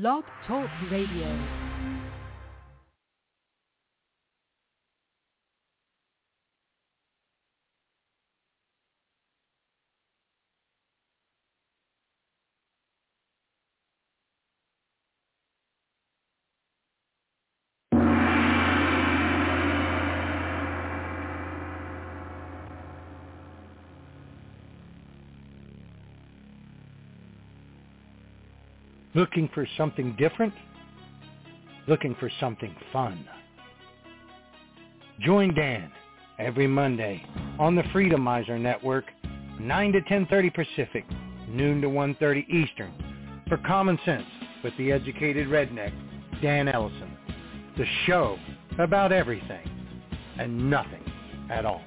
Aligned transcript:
Blog 0.00 0.24
Talk 0.48 0.68
Radio. 0.90 1.63
Looking 29.14 29.48
for 29.54 29.66
something 29.76 30.16
different? 30.18 30.52
Looking 31.86 32.16
for 32.18 32.30
something 32.40 32.74
fun? 32.92 33.28
Join 35.20 35.54
Dan 35.54 35.92
every 36.40 36.66
Monday 36.66 37.24
on 37.60 37.76
the 37.76 37.82
Freedomizer 37.84 38.60
Network, 38.60 39.04
9 39.60 39.92
to 39.92 40.00
10.30 40.00 40.54
Pacific, 40.54 41.04
noon 41.48 41.80
to 41.80 41.88
1.30 41.88 42.48
Eastern, 42.48 42.92
for 43.48 43.58
Common 43.58 43.98
Sense 44.04 44.26
with 44.64 44.76
the 44.78 44.90
educated 44.90 45.46
redneck, 45.46 45.92
Dan 46.42 46.66
Ellison. 46.66 47.16
The 47.76 47.86
show 48.06 48.36
about 48.80 49.12
everything 49.12 49.70
and 50.38 50.68
nothing 50.68 51.04
at 51.50 51.64
all. 51.64 51.82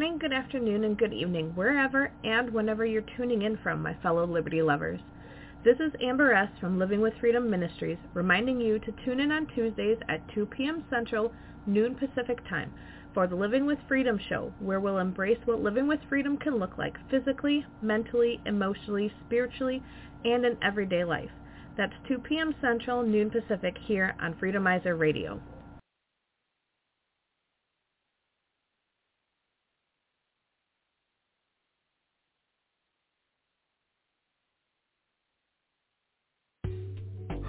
Morning, 0.00 0.18
good 0.18 0.32
afternoon, 0.32 0.84
and 0.84 0.96
good 0.96 1.12
evening, 1.12 1.52
wherever 1.54 2.10
and 2.24 2.50
whenever 2.54 2.86
you're 2.86 3.04
tuning 3.18 3.42
in 3.42 3.58
from, 3.62 3.82
my 3.82 3.92
fellow 4.02 4.24
Liberty 4.24 4.62
lovers. 4.62 4.98
This 5.62 5.76
is 5.78 5.92
Amber 6.02 6.32
S. 6.32 6.48
from 6.58 6.78
Living 6.78 7.02
with 7.02 7.12
Freedom 7.20 7.50
Ministries, 7.50 7.98
reminding 8.14 8.62
you 8.62 8.78
to 8.78 8.94
tune 9.04 9.20
in 9.20 9.30
on 9.30 9.46
Tuesdays 9.48 9.98
at 10.08 10.26
2 10.34 10.46
p.m. 10.46 10.82
Central, 10.88 11.30
noon 11.66 11.94
Pacific 11.96 12.38
Time, 12.48 12.72
for 13.12 13.26
the 13.26 13.36
Living 13.36 13.66
with 13.66 13.76
Freedom 13.86 14.18
show, 14.26 14.54
where 14.58 14.80
we'll 14.80 14.96
embrace 14.96 15.36
what 15.44 15.60
living 15.60 15.86
with 15.86 16.00
freedom 16.08 16.38
can 16.38 16.56
look 16.56 16.78
like 16.78 16.96
physically, 17.10 17.66
mentally, 17.82 18.40
emotionally, 18.46 19.12
spiritually, 19.26 19.82
and 20.24 20.46
in 20.46 20.56
everyday 20.62 21.04
life. 21.04 21.30
That's 21.76 21.92
2 22.08 22.20
p.m. 22.20 22.54
Central, 22.62 23.02
noon 23.02 23.28
Pacific 23.28 23.76
here 23.86 24.16
on 24.18 24.32
Freedomizer 24.32 24.98
Radio. 24.98 25.42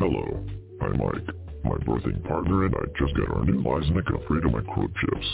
Hello, 0.02 0.44
I'm 0.82 0.98
Mike, 0.98 1.30
my 1.64 1.78
birthing 1.86 2.28
partner, 2.28 2.66
and 2.66 2.74
I 2.74 2.86
just 2.98 3.16
got 3.16 3.38
our 3.38 3.46
new 3.46 3.62
Lysanica 3.62 4.28
Freedom 4.28 4.52
microchips. 4.52 5.28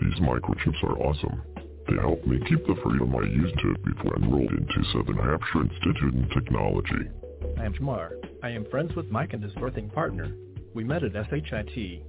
These 0.00 0.18
microchips 0.22 0.82
are 0.82 0.98
awesome. 0.98 1.42
They 1.86 1.96
help 1.96 2.26
me 2.26 2.38
keep 2.48 2.66
the 2.66 2.74
freedom 2.82 3.14
I 3.14 3.24
used 3.28 3.54
to 3.58 3.74
before 3.84 4.14
I 4.16 4.22
enrolled 4.24 4.50
into 4.50 4.82
Southern 4.94 5.18
Hampshire 5.18 5.60
Institute 5.60 6.14
in 6.14 6.26
Technology. 6.30 7.10
I 7.58 7.66
am 7.66 7.74
Jamar. 7.74 8.12
I 8.42 8.48
am 8.48 8.64
friends 8.70 8.96
with 8.96 9.10
Mike 9.10 9.34
and 9.34 9.42
his 9.42 9.52
birthing 9.52 9.92
partner. 9.92 10.32
We 10.72 10.82
met 10.82 11.04
at 11.04 11.12
SHIT. 11.12 12.02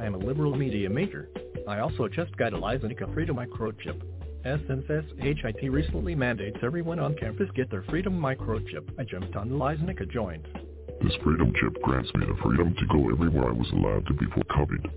I 0.00 0.04
am 0.04 0.16
a 0.16 0.18
liberal 0.18 0.56
media 0.56 0.90
major. 0.90 1.28
I 1.68 1.78
also 1.78 2.08
just 2.08 2.36
got 2.36 2.52
a 2.52 2.58
Lysanica 2.58 3.14
Freedom 3.14 3.36
microchip. 3.36 4.02
Since 4.42 4.86
SHIT 4.88 5.70
recently 5.70 6.16
mandates 6.16 6.58
everyone 6.64 6.98
on 6.98 7.14
campus 7.14 7.48
get 7.54 7.70
their 7.70 7.84
Freedom 7.84 8.20
microchip, 8.20 8.90
I 8.98 9.04
jumped 9.04 9.36
on 9.36 9.50
the 9.50 9.54
Lysanica 9.54 10.10
joint. 10.10 10.44
This 11.02 11.16
freedom 11.24 11.52
chip 11.58 11.82
grants 11.82 12.14
me 12.14 12.26
the 12.26 12.38
freedom 12.42 12.74
to 12.78 12.86
go 12.86 13.10
everywhere 13.10 13.48
I 13.48 13.52
was 13.52 13.68
allowed 13.72 14.06
to 14.06 14.14
before 14.14 14.44
COVID. 14.44 14.88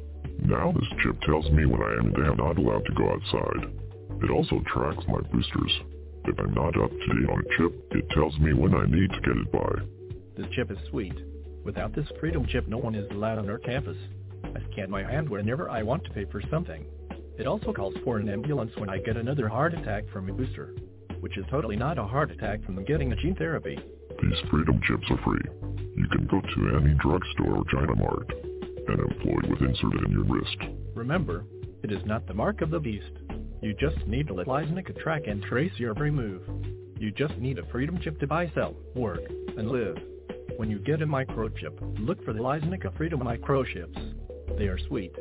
Now 0.46 0.72
this 0.72 0.88
chip 1.02 1.20
tells 1.22 1.50
me 1.50 1.66
when 1.66 1.82
I 1.82 1.94
am 1.94 2.14
and 2.14 2.28
am 2.28 2.38
not 2.38 2.60
allowed 2.60 2.86
to 2.86 2.94
go 2.94 3.10
outside. 3.10 3.74
It 4.22 4.30
also 4.30 4.62
tracks 4.68 5.04
my 5.08 5.22
boosters. 5.34 5.82
If 6.26 6.38
I'm 6.38 6.54
not 6.54 6.80
up 6.80 6.92
to 6.92 7.08
date 7.08 7.30
on 7.30 7.42
a 7.42 7.58
chip, 7.58 7.74
it 7.92 8.10
tells 8.12 8.38
me 8.38 8.54
when 8.54 8.76
I 8.76 8.86
need 8.86 9.10
to 9.10 9.22
get 9.22 9.36
it 9.36 9.52
by. 9.52 9.82
This 10.38 10.46
chip 10.54 10.70
is 10.70 10.78
sweet. 10.92 11.16
Without 11.64 11.96
this 11.96 12.08
freedom 12.20 12.46
chip, 12.46 12.68
no 12.68 12.78
one 12.78 12.94
is 12.94 13.10
allowed 13.10 13.40
on 13.40 13.50
our 13.50 13.58
campus. 13.58 13.98
I 14.44 14.60
scan 14.72 14.92
my 14.92 15.04
hand 15.04 15.28
whenever 15.28 15.72
I 15.72 15.82
want 15.82 16.04
to 16.04 16.12
pay 16.12 16.26
for 16.26 16.42
something. 16.52 16.86
It 17.40 17.48
also 17.48 17.74
calls 17.74 17.96
for 18.04 18.20
an 18.20 18.30
ambulance 18.30 18.72
when 18.78 18.90
I 18.90 19.00
get 19.00 19.18
another 19.18 19.50
heart 19.50 19.74
attack 19.74 20.04
from 20.14 20.30
a 20.30 20.34
booster, 20.34 20.76
which 21.20 21.36
is 21.36 21.46
totally 21.50 21.76
not 21.76 21.98
a 21.98 22.04
heart 22.04 22.30
attack 22.30 22.64
from 22.64 22.84
getting 22.86 23.12
a 23.12 23.16
gene 23.16 23.36
therapy. 23.36 23.80
These 24.22 24.50
freedom 24.50 24.80
chips 24.88 25.06
are 25.10 25.24
free. 25.24 25.42
You 25.96 26.08
can 26.10 26.28
go 26.28 26.42
to 26.42 26.78
any 26.78 26.94
drugstore 26.96 27.58
or 27.58 27.64
China 27.72 27.96
Mart 27.96 28.32
and 28.88 29.00
employ 29.00 29.50
with 29.50 29.62
inserted 29.62 30.04
in 30.06 30.12
your 30.12 30.24
wrist. 30.24 30.58
Remember, 30.96 31.46
it 31.84 31.92
is 31.92 32.06
not 32.06 32.28
the 32.28 32.34
mark 32.34 32.62
of 32.62 32.70
the 32.70 32.80
beast. 32.80 33.12
You 33.62 33.74
just 33.74 34.06
need 34.08 34.28
to 34.28 34.34
let 34.34 34.48
Lysanica 34.48 34.98
track 35.02 35.24
and 35.28 35.42
trace 35.44 35.72
your 35.78 35.92
every 35.92 36.12
move. 36.12 36.42
You 36.98 37.12
just 37.12 37.38
need 37.38 37.60
a 37.60 37.66
freedom 37.72 38.00
chip 38.02 38.20
to 38.20 38.28
buy, 38.28 38.52
sell, 38.56 38.76
work, 38.96 39.22
and 39.58 39.70
live. 39.70 39.98
When 40.58 40.70
you 40.70 40.80
get 40.80 41.02
a 41.02 41.06
microchip, 41.06 41.78
look 42.00 42.24
for 42.24 42.34
the 42.34 42.40
Lysanica 42.40 42.96
Freedom 42.96 43.20
microchips. 43.20 44.58
They 44.58 44.68
are 44.68 44.78
sweet. 44.88 45.14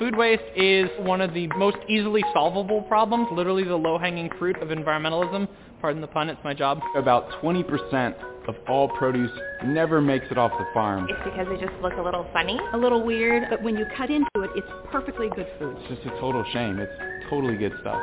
Food 0.00 0.16
waste 0.16 0.42
is 0.56 0.88
one 1.00 1.20
of 1.20 1.34
the 1.34 1.46
most 1.58 1.76
easily 1.86 2.24
solvable 2.32 2.80
problems, 2.84 3.28
literally 3.32 3.64
the 3.64 3.76
low-hanging 3.76 4.30
fruit 4.38 4.56
of 4.62 4.68
environmentalism. 4.68 5.46
Pardon 5.82 6.00
the 6.00 6.06
pun, 6.06 6.30
it's 6.30 6.40
my 6.42 6.54
job. 6.54 6.80
About 6.96 7.28
20% 7.42 8.14
of 8.48 8.54
all 8.66 8.88
produce 8.88 9.30
never 9.66 10.00
makes 10.00 10.24
it 10.30 10.38
off 10.38 10.52
the 10.52 10.64
farm. 10.72 11.06
It's 11.10 11.20
because 11.22 11.46
they 11.50 11.62
just 11.62 11.78
look 11.82 11.92
a 11.98 12.02
little 12.02 12.26
funny. 12.32 12.58
A 12.72 12.78
little 12.78 13.04
weird, 13.04 13.50
but 13.50 13.62
when 13.62 13.76
you 13.76 13.84
cut 13.94 14.08
into 14.08 14.26
it, 14.36 14.48
it's 14.56 14.66
perfectly 14.90 15.28
good 15.36 15.46
food. 15.58 15.76
It's 15.80 16.02
just 16.02 16.16
a 16.16 16.18
total 16.18 16.46
shame. 16.50 16.78
It's 16.78 17.28
totally 17.28 17.58
good 17.58 17.74
stuff. 17.82 18.00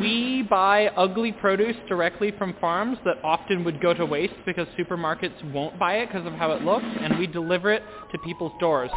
We 0.00 0.42
buy 0.42 0.88
ugly 0.96 1.30
produce 1.30 1.76
directly 1.88 2.32
from 2.36 2.56
farms 2.60 2.98
that 3.04 3.18
often 3.22 3.62
would 3.62 3.80
go 3.80 3.94
to 3.94 4.04
waste 4.04 4.34
because 4.44 4.66
supermarkets 4.76 5.52
won't 5.52 5.78
buy 5.78 5.98
it 5.98 6.06
because 6.06 6.26
of 6.26 6.32
how 6.32 6.50
it 6.50 6.62
looks, 6.62 6.86
and 7.00 7.16
we 7.16 7.28
deliver 7.28 7.72
it 7.72 7.84
to 8.10 8.18
people's 8.24 8.52
doors. 8.58 8.90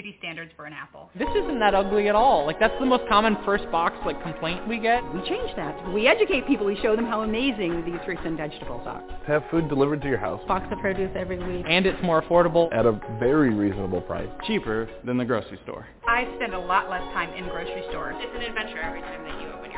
Beauty 0.00 0.16
standards 0.20 0.52
for 0.54 0.64
an 0.64 0.72
apple. 0.72 1.10
This 1.18 1.28
isn't 1.34 1.58
that 1.58 1.74
ugly 1.74 2.08
at 2.08 2.14
all. 2.14 2.46
Like 2.46 2.60
that's 2.60 2.78
the 2.78 2.86
most 2.86 3.02
common 3.08 3.36
first 3.44 3.68
box 3.72 3.96
like 4.06 4.22
complaint 4.22 4.68
we 4.68 4.78
get. 4.78 5.02
We 5.12 5.20
change 5.28 5.50
that. 5.56 5.92
We 5.92 6.06
educate 6.06 6.46
people. 6.46 6.66
We 6.66 6.78
show 6.80 6.94
them 6.94 7.04
how 7.04 7.22
amazing 7.22 7.84
these 7.84 7.98
fruits 8.04 8.20
and 8.24 8.36
vegetables 8.36 8.86
are. 8.86 9.02
Have 9.26 9.42
food 9.50 9.68
delivered 9.68 10.00
to 10.02 10.08
your 10.08 10.18
house. 10.18 10.40
Box 10.46 10.66
of 10.70 10.78
produce 10.78 11.10
every 11.16 11.38
week. 11.38 11.66
And 11.68 11.84
it's 11.84 12.00
more 12.00 12.22
affordable. 12.22 12.72
At 12.72 12.86
a 12.86 12.92
very 13.18 13.52
reasonable 13.52 14.00
price. 14.02 14.28
Cheaper 14.46 14.88
than 15.04 15.16
the 15.16 15.24
grocery 15.24 15.58
store. 15.64 15.84
I 16.06 16.32
spend 16.36 16.54
a 16.54 16.60
lot 16.60 16.88
less 16.88 17.02
time 17.12 17.34
in 17.34 17.48
grocery 17.48 17.82
stores. 17.90 18.14
It's 18.20 18.36
an 18.36 18.42
adventure 18.42 18.80
every 18.80 19.00
time 19.00 19.24
that 19.24 19.42
you 19.42 19.48
open 19.48 19.72
your 19.72 19.72
box. 19.72 19.77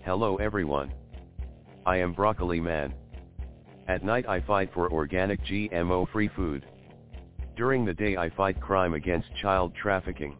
Hello 0.00 0.36
everyone. 0.36 0.92
I 1.86 1.98
am 1.98 2.12
Broccoli 2.12 2.58
Man. 2.58 2.92
At 3.86 4.04
night 4.04 4.28
I 4.28 4.40
fight 4.40 4.72
for 4.74 4.90
organic 4.90 5.40
GMO-free 5.44 6.28
food. 6.34 6.66
During 7.56 7.84
the 7.84 7.94
day 7.94 8.16
I 8.16 8.30
fight 8.30 8.60
crime 8.60 8.94
against 8.94 9.34
child 9.40 9.74
trafficking. 9.74 10.36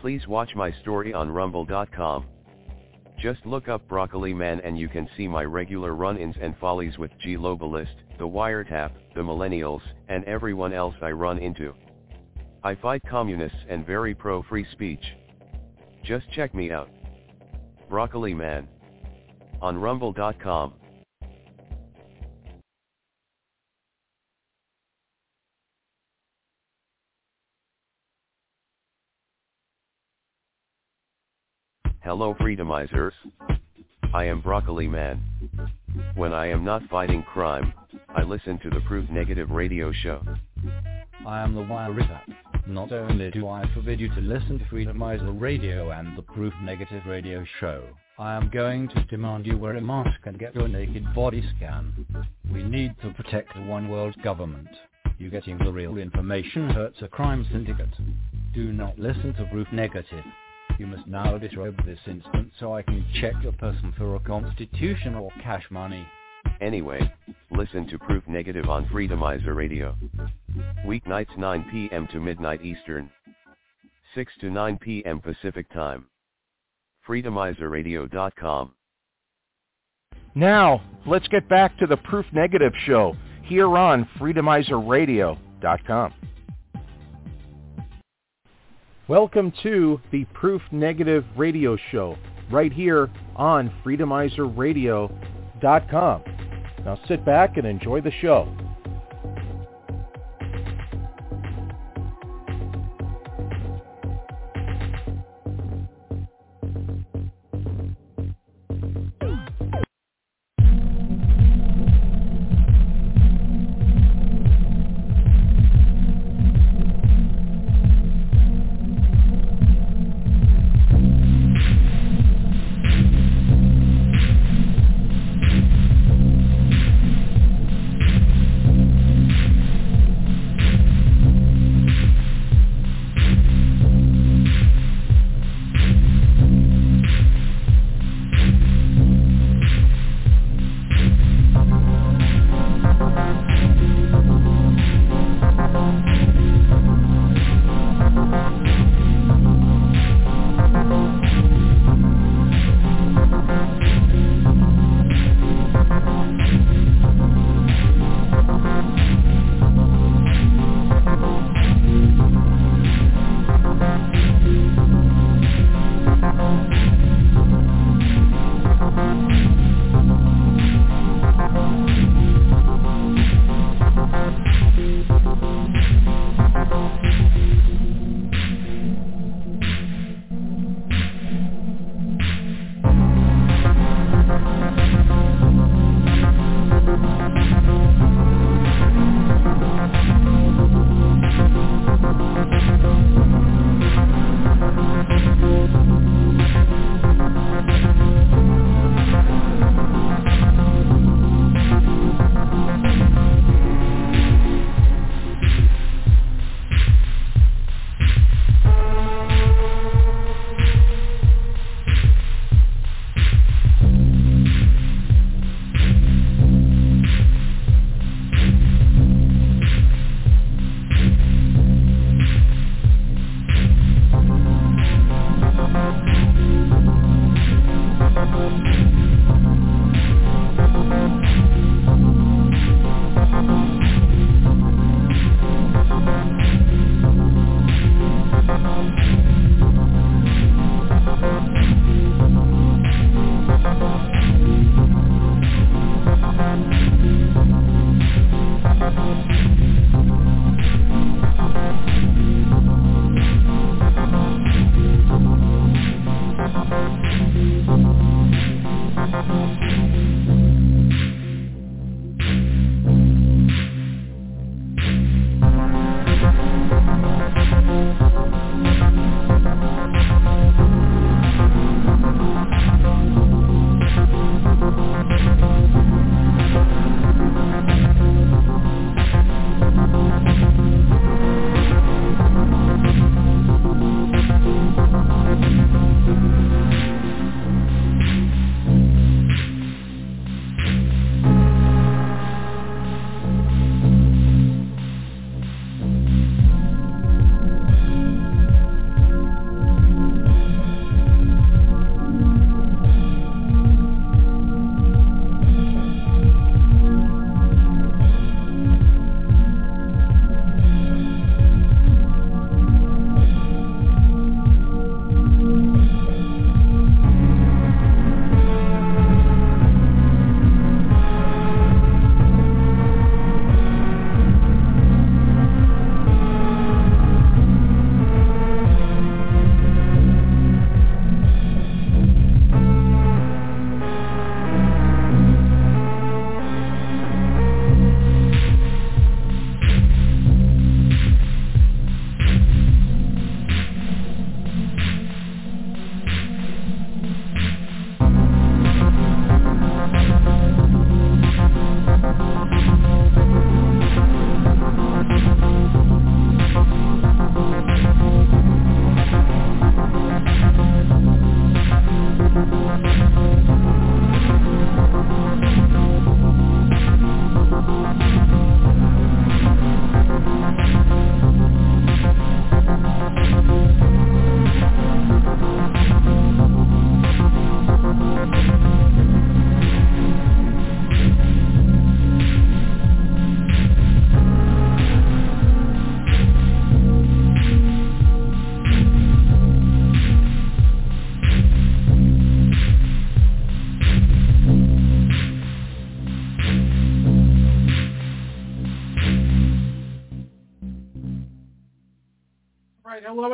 Please 0.00 0.26
watch 0.26 0.54
my 0.54 0.72
story 0.82 1.12
on 1.12 1.30
rumble.com. 1.30 2.26
Just 3.18 3.44
look 3.44 3.68
up 3.68 3.86
Broccoli 3.88 4.32
Man 4.32 4.60
and 4.60 4.78
you 4.78 4.88
can 4.88 5.08
see 5.16 5.28
my 5.28 5.44
regular 5.44 5.94
run-ins 5.94 6.36
and 6.40 6.56
follies 6.58 6.98
with 6.98 7.10
G 7.20 7.36
Globalist, 7.36 7.96
the 8.18 8.26
Wiretap, 8.26 8.92
the 9.14 9.20
Millennials, 9.20 9.82
and 10.08 10.24
everyone 10.24 10.72
else 10.72 10.94
I 11.02 11.10
run 11.10 11.38
into. 11.38 11.74
I 12.62 12.74
fight 12.74 13.02
communists 13.08 13.58
and 13.68 13.86
very 13.86 14.14
pro 14.14 14.42
free 14.42 14.66
speech. 14.72 15.04
Just 16.02 16.30
check 16.32 16.54
me 16.54 16.70
out. 16.70 16.88
Broccoli 17.94 18.34
Man. 18.34 18.66
On 19.62 19.80
rumble.com. 19.80 20.74
Hello 32.00 32.34
Freedomizers. 32.40 33.12
I 34.12 34.24
am 34.24 34.40
Broccoli 34.40 34.88
Man. 34.88 35.22
When 36.16 36.34
I 36.34 36.48
am 36.48 36.64
not 36.64 36.82
fighting 36.90 37.22
crime, 37.22 37.72
I 38.08 38.24
listen 38.24 38.58
to 38.64 38.70
the 38.70 38.80
Proof 38.88 39.08
Negative 39.08 39.52
radio 39.52 39.92
show. 39.92 40.20
I 41.24 41.44
am 41.44 41.54
the 41.54 41.60
Wirita. 41.62 42.22
Not 42.66 42.92
only 42.92 43.30
do 43.30 43.46
I 43.46 43.70
forbid 43.74 44.00
you 44.00 44.08
to 44.14 44.20
listen 44.22 44.58
to 44.58 44.64
Freedomizer 44.64 45.38
Radio 45.38 45.90
and 45.90 46.16
the 46.16 46.22
Proof 46.22 46.54
Negative 46.62 47.02
radio 47.06 47.44
show, 47.60 47.84
I 48.18 48.34
am 48.34 48.48
going 48.48 48.88
to 48.88 49.04
demand 49.04 49.44
you 49.44 49.58
wear 49.58 49.76
a 49.76 49.82
mask 49.82 50.20
and 50.24 50.38
get 50.38 50.54
your 50.54 50.66
naked 50.66 51.04
body 51.14 51.44
scan. 51.56 52.06
We 52.50 52.62
need 52.62 52.94
to 53.02 53.10
protect 53.10 53.54
the 53.54 53.60
one 53.60 53.90
world 53.90 54.16
government. 54.22 54.68
You 55.18 55.28
getting 55.28 55.58
the 55.58 55.70
real 55.70 55.98
information 55.98 56.70
hurts 56.70 57.02
a 57.02 57.08
crime 57.08 57.46
syndicate. 57.52 57.94
Do 58.54 58.72
not 58.72 58.98
listen 58.98 59.34
to 59.34 59.44
Proof 59.52 59.68
Negative. 59.70 60.24
You 60.78 60.86
must 60.86 61.06
now 61.06 61.36
disrobe 61.36 61.84
this 61.84 62.00
instant 62.06 62.50
so 62.58 62.74
I 62.74 62.80
can 62.80 63.04
check 63.20 63.34
your 63.42 63.52
person 63.52 63.92
for 63.98 64.16
a 64.16 64.20
constitution 64.20 65.14
or 65.14 65.30
cash 65.42 65.64
money. 65.70 66.06
Anyway, 66.62 67.12
listen 67.50 67.86
to 67.88 67.98
Proof 67.98 68.26
Negative 68.26 68.70
on 68.70 68.86
Freedomizer 68.86 69.54
Radio. 69.54 69.94
Weeknights 70.86 71.36
9 71.36 71.66
p.m. 71.70 72.08
to 72.12 72.20
midnight 72.20 72.64
Eastern. 72.64 73.10
6 74.14 74.32
to 74.40 74.50
9 74.50 74.78
p.m. 74.78 75.20
Pacific 75.20 75.70
Time. 75.72 76.06
Freedomizerradio.com. 77.08 78.72
Now, 80.34 80.82
let's 81.06 81.28
get 81.28 81.48
back 81.48 81.78
to 81.78 81.86
the 81.86 81.96
Proof 81.96 82.26
Negative 82.32 82.72
show 82.86 83.16
here 83.44 83.76
on 83.76 84.08
freedomizerradio.com. 84.18 86.14
Welcome 89.06 89.52
to 89.62 90.00
the 90.12 90.24
Proof 90.32 90.62
Negative 90.72 91.26
radio 91.36 91.76
show 91.92 92.16
right 92.50 92.72
here 92.72 93.10
on 93.36 93.70
freedomizerradio.com. 93.84 96.22
Now 96.84 96.98
sit 97.06 97.24
back 97.24 97.56
and 97.56 97.64
enjoy 97.66 98.00
the 98.00 98.10
show. 98.20 98.48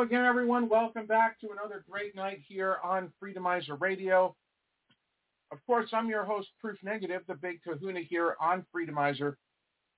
Again, 0.01 0.25
everyone. 0.25 0.67
Welcome 0.67 1.05
back 1.05 1.39
to 1.41 1.49
another 1.51 1.83
great 1.87 2.15
night 2.15 2.41
here 2.47 2.77
on 2.83 3.13
Freedomizer 3.21 3.79
Radio. 3.79 4.35
Of 5.51 5.59
course, 5.67 5.89
I'm 5.93 6.09
your 6.09 6.25
host, 6.25 6.47
Proof 6.59 6.77
Negative, 6.81 7.21
the 7.27 7.35
big 7.35 7.61
kahuna 7.61 7.99
here 7.99 8.35
on 8.41 8.65
Freedomizer. 8.75 9.35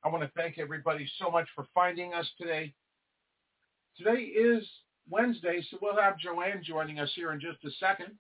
I 0.04 0.10
want 0.10 0.24
to 0.24 0.32
thank 0.36 0.60
everybody 0.60 1.08
so 1.20 1.32
much 1.32 1.48
for 1.56 1.66
finding 1.74 2.14
us 2.14 2.30
today. 2.38 2.74
Today 3.98 4.24
is 4.24 4.68
Wednesday, 5.10 5.64
so 5.72 5.78
we'll 5.82 5.96
have 5.96 6.20
Joanne 6.20 6.62
joining 6.66 7.00
us 7.00 7.12
here 7.16 7.32
in 7.32 7.40
just 7.40 7.64
a 7.64 7.72
second. 7.80 8.12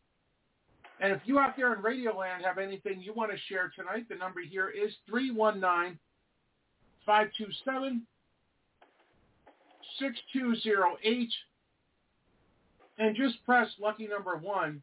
And 1.01 1.11
if 1.11 1.19
you 1.25 1.37
out 1.37 1.57
there 1.57 1.73
in 1.73 1.81
Radio 1.81 2.17
Land 2.17 2.45
have 2.45 2.59
anything 2.59 3.01
you 3.01 3.13
want 3.13 3.31
to 3.31 3.37
share 3.49 3.69
tonight, 3.75 4.07
the 4.07 4.15
number 4.15 4.39
here 4.39 4.69
is 4.69 4.93
319 5.09 5.99
527 7.05 8.07
6208. 9.99 11.29
And 12.97 13.15
just 13.15 13.43
press 13.45 13.67
lucky 13.79 14.07
number 14.07 14.37
one 14.37 14.81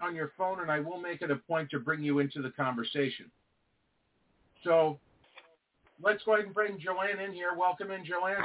on 0.00 0.14
your 0.14 0.32
phone, 0.38 0.60
and 0.60 0.70
I 0.70 0.80
will 0.80 1.00
make 1.00 1.22
it 1.22 1.30
a 1.30 1.36
point 1.36 1.70
to 1.70 1.78
bring 1.78 2.02
you 2.02 2.20
into 2.20 2.40
the 2.40 2.50
conversation. 2.50 3.30
So 4.64 4.98
let's 6.02 6.22
go 6.24 6.34
ahead 6.34 6.46
and 6.46 6.54
bring 6.54 6.78
Joanne 6.78 7.18
in 7.18 7.32
here. 7.32 7.54
Welcome 7.56 7.90
in, 7.90 8.04
Joanne. 8.04 8.42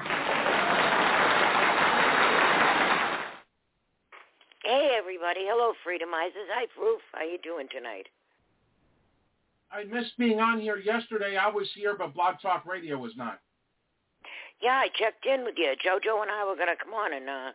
Hey, 4.63 4.97
everybody. 4.97 5.41
Hello, 5.43 5.73
Freedomizers. 5.85 6.49
Hi, 6.51 6.65
Proof. 6.75 7.01
How 7.13 7.23
you 7.23 7.37
doing 7.43 7.67
tonight? 7.71 8.07
I 9.71 9.83
missed 9.83 10.17
being 10.17 10.39
on 10.39 10.59
here 10.59 10.77
yesterday. 10.77 11.37
I 11.37 11.49
was 11.49 11.69
here, 11.75 11.95
but 11.97 12.13
Blog 12.13 12.35
Talk 12.41 12.65
Radio 12.65 12.97
was 12.97 13.11
not. 13.15 13.39
Yeah, 14.61 14.81
I 14.81 14.87
checked 14.97 15.25
in 15.25 15.43
with 15.43 15.55
you. 15.57 15.73
JoJo 15.85 16.21
and 16.21 16.31
I 16.31 16.45
were 16.45 16.55
going 16.55 16.75
to 16.75 16.83
come 16.83 16.93
on 16.93 17.13
and 17.13 17.29
uh, 17.29 17.51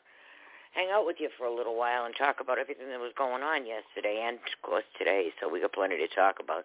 hang 0.72 0.88
out 0.92 1.06
with 1.06 1.16
you 1.18 1.28
for 1.36 1.46
a 1.46 1.54
little 1.54 1.76
while 1.76 2.04
and 2.04 2.14
talk 2.16 2.36
about 2.40 2.58
everything 2.58 2.88
that 2.88 3.00
was 3.00 3.12
going 3.16 3.42
on 3.42 3.66
yesterday 3.66 4.22
and, 4.26 4.36
of 4.38 4.58
course, 4.62 4.84
today. 4.98 5.30
So 5.40 5.48
we 5.48 5.60
got 5.60 5.72
plenty 5.72 5.96
to 5.98 6.08
talk 6.14 6.36
about. 6.42 6.64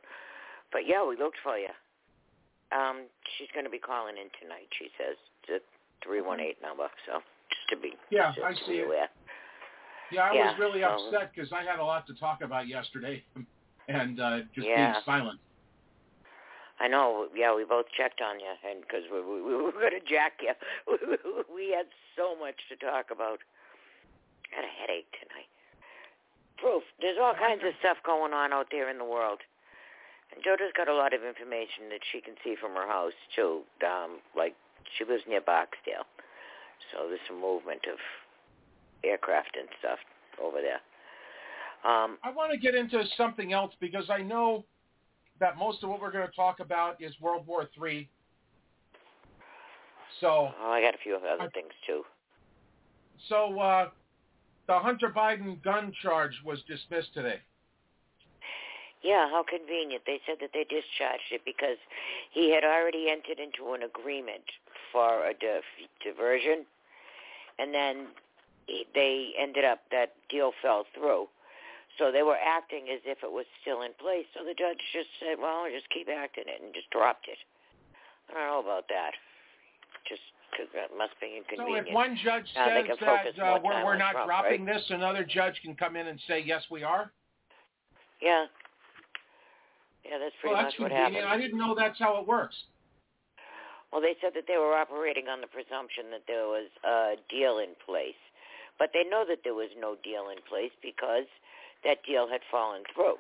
But, 0.72 0.88
yeah, 0.88 1.06
we 1.08 1.18
looked 1.18 1.38
for 1.44 1.58
you. 1.58 1.74
Um, 2.72 3.06
she's 3.38 3.48
going 3.54 3.66
to 3.66 3.70
be 3.72 3.80
calling 3.80 4.16
in 4.18 4.30
tonight, 4.42 4.68
she 4.78 4.90
says. 4.98 5.16
It's 5.48 5.64
a 5.64 6.06
318 6.06 6.56
number, 6.62 6.88
so 7.06 7.22
just 7.50 7.66
to 7.70 7.78
be 7.78 7.94
Yeah, 8.10 8.34
I 8.44 8.54
see 8.66 8.82
it. 8.82 8.86
aware. 8.86 9.10
Yeah, 10.12 10.30
I 10.30 10.34
Yeah, 10.34 10.50
was 10.52 10.60
really 10.60 10.82
so- 10.82 11.10
upset 11.10 11.32
because 11.34 11.52
I 11.54 11.64
had 11.64 11.80
a 11.80 11.84
lot 11.86 12.06
to 12.08 12.14
talk 12.16 12.42
about 12.42 12.68
yesterday 12.68 13.24
and 13.88 14.20
uh, 14.20 14.40
just 14.54 14.68
Yeah. 14.68 14.92
being 14.94 15.04
silent. 15.06 15.40
I 16.78 16.90
know. 16.90 17.30
Yeah, 17.34 17.56
we 17.56 17.64
both 17.64 17.86
checked 17.96 18.20
on 18.22 18.38
you, 18.42 18.52
and 18.70 18.82
because 18.82 19.04
we, 19.10 19.22
we, 19.22 19.42
we 19.42 19.56
were 19.56 19.72
going 19.72 19.96
to 19.96 20.02
jack 20.04 20.42
you, 20.44 20.52
we 21.56 21.70
had 21.72 21.86
so 22.18 22.36
much 22.36 22.56
to 22.70 22.76
talk 22.76 23.12
about. 23.12 23.40
Got 24.56 24.64
a 24.64 24.72
headache 24.72 25.12
tonight. 25.20 25.52
Proof. 26.58 26.84
There's 27.02 27.18
all 27.20 27.36
kinds 27.36 27.62
of 27.68 27.76
stuff 27.84 27.98
going 28.06 28.32
on 28.32 28.54
out 28.54 28.68
there 28.72 28.90
in 28.90 28.98
the 28.98 29.04
world, 29.04 29.44
and 30.32 30.40
Joda's 30.44 30.72
got 30.72 30.88
a 30.88 30.96
lot 30.96 31.14
of 31.14 31.24
information 31.28 31.92
that 31.92 32.00
she 32.12 32.22
can 32.22 32.36
see 32.44 32.56
from 32.56 32.72
her 32.74 32.88
house 32.88 33.18
too. 33.36 33.68
Um, 33.84 34.24
like 34.32 34.56
she 34.98 35.04
lives 35.04 35.24
near 35.28 35.42
Barksdale, 35.42 36.08
so 36.92 37.10
there's 37.10 37.20
some 37.28 37.42
movement 37.42 37.84
of 37.92 38.00
aircraft 39.04 39.58
and 39.60 39.68
stuff 39.80 40.00
over 40.42 40.64
there. 40.64 40.80
Um, 41.84 42.18
I 42.24 42.32
want 42.32 42.52
to 42.52 42.58
get 42.58 42.74
into 42.74 43.04
something 43.18 43.52
else 43.52 43.74
because 43.82 44.10
I 44.10 44.22
know 44.24 44.64
that 45.42 45.58
most 45.58 45.84
of 45.84 45.90
what 45.90 46.00
we're 46.00 46.12
going 46.12 46.28
to 46.28 46.36
talk 46.36 46.62
about 46.62 47.02
is 47.02 47.12
World 47.20 47.46
War 47.46 47.68
Three. 47.76 48.08
So, 50.22 50.48
oh, 50.48 50.72
I 50.72 50.80
got 50.80 50.96
a 50.96 50.98
few 51.04 51.18
other 51.18 51.52
things 51.54 51.74
too. 51.86 52.04
so 53.28 53.60
uh, 53.60 53.90
the 54.68 54.80
Hunter 54.80 55.10
Biden 55.10 55.62
gun 55.64 55.94
charge 56.02 56.42
was 56.44 56.60
dismissed 56.68 57.14
today. 57.14 57.40
Yeah, 59.04 59.30
how 59.30 59.46
convenient. 59.48 60.02
They 60.08 60.20
said 60.26 60.38
that 60.42 60.50
they 60.54 60.64
discharged 60.64 61.30
it 61.30 61.46
because 61.46 61.78
he 62.32 62.50
had 62.50 62.64
already 62.64 63.10
entered 63.10 63.38
into 63.38 63.74
an 63.74 63.84
agreement 63.84 64.46
for 64.92 65.28
a 65.28 65.34
di- 65.34 65.62
diversion, 66.04 66.66
and 67.60 67.74
then 67.74 68.08
they 68.96 69.34
ended 69.38 69.64
up, 69.64 69.82
that 69.92 70.14
deal 70.30 70.54
fell 70.62 70.86
through. 70.98 71.28
So 72.00 72.12
they 72.12 72.24
were 72.24 72.42
acting 72.42 72.90
as 72.92 73.00
if 73.06 73.20
it 73.24 73.32
was 73.32 73.46
still 73.62 73.84
in 73.84 73.94
place. 74.02 74.26
So 74.34 74.44
the 74.44 74.58
judge 74.58 74.82
just 74.92 75.08
said, 75.20 75.38
well, 75.40 75.70
just 75.70 75.88
keep 75.94 76.10
acting 76.10 76.46
it, 76.48 76.60
and 76.64 76.74
just 76.74 76.90
dropped 76.90 77.28
it. 77.30 77.38
I 78.30 78.34
don't 78.34 78.48
know 78.50 78.64
about 78.66 78.90
that. 78.90 79.14
Just 80.10 80.26
'cause 80.56 80.68
that 80.74 80.96
must 80.98 81.20
be 81.20 81.28
So 81.28 81.38
inconvenient. 81.38 81.88
if 81.90 81.94
one 81.94 82.16
judge 82.24 82.46
Now 82.56 82.68
says 82.68 82.98
that 83.00 83.40
uh, 83.40 83.60
we're, 83.64 83.84
we're 83.84 83.98
not 83.98 84.12
Trump, 84.14 84.28
dropping 84.28 84.66
right? 84.66 84.76
this, 84.76 84.90
another 84.90 85.24
judge 85.24 85.60
can 85.62 85.76
come 85.76 85.96
in 85.96 86.08
and 86.08 86.20
say, 86.28 86.40
yes, 86.40 86.64
we 86.72 86.84
are. 86.84 87.12
Yeah. 88.22 88.46
Yeah, 90.06 90.18
that's 90.20 90.36
pretty 90.40 90.54
Well, 90.56 90.64
that's 90.64 90.74
much 90.80 90.80
what 90.80 90.90
convenient. 90.92 91.26
happened. 91.26 91.34
I 91.34 91.38
didn't 91.42 91.60
know 91.60 91.76
that's 91.76 92.00
how 92.00 92.18
it 92.22 92.28
works. 92.28 92.56
Well, 93.92 94.02
they 94.02 94.16
said 94.22 94.32
that 94.36 94.46
they 94.48 94.58
were 94.58 94.74
operating 94.74 95.28
on 95.28 95.42
the 95.42 95.48
presumption 95.48 96.12
that 96.12 96.24
there 96.28 96.48
was 96.48 96.70
a 96.84 97.16
deal 97.30 97.60
in 97.60 97.76
place. 97.86 98.18
But 98.78 98.92
they 98.94 99.04
know 99.08 99.24
that 99.28 99.40
there 99.44 99.54
was 99.54 99.70
no 99.80 99.96
deal 100.04 100.30
in 100.30 100.38
place 100.48 100.72
because 100.82 101.26
that 101.84 102.04
deal 102.06 102.28
had 102.30 102.42
fallen 102.52 102.84
through. 102.94 103.16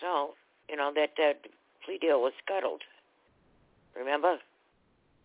So, 0.00 0.34
you 0.68 0.76
know, 0.76 0.92
that, 0.94 1.10
that 1.18 1.44
plea 1.84 1.98
deal 1.98 2.20
was 2.22 2.32
scuttled. 2.44 2.82
Remember? 3.98 4.38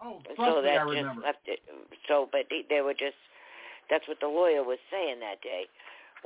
Oh, 0.01 0.20
so 0.36 0.62
that 0.62 0.82
I 0.82 0.84
just 0.84 0.89
remember. 0.89 1.22
left 1.22 1.46
it. 1.46 1.60
So, 2.08 2.27
but 2.32 2.50
they, 2.50 2.65
they 2.68 2.82
were 2.82 2.94
just, 2.98 3.15
that's 3.89 4.08
what 4.08 4.20
the 4.20 4.27
lawyer 4.27 4.63
was 4.63 4.80
saying 4.92 5.22
that 5.22 5.42
day, 5.42 5.70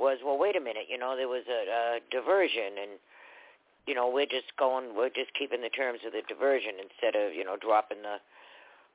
was, 0.00 0.18
well, 0.24 0.38
wait 0.38 0.56
a 0.56 0.60
minute, 0.60 0.86
you 0.88 0.98
know, 0.98 1.14
there 1.14 1.28
was 1.28 1.44
a, 1.46 1.62
a 1.68 2.00
diversion 2.10 2.74
and, 2.80 2.92
you 3.86 3.94
know, 3.94 4.08
we're 4.10 4.26
just 4.26 4.50
going, 4.58 4.96
we're 4.96 5.12
just 5.12 5.34
keeping 5.38 5.62
the 5.62 5.70
terms 5.70 6.00
of 6.06 6.12
the 6.12 6.22
diversion 6.26 6.80
instead 6.82 7.14
of, 7.14 7.34
you 7.34 7.44
know, 7.44 7.56
dropping 7.56 8.02
the, 8.02 8.18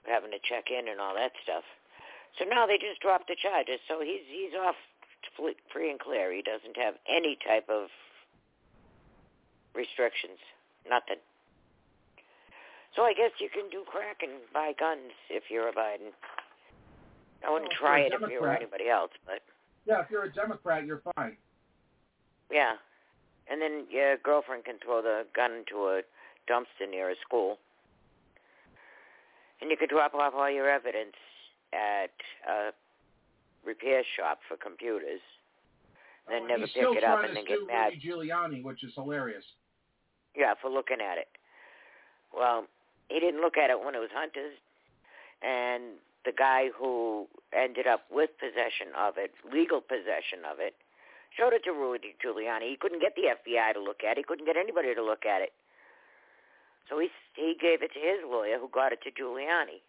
having 0.03 0.31
to 0.31 0.41
check 0.43 0.67
in 0.67 0.91
and 0.91 0.99
all 0.99 1.15
that 1.15 1.31
stuff. 1.43 1.63
So 2.39 2.45
now 2.45 2.67
they 2.67 2.77
just 2.77 2.99
dropped 2.99 3.27
the 3.27 3.37
charges. 3.39 3.79
So 3.87 4.01
he's, 4.01 4.25
he's 4.27 4.57
off 4.57 4.75
free 5.71 5.89
and 5.89 5.99
clear. 5.99 6.33
He 6.33 6.41
doesn't 6.41 6.75
have 6.75 6.95
any 7.07 7.37
type 7.39 7.69
of 7.69 7.87
restrictions. 9.75 10.39
Nothing. 10.89 11.23
So 12.95 13.03
I 13.03 13.13
guess 13.13 13.31
you 13.39 13.49
can 13.49 13.69
do 13.69 13.83
crack 13.89 14.17
and 14.21 14.31
buy 14.53 14.73
guns 14.79 15.11
if 15.29 15.43
you're 15.49 15.67
a 15.69 15.73
Biden. 15.73 16.13
I 17.45 17.51
wouldn't 17.51 17.71
Well, 17.71 17.79
try 17.91 17.99
it 18.01 18.13
a 18.13 18.23
if 18.23 18.31
you 18.31 18.39
were 18.41 18.51
anybody 18.53 18.89
else, 18.89 19.11
but 19.25 19.41
Yeah, 19.85 20.01
if 20.01 20.09
you're 20.11 20.23
a 20.23 20.31
Democrat, 20.31 20.85
you're 20.85 21.01
fine. 21.15 21.37
yeah. 22.51 22.77
And 23.49 23.61
then 23.61 23.85
your 23.89 24.15
girlfriend 24.17 24.63
can 24.63 24.79
throw 24.79 25.01
the 25.01 25.25
gun 25.35 25.51
into 25.51 25.87
a 25.89 26.01
dumpster 26.47 26.89
near 26.89 27.09
a 27.09 27.15
school. 27.17 27.57
And 29.59 29.69
you 29.69 29.75
could 29.77 29.89
drop 29.89 30.13
off 30.13 30.33
all 30.33 30.49
your 30.49 30.69
evidence 30.69 31.15
at 31.73 32.11
a 32.47 32.71
repair 33.65 34.03
shop 34.15 34.39
for 34.47 34.55
computers. 34.55 35.19
And 36.27 36.35
Then 36.35 36.43
Oh, 36.43 36.47
never 36.47 36.67
pick 36.67 36.97
it 36.97 37.03
up 37.03 37.23
and 37.25 37.35
then 37.35 37.43
get 37.45 37.65
mad. 37.67 37.93
Rudy 37.93 37.99
Giuliani, 38.29 38.63
which 38.63 38.83
is 38.83 38.93
hilarious. 38.95 39.43
Yeah, 40.35 40.53
for 40.61 40.69
looking 40.69 41.01
at 41.01 41.17
it. 41.17 41.27
Well, 42.33 42.65
he 43.09 43.19
didn't 43.19 43.41
look 43.41 43.57
at 43.57 43.69
it 43.69 43.79
when 43.83 43.95
it 43.95 43.99
was 43.99 44.09
Hunter's, 44.13 44.55
and 45.41 45.99
the 46.25 46.31
guy 46.31 46.69
who 46.77 47.27
ended 47.51 47.87
up 47.87 48.05
with 48.09 48.31
possession 48.39 48.95
of 48.97 49.15
it, 49.17 49.31
legal 49.51 49.81
possession 49.81 50.47
of 50.49 50.59
it, 50.59 50.75
showed 51.35 51.53
it 51.53 51.63
to 51.65 51.71
Rudy 51.71 52.15
Giuliani. 52.23 52.69
He 52.69 52.77
couldn't 52.79 53.01
get 53.01 53.15
the 53.15 53.33
FBI 53.35 53.73
to 53.73 53.81
look 53.81 54.03
at 54.03 54.17
it. 54.17 54.17
He 54.19 54.23
couldn't 54.23 54.45
get 54.45 54.55
anybody 54.57 54.95
to 54.95 55.03
look 55.03 55.25
at 55.25 55.41
it. 55.41 55.51
So 56.89 56.99
he 56.99 57.09
he 57.35 57.55
gave 57.59 57.81
it 57.81 57.91
to 57.93 57.99
his 57.99 58.19
lawyer, 58.27 58.59
who 58.59 58.67
got 58.67 58.91
it 58.91 58.99
to 59.03 59.11
Giuliani. 59.11 59.79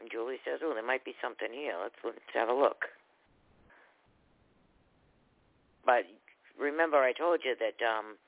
And 0.00 0.10
Julie 0.10 0.40
says, 0.44 0.60
"Oh, 0.62 0.74
there 0.74 0.84
might 0.84 1.04
be 1.04 1.16
something 1.22 1.52
here. 1.52 1.74
Let's 1.80 1.96
let's 2.04 2.32
have 2.34 2.48
a 2.48 2.54
look." 2.54 2.84
But 5.84 6.04
remember, 6.58 6.98
I 6.98 7.12
told 7.12 7.40
you 7.44 7.54
that 7.58 7.78
um, 7.84 8.18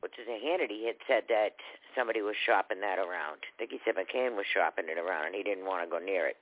what's 0.00 0.14
his 0.16 0.26
name, 0.26 0.40
Hannity 0.42 0.86
had 0.86 0.96
said 1.06 1.24
that 1.28 1.56
somebody 1.96 2.22
was 2.22 2.34
shopping 2.46 2.80
that 2.80 2.98
around. 2.98 3.38
I 3.42 3.52
think 3.58 3.70
he 3.70 3.78
said 3.84 3.94
McCain 3.94 4.36
was 4.36 4.46
shopping 4.52 4.86
it 4.88 4.98
around, 4.98 5.26
and 5.26 5.34
he 5.34 5.42
didn't 5.42 5.66
want 5.66 5.84
to 5.84 5.90
go 5.90 5.98
near 6.04 6.26
it. 6.26 6.36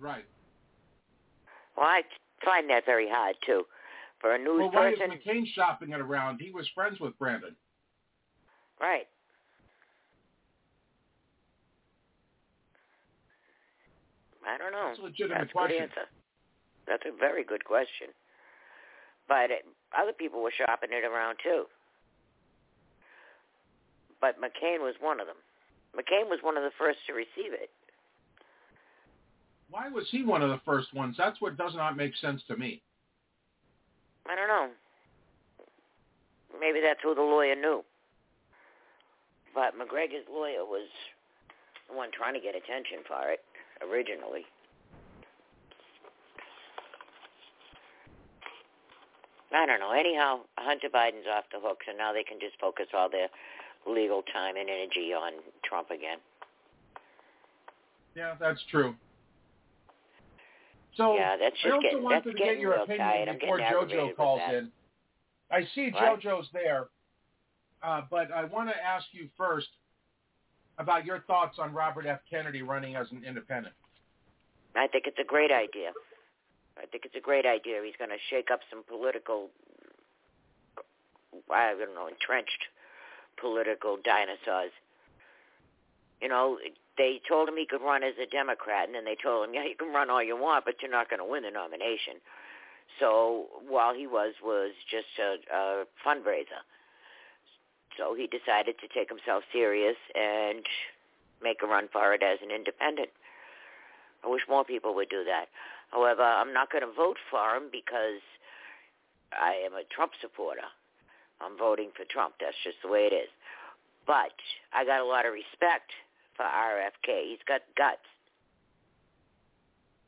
Right. 0.00 0.24
Well, 1.76 1.86
I 1.86 2.02
find 2.44 2.68
that 2.70 2.84
very 2.86 3.08
hard 3.08 3.36
too. 3.44 3.64
For 4.20 4.34
a 4.34 4.38
news 4.38 4.58
Well, 4.58 4.70
why 4.72 4.90
is 4.92 4.98
McCain 4.98 5.46
shopping 5.54 5.90
it 5.90 6.00
around? 6.00 6.40
He 6.40 6.50
was 6.50 6.68
friends 6.74 6.98
with 6.98 7.16
Brandon. 7.18 7.54
right? 8.80 9.06
I 14.48 14.56
don't 14.56 14.72
know. 14.72 14.86
That's 14.88 14.98
a 15.00 15.02
legitimate 15.02 15.38
That's 15.38 15.52
question. 15.52 15.82
answer. 15.82 16.06
That's 16.86 17.02
a 17.04 17.16
very 17.16 17.44
good 17.44 17.64
question. 17.64 18.08
But 19.28 19.50
it, 19.50 19.66
other 19.96 20.12
people 20.12 20.42
were 20.42 20.52
shopping 20.56 20.88
it 20.92 21.04
around 21.04 21.36
too. 21.42 21.64
But 24.20 24.36
McCain 24.40 24.80
was 24.80 24.94
one 25.00 25.20
of 25.20 25.26
them. 25.26 25.36
McCain 25.96 26.28
was 26.28 26.40
one 26.42 26.56
of 26.56 26.62
the 26.62 26.72
first 26.78 26.98
to 27.06 27.12
receive 27.12 27.52
it. 27.52 27.70
Why 29.70 29.88
was 29.88 30.06
he 30.10 30.24
one 30.24 30.42
of 30.42 30.50
the 30.50 30.60
first 30.64 30.94
ones? 30.94 31.16
That's 31.18 31.40
what 31.40 31.56
does 31.56 31.74
not 31.74 31.96
make 31.96 32.16
sense 32.16 32.42
to 32.48 32.56
me. 32.56 32.82
I 34.28 34.34
don't 34.34 34.48
know. 34.48 34.68
Maybe 36.60 36.80
that's 36.80 37.00
who 37.02 37.14
the 37.14 37.22
lawyer 37.22 37.54
knew. 37.54 37.84
But 39.54 39.74
McGregor's 39.74 40.26
lawyer 40.30 40.64
was 40.64 40.88
the 41.88 41.96
one 41.96 42.10
trying 42.12 42.34
to 42.34 42.40
get 42.40 42.54
attention 42.54 42.98
for 43.06 43.30
it 43.30 43.40
originally. 43.82 44.44
I 49.52 49.64
don't 49.64 49.80
know. 49.80 49.92
Anyhow, 49.92 50.40
Hunter 50.58 50.88
Biden's 50.88 51.26
off 51.26 51.44
the 51.52 51.60
hook, 51.60 51.80
so 51.86 51.96
now 51.96 52.12
they 52.12 52.22
can 52.22 52.38
just 52.38 52.60
focus 52.60 52.86
all 52.92 53.08
their 53.08 53.28
legal 53.88 54.22
time 54.32 54.56
and 54.56 54.68
energy 54.68 55.12
on 55.12 55.32
Trump 55.64 55.90
again. 55.90 56.18
Yeah, 58.14 58.34
that's 58.40 58.60
true. 58.70 58.94
So 60.96 61.14
yeah, 61.14 61.36
that's 61.36 61.54
I 61.64 61.68
just 61.68 61.72
also 61.72 61.82
getting, 61.82 62.02
wanted 62.02 62.24
that's 62.24 62.36
to 62.36 62.44
get 62.44 62.58
your 62.58 62.74
opinion. 62.74 63.38
Before 63.38 63.58
JoJo 63.58 64.16
calls 64.16 64.40
in. 64.52 64.70
I 65.50 65.66
see 65.74 65.90
What? 65.90 66.20
JoJo's 66.20 66.48
there, 66.52 66.88
uh, 67.82 68.02
but 68.10 68.32
I 68.32 68.44
want 68.44 68.68
to 68.68 68.74
ask 68.76 69.06
you 69.12 69.28
first 69.36 69.68
about 70.78 71.04
your 71.04 71.20
thoughts 71.20 71.58
on 71.58 71.72
Robert 71.72 72.06
F. 72.06 72.20
Kennedy 72.28 72.62
running 72.62 72.96
as 72.96 73.06
an 73.12 73.22
independent. 73.26 73.74
I 74.76 74.86
think 74.86 75.04
it's 75.06 75.18
a 75.18 75.24
great 75.24 75.50
idea. 75.50 75.92
I 76.76 76.86
think 76.86 77.04
it's 77.04 77.16
a 77.16 77.20
great 77.20 77.46
idea. 77.46 77.80
He's 77.84 77.96
going 77.98 78.10
to 78.10 78.22
shake 78.30 78.50
up 78.52 78.60
some 78.70 78.84
political, 78.84 79.50
I 81.50 81.74
don't 81.78 81.94
know, 81.94 82.06
entrenched 82.06 82.62
political 83.40 83.96
dinosaurs. 84.02 84.72
You 86.20 86.28
know, 86.28 86.58
they 86.96 87.20
told 87.28 87.48
him 87.48 87.56
he 87.56 87.66
could 87.66 87.80
run 87.80 88.02
as 88.02 88.14
a 88.20 88.26
Democrat, 88.26 88.86
and 88.86 88.94
then 88.94 89.04
they 89.04 89.16
told 89.16 89.48
him, 89.48 89.54
yeah, 89.54 89.64
you 89.64 89.76
can 89.76 89.92
run 89.94 90.10
all 90.10 90.22
you 90.22 90.36
want, 90.36 90.64
but 90.64 90.82
you're 90.82 90.90
not 90.90 91.08
going 91.08 91.20
to 91.20 91.24
win 91.24 91.44
the 91.44 91.50
nomination. 91.50 92.18
So 92.98 93.46
while 93.68 93.94
he 93.94 94.06
was 94.06 94.34
was 94.42 94.72
just 94.90 95.06
a, 95.20 95.36
a 95.54 95.84
fundraiser, 96.04 96.64
so 97.96 98.14
he 98.14 98.26
decided 98.26 98.78
to 98.80 98.88
take 98.88 99.08
himself 99.08 99.44
serious 99.52 99.96
and 100.14 100.64
make 101.42 101.62
a 101.62 101.66
run 101.66 101.88
for 101.92 102.14
it 102.14 102.22
as 102.22 102.38
an 102.42 102.50
independent. 102.50 103.10
I 104.24 104.28
wish 104.28 104.42
more 104.48 104.64
people 104.64 104.94
would 104.94 105.08
do 105.08 105.22
that. 105.24 105.46
However, 105.90 106.22
I'm 106.22 106.52
not 106.52 106.70
going 106.70 106.82
to 106.82 106.92
vote 106.92 107.18
for 107.30 107.54
him 107.54 107.70
because 107.70 108.20
I 109.32 109.54
am 109.64 109.72
a 109.74 109.84
Trump 109.94 110.12
supporter. 110.20 110.66
I'm 111.40 111.56
voting 111.58 111.90
for 111.96 112.04
Trump. 112.10 112.34
That's 112.40 112.56
just 112.64 112.76
the 112.82 112.88
way 112.90 113.06
it 113.06 113.14
is. 113.14 113.28
But 114.06 114.34
I 114.72 114.84
got 114.84 115.00
a 115.00 115.04
lot 115.04 115.26
of 115.26 115.32
respect 115.32 115.92
for 116.36 116.44
RFK. 116.44 117.28
He's 117.28 117.44
got 117.46 117.60
guts. 117.76 118.04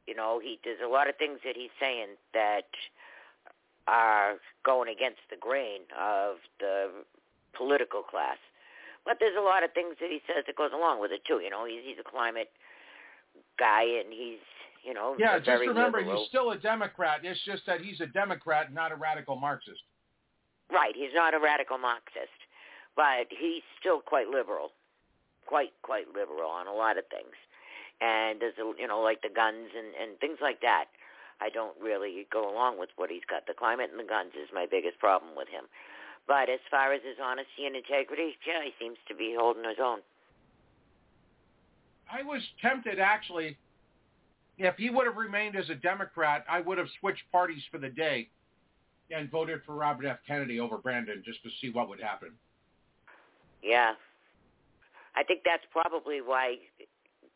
You 0.07 0.15
know, 0.17 0.41
he 0.43 0.59
there's 0.65 0.81
a 0.85 0.89
lot 0.89 1.09
of 1.09 1.17
things 1.17 1.39
that 1.45 1.55
he's 1.55 1.71
saying 1.79 2.19
that 2.35 2.67
are 3.87 4.35
going 4.65 4.89
against 4.89 5.21
the 5.31 5.37
grain 5.37 5.83
of 5.99 6.37
the 6.59 7.05
political 7.57 8.03
class. 8.03 8.39
But 9.05 9.17
there's 9.21 9.37
a 9.39 9.43
lot 9.43 9.63
of 9.65 9.73
things 9.73 9.97
that 10.01 10.11
he 10.11 10.21
says 10.27 10.45
that 10.47 10.57
goes 10.57 10.73
along 10.75 11.01
with 11.01 11.11
it 11.13 11.23
too. 11.27 11.41
You 11.43 11.51
know, 11.51 11.65
he's 11.65 11.83
he's 11.85 11.99
a 12.01 12.09
climate 12.09 12.51
guy 13.59 13.83
and 13.83 14.13
he's 14.13 14.43
you 14.85 14.95
know 14.95 15.15
Yeah, 15.19 15.39
just 15.39 15.61
remember 15.61 15.99
liberal. 15.99 16.21
he's 16.21 16.29
still 16.29 16.51
a 16.51 16.59
Democrat. 16.59 17.21
It's 17.23 17.41
just 17.45 17.63
that 17.67 17.81
he's 17.81 18.01
a 18.01 18.07
Democrat, 18.07 18.73
not 18.73 18.93
a 18.93 18.97
radical 18.97 19.37
Marxist. 19.37 19.83
Right, 20.73 20.95
he's 20.95 21.15
not 21.15 21.35
a 21.35 21.41
radical 21.41 21.79
Marxist, 21.79 22.39
but 22.95 23.27
he's 23.29 23.63
still 23.79 24.01
quite 24.01 24.29
liberal, 24.29 24.71
quite 25.47 25.73
quite 25.83 26.07
liberal 26.15 26.49
on 26.49 26.67
a 26.67 26.73
lot 26.73 26.97
of 26.97 27.05
things. 27.11 27.35
And 28.01 28.43
a, 28.43 28.53
you 28.79 28.87
know 28.87 29.01
like 29.01 29.23
the 29.23 29.35
guns 29.35 29.69
and 29.77 29.95
and 30.01 30.19
things 30.19 30.39
like 30.41 30.61
that. 30.63 30.87
I 31.41 31.49
don't 31.49 31.75
really 31.81 32.27
go 32.31 32.53
along 32.53 32.79
with 32.79 32.91
what 32.97 33.11
he's 33.11 33.25
got. 33.29 33.47
The 33.47 33.55
climate 33.55 33.89
and 33.91 33.99
the 33.99 34.09
guns 34.09 34.33
is 34.37 34.49
my 34.53 34.67
biggest 34.71 34.99
problem 34.99 35.33
with 35.37 35.49
him. 35.49 35.65
But 36.29 36.51
as 36.51 36.61
far 36.71 36.93
as 36.93 37.01
his 37.03 37.17
honesty 37.23 37.65
and 37.65 37.75
integrity, 37.75 38.37
yeah, 38.47 38.63
he 38.63 38.73
seems 38.79 38.99
to 39.09 39.15
be 39.15 39.35
holding 39.37 39.65
his 39.65 39.81
own. 39.83 40.01
I 42.13 42.23
was 42.23 42.43
tempted 42.61 43.01
actually. 43.01 43.57
If 44.59 44.77
he 44.77 44.91
would 44.91 45.07
have 45.07 45.17
remained 45.17 45.57
as 45.57 45.71
a 45.71 45.75
Democrat, 45.75 46.45
I 46.49 46.61
would 46.61 46.77
have 46.77 46.89
switched 47.01 47.23
parties 47.33 47.63
for 47.71 47.79
the 47.79 47.89
day 47.89 48.29
and 49.15 49.31
voted 49.31 49.61
for 49.65 49.75
Robert 49.75 50.07
F. 50.07 50.19
Kennedy 50.27 50.61
over 50.61 50.79
Brandon 50.79 51.23
just 51.25 51.43
to 51.43 51.51
see 51.61 51.71
what 51.71 51.89
would 51.89 52.01
happen. 52.01 52.31
Yeah. 53.63 53.93
I 55.17 55.25
think 55.25 55.43
that's 55.45 55.65
probably 55.71 56.21
why 56.21 56.57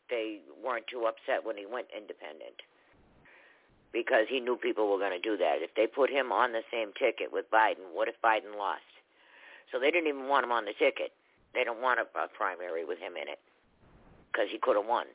they 0.09 0.39
weren't 0.63 0.87
too 0.87 1.05
upset 1.05 1.45
when 1.45 1.57
he 1.57 1.65
went 1.65 1.87
independent. 1.95 2.61
Because 3.91 4.25
he 4.29 4.39
knew 4.39 4.57
people 4.57 4.89
were 4.89 4.99
going 4.99 5.15
to 5.15 5.19
do 5.19 5.37
that. 5.37 5.59
If 5.59 5.73
they 5.75 5.87
put 5.87 6.09
him 6.09 6.31
on 6.31 6.51
the 6.51 6.61
same 6.71 6.91
ticket 6.99 7.31
with 7.31 7.49
Biden, 7.51 7.93
what 7.93 8.07
if 8.07 8.15
Biden 8.23 8.57
lost? 8.57 8.81
So 9.71 9.79
they 9.79 9.91
didn't 9.91 10.07
even 10.07 10.27
want 10.27 10.45
him 10.45 10.51
on 10.51 10.65
the 10.65 10.73
ticket. 10.77 11.11
They 11.53 11.63
don't 11.63 11.81
want 11.81 11.99
a, 11.99 12.03
a 12.19 12.27
primary 12.27 12.83
with 12.83 12.99
him 12.99 13.13
in 13.15 13.27
it 13.27 13.39
because 14.31 14.47
he 14.51 14.59
could 14.61 14.75
have 14.75 14.85
won. 14.85 15.07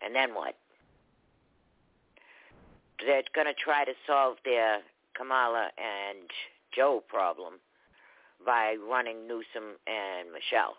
And 0.00 0.14
then 0.14 0.34
what? 0.34 0.54
They're 3.04 3.22
going 3.34 3.46
to 3.46 3.54
try 3.54 3.84
to 3.84 3.92
solve 4.06 4.36
their 4.44 4.80
Kamala 5.16 5.70
and 5.76 6.30
Joe 6.74 7.02
problem 7.08 7.54
by 8.44 8.76
running 8.76 9.26
Newsom 9.28 9.78
and 9.86 10.32
Michelle. 10.32 10.76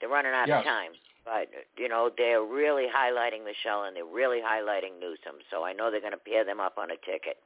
They're 0.00 0.08
running 0.08 0.32
out 0.32 0.48
Yes. 0.48 0.60
of 0.60 0.64
time. 0.64 0.92
But, 1.24 1.48
you 1.76 1.88
know, 1.88 2.10
they're 2.16 2.42
really 2.42 2.86
highlighting 2.90 3.44
Michelle 3.44 3.84
and 3.84 3.94
they're 3.94 4.04
really 4.04 4.40
highlighting 4.40 4.98
Newsom. 4.98 5.38
So 5.50 5.62
I 5.64 5.72
know 5.72 5.90
they're 5.90 6.00
going 6.00 6.12
to 6.12 6.18
pair 6.18 6.44
them 6.44 6.58
up 6.58 6.78
on 6.78 6.90
a 6.90 6.96
ticket. 6.96 7.38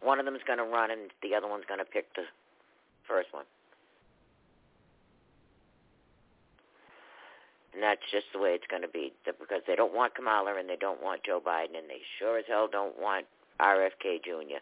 One 0.00 0.18
of 0.18 0.24
them's 0.24 0.40
going 0.46 0.58
to 0.58 0.64
run 0.64 0.90
and 0.90 1.10
the 1.22 1.34
other 1.34 1.46
one's 1.46 1.66
going 1.68 1.80
to 1.80 1.84
pick 1.84 2.14
the 2.14 2.24
first 3.06 3.28
one. 3.34 3.44
And 7.72 7.82
that's 7.82 8.02
just 8.10 8.26
the 8.34 8.40
way 8.40 8.50
it's 8.50 8.66
going 8.66 8.82
to 8.82 8.90
be 8.90 9.12
because 9.24 9.62
they 9.66 9.76
don't 9.76 9.94
want 9.94 10.14
Kamala 10.14 10.58
and 10.58 10.68
they 10.68 10.76
don't 10.80 11.02
want 11.02 11.22
Joe 11.22 11.40
Biden 11.40 11.78
and 11.78 11.86
they 11.86 12.02
sure 12.18 12.38
as 12.38 12.44
hell 12.48 12.66
don't 12.66 12.98
want 12.98 13.26
RFK 13.60 14.24
Jr. 14.24 14.58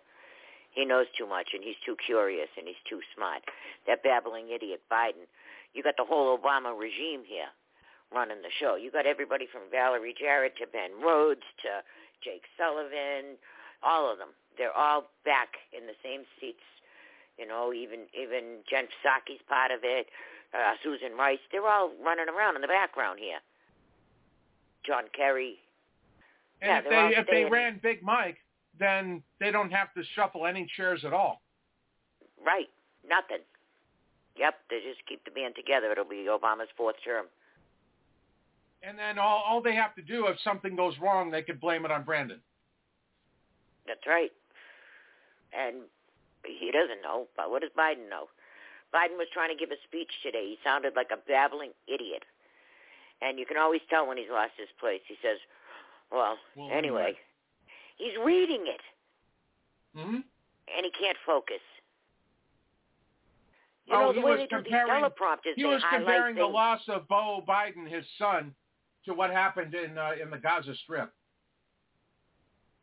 He 0.72 0.84
knows 0.84 1.06
too 1.16 1.26
much 1.26 1.48
and 1.54 1.64
he's 1.64 1.80
too 1.86 1.96
curious 2.04 2.48
and 2.58 2.68
he's 2.68 2.84
too 2.88 3.00
smart. 3.16 3.40
That 3.86 4.02
babbling 4.02 4.52
idiot 4.52 4.82
Biden. 4.92 5.24
You 5.72 5.82
got 5.82 5.96
the 5.96 6.04
whole 6.04 6.36
Obama 6.36 6.76
regime 6.76 7.24
here 7.24 7.48
running 8.12 8.40
the 8.44 8.52
show. 8.60 8.76
You 8.76 8.90
got 8.90 9.06
everybody 9.06 9.48
from 9.50 9.68
Valerie 9.70 10.14
Jarrett 10.18 10.56
to 10.60 10.66
Ben 10.68 10.92
Rhodes 11.00 11.44
to 11.64 11.80
Jake 12.24 12.44
Sullivan, 12.56 13.36
all 13.82 14.10
of 14.10 14.18
them. 14.18 14.36
They're 14.56 14.76
all 14.76 15.08
back 15.24 15.54
in 15.72 15.86
the 15.86 15.96
same 16.02 16.24
seats. 16.40 16.64
You 17.38 17.46
know, 17.46 17.72
even 17.72 18.10
even 18.10 18.66
Jen 18.68 18.90
Psaki's 18.98 19.42
part 19.48 19.70
of 19.70 19.80
it. 19.84 20.06
Uh, 20.54 20.74
Susan 20.82 21.16
Rice. 21.16 21.38
They're 21.52 21.66
all 21.66 21.90
running 22.04 22.28
around 22.28 22.56
in 22.56 22.62
the 22.62 22.68
background 22.68 23.18
here. 23.18 23.38
John 24.86 25.04
Kerry. 25.14 25.56
And 26.62 26.70
Yeah, 26.70 26.78
if 26.78 26.84
they 26.84 27.20
if 27.20 27.26
they 27.26 27.44
ran 27.44 27.80
Big 27.82 28.02
Mike, 28.02 28.38
then 28.78 29.22
they 29.40 29.50
don't 29.50 29.70
have 29.70 29.92
to 29.94 30.02
shuffle 30.14 30.46
any 30.46 30.66
chairs 30.76 31.04
at 31.04 31.12
all. 31.12 31.42
Right. 32.44 32.68
Nothing. 33.06 33.44
Yep. 34.36 34.54
They 34.70 34.80
just 34.88 35.06
keep 35.06 35.24
the 35.24 35.30
band 35.30 35.54
together. 35.54 35.92
It'll 35.92 36.04
be 36.04 36.26
Obama's 36.28 36.68
fourth 36.76 36.96
term. 37.04 37.26
And 38.82 38.98
then 38.98 39.18
all 39.18 39.42
all 39.46 39.60
they 39.60 39.74
have 39.74 39.94
to 39.96 40.02
do 40.02 40.26
if 40.28 40.40
something 40.40 40.76
goes 40.76 40.94
wrong, 41.00 41.30
they 41.30 41.42
could 41.42 41.60
blame 41.60 41.84
it 41.84 41.90
on 41.90 42.04
Brandon. 42.04 42.40
That's 43.86 44.06
right. 44.06 44.30
And 45.52 45.82
he 46.44 46.70
doesn't 46.70 47.02
know, 47.02 47.26
but 47.36 47.50
what 47.50 47.62
does 47.62 47.70
Biden 47.76 48.08
know? 48.08 48.28
Biden 48.94 49.18
was 49.18 49.28
trying 49.32 49.50
to 49.50 49.58
give 49.58 49.70
a 49.70 49.80
speech 49.86 50.10
today. 50.22 50.46
He 50.48 50.58
sounded 50.64 50.94
like 50.96 51.08
a 51.12 51.18
babbling 51.28 51.72
idiot. 51.86 52.22
And 53.20 53.38
you 53.38 53.46
can 53.46 53.56
always 53.56 53.80
tell 53.90 54.06
when 54.06 54.16
he's 54.16 54.30
lost 54.30 54.52
his 54.56 54.68
place. 54.80 55.00
He 55.08 55.16
says, 55.22 55.38
well, 56.10 56.38
Well, 56.56 56.70
anyway, 56.72 57.02
anyway. 57.02 57.16
he's 57.98 58.16
reading 58.24 58.64
it, 58.66 58.80
hmm 59.96 60.16
and 60.68 60.84
he 60.84 60.90
can't 60.90 61.16
focus. 61.26 61.60
You 63.86 63.94
oh, 63.96 64.00
know, 64.00 64.12
he 64.12 64.20
the 64.20 64.26
way 64.26 64.30
was 64.32 64.40
they 64.40 64.46
do 64.46 64.62
these 64.62 64.66
comparing 64.70 65.02
teleprompters, 65.02 65.54
he 65.56 65.64
was 65.64 65.82
comparing 65.90 66.34
the 66.34 66.42
things. 66.42 66.54
loss 66.54 66.80
of 66.88 67.08
Beau 67.08 67.42
Biden, 67.48 67.88
his 67.88 68.04
son, 68.18 68.54
to 69.06 69.14
what 69.14 69.30
happened 69.30 69.74
in 69.74 69.96
uh, 69.98 70.12
in 70.22 70.30
the 70.30 70.36
Gaza 70.38 70.74
Strip. 70.84 71.10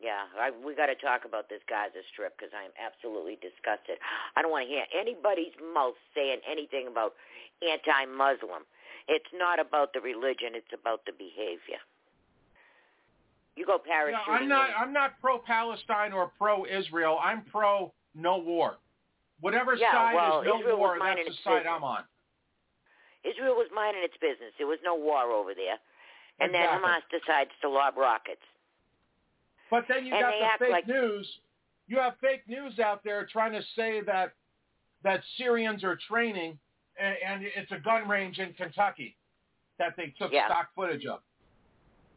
Yeah, 0.05 0.29
I, 0.37 0.53
we 0.53 0.77
got 0.77 0.93
to 0.93 0.99
talk 1.01 1.25
about 1.25 1.49
this 1.49 1.65
Gaza 1.65 2.05
Strip 2.13 2.37
because 2.37 2.53
I'm 2.53 2.69
absolutely 2.77 3.41
disgusted. 3.41 3.97
I 4.37 4.45
don't 4.45 4.53
want 4.53 4.69
to 4.69 4.71
hear 4.71 4.85
anybody's 4.93 5.57
mouth 5.73 5.97
saying 6.13 6.45
anything 6.45 6.85
about 6.85 7.17
anti-Muslim. 7.65 8.69
It's 9.09 9.31
not 9.33 9.57
about 9.57 9.97
the 9.97 10.01
religion; 10.05 10.53
it's 10.53 10.69
about 10.77 11.01
the 11.09 11.13
behavior. 11.17 11.81
You 13.57 13.65
go 13.65 13.81
parachuting. 13.81 14.29
I'm 14.29 14.47
not. 14.47 14.69
in- 14.69 14.75
I'm 14.77 14.93
not 14.93 15.17
pro 15.17 15.41
Palestine 15.41 16.13
or 16.13 16.29
pro 16.37 16.69
Israel. 16.69 17.17
I'm 17.17 17.41
pro 17.49 17.89
no 18.13 18.37
war. 18.37 18.77
Whatever 19.41 19.73
Yeah, 19.73 19.91
side 19.91 20.13
well, 20.13 20.41
is 20.41 20.45
no 20.45 20.59
Israel 20.59 20.77
war, 20.77 20.97
that's 21.01 21.17
the 21.17 21.33
side 21.43 21.65
business. 21.65 21.73
I'm 21.73 21.83
on. 21.83 22.03
Israel 23.25 23.57
was 23.57 23.67
minding 23.73 24.05
its 24.05 24.15
business. 24.21 24.53
There 24.61 24.69
was 24.69 24.79
no 24.85 24.93
war 24.93 25.33
over 25.33 25.57
there. 25.57 25.81
And 26.39 26.53
exactly. 26.53 26.53
then 26.53 26.69
Hamas 26.77 27.03
decides 27.09 27.49
to 27.61 27.69
lob 27.69 27.97
rockets. 27.97 28.45
But 29.75 29.85
then 29.89 30.05
you 30.05 30.13
and 30.13 30.21
got 30.21 30.59
the 30.59 30.65
fake 30.65 30.71
like, 30.71 30.87
news. 30.87 31.27
You 31.87 31.99
have 31.99 32.13
fake 32.21 32.47
news 32.47 32.79
out 32.79 33.03
there 33.03 33.27
trying 33.29 33.51
to 33.51 33.61
say 33.75 33.99
that 34.05 34.31
that 35.03 35.21
Syrians 35.37 35.83
are 35.83 35.99
training, 36.07 36.57
and, 36.97 37.15
and 37.27 37.43
it's 37.43 37.71
a 37.73 37.77
gun 37.79 38.07
range 38.07 38.39
in 38.39 38.53
Kentucky 38.53 39.17
that 39.77 39.93
they 39.97 40.13
took 40.17 40.31
Yeah. 40.31 40.47
stock 40.47 40.69
footage 40.73 41.05
of. 41.05 41.19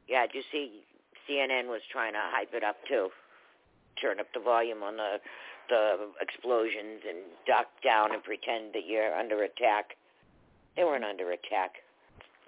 Yeah, 0.07 0.25
did 0.27 0.37
you 0.37 0.43
see 0.53 0.85
CNN 1.29 1.67
was 1.67 1.83
trying 1.91 2.13
to 2.13 2.21
hype 2.23 2.55
it 2.55 2.63
up 2.63 2.77
too. 2.89 3.11
Turn 4.01 4.21
up 4.21 4.29
the 4.33 4.41
volume 4.41 4.85
on 4.85 4.97
the 4.97 5.19
the 5.69 6.09
explosions 6.21 7.03
and 7.07 7.19
duck 7.45 7.67
down 7.85 8.15
and 8.15 8.23
pretend 8.23 8.73
that 8.73 8.87
you're 8.87 9.13
under 9.15 9.43
attack. 9.43 9.97
They 10.77 10.85
weren't 10.85 11.05
under 11.05 11.33
attack. 11.33 11.83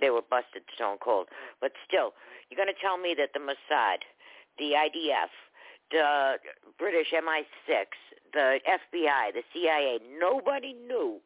They 0.01 0.09
were 0.09 0.23
busted 0.23 0.63
stone 0.75 0.97
cold. 1.03 1.27
But 1.61 1.73
still, 1.87 2.15
you're 2.49 2.57
going 2.57 2.73
to 2.73 2.81
tell 2.81 2.97
me 2.97 3.15
that 3.19 3.35
the 3.35 3.41
Mossad, 3.41 4.01
the 4.61 4.77
IDF, 4.77 5.33
the 5.91 6.37
British 6.79 7.09
MI6, 7.17 7.89
the 8.33 8.61
FBI, 8.69 9.33
the 9.33 9.43
CIA, 9.53 9.99
nobody 10.21 10.77
knew 10.87 11.19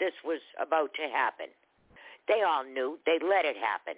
this 0.00 0.12
was 0.24 0.42
about 0.60 0.90
to 0.98 1.06
happen. 1.06 1.46
They 2.26 2.42
all 2.42 2.64
knew. 2.64 2.98
They 3.06 3.22
let 3.22 3.46
it 3.46 3.56
happen. 3.56 3.94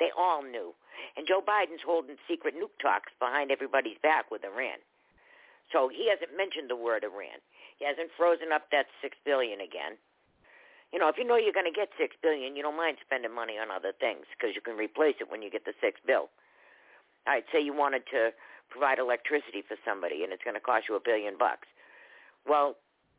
They 0.00 0.08
all 0.16 0.42
knew. 0.42 0.72
And 1.16 1.28
Joe 1.28 1.44
Biden's 1.44 1.84
holding 1.84 2.16
secret 2.26 2.56
nuke 2.56 2.80
talks 2.80 3.12
behind 3.20 3.50
everybody's 3.52 4.00
back 4.02 4.30
with 4.30 4.42
Iran. 4.44 4.80
So 5.70 5.88
he 5.88 6.08
hasn't 6.08 6.36
mentioned 6.36 6.68
the 6.68 6.76
word 6.76 7.04
Iran. 7.04 7.40
He 7.78 7.84
hasn't 7.84 8.10
frozen 8.16 8.52
up 8.52 8.72
that 8.72 8.86
six 9.00 9.16
billion 9.24 9.60
again. 9.60 10.00
You 10.92 10.98
know, 11.00 11.08
if 11.08 11.16
you 11.16 11.24
know 11.24 11.36
you're 11.36 11.56
going 11.56 11.68
to 11.68 11.72
get 11.72 11.88
six 11.96 12.16
billion, 12.20 12.56
you 12.56 12.62
don't 12.62 12.76
mind 12.76 12.98
spending 13.00 13.34
money 13.34 13.56
on 13.56 13.72
other 13.72 13.92
things 13.96 14.28
because 14.32 14.54
you 14.54 14.60
can 14.60 14.76
replace 14.76 15.16
it 15.20 15.30
when 15.30 15.40
you 15.40 15.48
get 15.48 15.64
the 15.64 15.72
six 15.80 16.00
bill. 16.06 16.28
All 17.26 17.34
right, 17.34 17.44
say 17.52 17.60
you 17.60 17.74
wanted 17.74 18.02
to 18.10 18.30
provide 18.70 18.98
electricity 18.98 19.62
for 19.66 19.76
somebody 19.84 20.24
and 20.24 20.32
it's 20.32 20.42
going 20.42 20.54
to 20.54 20.60
cost 20.60 20.86
you 20.88 20.96
a 20.96 21.00
billion 21.00 21.36
bucks. 21.38 21.68
Well, 22.48 22.76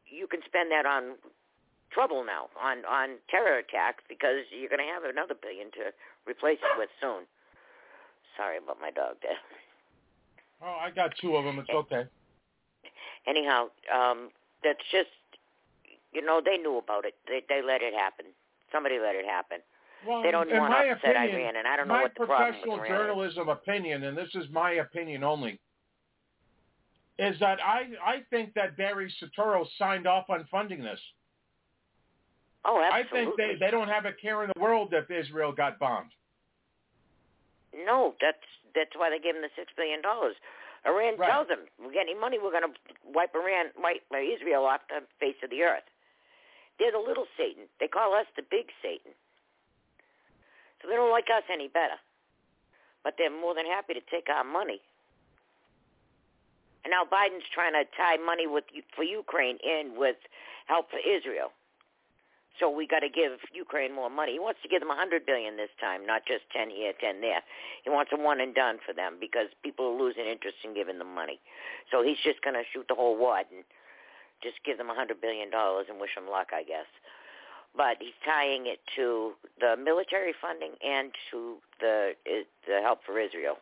you 0.10 0.28
can 0.28 0.42
spend 0.46 0.72
that 0.72 0.86
on 0.86 1.16
trouble 1.94 2.26
now, 2.26 2.50
on 2.60 2.84
on 2.86 3.22
terror 3.30 3.60
attacks 3.60 4.04
because 4.10 4.50
you're 4.50 4.70
going 4.70 4.82
to 4.82 4.92
have 4.92 5.06
another 5.06 5.36
billion 5.38 5.70
to 5.78 5.94
replace 6.26 6.60
it 6.60 6.76
with 6.78 6.90
soon. 7.00 7.30
Sorry 8.36 8.58
about 8.58 8.82
my 8.82 8.90
dog 8.90 9.22
there. 9.22 9.38
Oh, 10.62 10.78
I 10.80 10.90
got 10.90 11.14
two 11.20 11.36
of 11.36 11.46
them. 11.46 11.60
It's 11.60 11.70
okay. 11.70 12.08
anyhow, 13.28 13.68
um, 13.94 14.30
that's 14.64 14.84
just 14.92 15.12
you 16.12 16.24
know 16.26 16.42
they 16.44 16.58
knew 16.58 16.78
about 16.78 17.06
it. 17.06 17.16
They 17.28 17.44
they 17.48 17.62
let 17.62 17.82
it 17.82 17.94
happen. 17.94 18.26
Somebody 18.72 18.98
let 19.00 19.16
it 19.16 19.26
happen. 19.26 19.60
Well, 20.08 20.22
they 20.24 20.32
don't 20.32 20.50
want 20.52 20.72
my 20.72 20.86
to 20.86 20.92
upset 20.92 21.16
opinion, 21.16 21.42
Iran, 21.42 21.56
and 21.58 21.68
I 21.68 21.76
don't 21.78 21.88
know 21.88 21.94
my 21.96 22.02
what 22.04 22.14
the 22.18 22.26
problem 22.26 22.54
professional 22.54 22.80
with 22.80 22.90
Iran 22.90 22.92
is. 22.92 22.98
journalism 23.08 23.50
opinion, 23.50 24.04
and 24.04 24.18
this 24.18 24.30
is 24.36 24.46
my 24.52 24.72
opinion 24.74 25.24
only, 25.24 25.60
is 27.20 27.40
that 27.40 27.60
I 27.64 27.88
I 28.04 28.24
think 28.30 28.54
that 28.56 28.76
Barry 28.78 29.14
Soetoro 29.22 29.66
signed 29.78 30.08
off 30.08 30.30
on 30.30 30.46
funding 30.52 30.82
this. 30.82 31.00
Oh, 32.66 32.82
absolutely. 32.82 33.20
I 33.20 33.26
think 33.26 33.60
they 33.60 33.66
they 33.66 33.72
don't 33.72 33.90
have 33.90 34.06
a 34.06 34.14
care 34.14 34.44
in 34.44 34.52
the 34.56 34.62
world 34.62 34.94
if 34.94 35.10
Israel 35.12 35.52
got 35.52 35.80
bombed. 35.80 36.12
No, 37.74 38.16
that's 38.22 38.38
that's 38.76 38.96
why 38.96 39.10
they 39.10 39.20
gave 39.20 39.36
him 39.36 39.42
the 39.42 39.50
six 39.56 39.72
billion 39.76 40.02
dollars. 40.02 40.36
Iran 40.86 41.16
Right. 41.18 41.30
tells 41.30 41.48
them, 41.48 41.68
"We 41.80 41.94
get 41.94 42.02
any 42.02 42.16
money, 42.16 42.40
we're 42.40 42.52
going 42.52 42.74
to 42.74 42.80
wipe 43.06 43.34
Iran, 43.36 43.72
wipe 43.78 44.04
uh, 44.14 44.18
Israel 44.18 44.66
off 44.66 44.82
the 44.90 45.04
face 45.20 45.38
of 45.44 45.50
the 45.50 45.64
earth." 45.64 45.84
They're 46.80 46.92
the 46.92 47.00
little 47.00 47.28
Satan. 47.38 47.70
They 47.80 47.88
call 47.88 48.14
us 48.14 48.26
the 48.36 48.42
big 48.42 48.72
Satan. 48.82 49.14
So 50.84 50.92
they 50.92 50.96
don't 51.00 51.12
like 51.12 51.32
us 51.32 51.48
any 51.48 51.72
better. 51.72 51.96
But 53.04 53.16
they're 53.18 53.32
more 53.32 53.56
than 53.56 53.66
happy 53.66 53.94
to 53.96 54.04
take 54.12 54.28
our 54.28 54.44
money. 54.44 54.84
And 56.84 56.92
now 56.92 57.08
Biden's 57.08 57.48
trying 57.56 57.72
to 57.74 57.88
tie 57.96 58.20
money 58.20 58.46
with 58.46 58.66
for 58.96 59.04
Ukraine 59.04 59.58
in 59.64 59.96
with 59.96 60.20
help 60.68 60.92
for 60.92 61.00
Israel. 61.00 61.56
So 62.60 62.70
we 62.70 62.86
got 62.86 63.00
to 63.00 63.10
give 63.10 63.40
Ukraine 63.52 63.96
more 63.96 64.12
money. 64.12 64.34
He 64.34 64.40
wants 64.40 64.62
to 64.62 64.70
give 64.70 64.80
them 64.80 64.92
hundred 64.92 65.26
billion 65.26 65.58
this 65.58 65.74
time, 65.82 66.06
not 66.06 66.22
just 66.28 66.44
ten 66.52 66.70
here, 66.70 66.94
ten 67.00 67.20
there. 67.20 67.42
He 67.84 67.90
wants 67.90 68.12
a 68.14 68.20
one 68.20 68.40
and 68.40 68.54
done 68.54 68.78
for 68.86 68.94
them 68.94 69.18
because 69.20 69.48
people 69.64 69.90
are 69.90 69.98
losing 69.98 70.28
interest 70.28 70.58
in 70.64 70.76
giving 70.76 71.00
them 71.00 71.16
money. 71.16 71.40
So 71.90 72.04
he's 72.04 72.20
just 72.22 72.44
going 72.44 72.54
to 72.54 72.68
shoot 72.72 72.86
the 72.88 72.96
whole 72.96 73.18
wad 73.18 73.48
and 73.50 73.64
just 74.44 74.62
give 74.68 74.78
them 74.78 74.92
hundred 74.92 75.20
billion 75.20 75.50
dollars 75.50 75.88
and 75.90 76.00
wish 76.00 76.14
them 76.14 76.30
luck, 76.30 76.54
I 76.54 76.62
guess. 76.62 76.86
But 77.76 77.98
he's 78.00 78.14
tying 78.24 78.68
it 78.68 78.80
to 78.96 79.34
the 79.60 79.76
military 79.76 80.34
funding 80.40 80.74
and 80.86 81.12
to 81.32 81.58
the 81.80 82.14
the 82.68 82.82
help 82.82 83.00
for 83.06 83.20
Israel. 83.20 83.58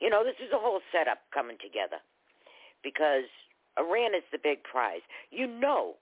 You 0.00 0.10
know, 0.10 0.24
this 0.24 0.36
is 0.44 0.52
a 0.52 0.58
whole 0.58 0.80
setup 0.90 1.18
coming 1.32 1.56
together 1.62 1.98
because 2.82 3.30
Iran 3.78 4.14
is 4.14 4.22
the 4.30 4.38
big 4.38 4.62
prize. 4.62 5.02
You 5.30 5.46
know 5.46 5.94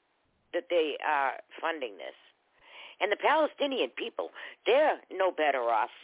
that 0.53 0.67
they 0.71 0.97
are 1.07 1.35
funding 1.61 1.97
this. 1.97 2.17
And 3.01 3.11
the 3.11 3.17
Palestinian 3.17 3.91
people, 3.91 4.31
they're 4.67 5.01
no 5.13 5.31
better 5.31 5.63
off 5.71 5.95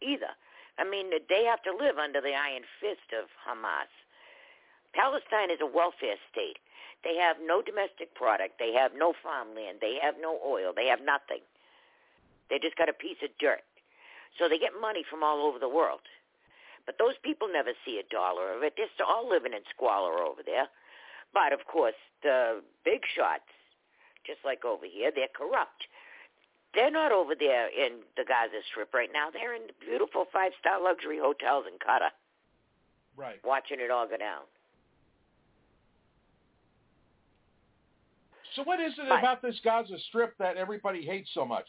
either. 0.00 0.32
I 0.78 0.84
mean, 0.84 1.10
they 1.28 1.44
have 1.44 1.62
to 1.64 1.72
live 1.76 1.98
under 1.98 2.20
the 2.20 2.32
iron 2.32 2.64
fist 2.80 3.12
of 3.12 3.28
Hamas. 3.44 3.90
Palestine 4.94 5.50
is 5.50 5.60
a 5.60 5.66
welfare 5.66 6.16
state. 6.30 6.56
They 7.04 7.16
have 7.16 7.36
no 7.42 7.62
domestic 7.62 8.14
product. 8.14 8.58
They 8.58 8.72
have 8.72 8.92
no 8.96 9.12
farmland. 9.22 9.78
They 9.80 9.98
have 10.00 10.14
no 10.20 10.38
oil. 10.46 10.72
They 10.74 10.86
have 10.86 11.00
nothing. 11.02 11.42
They 12.48 12.58
just 12.58 12.76
got 12.76 12.88
a 12.88 12.92
piece 12.92 13.18
of 13.22 13.30
dirt. 13.38 13.62
So 14.38 14.48
they 14.48 14.58
get 14.58 14.72
money 14.80 15.04
from 15.08 15.22
all 15.22 15.44
over 15.46 15.58
the 15.58 15.68
world. 15.68 16.00
But 16.86 16.98
those 16.98 17.14
people 17.22 17.48
never 17.50 17.72
see 17.84 17.98
a 17.98 18.06
dollar 18.12 18.54
of 18.54 18.62
it. 18.62 18.74
They're 18.76 19.06
all 19.06 19.28
living 19.28 19.52
in 19.52 19.60
squalor 19.74 20.22
over 20.22 20.42
there. 20.44 20.68
But 21.34 21.52
of 21.52 21.66
course, 21.66 21.98
the 22.22 22.62
big 22.84 23.02
shots, 23.16 23.50
just 24.26 24.40
like 24.44 24.64
over 24.64 24.86
here, 24.86 25.10
they're 25.14 25.32
corrupt. 25.34 25.86
They're 26.74 26.90
not 26.90 27.12
over 27.12 27.34
there 27.34 27.68
in 27.68 28.00
the 28.16 28.24
Gaza 28.24 28.62
Strip 28.70 28.94
right 28.94 29.10
now. 29.12 29.28
They're 29.30 29.54
in 29.54 29.66
the 29.66 29.76
beautiful 29.78 30.26
five-star 30.32 30.82
luxury 30.82 31.18
hotels 31.20 31.66
in 31.66 31.78
Qatar, 31.78 32.10
Right. 33.16 33.42
watching 33.44 33.78
it 33.80 33.90
all 33.90 34.06
go 34.06 34.16
down. 34.16 34.42
So 38.54 38.62
what 38.64 38.80
is 38.80 38.92
it 38.98 39.08
Right. 39.08 39.18
about 39.18 39.42
this 39.42 39.58
Gaza 39.60 39.98
Strip 40.08 40.36
that 40.38 40.56
everybody 40.56 41.04
hates 41.04 41.30
so 41.32 41.44
much? 41.44 41.68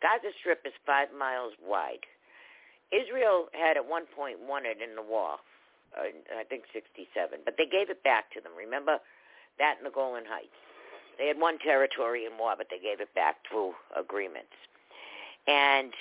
Gaza 0.00 0.32
Strip 0.40 0.64
is 0.66 0.72
five 0.86 1.12
miles 1.12 1.52
wide. 1.58 2.06
Israel 2.90 3.48
had 3.52 3.76
at 3.76 3.84
one 3.84 4.06
point 4.06 4.38
won 4.40 4.66
it 4.66 4.82
in 4.82 4.94
the 4.94 5.02
war, 5.02 5.38
uh, 5.96 6.02
I 6.36 6.44
think 6.44 6.64
67, 6.72 7.40
but 7.44 7.56
they 7.56 7.66
gave 7.66 7.90
it 7.90 8.02
back 8.02 8.30
to 8.32 8.40
them. 8.40 8.52
Remember 8.56 8.98
that 9.58 9.78
in 9.78 9.84
the 9.84 9.90
Golan 9.90 10.24
Heights? 10.26 10.56
They 11.18 11.28
had 11.28 11.38
won 11.38 11.58
territory 11.58 12.24
in 12.24 12.38
war, 12.38 12.54
but 12.56 12.68
they 12.70 12.78
gave 12.78 13.00
it 13.00 13.14
back 13.14 13.46
through 13.46 13.74
agreements. 13.94 14.54
And 15.46 15.92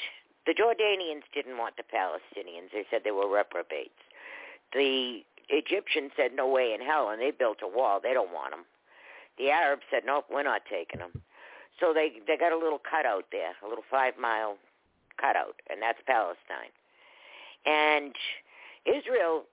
the 0.45 0.53
Jordanians 0.53 1.23
didn't 1.33 1.57
want 1.57 1.75
the 1.77 1.83
Palestinians. 1.83 2.71
They 2.71 2.85
said 2.89 3.03
they 3.03 3.11
were 3.11 3.27
reprobates. 3.27 3.99
The 4.73 5.23
Egyptians 5.49 6.11
said 6.15 6.33
no 6.33 6.47
way 6.47 6.73
in 6.73 6.81
hell, 6.81 7.09
and 7.09 7.21
they 7.21 7.31
built 7.31 7.57
a 7.61 7.67
wall. 7.67 7.99
They 8.01 8.13
don't 8.13 8.31
want 8.33 8.51
them. 8.51 8.65
The 9.39 9.49
Arabs 9.49 9.83
said 9.89 10.03
nope, 10.05 10.25
we're 10.31 10.43
not 10.43 10.61
taking 10.69 10.99
them. 10.99 11.23
So 11.79 11.93
they 11.93 12.19
they 12.27 12.37
got 12.37 12.51
a 12.51 12.57
little 12.57 12.79
cutout 12.79 13.25
there, 13.31 13.53
a 13.63 13.67
little 13.67 13.85
five 13.89 14.13
mile 14.19 14.57
cutout, 15.19 15.55
and 15.69 15.81
that's 15.81 15.99
Palestine. 16.05 16.71
And 17.65 18.15
Israel, 18.85 19.43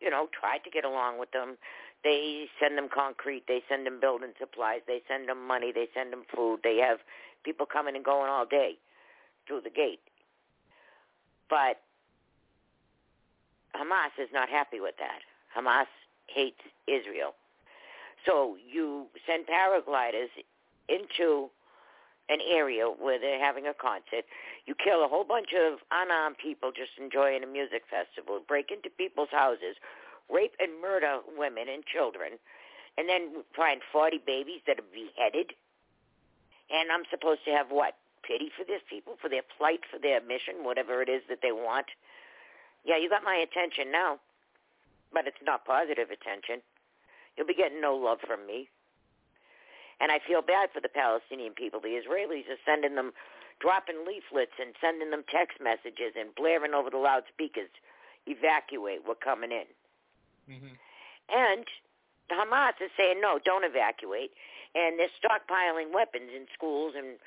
you 0.00 0.10
know, 0.10 0.28
tried 0.32 0.64
to 0.64 0.70
get 0.70 0.84
along 0.84 1.18
with 1.18 1.30
them. 1.32 1.56
They 2.02 2.46
send 2.58 2.78
them 2.78 2.88
concrete, 2.92 3.44
they 3.46 3.62
send 3.68 3.86
them 3.86 4.00
building 4.00 4.32
supplies, 4.38 4.80
they 4.86 5.02
send 5.06 5.28
them 5.28 5.46
money, 5.46 5.70
they 5.72 5.88
send 5.94 6.12
them 6.12 6.24
food. 6.34 6.60
They 6.64 6.78
have 6.78 6.98
people 7.44 7.66
coming 7.66 7.94
and 7.94 8.04
going 8.04 8.30
all 8.30 8.46
day 8.46 8.78
through 9.46 9.60
the 9.62 9.70
gate. 9.70 10.00
But 11.50 11.80
Hamas 13.74 14.16
is 14.18 14.28
not 14.32 14.48
happy 14.48 14.80
with 14.80 14.94
that. 14.98 15.20
Hamas 15.56 15.86
hates 16.26 16.60
Israel. 16.86 17.34
So 18.26 18.56
you 18.60 19.06
send 19.26 19.46
paragliders 19.46 20.28
into 20.88 21.50
an 22.28 22.38
area 22.46 22.86
where 22.86 23.18
they're 23.18 23.42
having 23.42 23.66
a 23.66 23.74
concert. 23.74 24.24
You 24.66 24.74
kill 24.74 25.04
a 25.04 25.08
whole 25.08 25.24
bunch 25.24 25.50
of 25.52 25.80
unarmed 25.90 26.38
people 26.38 26.70
just 26.70 26.94
enjoying 27.00 27.42
a 27.42 27.46
music 27.46 27.82
festival, 27.90 28.40
break 28.46 28.70
into 28.70 28.88
people's 28.88 29.32
houses, 29.32 29.74
rape 30.30 30.54
and 30.60 30.80
murder 30.80 31.18
women 31.36 31.66
and 31.68 31.82
children, 31.84 32.38
and 32.96 33.08
then 33.08 33.42
find 33.56 33.82
40 33.92 34.22
babies 34.24 34.62
that 34.66 34.78
are 34.78 34.90
beheaded. 34.94 35.52
And 36.70 36.92
I'm 36.92 37.02
supposed 37.10 37.42
to 37.46 37.50
have 37.50 37.66
what? 37.70 37.98
Pity 38.22 38.52
for 38.54 38.62
these 38.62 38.84
people, 38.88 39.16
for 39.20 39.28
their 39.28 39.42
plight, 39.58 39.80
for 39.90 39.98
their 39.98 40.20
mission, 40.20 40.62
whatever 40.62 41.02
it 41.02 41.08
is 41.08 41.22
that 41.28 41.42
they 41.42 41.50
want. 41.50 41.86
Yeah, 42.84 42.96
you 42.96 43.08
got 43.08 43.24
my 43.24 43.42
attention 43.42 43.90
now, 43.90 44.20
but 45.12 45.26
it's 45.26 45.40
not 45.42 45.64
positive 45.64 46.10
attention. 46.14 46.62
You'll 47.36 47.46
be 47.46 47.54
getting 47.54 47.80
no 47.80 47.94
love 47.94 48.18
from 48.26 48.46
me. 48.46 48.68
And 50.00 50.10
I 50.10 50.18
feel 50.26 50.40
bad 50.40 50.70
for 50.72 50.80
the 50.80 50.88
Palestinian 50.88 51.52
people. 51.52 51.80
The 51.80 52.00
Israelis 52.00 52.48
are 52.48 52.64
sending 52.64 52.94
them, 52.96 53.12
dropping 53.60 54.06
leaflets 54.08 54.56
and 54.58 54.72
sending 54.80 55.10
them 55.10 55.24
text 55.28 55.60
messages 55.60 56.16
and 56.18 56.34
blaring 56.34 56.72
over 56.72 56.88
the 56.88 56.96
loudspeakers, 56.96 57.68
evacuate, 58.26 59.04
we're 59.06 59.20
coming 59.20 59.52
in. 59.52 59.68
Mm-hmm. 60.48 60.74
And 61.28 61.64
the 62.28 62.34
Hamas 62.34 62.80
is 62.80 62.90
saying, 62.96 63.20
no, 63.20 63.38
don't 63.44 63.64
evacuate. 63.64 64.32
And 64.74 64.98
they're 64.98 65.12
stockpiling 65.20 65.92
weapons 65.92 66.30
in 66.34 66.46
schools 66.54 66.94
and 66.96 67.18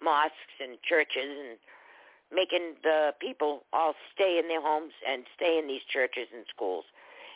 mosques 0.00 0.56
and 0.62 0.80
churches 0.82 1.36
and 1.36 1.58
making 2.32 2.80
the 2.82 3.12
people 3.20 3.64
all 3.72 3.94
stay 4.14 4.38
in 4.38 4.48
their 4.48 4.62
homes 4.62 4.92
and 5.06 5.24
stay 5.36 5.58
in 5.58 5.68
these 5.68 5.84
churches 5.92 6.26
and 6.34 6.44
schools. 6.48 6.84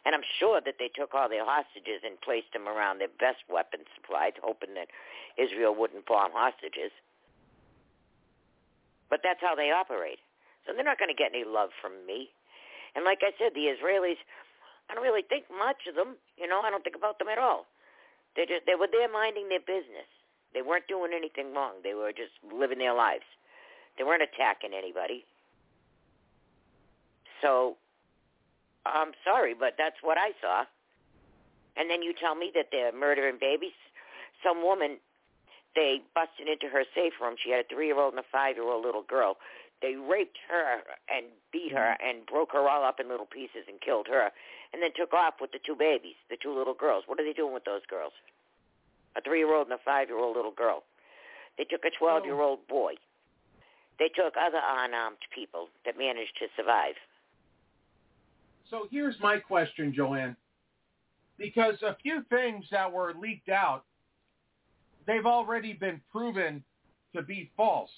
And 0.06 0.14
I'm 0.14 0.22
sure 0.38 0.62
that 0.62 0.78
they 0.78 0.86
took 0.86 1.18
all 1.18 1.26
their 1.26 1.42
hostages 1.42 2.06
and 2.06 2.14
placed 2.22 2.54
them 2.54 2.70
around 2.70 3.02
their 3.02 3.10
best 3.18 3.42
weapons 3.50 3.90
supplied, 3.98 4.38
hoping 4.38 4.78
that 4.78 4.86
Israel 5.34 5.74
wouldn't 5.74 6.06
farm 6.06 6.30
hostages. 6.30 6.94
But 9.10 9.26
that's 9.26 9.42
how 9.42 9.58
they 9.58 9.74
operate. 9.74 10.22
So 10.62 10.70
they're 10.70 10.86
not 10.86 11.02
going 11.02 11.10
to 11.10 11.18
get 11.18 11.34
any 11.34 11.42
love 11.42 11.74
from 11.82 12.06
me. 12.06 12.30
And 12.94 13.04
like 13.04 13.26
I 13.26 13.34
said, 13.34 13.50
the 13.58 13.66
Israelis, 13.66 14.22
I 14.86 14.94
don't 14.94 15.02
really 15.02 15.26
think 15.26 15.50
much 15.50 15.90
of 15.90 15.98
them. 15.98 16.14
You 16.38 16.46
know, 16.46 16.62
I 16.62 16.70
don't 16.70 16.86
think 16.86 16.96
about 16.96 17.18
them 17.18 17.26
at 17.26 17.42
all. 17.42 17.66
They 18.38 18.46
just 18.46 18.62
they 18.62 18.78
were 18.78 18.88
there 18.90 19.10
minding 19.10 19.50
their 19.50 19.64
business. 19.64 20.06
They 20.54 20.62
weren't 20.62 20.86
doing 20.86 21.10
anything 21.14 21.50
wrong. 21.50 21.82
They 21.82 21.94
were 21.94 22.14
just 22.14 22.32
living 22.46 22.78
their 22.78 22.94
lives. 22.94 23.26
They 23.98 24.04
weren't 24.04 24.22
attacking 24.22 24.70
anybody. 24.70 25.26
So 27.42 27.76
I'm 28.94 29.12
sorry, 29.24 29.54
but 29.54 29.74
that's 29.78 29.96
what 30.02 30.18
I 30.18 30.30
saw. 30.40 30.64
And 31.76 31.90
then 31.90 32.02
you 32.02 32.14
tell 32.14 32.34
me 32.34 32.50
that 32.54 32.68
they're 32.72 32.92
murdering 32.92 33.36
babies. 33.40 33.76
Some 34.42 34.62
woman, 34.62 34.98
they 35.74 36.00
busted 36.14 36.48
into 36.48 36.68
her 36.72 36.84
safe 36.94 37.12
room. 37.20 37.36
She 37.42 37.50
had 37.50 37.66
a 37.66 37.68
three-year-old 37.68 38.14
and 38.14 38.20
a 38.20 38.28
five-year-old 38.32 38.84
little 38.84 39.02
girl. 39.02 39.36
They 39.82 39.94
raped 39.96 40.38
her 40.48 40.80
and 41.12 41.26
beat 41.52 41.72
her 41.72 41.96
mm-hmm. 41.96 42.08
and 42.08 42.26
broke 42.26 42.52
her 42.52 42.68
all 42.68 42.84
up 42.84 42.98
in 42.98 43.08
little 43.08 43.28
pieces 43.28 43.68
and 43.68 43.80
killed 43.80 44.08
her, 44.08 44.32
and 44.72 44.80
then 44.80 44.90
took 44.96 45.12
off 45.12 45.34
with 45.40 45.52
the 45.52 45.60
two 45.60 45.76
babies, 45.76 46.16
the 46.30 46.40
two 46.40 46.56
little 46.56 46.74
girls. 46.74 47.04
What 47.06 47.20
are 47.20 47.24
they 47.24 47.36
doing 47.36 47.52
with 47.52 47.64
those 47.64 47.84
girls? 47.84 48.12
A 49.16 49.20
three-year-old 49.20 49.68
and 49.68 49.76
a 49.76 49.82
five-year-old 49.84 50.36
little 50.36 50.52
girl. 50.52 50.84
They 51.58 51.64
took 51.64 51.84
a 51.84 51.92
12-year-old 51.92 52.68
boy. 52.68 52.96
They 53.98 54.08
took 54.08 54.36
other 54.36 54.60
unarmed 54.60 55.24
people 55.34 55.68
that 55.84 55.96
managed 55.96 56.36
to 56.40 56.48
survive. 56.56 56.96
So 58.70 58.88
here's 58.90 59.16
my 59.20 59.38
question, 59.38 59.92
Joanne. 59.94 60.36
Because 61.38 61.74
a 61.82 61.96
few 62.02 62.22
things 62.30 62.64
that 62.70 62.90
were 62.90 63.14
leaked 63.20 63.48
out, 63.48 63.84
they've 65.06 65.26
already 65.26 65.72
been 65.74 66.00
proven 66.10 66.64
to 67.14 67.22
be 67.22 67.50
false. 67.56 67.90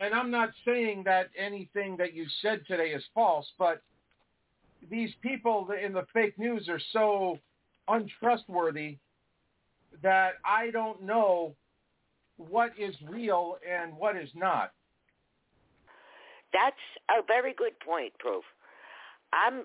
And 0.00 0.14
I'm 0.14 0.30
not 0.30 0.50
saying 0.64 1.02
that 1.04 1.30
anything 1.38 1.96
that 1.98 2.14
you 2.14 2.26
said 2.42 2.62
today 2.66 2.90
is 2.90 3.02
false, 3.14 3.46
but 3.58 3.82
these 4.90 5.10
people 5.22 5.68
in 5.82 5.92
the 5.92 6.06
fake 6.12 6.38
news 6.38 6.68
are 6.68 6.80
so 6.92 7.38
untrustworthy 7.88 8.98
that 10.02 10.34
I 10.44 10.70
don't 10.70 11.02
know 11.02 11.54
what 12.36 12.72
is 12.78 12.94
real 13.08 13.56
and 13.68 13.96
what 13.96 14.16
is 14.16 14.28
not. 14.34 14.72
That's 16.52 16.76
a 17.10 17.22
very 17.26 17.54
good 17.54 17.78
point, 17.80 18.12
Proof. 18.18 18.44
I'm 19.32 19.64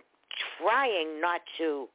trying 0.58 1.22
not 1.22 1.42
to 1.58 1.88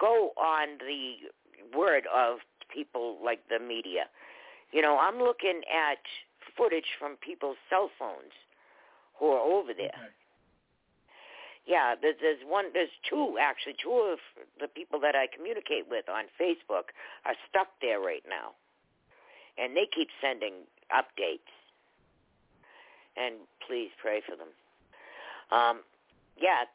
go 0.00 0.30
on 0.36 0.78
the 0.78 1.76
word 1.76 2.04
of 2.14 2.38
people 2.72 3.18
like 3.24 3.40
the 3.48 3.58
media. 3.58 4.04
You 4.72 4.82
know, 4.82 4.98
I'm 4.98 5.18
looking 5.18 5.60
at 5.70 5.98
footage 6.56 6.96
from 6.98 7.16
people's 7.16 7.56
cell 7.70 7.90
phones 7.98 8.32
who 9.18 9.26
are 9.26 9.40
over 9.40 9.72
there. 9.74 9.94
Okay. 9.94 10.12
Yeah, 11.66 11.94
there's, 12.00 12.16
there's 12.20 12.42
one, 12.44 12.66
there's 12.72 12.90
two 13.08 13.36
actually. 13.40 13.76
Two 13.80 14.12
of 14.12 14.18
the 14.60 14.66
people 14.66 14.98
that 15.00 15.14
I 15.14 15.28
communicate 15.28 15.86
with 15.88 16.08
on 16.08 16.24
Facebook 16.40 16.90
are 17.24 17.34
stuck 17.48 17.68
there 17.80 18.00
right 18.00 18.24
now, 18.28 18.58
and 19.58 19.76
they 19.76 19.86
keep 19.94 20.08
sending 20.20 20.66
updates. 20.90 21.46
And 23.16 23.36
please 23.68 23.90
pray 24.00 24.22
for 24.26 24.34
them. 24.34 24.48
Um, 25.52 25.80
yeah, 26.42 26.66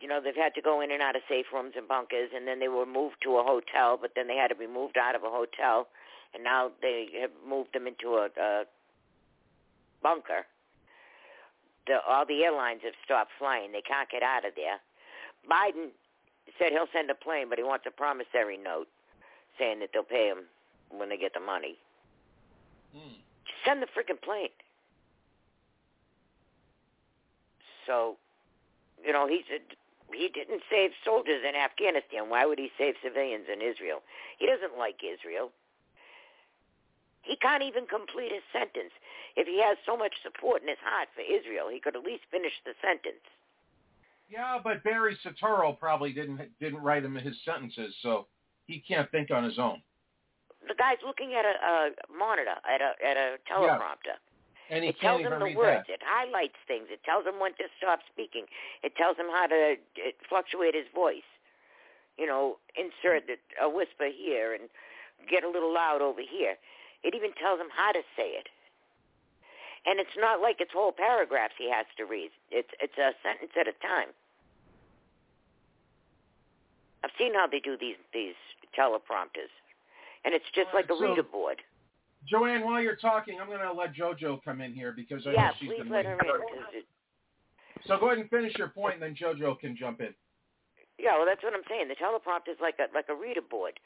you 0.00 0.08
know, 0.08 0.20
they've 0.22 0.36
had 0.36 0.54
to 0.54 0.60
go 0.60 0.82
in 0.82 0.92
and 0.92 1.00
out 1.00 1.16
of 1.16 1.22
safe 1.28 1.46
rooms 1.52 1.72
and 1.76 1.88
bunkers, 1.88 2.28
and 2.36 2.46
then 2.46 2.60
they 2.60 2.68
were 2.68 2.84
moved 2.84 3.16
to 3.22 3.38
a 3.38 3.42
hotel, 3.42 3.96
but 4.00 4.12
then 4.14 4.28
they 4.28 4.36
had 4.36 4.48
to 4.48 4.54
be 4.54 4.66
moved 4.66 4.98
out 4.98 5.16
of 5.16 5.24
a 5.24 5.30
hotel, 5.30 5.88
and 6.34 6.44
now 6.44 6.70
they 6.82 7.08
have 7.20 7.30
moved 7.40 7.72
them 7.72 7.86
into 7.86 8.20
a, 8.20 8.28
a 8.36 8.64
bunker. 10.02 10.44
The, 11.86 12.00
all 12.06 12.26
the 12.26 12.44
airlines 12.44 12.80
have 12.84 12.92
stopped 13.04 13.30
flying. 13.38 13.72
They 13.72 13.80
can't 13.80 14.10
get 14.10 14.22
out 14.22 14.44
of 14.44 14.52
there. 14.56 14.76
Biden 15.48 15.88
said 16.58 16.72
he'll 16.72 16.90
send 16.92 17.10
a 17.10 17.14
plane, 17.14 17.48
but 17.48 17.58
he 17.58 17.64
wants 17.64 17.84
a 17.88 17.90
promissory 17.90 18.58
note 18.58 18.88
saying 19.58 19.80
that 19.80 19.90
they'll 19.92 20.02
pay 20.02 20.28
him 20.28 20.44
when 20.90 21.08
they 21.08 21.16
get 21.16 21.32
the 21.32 21.40
money. 21.40 21.76
Mm. 22.96 23.16
Just 23.44 23.60
send 23.64 23.82
the 23.82 23.86
freaking 23.86 24.20
plane. 24.20 24.52
So, 27.86 28.16
you 29.04 29.12
know, 29.12 29.28
he 29.28 29.44
said 29.48 29.60
he 30.12 30.28
didn't 30.28 30.62
save 30.70 30.90
soldiers 31.04 31.42
in 31.46 31.54
Afghanistan. 31.54 32.30
Why 32.30 32.46
would 32.46 32.58
he 32.58 32.70
save 32.78 32.94
civilians 33.02 33.46
in 33.52 33.60
Israel? 33.60 34.02
He 34.38 34.46
doesn't 34.46 34.78
like 34.78 35.00
Israel. 35.04 35.52
He 37.22 37.36
can't 37.36 37.62
even 37.62 37.86
complete 37.86 38.32
his 38.32 38.44
sentence. 38.52 38.92
If 39.34 39.48
he 39.48 39.60
has 39.64 39.78
so 39.86 39.96
much 39.96 40.12
support 40.22 40.62
in 40.62 40.68
his 40.68 40.80
heart 40.84 41.08
for 41.14 41.24
Israel, 41.24 41.68
he 41.72 41.80
could 41.80 41.96
at 41.96 42.04
least 42.04 42.24
finish 42.30 42.52
the 42.64 42.76
sentence. 42.84 43.24
Yeah, 44.28 44.58
but 44.62 44.84
Barry 44.84 45.16
Soetoro 45.24 45.78
probably 45.78 46.12
didn't 46.12 46.40
didn't 46.60 46.80
write 46.80 47.04
him 47.04 47.14
his 47.14 47.36
sentences, 47.44 47.94
so 48.02 48.26
he 48.66 48.80
can't 48.86 49.10
think 49.10 49.30
on 49.30 49.44
his 49.44 49.58
own. 49.58 49.82
The 50.66 50.74
guy's 50.74 50.98
looking 51.04 51.34
at 51.34 51.44
a, 51.44 51.54
a 51.60 51.90
monitor, 52.16 52.56
at 52.64 52.80
a 52.80 52.92
at 53.04 53.16
a 53.16 53.36
teleprompter. 53.50 54.16
And 54.70 54.82
he 54.82 54.90
it 54.90 55.00
tells 55.00 55.20
him 55.20 55.30
the 55.30 55.44
read 55.44 55.56
words. 55.56 55.84
that. 55.88 55.94
It 55.94 56.02
highlights 56.04 56.56
things. 56.66 56.88
It 56.90 57.04
tells 57.04 57.26
him 57.26 57.38
when 57.38 57.52
to 57.60 57.68
stop 57.76 58.00
speaking. 58.10 58.46
It 58.82 58.96
tells 58.96 59.16
him 59.16 59.28
how 59.28 59.46
to 59.46 59.76
it, 59.96 60.16
fluctuate 60.28 60.74
his 60.74 60.88
voice. 60.94 61.26
You 62.16 62.26
know, 62.26 62.56
insert 62.78 63.28
a 63.60 63.68
whisper 63.68 64.08
here 64.08 64.54
and 64.54 64.70
get 65.28 65.44
a 65.44 65.50
little 65.50 65.72
loud 65.72 66.00
over 66.00 66.22
here. 66.22 66.56
It 67.02 67.14
even 67.14 67.32
tells 67.36 67.60
him 67.60 67.68
how 67.74 67.92
to 67.92 68.00
say 68.16 68.38
it. 68.40 68.48
And 69.84 70.00
it's 70.00 70.16
not 70.16 70.40
like 70.40 70.56
it's 70.60 70.72
whole 70.72 70.92
paragraphs 70.92 71.54
he 71.58 71.68
has 71.70 71.84
to 71.98 72.04
read. 72.04 72.30
It's 72.50 72.70
it's 72.80 72.96
a 72.96 73.12
sentence 73.22 73.52
at 73.58 73.68
a 73.68 73.76
time. 73.84 74.16
I've 77.04 77.12
seen 77.18 77.34
how 77.34 77.46
they 77.46 77.60
do 77.60 77.76
these 77.76 78.00
these 78.14 78.34
teleprompters, 78.72 79.52
and 80.24 80.32
it's 80.32 80.48
just 80.54 80.68
like 80.72 80.86
a 80.86 80.96
so- 80.96 81.00
reader 81.00 81.22
board. 81.22 81.60
Joanne, 82.28 82.64
while 82.64 82.80
you're 82.80 82.96
talking, 82.96 83.38
I'm 83.40 83.48
going 83.48 83.60
to 83.60 83.72
let 83.72 83.94
JoJo 83.94 84.42
come 84.44 84.60
in 84.60 84.72
here 84.72 84.92
because 84.92 85.26
I 85.26 85.32
yeah, 85.32 85.48
know 85.48 85.52
she's 85.60 85.68
please 85.68 85.78
been 85.78 85.88
let 85.90 86.04
waiting. 86.06 86.12
her 86.12 86.36
in. 86.36 86.40
'cause 86.40 86.82
So 87.86 87.98
go 87.98 88.06
ahead 88.06 88.18
and 88.18 88.30
finish 88.30 88.56
your 88.56 88.68
point, 88.68 88.94
and 88.94 89.02
then 89.02 89.14
JoJo 89.14 89.58
can 89.60 89.76
jump 89.76 90.00
in. 90.00 90.14
Yeah, 90.98 91.16
well, 91.16 91.26
that's 91.26 91.42
what 91.42 91.52
I'm 91.52 91.64
saying. 91.68 91.88
The 91.88 91.96
teleprompter 91.96 92.52
is 92.54 92.60
like 92.60 92.78
a 92.78 92.86
like 92.94 93.08
a 93.08 93.14
reader 93.14 93.42
board, 93.42 93.80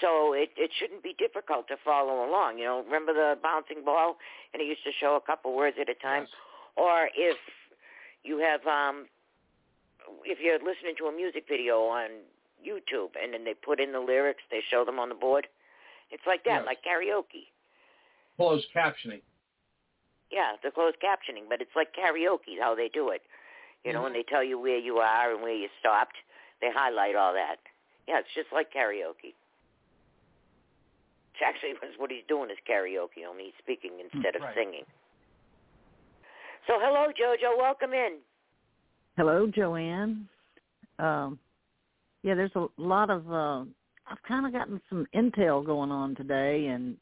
so 0.00 0.32
it 0.32 0.50
it 0.56 0.70
shouldn't 0.78 1.02
be 1.02 1.12
difficult 1.18 1.66
to 1.68 1.76
follow 1.84 2.24
along. 2.24 2.58
You 2.58 2.64
know, 2.64 2.82
remember 2.84 3.12
the 3.12 3.36
bouncing 3.42 3.84
ball, 3.84 4.16
and 4.54 4.62
it 4.62 4.66
used 4.66 4.84
to 4.84 4.92
show 4.92 5.16
a 5.16 5.20
couple 5.20 5.54
words 5.56 5.76
at 5.80 5.88
a 5.88 5.94
time. 5.94 6.28
Or 6.76 7.10
if 7.16 7.36
you 8.22 8.38
have 8.38 8.64
um, 8.66 9.08
if 10.24 10.38
you're 10.40 10.58
listening 10.58 10.94
to 10.98 11.06
a 11.06 11.12
music 11.12 11.44
video 11.48 11.82
on 11.82 12.22
YouTube, 12.64 13.10
and 13.20 13.34
then 13.34 13.44
they 13.44 13.54
put 13.54 13.80
in 13.80 13.90
the 13.92 14.00
lyrics, 14.00 14.42
they 14.50 14.60
show 14.70 14.84
them 14.84 14.98
on 15.00 15.08
the 15.08 15.16
board. 15.16 15.48
It's 16.10 16.22
like 16.26 16.44
that, 16.44 16.62
Yes. 16.62 16.66
like 16.66 16.78
karaoke. 16.84 17.50
Closed 18.42 18.66
captioning. 18.74 19.22
Yeah, 20.30 20.52
the 20.64 20.70
closed 20.70 20.96
captioning, 20.98 21.48
but 21.48 21.60
it's 21.60 21.76
like 21.76 21.94
karaoke 21.94 22.58
how 22.58 22.74
they 22.74 22.88
do 22.92 23.10
it. 23.10 23.22
You 23.84 23.92
know, 23.92 24.02
when 24.02 24.12
they 24.12 24.24
tell 24.28 24.42
you 24.42 24.58
where 24.58 24.78
you 24.78 24.96
are 24.98 25.32
and 25.32 25.42
where 25.42 25.54
you 25.54 25.68
stopped, 25.80 26.16
they 26.60 26.68
highlight 26.72 27.14
all 27.14 27.32
that. 27.34 27.56
Yeah, 28.08 28.18
it's 28.18 28.34
just 28.34 28.48
like 28.52 28.72
karaoke. 28.72 29.34
It's 31.34 31.42
actually 31.44 31.74
what 31.98 32.10
he's 32.10 32.24
doing 32.28 32.50
is 32.50 32.56
karaoke, 32.68 33.26
only 33.28 33.44
he's 33.44 33.58
speaking 33.58 33.92
instead 34.00 34.34
of 34.36 34.42
Right. 34.42 34.54
singing. 34.56 34.84
So 36.66 36.74
hello, 36.78 37.12
Jojo. 37.12 37.58
Welcome 37.58 37.92
in. 37.92 38.18
Hello, 39.16 39.46
Joanne. 39.46 40.28
Um, 40.98 41.38
yeah, 42.22 42.34
there's 42.34 42.54
a 42.56 42.66
lot 42.76 43.10
of. 43.10 43.30
Uh, 43.30 43.64
I've 44.06 44.22
kind 44.26 44.46
of 44.46 44.52
gotten 44.52 44.80
some 44.88 45.06
intel 45.14 45.64
going 45.64 45.90
on 45.90 46.14
today, 46.14 46.66
and 46.66 46.96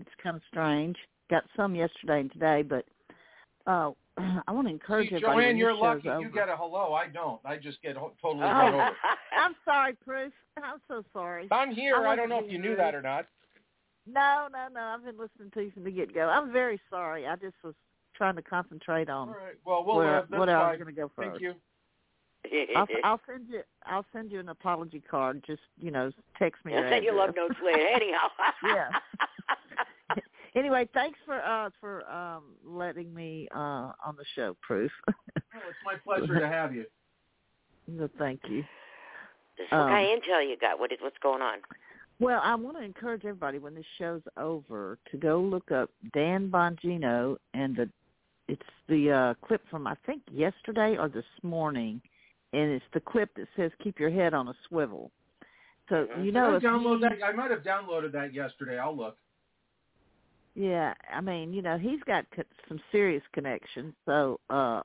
it's 0.00 0.10
kind 0.22 0.36
of 0.36 0.42
strange. 0.48 0.96
Got 1.30 1.44
some 1.56 1.74
yesterday 1.74 2.20
and 2.20 2.32
today, 2.32 2.62
but 2.62 2.84
uh, 3.66 3.92
I 4.46 4.52
want 4.52 4.66
to 4.66 4.72
encourage 4.72 5.08
See, 5.08 5.16
everybody. 5.16 5.36
Joanne, 5.36 5.46
when 5.48 5.56
you're 5.56 5.74
lucky. 5.74 6.08
over. 6.08 6.20
You 6.20 6.30
get 6.30 6.48
a 6.48 6.56
hello. 6.56 6.92
I 6.92 7.08
don't. 7.08 7.40
I 7.44 7.56
just 7.56 7.80
get 7.82 7.96
ho- 7.96 8.12
totally 8.20 8.44
Oh, 8.44 8.48
run 8.48 8.74
over. 8.74 8.90
I'm 9.38 9.54
sorry, 9.64 9.94
Proof. 10.04 10.32
I'm 10.62 10.80
so 10.88 11.02
sorry. 11.12 11.48
I'm 11.50 11.72
here. 11.72 11.96
I 11.96 12.12
I, 12.12 12.16
don't 12.16 12.28
know 12.28 12.44
if 12.44 12.50
you 12.50 12.58
knew 12.58 12.76
that 12.76 12.94
or 12.94 13.02
not. 13.02 13.26
No, 14.06 14.48
no, 14.52 14.68
no. 14.72 14.80
I've 14.80 15.04
been 15.04 15.18
listening 15.18 15.50
to 15.54 15.62
you 15.62 15.70
from 15.70 15.84
the 15.84 15.90
get 15.90 16.14
go. 16.14 16.28
I'm 16.28 16.52
very 16.52 16.80
sorry. 16.90 17.26
I 17.26 17.36
just 17.36 17.56
was 17.64 17.74
trying 18.14 18.36
to 18.36 18.42
concentrate 18.42 19.08
on 19.08 19.28
All 19.28 19.34
right. 19.34 19.54
Well, 19.64 19.84
we'll 19.84 19.96
where, 19.96 20.18
uh, 20.18 20.20
that's 20.30 20.38
what 20.38 20.48
I 20.48 20.70
was 20.70 20.78
going 20.78 20.94
to 20.94 21.00
go 21.00 21.10
first. 21.16 21.30
Thank 21.30 21.40
you. 21.40 21.54
I'll, 22.76 22.86
I'll 23.02 23.20
send 23.26 23.48
you. 23.48 23.62
I'll 23.86 24.04
send 24.12 24.30
you 24.30 24.38
an 24.38 24.50
apology 24.50 25.00
card. 25.00 25.42
Just 25.46 25.62
you 25.80 25.90
know, 25.90 26.10
text 26.38 26.64
me. 26.64 26.74
I'll 26.74 26.90
send 26.90 27.04
you 27.04 27.16
love 27.16 27.34
notes 27.34 27.54
later. 27.64 27.86
Anyhow. 27.86 28.28
yeah. 28.62 28.88
Anyway, 30.54 30.88
thanks 30.94 31.18
for 31.26 31.40
uh 31.42 31.70
for 31.80 32.08
um 32.10 32.44
letting 32.64 33.12
me 33.12 33.48
uh 33.54 33.92
on 34.04 34.16
the 34.16 34.24
show, 34.34 34.56
Proof. 34.62 34.90
Oh, 35.56 35.60
it's 35.68 35.78
my 35.84 35.94
pleasure 35.94 36.40
to 36.40 36.48
have 36.48 36.74
you. 36.74 36.84
no, 37.86 38.08
thank 38.18 38.40
you. 38.48 38.64
what 39.70 39.80
Um, 39.80 39.88
kind 39.88 40.08
of 40.08 40.18
intel 40.20 40.48
you 40.48 40.56
got? 40.60 40.80
What 40.80 40.90
is 40.90 40.98
what's 41.00 41.18
going 41.22 41.42
on? 41.42 41.58
Well, 42.18 42.40
I 42.42 42.56
want 42.56 42.76
to 42.76 42.82
encourage 42.82 43.24
everybody 43.24 43.58
when 43.58 43.72
this 43.76 43.84
show's 43.98 44.22
over 44.36 44.98
to 45.12 45.16
go 45.16 45.40
look 45.40 45.70
up 45.70 45.90
Dan 46.12 46.50
Bongino 46.50 47.36
and 47.54 47.76
the 47.76 47.88
it's 48.48 48.62
the 48.88 49.12
uh 49.12 49.34
clip 49.46 49.62
from 49.70 49.86
I 49.86 49.94
think 50.06 50.22
yesterday 50.32 50.96
or 50.98 51.08
this 51.08 51.24
morning 51.44 52.00
and 52.52 52.72
it's 52.72 52.84
the 52.92 53.00
clip 53.00 53.30
that 53.36 53.46
says 53.56 53.70
keep 53.82 54.00
your 54.00 54.10
head 54.10 54.34
on 54.34 54.48
a 54.48 54.54
swivel. 54.68 55.12
So 55.88 56.08
you 56.20 56.32
know 56.32 56.54
I 56.54 56.56
if 56.56 56.62
download 56.64 56.96
he- 56.96 57.02
that. 57.02 57.24
I 57.24 57.32
might 57.32 57.52
have 57.52 57.62
downloaded 57.62 58.10
that 58.12 58.34
yesterday. 58.34 58.76
I'll 58.78 58.96
look. 58.96 59.16
Yeah, 60.54 60.94
I 61.12 61.20
mean, 61.20 61.52
you 61.52 61.62
know, 61.62 61.78
he's 61.78 62.00
got 62.06 62.26
co- 62.34 62.42
some 62.68 62.80
serious 62.92 63.22
connections. 63.32 63.94
So, 64.06 64.38
uh, 64.50 64.82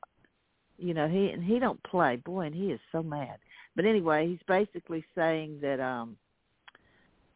you 0.77 0.93
know, 0.93 1.07
he 1.07 1.29
and 1.29 1.43
he 1.43 1.59
don't 1.59 1.81
play. 1.83 2.15
Boy, 2.15 2.47
and 2.47 2.55
he 2.55 2.71
is 2.71 2.79
so 2.91 3.03
mad. 3.03 3.37
But 3.75 3.85
anyway, 3.85 4.27
he's 4.27 4.39
basically 4.47 5.05
saying 5.15 5.59
that 5.61 5.79
um 5.79 6.17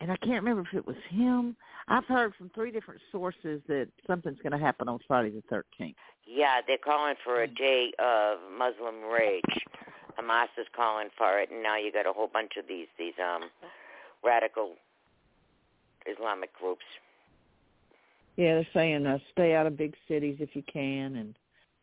and 0.03 0.11
I 0.11 0.17
can't 0.17 0.43
remember 0.43 0.67
if 0.69 0.77
it 0.77 0.85
was 0.85 0.97
him. 1.09 1.55
I've 1.87 2.05
heard 2.05 2.33
from 2.35 2.49
three 2.53 2.71
different 2.71 2.99
sources 3.09 3.61
that 3.67 3.87
something's 4.05 4.39
going 4.39 4.51
to 4.51 4.57
happen 4.57 4.89
on 4.89 4.99
Friday 5.07 5.29
the 5.29 5.43
13th. 5.79 5.95
Yeah, 6.27 6.59
they're 6.67 6.77
calling 6.77 7.15
for 7.23 7.43
a 7.43 7.47
day 7.47 7.93
of 7.99 8.39
Muslim 8.51 9.03
rage. 9.03 9.43
Hamas 10.19 10.51
is 10.57 10.67
calling 10.75 11.07
for 11.17 11.39
it, 11.39 11.51
and 11.51 11.63
now 11.63 11.77
you 11.77 11.91
got 11.91 12.05
a 12.05 12.13
whole 12.13 12.29
bunch 12.31 12.53
of 12.59 12.67
these 12.67 12.87
these 12.99 13.13
um 13.17 13.49
radical 14.23 14.75
Islamic 16.05 16.53
groups. 16.53 16.85
Yeah, 18.37 18.55
they're 18.55 18.67
saying 18.73 19.05
uh, 19.05 19.19
stay 19.31 19.53
out 19.55 19.67
of 19.67 19.77
big 19.77 19.93
cities 20.07 20.37
if 20.39 20.55
you 20.55 20.63
can 20.71 21.15
and 21.15 21.35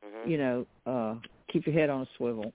hmm 0.03 0.29
you 0.31 0.37
know, 0.39 0.67
uh 0.87 1.15
keep 1.53 1.67
your 1.67 1.75
head 1.75 1.91
on 1.91 2.03
a 2.03 2.07
swivel. 2.17 2.53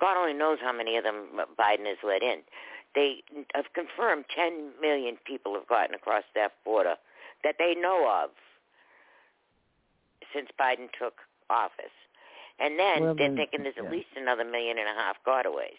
God 0.00 0.16
only 0.18 0.34
knows 0.34 0.58
how 0.60 0.72
many 0.72 0.96
of 0.96 1.04
them 1.04 1.28
Biden 1.58 1.86
has 1.86 1.98
let 2.04 2.22
in. 2.22 2.40
They 2.94 3.22
have 3.54 3.66
confirmed 3.74 4.24
10 4.34 4.72
million 4.80 5.16
people 5.26 5.54
have 5.54 5.66
gotten 5.68 5.94
across 5.94 6.24
that 6.34 6.52
border 6.64 6.94
that 7.44 7.56
they 7.58 7.74
know 7.74 8.08
of 8.24 8.30
since 10.34 10.48
Biden 10.58 10.88
took 10.98 11.14
office. 11.50 11.92
And 12.58 12.78
then 12.78 13.02
Well, 13.02 13.14
they're 13.14 13.28
then, 13.28 13.36
thinking 13.36 13.62
there's 13.62 13.74
yeah. 13.76 13.84
at 13.84 13.92
least 13.92 14.08
another 14.16 14.44
million 14.44 14.78
and 14.78 14.88
a 14.88 14.94
half 14.94 15.16
gotaways. 15.26 15.76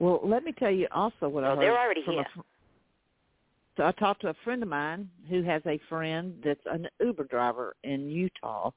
Well, 0.00 0.20
let 0.24 0.42
me 0.42 0.52
tell 0.52 0.70
you 0.70 0.88
also 0.90 1.28
what 1.28 1.44
I 1.44 1.48
No, 1.48 1.54
heard 1.54 1.60
they're 1.62 1.78
already 1.78 2.02
here. 2.02 2.26
a 2.36 2.42
so 3.76 3.84
I 3.84 3.92
talked 3.92 4.20
to 4.22 4.28
a 4.28 4.36
friend 4.44 4.62
of 4.62 4.68
mine 4.68 5.08
who 5.28 5.42
has 5.42 5.62
a 5.66 5.80
friend 5.88 6.34
that's 6.44 6.60
an 6.66 6.88
Uber 7.00 7.24
driver 7.24 7.74
in 7.84 8.08
Utah, 8.08 8.70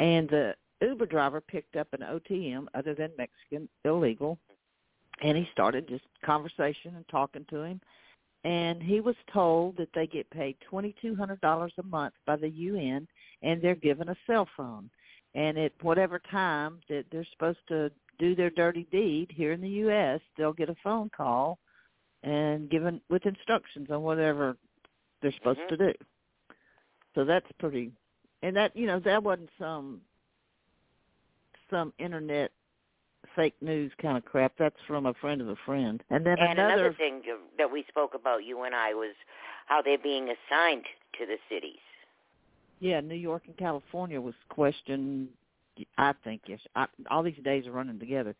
and 0.00 0.28
the 0.28 0.54
Uber 0.80 1.06
driver 1.06 1.40
picked 1.40 1.76
up 1.76 1.88
an 1.92 2.00
OTM 2.00 2.66
other 2.74 2.94
than 2.94 3.10
Mexican 3.16 3.68
illegal, 3.84 4.38
and 5.22 5.36
he 5.36 5.48
started 5.52 5.88
just 5.88 6.04
conversation 6.24 6.96
and 6.96 7.04
talking 7.08 7.44
to 7.50 7.62
him, 7.62 7.80
and 8.44 8.82
he 8.82 9.00
was 9.00 9.16
told 9.32 9.76
that 9.76 9.88
they 9.94 10.06
get 10.06 10.28
paid 10.30 10.56
twenty 10.68 10.94
two 11.00 11.14
hundred 11.14 11.40
dollars 11.40 11.72
a 11.78 11.82
month 11.84 12.14
by 12.26 12.36
the 12.36 12.48
UN, 12.48 13.06
and 13.42 13.62
they're 13.62 13.74
given 13.74 14.08
a 14.08 14.16
cell 14.26 14.48
phone, 14.56 14.90
and 15.34 15.58
at 15.58 15.72
whatever 15.82 16.20
time 16.30 16.80
that 16.88 17.04
they're 17.12 17.26
supposed 17.32 17.58
to 17.68 17.90
do 18.18 18.34
their 18.34 18.50
dirty 18.50 18.84
deed 18.90 19.30
here 19.32 19.52
in 19.52 19.60
the 19.60 19.68
U.S., 19.68 20.20
they'll 20.36 20.52
get 20.52 20.68
a 20.68 20.76
phone 20.82 21.08
call 21.16 21.56
and 22.22 22.68
given 22.70 23.00
with 23.08 23.24
instructions 23.26 23.90
on 23.90 24.02
whatever 24.02 24.56
they're 25.20 25.32
supposed 25.32 25.60
Mhm. 25.60 25.68
to 25.68 25.76
do. 25.76 25.92
So 27.14 27.24
that's 27.24 27.50
pretty, 27.58 27.92
and 28.42 28.54
that 28.56 28.76
you 28.76 28.86
know 28.86 29.00
that 29.00 29.22
wasn't 29.22 29.50
some 29.58 30.02
some 31.70 31.92
internet 31.98 32.52
fake 33.34 33.54
news 33.60 33.92
kind 34.00 34.16
of 34.16 34.24
crap. 34.24 34.56
That's 34.56 34.80
from 34.86 35.06
a 35.06 35.14
friend 35.14 35.40
of 35.40 35.48
a 35.48 35.56
friend. 35.56 36.02
And 36.10 36.24
then 36.24 36.38
and 36.38 36.58
another, 36.58 36.74
another 36.74 36.94
thing 36.94 37.22
that 37.58 37.70
we 37.70 37.84
spoke 37.88 38.14
about, 38.14 38.44
you 38.44 38.62
and 38.62 38.74
I, 38.74 38.94
was 38.94 39.14
how 39.66 39.82
they're 39.82 39.98
being 39.98 40.30
assigned 40.30 40.84
to 41.18 41.26
the 41.26 41.36
cities. 41.48 41.80
yeah, 42.80 43.00
New 43.00 43.16
York 43.16 43.42
and 43.46 43.56
California 43.56 44.20
was 44.20 44.34
questioned. 44.48 45.28
I 45.96 46.12
think 46.24 46.42
yes, 46.46 46.60
I, 46.76 46.86
all 47.10 47.22
these 47.22 47.38
days 47.44 47.66
are 47.66 47.72
running 47.72 47.98
together. 47.98 48.34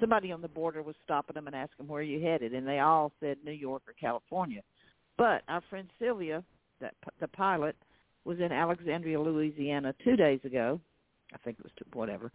Somebody 0.00 0.32
on 0.32 0.42
the 0.42 0.48
border 0.48 0.82
was 0.82 0.96
stopping 1.04 1.34
them 1.34 1.46
and 1.46 1.54
asking 1.54 1.86
where 1.86 2.02
you 2.02 2.20
headed, 2.20 2.52
and 2.52 2.66
they 2.66 2.80
all 2.80 3.12
said 3.20 3.38
New 3.44 3.52
York 3.52 3.82
or 3.86 3.94
California. 3.94 4.60
But 5.16 5.42
our 5.48 5.62
friend 5.70 5.88
Sylvia, 6.00 6.42
that 6.80 6.94
the 7.20 7.28
pilot, 7.28 7.76
was 8.24 8.40
in 8.40 8.50
Alexandria, 8.52 9.20
Louisiana, 9.20 9.94
two 10.02 10.16
days 10.16 10.40
ago. 10.44 10.80
I 11.32 11.36
think 11.38 11.58
it 11.58 11.64
was 11.64 11.72
two, 11.78 11.84
whatever, 11.92 12.32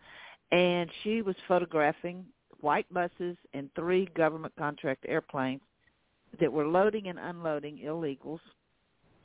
and 0.52 0.90
she 1.04 1.22
was 1.22 1.36
photographing 1.48 2.26
white 2.62 2.92
buses 2.94 3.38
and 3.54 3.70
three 3.76 4.06
government 4.16 4.54
contract 4.58 5.06
airplanes 5.08 5.62
that 6.40 6.52
were 6.52 6.68
loading 6.68 7.08
and 7.08 7.20
unloading 7.20 7.80
illegals. 7.86 8.40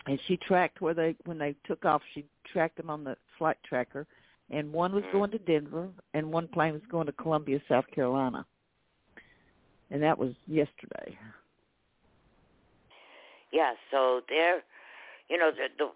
And 0.07 0.19
she 0.27 0.37
tracked 0.37 0.81
where 0.81 0.95
they 0.95 1.17
when 1.25 1.39
they 1.39 1.55
took 1.67 1.85
off. 1.85 2.03
She 2.15 2.27
tracked 2.53 2.77
them 2.77 2.91
on 2.91 3.05
the 3.05 3.17
flight 3.39 3.57
tracker, 3.65 4.07
and 4.51 4.73
one 4.73 4.95
was 4.95 5.05
going 5.13 5.31
to 5.31 5.39
Denver, 5.39 5.89
and 6.13 6.33
one 6.33 6.49
plane 6.49 6.73
was 6.73 6.83
going 6.91 7.07
to 7.07 7.13
Columbia, 7.13 7.61
South 7.69 7.87
Carolina. 7.95 8.45
And 9.91 10.03
that 10.03 10.19
was 10.19 10.35
yesterday. 10.47 11.17
Yeah, 13.53 13.75
so 13.91 14.23
they're, 14.29 14.63
you 15.29 15.39
know, 15.39 15.51
the, 15.51 15.69
the 15.79 15.91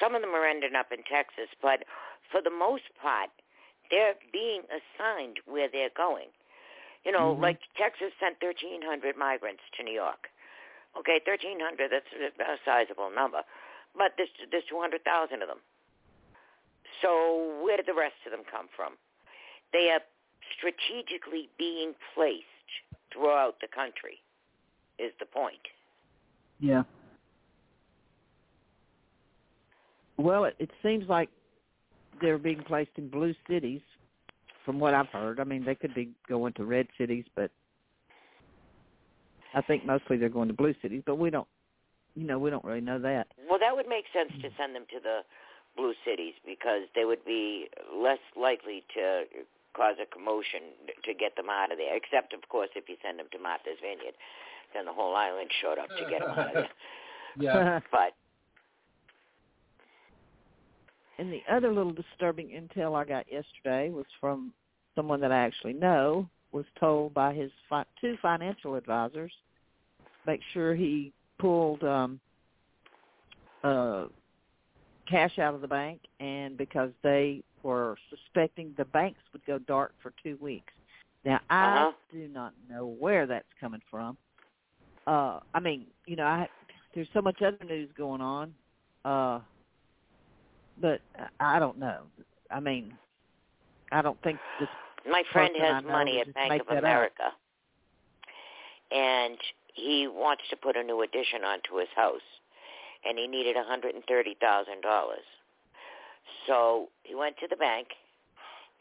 some 0.00 0.14
of 0.14 0.20
them 0.20 0.34
are 0.34 0.44
ending 0.44 0.74
up 0.74 0.92
in 0.92 1.02
Texas, 1.04 1.48
but 1.62 1.84
for 2.30 2.42
the 2.42 2.50
most 2.50 2.84
part, 3.00 3.30
they're 3.90 4.14
being 4.32 4.62
assigned 4.68 5.38
where 5.46 5.68
they're 5.70 5.94
going. 5.96 6.28
You 7.04 7.12
know, 7.12 7.34
Mhm. 7.34 7.40
like 7.40 7.60
Texas 7.76 8.12
sent 8.18 8.40
1,300 8.40 9.16
migrants 9.16 9.62
to 9.76 9.82
New 9.84 9.94
York. 9.94 10.28
Okay, 10.98 11.20
1,300, 11.20 11.90
that's 11.90 12.12
a 12.12 12.32
a 12.42 12.58
sizable 12.64 13.10
number. 13.10 13.44
But 13.94 14.16
there's, 14.16 14.30
there's 14.50 14.64
200,000 14.64 15.40
of 15.42 15.48
them. 15.48 15.60
So 17.02 17.60
where 17.62 17.76
did 17.76 17.86
the 17.86 17.94
rest 17.94 18.14
of 18.24 18.32
them 18.32 18.42
come 18.50 18.68
from? 18.74 18.92
They 19.72 19.90
are 19.90 20.00
strategically 20.56 21.48
being 21.58 21.94
placed 22.14 22.44
throughout 23.12 23.56
the 23.60 23.68
country, 23.68 24.18
is 24.98 25.12
the 25.20 25.26
point. 25.26 25.54
Yeah. 26.60 26.82
Well, 30.16 30.44
it, 30.44 30.56
it 30.58 30.70
seems 30.82 31.08
like 31.08 31.28
they're 32.20 32.38
being 32.38 32.62
placed 32.62 32.90
in 32.96 33.08
blue 33.08 33.34
cities, 33.48 33.82
from 34.66 34.80
what 34.80 34.92
I've 34.92 35.08
heard. 35.08 35.40
I 35.40 35.44
mean, 35.44 35.64
they 35.64 35.76
could 35.76 35.94
be 35.94 36.10
going 36.28 36.52
to 36.54 36.64
red 36.64 36.88
cities, 36.98 37.24
but 37.36 37.50
I 39.54 39.62
think 39.62 39.86
mostly 39.86 40.16
they're 40.16 40.28
going 40.28 40.48
to 40.48 40.54
blue 40.54 40.74
cities. 40.82 41.02
But 41.06 41.16
we 41.16 41.30
don't, 41.30 41.46
you 42.16 42.26
know, 42.26 42.38
we 42.38 42.50
don't 42.50 42.64
really 42.64 42.80
know 42.80 42.98
that. 42.98 43.28
Well, 43.48 43.60
that 43.60 43.74
would 43.74 43.86
make 43.86 44.04
sense 44.12 44.32
to 44.42 44.48
send 44.58 44.74
them 44.74 44.84
to 44.90 45.00
the 45.00 45.20
blue 45.76 45.94
cities 46.04 46.34
because 46.44 46.82
they 46.94 47.04
would 47.04 47.24
be 47.24 47.68
less 47.94 48.22
likely 48.36 48.82
to 48.94 49.24
cause 49.76 49.96
a 50.00 50.06
commotion 50.06 50.72
to 51.04 51.12
get 51.12 51.36
them 51.36 51.50
out 51.50 51.70
of 51.70 51.78
there. 51.78 51.94
Except, 51.94 52.32
of 52.32 52.48
course, 52.48 52.70
if 52.74 52.88
you 52.88 52.96
send 53.04 53.18
them 53.18 53.26
to 53.32 53.38
Martha's 53.38 53.78
Vineyard, 53.80 54.14
then 54.74 54.86
the 54.86 54.92
whole 54.92 55.14
island 55.14 55.50
showed 55.60 55.78
up 55.78 55.88
to 55.88 56.10
get 56.10 56.20
them 56.20 56.30
out 56.30 56.48
of 56.48 56.54
there. 56.54 56.68
Yeah. 57.38 57.80
But 57.92 58.14
And 61.18 61.30
the 61.30 61.42
other 61.50 61.70
little 61.70 61.92
disturbing 61.92 62.48
intel 62.48 62.94
I 62.96 63.04
got 63.04 63.30
yesterday 63.30 63.90
was 63.90 64.06
from 64.18 64.54
someone 64.94 65.20
that 65.20 65.32
I 65.32 65.44
actually 65.44 65.74
know 65.74 66.26
was 66.52 66.64
told 66.80 67.12
by 67.12 67.34
his 67.34 67.50
fi- 67.68 67.84
two 68.00 68.16
financial 68.22 68.76
advisors 68.76 69.32
make 70.26 70.40
sure 70.52 70.74
he 70.74 71.12
pulled 71.38 71.82
um 71.84 72.18
uh 73.62 74.06
cash 75.06 75.38
out 75.38 75.54
of 75.54 75.60
the 75.60 75.68
bank 75.68 76.00
and 76.20 76.56
because 76.56 76.90
they 77.02 77.42
were 77.62 77.96
suspecting 78.10 78.72
the 78.76 78.84
banks 78.86 79.20
would 79.32 79.44
go 79.46 79.58
dark 79.58 79.92
for 80.02 80.12
2 80.22 80.36
weeks. 80.40 80.72
Now 81.24 81.40
I 81.50 81.64
Uh-huh. 81.66 81.92
do 82.12 82.28
not 82.28 82.52
know 82.68 82.86
where 82.86 83.26
that's 83.26 83.52
coming 83.60 83.82
from. 83.90 84.16
Uh 85.06 85.40
I 85.54 85.60
mean, 85.60 85.86
you 86.06 86.16
know, 86.16 86.24
I 86.26 86.48
there's 86.94 87.08
so 87.12 87.20
much 87.22 87.42
other 87.42 87.64
news 87.64 87.90
going 87.96 88.20
on. 88.20 88.54
Uh 89.04 89.40
but 90.80 91.00
I 91.40 91.58
don't 91.58 91.78
know. 91.78 92.02
I 92.50 92.60
mean, 92.60 92.92
I 93.92 94.02
don't 94.02 94.20
think 94.22 94.38
this. 94.60 94.68
my 95.10 95.22
friend 95.32 95.54
has 95.58 95.82
money 95.84 96.20
at 96.20 96.32
Bank 96.34 96.60
of 96.60 96.66
that 96.68 96.76
up. 96.78 96.82
America. 96.84 97.32
And 98.90 99.38
he 99.74 100.06
wants 100.06 100.42
to 100.50 100.56
put 100.56 100.76
a 100.76 100.82
new 100.82 101.02
addition 101.02 101.44
onto 101.44 101.76
his 101.76 101.88
house, 101.96 102.20
and 103.06 103.18
he 103.18 103.26
needed 103.26 103.56
$130,000. 103.56 104.02
So 106.46 106.88
he 107.02 107.14
went 107.14 107.36
to 107.38 107.48
the 107.48 107.56
bank, 107.56 107.88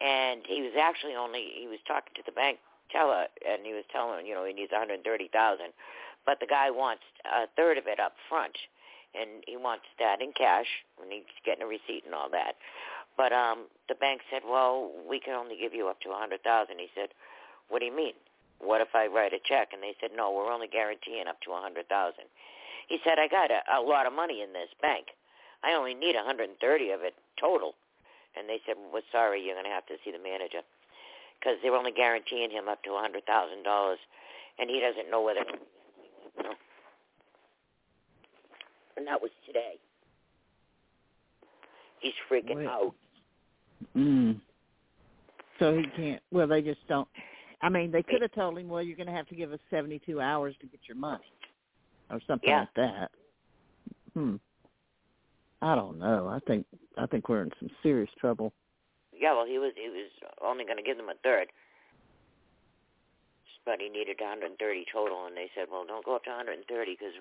and 0.01 0.41
he 0.47 0.61
was 0.61 0.73
actually 0.80 1.15
only 1.15 1.51
he 1.59 1.67
was 1.67 1.80
talking 1.88 2.13
to 2.15 2.23
the 2.26 2.32
bank 2.32 2.59
teller, 2.91 3.28
and 3.47 3.65
he 3.65 3.73
was 3.73 3.84
telling 3.91 4.19
him, 4.19 4.26
you 4.26 4.34
know, 4.34 4.45
he 4.45 4.53
needs 4.53 4.71
130,000, 4.71 5.65
but 6.26 6.39
the 6.39 6.47
guy 6.47 6.69
wants 6.69 7.03
a 7.26 7.47
third 7.55 7.78
of 7.78 7.88
it 7.88 7.99
up 7.99 8.13
front, 8.30 8.57
and 9.13 9.43
he 9.47 9.57
wants 9.57 9.86
that 9.99 10.21
in 10.21 10.34
cash, 10.34 10.67
and 11.01 11.11
he's 11.11 11.23
getting 11.45 11.63
a 11.63 11.67
receipt 11.67 12.03
and 12.05 12.13
all 12.13 12.30
that. 12.30 12.55
But 13.17 13.32
um 13.32 13.65
the 13.88 13.95
bank 13.95 14.21
said, 14.30 14.41
well, 14.47 14.91
we 15.07 15.19
can 15.19 15.34
only 15.34 15.57
give 15.57 15.73
you 15.73 15.88
up 15.88 16.01
to 16.01 16.09
a 16.09 16.17
100,000. 16.17 16.41
He 16.80 16.89
said, 16.95 17.09
what 17.69 17.80
do 17.80 17.86
you 17.86 17.95
mean? 17.95 18.13
What 18.59 18.82
if 18.82 18.89
I 18.95 19.07
write 19.07 19.34
a 19.34 19.39
check? 19.43 19.69
And 19.73 19.82
they 19.84 19.95
said, 20.01 20.11
no, 20.15 20.32
we're 20.32 20.51
only 20.51 20.67
guaranteeing 20.67 21.28
up 21.28 21.39
to 21.41 21.51
a 21.51 21.61
100,000. 21.61 21.86
He 22.88 22.99
said, 23.03 23.17
I 23.19 23.27
got 23.27 23.49
a, 23.51 23.61
a 23.79 23.81
lot 23.81 24.05
of 24.05 24.13
money 24.13 24.41
in 24.41 24.53
this 24.53 24.69
bank. 24.81 25.07
I 25.63 25.73
only 25.73 25.93
need 25.93 26.15
130 26.15 26.51
of 26.91 27.01
it 27.01 27.13
total. 27.39 27.73
And 28.38 28.47
they 28.47 28.59
said, 28.65 28.75
well, 28.91 29.01
sorry, 29.11 29.41
you're 29.41 29.55
going 29.55 29.65
to 29.65 29.71
have 29.71 29.86
to 29.88 29.95
see 30.03 30.11
the 30.11 30.21
manager 30.21 30.61
because 31.39 31.57
they're 31.61 31.73
only 31.75 31.91
guaranteeing 31.91 32.51
him 32.51 32.67
up 32.67 32.83
to 32.83 32.89
$100,000, 32.89 33.95
and 34.59 34.69
he 34.69 34.79
doesn't 34.79 35.09
know 35.09 35.21
whether. 35.21 35.41
And 38.97 39.05
that 39.07 39.21
was 39.21 39.31
today. 39.45 39.73
He's 41.99 42.13
freaking 42.31 42.55
Wait. 42.55 42.67
out. 42.67 42.93
Mm. 43.95 44.39
So 45.59 45.77
he 45.77 45.86
can't. 45.95 46.21
Well, 46.31 46.47
they 46.47 46.61
just 46.61 46.86
don't. 46.88 47.07
I 47.61 47.69
mean, 47.69 47.91
they 47.91 48.03
could 48.03 48.21
have 48.21 48.33
told 48.33 48.57
him, 48.57 48.67
"Well, 48.67 48.83
you're 48.83 48.97
going 48.97 49.07
to 49.07 49.13
have 49.13 49.27
to 49.29 49.36
give 49.36 49.51
us 49.51 49.59
72 49.69 50.21
hours 50.21 50.55
to 50.61 50.67
get 50.67 50.79
your 50.88 50.97
money," 50.97 51.23
or 52.10 52.20
something 52.28 52.49
Yeah. 52.49 52.62
like 52.62 52.74
that. 52.76 53.12
Hmm. 54.14 54.36
I 55.62 55.76
don't 55.76 55.99
know. 55.99 56.28
I 56.28 56.39
think 56.39 56.66
I 56.97 57.06
think 57.08 57.28
we're 57.28 57.41
in 57.41 57.51
some 57.60 57.70
serious 57.82 58.10
trouble. 58.20 58.53
Yeah, 59.12 59.34
well, 59.34 59.45
he 59.45 59.58
was 59.58 59.74
he 59.76 59.89
was 59.89 60.12
only 60.41 60.66
going 60.66 60.78
to 60.78 60.84
give 60.84 60.97
them 60.97 61.10
a 61.10 61.16
third, 61.24 61.51
but 63.66 63.82
he 63.82 63.89
needed 63.89 64.20
130 64.20 64.86
total, 64.91 65.26
and 65.26 65.36
they 65.36 65.49
said, 65.56 65.68
well, 65.72 65.86
don't 65.86 66.06
go 66.06 66.16
up 66.16 66.24
to 66.26 66.30
130 66.30 66.68
because 66.93 67.14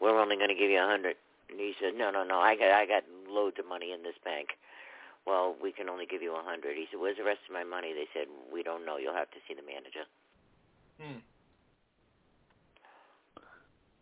we're 0.00 0.20
only 0.20 0.36
going 0.36 0.48
to 0.50 0.54
give 0.54 0.70
you 0.70 0.78
100. 0.78 1.16
And 1.50 1.58
he 1.58 1.74
said, 1.80 1.94
no, 1.96 2.10
no, 2.10 2.22
no, 2.22 2.38
I 2.38 2.54
got 2.54 2.70
I 2.70 2.86
got 2.86 3.04
loads 3.28 3.58
of 3.58 3.66
money 3.66 3.92
in 3.92 4.02
this 4.02 4.18
bank. 4.24 4.50
Well, 5.26 5.54
we 5.62 5.72
can 5.72 5.88
only 5.88 6.06
give 6.06 6.22
you 6.22 6.32
100. 6.32 6.76
He 6.76 6.86
said, 6.90 7.00
where's 7.00 7.16
the 7.16 7.24
rest 7.24 7.40
of 7.48 7.52
my 7.52 7.64
money? 7.64 7.92
They 7.92 8.08
said, 8.12 8.26
we 8.52 8.62
don't 8.62 8.86
know. 8.86 8.96
You'll 8.96 9.14
have 9.14 9.30
to 9.32 9.40
see 9.46 9.54
the 9.54 9.62
manager. 9.62 10.04
Hmm. 11.00 11.20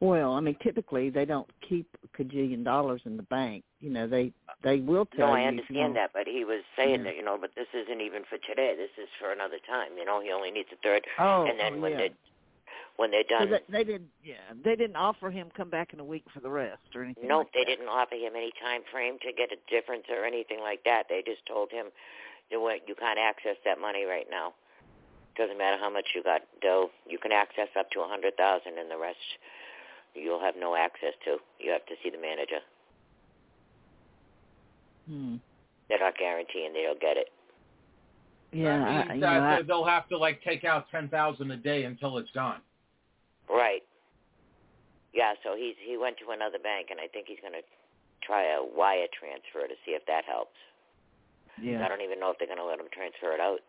Well, 0.01 0.33
I 0.35 0.41
mean, 0.41 0.57
typically 0.63 1.11
they 1.11 1.25
don't 1.25 1.49
keep 1.69 1.89
a 2.05 2.23
cajillion 2.23 2.63
dollars 2.63 3.03
in 3.05 3.17
the 3.17 3.25
bank. 3.25 3.65
You 3.81 3.91
know, 3.91 4.07
they 4.07 4.33
they 4.63 4.79
will 4.79 5.07
tell 5.07 5.27
No, 5.29 5.35
you. 5.35 5.39
I 5.39 5.43
you 5.43 5.49
understand 5.49 5.95
know, 5.95 6.01
that, 6.01 6.11
but 6.15 6.27
he 6.29 6.45
was 6.45 6.63
saying 6.77 7.01
Yeah. 7.01 7.05
that, 7.05 7.17
you 7.17 7.25
know, 7.25 7.37
but 7.41 7.51
this 7.57 7.67
isn't 7.75 8.01
even 8.01 8.23
for 8.25 8.39
today. 8.39 8.75
This 8.77 8.91
is 9.03 9.09
for 9.19 9.33
another 9.33 9.59
time. 9.67 9.99
You 9.99 10.05
know, 10.05 10.21
he 10.21 10.31
only 10.31 10.51
needs 10.51 10.69
a 10.73 10.77
third. 10.77 11.05
Oh, 11.19 11.47
and 11.47 11.59
then 11.59 11.75
oh, 11.75 11.81
when 11.81 11.93
yeah. 11.93 11.99
they 11.99 12.11
when 12.97 13.11
they're 13.11 13.23
So 13.29 13.47
done, 13.47 13.51
they, 13.51 13.63
they 13.79 13.85
didn't. 13.85 14.11
Yeah, 14.23 14.43
they 14.65 14.77
didn't 14.77 14.97
offer 14.97 15.31
him 15.31 15.49
come 15.57 15.71
back 15.71 15.93
in 15.93 16.01
a 16.01 16.05
week 16.05 16.25
for 16.33 16.41
the 16.41 16.51
rest 16.51 16.83
or 16.95 17.03
anything. 17.03 17.27
Nope, 17.29 17.47
like 17.47 17.53
they 17.55 17.61
that. 17.65 17.79
didn't 17.79 17.89
offer 17.89 18.15
him 18.15 18.35
any 18.37 18.53
time 18.63 18.83
frame 18.91 19.19
to 19.23 19.33
get 19.33 19.51
a 19.51 19.59
difference 19.71 20.05
or 20.11 20.25
anything 20.25 20.61
like 20.61 20.83
that. 20.85 21.05
They 21.09 21.23
just 21.27 21.45
told 21.47 21.71
him 21.73 21.87
you 22.51 22.61
wa- 22.61 22.83
you 22.87 22.95
can't 22.95 23.19
access 23.19 23.57
that 23.65 23.81
money 23.81 24.05
right 24.05 24.27
now. 24.31 24.55
Doesn't 25.37 25.59
matter 25.59 25.79
how 25.79 25.91
much 25.91 26.07
you 26.15 26.23
got 26.23 26.43
dough, 26.61 26.91
you 27.07 27.19
can 27.19 27.31
access 27.31 27.69
up 27.79 27.91
to 27.93 28.01
a 28.01 28.09
hundred 28.09 28.37
thousand, 28.37 28.79
and 28.79 28.91
the 28.91 28.99
rest 28.99 29.19
you'll 30.15 30.41
have 30.41 30.55
no 30.59 30.75
access 30.77 31.15
to. 31.25 31.37
You 31.61 31.73
have 31.73 31.85
to 31.87 31.95
see 32.03 32.11
the 32.11 32.19
manager. 32.21 32.61
Hmm. 35.09 35.37
They're 35.89 35.99
not 36.01 36.19
guaranteeing 36.19 36.73
they'll 36.73 36.99
get 37.01 37.17
it. 37.17 37.29
Yeah, 38.53 38.79
that 38.79 39.09
means 39.09 39.15
you 39.17 39.21
that 39.21 39.41
know, 39.41 39.47
I, 39.47 39.57
they- 39.57 39.63
they'll 39.67 39.85
have 39.85 40.09
to 40.09 40.19
like 40.19 40.43
take 40.43 40.65
out 40.65 40.87
ten 40.91 41.09
thousand 41.09 41.51
a 41.51 41.57
day 41.57 41.85
until 41.85 42.19
it's 42.19 42.31
gone. 42.31 42.61
Right. 43.49 43.83
Yeah, 45.15 45.33
so 45.43 45.57
he's 45.57 45.75
he 45.85 45.97
went 45.97 46.17
to 46.25 46.31
another 46.33 46.59
bank, 46.63 46.89
and 46.91 47.01
I 47.01 47.09
think 47.09 47.27
he's 47.29 47.41
going 47.41 47.55
to 47.55 47.65
try 48.23 48.45
a 48.55 48.61
wire 48.63 49.07
transfer 49.19 49.67
to 49.67 49.75
see 49.85 49.93
if 49.93 50.05
that 50.07 50.25
helps. 50.27 50.57
yeah. 51.63 51.85
I 51.85 51.89
don't 51.89 52.03
even 52.03 52.21
know 52.21 52.31
if 52.31 52.39
they're 52.39 52.47
going 52.47 52.59
to 52.61 52.65
let 52.65 52.79
him 52.79 52.87
transfer 52.93 53.33
it 53.33 53.41
out. 53.41 53.61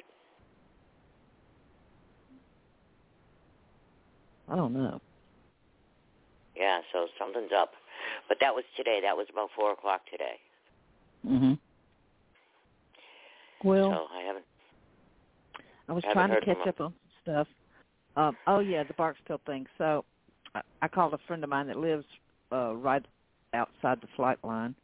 I 4.49 4.55
don't 4.55 4.73
know. 4.73 4.99
Yeah, 6.59 6.81
so 6.91 7.07
something's 7.17 7.51
up. 7.55 7.71
But 8.27 8.37
that 8.41 8.53
was 8.53 8.65
today. 8.75 8.99
That 9.01 9.15
was 9.15 9.27
about 9.31 9.49
four 9.55 9.71
o'clock 9.71 10.01
today. 10.11 10.39
Mhm. 11.25 11.57
Well, 13.63 13.91
so 13.91 14.15
I 14.15 14.21
haven't. 14.21 14.45
I 15.87 15.93
was 15.93 16.03
haven't 16.03 16.15
trying 16.15 16.39
to 16.39 16.45
catch 16.45 16.67
up 16.67 16.81
on 16.81 16.93
some 16.93 17.11
stuff. 17.21 17.47
Um, 18.15 18.37
oh 18.47 18.59
yeah, 18.59 18.83
the 18.83 18.93
Barksdale 18.93 19.41
thing. 19.45 19.65
So 19.77 20.03
I, 20.53 20.61
I 20.81 20.87
called 20.87 21.13
a 21.13 21.17
friend 21.27 21.43
of 21.43 21.49
mine 21.49 21.67
that 21.67 21.77
lives 21.77 22.05
uh, 22.51 22.75
right 22.75 23.05
outside 23.53 24.01
the 24.01 24.07
flight 24.15 24.37
line. 24.43 24.75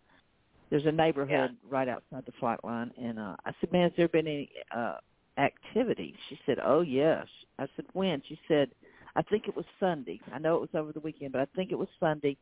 There's 0.69 0.85
a 0.85 0.91
neighborhood 0.91 1.55
right 1.69 1.87
outside 1.87 2.25
the 2.25 2.33
flight 2.39 2.63
line, 2.63 2.91
and 2.97 3.19
uh, 3.19 3.35
I 3.45 3.51
said, 3.59 3.71
"Man, 3.71 3.83
has 3.83 3.91
there 3.97 4.07
been 4.07 4.27
any 4.27 4.49
uh, 4.75 4.97
activity?" 5.37 6.15
She 6.29 6.39
said, 6.45 6.57
"Oh 6.63 6.81
yes." 6.81 7.27
I 7.59 7.67
said, 7.75 7.85
"When?" 7.93 8.21
She 8.27 8.39
said, 8.47 8.71
"I 9.15 9.21
think 9.23 9.47
it 9.47 9.55
was 9.55 9.65
Sunday. 9.79 10.19
I 10.31 10.39
know 10.39 10.55
it 10.55 10.61
was 10.61 10.75
over 10.75 10.91
the 10.91 10.99
weekend, 10.99 11.31
but 11.33 11.41
I 11.41 11.45
think 11.55 11.71
it 11.71 11.79
was 11.79 11.89
Sunday." 11.99 12.37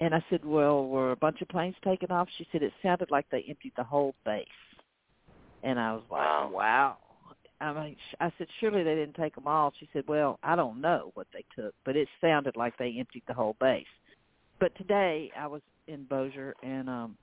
And 0.00 0.14
I 0.14 0.24
said, 0.30 0.44
"Well, 0.44 0.86
were 0.86 1.12
a 1.12 1.16
bunch 1.16 1.42
of 1.42 1.48
planes 1.48 1.76
taken 1.82 2.10
off?" 2.10 2.28
She 2.30 2.46
said, 2.50 2.62
"It 2.62 2.72
sounded 2.82 3.10
like 3.10 3.28
they 3.30 3.42
emptied 3.44 3.74
the 3.76 3.84
whole 3.84 4.14
base." 4.24 4.46
And 5.62 5.78
I 5.78 5.92
was 5.92 6.02
like, 6.10 6.20
Wow. 6.20 6.50
"Wow." 6.52 6.98
I 7.60 7.72
mean, 7.72 7.96
I 8.20 8.32
said, 8.38 8.48
"Surely 8.58 8.82
they 8.82 8.94
didn't 8.94 9.16
take 9.16 9.34
them 9.34 9.46
all." 9.46 9.72
She 9.78 9.88
said, 9.92 10.08
"Well, 10.08 10.38
I 10.42 10.56
don't 10.56 10.80
know 10.80 11.10
what 11.14 11.26
they 11.32 11.44
took, 11.54 11.74
but 11.84 11.96
it 11.96 12.08
sounded 12.20 12.56
like 12.56 12.76
they 12.78 12.96
emptied 12.98 13.24
the 13.26 13.34
whole 13.34 13.54
base." 13.60 13.86
But 14.58 14.74
today 14.76 15.30
I 15.36 15.46
was 15.46 15.62
in 15.86 16.04
Bossier, 16.04 16.54
and 16.62 16.88
um, 16.88 17.18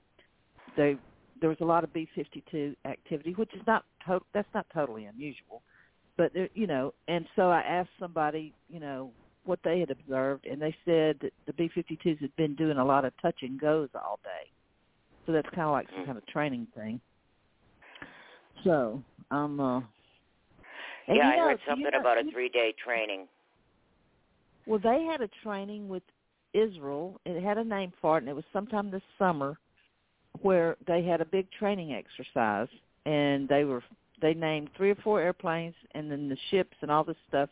they 0.76 0.96
there 1.40 1.48
was 1.48 1.60
a 1.60 1.64
lot 1.64 1.84
of 1.84 1.92
B-52 1.92 2.74
activity, 2.84 3.32
which 3.34 3.54
is 3.54 3.64
not 3.66 3.84
to- 4.06 4.24
that's 4.32 4.52
not 4.54 4.66
totally 4.74 5.04
unusual, 5.04 5.62
but 6.18 6.34
there, 6.34 6.50
you 6.52 6.66
know. 6.66 6.92
And 7.06 7.24
so 7.34 7.48
I 7.50 7.60
asked 7.60 7.88
somebody, 7.98 8.52
you 8.68 8.80
know, 8.80 9.10
what 9.44 9.60
they 9.64 9.80
had 9.80 9.90
observed, 9.90 10.44
and 10.44 10.60
they 10.60 10.76
said 10.84 11.16
that 11.22 11.32
the 11.46 11.54
B-52s 11.54 12.20
had 12.20 12.36
been 12.36 12.54
doing 12.54 12.76
a 12.76 12.84
lot 12.84 13.06
of 13.06 13.14
touch 13.22 13.36
and 13.40 13.58
goes 13.58 13.88
all 13.94 14.18
day. 14.22 14.50
So 15.24 15.32
that's 15.32 15.48
kind 15.50 15.62
of 15.62 15.72
like 15.72 15.86
some 15.94 16.04
kind 16.04 16.18
of 16.18 16.26
training 16.26 16.66
thing. 16.76 17.00
So 18.64 19.02
um, 19.30 19.58
uh, 19.60 19.80
yeah, 21.06 21.14
you 21.14 21.14
know, 21.14 21.28
I 21.28 21.36
heard 21.36 21.50
you 21.52 21.70
something 21.70 21.90
know- 21.92 22.00
about 22.00 22.18
a 22.18 22.30
three-day 22.30 22.74
training. 22.84 23.26
well, 24.66 24.80
they 24.82 25.04
had 25.10 25.22
a 25.22 25.28
training 25.42 25.88
with 25.88 26.02
Israel. 26.52 27.20
It 27.24 27.42
had 27.42 27.56
a 27.56 27.64
name 27.64 27.92
for 28.00 28.16
it, 28.18 28.22
and 28.22 28.28
it 28.28 28.34
was 28.36 28.44
sometime 28.52 28.90
this 28.90 29.02
summer 29.18 29.58
where 30.42 30.76
they 30.86 31.02
had 31.02 31.20
a 31.20 31.24
big 31.24 31.46
training 31.58 31.92
exercise, 31.92 32.68
and 33.06 33.48
they 33.48 33.64
were 33.64 33.82
they 34.20 34.34
named 34.34 34.70
three 34.76 34.90
or 34.90 34.96
four 34.96 35.20
airplanes, 35.20 35.74
and 35.94 36.10
then 36.10 36.28
the 36.28 36.36
ships 36.50 36.76
and 36.80 36.90
all 36.90 37.04
this 37.04 37.16
stuff 37.28 37.48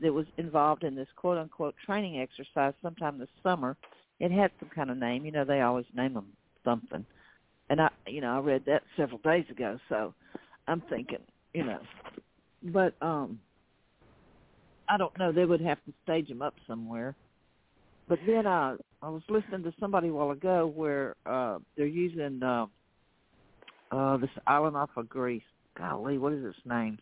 that 0.00 0.12
was 0.12 0.26
involved 0.38 0.84
in 0.84 0.94
this 0.94 1.08
quote 1.16 1.38
unquote 1.38 1.74
training 1.84 2.20
exercise 2.20 2.74
sometime 2.82 3.18
this 3.18 3.28
summer. 3.42 3.76
It 4.20 4.30
had 4.30 4.50
some 4.60 4.70
kind 4.74 4.90
of 4.90 4.98
name, 4.98 5.24
you 5.24 5.32
know. 5.32 5.44
They 5.44 5.60
always 5.60 5.86
name 5.94 6.14
them 6.14 6.28
something, 6.64 7.04
and 7.70 7.80
I, 7.80 7.90
you 8.06 8.20
know, 8.20 8.36
I 8.36 8.40
read 8.40 8.64
that 8.66 8.82
several 8.96 9.18
days 9.18 9.44
ago, 9.50 9.78
so 9.88 10.14
I'm 10.68 10.82
thinking, 10.88 11.18
you 11.52 11.64
know, 11.64 11.80
but 12.62 12.94
um 13.00 13.38
I 14.88 14.96
don't 14.96 15.16
know. 15.18 15.32
They 15.32 15.44
would 15.44 15.60
have 15.60 15.82
to 15.84 15.92
stage 16.02 16.28
them 16.28 16.42
up 16.42 16.54
somewhere. 16.66 17.14
But 18.08 18.18
then 18.26 18.46
uh, 18.46 18.76
I 19.02 19.08
was 19.08 19.22
listening 19.28 19.62
to 19.62 19.72
somebody 19.80 20.08
a 20.08 20.12
while 20.12 20.30
ago 20.30 20.70
where 20.74 21.16
uh, 21.24 21.58
they're 21.76 21.86
using 21.86 22.42
uh, 22.42 22.66
uh, 23.90 24.16
this 24.18 24.30
island 24.46 24.76
off 24.76 24.90
of 24.96 25.08
Greece. 25.08 25.42
Golly, 25.76 26.18
what 26.18 26.32
is 26.32 26.44
its 26.44 26.58
name? 26.64 26.98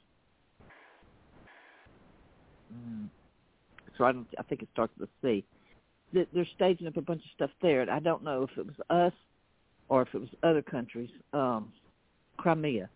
Mm. 2.74 3.08
So 3.98 4.04
I, 4.04 4.12
don't, 4.12 4.26
I 4.38 4.42
think 4.42 4.62
it 4.62 4.68
starts 4.72 4.92
with 4.98 5.08
a 5.08 5.12
C. 5.26 5.44
They- 6.12 6.26
They're 6.32 6.46
staging 6.56 6.86
up 6.86 6.96
a 6.96 7.02
bunch 7.02 7.22
of 7.24 7.30
stuff 7.34 7.50
there, 7.60 7.82
and 7.82 7.90
I 7.90 7.98
don't 7.98 8.24
know 8.24 8.42
if 8.44 8.56
it 8.58 8.66
was 8.66 8.76
us 8.90 9.12
or 9.88 10.02
if 10.02 10.08
it 10.14 10.18
was 10.18 10.30
other 10.42 10.62
countries. 10.62 11.10
Um, 11.32 11.72
Crimea. 12.38 12.88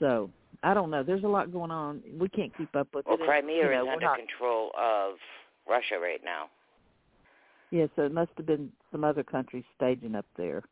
So 0.00 0.30
I 0.62 0.74
don't 0.74 0.90
know. 0.90 1.02
There's 1.02 1.24
a 1.24 1.28
lot 1.28 1.52
going 1.52 1.70
on. 1.70 2.02
We 2.18 2.28
can't 2.28 2.56
keep 2.56 2.74
up 2.74 2.88
with 2.92 3.06
Well, 3.06 3.14
it. 3.16 3.20
and, 3.20 3.28
Crimea 3.28 3.56
you 3.56 3.70
know, 3.70 3.82
is 3.84 3.88
under 3.92 4.06
not- 4.06 4.18
control 4.18 4.72
of 4.76 5.14
Russia 5.68 5.98
right 6.00 6.20
now. 6.24 6.46
Yeah, 7.70 7.86
so 7.96 8.02
it 8.02 8.12
must 8.12 8.30
have 8.38 8.46
been 8.46 8.72
some 8.90 9.04
other 9.04 9.22
countries 9.22 9.64
staging 9.76 10.14
up 10.14 10.24
there. 10.36 10.62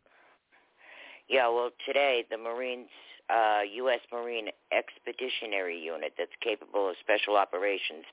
Yeah, 1.29 1.49
well, 1.49 1.70
today 1.85 2.24
the 2.31 2.39
Marines, 2.39 2.89
uh, 3.31 3.61
U.S. 3.74 4.01
Marine 4.12 4.49
Expeditionary 4.72 5.79
Unit 5.79 6.12
that's 6.18 6.31
capable 6.43 6.89
of 6.89 6.97
special 7.03 7.37
operations, 7.37 8.05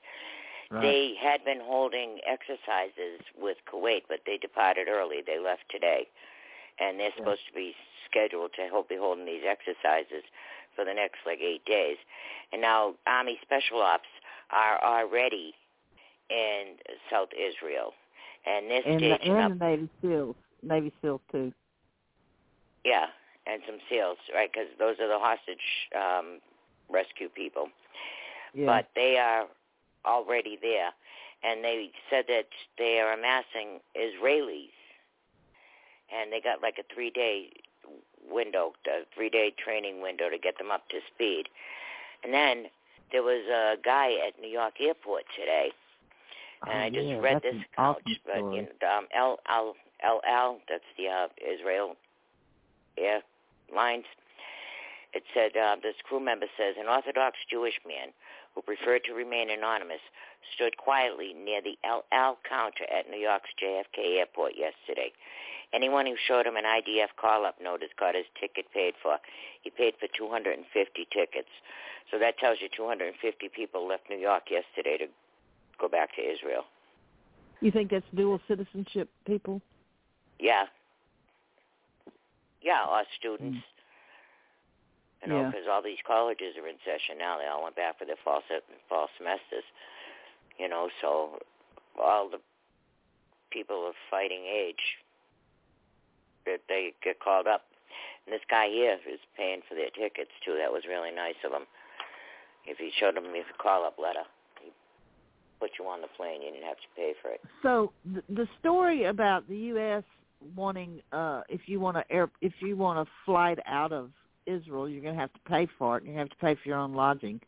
Right. 0.70 0.82
They 0.82 1.14
had 1.20 1.44
been 1.44 1.60
holding 1.62 2.18
exercises 2.26 3.20
with 3.38 3.58
Kuwait, 3.70 4.02
but 4.08 4.20
they 4.26 4.38
departed 4.38 4.88
early. 4.88 5.18
They 5.24 5.38
left 5.38 5.62
today, 5.70 6.08
and 6.78 6.98
they're 6.98 7.10
Yeah. 7.10 7.16
supposed 7.16 7.46
to 7.46 7.52
be 7.52 7.76
scheduled 8.06 8.52
to 8.54 8.62
help 8.68 8.88
be 8.88 8.96
holding 8.96 9.24
these 9.24 9.44
exercises 9.44 10.24
for 10.74 10.84
the 10.84 10.94
next 10.94 11.24
like 11.26 11.40
eight 11.40 11.64
days. 11.64 11.98
And 12.52 12.60
now 12.62 12.94
Army 13.06 13.38
Special 13.42 13.82
Ops 13.82 14.08
are 14.50 14.82
already 14.82 15.54
in 16.30 16.78
South 17.10 17.32
Israel, 17.34 17.94
and 18.46 18.70
they're 18.70 18.82
and 18.86 19.02
the, 19.02 19.12
up. 19.12 19.20
and 19.22 19.60
the 19.60 19.64
Navy 19.64 19.88
SEALs, 20.02 20.36
Navy 20.62 20.92
SEALs 21.02 21.20
too. 21.30 21.52
Yeah, 22.84 23.06
and 23.46 23.62
some 23.66 23.78
SEALs, 23.88 24.18
right? 24.34 24.50
Because 24.52 24.68
those 24.78 24.96
are 25.00 25.08
the 25.08 25.18
hostage 25.18 25.88
um, 25.94 26.40
rescue 26.90 27.28
people. 27.28 27.68
Yeah. 28.54 28.66
But 28.66 28.88
they 28.94 29.16
are 29.18 29.46
already 30.06 30.58
there, 30.60 30.90
and 31.42 31.64
they 31.64 31.90
said 32.10 32.24
that 32.28 32.46
they 32.78 33.00
are 33.00 33.12
amassing 33.12 33.80
Israelis, 33.96 34.72
and 36.14 36.32
they 36.32 36.40
got 36.40 36.62
like 36.62 36.78
a 36.78 36.94
three-day 36.94 37.50
window, 38.30 38.72
a 38.86 39.04
three-day 39.14 39.54
training 39.62 40.00
window 40.00 40.30
to 40.30 40.38
get 40.38 40.56
them 40.58 40.70
up 40.70 40.88
to 40.90 40.98
speed. 41.14 41.48
And 42.22 42.32
then 42.32 42.66
there 43.12 43.22
was 43.22 43.44
a 43.48 43.76
guy 43.82 44.14
at 44.26 44.40
New 44.40 44.48
York 44.48 44.74
Airport 44.80 45.24
today, 45.38 45.72
and 46.66 46.78
Oh, 46.78 46.84
I 46.84 46.90
just 46.90 47.06
yeah, 47.06 47.18
read 47.18 47.42
this 47.42 47.54
account, 47.72 47.98
awesome 48.06 48.16
but 48.24 48.36
you 48.54 48.62
know, 48.62 48.88
um, 48.88 49.06
El 49.14 49.38
Al 49.48 49.74
El 50.02 50.20
Al, 50.26 50.60
that's 50.68 50.84
the 50.96 51.08
uh, 51.08 51.28
Israel 51.38 51.96
Airlines. 53.74 54.04
It 55.12 55.22
said 55.32 55.56
uh, 55.56 55.76
this 55.82 55.94
crew 56.02 56.20
member 56.20 56.46
says 56.56 56.74
an 56.78 56.88
Orthodox 56.88 57.36
Jewish 57.50 57.78
man 57.86 58.08
who 58.54 58.62
preferred 58.62 59.02
to 59.04 59.14
remain 59.14 59.50
anonymous 59.50 60.02
stood 60.54 60.76
quietly 60.76 61.34
near 61.34 61.62
the 61.62 61.78
El 61.84 62.04
Al 62.12 62.38
counter 62.48 62.84
at 62.90 63.10
New 63.10 63.18
York's 63.18 63.50
JFK 63.62 64.18
airport 64.18 64.52
yesterday. 64.56 65.12
Anyone 65.72 66.06
who 66.06 66.14
showed 66.28 66.46
him 66.46 66.56
an 66.56 66.64
IDF 66.64 67.14
call-up 67.20 67.56
notice 67.60 67.88
got 67.98 68.14
his 68.14 68.26
ticket 68.40 68.66
paid 68.72 68.94
for. 69.02 69.18
He 69.62 69.70
paid 69.70 69.94
for 69.98 70.06
250 70.16 70.62
tickets. 71.12 71.48
So 72.10 72.18
that 72.18 72.38
tells 72.38 72.58
you 72.60 72.68
250 72.76 73.48
people 73.48 73.86
left 73.88 74.04
New 74.08 74.18
York 74.18 74.44
yesterday 74.50 74.98
to 74.98 75.06
go 75.80 75.88
back 75.88 76.14
to 76.14 76.22
Israel. 76.22 76.64
You 77.60 77.72
think 77.72 77.90
that's 77.90 78.04
dual 78.14 78.40
citizenship 78.46 79.08
people? 79.26 79.60
Yeah. 80.38 80.66
Yeah, 82.64 82.80
our 82.88 83.04
students. 83.20 83.58
Mm. 83.58 83.62
You 85.22 85.28
know, 85.28 85.40
Yeah. 85.42 85.50
because 85.52 85.68
all 85.70 85.82
these 85.82 86.00
colleges 86.06 86.56
are 86.56 86.66
in 86.68 86.76
session 86.84 87.18
now. 87.18 87.38
They 87.38 87.46
all 87.46 87.62
went 87.62 87.76
back 87.76 87.98
for 87.98 88.04
their 88.04 88.16
fall 88.24 88.42
se- 88.48 88.64
fall 88.88 89.08
semesters. 89.16 89.64
You 90.58 90.68
know, 90.68 90.88
so 91.00 91.38
all 92.00 92.28
the 92.28 92.40
people 93.50 93.86
of 93.86 93.94
fighting 94.10 94.44
age 94.46 94.98
that 96.46 96.60
they 96.68 96.92
get 97.02 97.20
called 97.20 97.46
up. 97.46 97.64
And 98.26 98.32
this 98.32 98.42
guy 98.50 98.68
here 98.68 98.98
is 99.06 99.20
paying 99.36 99.60
for 99.68 99.74
their 99.74 99.90
tickets 99.90 100.30
too. 100.44 100.56
That 100.58 100.72
was 100.72 100.84
really 100.88 101.10
nice 101.10 101.36
of 101.44 101.52
him. 101.52 101.66
If 102.66 102.78
he 102.78 102.90
showed 102.98 103.16
them 103.16 103.34
his 103.34 103.44
call-up 103.58 103.98
letter, 103.98 104.24
he 104.60 104.70
put 105.60 105.72
you 105.78 105.86
on 105.86 106.00
the 106.00 106.08
plane. 106.16 106.40
You 106.42 106.50
didn't 106.50 106.64
have 106.66 106.78
to 106.80 106.88
pay 106.96 107.14
for 107.20 107.30
it. 107.30 107.40
So 107.62 107.92
the 108.28 108.48
story 108.60 109.04
about 109.04 109.46
the 109.48 109.56
U.S. 109.76 110.04
wanting, 110.54 111.00
uh, 111.12 111.42
if 111.48 111.62
you 111.66 111.80
want 111.80 111.96
to 111.96 112.04
air, 112.10 112.30
if 112.40 112.52
you 112.60 112.76
want 112.76 112.98
a 112.98 113.10
flight 113.24 113.58
out 113.66 113.92
of 113.92 114.10
Israel, 114.46 114.88
you're 114.88 115.02
going 115.02 115.14
to 115.14 115.20
have 115.20 115.32
to 115.32 115.40
pay 115.48 115.66
for 115.78 115.96
it. 115.96 116.04
and 116.04 116.12
You 116.12 116.18
have 116.18 116.30
to 116.30 116.36
pay 116.36 116.54
for 116.54 116.68
your 116.68 116.78
own 116.78 116.94
lodging. 116.94 117.40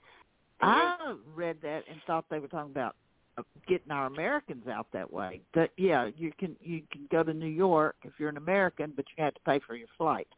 I 0.61 1.17
read 1.35 1.59
that 1.63 1.85
and 1.91 2.01
thought 2.07 2.25
they 2.31 2.39
were 2.39 2.49
talking 2.49 2.71
about 2.71 2.97
uh, 3.37 3.43
getting 3.69 3.93
our 3.93 4.07
Americans 4.07 4.67
out 4.67 4.87
that 4.93 5.13
way. 5.13 5.43
But 5.53 5.71
yeah, 5.77 6.09
you 6.17 6.33
can 6.39 6.57
you 6.63 6.83
can 6.91 7.07
go 7.11 7.23
to 7.23 7.35
New 7.35 7.47
York 7.47 7.97
if 8.05 8.13
you're 8.19 8.31
an 8.31 8.39
American, 8.39 8.93
but 8.97 9.05
you 9.17 9.25
have 9.25 9.35
to 9.35 9.41
pay 9.41 9.61
for 9.67 9.77
your 9.77 9.89
flight, 9.99 10.29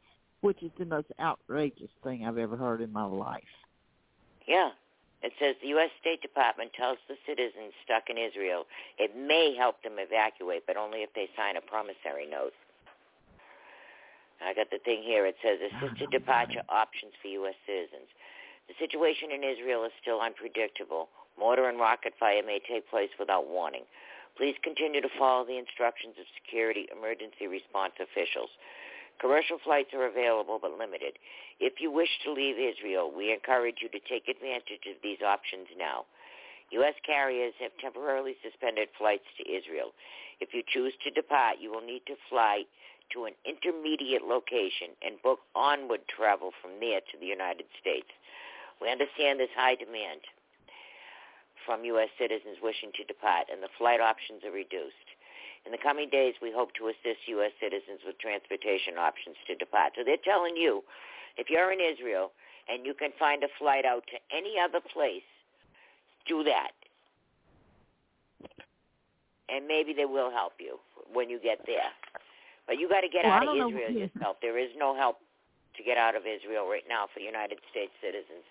which 0.41 0.63
is 0.63 0.73
the 0.79 0.85
most 0.85 1.07
outrageous 1.21 1.91
thing 2.03 2.27
I've 2.27 2.39
ever 2.39 2.57
heard 2.57 2.81
in 2.81 2.93
my 2.93 3.05
life. 3.05 3.43
Yeah. 4.49 4.71
It 5.23 5.33
says 5.43 5.57
the 5.61 5.75
U.S. 5.75 5.91
State 6.01 6.23
Department 6.23 6.71
tells 6.79 6.99
the 7.09 7.19
citizens 7.27 7.75
stuck 7.83 8.07
in 8.07 8.17
Israel 8.17 8.67
it 8.99 9.17
may 9.19 9.55
help 9.59 9.83
them 9.83 9.99
evacuate, 9.99 10.63
but 10.67 10.77
only 10.77 11.03
if 11.03 11.11
they 11.15 11.29
sign 11.37 11.57
a 11.57 11.61
promissory 11.61 12.27
note. 12.31 12.55
I 14.39 14.55
got 14.55 14.71
the 14.71 14.79
thing 14.79 15.03
here. 15.03 15.27
It 15.27 15.35
says 15.43 15.59
assisted 15.59 16.09
oh, 16.09 16.15
departure 16.15 16.63
options 16.71 17.11
for 17.19 17.27
U.S. 17.43 17.59
citizens. 17.67 18.07
The 18.71 18.79
situation 18.79 19.35
in 19.35 19.43
Israel 19.43 19.83
is 19.83 19.93
still 20.01 20.21
unpredictable. 20.23 21.11
Mortar 21.35 21.69
and 21.69 21.79
rocket 21.79 22.15
fire 22.19 22.43
may 22.47 22.61
take 22.63 22.87
place 22.91 23.11
without 23.19 23.51
warning. 23.51 23.83
Please 24.37 24.55
continue 24.63 25.01
to 25.01 25.11
follow 25.19 25.43
the 25.45 25.59
instructions 25.59 26.15
of 26.21 26.27
security 26.39 26.87
emergency 26.95 27.51
response 27.51 27.99
officials. 27.99 28.51
Commercial 29.21 29.59
flights 29.63 29.91
are 29.95 30.07
available 30.07 30.59
but 30.61 30.79
limited. 30.79 31.19
If 31.59 31.81
you 31.81 31.91
wish 31.91 32.11
to 32.25 32.33
leave 32.33 32.55
Israel, 32.55 33.11
we 33.11 33.33
encourage 33.33 33.83
you 33.83 33.89
to 33.91 34.01
take 34.09 34.29
advantage 34.29 34.87
of 34.87 35.03
these 35.03 35.19
options 35.27 35.67
now. 35.77 36.07
U.S. 36.71 36.95
carriers 37.05 37.55
have 37.61 37.73
temporarily 37.81 38.37
suspended 38.45 38.89
flights 38.99 39.27
to 39.39 39.51
Israel. 39.51 39.91
If 40.41 40.53
you 40.53 40.63
choose 40.63 40.93
to 41.03 41.11
depart, 41.11 41.57
you 41.61 41.73
will 41.73 41.85
need 41.85 42.03
to 42.07 42.15
fly 42.29 42.63
to 43.13 43.25
an 43.25 43.33
intermediate 43.49 44.23
location 44.23 44.93
and 45.03 45.21
book 45.23 45.41
onward 45.57 46.05
travel 46.07 46.53
from 46.61 46.79
there 46.79 47.01
to 47.01 47.17
the 47.19 47.27
United 47.27 47.67
States. 47.81 48.13
We 48.81 48.93
understand 48.93 49.41
this 49.41 49.51
high 49.57 49.75
demand 49.75 50.21
from 51.65 51.85
U.S. 51.85 52.09
citizens 52.21 52.61
wishing 52.63 52.93
to 52.97 53.05
depart, 53.05 53.49
and 53.51 53.63
the 53.63 53.73
flight 53.77 54.01
options 54.01 54.45
are 54.45 54.53
reduced. 54.53 55.09
In 55.69 55.73
the 55.73 55.77
coming 55.85 56.09
days, 56.09 56.33
we 56.41 56.49
hope 56.51 56.73
to 56.81 56.89
assist 56.89 57.29
U.S. 57.29 57.53
citizens 57.61 58.01
with 58.01 58.17
transportation 58.19 58.97
options 58.97 59.37
to 59.47 59.55
depart. 59.55 59.93
So 59.97 60.03
they're 60.03 60.17
telling 60.17 60.57
you, 60.57 60.81
if 61.37 61.51
you're 61.53 61.69
in 61.71 61.77
Israel 61.79 62.33
and 62.73 62.87
you 62.87 62.95
can 62.97 63.11
find 63.19 63.45
a 63.45 63.53
flight 63.61 63.85
out 63.85 64.05
to 64.09 64.17
any 64.35 64.57
other 64.57 64.81
place, 64.81 65.29
do 66.27 66.43
that. 66.45 66.73
And 69.53 69.69
maybe 69.69 69.93
they 69.93 70.07
will 70.07 70.31
help 70.31 70.55
you 70.59 70.81
when 71.13 71.29
you 71.29 71.39
get 71.39 71.61
there. 71.67 71.93
But 72.67 72.79
you 72.79 72.89
got 72.89 73.03
to 73.03 73.09
get 73.13 73.25
Well, 73.25 73.33
out 73.35 73.43
of 73.43 73.49
don't 73.53 73.59
know- 73.59 73.69
Israel 73.69 74.09
yourself. 74.09 74.37
There 74.41 74.57
is 74.57 74.71
no 74.75 74.97
help 74.97 75.19
to 75.77 75.83
get 75.85 75.99
out 75.99 76.17
of 76.17 76.23
Israel 76.25 76.65
right 76.67 76.85
now 76.89 77.09
for 77.13 77.21
United 77.21 77.59
States 77.71 77.93
citizens. 78.01 78.45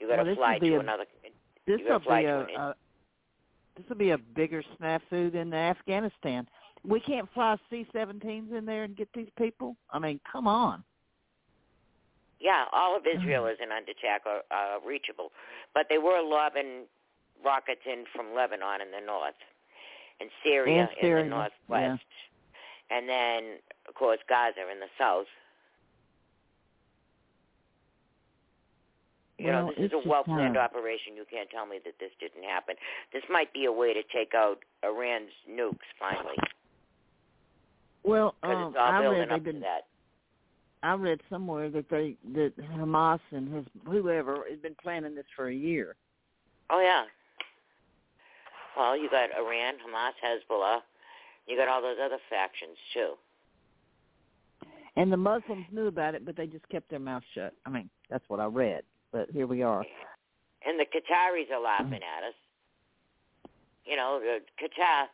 You 0.00 0.08
got 0.08 0.16
Well, 0.24 0.24
to 0.24 0.34
fly 0.36 0.58
to 0.58 0.74
a- 0.76 0.80
another. 0.80 1.04
This 1.66 1.80
will 1.86 1.98
be 2.00 2.24
a, 2.24 2.40
a 2.48 2.74
this 3.76 3.84
will 3.90 3.96
be 3.96 4.10
a 4.10 4.18
bigger 4.18 4.62
snafu 4.80 5.30
than 5.30 5.52
Afghanistan. 5.52 6.48
We 6.86 7.00
can't 7.00 7.28
fly 7.32 7.56
C-17s 7.70 8.56
in 8.56 8.66
there 8.66 8.82
and 8.84 8.96
get 8.96 9.08
these 9.14 9.30
people. 9.38 9.76
I 9.90 9.98
mean, 9.98 10.20
come 10.30 10.46
on. 10.46 10.82
Yeah, 12.40 12.64
all 12.72 12.96
of 12.96 13.04
Israel 13.06 13.46
isn't 13.46 13.70
under 13.70 13.92
attack 13.92 14.22
or 14.26 14.42
uh, 14.50 14.80
reachable, 14.84 15.30
but 15.74 15.86
they 15.88 15.98
were 15.98 16.20
lobbing 16.20 16.86
rockets 17.44 17.82
in 17.86 18.04
from 18.14 18.34
Lebanon 18.34 18.80
in 18.82 18.90
the 18.90 19.04
north, 19.04 19.38
and 20.20 20.28
Syria, 20.42 20.80
And 20.80 20.88
Syria, 21.00 21.24
in 21.24 21.30
the 21.30 21.36
northwest, 21.36 22.02
and 22.90 23.08
then 23.08 23.58
of 23.88 23.94
course 23.94 24.18
Gaza 24.28 24.66
in 24.72 24.80
the 24.80 24.90
south. 24.98 25.30
You 29.38 29.50
know, 29.50 29.72
this 29.76 29.86
is 29.86 29.92
a 29.92 30.08
well-planned 30.08 30.56
hard. 30.56 30.70
operation. 30.70 31.16
You 31.16 31.24
can't 31.28 31.50
tell 31.50 31.66
me 31.66 31.78
that 31.84 31.94
this 31.98 32.10
didn't 32.20 32.44
happen. 32.44 32.76
This 33.12 33.24
might 33.28 33.52
be 33.52 33.64
a 33.64 33.72
way 33.72 33.92
to 33.92 34.02
take 34.14 34.34
out 34.34 34.58
Iran's 34.84 35.34
nukes 35.50 35.86
finally, 35.98 36.38
Well, 38.04 38.34
um, 38.42 38.74
I 38.78 39.04
read 39.04 39.28
they've 39.30 39.44
been. 39.44 39.60
that. 39.60 39.86
I 40.82 40.94
read 40.94 41.20
somewhere 41.30 41.70
that 41.70 41.88
they 41.88 42.16
that 42.34 42.52
Hamas 42.74 43.20
and 43.30 43.54
his 43.54 43.64
whoever 43.86 44.44
has 44.50 44.58
been 44.58 44.74
planning 44.82 45.14
this 45.14 45.24
for 45.36 45.48
a 45.48 45.54
year. 45.54 45.94
Oh 46.70 46.80
yeah. 46.80 47.04
Well, 48.76 48.96
you 48.96 49.08
got 49.10 49.28
Iran, 49.38 49.74
Hamas, 49.74 50.12
Hezbollah. 50.24 50.80
You 51.46 51.56
got 51.56 51.68
all 51.68 51.82
those 51.82 51.98
other 52.02 52.18
factions 52.30 52.76
too. 52.94 53.12
And 54.96 55.12
the 55.12 55.16
Muslims 55.16 55.66
knew 55.70 55.86
about 55.86 56.14
it, 56.14 56.24
but 56.24 56.36
they 56.36 56.46
just 56.46 56.68
kept 56.68 56.90
their 56.90 56.98
mouth 56.98 57.22
shut. 57.34 57.54
I 57.64 57.70
mean, 57.70 57.88
that's 58.10 58.24
what 58.28 58.40
I 58.40 58.46
read. 58.46 58.82
But 59.10 59.30
here 59.30 59.46
we 59.46 59.62
are. 59.62 59.84
And 60.66 60.78
the 60.78 60.84
Qataris 60.84 61.50
are 61.52 61.60
laughing 61.60 62.00
at 62.02 62.28
us. 62.28 62.34
You 63.84 63.96
know, 63.96 64.20
the 64.20 64.38
Qatar 64.62 65.06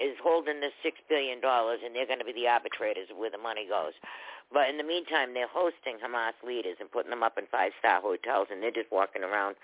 is 0.00 0.16
holding 0.22 0.60
this 0.60 0.72
six 0.82 0.98
billion 1.08 1.40
dollars, 1.40 1.80
and 1.84 1.94
they're 1.94 2.06
going 2.06 2.18
to 2.18 2.24
be 2.24 2.32
the 2.32 2.48
arbitrators 2.48 3.08
of 3.10 3.16
where 3.16 3.30
the 3.30 3.38
money 3.38 3.66
goes. 3.68 3.92
But 4.52 4.68
in 4.68 4.76
the 4.76 4.84
meantime, 4.84 5.34
they're 5.34 5.48
hosting 5.48 5.98
Hamas 5.98 6.36
leaders 6.46 6.76
and 6.80 6.90
putting 6.90 7.10
them 7.10 7.22
up 7.22 7.38
in 7.38 7.46
five-star 7.50 8.00
hotels, 8.00 8.48
and 8.50 8.62
they're 8.62 8.70
just 8.70 8.92
walking 8.92 9.22
around, 9.22 9.56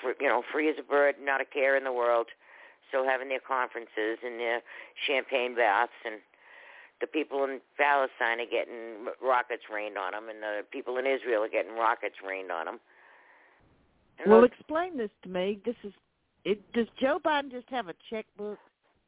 for, 0.00 0.14
you 0.20 0.28
know, 0.28 0.42
free 0.52 0.68
as 0.68 0.76
a 0.78 0.82
bird, 0.82 1.16
not 1.20 1.40
a 1.40 1.44
care 1.44 1.76
in 1.76 1.84
the 1.84 1.92
world. 1.92 2.28
Still 2.88 3.04
having 3.04 3.28
their 3.28 3.40
conferences 3.40 4.18
and 4.22 4.38
their 4.38 4.60
champagne 5.06 5.56
baths, 5.56 5.92
and 6.04 6.16
the 7.00 7.06
people 7.06 7.42
in 7.44 7.60
Palestine 7.76 8.40
are 8.40 8.50
getting 8.50 9.08
rockets 9.22 9.64
rained 9.72 9.96
on 9.98 10.12
them, 10.12 10.28
and 10.28 10.42
the 10.42 10.62
people 10.70 10.98
in 10.98 11.06
Israel 11.06 11.42
are 11.42 11.48
getting 11.48 11.74
rockets 11.74 12.16
rained 12.26 12.52
on 12.52 12.66
them. 12.66 12.80
And 14.18 14.30
Well, 14.30 14.42
those- 14.42 14.50
explain 14.50 14.96
this 14.96 15.10
to 15.22 15.28
me. 15.28 15.60
This 15.64 15.76
is 15.82 15.92
it, 16.44 16.72
does 16.72 16.86
Joe 17.00 17.18
Biden 17.18 17.50
just 17.50 17.68
have 17.70 17.88
a 17.88 17.94
checkbook 18.10 18.58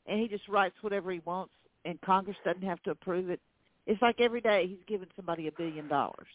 and 0.07 0.21
he 0.21 0.29
just 0.29 0.49
writes 0.49 0.75
whatever 0.83 1.11
he 1.11 1.21
wants 1.25 1.53
and 1.85 2.01
Congress 2.01 2.37
doesn't 2.45 2.63
have 2.65 2.83
to 2.85 2.91
approve 2.91 3.31
it? 3.31 3.41
It's 3.87 4.01
like 4.03 4.21
every 4.21 4.41
day 4.41 4.67
he's 4.69 4.83
giving 4.87 5.09
somebody 5.17 5.47
a 5.49 5.53
billion 5.53 5.87
dollars. 5.89 6.27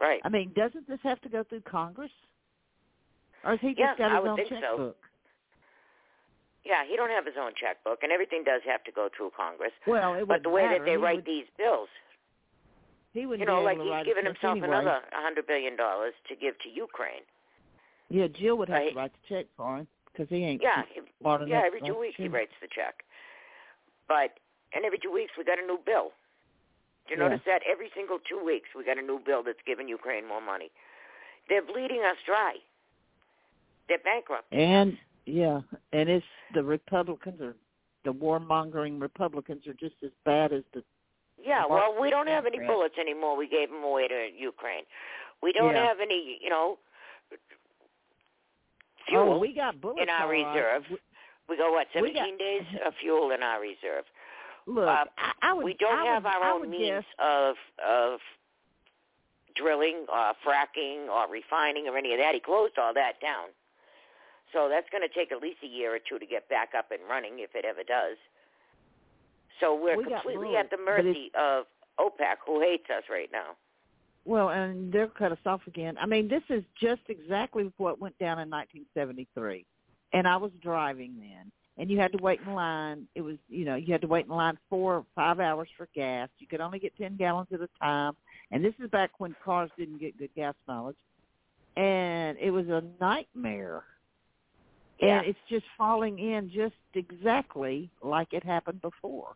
Right. 0.00 0.20
I 0.24 0.28
mean, 0.28 0.52
doesn't 0.54 0.88
this 0.88 0.98
have 1.02 1.20
to 1.22 1.28
go 1.28 1.44
through 1.44 1.60
Congress? 1.62 2.10
Or 3.44 3.52
has 3.52 3.60
he 3.60 3.68
just 3.68 3.80
Yeah, 3.80 3.94
got 3.98 4.10
I 4.12 4.14
his 4.16 4.22
would 4.22 4.30
own 4.30 4.36
think 4.36 4.48
so. 4.60 4.94
Yeah, 6.64 6.84
he 6.88 6.96
don't 6.96 7.10
have 7.10 7.26
his 7.26 7.34
own 7.38 7.52
checkbook, 7.60 8.02
and 8.04 8.12
everything 8.12 8.44
does 8.44 8.62
have 8.66 8.84
to 8.84 8.92
go 8.92 9.08
through 9.16 9.32
Congress. 9.36 9.72
Well, 9.86 10.14
it 10.14 10.28
but 10.28 10.42
the 10.44 10.48
way 10.50 10.62
matter. 10.62 10.78
that 10.78 10.84
they 10.84 10.92
He 10.92 10.96
write 10.96 11.16
would- 11.16 11.24
these 11.24 11.46
bills, 11.58 11.88
He 13.12 13.26
wouldn't 13.26 13.40
you 13.40 13.46
know, 13.54 13.62
like 13.62 13.78
he's 13.78 13.90
write 13.90 14.02
a 14.02 14.04
given 14.04 14.24
check 14.24 14.32
himself 14.34 14.52
anyway. 14.58 14.68
another 14.68 15.04
a 15.12 15.20
hundred 15.20 15.46
billion 15.46 15.76
dollars 15.76 16.14
to 16.28 16.36
give 16.36 16.58
to 16.60 16.68
Ukraine. 16.70 17.22
Yeah, 18.08 18.28
Jill 18.28 18.56
would 18.58 18.68
have 18.68 18.78
Right. 18.78 18.90
to 18.92 18.96
write 18.96 19.12
the 19.12 19.26
check 19.28 19.46
for 19.56 19.78
him 19.78 19.88
because 20.12 20.28
he 20.28 20.44
ain't 20.44 20.62
Yeah, 20.62 20.84
he- 20.92 21.00
yeah. 21.46 21.62
Every 21.64 21.80
two 21.80 21.98
weeks 21.98 22.16
he 22.16 22.28
writes 22.28 22.52
the 22.60 22.68
check. 22.68 23.04
But 24.08 24.38
and 24.74 24.84
every 24.84 24.98
two 24.98 25.12
weeks 25.12 25.32
we 25.36 25.44
got 25.44 25.58
a 25.58 25.62
new 25.62 25.78
bill. 25.84 26.12
Do 27.06 27.14
you 27.14 27.20
Yeah. 27.20 27.28
notice 27.28 27.44
that 27.44 27.62
every 27.64 27.90
single 27.90 28.18
two 28.20 28.38
weeks 28.42 28.68
we 28.74 28.84
got 28.84 28.98
a 28.98 29.02
new 29.02 29.18
bill 29.18 29.42
that's 29.42 29.62
giving 29.62 29.88
Ukraine 29.88 30.26
more 30.26 30.40
money? 30.40 30.70
They're 31.48 31.62
bleeding 31.62 32.02
us 32.04 32.16
dry. 32.24 32.56
They're 33.88 33.98
bankrupt. 33.98 34.52
And 34.52 34.98
yeah, 35.26 35.60
and 35.92 36.08
it's 36.08 36.26
the 36.54 36.62
Republicans 36.62 37.40
or 37.40 37.56
the 38.04 38.12
warmongering 38.12 39.00
Republicans 39.00 39.66
are 39.66 39.74
just 39.74 40.02
as 40.02 40.10
bad 40.24 40.52
as 40.52 40.64
the 40.72 40.84
Yeah, 41.38 41.66
well, 41.66 41.94
we 42.00 42.08
don't 42.10 42.28
have 42.28 42.46
any 42.46 42.60
bullets 42.60 42.96
anymore. 42.98 43.36
We 43.36 43.48
gave 43.48 43.68
them 43.70 43.82
away 43.82 44.06
to 44.06 44.30
Ukraine. 44.32 44.84
We 45.42 45.52
don't 45.52 45.74
Yeah. 45.74 45.86
have 45.86 45.98
any, 45.98 46.38
you 46.40 46.50
know, 46.50 46.78
fuel 49.08 49.34
Oh, 49.34 49.38
we 49.38 49.54
got 49.54 49.80
bullets 49.80 50.02
in 50.02 50.08
our 50.10 50.28
reserve. 50.28 50.84
We 51.48 51.56
got 51.56 51.70
what, 51.72 51.86
We 51.94 52.12
got- 52.12 52.26
17 52.26 52.38
days 52.38 52.62
of 52.84 52.94
fuel 53.00 53.30
in 53.32 53.42
our 53.42 53.60
reserve. 53.60 54.04
Look, 54.66 54.86
Uh, 54.88 55.04
I, 55.18 55.32
I 55.42 55.52
would. 55.52 55.64
we 55.64 55.74
don't 55.74 55.98
I 55.98 56.06
have 56.06 56.24
would, 56.24 56.32
our 56.34 56.50
own 56.52 56.70
means 56.70 56.86
guess, 56.88 57.04
of 57.18 57.56
of 57.84 58.20
drilling 59.54 60.06
or 60.08 60.32
fracking 60.46 61.08
or 61.08 61.28
refining 61.28 61.88
or 61.88 61.98
any 61.98 62.12
of 62.14 62.18
that. 62.20 62.34
He 62.34 62.40
closed 62.40 62.78
all 62.78 62.94
that 62.94 63.20
down. 63.20 63.48
So 64.52 64.68
that's 64.68 64.88
going 64.90 65.02
to 65.02 65.12
take 65.12 65.32
at 65.32 65.42
least 65.42 65.58
a 65.62 65.66
year 65.66 65.94
or 65.94 65.98
two 65.98 66.18
to 66.18 66.26
get 66.26 66.48
back 66.48 66.70
up 66.76 66.90
and 66.90 67.00
running 67.08 67.38
if 67.40 67.54
it 67.54 67.64
ever 67.64 67.82
does. 67.82 68.16
So 69.60 69.74
we're 69.74 69.96
We 69.96 70.04
completely 70.04 70.56
at 70.56 70.70
the 70.70 70.76
mercy 70.78 71.30
of 71.34 71.64
OPEC, 71.98 72.36
who 72.46 72.60
hates 72.60 72.88
us 72.90 73.04
right 73.10 73.30
now. 73.32 73.56
Well, 74.24 74.50
and 74.50 74.92
they'll 74.92 75.08
cut 75.08 75.32
us 75.32 75.38
off 75.46 75.62
again. 75.66 75.96
I 76.00 76.06
mean, 76.06 76.28
this 76.28 76.42
is 76.48 76.62
just 76.80 77.02
exactly 77.08 77.72
what 77.76 78.00
went 78.00 78.16
down 78.18 78.38
in 78.38 78.48
1973, 78.48 79.64
and 80.12 80.28
I 80.28 80.36
was 80.36 80.52
driving 80.62 81.14
then, 81.18 81.50
and 81.76 81.90
you 81.90 81.98
had 81.98 82.12
to 82.12 82.22
wait 82.22 82.40
in 82.46 82.54
line. 82.54 83.08
It 83.16 83.22
was, 83.22 83.36
you 83.48 83.64
know, 83.64 83.74
you 83.74 83.92
had 83.92 84.00
to 84.02 84.06
wait 84.06 84.26
in 84.26 84.32
line 84.32 84.58
four 84.70 84.94
or 84.96 85.06
five 85.16 85.40
hours 85.40 85.68
for 85.76 85.88
gas. 85.94 86.28
You 86.38 86.46
could 86.46 86.60
only 86.60 86.78
get 86.78 86.96
10 86.96 87.16
gallons 87.16 87.48
at 87.52 87.60
a 87.60 87.68
time, 87.80 88.14
and 88.52 88.64
this 88.64 88.74
is 88.82 88.88
back 88.90 89.10
when 89.18 89.34
cars 89.44 89.70
didn't 89.76 89.98
get 89.98 90.16
good 90.18 90.34
gas 90.36 90.54
mileage, 90.68 90.96
and 91.76 92.38
it 92.38 92.52
was 92.52 92.68
a 92.68 92.84
nightmare. 93.00 93.82
Yeah. 95.00 95.18
And 95.18 95.26
it's 95.26 95.38
just 95.48 95.64
falling 95.76 96.20
in 96.20 96.48
just 96.48 96.76
exactly 96.94 97.90
like 98.02 98.32
it 98.32 98.44
happened 98.44 98.80
before. 98.82 99.34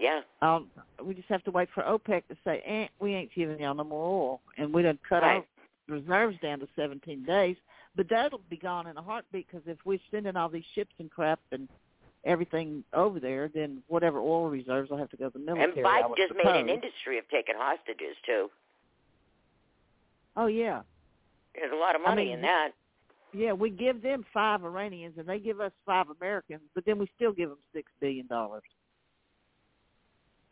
Yeah. 0.00 0.20
Um, 0.40 0.68
we 1.04 1.14
just 1.14 1.28
have 1.28 1.44
to 1.44 1.50
wait 1.50 1.68
for 1.74 1.82
OPEC 1.82 2.22
to 2.28 2.36
say, 2.44 2.62
eh, 2.66 2.86
we 3.00 3.14
ain't 3.14 3.30
giving 3.34 3.60
y'all 3.60 3.74
no 3.74 3.84
more 3.84 4.04
oil. 4.30 4.40
And 4.56 4.72
we 4.72 4.82
done 4.82 4.98
cut 5.06 5.22
Right. 5.22 5.44
our 5.88 5.94
reserves 5.94 6.38
down 6.40 6.58
to 6.60 6.68
17 6.74 7.24
days. 7.24 7.56
But 7.96 8.08
that'll 8.08 8.40
be 8.48 8.56
gone 8.56 8.86
in 8.86 8.96
a 8.96 9.02
heartbeat 9.02 9.46
because 9.50 9.66
if 9.66 9.76
we're 9.84 9.98
sending 10.10 10.36
all 10.36 10.48
these 10.48 10.64
ships 10.74 10.92
and 10.98 11.10
crap 11.10 11.38
and 11.52 11.68
everything 12.24 12.82
over 12.94 13.20
there, 13.20 13.48
then 13.48 13.82
whatever 13.88 14.18
oil 14.20 14.48
reserves 14.48 14.90
will 14.90 14.96
have 14.96 15.10
to 15.10 15.16
go 15.16 15.28
to 15.28 15.38
the 15.38 15.44
military. 15.44 15.72
and 15.78 15.86
I 15.86 16.02
Biden 16.02 16.16
just 16.16 16.34
made 16.34 16.46
an 16.56 16.68
industry 16.68 17.18
of 17.18 17.28
taking 17.28 17.56
hostages 17.58 18.16
too. 18.24 18.50
Oh, 20.36 20.46
yeah. 20.46 20.82
There's 21.54 21.72
a 21.72 21.76
lot 21.76 21.94
of 21.96 22.02
I 22.02 22.10
money 22.10 22.26
mean, 22.26 22.34
in 22.36 22.42
that. 22.42 22.70
Yeah, 23.32 23.52
we 23.52 23.70
give 23.70 24.02
them 24.02 24.24
five 24.32 24.64
Iranians 24.64 25.14
and 25.18 25.28
they 25.28 25.38
give 25.38 25.60
us 25.60 25.72
five 25.84 26.06
Americans, 26.20 26.62
but 26.74 26.84
then 26.86 26.98
we 26.98 27.08
still 27.16 27.32
give 27.32 27.48
them 27.48 27.58
$6 27.74 27.82
billion. 28.00 28.28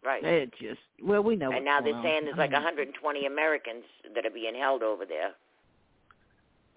Right. 0.05 0.25
It 0.25 0.53
just, 0.61 0.81
well, 1.03 1.23
we 1.23 1.35
know 1.37 1.51
and 1.53 1.65
now 1.65 1.81
they're 1.81 1.95
on. 1.95 2.03
saying 2.03 2.25
there's 2.25 2.39
like 2.39 2.51
mean, 2.51 2.63
120 2.63 3.27
Americans 3.27 3.85
that 4.15 4.25
are 4.25 4.31
being 4.31 4.55
held 4.55 4.83
over 4.83 5.05
there 5.05 5.33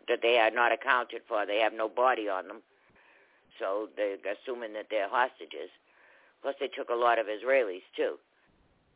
that 0.08 0.20
they 0.22 0.40
are 0.40 0.50
not 0.52 0.72
accounted 0.72 1.22
for. 1.28 1.46
They 1.46 1.60
have 1.60 1.74
no 1.74 1.88
body 1.88 2.28
on 2.28 2.48
them, 2.48 2.62
so 3.60 3.90
they're 3.96 4.18
assuming 4.26 4.74
that 4.74 4.88
they're 4.90 5.08
hostages. 5.10 5.70
Plus, 6.42 6.56
they 6.60 6.68
took 6.68 6.90
a 6.90 6.96
lot 6.96 7.20
of 7.20 7.28
Israelis 7.28 7.84
too. 7.96 8.18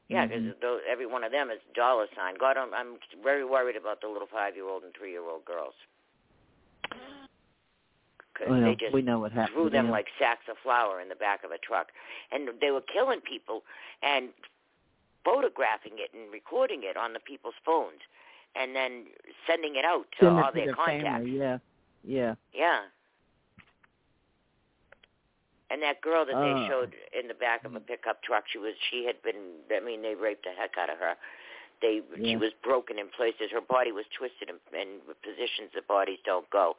Yeah, 0.10 0.26
because 0.26 0.44
Mhm. 0.44 0.80
every 0.88 1.06
one 1.06 1.24
of 1.24 1.32
them 1.32 1.50
is 1.50 1.60
dollar 1.74 2.08
sign. 2.16 2.36
God, 2.36 2.58
I'm, 2.58 2.74
I'm 2.74 2.98
very 3.24 3.44
worried 3.46 3.76
about 3.76 4.02
the 4.02 4.08
little 4.08 4.28
five-year-old 4.28 4.84
and 4.84 4.94
three-year-old 4.94 5.46
girls. 5.46 5.74
Because 8.36 8.52
well, 8.52 8.62
they 8.62 8.76
just 8.76 8.94
we 8.94 9.02
know 9.02 9.20
what 9.20 9.32
happened. 9.32 9.56
threw 9.56 9.70
them 9.70 9.90
like 9.90 10.08
sacks 10.20 10.44
of 10.52 10.58
flour 10.62 11.00
in 11.00 11.08
the 11.08 11.16
back 11.16 11.44
of 11.46 11.52
a 11.52 11.58
truck, 11.58 11.88
and 12.32 12.50
they 12.60 12.70
were 12.72 12.82
killing 12.92 13.22
people 13.22 13.64
and 14.04 14.30
photographing 15.24 15.94
it 15.96 16.12
and 16.14 16.32
recording 16.32 16.82
it 16.84 16.98
on 16.98 17.14
the 17.14 17.20
people's 17.22 17.56
phones, 17.66 18.02
and 18.56 18.76
then 18.76 19.06
sending 19.48 19.76
it 19.78 19.86
out 19.86 20.06
to 20.20 20.26
Send 20.26 20.38
all 20.38 20.52
their, 20.54 20.66
their 20.66 20.76
contacts. 20.76 21.04
family. 21.04 21.32
Yeah, 21.40 21.58
yeah. 22.04 22.36
Yeah. 22.54 22.80
And 25.72 25.82
that 25.82 26.02
girl 26.02 26.26
that 26.26 26.36
Uh. 26.36 26.44
they 26.44 26.68
showed 26.68 26.94
in 27.18 27.28
the 27.28 27.34
back 27.34 27.66
of 27.66 27.74
a 27.76 27.80
pickup 27.80 28.22
truck, 28.22 28.44
she 28.52 28.58
was 28.60 28.74
she 28.92 29.06
had 29.06 29.22
been 29.24 29.64
I 29.74 29.80
mean 29.80 30.02
they 30.02 30.14
raped 30.16 30.44
the 30.44 30.52
heck 30.52 30.78
out 30.78 30.90
of 30.90 31.00
her. 31.00 31.16
They 31.82 32.02
she 32.24 32.36
was 32.38 32.52
broken 32.64 33.00
in 33.00 33.08
places. 33.10 33.50
Her 33.52 33.62
body 33.62 33.92
was 33.92 34.06
twisted 34.18 34.50
in, 34.50 34.56
in 34.80 35.00
positions 35.24 35.72
the 35.74 35.82
bodies 35.82 36.20
don't 36.24 36.50
go. 36.50 36.78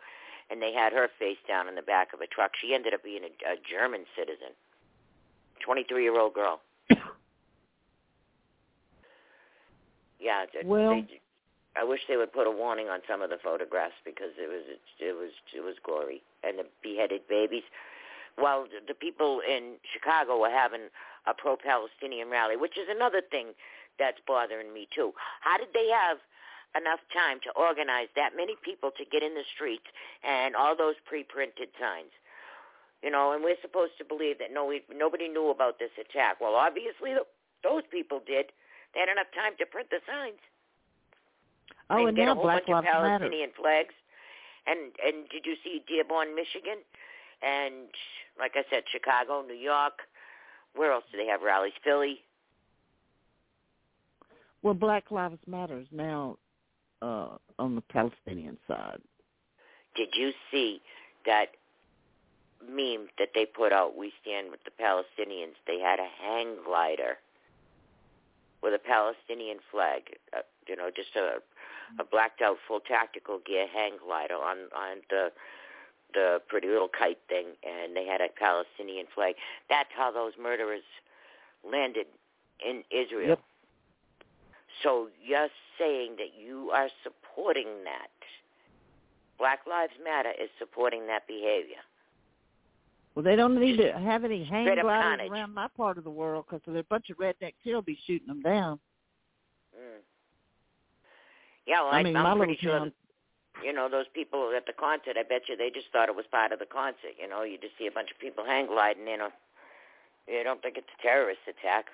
And 0.50 0.62
they 0.62 0.72
had 0.72 0.92
her 0.92 1.08
face 1.18 1.38
down 1.48 1.68
in 1.68 1.74
the 1.74 1.82
back 1.82 2.12
of 2.14 2.20
a 2.20 2.26
truck. 2.26 2.52
She 2.60 2.74
ended 2.74 2.94
up 2.94 3.02
being 3.02 3.22
a, 3.24 3.52
a 3.52 3.56
German 3.68 4.04
citizen. 4.16 4.54
23-year-old 5.66 6.34
girl. 6.34 6.60
yeah, 10.20 10.44
Well- 10.64 11.02
they, 11.02 11.20
I 11.78 11.84
wish 11.84 12.00
they 12.08 12.16
would 12.16 12.32
put 12.32 12.46
a 12.46 12.50
warning 12.50 12.88
on 12.88 13.00
some 13.08 13.20
of 13.20 13.28
the 13.28 13.36
photographs 13.36 13.96
because 14.04 14.32
it 14.38 14.48
was 14.48 14.64
it 14.98 15.12
was 15.12 15.30
it 15.54 15.60
was 15.60 15.74
gory 15.84 16.22
and 16.42 16.58
the 16.58 16.64
beheaded 16.82 17.28
babies. 17.28 17.64
While 18.36 18.66
the 18.88 18.94
people 18.94 19.40
in 19.46 19.74
Chicago 19.92 20.40
were 20.40 20.50
having 20.50 20.88
a 21.26 21.34
pro-Palestinian 21.34 22.30
rally, 22.30 22.56
which 22.56 22.78
is 22.78 22.88
another 22.88 23.20
thing 23.20 23.48
that's 23.98 24.18
bothering 24.26 24.72
me 24.72 24.88
too. 24.94 25.12
How 25.40 25.58
did 25.58 25.68
they 25.74 25.88
have 25.88 26.18
enough 26.74 27.00
time 27.12 27.38
to 27.44 27.50
organize 27.54 28.08
that 28.16 28.34
many 28.36 28.56
people 28.64 28.90
to 28.96 29.04
get 29.04 29.22
in 29.22 29.34
the 29.34 29.46
streets 29.54 29.86
and 30.24 30.56
all 30.56 30.76
those 30.76 30.96
pre-printed 31.04 31.68
signs? 31.78 32.12
You 33.02 33.10
know, 33.10 33.32
and 33.32 33.44
we're 33.44 33.60
supposed 33.60 33.94
to 33.98 34.04
believe 34.04 34.38
that 34.40 34.50
no, 34.52 34.64
we, 34.64 34.82
nobody 34.90 35.28
knew 35.28 35.50
about 35.50 35.78
this 35.78 35.92
attack. 36.00 36.40
Well, 36.40 36.54
obviously 36.56 37.14
those 37.62 37.84
people 37.92 38.20
did. 38.26 38.50
They 38.94 39.00
had 39.00 39.12
enough 39.12 39.30
time 39.36 39.52
to 39.60 39.66
print 39.66 39.88
the 39.90 40.00
signs 40.08 40.40
Oh, 41.90 41.98
and 41.98 42.08
and 42.08 42.16
get 42.16 42.24
now 42.24 42.32
a 42.32 42.34
whole 42.34 42.44
Black 42.44 42.66
bunch 42.66 42.68
of 42.68 42.84
Lives 42.84 42.84
Matter. 42.84 43.18
Palestinian 43.18 43.50
flags. 43.56 43.94
And 44.66 44.92
and 45.04 45.28
did 45.30 45.46
you 45.46 45.54
see 45.62 45.82
Dearborn, 45.86 46.34
Michigan? 46.34 46.78
And 47.42 47.88
like 48.38 48.52
I 48.56 48.64
said, 48.70 48.82
Chicago, 48.90 49.42
New 49.46 49.54
York. 49.54 50.00
Where 50.74 50.92
else 50.92 51.04
do 51.10 51.18
they 51.18 51.26
have 51.26 51.42
rallies? 51.42 51.72
Philly. 51.84 52.20
Well, 54.62 54.74
Black 54.74 55.10
Lives 55.10 55.38
Matters 55.46 55.86
now 55.92 56.38
uh, 57.02 57.36
on 57.58 57.74
the 57.74 57.80
Palestinian 57.82 58.56
side. 58.68 59.00
Did 59.94 60.08
you 60.14 60.32
see 60.50 60.80
that 61.24 61.48
meme 62.62 63.08
that 63.18 63.30
they 63.34 63.46
put 63.46 63.72
out? 63.72 63.96
We 63.96 64.12
stand 64.22 64.50
with 64.50 64.60
the 64.64 64.70
Palestinians. 64.70 65.54
They 65.66 65.78
had 65.78 65.98
a 65.98 66.08
hang 66.22 66.56
glider 66.64 67.18
with 68.62 68.74
a 68.74 68.78
Palestinian 68.78 69.58
flag. 69.70 70.02
Uh, 70.36 70.40
you 70.66 70.76
know, 70.76 70.90
just 70.94 71.14
a 71.16 71.38
a 72.00 72.04
blacked 72.04 72.42
out 72.42 72.56
full 72.66 72.80
tactical 72.80 73.40
gear 73.46 73.66
hang 73.72 73.92
glider 74.04 74.34
on 74.34 74.58
on 74.76 74.98
the 75.10 75.30
the 76.14 76.40
pretty 76.48 76.68
little 76.68 76.88
kite 76.88 77.18
thing, 77.28 77.46
and 77.62 77.94
they 77.94 78.06
had 78.06 78.20
a 78.20 78.28
Palestinian 78.38 79.06
flag. 79.14 79.34
That's 79.68 79.90
how 79.96 80.10
those 80.10 80.32
murderers 80.40 80.82
landed 81.68 82.06
in 82.64 82.82
Israel. 82.90 83.28
Yep. 83.30 83.40
So 84.82 85.08
you're 85.22 85.48
saying 85.78 86.16
that 86.18 86.32
you 86.38 86.70
are 86.70 86.88
supporting 87.02 87.84
that. 87.84 88.10
Black 89.38 89.60
Lives 89.68 89.92
Matter 90.02 90.30
is 90.30 90.48
supporting 90.58 91.06
that 91.08 91.26
behavior. 91.26 91.82
Well, 93.14 93.22
they 93.22 93.36
don't 93.36 93.58
need 93.58 93.76
to 93.78 93.92
have 93.92 94.24
any 94.24 94.44
hang 94.44 94.64
gliders 94.64 95.30
around 95.30 95.54
my 95.54 95.68
part 95.76 95.98
of 95.98 96.04
the 96.04 96.10
world 96.10 96.44
because 96.46 96.62
there's 96.66 96.80
a 96.80 96.84
bunch 96.84 97.10
of 97.10 97.18
rednecks 97.18 97.54
here 97.62 97.74
will 97.74 97.82
be 97.82 97.98
shooting 98.06 98.28
them 98.28 98.42
down. 98.42 98.78
Mm. 99.74 100.00
Yeah, 101.66 101.82
well, 101.82 101.92
I 101.92 102.00
I 102.00 102.02
mean, 102.02 102.16
I'm 102.16 102.38
pretty 102.38 102.58
sure 102.60 102.78
town 102.78 102.92
you 103.64 103.72
know, 103.72 103.88
those 103.88 104.06
people 104.12 104.52
at 104.56 104.66
the 104.66 104.72
concert, 104.72 105.16
I 105.18 105.22
bet 105.22 105.48
you 105.48 105.56
they 105.56 105.70
just 105.70 105.86
thought 105.92 106.08
it 106.08 106.16
was 106.16 106.26
part 106.30 106.52
of 106.52 106.58
the 106.58 106.66
concert. 106.66 107.16
You 107.20 107.28
know, 107.28 107.42
you 107.42 107.58
just 107.58 107.74
see 107.78 107.86
a 107.86 107.90
bunch 107.90 108.10
of 108.10 108.18
people 108.18 108.44
hang 108.44 108.66
gliding. 108.66 109.06
You 109.06 109.16
know, 109.16 109.30
you 110.28 110.42
don't 110.44 110.60
think 110.60 110.76
it's 110.76 110.88
a 110.98 111.02
terrorist 111.02 111.40
attack. 111.48 111.86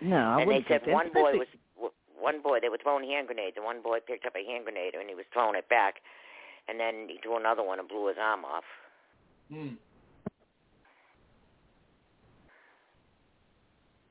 No, 0.00 0.16
I 0.16 0.40
and 0.40 0.42
they 0.42 0.46
wouldn't 0.46 0.68
said 0.68 0.84
think 0.84 0.94
one 0.94 1.12
boy 1.12 1.38
was 1.38 1.48
one 2.20 2.42
boy. 2.42 2.58
They 2.60 2.68
were 2.68 2.78
throwing 2.82 3.08
hand 3.08 3.26
grenades, 3.26 3.56
and 3.56 3.64
one 3.64 3.82
boy 3.82 3.98
picked 4.06 4.26
up 4.26 4.34
a 4.36 4.44
hand 4.44 4.64
grenade 4.64 4.94
and 4.94 5.08
he 5.08 5.14
was 5.14 5.24
throwing 5.32 5.56
it 5.56 5.68
back, 5.68 5.96
and 6.68 6.78
then 6.78 7.06
he 7.08 7.18
threw 7.22 7.38
another 7.38 7.62
one 7.62 7.78
and 7.78 7.88
blew 7.88 8.08
his 8.08 8.16
arm 8.20 8.44
off. 8.44 8.64
Hmm. 9.50 9.74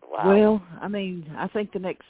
Wow. 0.09 0.33
Well, 0.33 0.63
I 0.81 0.87
mean, 0.87 1.29
I 1.37 1.47
think 1.47 1.73
the 1.73 1.79
next, 1.79 2.05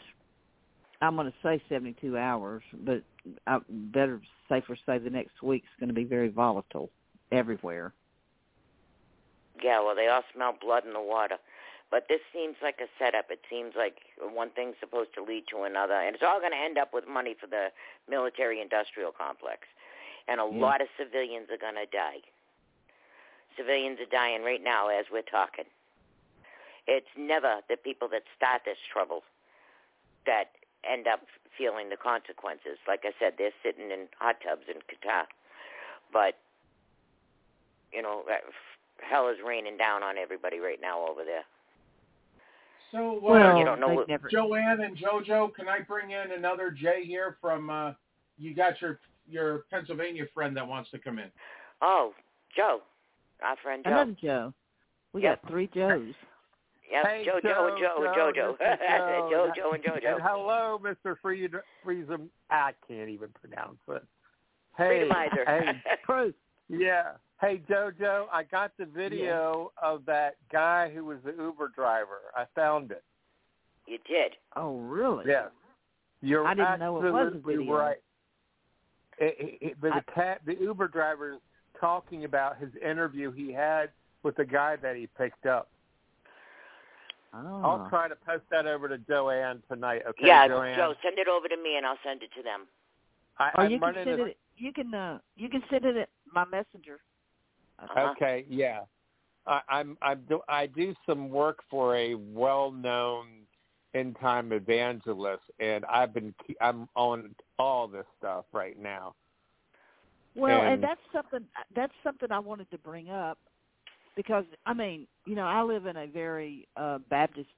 I'm 1.02 1.16
going 1.16 1.28
to 1.28 1.38
say 1.44 1.62
72 1.68 2.18
hours, 2.18 2.62
but 2.86 3.02
I 3.48 3.60
better 3.70 4.22
safer 4.48 4.78
say 4.86 5.00
the 5.00 5.10
next 5.10 5.42
week's 5.42 5.68
going 5.80 5.90
to 5.90 5.96
be 5.96 6.04
very 6.04 6.30
volatile 6.30 6.90
everywhere. 7.32 7.94
Yeah, 9.64 9.82
well, 9.84 9.96
they 9.96 10.08
all 10.08 10.22
smell 10.34 10.54
blood 10.62 10.86
in 10.86 10.94
the 10.94 11.02
water. 11.02 11.38
But 11.90 12.08
this 12.10 12.20
seems 12.34 12.56
like 12.62 12.82
a 12.82 12.88
setup. 13.00 13.32
It 13.32 13.40
seems 13.50 13.74
like 13.76 13.96
one 14.20 14.50
thing's 14.52 14.76
supposed 14.80 15.14
to 15.16 15.24
lead 15.24 15.48
to 15.52 15.64
another, 15.64 15.94
and 15.94 16.14
it's 16.16 16.24
all 16.24 16.40
going 16.40 16.52
to 16.52 16.58
end 16.58 16.78
up 16.78 16.94
with 16.94 17.08
money 17.08 17.34
for 17.40 17.48
the 17.48 17.72
military-industrial 18.10 19.14
complex. 19.14 19.68
And 20.28 20.42
a 20.42 20.44
Yeah. 20.44 20.60
lot 20.60 20.82
of 20.82 20.90
civilians 20.98 21.50
are 21.50 21.58
going 21.58 21.76
to 21.76 21.86
die. 21.86 22.22
Civilians 23.56 24.00
are 24.02 24.06
dying 24.06 24.44
right 24.44 24.62
now 24.62 24.90
as 24.90 25.10
we're 25.10 25.22
talking. 25.22 25.66
It's 26.88 27.08
never 27.16 27.62
the 27.70 27.78
people 27.78 28.08
that 28.10 28.24
start 28.36 28.64
this 28.66 28.80
trouble 28.92 29.24
that 30.26 30.52
end 30.84 31.08
up 31.08 31.26
feeling 31.58 31.90
the 31.90 31.98
consequences. 31.98 32.78
Like 32.88 33.06
I 33.06 33.14
said, 33.18 33.38
they're 33.38 33.56
sitting 33.64 33.92
in 33.92 34.08
hot 34.20 34.42
tubs 34.42 34.68
in 34.68 34.82
Qatar. 34.84 35.28
But, 36.12 36.38
you 37.92 38.02
know, 38.02 38.26
hell 39.00 39.28
is 39.30 39.42
raining 39.42 39.78
down 39.78 40.04
on 40.04 40.18
everybody 40.18 40.60
right 40.60 40.80
now 40.82 41.06
over 41.08 41.24
there. 41.24 41.46
So, 42.92 43.18
uh, 43.18 43.20
Well, 43.22 43.58
you 43.58 43.66
don't 43.66 43.80
know 43.80 43.90
what, 43.90 44.08
never- 44.08 44.30
Joanne 44.30 44.82
and 44.82 44.98
JoJo, 44.98 45.54
can 45.56 45.68
I 45.68 45.80
bring 45.82 46.12
in 46.12 46.32
another 46.32 46.72
Jay 46.72 47.04
here 47.06 47.38
from? 47.42 47.70
uh 47.70 47.94
You 48.38 48.54
got 48.54 48.80
your 48.82 49.00
your 49.30 49.60
Pennsylvania 49.70 50.26
friend 50.34 50.56
that 50.56 50.66
wants 50.68 50.90
to 50.92 51.00
come 51.00 51.20
in. 51.20 51.30
Oh, 51.82 52.14
Joe, 52.56 52.82
our 53.44 53.56
friend 53.58 53.84
Joe. 53.84 53.92
Another 53.92 54.16
Joe. 54.22 54.54
We 55.14 55.22
Yep. 55.24 55.42
got 55.42 55.50
three 55.52 55.68
Joes. 55.68 56.14
Yep, 56.90 57.06
Hey, 57.06 57.26
Joe, 57.26 57.40
Joe, 57.44 57.68
and 57.68 57.78
Joe, 57.78 57.96
and 58.06 58.16
Joe, 58.16 58.32
JoJo. 58.32 58.34
Joe, 58.34 59.30
Joe. 59.30 59.52
Joe, 59.56 59.72
and 59.74 59.84
JoJo. 59.84 60.14
And 60.14 60.22
hello, 60.24 60.80
Mr. 60.82 61.18
Freed- 61.22 61.54
Freedom. 61.84 62.30
I 62.50 62.72
can't 62.88 63.10
even 63.10 63.30
pronounce 63.42 63.80
it. 63.90 64.04
Hey, 64.78 65.10
Freedomizer. 65.10 65.46
hey, 65.46 65.82
Proof. 66.04 66.34
yeah. 66.70 67.14
Hey, 67.40 67.62
JoJo, 67.70 68.26
I 68.32 68.44
got 68.44 68.72
the 68.80 68.86
video 68.86 69.72
of 69.82 70.06
that 70.08 70.38
guy 70.52 70.90
who 70.94 71.06
was 71.06 71.20
the 71.24 71.34
Uber 71.38 71.72
driver. 71.76 72.20
I 72.36 72.46
found 72.56 72.92
it. 72.92 73.04
You 73.86 74.00
did. 74.08 74.34
Oh, 74.56 74.78
really? 74.80 75.26
Yes. 75.28 75.50
You're 76.22 76.48
I 76.48 76.56
didn't 76.56 76.80
know 76.80 76.98
it 76.98 77.12
was 77.12 77.14
a 77.14 77.18
absolutely 77.26 77.58
video. 77.58 77.74
right. 77.76 77.98
It, 79.20 79.36
it, 79.40 79.66
it, 79.66 79.78
but 79.80 79.92
the 79.94 80.12
cat, 80.12 80.42
the 80.46 80.56
Uber 80.60 80.88
driver 80.88 81.34
is 81.34 81.40
talking 81.80 82.26
about 82.26 82.58
his 82.58 82.70
interview 82.84 83.32
he 83.32 83.54
had 83.54 83.92
with 84.24 84.36
the 84.36 84.46
guy 84.46 84.76
that 84.78 84.96
he 84.96 85.08
picked 85.18 85.46
up. 85.46 85.70
Oh. 87.34 87.62
I'll 87.64 87.90
try 87.90 88.08
to 88.08 88.16
post 88.16 88.44
that 88.50 88.66
over 88.66 88.90
to 88.90 88.98
Joanne 88.98 89.62
tonight. 89.70 90.02
Okay, 90.08 90.26
yeah, 90.26 90.48
Joanne. 90.48 90.76
Joe, 90.76 90.96
send 91.04 91.20
it 91.20 91.28
over 91.28 91.48
to 91.48 91.58
me 91.58 91.78
and 91.78 91.86
I'll 91.86 92.00
send 92.04 92.24
it 92.24 92.30
to 92.36 92.42
them. 92.42 92.62
I, 93.38 93.50
Or 93.50 93.62
I'm 93.66 93.72
you 93.72 93.80
can 93.80 93.94
send 93.94 94.10
a- 94.10 94.26
it. 94.26 94.38
You 94.58 94.74
can. 94.74 94.92
Uh, 94.94 95.20
you 95.36 95.50
can 95.50 95.62
send 95.70 95.86
it 95.86 95.98
at 95.98 96.10
my 96.34 96.46
messenger. 96.46 97.00
Uh-huh. 97.84 98.14
Okay, 98.16 98.46
yeah. 98.50 98.82
I, 99.46 99.62
I'm 99.70 99.98
I'm 100.02 100.22
do, 100.28 100.42
I 100.50 100.68
do 100.68 100.94
some 101.06 101.30
work 101.30 101.60
for 101.70 101.96
a 101.96 102.16
well-known 102.16 103.28
end 103.94 104.18
time 104.20 104.52
evangelist, 104.52 105.44
and 105.60 105.86
I've 105.86 106.14
been 106.14 106.34
I'm 106.60 106.90
on 106.96 107.34
all 107.58 107.88
this 107.88 108.06
stuff 108.18 108.46
right 108.52 108.78
now. 108.82 109.14
Well, 110.36 110.62
and, 110.62 110.74
And- 110.74 110.84
that's 110.84 111.02
something 111.14 111.46
that's 111.76 111.94
something 112.04 112.32
I 112.32 112.40
wanted 112.40 112.70
to 112.72 112.78
bring 112.78 113.10
up 113.10 113.38
because 114.16 114.46
I 114.66 114.74
mean, 114.74 115.08
you 115.26 115.36
know, 115.36 115.46
I 115.46 115.62
live 115.62 115.86
in 115.86 115.98
a 115.98 116.08
very 116.08 116.68
uh 116.76 117.00
Baptist 117.10 117.50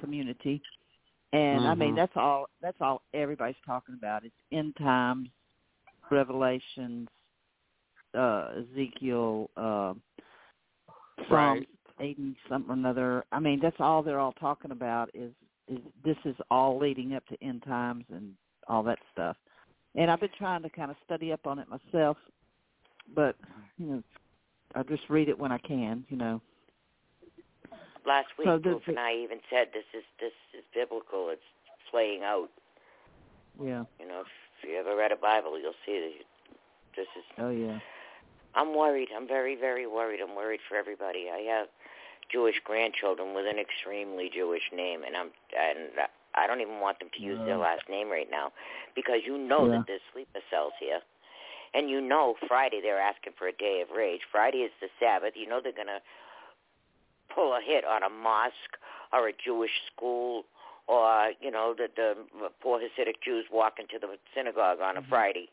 community 0.00 0.62
and 1.32 1.66
I 1.66 1.74
mean 1.74 1.92
Mhm. 1.92 1.96
that's 1.96 2.16
all 2.16 2.46
that's 2.60 2.80
all 2.80 3.02
everybody's 3.14 3.60
talking 3.64 3.94
about. 3.94 4.24
It's 4.24 4.34
end 4.52 4.76
times, 4.76 5.28
revelations, 6.10 7.08
uh 8.14 8.50
Ezekiel, 8.58 9.50
uh 9.56 9.94
Psalms 11.28 11.30
Right. 11.30 11.68
eighty 12.00 12.36
something 12.48 12.70
or 12.70 12.74
another. 12.74 13.24
I 13.32 13.40
mean, 13.40 13.60
that's 13.60 13.76
all 13.78 14.02
they're 14.02 14.20
all 14.20 14.32
talking 14.32 14.70
about 14.70 15.10
is 15.14 15.32
is 15.68 15.78
this 16.04 16.16
is 16.24 16.34
all 16.50 16.78
leading 16.78 17.14
up 17.14 17.26
to 17.28 17.36
end 17.42 17.62
times 17.62 18.04
and 18.10 18.34
all 18.68 18.82
that 18.84 18.98
stuff. 19.12 19.36
And 19.94 20.10
I've 20.10 20.20
been 20.20 20.30
trying 20.38 20.62
to 20.62 20.70
kind 20.70 20.90
of 20.90 20.96
study 21.04 21.32
up 21.32 21.46
on 21.46 21.58
it 21.58 21.68
myself, 21.68 22.16
but 23.14 23.36
you 23.78 23.86
know, 23.86 24.02
I 24.74 24.82
just 24.84 25.02
read 25.08 25.28
it 25.28 25.38
when 25.38 25.52
I 25.52 25.58
can. 25.58 26.04
You 26.08 26.16
know. 26.16 26.40
Last 28.06 28.28
week, 28.38 28.46
So 28.46 28.58
does 28.58 28.62
Proof 28.62 28.88
and 28.88 28.98
I 28.98 29.14
even 29.14 29.40
said 29.50 29.68
this 29.72 29.84
is 29.94 30.04
this 30.18 30.32
is 30.56 30.64
biblical. 30.74 31.28
It's 31.30 31.42
playing 31.90 32.22
out. 32.22 32.48
Yeah. 33.62 33.84
You 34.00 34.08
know, 34.08 34.22
if 34.22 34.68
you 34.68 34.76
ever 34.78 34.96
read 34.96 35.12
a 35.12 35.16
Bible, 35.16 35.60
you'll 35.60 35.72
see 35.84 36.00
that 36.00 36.96
this 36.96 37.06
is. 37.16 37.24
Oh 37.38 37.50
yeah. 37.50 37.78
I'm 38.54 38.76
worried. 38.76 39.08
I'm 39.14 39.28
very, 39.28 39.56
very 39.56 39.86
worried. 39.86 40.20
I'm 40.20 40.34
worried 40.34 40.60
for 40.68 40.76
everybody. 40.76 41.28
I 41.32 41.38
have 41.50 41.68
Jewish 42.30 42.56
grandchildren 42.64 43.34
with 43.34 43.46
an 43.46 43.58
extremely 43.58 44.30
Jewish 44.32 44.62
name, 44.72 45.02
and 45.04 45.16
I'm 45.16 45.30
and 45.56 45.90
I 46.34 46.46
don't 46.46 46.60
even 46.60 46.80
want 46.80 46.98
them 47.00 47.08
to 47.14 47.22
use 47.22 47.38
their 47.44 47.58
last 47.58 47.82
name 47.88 48.08
right 48.08 48.28
now 48.30 48.52
because 48.94 49.20
you 49.26 49.36
know 49.36 49.66
Yeah. 49.66 49.78
that 49.78 49.86
there's 49.86 50.00
sleeper 50.12 50.40
cells 50.50 50.72
here, 50.78 51.00
and 51.74 51.90
you 51.90 52.00
know 52.00 52.36
Friday 52.46 52.80
they're 52.80 53.00
asking 53.00 53.34
for 53.34 53.48
a 53.48 53.52
day 53.52 53.80
of 53.80 53.90
rage. 53.90 54.22
Friday 54.30 54.62
is 54.62 54.72
the 54.80 54.88
Sabbath. 54.98 55.36
You 55.36 55.48
know 55.48 55.60
they're 55.60 55.72
gonna 55.72 56.00
pull 57.34 57.54
a 57.54 57.60
hit 57.60 57.84
on 57.84 58.02
a 58.02 58.10
mosque 58.10 58.78
or 59.12 59.28
a 59.28 59.32
Jewish 59.32 59.82
school. 59.92 60.44
Or 60.86 61.32
you 61.40 61.50
know 61.52 61.74
the 61.76 61.88
the 61.94 62.16
poor 62.60 62.80
Hasidic 62.80 63.20
Jews 63.22 63.46
walk 63.52 63.78
into 63.78 63.98
the 64.00 64.18
synagogue 64.34 64.80
on 64.80 64.96
a 64.96 65.00
mm-hmm. 65.00 65.08
Friday. 65.08 65.50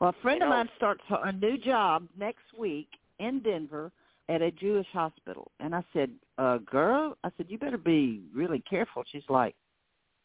Well, 0.00 0.10
a 0.10 0.22
friend 0.22 0.38
You 0.40 0.46
of 0.46 0.50
know- 0.50 0.56
mine 0.56 0.70
starts 0.76 1.02
a 1.10 1.32
new 1.32 1.56
job 1.58 2.08
next 2.16 2.52
week 2.56 2.88
in 3.18 3.40
Denver 3.40 3.92
at 4.28 4.42
a 4.42 4.50
Jewish 4.50 4.86
hospital, 4.88 5.50
and 5.60 5.74
I 5.74 5.84
said, 5.92 6.10
uh, 6.38 6.58
"Girl," 6.58 7.16
I 7.24 7.30
said, 7.36 7.50
"you 7.50 7.58
better 7.58 7.78
be 7.78 8.24
really 8.32 8.60
careful." 8.60 9.04
She's 9.04 9.28
like, 9.28 9.54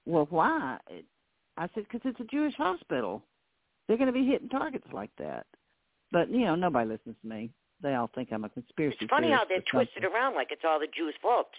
"Well, 0.06 0.26
why?" 0.30 0.80
I 1.58 1.68
said, 1.74 1.84
"Because 1.84 2.02
it's 2.06 2.20
a 2.20 2.24
Jewish 2.26 2.56
hospital. 2.56 3.24
They're 3.88 3.98
going 3.98 4.08
to 4.08 4.14
be 4.14 4.26
hitting 4.26 4.50
targets 4.50 4.92
like 4.94 5.14
that." 5.18 5.46
But 6.12 6.30
you 6.30 6.46
know, 6.46 6.56
nobody 6.56 6.88
listens 6.90 7.16
to 7.22 7.28
me. 7.28 7.52
They 7.82 7.96
all 7.96 8.08
think 8.08 8.32
I'm 8.32 8.44
a 8.44 8.50
conspiracy 8.50 8.98
It's 9.02 9.10
funny 9.10 9.32
how 9.32 9.46
they're 9.46 9.62
twisted 9.62 10.04
around 10.04 10.36
like 10.36 10.52
it's 10.52 10.66
all 10.66 10.80
the 10.80 10.88
Jews' 10.88 11.16
fault. 11.22 11.50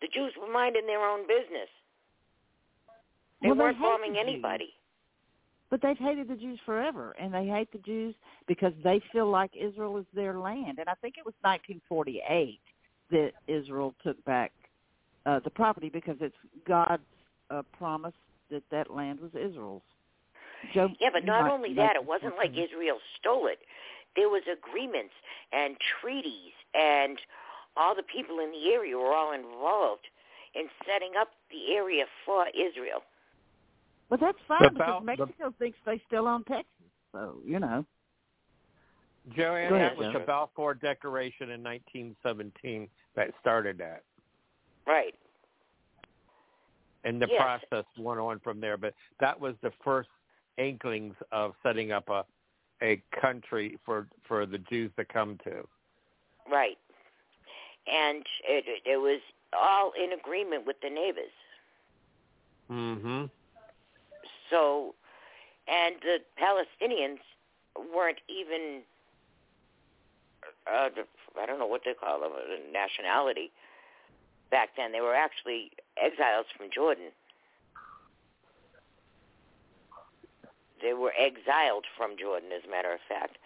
The 0.00 0.08
Jews 0.08 0.32
were 0.36 0.46
minding 0.48 0.86
their 0.86 1.04
own 1.04 1.26
business. 1.26 1.68
They 3.42 3.48
Well, 3.48 3.56
weren't 3.56 3.80
bombing 3.80 4.16
anybody. 4.16 4.74
But 5.70 5.82
they've 5.82 5.98
hated 5.98 6.28
the 6.28 6.36
Jews 6.36 6.60
forever, 6.64 7.14
and 7.18 7.34
they 7.34 7.46
hate 7.46 7.70
the 7.72 7.78
Jews 7.78 8.14
because 8.46 8.72
they 8.84 9.00
feel 9.12 9.28
like 9.28 9.50
Israel 9.58 9.96
is 9.98 10.06
their 10.14 10.38
land. 10.38 10.78
And 10.78 10.88
I 10.88 10.94
think 11.02 11.16
it 11.18 11.26
was 11.26 11.34
1948 11.42 12.60
that 13.10 13.32
Israel 13.48 13.94
took 14.02 14.22
back 14.24 14.52
uh, 15.24 15.40
the 15.42 15.50
property 15.50 15.88
because 15.88 16.16
it's 16.20 16.36
God's 16.66 17.02
uh, 17.50 17.62
promise 17.76 18.14
that 18.50 18.62
that 18.70 18.90
land 18.90 19.20
was 19.20 19.30
Israel's. 19.34 19.82
Joe, 20.72 20.88
Yeah, 21.00 21.10
but 21.12 21.22
you 21.22 21.26
not 21.26 21.50
only 21.50 21.74
that, 21.74 21.96
it 21.96 22.04
wasn't 22.04 22.36
like. 22.36 22.50
Israel 22.50 22.98
stole 23.18 23.46
it. 23.46 23.58
There 24.14 24.28
was 24.28 24.42
agreements 24.50 25.12
and 25.52 25.76
treaties, 26.00 26.54
and 26.74 27.18
all 27.76 27.94
the 27.94 28.02
people 28.02 28.38
in 28.38 28.50
the 28.50 28.72
area 28.72 28.96
were 28.96 29.12
all 29.12 29.32
involved 29.32 30.06
in 30.54 30.66
setting 30.86 31.12
up 31.20 31.28
the 31.50 31.74
area 31.74 32.04
for 32.24 32.46
Israel. 32.48 33.02
But 34.08 34.20
that's 34.20 34.38
fine 34.46 34.64
About 34.64 35.04
because 35.04 35.18
the- 35.18 35.24
Mexico 35.26 35.54
thinks 35.58 35.78
they 35.84 36.00
still 36.06 36.28
own 36.28 36.44
Texas. 36.44 36.70
So 37.12 37.40
you 37.44 37.58
know, 37.58 37.84
Joanne, 39.36 39.72
ahead, 39.72 39.92
that 39.92 39.96
was 39.96 40.12
Joe. 40.12 40.18
the 40.20 40.24
Balfour 40.24 40.74
Declaration 40.74 41.50
in 41.50 41.62
1917 41.62 42.88
that 43.16 43.30
started 43.40 43.78
that. 43.78 44.02
Right. 44.86 45.14
And 47.04 47.20
the 47.22 47.28
Yes. 47.28 47.40
process 47.40 47.84
went 47.98 48.20
on 48.20 48.38
from 48.40 48.60
there. 48.60 48.76
But 48.76 48.94
that 49.20 49.38
was 49.40 49.54
the 49.62 49.70
first 49.84 50.08
inklings 50.58 51.14
of 51.32 51.54
setting 51.62 51.92
up 51.92 52.08
a 52.08 52.24
a 52.82 53.02
country 53.20 53.78
for 53.84 54.06
for 54.28 54.44
the 54.46 54.58
Jews 54.58 54.90
to 54.96 55.04
come 55.04 55.38
to. 55.44 55.66
Right. 56.50 56.78
And 57.86 58.18
it, 58.46 58.64
it, 58.66 58.82
it 58.92 58.96
was 58.98 59.20
all 59.52 59.92
in 59.92 60.12
agreement 60.12 60.66
with 60.66 60.76
the 60.82 60.90
neighbors. 60.90 61.32
Mm-hmm. 62.70 63.24
So 64.50 64.94
and 65.68 65.96
the 66.02 66.18
Palestinians 66.38 67.18
weren't 67.94 68.18
even 68.28 68.82
uh, 70.66 70.88
I 71.40 71.46
don't 71.46 71.58
know 71.58 71.66
what 71.66 71.82
they 71.84 71.94
call 71.94 72.20
them, 72.20 72.32
a 72.32 72.72
nationality 72.72 73.52
back 74.50 74.70
then. 74.76 74.92
They 74.92 75.00
were 75.00 75.14
actually 75.14 75.72
exiles 75.96 76.46
from 76.56 76.68
Jordan. 76.72 77.10
They 80.82 80.92
were 80.92 81.12
exiled 81.18 81.84
from 81.96 82.16
Jordan, 82.20 82.50
as 82.54 82.62
a 82.66 82.70
matter 82.70 82.92
of 82.92 83.00
fact. 83.08 83.38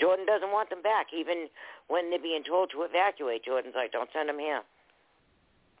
Jordan 0.00 0.26
doesn't 0.26 0.50
want 0.50 0.70
them 0.70 0.82
back, 0.82 1.08
even 1.12 1.48
when 1.88 2.10
they're 2.10 2.18
being 2.18 2.42
told 2.42 2.70
to 2.72 2.82
evacuate. 2.82 3.44
Jordan's 3.44 3.74
like, 3.76 3.92
"Don't 3.92 4.10
send 4.12 4.28
them 4.28 4.38
here. 4.38 4.62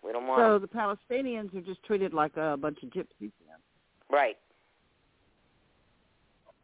We 0.02 0.12
don't 0.12 0.26
want." 0.26 0.40
So 0.40 0.58
them. 0.58 0.62
the 0.62 0.68
Palestinians 0.68 1.54
are 1.54 1.62
just 1.62 1.82
treated 1.82 2.12
like 2.12 2.36
a 2.36 2.56
bunch 2.56 2.82
of 2.82 2.90
gypsies. 2.90 3.32
Then. 3.40 3.58
Right. 4.10 4.36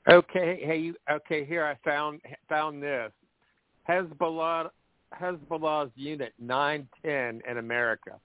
Okay, 0.08 0.60
hey, 0.62 0.78
you, 0.78 0.94
okay. 1.10 1.44
Here 1.44 1.64
I 1.64 1.76
found 1.88 2.20
found 2.48 2.82
this. 2.82 3.10
Hezbollah 3.88 4.70
Hezbollah's 5.18 5.92
Unit 5.96 6.32
910 6.38 7.50
in 7.50 7.58
America. 7.58 8.18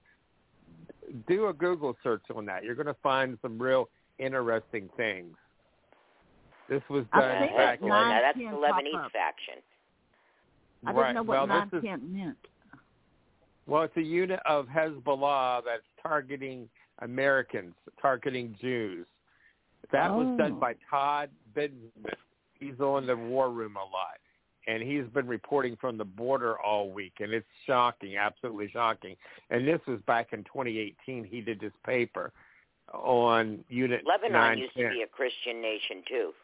Do 1.26 1.48
a 1.48 1.52
Google 1.52 1.96
search 2.02 2.22
on 2.34 2.44
that. 2.46 2.64
You're 2.64 2.74
going 2.74 2.86
to 2.86 2.96
find 3.02 3.38
some 3.42 3.60
real 3.60 3.88
interesting 4.18 4.88
things. 4.96 5.36
This 6.68 6.82
was 6.88 7.04
done 7.12 7.40
think 7.40 7.56
back 7.56 7.80
in 7.80 7.88
Well, 7.88 8.04
now 8.04 8.20
that's 8.20 8.38
the 8.38 8.44
pop 8.44 8.54
Lebanese 8.54 9.04
up. 9.06 9.12
faction. 9.12 9.54
I 10.86 10.92
didn't 10.92 11.02
right. 11.02 11.14
know 11.14 11.22
well, 11.22 11.46
what 11.46 11.70
this 11.70 11.78
is 11.78 11.84
910 11.84 12.16
meant. 12.26 12.38
well, 13.66 13.82
it's 13.82 13.96
a 13.96 14.02
unit 14.02 14.40
of 14.46 14.66
Hezbollah 14.66 15.62
that's 15.64 15.82
targeting 16.02 16.68
Americans, 17.00 17.74
targeting 18.00 18.56
Jews. 18.60 19.06
That 19.92 20.10
was 20.12 20.26
done 20.38 20.52
Oh. 20.52 20.60
by 20.60 20.74
Todd 20.88 21.30
Bensman. 21.54 22.14
He's 22.58 22.78
on 22.80 23.06
the 23.06 23.16
War 23.16 23.50
Room 23.50 23.76
a 23.76 23.84
lot, 23.84 24.18
and 24.66 24.82
he's 24.82 25.06
been 25.06 25.26
reporting 25.26 25.76
from 25.76 25.96
the 25.96 26.04
border 26.04 26.58
all 26.60 26.90
week, 26.90 27.14
and 27.20 27.32
it's 27.32 27.46
shocking, 27.66 28.16
absolutely 28.16 28.68
shocking. 28.70 29.16
And 29.48 29.66
this 29.66 29.80
was 29.86 30.00
back 30.02 30.32
in 30.32 30.44
2018. 30.44 31.24
He 31.24 31.40
did 31.40 31.58
this 31.60 31.72
paper 31.84 32.32
on 32.92 33.64
Unit 33.68 34.04
Lebanon 34.06 34.58
used 34.58 34.74
to 34.74 34.90
be 34.90 35.02
a 35.02 35.06
Christian 35.06 35.60
nation 35.62 36.02
too. 36.08 36.34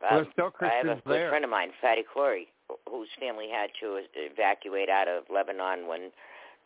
Well, 0.00 0.10
Um, 0.10 0.16
there's 0.24 0.32
still 0.32 0.54
I 0.60 0.68
have 0.68 0.86
a 0.86 0.94
good 0.96 1.02
there. 1.06 1.28
friend 1.28 1.44
of 1.44 1.50
mine, 1.50 1.72
Fatty 1.80 2.02
Corey, 2.04 2.48
whose 2.88 3.08
family 3.20 3.48
had 3.50 3.70
to 3.80 4.04
evacuate 4.14 4.88
out 4.88 5.08
of 5.08 5.28
Lebanon 5.30 5.86
when 5.86 6.10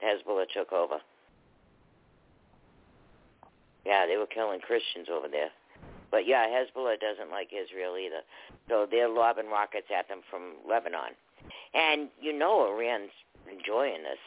Hezbollah 0.03 0.49
took 0.51 0.73
over. 0.73 1.01
Yeah, 3.87 4.05
they 4.05 4.17
were 4.17 4.27
killing 4.27 4.59
Christians 4.59 5.07
over 5.09 5.29
there. 5.29 5.51
But 6.11 6.27
yeah, 6.27 6.47
Hezbollah 6.47 6.99
doesn't 6.99 7.31
like 7.31 7.51
Israel 7.55 7.97
either. 7.97 8.23
So 8.69 8.87
they're 8.91 9.09
lobbing 9.09 9.49
rockets 9.49 9.87
at 9.97 10.09
them 10.09 10.23
from 10.29 10.55
Lebanon. 10.69 11.15
And 11.73 12.09
you 12.21 12.37
know 12.37 12.67
Iran's 12.67 13.15
enjoying 13.47 14.03
this. 14.03 14.19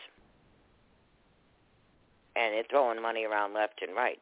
And 2.38 2.54
they're 2.54 2.70
throwing 2.70 3.02
money 3.02 3.26
around 3.26 3.54
left 3.54 3.82
and 3.82 3.96
right. 3.96 4.20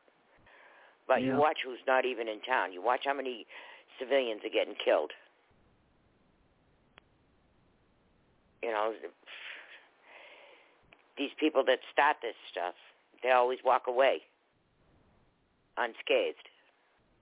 But 1.07 1.21
you 1.21 1.37
watch 1.37 1.59
who's 1.63 1.79
not 1.87 2.03
even 2.03 2.27
in 2.27 2.41
town. 2.41 2.73
You 2.73 2.81
watch 2.81 3.01
how 3.05 3.13
many 3.13 3.45
civilians 3.99 4.41
are 4.43 4.49
getting 4.49 4.73
killed. 4.83 5.11
You 8.63 8.71
know, 8.71 8.91
these 11.17 11.29
people 11.39 11.63
that 11.65 11.79
start 11.93 12.17
this 12.21 12.35
stuff, 12.51 12.73
they 13.23 13.31
always 13.31 13.59
walk 13.63 13.83
away 13.87 14.23
unscathed, 15.77 16.47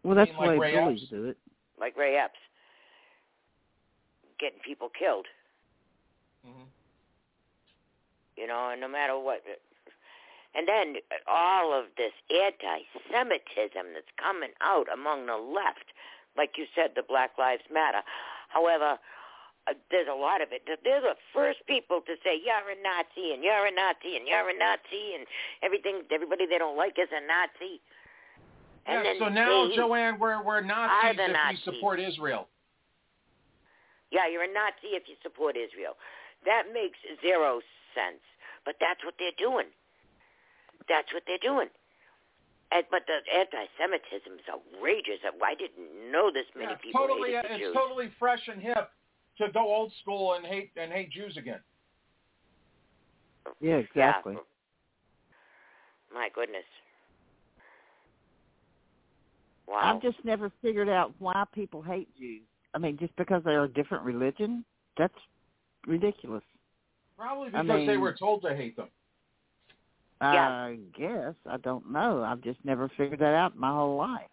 Well, 0.03 0.15
that's 0.15 0.31
mean 0.31 0.41
the 0.41 0.47
like 0.47 0.59
Ray 0.59 0.75
bullies 0.79 1.01
Epps? 1.03 1.09
do 1.11 1.25
it. 1.29 1.37
like 1.79 1.95
Ray 1.97 2.15
Epps, 2.17 2.39
getting 4.39 4.59
people 4.59 4.89
killed. 4.89 5.27
Mhm. 6.45 6.67
You 8.37 8.47
know, 8.47 8.69
and 8.69 8.81
no 8.81 8.87
matter 8.87 9.17
what. 9.17 9.43
And 10.53 10.67
then 10.67 10.95
all 11.27 11.73
of 11.73 11.85
this 11.97 12.13
anti-Semitism 12.29 13.93
that's 13.93 14.11
coming 14.17 14.51
out 14.61 14.87
among 14.91 15.25
the 15.25 15.35
left, 15.37 15.91
like 16.37 16.57
you 16.57 16.65
said, 16.75 16.95
the 16.95 17.03
Black 17.03 17.37
Lives 17.37 17.63
Matter. 17.69 18.03
However, 18.49 18.97
uh, 19.67 19.73
there's 19.89 20.07
a 20.07 20.13
lot 20.13 20.41
of 20.41 20.51
it. 20.53 20.63
They're 20.83 21.01
the 21.01 21.17
first 21.33 21.65
people 21.67 22.01
to 22.01 22.15
say 22.23 22.35
you're 22.39 22.69
a 22.69 22.75
Nazi 22.81 23.33
and 23.33 23.43
you're 23.43 23.65
a 23.65 23.71
Nazi 23.71 24.15
and 24.15 24.27
you're 24.27 24.47
a 24.47 24.53
Nazi 24.57 25.15
and 25.15 25.25
everything. 25.61 26.03
Everybody 26.11 26.45
they 26.45 26.57
don't 26.57 26.77
like 26.77 26.97
is 26.99 27.09
a 27.11 27.19
Nazi. 27.25 27.81
And 28.85 29.03
Yeah, 29.05 29.13
so 29.19 29.29
now, 29.29 29.67
they, 29.67 29.75
Joanne, 29.75 30.19
we're, 30.19 30.43
we're 30.43 30.57
Are 30.57 30.61
Nazis 30.61 31.17
if 31.19 31.31
Nazis. 31.33 31.59
we 31.65 31.73
support 31.73 31.99
Israel. 31.99 32.47
Yeah, 34.11 34.27
you're 34.31 34.43
a 34.43 34.53
Nazi 34.53 34.93
if 34.93 35.03
you 35.07 35.15
support 35.23 35.57
Israel. 35.57 35.97
That 36.45 36.65
makes 36.73 36.97
zero 37.21 37.61
sense. 37.95 38.21
But 38.63 38.75
that's 38.79 39.03
what 39.03 39.15
they're 39.17 39.35
doing. 39.37 39.67
That's 40.87 41.11
what 41.13 41.23
they're 41.25 41.41
doing. 41.41 41.67
And, 42.71 42.83
but 42.89 43.03
the 43.07 43.21
anti-Semitism 43.33 44.33
is 44.33 44.45
outrageous. 44.49 45.19
I 45.25 45.53
didn't 45.55 46.11
know 46.11 46.29
this 46.33 46.45
many 46.55 46.67
Yeah, 46.69 46.73
it's 46.73 46.81
people 46.83 47.07
totally, 47.07 47.31
hated 47.33 47.45
the 47.45 47.53
it's 47.55 47.63
Jews. 47.65 47.73
totally 47.75 48.09
fresh 48.17 48.41
and 48.47 48.61
hip 48.61 48.89
to 49.37 49.49
go 49.51 49.61
old 49.61 49.91
school 50.01 50.33
and 50.33 50.45
hate 50.45 50.71
and 50.77 50.91
hate 50.91 51.11
Jews 51.11 51.37
again. 51.37 51.59
Yeah, 53.61 53.75
exactly. 53.77 54.33
Yeah. 54.33 54.39
My 56.13 56.29
goodness. 56.33 56.65
Wow. 59.67 59.79
I've 59.81 60.01
just 60.01 60.23
never 60.23 60.51
figured 60.61 60.89
out 60.89 61.13
why 61.19 61.43
people 61.53 61.81
hate 61.81 62.07
Jews. 62.17 62.41
I 62.73 62.77
mean, 62.77 62.97
just 62.97 63.15
because 63.15 63.41
they're 63.43 63.63
a 63.63 63.69
different 63.69 64.03
religion? 64.03 64.63
That's 64.97 65.13
ridiculous. 65.87 66.43
Probably 67.17 67.49
I 67.53 67.61
because 67.61 67.87
they 67.87 67.97
were 67.97 68.13
told 68.13 68.41
to 68.43 68.55
hate 68.55 68.75
them. 68.75 68.89
Yeah. 70.21 70.49
I 70.49 70.77
guess. 70.97 71.33
I 71.49 71.57
don't 71.57 71.91
know. 71.91 72.23
I've 72.23 72.41
just 72.41 72.59
never 72.63 72.89
figured 72.97 73.19
that 73.19 73.33
out 73.33 73.57
my 73.57 73.69
whole 73.71 73.97
life. 73.97 74.29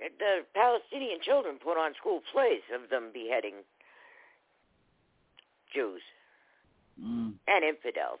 the 0.00 0.44
Palestinian 0.54 1.18
children 1.22 1.56
put 1.62 1.78
on 1.78 1.92
school 1.98 2.20
plays 2.32 2.62
of 2.74 2.90
them 2.90 3.10
beheading 3.12 3.54
Jews 5.72 6.02
Mm. 7.00 7.34
and 7.48 7.64
infidels. 7.64 8.20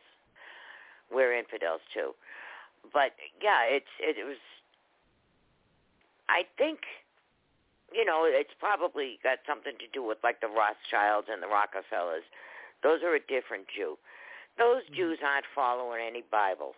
We're 1.12 1.34
infidels 1.38 1.80
too. 1.92 2.14
But 2.92 3.12
yeah, 3.40 3.62
it's 3.64 3.86
it, 4.00 4.24
was 4.26 4.36
I 6.28 6.44
think 6.56 6.80
you 7.94 8.04
know, 8.04 8.26
it's 8.26 8.52
probably 8.58 9.22
got 9.22 9.38
something 9.46 9.78
to 9.78 9.86
do 9.94 10.02
with 10.02 10.18
like 10.26 10.42
the 10.42 10.50
Rothschilds 10.50 11.30
and 11.30 11.38
the 11.38 11.46
Rockefellers. 11.46 12.26
Those 12.82 13.06
are 13.06 13.14
a 13.14 13.22
different 13.22 13.70
Jew. 13.70 13.96
Those 14.58 14.82
mm-hmm. 14.90 14.98
Jews 15.14 15.18
aren't 15.22 15.46
following 15.54 16.02
any 16.02 16.26
Bibles. 16.26 16.74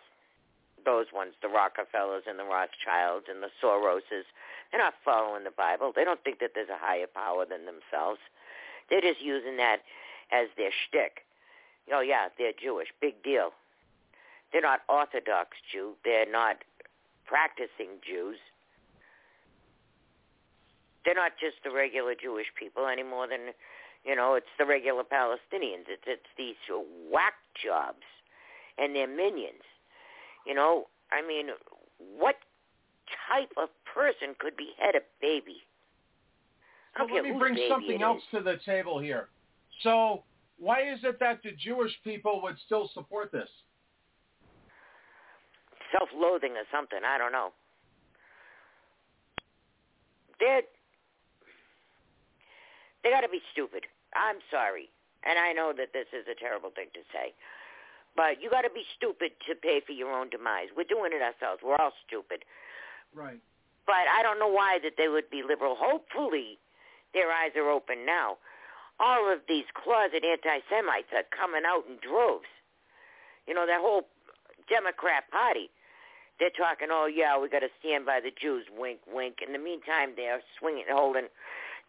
Those 0.85 1.09
ones, 1.11 1.33
the 1.41 1.49
Rockefellers 1.49 2.29
and 2.29 2.37
the 2.37 2.45
Rothschilds 2.45 3.25
and 3.27 3.41
the 3.41 3.49
Soroses, 3.57 4.29
they're 4.69 4.79
not 4.79 4.93
following 5.03 5.43
the 5.43 5.51
Bible. 5.51 5.91
They 5.91 6.05
don't 6.05 6.23
think 6.23 6.39
that 6.39 6.51
there's 6.53 6.69
a 6.69 6.77
higher 6.77 7.09
power 7.09 7.45
than 7.49 7.65
themselves. 7.65 8.21
They're 8.89 9.01
just 9.01 9.19
using 9.19 9.57
that 9.57 9.81
as 10.31 10.47
their 10.55 10.71
shtick. 10.71 11.25
Oh 11.91 12.01
yeah, 12.01 12.29
they're 12.37 12.53
Jewish. 12.53 12.87
Big 13.01 13.23
deal. 13.23 13.51
They're 14.53 14.61
not 14.61 14.85
Orthodox 14.87 15.57
Jew. 15.65 15.97
They're 16.05 16.29
not 16.29 16.63
practicing 17.25 17.99
Jews. 18.05 18.37
They're 21.07 21.15
not 21.15 21.39
just 21.39 21.55
the 21.63 21.71
regular 21.71 22.15
Jewish 22.19 22.47
people 22.59 22.85
any 22.85 23.03
more 23.03 23.29
than, 23.29 23.55
you 24.03 24.13
know, 24.13 24.33
it's 24.33 24.51
the 24.59 24.65
regular 24.65 25.03
Palestinians. 25.03 25.87
It's 25.87 26.03
it's 26.05 26.27
these 26.37 26.59
whack 27.09 27.39
jobs 27.63 28.03
and 28.77 28.93
their 28.93 29.07
minions. 29.07 29.63
You 30.45 30.53
know, 30.53 30.87
I 31.13 31.25
mean, 31.25 31.47
what 32.19 32.35
type 33.31 33.51
of 33.55 33.69
person 33.87 34.35
could 34.37 34.57
behead 34.57 34.95
a 34.95 35.03
baby? 35.21 35.63
So 36.97 37.05
let 37.05 37.23
me 37.23 37.31
bring 37.39 37.57
something 37.69 38.01
else 38.01 38.21
to 38.31 38.41
the 38.41 38.57
table 38.65 38.99
here. 38.99 39.29
So 39.83 40.23
why 40.59 40.91
is 40.91 40.99
it 41.03 41.21
that 41.21 41.39
the 41.41 41.51
Jewish 41.51 41.93
people 42.03 42.41
would 42.43 42.57
still 42.65 42.89
support 42.93 43.31
this? 43.31 43.47
self-loathing 45.97 46.51
or 46.51 46.67
something. 46.69 46.99
I 47.07 47.17
don't 47.17 47.31
know. 47.31 47.53
They're 50.39 50.67
they 53.03 53.09
got 53.09 53.21
to 53.21 53.29
be 53.29 53.41
stupid. 53.51 53.85
I'm 54.15 54.39
sorry, 54.49 54.89
and 55.23 55.37
I 55.37 55.53
know 55.53 55.73
that 55.77 55.93
this 55.93 56.07
is 56.13 56.25
a 56.25 56.35
terrible 56.35 56.71
thing 56.71 56.87
to 56.93 57.01
say, 57.13 57.33
but 58.15 58.41
you 58.41 58.49
got 58.49 58.63
to 58.63 58.73
be 58.73 58.83
stupid 58.97 59.31
to 59.47 59.53
pay 59.53 59.81
for 59.85 59.93
your 59.93 60.11
own 60.11 60.29
demise. 60.29 60.73
We're 60.75 60.89
doing 60.89 61.13
it 61.13 61.21
ourselves. 61.21 61.61
We're 61.61 61.77
all 61.77 61.93
stupid. 62.07 62.43
Right. 63.13 63.39
But 63.85 64.09
I 64.11 64.23
don't 64.23 64.39
know 64.39 64.49
why 64.51 64.79
that 64.83 64.97
they 64.97 65.07
would 65.07 65.29
be 65.29 65.43
liberal. 65.47 65.75
Hopefully, 65.77 66.57
their 67.13 67.31
eyes 67.31 67.51
are 67.55 67.69
open 67.69 68.05
now. 68.05 68.37
All 68.99 69.31
of 69.31 69.39
these 69.47 69.63
closet 69.77 70.25
anti-Semites 70.25 71.13
are 71.13 71.23
coming 71.29 71.63
out 71.65 71.85
in 71.87 72.01
droves. 72.01 72.49
You 73.45 73.53
know, 73.53 73.65
that 73.65 73.79
whole 73.79 74.09
Democrat 74.67 75.29
Party. 75.31 75.69
they're 76.39 76.53
talking, 76.53 76.89
oh 76.91 77.07
yeah, 77.07 77.39
we 77.39 77.49
got 77.49 77.59
to 77.59 77.73
stand 77.79 78.05
by 78.05 78.19
the 78.21 78.31
Jews, 78.39 78.65
wink, 78.77 78.99
wink. 79.11 79.37
In 79.45 79.53
the 79.53 79.59
meantime, 79.59 80.13
they're 80.15 80.41
swinging, 80.59 80.85
holding. 80.89 81.27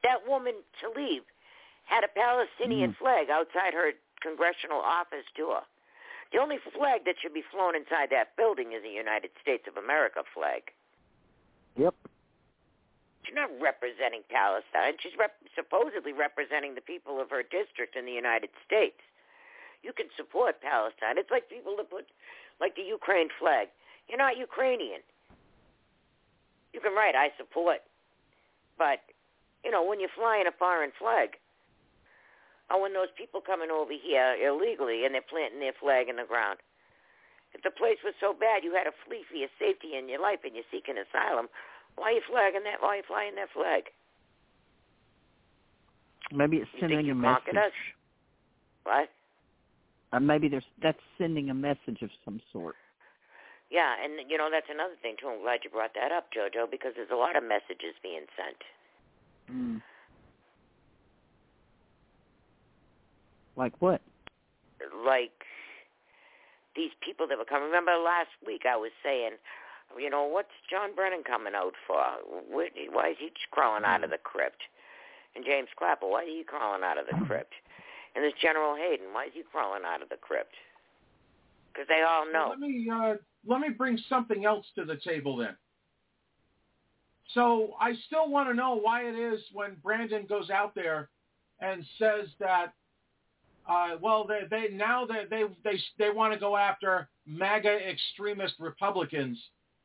That 0.02 0.26
woman, 0.26 0.54
Tlaib, 0.80 1.22
had 1.84 2.04
a 2.04 2.08
Palestinian 2.08 2.92
Mm. 2.92 2.96
flag 2.96 3.30
outside 3.30 3.74
her 3.74 3.92
congressional 4.20 4.80
office 4.80 5.26
door. 5.34 5.64
The 6.30 6.38
only 6.38 6.58
flag 6.58 7.04
that 7.04 7.18
should 7.20 7.32
be 7.32 7.42
flown 7.42 7.74
inside 7.74 8.10
that 8.10 8.36
building 8.36 8.72
is 8.72 8.84
a 8.84 8.88
United 8.88 9.30
States 9.40 9.66
of 9.66 9.76
America 9.76 10.22
flag. 10.34 10.70
Yep. 11.76 11.94
She's 13.24 13.34
not 13.34 13.50
representing 13.60 14.22
Palestine. 14.28 14.98
She's 14.98 15.16
rep- 15.16 15.40
supposedly 15.54 16.12
representing 16.12 16.74
the 16.74 16.80
people 16.80 17.20
of 17.20 17.30
her 17.30 17.42
district 17.42 17.96
in 17.96 18.04
the 18.04 18.12
United 18.12 18.50
States. 18.64 19.00
You 19.82 19.92
can 19.92 20.10
support 20.16 20.60
Palestine. 20.60 21.18
It's 21.18 21.30
like 21.30 21.48
people 21.48 21.76
that 21.76 21.88
put, 21.88 22.08
like 22.60 22.74
the 22.74 22.82
Ukraine 22.82 23.28
flag. 23.38 23.68
You're 24.08 24.18
not 24.18 24.36
Ukrainian. 24.36 25.02
You 26.72 26.80
can 26.80 26.92
write, 26.94 27.14
I 27.14 27.30
support. 27.36 27.82
But, 28.76 29.00
you 29.64 29.70
know, 29.70 29.82
when 29.84 30.00
you're 30.00 30.12
flying 30.14 30.46
a 30.46 30.54
foreign 30.54 30.92
flag, 30.98 31.36
or 32.70 32.80
when 32.80 32.92
those 32.92 33.10
people 33.16 33.40
coming 33.40 33.70
over 33.70 33.92
here 33.92 34.36
illegally 34.36 35.04
and 35.04 35.14
they're 35.14 35.24
planting 35.24 35.60
their 35.60 35.76
flag 35.80 36.08
in 36.08 36.16
the 36.16 36.28
ground, 36.28 36.58
if 37.56 37.62
the 37.64 37.72
place 37.72 37.96
was 38.04 38.12
so 38.20 38.36
bad 38.36 38.62
you 38.62 38.76
had 38.76 38.84
to 38.84 38.92
flee 39.08 39.24
for 39.24 39.36
your 39.36 39.48
safety 39.58 39.96
and 39.96 40.08
your 40.08 40.20
life 40.20 40.44
and 40.44 40.52
you're 40.52 40.68
seeking 40.70 41.00
asylum, 41.00 41.48
why 41.96 42.12
are 42.12 42.20
you 42.20 42.24
flagging 42.28 42.64
that? 42.68 42.84
Why 42.84 42.88
are 42.88 42.96
you 43.00 43.08
flying 43.08 43.34
that 43.40 43.48
flag? 43.56 43.88
Maybe 46.30 46.58
it's 46.58 46.68
You 46.74 46.80
sending 46.80 47.10
a 47.10 47.14
message. 47.14 47.56
us? 47.56 47.72
What? 48.84 49.08
Or 50.12 50.20
maybe 50.20 50.48
there's 50.48 50.64
that's 50.80 51.00
sending 51.16 51.50
a 51.50 51.54
message 51.54 52.00
of 52.02 52.10
some 52.24 52.40
sort. 52.52 52.76
Yeah, 53.70 53.96
and 54.02 54.28
you 54.28 54.36
know 54.36 54.48
that's 54.50 54.68
another 54.72 54.96
thing 55.00 55.16
too. 55.20 55.28
I'm 55.28 55.40
glad 55.40 55.60
you 55.64 55.70
brought 55.70 55.92
that 55.94 56.12
up, 56.12 56.32
Jojo, 56.32 56.70
because 56.70 56.92
there's 56.96 57.12
a 57.12 57.16
lot 57.16 57.36
of 57.36 57.44
messages 57.44 57.96
being 58.02 58.24
sent. 58.36 58.56
Mm. 59.52 59.82
Like 63.56 63.74
what? 63.80 64.00
Like 65.04 65.32
these 66.76 66.92
people 67.04 67.26
that 67.26 67.36
were 67.38 67.44
coming. 67.44 67.66
Remember 67.66 67.96
last 67.96 68.30
week 68.46 68.62
I 68.68 68.76
was 68.76 68.92
saying, 69.02 69.32
you 69.98 70.08
know, 70.08 70.24
what's 70.24 70.54
John 70.70 70.94
Brennan 70.94 71.24
coming 71.24 71.54
out 71.56 71.74
for? 71.86 71.98
Why 72.48 73.10
is 73.10 73.16
he 73.18 73.30
crawling 73.50 73.84
out 73.84 74.04
of 74.04 74.10
the 74.10 74.18
crypt? 74.22 74.62
And 75.34 75.44
James 75.44 75.68
Clapper, 75.76 76.06
why 76.06 76.22
is 76.22 76.28
he 76.28 76.44
crawling 76.44 76.84
out 76.84 76.98
of 76.98 77.06
the 77.06 77.24
crypt? 77.26 77.54
And 78.14 78.24
this 78.24 78.32
General 78.40 78.76
Hayden, 78.76 79.12
why 79.12 79.26
is 79.26 79.32
he 79.34 79.42
crawling 79.50 79.82
out 79.84 80.02
of 80.02 80.08
the 80.08 80.16
crypt? 80.16 80.54
Because 81.72 81.88
they 81.88 82.02
all 82.02 82.26
know. 82.32 82.48
Let 82.50 82.60
me 82.60 82.88
uh, 82.90 83.14
let 83.46 83.60
me 83.60 83.68
bring 83.68 83.98
something 84.08 84.44
else 84.44 84.66
to 84.76 84.84
the 84.84 84.96
table 84.96 85.36
then. 85.36 85.56
So 87.34 87.74
I 87.80 87.92
still 88.06 88.30
want 88.30 88.48
to 88.48 88.54
know 88.54 88.78
why 88.80 89.02
it 89.02 89.14
is 89.14 89.40
when 89.52 89.76
Brandon 89.82 90.24
goes 90.26 90.50
out 90.50 90.74
there 90.74 91.10
and 91.60 91.84
says 91.98 92.28
that, 92.40 92.72
uh, 93.68 93.96
well, 94.00 94.26
they, 94.26 94.42
they 94.50 94.74
now 94.74 95.04
they 95.04 95.24
they 95.28 95.44
they 95.62 95.78
they 95.98 96.10
want 96.10 96.32
to 96.32 96.38
go 96.38 96.56
after 96.56 97.08
MAGA 97.26 97.90
extremist 97.90 98.54
Republicans, 98.58 99.38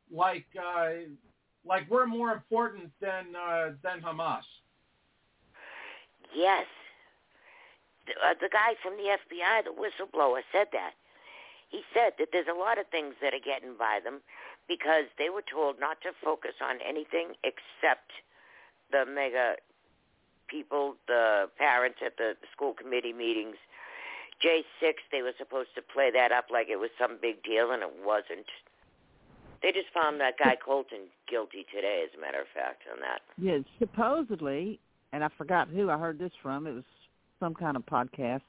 like 0.10 0.46
uh, 0.58 0.90
like 1.66 1.90
we're 1.90 2.06
more 2.06 2.32
important 2.32 2.92
than 3.02 3.36
uh, 3.36 3.72
than 3.84 4.02
Hamas. 4.02 4.44
Yes. 6.34 6.66
The, 8.08 8.14
uh, 8.14 8.34
the 8.40 8.50
guy 8.52 8.76
from 8.82 8.94
the 8.94 9.16
FBI, 9.16 9.64
the 9.64 9.72
whistleblower, 9.72 10.42
said 10.52 10.68
that. 10.72 10.92
He 11.70 11.82
said 11.94 12.14
that 12.20 12.30
there's 12.32 12.48
a 12.52 12.58
lot 12.58 12.78
of 12.78 12.86
things 12.88 13.16
that 13.22 13.34
are 13.34 13.44
getting 13.44 13.76
by 13.78 14.00
them 14.04 14.22
because 14.68 15.06
they 15.18 15.30
were 15.30 15.44
told 15.44 15.80
not 15.80 16.02
to 16.02 16.12
focus 16.24 16.56
on 16.62 16.78
anything 16.88 17.34
except 17.44 18.12
the 18.92 19.06
MAGA 19.06 19.58
people, 20.48 20.96
the 21.08 21.50
parents 21.58 22.00
at 22.06 22.18
the 22.18 22.34
school 22.52 22.74
committee 22.74 23.14
meetings. 23.14 23.56
J6, 24.44 24.94
they 25.12 25.22
were 25.22 25.34
supposed 25.38 25.70
to 25.76 25.82
play 25.82 26.12
that 26.12 26.32
up 26.32 26.46
like 26.52 26.68
it 26.70 26.78
was 26.78 26.90
some 27.00 27.18
big 27.22 27.44
deal, 27.44 27.72
and 27.72 27.82
it 27.82 27.94
wasn't. 28.04 28.48
They 29.62 29.72
just 29.72 29.88
found 29.94 30.20
that 30.20 30.38
guy 30.38 30.58
Colton 30.64 31.08
guilty 31.30 31.66
today, 31.74 32.04
as 32.06 32.18
a 32.18 32.22
matter 32.22 32.42
of 32.42 32.48
fact, 32.54 32.84
on 32.92 33.00
that. 33.00 33.22
Yeah, 33.38 33.60
supposedly, 33.80 34.80
and 35.14 35.24
I 35.24 35.30
forgot 35.38 35.70
who 35.70 35.90
I 35.90 35.98
heard 35.98 36.20
this 36.20 36.34
from. 36.42 36.68
It 36.68 36.74
was 36.74 36.84
some 37.40 37.54
kind 37.54 37.78
of 37.78 37.86
podcast 37.86 38.42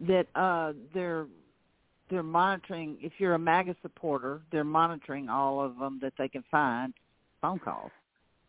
that 0.00 0.26
uh 0.34 0.72
they're 0.92 1.26
they're 2.10 2.22
monitoring. 2.22 2.96
If 3.00 3.12
you're 3.18 3.34
a 3.34 3.38
MAGA 3.38 3.76
supporter, 3.82 4.40
they're 4.52 4.64
monitoring 4.64 5.28
all 5.28 5.60
of 5.60 5.78
them 5.78 5.98
that 6.02 6.12
they 6.18 6.28
can 6.28 6.44
find 6.50 6.94
phone 7.40 7.58
calls. 7.58 7.90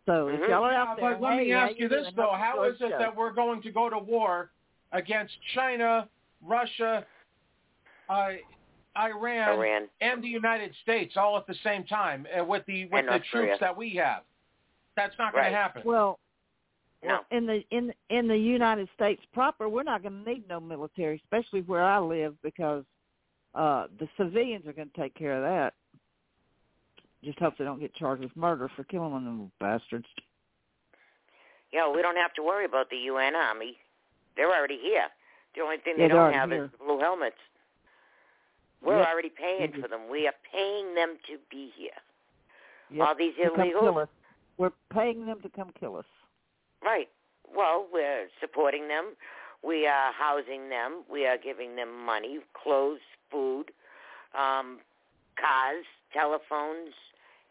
So 0.06 0.30
if 0.30 0.40
y'all 0.50 0.64
are 0.64 0.72
Yeah, 0.72 0.84
out 0.84 0.98
there, 0.98 1.12
but 1.16 1.22
let 1.22 1.38
hey, 1.38 1.46
me 1.46 1.52
how 1.52 1.68
ask 1.68 1.80
you 1.80 1.90
this 1.90 2.08
though: 2.16 2.32
Hope 2.32 2.40
How 2.40 2.64
you 2.64 2.70
is 2.70 2.74
enjoy 2.76 2.86
it 2.88 2.92
the 2.92 2.98
that 3.00 3.16
we're 3.16 3.34
going 3.34 3.62
to 3.62 3.72
go 3.72 3.90
to 3.90 3.98
war 3.98 4.52
against 4.94 5.34
China, 5.54 6.08
Russia, 6.46 7.06
uh, 8.10 8.30
Iran, 8.98 9.60
Iran. 9.60 9.88
and 10.02 10.24
the 10.24 10.28
United 10.28 10.74
States 10.82 11.16
all 11.18 11.38
at 11.38 11.46
the 11.46 11.56
same 11.64 11.84
time 11.84 12.26
uh, 12.40 12.44
with 12.44 12.66
the 12.68 12.86
with 12.86 13.00
And 13.00 13.08
the 13.08 13.12
North 13.12 13.24
troops 13.24 13.32
Korea. 13.32 13.58
that 13.60 13.76
we 13.78 13.96
have? 13.96 14.24
That's 14.96 15.16
not 15.20 15.34
going 15.34 15.46
to 15.46 15.52
happen. 15.52 15.82
Well, 15.86 16.20
No. 17.04 17.20
in 17.32 17.46
the 17.46 17.64
in 17.72 17.94
in 18.10 18.28
the 18.28 18.38
United 18.38 18.88
States 18.96 19.22
proper, 19.34 19.70
we're 19.70 19.84
not 19.84 20.02
going 20.04 20.24
to 20.24 20.30
need 20.32 20.48
no 20.48 20.60
military, 20.60 21.22
especially 21.24 21.62
where 21.62 21.84
I 21.84 22.00
live, 22.00 22.36
because 22.42 22.86
uh 23.58 23.88
the 24.00 24.08
civilians 24.18 24.66
are 24.68 24.74
going 24.74 24.90
to 24.90 25.02
take 25.02 25.16
care 25.16 25.34
of 25.36 25.42
that. 25.44 25.74
Just 27.24 27.40
hope 27.40 27.56
they 27.58 27.66
don't 27.66 27.80
get 27.80 27.94
charged 27.96 28.22
with 28.22 28.36
murder 28.36 28.70
for 28.76 28.84
killing 28.84 29.12
one 29.12 29.26
of 29.26 29.34
them 29.34 29.52
bastards. 29.60 30.06
Yeah, 31.74 31.92
we 31.92 32.02
don't 32.02 32.16
have 32.16 32.34
to 32.36 32.44
worry 32.44 32.66
about 32.66 32.90
the 32.90 32.98
UN 32.98 33.36
Army. 33.36 33.78
They're 34.36 34.54
already 34.56 34.78
here. 34.82 35.08
The 35.56 35.62
only 35.62 35.78
thing 35.78 35.96
they 35.98 36.04
Yeah, 36.04 36.10
they're 36.10 36.18
don't 36.18 36.34
have 36.34 36.50
here. 36.52 36.66
is 36.66 36.72
the 36.72 36.78
blue 36.78 37.00
helmets. 37.00 37.36
We're 38.84 38.98
Yep. 39.00 39.08
already 39.08 39.30
paying 39.30 39.74
for 39.82 39.88
them. 39.88 40.08
We 40.08 40.28
are 40.28 40.36
paying 40.52 40.94
them 40.94 41.18
to 41.28 41.40
be 41.50 41.72
here. 41.76 41.98
Yep, 42.92 43.08
All 43.08 43.16
these 43.16 43.36
to 43.36 43.50
come 43.50 43.56
kill 43.72 43.82
illegals. 43.82 44.08
We're 44.58 44.72
paying 44.92 45.26
them 45.26 45.42
to 45.42 45.50
come 45.50 45.72
kill 45.72 45.98
us. 45.98 46.06
right? 46.84 47.10
Well, 47.56 47.88
we're 47.92 48.30
supporting 48.40 48.88
them. 48.88 49.16
We 49.64 49.88
are 49.88 50.12
housing 50.14 50.70
them. 50.70 51.04
We 51.10 51.26
are 51.26 51.38
giving 51.38 51.76
them 51.76 52.06
money, 52.06 52.40
clothes, 52.54 53.02
food, 53.32 53.72
um, 54.38 54.80
cars, 55.40 55.86
telephones, 56.14 56.94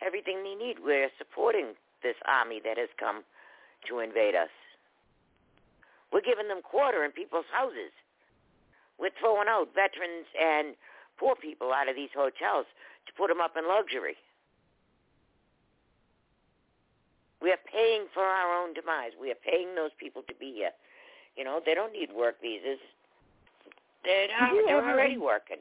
everything 0.05 0.43
they 0.43 0.55
need. 0.55 0.77
We're 0.85 1.11
supporting 1.19 1.75
this 2.03 2.17
army 2.27 2.61
that 2.65 2.79
has 2.79 2.89
come 2.99 3.23
to 3.89 4.01
invade 4.01 4.35
us. 4.35 4.53
We're 6.13 6.25
giving 6.25 6.49
them 6.49 6.63
quarter 6.63 7.05
in 7.05 7.13
people's 7.13 7.49
houses. 7.53 7.93
We're 8.99 9.15
throwing 9.21 9.49
out 9.49 9.75
veterans 9.75 10.27
and 10.41 10.75
poor 11.19 11.37
people 11.37 11.73
out 11.73 11.89
of 11.89 11.97
these 11.97 12.13
hotels 12.15 12.67
to 13.07 13.13
put 13.17 13.29
them 13.29 13.41
up 13.41 13.57
in 13.57 13.69
luxury. 13.69 14.17
We 17.43 17.53
are 17.53 17.61
paying 17.71 18.07
for 18.15 18.25
our 18.25 18.57
own 18.57 18.73
demise. 18.73 19.13
We 19.21 19.31
are 19.31 19.39
paying 19.45 19.75
those 19.75 19.93
people 20.01 20.23
to 20.27 20.35
be 20.35 20.53
here. 20.55 20.73
You 21.37 21.45
know, 21.45 21.61
they 21.65 21.75
don't 21.75 21.93
need 21.93 22.11
work 22.17 22.41
visas. 22.41 22.81
They're, 24.07 24.29
Have 24.39 24.55
you 24.55 24.65
they're 24.67 24.79
ever- 24.79 24.91
already 24.93 25.19
working. 25.19 25.59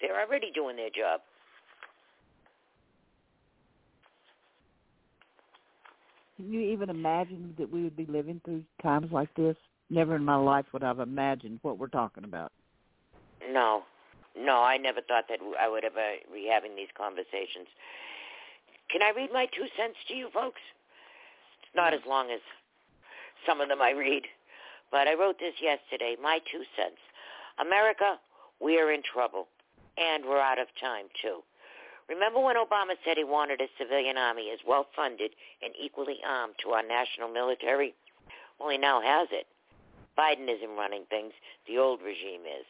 They're 0.00 0.20
already 0.20 0.50
doing 0.52 0.76
their 0.76 0.90
job. 0.90 1.20
Can 6.36 6.52
you 6.52 6.60
even 6.60 6.90
imagine 6.90 7.54
that 7.58 7.72
we 7.72 7.82
would 7.82 7.96
be 7.96 8.04
living 8.06 8.40
through 8.44 8.62
times 8.82 9.10
like 9.10 9.32
this? 9.36 9.56
Never 9.88 10.16
in 10.16 10.24
my 10.24 10.34
life 10.36 10.66
would 10.72 10.82
I've 10.82 10.98
imagined 10.98 11.60
what 11.62 11.78
we're 11.78 11.86
talking 11.88 12.24
about. 12.24 12.52
No, 13.50 13.84
no, 14.36 14.62
I 14.62 14.76
never 14.76 15.00
thought 15.00 15.24
that 15.28 15.38
I 15.58 15.68
would 15.68 15.84
ever 15.84 16.16
be 16.34 16.50
having 16.52 16.74
these 16.76 16.92
conversations. 16.98 17.68
Can 18.90 19.00
I 19.02 19.12
read 19.16 19.30
my 19.32 19.46
two 19.46 19.66
cents 19.78 19.96
to 20.08 20.14
you 20.14 20.28
folks? 20.34 20.60
It's 21.62 21.74
not 21.76 21.94
as 21.94 22.00
long 22.06 22.30
as 22.30 22.40
some 23.46 23.60
of 23.60 23.68
them 23.68 23.80
I 23.80 23.90
read, 23.92 24.24
but 24.90 25.06
I 25.08 25.14
wrote 25.14 25.38
this 25.38 25.54
yesterday. 25.62 26.16
My 26.20 26.40
two 26.50 26.64
cents. 26.76 26.98
America, 27.58 28.18
we 28.60 28.78
are 28.78 28.92
in 28.92 29.02
trouble, 29.02 29.48
and 29.96 30.24
we're 30.24 30.40
out 30.40 30.58
of 30.58 30.68
time 30.80 31.06
too. 31.22 31.40
Remember 32.08 32.38
when 32.38 32.56
Obama 32.56 32.94
said 33.04 33.16
he 33.16 33.24
wanted 33.24 33.60
a 33.60 33.68
civilian 33.78 34.16
army 34.16 34.50
as 34.52 34.60
well 34.66 34.86
funded 34.94 35.32
and 35.62 35.74
equally 35.80 36.18
armed 36.26 36.54
to 36.62 36.70
our 36.70 36.82
national 36.82 37.28
military? 37.28 37.94
Well, 38.60 38.70
he 38.70 38.78
now 38.78 39.00
has 39.00 39.28
it. 39.32 39.46
Biden 40.16 40.48
isn't 40.48 40.76
running 40.76 41.04
things. 41.10 41.32
The 41.66 41.78
old 41.78 42.00
regime 42.02 42.42
is. 42.46 42.64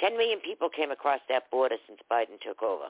10 0.00 0.16
million 0.16 0.40
people 0.40 0.68
came 0.68 0.90
across 0.90 1.20
that 1.28 1.50
border 1.50 1.76
since 1.86 2.00
Biden 2.10 2.40
took 2.40 2.62
over. 2.62 2.88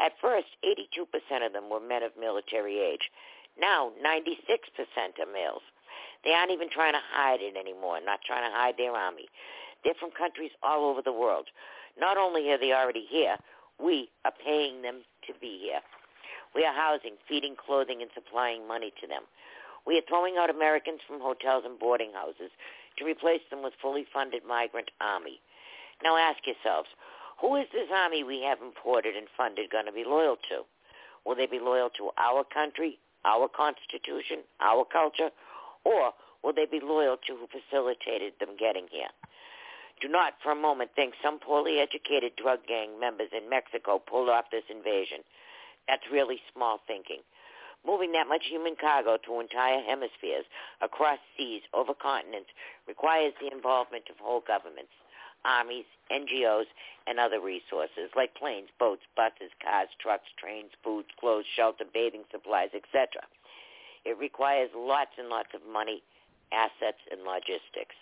At 0.00 0.12
first, 0.20 0.46
82% 0.64 1.44
of 1.44 1.52
them 1.52 1.70
were 1.70 1.80
men 1.80 2.02
of 2.02 2.12
military 2.18 2.78
age. 2.78 3.10
Now, 3.58 3.90
96% 4.04 5.18
are 5.18 5.32
males. 5.32 5.62
They 6.24 6.32
aren't 6.32 6.52
even 6.52 6.70
trying 6.70 6.92
to 6.92 7.02
hide 7.12 7.40
it 7.40 7.56
anymore, 7.56 7.98
not 8.04 8.20
trying 8.26 8.48
to 8.48 8.54
hide 8.54 8.76
their 8.76 8.92
army. 8.92 9.26
They're 9.84 9.98
from 9.98 10.10
countries 10.10 10.50
all 10.62 10.90
over 10.90 11.02
the 11.02 11.12
world. 11.12 11.46
Not 11.98 12.16
only 12.16 12.50
are 12.50 12.58
they 12.58 12.72
already 12.72 13.06
here, 13.08 13.36
we 13.82 14.08
are 14.24 14.32
paying 14.44 14.82
them 14.82 15.02
to 15.26 15.32
be 15.40 15.58
here. 15.62 15.80
We 16.54 16.64
are 16.64 16.74
housing, 16.74 17.16
feeding, 17.28 17.54
clothing, 17.54 18.02
and 18.02 18.10
supplying 18.14 18.66
money 18.66 18.92
to 19.00 19.06
them. 19.06 19.22
We 19.86 19.98
are 19.98 20.08
throwing 20.08 20.36
out 20.36 20.50
Americans 20.50 21.00
from 21.06 21.20
hotels 21.20 21.64
and 21.64 21.78
boarding 21.78 22.12
houses 22.12 22.50
to 22.98 23.04
replace 23.04 23.42
them 23.50 23.62
with 23.62 23.74
fully 23.80 24.06
funded 24.12 24.42
migrant 24.46 24.90
army. 25.00 25.40
Now 26.02 26.16
ask 26.16 26.38
yourselves, 26.46 26.88
who 27.40 27.56
is 27.56 27.66
this 27.72 27.88
army 27.94 28.24
we 28.24 28.42
have 28.42 28.58
imported 28.60 29.16
and 29.16 29.28
funded 29.36 29.70
going 29.70 29.86
to 29.86 29.92
be 29.92 30.04
loyal 30.04 30.36
to? 30.50 30.62
Will 31.24 31.36
they 31.36 31.46
be 31.46 31.60
loyal 31.60 31.90
to 31.98 32.10
our 32.18 32.42
country, 32.42 32.98
our 33.24 33.48
constitution, 33.48 34.42
our 34.60 34.84
culture, 34.84 35.30
or 35.84 36.12
will 36.42 36.52
they 36.52 36.66
be 36.66 36.80
loyal 36.82 37.16
to 37.26 37.36
who 37.36 37.46
facilitated 37.46 38.32
them 38.40 38.56
getting 38.58 38.86
here? 38.90 39.10
Do 40.00 40.08
not 40.08 40.34
for 40.42 40.52
a 40.52 40.56
moment 40.56 40.90
think 40.94 41.14
some 41.22 41.38
poorly 41.38 41.80
educated 41.80 42.36
drug 42.36 42.60
gang 42.66 43.00
members 43.00 43.30
in 43.36 43.50
Mexico 43.50 43.98
pulled 43.98 44.28
off 44.28 44.50
this 44.50 44.64
invasion. 44.70 45.24
That's 45.88 46.04
really 46.12 46.40
small 46.54 46.80
thinking. 46.86 47.20
Moving 47.86 48.12
that 48.12 48.28
much 48.28 48.44
human 48.46 48.76
cargo 48.76 49.16
to 49.24 49.40
entire 49.40 49.80
hemispheres, 49.82 50.44
across 50.80 51.18
seas, 51.36 51.62
over 51.72 51.94
continents, 51.94 52.50
requires 52.86 53.32
the 53.40 53.50
involvement 53.50 54.10
of 54.10 54.18
whole 54.18 54.42
governments, 54.46 54.92
armies, 55.44 55.86
NGOs, 56.10 56.66
and 57.06 57.18
other 57.18 57.40
resources 57.40 58.10
like 58.14 58.34
planes, 58.34 58.68
boats, 58.78 59.02
buses, 59.16 59.50
cars, 59.62 59.88
trucks, 60.00 60.28
trains, 60.38 60.70
food, 60.82 61.06
clothes, 61.18 61.46
shelter, 61.56 61.84
bathing 61.92 62.24
supplies, 62.30 62.70
etc. 62.74 63.22
It 64.04 64.18
requires 64.18 64.70
lots 64.74 65.12
and 65.18 65.28
lots 65.28 65.54
of 65.54 65.62
money, 65.66 66.02
assets, 66.52 67.00
and 67.10 67.22
logistics. 67.22 67.96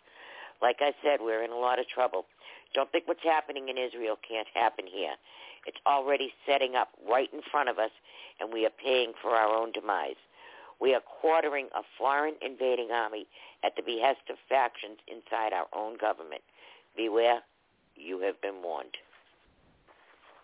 Like 0.63 0.77
I 0.81 0.93
said, 1.03 1.21
we're 1.21 1.43
in 1.45 1.51
a 1.51 1.57
lot 1.59 1.79
of 1.79 1.89
trouble. 1.89 2.27
Don't 2.75 2.91
think 2.93 3.07
what's 3.07 3.23
happening 3.23 3.69
in 3.69 3.79
Israel 3.79 4.17
can't 4.27 4.49
happen 4.55 4.87
here. 4.87 5.15
It's 5.67 5.79
already 5.87 6.33
setting 6.47 6.75
up 6.77 6.89
right 7.09 7.29
in 7.33 7.41
front 7.51 7.69
of 7.69 7.79
us, 7.79 7.91
and 8.41 8.53
we 8.53 8.65
are 8.67 8.71
paying 8.83 9.13
for 9.21 9.31
our 9.31 9.55
own 9.55 9.73
demise. 9.73 10.17
We 10.81 10.95
are 10.95 11.01
quartering 11.01 11.69
a 11.75 11.83
foreign 11.99 12.35
invading 12.43 12.91
army 12.93 13.27
at 13.65 13.75
the 13.77 13.83
behest 13.83 14.29
of 14.31 14.37
factions 14.49 14.99
inside 15.09 15.53
our 15.53 15.67
own 15.75 15.97
government. 15.99 16.43
Beware, 16.97 17.41
you 17.97 18.21
have 18.21 18.41
been 18.43 18.63
warned. 18.63 18.97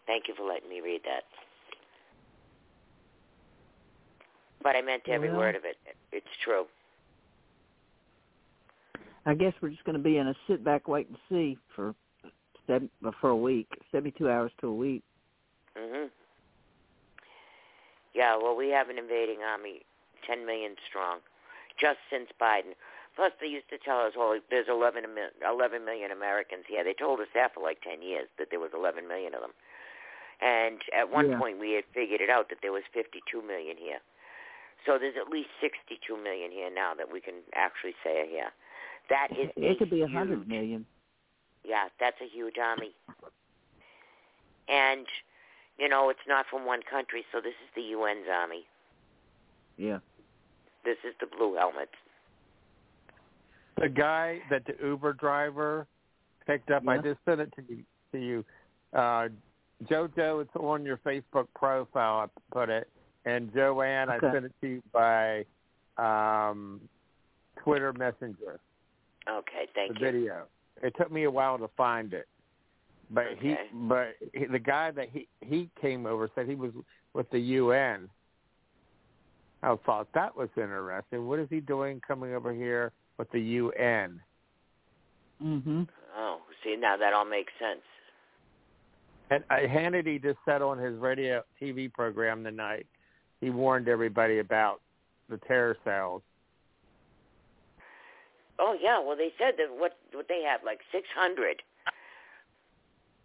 Thank 0.06 0.28
you 0.28 0.34
for 0.34 0.44
letting 0.44 0.68
me 0.68 0.80
read 0.80 1.02
that. 1.04 1.24
But 4.62 4.76
I 4.76 4.82
meant 4.82 5.08
every 5.08 5.28
Well- 5.28 5.38
word 5.38 5.56
of 5.56 5.64
it. 5.64 5.76
It's 6.12 6.36
true. 6.42 6.68
I 9.24 9.34
guess 9.34 9.52
we're 9.60 9.70
just 9.70 9.84
going 9.84 9.96
to 9.96 10.02
be 10.02 10.18
in 10.18 10.28
a 10.28 10.34
sit 10.46 10.64
back, 10.64 10.88
wait 10.88 11.08
and 11.08 11.16
see 11.28 11.56
for 11.74 11.94
seven, 12.66 12.90
for 13.20 13.30
a 13.30 13.36
week, 13.36 13.68
seventy-two 13.90 14.28
hours 14.28 14.52
to 14.60 14.68
a 14.68 14.74
week. 14.74 15.02
Mhm. 15.76 16.10
Yeah, 18.14 18.36
well, 18.36 18.54
we 18.54 18.68
have 18.68 18.90
an 18.90 18.98
invading 18.98 19.42
army, 19.42 19.82
10 20.26 20.44
million 20.44 20.76
strong, 20.86 21.20
just 21.78 21.98
since 22.10 22.28
Biden. 22.38 22.74
Plus, 23.16 23.32
they 23.40 23.46
used 23.46 23.68
to 23.70 23.78
tell 23.78 24.00
us, 24.00 24.12
well, 24.16 24.38
there's 24.50 24.68
11, 24.68 25.04
11 25.40 25.84
million 25.84 26.10
Americans 26.10 26.64
here. 26.66 26.84
They 26.84 26.94
told 26.94 27.20
us 27.20 27.28
that 27.34 27.54
for 27.54 27.60
like 27.62 27.80
10 27.82 28.02
years, 28.02 28.28
that 28.38 28.50
there 28.50 28.60
was 28.60 28.72
11 28.74 29.08
million 29.08 29.34
of 29.34 29.40
them. 29.40 29.54
And 30.40 30.82
at 30.92 31.08
one 31.08 31.30
Yeah. 31.30 31.38
point, 31.38 31.58
we 31.58 31.72
had 31.72 31.84
figured 31.86 32.20
it 32.20 32.28
out 32.28 32.48
that 32.48 32.60
there 32.60 32.72
was 32.72 32.84
52 32.92 33.42
million 33.42 33.76
here. 33.76 34.00
So 34.84 34.98
there's 34.98 35.16
at 35.16 35.28
least 35.28 35.50
62 35.60 36.16
million 36.16 36.50
here 36.50 36.70
now 36.70 36.94
that 36.94 37.10
we 37.10 37.20
can 37.20 37.42
actually 37.54 37.94
say 38.02 38.20
are 38.20 38.26
here. 38.26 38.52
That 39.10 39.28
is 39.32 39.50
It 39.56 39.78
could 39.78 39.90
be 39.90 40.02
a 40.02 40.08
hundred 40.08 40.48
million. 40.48 40.86
yeah, 41.64 41.88
that's 42.00 42.16
a 42.20 42.28
huge 42.28 42.56
army. 42.58 42.92
And, 44.68 45.06
you 45.78 45.88
know, 45.88 46.08
it's 46.08 46.20
not 46.26 46.46
from 46.50 46.64
one 46.66 46.80
country, 46.88 47.24
so 47.32 47.40
this 47.40 47.50
is 47.64 47.70
the 47.74 47.94
UN's 47.98 48.26
army. 48.32 48.64
Yeah. 49.76 49.98
This 50.84 50.96
is 51.06 51.14
the 51.20 51.26
blue 51.26 51.54
helmets. 51.56 51.92
The 53.80 53.88
guy 53.88 54.38
that 54.50 54.64
the 54.66 54.74
Uber 54.82 55.14
driver 55.14 55.86
picked 56.46 56.70
up, 56.70 56.86
I 56.86 56.98
just 56.98 57.18
sent 57.24 57.40
it 57.40 57.52
to 57.56 57.62
you. 57.68 57.82
To 58.12 58.18
you. 58.18 58.44
Uh, 58.92 59.28
Jojo, 59.84 60.42
it's 60.42 60.54
on 60.56 60.84
your 60.84 60.98
Facebook 60.98 61.46
profile. 61.56 62.28
I 62.30 62.40
put 62.52 62.68
it, 62.68 62.88
and 63.24 63.52
Joanne, 63.52 64.10
Okay. 64.10 64.26
I 64.26 64.32
sent 64.32 64.44
it 64.44 64.52
to 64.60 64.66
you 64.68 64.82
by 64.92 65.44
um, 65.96 66.80
Twitter 67.64 67.92
Messenger. 67.92 68.60
Okay, 69.28 69.68
thank 69.74 69.94
the 69.94 70.00
you. 70.00 70.06
video. 70.06 70.46
It 70.82 70.94
took 70.96 71.12
me 71.12 71.24
a 71.24 71.30
while 71.30 71.58
to 71.58 71.68
find 71.76 72.12
it, 72.12 72.26
but 73.10 73.26
Okay. 73.26 73.58
he, 73.70 73.78
but 73.86 74.16
he, 74.32 74.46
the 74.46 74.58
guy 74.58 74.90
that 74.90 75.10
he 75.10 75.28
he 75.40 75.70
came 75.80 76.06
over 76.06 76.28
said 76.34 76.48
he 76.48 76.54
was 76.54 76.72
with 77.14 77.28
the 77.30 77.38
UN. 77.38 78.08
I 79.62 79.76
thought 79.86 80.08
that 80.14 80.36
was 80.36 80.48
interesting. 80.56 81.28
What 81.28 81.38
is 81.38 81.48
he 81.48 81.60
doing 81.60 82.00
coming 82.06 82.34
over 82.34 82.52
here 82.52 82.92
with 83.18 83.30
the 83.30 83.40
UN? 83.40 84.20
Mhm. 85.42 85.88
Oh, 86.16 86.40
see, 86.64 86.76
now 86.76 86.96
that 86.96 87.12
all 87.12 87.24
makes 87.24 87.52
sense. 87.60 87.82
And 89.30 89.44
uh, 89.50 89.66
Hannity 89.68 90.20
just 90.20 90.38
said 90.44 90.62
on 90.62 90.78
his 90.78 90.98
radio 90.98 91.42
TV 91.60 91.92
program 91.92 92.44
tonight, 92.44 92.86
he 93.40 93.50
warned 93.50 93.88
everybody 93.88 94.40
about 94.40 94.80
the 95.28 95.38
terror 95.48 95.76
cells. 95.84 96.22
Oh, 98.62 98.78
yeah, 98.80 99.02
well, 99.02 99.16
they 99.16 99.34
said 99.42 99.54
that 99.58 99.66
what, 99.74 99.98
what 100.12 100.28
they 100.28 100.46
have, 100.46 100.60
like 100.64 100.78
600 100.92 101.62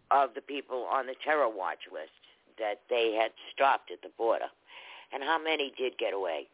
of 0.10 0.34
the 0.34 0.42
people 0.42 0.90
on 0.90 1.06
the 1.06 1.14
terror 1.24 1.48
watch 1.48 1.86
list 1.94 2.18
that 2.58 2.82
they 2.90 3.14
had 3.14 3.30
stopped 3.54 3.92
at 3.92 4.02
the 4.02 4.10
border. 4.18 4.50
And 5.14 5.22
how 5.22 5.38
many 5.38 5.72
did 5.78 5.94
get 6.00 6.16
away? 6.16 6.48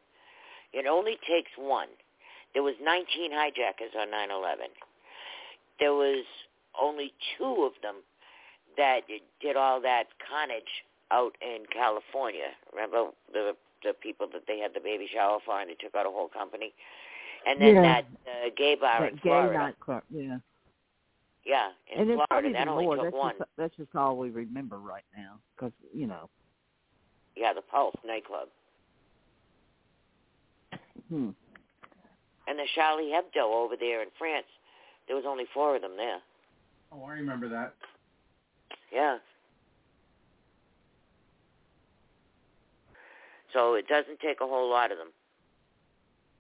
It 0.74 0.86
only 0.86 1.18
takes 1.24 1.52
one. 1.56 1.88
There 2.54 2.62
was 2.62 2.76
19 2.84 3.32
hijackers 3.32 3.96
on 3.98 4.12
9/11. 4.12 4.68
There 5.80 5.94
was 5.94 6.26
only 6.80 7.14
two 7.38 7.64
of 7.64 7.74
them 7.82 8.04
that 8.76 9.08
did 9.40 9.56
all 9.56 9.80
that 9.80 10.12
carnage 10.20 10.84
out 11.10 11.38
in 11.42 11.66
California. 11.72 12.52
Remember 12.74 13.12
the 13.32 13.56
the 13.84 13.94
people 13.94 14.28
that 14.34 14.44
they 14.48 14.60
had 14.60 14.74
the 14.74 14.80
baby 14.80 15.08
shower 15.12 15.40
for 15.46 15.60
and 15.60 15.70
they 15.70 15.76
took 15.76 15.96
out 15.96 16.06
a 16.06 16.10
whole 16.10 16.30
company? 16.30 16.74
And 17.46 17.60
then 17.62 17.76
Yeah. 17.76 17.82
that 17.82 18.06
uh, 18.28 18.50
gay 18.56 18.76
bar 18.76 19.02
that 19.02 19.12
in 19.12 19.16
gay 19.18 19.22
Florida. 19.24 19.58
nightclub. 19.58 20.04
Yeah. 20.10 20.38
Yeah, 21.46 21.70
in 21.94 22.00
and 22.02 22.10
it's 22.10 22.18
not 22.18 22.30
Florida. 22.30 22.48
even 22.50 22.60
That 22.60 22.68
only 22.70 22.86
more. 22.86 22.96
took 22.96 23.06
That's 23.06 23.16
one. 23.16 23.36
just 23.38 23.50
that's 23.58 23.76
just 23.76 23.96
all 23.96 24.18
we 24.18 24.30
remember 24.30 24.80
right 24.80 25.04
now, 25.18 25.40
because 25.56 25.74
you 25.94 26.08
know. 26.08 26.30
Yeah, 27.36 27.52
the 27.52 27.62
Pulse 27.62 27.96
nightclub. 28.06 28.48
Hmm. 31.10 31.32
And 32.48 32.60
the 32.60 32.66
Charlie 32.76 33.12
Hebdo 33.12 33.44
over 33.44 33.76
there 33.78 34.02
in 34.02 34.08
France. 34.18 34.46
There 35.08 35.16
was 35.18 35.26
only 35.28 35.46
four 35.54 35.76
of 35.76 35.82
them 35.82 35.98
there. 35.98 36.20
Oh, 36.94 37.04
I 37.04 37.14
remember 37.14 37.50
that. 37.50 37.74
Yeah. 38.92 39.18
So 43.52 43.74
it 43.76 43.88
doesn't 43.88 44.20
take 44.20 44.40
a 44.42 44.48
whole 44.48 44.70
lot 44.70 44.92
of 44.92 44.98
them, 44.98 45.10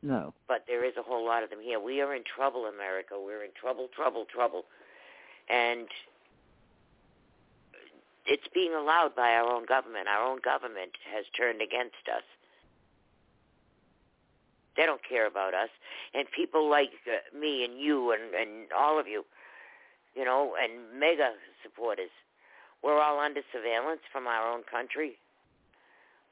No. 0.04 0.34
but 0.50 0.66
there 0.68 0.84
is 0.84 0.94
a 0.98 1.02
whole 1.02 1.26
lot 1.26 1.44
of 1.44 1.50
them 1.50 1.60
here. 1.64 1.80
We 1.80 2.02
are 2.02 2.14
in 2.14 2.24
trouble, 2.24 2.66
America. 2.66 3.16
We're 3.18 3.44
in 3.44 3.52
trouble, 3.60 3.88
trouble, 3.96 4.26
trouble. 4.26 4.66
And 5.50 5.88
it's 8.26 8.48
being 8.54 8.74
allowed 8.74 9.16
by 9.16 9.32
our 9.32 9.50
own 9.50 9.66
government. 9.66 10.10
Our 10.10 10.30
own 10.30 10.40
government 10.44 10.92
has 11.14 11.24
turned 11.36 11.62
against 11.62 12.04
us. 12.14 12.24
They 14.76 14.86
don't 14.86 15.02
care 15.08 15.26
about 15.26 15.54
us. 15.54 15.70
And 16.14 16.28
people 16.36 16.70
like 16.70 16.92
uh, 17.08 17.38
me 17.38 17.64
and 17.64 17.80
you 17.80 18.12
and, 18.12 18.34
and 18.34 18.72
all 18.78 19.00
of 19.00 19.08
you, 19.08 19.24
you 20.16 20.26
know, 20.26 20.56
and 20.62 21.00
MAGA 21.00 21.32
supporters, 21.64 22.12
we're 22.84 23.00
all 23.02 23.20
under 23.20 23.42
surveillance 23.54 24.02
from 24.12 24.28
our 24.28 24.52
own 24.52 24.64
country. 24.70 25.14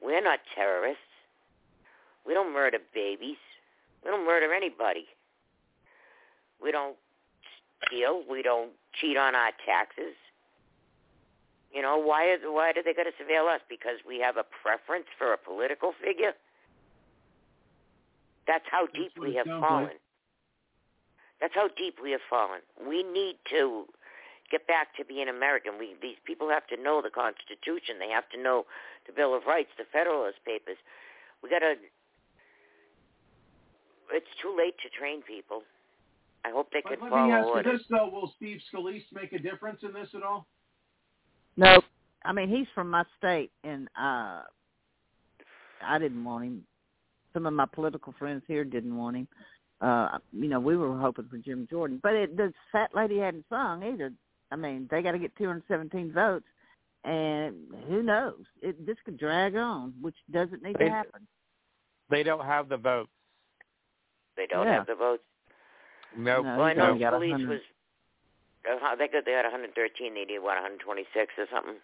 We're 0.02 0.22
not 0.22 0.40
terrorists. 0.54 1.00
We 2.26 2.34
don't 2.34 2.52
murder 2.52 2.78
babies. 2.94 3.36
We 4.04 4.10
don't 4.10 4.26
murder 4.26 4.52
anybody. 4.52 5.06
We 6.62 6.72
don't 6.72 6.96
steal. 7.86 8.22
We 8.28 8.42
don't 8.42 8.70
cheat 9.00 9.16
on 9.16 9.34
our 9.34 9.52
taxes. 9.64 10.14
You 11.72 11.80
know, 11.82 11.96
why 11.96 12.32
is 12.32 12.40
why 12.44 12.72
do 12.72 12.82
they 12.82 12.92
got 12.92 13.04
to 13.04 13.16
surveil 13.16 13.48
us? 13.48 13.60
Because 13.68 13.98
we 14.06 14.20
have 14.20 14.36
a 14.36 14.44
preference 14.44 15.06
for 15.16 15.32
a 15.32 15.38
political 15.38 15.92
figure? 16.04 16.32
That's 18.46 18.64
how 18.70 18.86
deep 18.86 19.12
we 19.18 19.34
have 19.36 19.46
fallen. 19.46 19.84
like. 19.84 20.00
That's 21.40 21.54
how 21.54 21.68
deep 21.76 21.96
we 22.02 22.10
have 22.12 22.20
fallen. 22.28 22.60
We 22.78 23.02
need 23.02 23.36
to 23.50 23.86
get 24.50 24.66
back 24.66 24.94
to 24.96 25.04
being 25.04 25.28
American. 25.28 25.72
We 25.78 25.96
these 26.00 26.20
people 26.24 26.50
have 26.50 26.66
to 26.68 26.76
know 26.76 27.00
the 27.00 27.10
Constitution. 27.10 27.96
They 27.98 28.10
have 28.10 28.28
to 28.30 28.40
know 28.40 28.66
the 29.06 29.12
Bill 29.12 29.34
of 29.34 29.46
Rights, 29.46 29.70
the 29.78 29.88
Federalist 29.90 30.44
Papers. 30.44 30.76
We 31.42 31.48
got 31.48 31.60
to. 31.60 31.74
It's 34.12 34.26
too 34.40 34.54
late 34.56 34.74
to 34.82 34.88
train 34.98 35.22
people. 35.22 35.62
I 36.44 36.50
hope 36.50 36.68
they 36.72 36.80
But 36.82 36.90
could 36.90 37.00
let 37.02 37.04
me 37.06 37.10
follow 37.10 37.32
ask 37.32 37.46
you 37.46 37.52
orders. 37.52 37.78
this, 37.80 37.86
though. 37.88 38.08
Will 38.08 38.32
Steve 38.36 38.60
Scalise 38.72 39.04
make 39.12 39.32
a 39.32 39.38
difference 39.38 39.80
in 39.82 39.92
this 39.92 40.08
at 40.14 40.22
all? 40.22 40.46
No. 41.56 41.80
I 42.24 42.32
mean, 42.32 42.48
he's 42.48 42.66
from 42.74 42.90
my 42.90 43.04
state, 43.18 43.50
and 43.64 43.88
uh 43.98 44.42
I 45.84 45.98
didn't 45.98 46.24
want 46.24 46.44
him. 46.44 46.64
Some 47.32 47.46
of 47.46 47.52
my 47.54 47.66
political 47.66 48.14
friends 48.18 48.42
here 48.46 48.64
didn't 48.64 48.96
want 48.96 49.16
him. 49.16 49.28
Uh, 49.80 50.18
you 50.32 50.46
know, 50.48 50.60
we 50.60 50.76
were 50.76 50.96
hoping 50.96 51.26
for 51.28 51.38
Jim 51.38 51.66
Jordan, 51.68 51.98
but 52.02 52.12
it, 52.14 52.36
the 52.36 52.52
fat 52.70 52.90
lady 52.94 53.18
hadn't 53.18 53.44
sung 53.48 53.82
either. 53.82 54.12
I 54.52 54.56
mean, 54.56 54.86
they 54.92 55.02
got 55.02 55.12
to 55.12 55.18
get 55.18 55.34
217 55.36 56.12
votes, 56.12 56.44
and 57.02 57.56
who 57.88 58.00
knows? 58.04 58.44
It 58.60 58.86
this 58.86 58.96
could 59.04 59.18
drag 59.18 59.56
on, 59.56 59.92
which 60.00 60.14
doesn't 60.30 60.62
need 60.62 60.76
They- 60.78 60.84
to 60.84 60.90
happen. 60.90 61.26
They 62.10 62.22
don't 62.22 62.44
have 62.44 62.68
the 62.68 62.76
votes. 62.76 63.10
They 64.36 64.46
don't 64.46 64.66
Yeah. 64.66 64.74
have 64.74 64.86
the 64.86 64.94
votes. 64.94 65.22
Nope. 66.16 66.44
No, 66.44 66.56
well, 66.58 66.66
I 66.66 66.72
know 66.74 66.88
only 66.90 67.00
got 67.00 67.12
police 67.12 67.32
100. 67.32 67.48
was. 67.48 67.60
Uh, 68.68 68.78
how- 68.78 68.94
they 68.94 69.08
got 69.08 69.24
they 69.24 69.32
had 69.32 69.44
113. 69.44 70.14
They 70.14 70.24
need 70.24 70.38
what 70.38 70.56
126 70.56 71.32
or 71.38 71.46
something. 71.48 71.80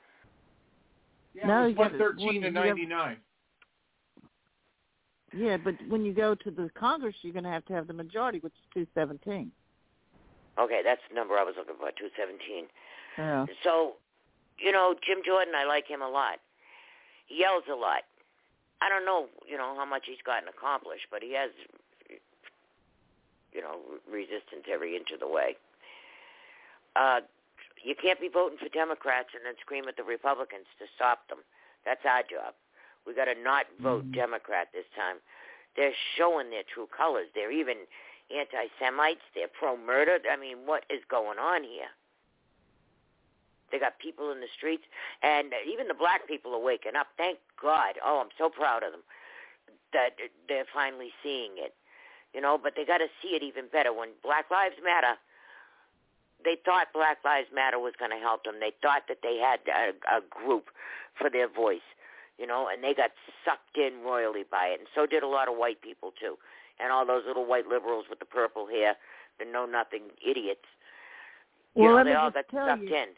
Yeah, 1.35 1.47
No, 1.47 1.65
it 1.65 1.69
was 1.69 1.77
113 1.77 2.19
to 2.19 2.25
when 2.27 2.55
you 2.55 2.61
have- 2.69 2.77
99. 2.77 3.23
Yeah, 5.33 5.57
but 5.59 5.75
when 5.89 6.05
you 6.05 6.13
go 6.15 6.35
to 6.35 6.51
the 6.51 6.71
Congress, 6.71 7.15
you're 7.23 7.35
going 7.35 7.45
to 7.45 7.51
have 7.51 7.65
to 7.67 7.75
have 7.75 7.87
the 7.87 7.93
majority, 7.93 8.39
which 8.39 8.55
is 8.55 8.65
217. 8.73 9.53
Okay, 10.57 10.83
that's 10.83 11.03
the 11.09 11.15
number 11.15 11.39
I 11.39 11.43
was 11.45 11.55
looking 11.57 11.77
for. 11.77 11.93
217. 11.93 12.69
Yeah. 13.19 13.47
So, 13.63 13.97
you 14.59 14.73
know, 14.73 14.95
Jim 15.03 15.23
Jordan, 15.23 15.55
I 15.55 15.65
like 15.65 15.87
him 15.87 16.01
a 16.01 16.09
lot. 16.09 16.41
He 17.27 17.41
yells 17.41 17.65
a 17.69 17.75
lot. 17.75 18.05
I 18.81 18.89
don't 18.89 19.05
know, 19.05 19.29
you 19.47 19.59
know, 19.59 19.75
how 19.77 19.85
much 19.85 20.07
he's 20.07 20.23
gotten 20.23 20.49
accomplished, 20.49 21.07
but 21.11 21.23
he 21.23 21.33
has, 21.35 21.51
you 23.59 23.67
know, 23.67 23.83
resistance 24.07 24.71
every 24.71 24.95
inch 24.95 25.11
of 25.11 25.19
the 25.19 25.27
way. 25.27 25.59
Uh, 26.95 27.27
you 27.83 27.99
can't 27.99 28.21
be 28.23 28.31
voting 28.31 28.59
for 28.59 28.71
Democrats 28.71 29.35
and 29.35 29.43
then 29.43 29.59
scream 29.59 29.91
at 29.91 29.99
the 29.99 30.07
Republicans 30.07 30.71
to 30.79 30.87
stop 30.95 31.27
them. 31.27 31.43
That's 31.83 32.07
our 32.07 32.23
job. 32.23 32.55
We 33.03 33.19
got 33.19 33.27
to 33.27 33.35
not 33.35 33.67
vote 33.83 34.07
Democrat 34.15 34.69
this 34.71 34.87
time. 34.95 35.19
They're 35.75 35.95
showing 36.15 36.51
their 36.51 36.63
true 36.63 36.87
colors. 36.95 37.27
They're 37.35 37.51
even 37.51 37.87
anti-Semites. 38.31 39.27
They're 39.35 39.51
pro-murder. 39.51 40.19
I 40.31 40.37
mean, 40.39 40.67
what 40.67 40.85
is 40.91 41.03
going 41.11 41.39
on 41.39 41.63
here? 41.63 41.91
They 43.71 43.79
got 43.79 43.99
people 43.99 44.31
in 44.31 44.41
the 44.41 44.51
streets, 44.57 44.85
and 45.23 45.53
even 45.67 45.89
the 45.89 45.99
black 45.99 46.27
people 46.27 46.55
are 46.55 46.63
waking 46.63 46.97
up. 46.97 47.09
Thank 47.17 47.39
God. 47.61 47.99
Oh, 48.05 48.23
I'm 48.23 48.33
so 48.39 48.49
proud 48.49 48.83
of 48.83 48.93
them 48.93 49.03
that 49.93 50.17
they're 50.49 50.69
finally 50.73 51.11
seeing 51.23 51.53
it. 51.57 51.75
You 52.35 52.41
know, 52.41 52.59
but 52.63 52.75
they 52.77 52.85
got 52.85 52.99
to 52.99 53.09
see 53.23 53.29
it 53.35 53.43
even 53.43 53.67
better. 53.73 53.93
When 53.93 54.11
Black 54.23 54.51
Lives 54.51 54.77
Matter, 54.85 55.17
they 56.45 56.57
thought 56.65 56.89
Black 56.93 57.19
Lives 57.25 57.49
Matter 57.55 57.79
was 57.79 57.95
going 57.99 58.11
to 58.11 58.19
help 58.19 58.45
them. 58.45 58.57
They 58.61 58.73
thought 58.83 59.03
that 59.09 59.19
they 59.23 59.39
had 59.39 59.61
a, 59.67 60.19
a 60.19 60.21
group 60.29 60.67
for 61.19 61.31
their 61.31 61.49
voice, 61.49 61.85
you 62.39 62.47
know, 62.47 62.69
and 62.73 62.85
they 62.85 62.95
got 62.95 63.11
sucked 63.45 63.77
in 63.77 64.03
royally 64.05 64.45
by 64.49 64.67
it. 64.67 64.81
And 64.81 64.89
so 64.95 65.07
did 65.07 65.23
a 65.23 65.27
lot 65.27 65.49
of 65.49 65.57
white 65.57 65.81
people 65.83 66.13
too, 66.21 66.37
and 66.79 66.93
all 66.93 67.07
those 67.07 67.25
little 67.27 67.47
white 67.47 67.67
liberals 67.67 68.05
with 68.11 68.19
the 68.21 68.25
purple 68.27 68.67
hair, 68.69 68.95
the 69.39 69.45
know 69.45 69.67
nothing 69.67 70.03
idiots. 70.25 70.69
You 71.75 71.83
Well, 71.83 71.91
know, 71.91 71.97
let 71.97 72.05
they 72.05 72.11
me 72.11 72.17
all 72.17 72.31
got 72.31 72.45
sucked 72.53 72.83
you, 72.83 72.95
in. 72.95 73.09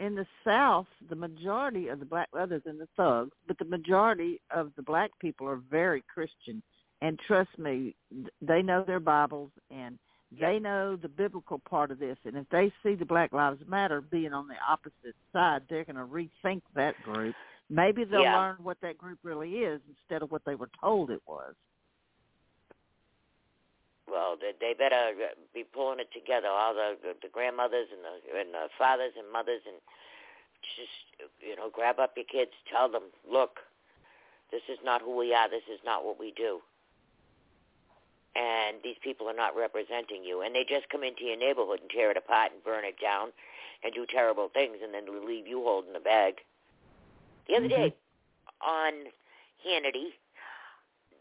in 0.00 0.14
the 0.14 0.26
South, 0.44 0.86
the 1.08 1.16
majority 1.16 1.88
of 1.88 2.00
the 2.00 2.06
black, 2.06 2.28
other 2.36 2.58
than 2.64 2.78
the 2.78 2.88
thugs, 2.96 3.32
but 3.46 3.58
the 3.58 3.64
majority 3.64 4.40
of 4.50 4.72
the 4.76 4.82
black 4.82 5.10
people 5.20 5.48
are 5.48 5.60
very 5.70 6.02
Christian. 6.12 6.62
And 7.02 7.18
trust 7.26 7.50
me, 7.58 7.96
they 8.40 8.62
know 8.62 8.84
their 8.86 9.00
Bibles 9.00 9.50
and 9.72 9.98
they 10.40 10.60
know 10.60 10.94
the 10.94 11.08
biblical 11.08 11.58
part 11.58 11.90
of 11.90 11.98
this. 11.98 12.16
And 12.24 12.36
if 12.36 12.48
they 12.50 12.72
see 12.82 12.94
the 12.94 13.04
Black 13.04 13.32
Lives 13.32 13.60
Matter 13.66 14.00
being 14.00 14.32
on 14.32 14.46
the 14.46 14.54
opposite 14.66 15.16
side, 15.32 15.62
they're 15.68 15.84
going 15.84 15.96
to 15.96 16.06
rethink 16.06 16.62
that 16.76 17.02
group. 17.02 17.34
Maybe 17.68 18.04
they'll 18.04 18.22
Yeah. 18.22 18.36
learn 18.36 18.56
what 18.62 18.80
that 18.82 18.96
group 18.96 19.18
really 19.24 19.64
is 19.64 19.80
instead 19.88 20.22
of 20.22 20.30
what 20.30 20.44
they 20.44 20.54
were 20.54 20.70
told 20.80 21.10
it 21.10 21.20
was. 21.26 21.54
Well, 24.08 24.36
they, 24.40 24.52
they 24.60 24.72
better 24.74 25.10
uh, 25.10 25.34
be 25.52 25.64
pulling 25.64 25.98
it 25.98 26.12
together. 26.12 26.48
All 26.48 26.72
the 26.74 26.98
the, 27.02 27.14
the 27.20 27.28
grandmothers 27.28 27.88
and 27.90 28.04
the 28.04 28.38
and 28.38 28.54
the 28.54 28.68
fathers 28.78 29.12
and 29.18 29.30
mothers, 29.32 29.62
and 29.66 29.80
just 30.76 31.32
you 31.40 31.56
know, 31.56 31.68
grab 31.68 31.98
up 31.98 32.12
your 32.16 32.26
kids. 32.26 32.52
Tell 32.70 32.88
them, 32.90 33.10
look, 33.28 33.58
this 34.50 34.62
is 34.68 34.78
not 34.84 35.02
who 35.02 35.16
we 35.16 35.34
are. 35.34 35.48
This 35.48 35.66
is 35.72 35.80
not 35.84 36.04
what 36.04 36.18
we 36.20 36.32
do. 36.36 36.60
And 38.34 38.78
these 38.82 38.96
people 39.02 39.28
are 39.28 39.36
not 39.36 39.54
representing 39.56 40.24
you. 40.24 40.40
And 40.40 40.54
they 40.54 40.64
just 40.64 40.88
come 40.88 41.04
into 41.04 41.24
your 41.24 41.36
neighborhood 41.36 41.80
and 41.80 41.90
tear 41.90 42.10
it 42.10 42.16
apart 42.16 42.52
and 42.52 42.64
burn 42.64 42.84
it 42.84 42.96
down, 43.00 43.28
and 43.84 43.92
do 43.92 44.06
terrible 44.06 44.48
things, 44.52 44.78
and 44.82 44.94
then 44.94 45.04
leave 45.26 45.46
you 45.46 45.62
holding 45.62 45.92
the 45.92 46.00
bag. 46.00 46.40
The 47.48 47.56
other 47.56 47.68
day 47.68 47.92
mm-hmm. 47.92 48.70
on 48.70 48.92
Hannity, 49.66 50.16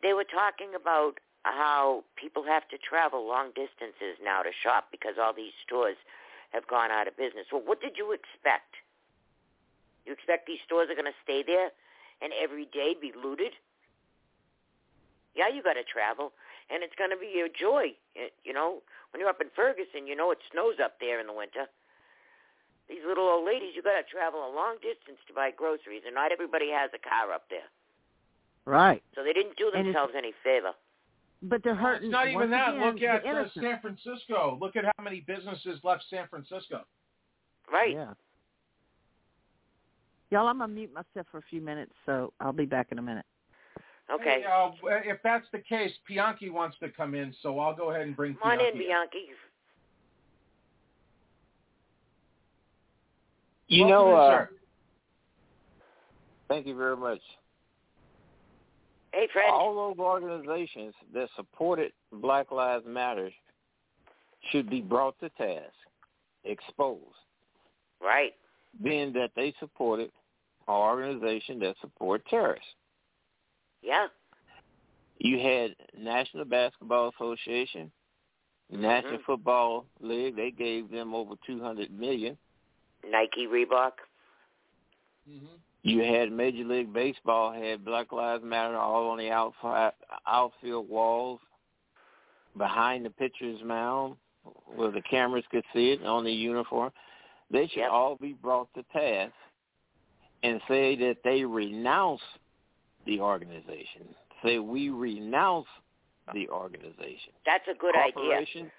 they 0.02 0.14
were 0.14 0.24
talking 0.24 0.74
about 0.76 1.20
how 1.44 2.04
people 2.16 2.44
have 2.44 2.68
to 2.70 2.78
travel 2.78 3.28
long 3.28 3.48
distances 3.56 4.22
now 4.24 4.42
to 4.44 4.52
shop 4.64 4.88
because 4.92 5.16
all 5.20 5.34
these 5.34 5.54
stores 5.66 5.98
have 6.52 6.68
gone 6.68 6.92
out 6.92 7.08
of 7.08 7.18
business. 7.18 7.48
Well, 7.52 7.64
what 7.66 7.82
did 7.82 7.98
you 7.98 8.12
expect? 8.12 8.76
You 10.06 10.14
expect 10.14 10.48
these 10.48 10.62
stores 10.66 10.90
are 10.90 10.96
going 10.96 11.06
to 11.06 11.24
stay 11.24 11.44
there 11.46 11.70
and 12.22 12.32
every 12.42 12.66
day 12.66 12.96
be 13.00 13.12
looted? 13.12 13.54
Yeah, 15.36 15.48
you 15.48 15.64
got 15.64 15.74
to 15.74 15.84
travel, 15.84 16.34
and 16.72 16.84
it's 16.84 16.96
going 16.96 17.12
to 17.12 17.18
be 17.20 17.44
a 17.44 17.50
joy. 17.52 17.94
It- 18.16 18.34
You 18.44 18.54
know, 18.54 18.82
when 19.12 19.20
you're 19.20 19.30
up 19.30 19.42
in 19.42 19.50
Ferguson, 19.56 20.08
you 20.08 20.16
know 20.16 20.32
it 20.32 20.40
snows 20.52 20.80
up 20.84 21.00
there 21.00 21.20
in 21.20 21.28
the 21.28 21.34
winter. 21.34 21.68
These 22.90 23.04
little 23.06 23.28
old 23.28 23.46
ladies, 23.46 23.76
you 23.76 23.82
got 23.82 23.96
to 24.00 24.04
travel 24.04 24.40
a 24.44 24.52
long 24.56 24.76
distance 24.82 25.20
to 25.28 25.34
buy 25.34 25.52
groceries, 25.52 26.04
and 26.06 26.16
not 26.16 26.32
everybody 26.32 26.70
has 26.72 26.90
a 26.94 27.00
car 27.00 27.32
up 27.32 27.48
there. 27.50 27.68
Right. 28.66 29.02
So 29.16 29.24
they 29.24 29.34
didn't 29.34 29.56
do 29.58 29.72
themselves 29.72 30.14
any 30.16 30.34
favor. 30.44 30.72
But 31.42 31.64
they're 31.64 31.74
hurting. 31.76 32.10
It's 32.10 32.12
not 32.12 32.28
even 32.28 32.36
once 32.36 32.52
that. 32.52 32.76
again, 32.76 32.94
Look 32.94 33.02
at 33.02 33.26
uh. 33.26 33.50
San 33.60 33.80
Francisco. 33.82 34.58
Look 34.62 34.76
at 34.76 34.86
how 34.86 35.04
many 35.04 35.22
businesses 35.22 35.80
left 35.84 36.04
San 36.10 36.28
Francisco. 36.28 36.86
Right. 37.72 37.94
Yeah. 37.96 38.14
Y'all, 40.30 40.48
I'm 40.48 40.60
gonna 40.60 40.72
mute 40.74 40.94
myself 40.94 41.26
for 41.32 41.40
a 41.40 41.44
few 41.50 41.60
minutes, 41.62 41.92
so 42.06 42.32
I'll 42.40 42.54
be 42.54 42.66
back 42.66 42.92
in 42.92 43.00
a 43.00 43.02
minute. 43.02 43.26
Okay. 44.14 44.42
Hey, 44.42 44.46
uh, 44.46 44.72
if 45.06 45.20
that's 45.24 45.46
the 45.54 45.60
case, 45.60 45.92
Bianchi 46.08 46.50
wants 46.50 46.78
to 46.80 46.90
come 46.90 47.16
in, 47.16 47.34
so 47.42 47.60
I'll 47.60 47.76
go 47.76 47.92
ahead 47.92 48.02
and 48.02 48.16
bring 48.16 48.36
Come 48.36 48.52
on 48.52 48.58
Bianchi. 48.58 48.78
in, 48.80 48.86
Bianchi. 48.86 49.18
You 53.68 53.86
Welcome 53.86 54.08
know, 54.08 54.14
in, 54.14 54.32
uh, 54.32 54.46
thank 56.50 56.68
you 56.68 56.76
very 56.76 56.98
much. 56.98 57.22
Hey, 59.14 59.28
Fred. 59.32 59.50
All 59.50 59.76
those 59.76 60.00
organizations 60.00 60.94
that 61.14 61.30
supported 61.36 61.92
Black 62.12 62.52
Lives 62.52 62.86
Matter 62.86 63.30
should 64.52 64.70
be 64.70 64.82
brought 64.82 65.18
to 65.20 65.30
task, 65.30 65.72
exposed, 66.44 67.00
Right. 68.02 68.34
being 68.84 69.14
that 69.14 69.32
they 69.36 69.54
supported 69.60 70.12
an 70.68 70.74
organization 70.74 71.60
that 71.60 71.76
support 71.82 72.26
terrorists. 72.30 72.68
Yeah. 73.82 74.08
You 75.18 75.40
had 75.40 75.76
National 75.98 76.46
Basketball 76.46 77.10
Association, 77.10 77.92
National 78.70 79.20
Mhm. 79.20 79.24
Football 79.26 79.86
League. 80.00 80.36
They 80.36 80.52
gave 80.52 80.90
them 80.90 81.14
over 81.14 81.36
two 81.46 81.62
hundred 81.62 81.92
million. 81.92 82.38
Nike, 83.08 83.48
Reebok. 83.48 83.94
You 85.84 86.04
had 86.04 86.32
Major 86.32 86.64
League 86.64 86.94
Baseball 86.94 87.52
had 87.52 87.84
Black 87.84 88.12
Lives 88.12 88.44
Matter 88.44 88.78
all 88.78 89.10
on 89.10 89.18
the 89.18 89.32
outfield, 89.32 89.94
outfield 90.28 90.88
walls, 90.90 91.40
behind 92.58 93.06
the 93.06 93.10
pitcher's 93.10 93.64
mound, 93.64 94.18
where 94.76 94.92
the 94.92 95.02
cameras 95.02 95.46
could 95.48 95.66
see 95.74 95.92
it 95.92 96.04
on 96.04 96.24
the 96.24 96.32
uniform. 96.32 96.92
They 97.50 97.68
should 97.68 97.88
all 97.88 98.16
be 98.16 98.34
brought 98.34 98.74
to 98.74 98.84
task 98.94 99.34
and 100.44 100.62
say 100.68 100.96
that 100.98 101.18
they 101.24 101.46
renounce 101.46 102.22
the 103.06 103.20
organization. 103.20 104.16
Say 104.44 104.60
we 104.60 104.90
renounce 104.90 105.68
the 106.34 106.50
organization. 106.50 107.34
That's 107.46 107.68
a 107.68 107.78
good 107.78 107.96
idea. 107.96 108.14
corporations, 108.14 108.72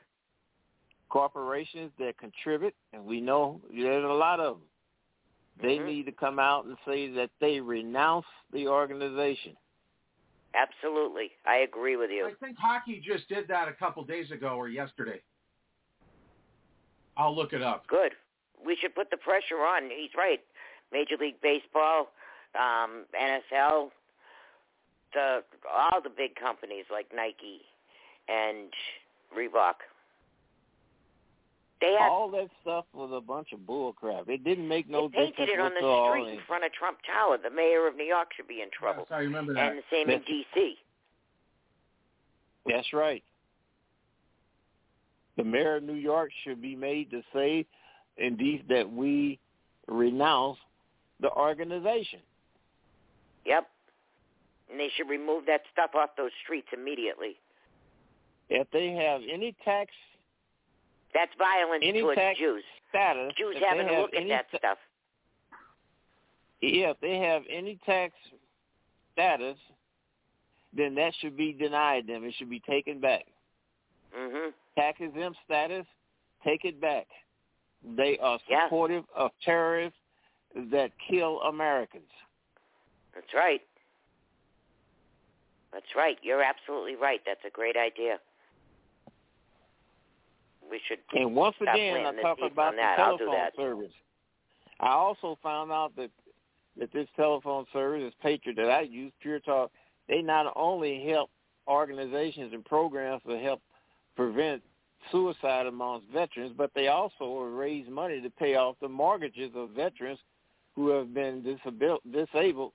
corporations 1.08 1.90
that 1.98 2.16
contribute, 2.18 2.74
and 2.92 3.04
we 3.04 3.20
know 3.20 3.60
there's 3.70 4.04
a 4.04 4.08
lot 4.08 4.40
of 4.40 4.58
them. 4.58 4.68
They 5.60 5.78
Mhm. 5.78 5.84
need 5.84 6.06
to 6.06 6.12
come 6.12 6.38
out 6.38 6.64
and 6.64 6.78
say 6.86 7.08
that 7.08 7.30
they 7.38 7.60
renounce 7.60 8.26
the 8.50 8.68
organization. 8.68 9.56
Absolutely. 10.54 11.32
I 11.44 11.56
agree 11.58 11.96
with 11.96 12.10
you. 12.10 12.26
I 12.26 12.34
think 12.34 12.56
hockey 12.58 13.00
just 13.00 13.28
did 13.28 13.48
that 13.48 13.68
a 13.68 13.72
couple 13.72 14.02
days 14.04 14.30
ago 14.30 14.56
or 14.56 14.68
yesterday. 14.68 15.22
I'll 17.16 17.34
look 17.34 17.52
it 17.52 17.62
up. 17.62 17.86
Good. 17.86 18.12
We 18.64 18.76
should 18.76 18.94
put 18.94 19.10
the 19.10 19.16
pressure 19.16 19.64
on. 19.64 19.90
He's 19.90 20.14
right. 20.14 20.40
Major 20.92 21.16
League 21.16 21.40
Baseball, 21.40 22.12
um, 22.54 23.06
NFL, 23.14 23.92
the 25.12 25.42
all 25.70 26.00
the 26.02 26.10
big 26.10 26.34
companies 26.36 26.84
like 26.90 27.06
Nike 27.14 27.62
and 28.28 28.72
Reebok. 29.36 29.74
They 31.80 31.96
had 31.98 32.10
all 32.10 32.30
that 32.30 32.48
stuff 32.60 32.84
was 32.94 33.10
a 33.12 33.20
bunch 33.20 33.48
of 33.52 33.66
bull 33.66 33.92
crap. 33.92 34.28
It 34.28 34.44
didn't 34.44 34.68
make 34.68 34.88
no 34.88 35.08
they 35.08 35.32
painted 35.36 35.48
it 35.48 35.58
on 35.58 35.72
the 35.74 36.10
street 36.10 36.32
in 36.32 36.38
in. 36.38 36.44
front 36.46 36.64
of 36.64 36.72
Trump 36.72 36.98
Tower. 37.04 37.38
The 37.42 37.50
mayor 37.50 37.88
of 37.88 37.96
New 37.96 38.04
York 38.04 38.28
should 38.36 38.46
be 38.46 38.62
in 38.62 38.68
trouble. 38.70 39.06
I 39.10 39.18
remember 39.18 39.52
that. 39.54 39.70
And 39.70 39.78
the 39.78 39.82
same 39.90 40.08
in 40.08 40.20
D.C. 40.22 40.76
That's 42.68 42.92
right. 42.92 43.24
The 45.36 45.42
mayor 45.42 45.76
of 45.76 45.82
New 45.82 45.94
York 45.94 46.30
should 46.44 46.62
be 46.62 46.76
made 46.76 47.10
to 47.10 47.22
say, 47.34 47.66
indeed, 48.16 48.64
that 48.68 48.88
we 48.88 49.40
renounce 49.88 50.58
the 51.20 51.32
organization. 51.32 52.20
Yep. 53.44 53.66
And 54.72 54.80
they 54.80 54.88
should 54.96 55.08
remove 55.08 55.44
that 55.46 55.60
stuff 55.70 55.90
off 55.94 56.10
those 56.16 56.30
streets 56.42 56.68
immediately. 56.72 57.36
If 58.48 58.66
they 58.72 58.92
have 58.92 59.20
any 59.30 59.54
tax 59.64 59.92
That's 61.12 61.30
violence 61.38 61.84
any 61.86 62.00
towards 62.00 62.18
tax 62.18 62.38
Jews. 62.38 62.64
status, 62.88 63.32
Jews 63.36 63.56
having 63.68 63.86
to 63.86 64.00
look 64.00 64.14
at 64.14 64.26
that 64.28 64.50
ta- 64.50 64.58
stuff. 64.58 64.78
Yeah, 66.62 66.90
if 66.90 67.00
they 67.00 67.18
have 67.18 67.42
any 67.50 67.78
tax 67.84 68.14
status, 69.12 69.58
then 70.74 70.94
that 70.94 71.12
should 71.20 71.36
be 71.36 71.52
denied 71.52 72.06
them. 72.06 72.24
It 72.24 72.34
should 72.38 72.48
be 72.50 72.60
taken 72.60 72.98
back. 72.98 73.26
Mm-hmm. 74.18 74.50
Tax 74.74 74.98
exempt 75.00 75.38
status, 75.44 75.84
take 76.44 76.64
it 76.64 76.80
back. 76.80 77.06
They 77.96 78.16
are 78.18 78.38
Yeah. 78.48 78.64
supportive 78.66 79.04
of 79.14 79.32
terrorists 79.44 79.98
that 80.70 80.92
kill 81.10 81.42
Americans. 81.42 82.08
That's 83.14 83.34
right. 83.34 83.60
That's 85.72 85.86
right. 85.96 86.18
You're 86.22 86.42
absolutely 86.42 86.96
right. 86.96 87.20
That's 87.24 87.40
a 87.46 87.50
great 87.50 87.76
idea. 87.76 88.18
We 90.70 90.80
should 90.86 90.98
And 91.12 91.34
once 91.34 91.56
again, 91.60 91.96
I 91.96 92.00
planting 92.00 92.16
the 92.16 92.22
talk 92.22 92.38
seeds 92.38 92.52
about 92.52 92.74
the. 92.74 92.82
I'll 92.82 93.18
telephone 93.18 93.34
that. 93.34 93.56
service. 93.56 93.92
I 94.80 94.90
also 94.90 95.38
found 95.42 95.72
out 95.72 95.94
that 95.96 96.10
that 96.78 96.92
this 96.92 97.08
telephone 97.16 97.66
service, 97.72 98.02
this 98.02 98.14
Patriot 98.22 98.56
that 98.56 98.70
I 98.70 98.82
use, 98.82 99.12
Pure 99.20 99.40
Talk, 99.40 99.70
they 100.08 100.22
not 100.22 100.52
only 100.56 101.06
help 101.06 101.30
organizations 101.68 102.52
and 102.52 102.64
programs 102.64 103.22
to 103.28 103.38
help 103.38 103.60
prevent 104.16 104.62
suicide 105.10 105.66
amongst 105.66 106.08
veterans, 106.08 106.54
but 106.56 106.70
they 106.74 106.88
also 106.88 107.40
raise 107.40 107.88
money 107.88 108.20
to 108.20 108.30
pay 108.30 108.54
off 108.54 108.76
the 108.80 108.88
mortgages 108.88 109.50
of 109.54 109.70
veterans 109.70 110.18
who 110.74 110.88
have 110.88 111.12
been 111.12 111.58
disabled 112.10 112.72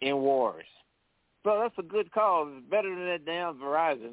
in 0.00 0.16
wars. 0.16 0.64
So 1.44 1.58
that's 1.60 1.74
a 1.78 1.82
good 1.82 2.12
cause. 2.12 2.48
It's 2.56 2.70
better 2.70 2.90
than 2.94 3.06
that 3.06 3.24
damn 3.24 3.54
Verizon 3.58 4.12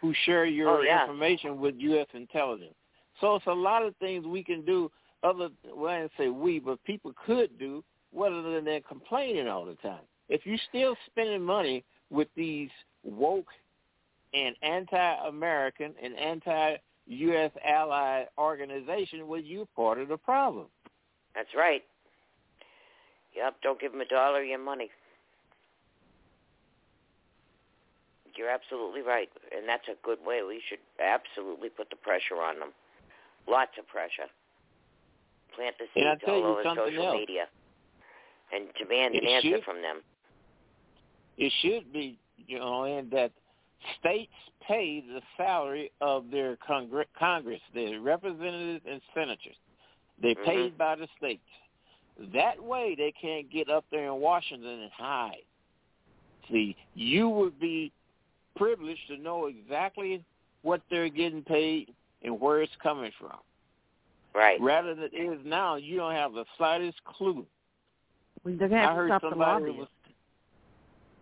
who 0.00 0.14
share 0.24 0.44
your 0.46 0.78
Oh, 0.78 0.82
yeah. 0.82 1.02
information 1.02 1.60
with 1.60 1.74
U.S. 1.78 2.06
intelligence. 2.14 2.74
So 3.20 3.36
it's 3.36 3.46
a 3.46 3.52
lot 3.52 3.82
of 3.82 3.94
things 3.96 4.26
we 4.26 4.42
can 4.44 4.64
do 4.64 4.90
other, 5.22 5.48
well, 5.74 5.92
I 5.92 6.00
didn't 6.00 6.12
say 6.18 6.28
we, 6.28 6.58
but 6.58 6.82
people 6.84 7.12
could 7.26 7.58
do 7.58 7.82
rather 8.14 8.42
than 8.42 8.64
they're 8.64 8.80
complaining 8.82 9.48
all 9.48 9.64
the 9.64 9.74
time. 9.76 10.02
If 10.28 10.44
you're 10.44 10.58
still 10.68 10.96
spending 11.06 11.42
money 11.42 11.84
with 12.10 12.28
these 12.36 12.70
woke 13.04 13.48
and 14.34 14.54
anti-American 14.62 15.94
and 16.02 16.16
anti-U.S. 16.16 17.50
ally 17.66 18.24
organizations, 18.38 19.22
well, 19.24 19.40
you're 19.40 19.66
part 19.74 19.98
of 19.98 20.08
the 20.08 20.16
problem. 20.16 20.66
That's 21.34 21.48
right. 21.56 21.82
Yep. 23.34 23.56
Don't 23.62 23.80
give 23.80 23.92
them 23.92 24.00
a 24.00 24.06
dollar 24.06 24.42
of 24.42 24.46
your 24.46 24.58
money. 24.58 24.90
You're 28.36 28.50
absolutely 28.50 29.02
right, 29.02 29.28
and 29.56 29.68
that's 29.68 29.88
a 29.88 29.96
good 30.04 30.18
way. 30.24 30.42
We 30.46 30.60
should 30.68 30.80
absolutely 31.00 31.70
put 31.70 31.90
the 31.90 31.96
pressure 31.96 32.36
on 32.42 32.58
them. 32.60 32.72
Lots 33.48 33.72
of 33.78 33.86
pressure. 33.88 34.28
Plant 35.54 35.76
the 35.78 35.86
seeds 35.94 36.22
all 36.26 36.44
over 36.44 36.62
social 36.64 37.06
else. 37.06 37.16
media, 37.18 37.46
and 38.52 38.66
demand 38.78 39.14
an 39.14 39.24
It 39.24 39.28
answer 39.28 39.62
from 39.64 39.80
them. 39.80 40.02
it 41.38 41.52
should 41.60 41.92
be, 41.92 42.18
you 42.46 42.58
know, 42.58 42.84
and 42.84 43.10
that 43.10 43.32
states 43.98 44.32
pay 44.66 45.00
the 45.00 45.22
salary 45.36 45.90
of 46.00 46.30
their 46.30 46.56
congr- 46.56 47.06
Congress, 47.18 47.60
their 47.72 48.00
representatives 48.00 48.84
and 48.86 49.00
senators. 49.14 49.56
They're 50.18 50.34
Mhm. 50.34 50.44
paid 50.44 50.78
by 50.78 50.96
the 50.96 51.08
states. 51.16 51.48
That 52.18 52.62
way 52.62 52.94
they 52.94 53.12
can't 53.12 53.48
get 53.50 53.68
up 53.68 53.84
there 53.90 54.06
in 54.06 54.20
Washington 54.20 54.80
and 54.80 54.92
hide. 54.92 55.44
See, 56.48 56.76
you 56.94 57.28
would 57.28 57.58
be 57.58 57.92
privileged 58.56 59.06
to 59.08 59.16
know 59.16 59.46
exactly 59.46 60.22
what 60.62 60.80
they're 60.90 61.08
getting 61.08 61.42
paid 61.42 61.94
and 62.22 62.40
where 62.40 62.62
it's 62.62 62.72
coming 62.82 63.12
from. 63.18 63.36
Right. 64.34 64.60
Rather 64.60 64.94
than 64.94 65.04
it 65.12 65.16
is 65.16 65.38
now, 65.44 65.76
you 65.76 65.96
don't 65.96 66.12
have 66.14 66.32
the 66.32 66.44
slightest 66.58 67.02
clue. 67.04 67.46
They're 68.44 68.56
going 68.56 68.70
to 68.70 68.76
I 68.76 68.80
have 68.82 68.90
to 68.90 68.94
heard 68.96 69.08
stop 69.10 69.22
somebody 69.22 69.64
lobbyists. 69.66 69.78
was 69.78 69.88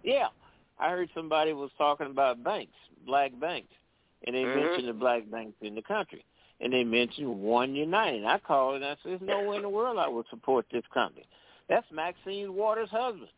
Yeah. 0.02 0.28
I 0.78 0.90
heard 0.90 1.08
somebody 1.14 1.52
was 1.52 1.70
talking 1.78 2.06
about 2.08 2.42
banks, 2.42 2.74
black 3.06 3.30
banks, 3.38 3.72
and 4.26 4.34
they 4.34 4.42
Mhm. 4.42 4.56
mentioned 4.56 4.88
the 4.88 4.92
black 4.92 5.30
banks 5.30 5.56
in 5.62 5.74
the 5.74 5.82
country. 5.82 6.24
And 6.60 6.72
they 6.72 6.84
mentioned 6.84 7.42
One 7.42 7.74
United. 7.74 8.24
I 8.24 8.38
called 8.38 8.76
and 8.76 8.84
I 8.84 8.96
said, 9.02 9.20
There's 9.20 9.20
no 9.22 9.42
way 9.48 9.56
in 9.56 9.62
the 9.62 9.68
world 9.68 9.98
I 9.98 10.08
would 10.08 10.26
support 10.28 10.66
this 10.70 10.86
company. 10.88 11.26
That's 11.68 11.90
Maxine 11.92 12.54
Waters' 12.54 12.90
husband. 12.90 13.30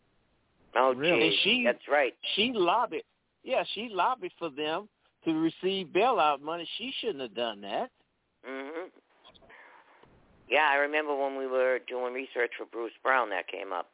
Oh, 0.75 0.93
Really? 0.95 1.31
geez. 1.31 1.39
She- 1.41 1.65
That's 1.65 1.87
right. 1.89 2.15
She 2.35 2.53
lobbied 2.53 3.05
yeah, 3.47 3.63
she 3.75 3.89
lobbied 3.91 4.33
for 4.39 4.51
them 4.51 4.89
to 5.25 5.33
receive 5.33 5.87
bailout 5.89 6.43
money. 6.43 6.69
She 6.77 6.93
shouldn't 7.01 7.21
have 7.21 7.35
done 7.35 7.61
that. 7.63 7.91
Mhm. 8.45 8.91
Yeah, 10.49 10.69
I 10.69 10.77
remember 10.77 11.15
when 11.15 11.37
we 11.37 11.47
were 11.47 11.79
doing 11.89 12.13
research 12.13 12.53
for 12.57 12.67
Bruce 12.67 12.93
Brown 13.03 13.31
that 13.31 13.47
came 13.49 13.73
up. 13.73 13.91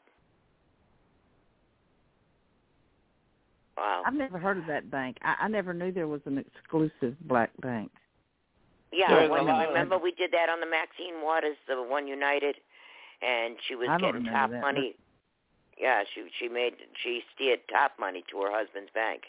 Wow. 3.77 4.03
I've 4.05 4.15
never 4.15 4.39
heard 4.39 4.59
of 4.59 4.67
that 4.67 4.91
bank. 4.91 5.19
I, 5.23 5.37
I 5.41 5.49
never 5.49 5.73
knew 5.73 5.93
there 5.93 6.09
was 6.09 6.21
an 6.27 6.39
exclusive 6.39 7.17
black 7.27 7.51
bank. 7.61 7.91
Yeah, 8.93 9.09
There's 9.09 9.31
when, 9.31 9.49
a 9.49 9.69
remember 9.69 9.97
we 9.97 10.13
did 10.13 10.33
that 10.33 10.51
on 10.51 10.61
the 10.61 10.67
Maxine 10.67 11.23
Waters, 11.23 11.57
the 11.67 11.83
One 11.83 12.07
United, 12.07 12.57
and 13.23 13.57
she 13.67 13.75
was 13.75 13.89
I 13.89 13.97
don't 13.97 14.13
getting 14.13 14.27
top 14.27 14.51
that, 14.51 14.61
money. 14.61 14.95
Yeah, 15.79 16.05
she 16.15 16.29
she 16.39 16.49
made 16.49 16.75
she 17.03 17.25
steered 17.35 17.61
top 17.71 17.93
money 17.99 18.23
to 18.31 18.43
her 18.43 18.53
husband's 18.53 18.91
bank. 18.93 19.23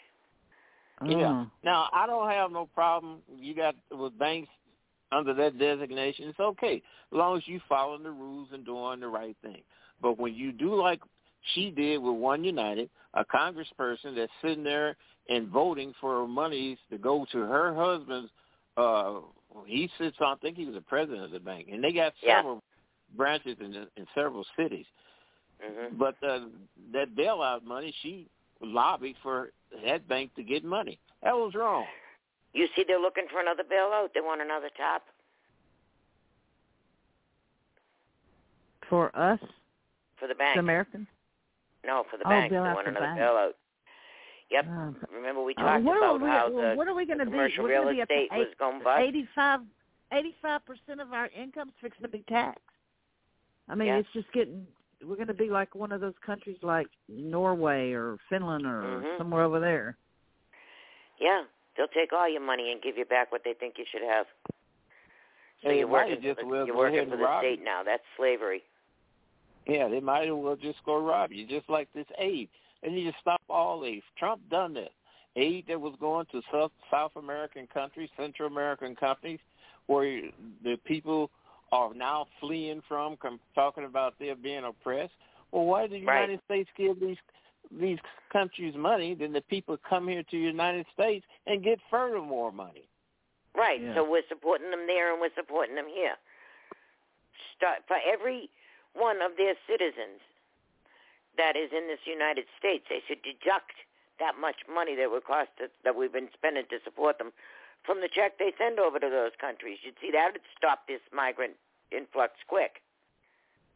Yeah. 1.06 1.44
Oh. 1.44 1.46
Now 1.62 1.88
I 1.92 2.06
don't 2.06 2.30
have 2.30 2.50
no 2.50 2.66
problem. 2.74 3.18
You 3.36 3.54
got 3.54 3.74
with 3.90 4.18
banks 4.18 4.48
under 5.12 5.34
that 5.34 5.58
designation. 5.58 6.28
It's 6.28 6.40
okay 6.40 6.76
as 6.76 6.82
long 7.12 7.36
as 7.36 7.46
you 7.46 7.60
following 7.68 8.02
the 8.02 8.10
rules 8.10 8.48
and 8.52 8.64
doing 8.64 9.00
the 9.00 9.08
right 9.08 9.36
thing. 9.42 9.62
But 10.00 10.18
when 10.18 10.34
you 10.34 10.52
do 10.52 10.74
like 10.74 11.00
she 11.54 11.70
did 11.70 11.98
with 11.98 12.14
One 12.14 12.42
United, 12.42 12.88
a 13.14 13.24
congressperson 13.24 14.16
that's 14.16 14.32
sitting 14.42 14.64
there 14.64 14.96
and 15.28 15.48
voting 15.48 15.94
for 16.00 16.26
monies 16.26 16.78
to 16.90 16.98
go 16.98 17.26
to 17.32 17.38
her 17.38 17.74
husband's. 17.74 18.30
uh 18.76 19.20
He 19.66 19.90
sits 19.98 20.16
on. 20.20 20.36
I 20.36 20.40
think 20.40 20.56
he 20.56 20.64
was 20.64 20.74
the 20.74 20.80
president 20.80 21.24
of 21.24 21.30
the 21.30 21.40
bank, 21.40 21.68
and 21.70 21.82
they 21.82 21.92
got 21.92 22.14
Yeah. 22.22 22.38
several 22.38 22.62
branches 23.16 23.56
in 23.60 23.74
in 23.96 24.06
several 24.14 24.44
cities. 24.56 24.86
hmm 25.60 25.96
But 25.96 26.16
uh, 26.22 26.40
that 26.92 27.14
bailout 27.14 27.62
money, 27.64 27.94
she 28.02 28.28
lobbied 28.64 29.16
for 29.22 29.50
that 29.84 30.06
bank 30.08 30.34
to 30.36 30.42
get 30.42 30.64
money. 30.64 30.98
That 31.22 31.34
was 31.34 31.54
wrong. 31.54 31.84
You 32.52 32.68
see, 32.76 32.84
they're 32.86 33.00
looking 33.00 33.24
for 33.30 33.40
another 33.40 33.64
bailout. 33.64 34.08
They 34.14 34.20
want 34.20 34.40
another 34.40 34.70
top. 34.76 35.02
For 38.88 39.16
us, 39.16 39.40
for 40.18 40.28
the 40.28 40.34
bank. 40.34 40.56
the 40.56 40.60
Americans? 40.60 41.06
No, 41.86 42.04
for 42.10 42.16
the 42.18 42.26
Oh, 42.26 42.30
bank. 42.30 42.52
They 42.52 42.58
want 42.60 42.86
another 42.86 43.06
bank. 43.06 43.18
bailout. 43.18 43.52
Yep. 44.50 44.66
Oh, 44.68 44.94
Remember 45.10 45.42
we 45.42 45.54
Uh, 45.54 45.62
talked 45.62 45.84
what 45.84 45.96
about 45.96 46.10
are 46.14 46.18
we, 46.24 46.28
how 46.30 46.48
the, 46.50 46.74
what 46.76 46.86
are 46.86 46.94
we 46.94 47.06
going 47.06 47.18
to 47.18 47.24
the 47.24 47.30
be? 47.30 47.36
commercial 47.36 47.64
We're 47.64 47.70
real 47.70 47.82
gonna 47.84 47.94
be 47.96 48.02
up 48.02 48.08
to 48.08 48.14
estate 48.14 48.38
was 48.38 48.54
going 48.58 48.82
bust. 48.82 49.00
85 49.02 49.60
85 50.12 50.64
percent 50.66 51.00
of 51.00 51.12
our 51.12 51.28
income's 51.28 51.72
fixing 51.80 52.02
to 52.02 52.08
be 52.08 52.22
taxed. 52.28 52.60
I 53.68 53.74
mean, 53.74 53.88
Yeah. 53.88 53.96
it's 53.98 54.12
just 54.12 54.30
getting. 54.32 54.66
We're 55.06 55.16
going 55.16 55.28
to 55.28 55.34
be 55.34 55.50
like 55.50 55.74
one 55.74 55.92
of 55.92 56.00
those 56.00 56.14
countries 56.24 56.56
like 56.62 56.88
Norway 57.08 57.92
or 57.92 58.18
Finland 58.28 58.66
or 58.66 58.82
Mhm. 58.82 59.18
somewhere 59.18 59.42
over 59.42 59.60
there. 59.60 59.96
Yeah, 61.18 61.44
they'll 61.76 61.88
take 61.88 62.12
all 62.12 62.28
your 62.28 62.40
money 62.40 62.72
and 62.72 62.82
give 62.82 62.96
you 62.96 63.04
back 63.04 63.30
what 63.30 63.44
they 63.44 63.54
think 63.54 63.78
you 63.78 63.84
should 63.84 64.02
have. 64.02 64.26
So 65.62 65.68
They 65.68 65.78
you're 65.78 65.86
working, 65.88 66.20
just 66.20 66.40
for 66.40 66.46
the, 66.46 66.50
well 66.50 66.66
you're 66.66 66.76
working 66.76 67.08
for 67.08 67.16
the 67.16 67.38
state 67.38 67.58
you. 67.60 67.64
now. 67.64 67.82
That's 67.82 68.02
slavery. 68.16 68.62
Yeah, 69.66 69.88
they 69.88 70.00
might 70.00 70.28
as 70.28 70.34
well 70.34 70.56
just 70.56 70.84
go 70.84 70.98
rob 70.98 71.32
you, 71.32 71.46
just 71.46 71.68
like 71.70 71.90
this 71.92 72.06
aid. 72.18 72.50
They 72.82 72.90
need 72.90 73.10
to 73.10 73.16
stop 73.20 73.40
all 73.48 73.84
aid. 73.84 74.02
Trump 74.18 74.42
done 74.50 74.74
this. 74.74 74.92
Aid 75.36 75.66
that 75.68 75.80
was 75.80 75.94
going 76.00 76.26
to 76.26 76.42
South 76.52 76.72
South 76.90 77.16
American 77.16 77.66
countries, 77.66 78.10
Central 78.16 78.46
American 78.48 78.94
countries, 78.94 79.40
where 79.86 80.20
the 80.62 80.76
people 80.84 81.30
are 81.72 81.92
now 81.94 82.26
fleeing 82.40 82.82
from, 82.86 83.16
com- 83.16 83.40
talking 83.54 83.84
about 83.84 84.14
they're 84.18 84.36
being 84.36 84.64
oppressed. 84.64 85.12
Well, 85.52 85.64
why 85.64 85.82
did 85.82 86.02
the 86.02 86.04
Right. 86.04 86.22
United 86.22 86.40
States 86.44 86.70
give 86.76 87.00
these 87.00 87.16
these 87.70 87.98
countries 88.32 88.74
money? 88.76 89.14
Then 89.14 89.32
the 89.32 89.40
people 89.40 89.76
come 89.88 90.06
here 90.08 90.22
to 90.22 90.30
the 90.30 90.38
United 90.38 90.86
States 90.92 91.24
and 91.46 91.62
get 91.64 91.78
further 91.90 92.20
more 92.20 92.52
money. 92.52 92.88
Right. 93.56 93.80
Yeah. 93.80 93.94
So 93.94 94.08
we're 94.08 94.26
supporting 94.28 94.70
them 94.70 94.86
there 94.86 95.12
and 95.12 95.20
we're 95.20 95.34
supporting 95.34 95.74
them 95.74 95.86
here. 95.92 96.14
Start 97.56 97.78
for 97.86 97.96
every 98.06 98.50
one 98.94 99.22
of 99.22 99.32
their 99.36 99.54
citizens 99.68 100.20
that 101.36 101.56
is 101.56 101.70
in 101.72 101.88
this 101.88 102.02
United 102.06 102.44
States, 102.58 102.84
they 102.88 103.02
should 103.06 103.22
deduct 103.22 103.74
that 104.18 104.34
much 104.40 104.56
money 104.72 104.94
that 104.94 105.10
would 105.10 105.24
cost 105.24 105.50
us, 105.62 105.70
that 105.82 105.96
we've 105.96 106.12
been 106.12 106.28
spending 106.34 106.64
to 106.70 106.78
support 106.84 107.18
them 107.18 107.32
from 107.84 108.00
the 108.00 108.08
check 108.12 108.38
they 108.38 108.52
send 108.58 108.78
over 108.78 108.98
to 108.98 109.08
those 109.10 109.32
countries. 109.40 109.78
You'd 109.84 109.94
see 110.00 110.10
that 110.12 110.32
would 110.32 110.42
stop 110.56 110.86
this 110.88 111.00
migrant 111.12 111.54
influx 111.92 112.32
quick. 112.48 112.82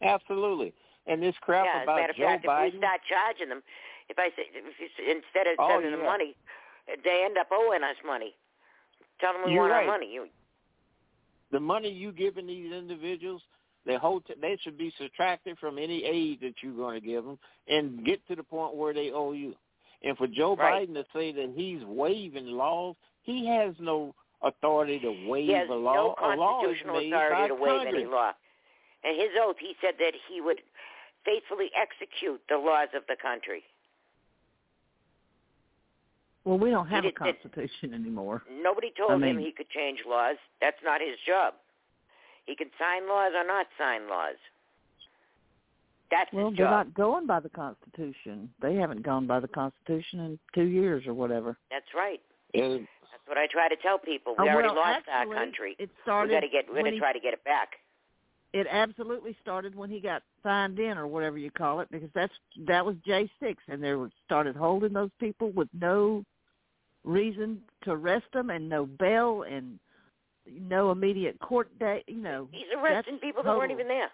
Absolutely. 0.02 0.72
And 1.06 1.22
this 1.22 1.34
crap 1.40 1.66
yeah, 1.66 1.82
about 1.82 1.98
as 1.98 1.98
a 1.98 2.00
matter 2.00 2.14
Joe 2.16 2.26
fact, 2.26 2.46
Biden. 2.46 2.66
if 2.68 2.72
we 2.74 2.78
start 2.80 3.00
charging 3.08 3.48
them, 3.48 3.62
if 4.08 4.18
I 4.18 4.28
say 4.36 4.44
if 4.52 4.64
you, 4.78 4.88
instead 5.10 5.46
of 5.46 5.56
Oh, 5.58 5.68
sending 5.70 5.92
them 5.92 6.04
money, 6.04 6.36
they 7.04 7.22
end 7.24 7.38
up 7.38 7.48
owing 7.52 7.82
us 7.82 7.96
money. 8.06 8.34
Tell 9.20 9.32
them 9.32 9.42
we 9.46 9.52
You're 9.52 9.62
want 9.62 9.72
right. 9.72 9.86
our 9.88 9.92
money. 9.98 10.12
You, 10.12 10.26
the 11.50 11.60
money 11.60 11.90
you 11.90 12.12
giving 12.12 12.46
these 12.46 12.72
individuals, 12.72 13.42
they 13.86 13.96
hold 13.96 14.24
they 14.40 14.58
should 14.62 14.76
be 14.76 14.92
subtracted 14.98 15.58
from 15.58 15.78
any 15.78 16.04
aid 16.04 16.40
that 16.42 16.54
you're 16.62 16.76
going 16.76 17.00
to 17.00 17.06
give 17.06 17.24
them, 17.24 17.38
and 17.68 18.04
get 18.04 18.26
to 18.28 18.36
the 18.36 18.42
point 18.42 18.76
where 18.76 18.92
they 18.92 19.10
owe 19.10 19.32
you. 19.32 19.54
And 20.02 20.16
for 20.16 20.26
Joe 20.26 20.54
Right. 20.56 20.88
Biden 20.88 20.94
to 20.94 21.04
say 21.14 21.32
that 21.32 21.52
he's 21.56 21.82
waiving 21.84 22.46
laws, 22.46 22.96
he 23.28 23.46
has 23.46 23.74
no 23.78 24.14
authority 24.42 24.98
to 25.00 25.10
waive 25.28 25.46
he 25.48 25.52
has 25.52 25.68
a 25.68 25.74
law. 25.74 25.94
no 25.94 26.14
a 26.18 26.34
law 26.36 26.60
is 26.62 26.64
constitutional 26.80 26.96
made 27.00 27.12
authority 27.12 27.42
by 27.42 27.48
to 27.48 27.54
waive 27.54 27.72
Congress. 27.84 27.94
any 27.94 28.04
law. 28.06 28.32
And 29.04 29.16
his 29.20 29.30
oath, 29.40 29.56
he 29.60 29.74
said 29.80 29.94
that 29.98 30.12
he 30.28 30.40
would 30.40 30.60
faithfully 31.24 31.70
execute 31.76 32.40
the 32.48 32.56
laws 32.56 32.88
of 32.94 33.02
the 33.08 33.16
country. 33.20 33.62
Well, 36.44 36.58
we 36.58 36.70
don't 36.70 36.86
have 36.88 37.04
a 37.04 37.08
did- 37.08 37.14
did- 37.16 37.42
constitution 37.42 37.92
anymore. 37.94 38.42
Nobody 38.50 38.90
told 38.96 39.22
I 39.22 39.26
him 39.26 39.38
he 39.38 39.52
could 39.52 39.68
change 39.70 40.04
laws. 40.06 40.36
That's 40.60 40.82
not 40.82 41.00
his 41.00 41.18
job. 41.26 41.54
He 42.46 42.54
can 42.56 42.70
sign 42.78 43.06
laws 43.08 43.32
or 43.34 43.44
not 43.46 43.66
sign 43.76 44.08
laws. 44.08 44.36
That's 46.10 46.32
Well, 46.32 46.48
his 46.48 46.56
they're 46.56 46.66
job. 46.66 46.86
not 46.86 46.94
going 46.94 47.26
by 47.26 47.40
the 47.40 47.50
Constitution. 47.50 48.50
They 48.60 48.74
haven't 48.76 49.02
gone 49.02 49.26
by 49.26 49.40
the 49.40 49.48
Constitution 49.48 50.20
in 50.20 50.38
two 50.54 50.64
years 50.66 51.06
or 51.06 51.12
whatever. 51.12 51.58
That's 51.70 51.92
right. 51.92 52.22
And 52.54 52.88
That's 53.10 53.26
what 53.26 53.38
I 53.38 53.46
try 53.46 53.68
to 53.68 53.76
tell 53.76 53.98
people. 53.98 54.34
We 54.38 54.48
Oh, 54.48 54.52
already 54.52 54.68
well, 54.68 54.76
lost 54.76 55.04
actually, 55.08 55.34
our 55.36 55.44
country. 55.44 55.76
It 55.78 55.90
we 56.06 56.28
got 56.28 56.40
to 56.40 56.48
get. 56.48 56.68
We're 56.68 56.80
going 56.80 56.92
to 56.92 56.98
try 56.98 57.12
to 57.12 57.20
get 57.20 57.32
it 57.32 57.44
back. 57.44 57.76
It 58.54 58.66
absolutely 58.70 59.36
started 59.42 59.74
when 59.74 59.90
he 59.90 60.00
got 60.00 60.22
signed 60.42 60.78
in 60.78 60.96
or 60.96 61.06
whatever 61.06 61.36
you 61.36 61.50
call 61.50 61.80
it, 61.80 61.88
because 61.90 62.08
that's 62.14 62.32
that 62.66 62.84
was 62.84 62.96
J 63.04 63.30
six, 63.40 63.62
and 63.68 63.82
they 63.82 63.92
were 63.92 64.10
started 64.24 64.56
holding 64.56 64.92
those 64.92 65.10
people 65.20 65.50
with 65.52 65.68
no 65.78 66.24
reason 67.04 67.60
to 67.84 67.92
arrest 67.92 68.26
them 68.32 68.50
and 68.50 68.68
no 68.68 68.86
bail 68.86 69.42
and 69.42 69.78
no 70.46 70.90
immediate 70.90 71.38
court 71.40 71.68
date. 71.78 72.04
You 72.06 72.22
know, 72.22 72.48
He's 72.50 72.66
arresting 72.76 73.18
people 73.18 73.42
that 73.42 73.56
weren't 73.56 73.72
even 73.72 73.88
there. 73.88 74.10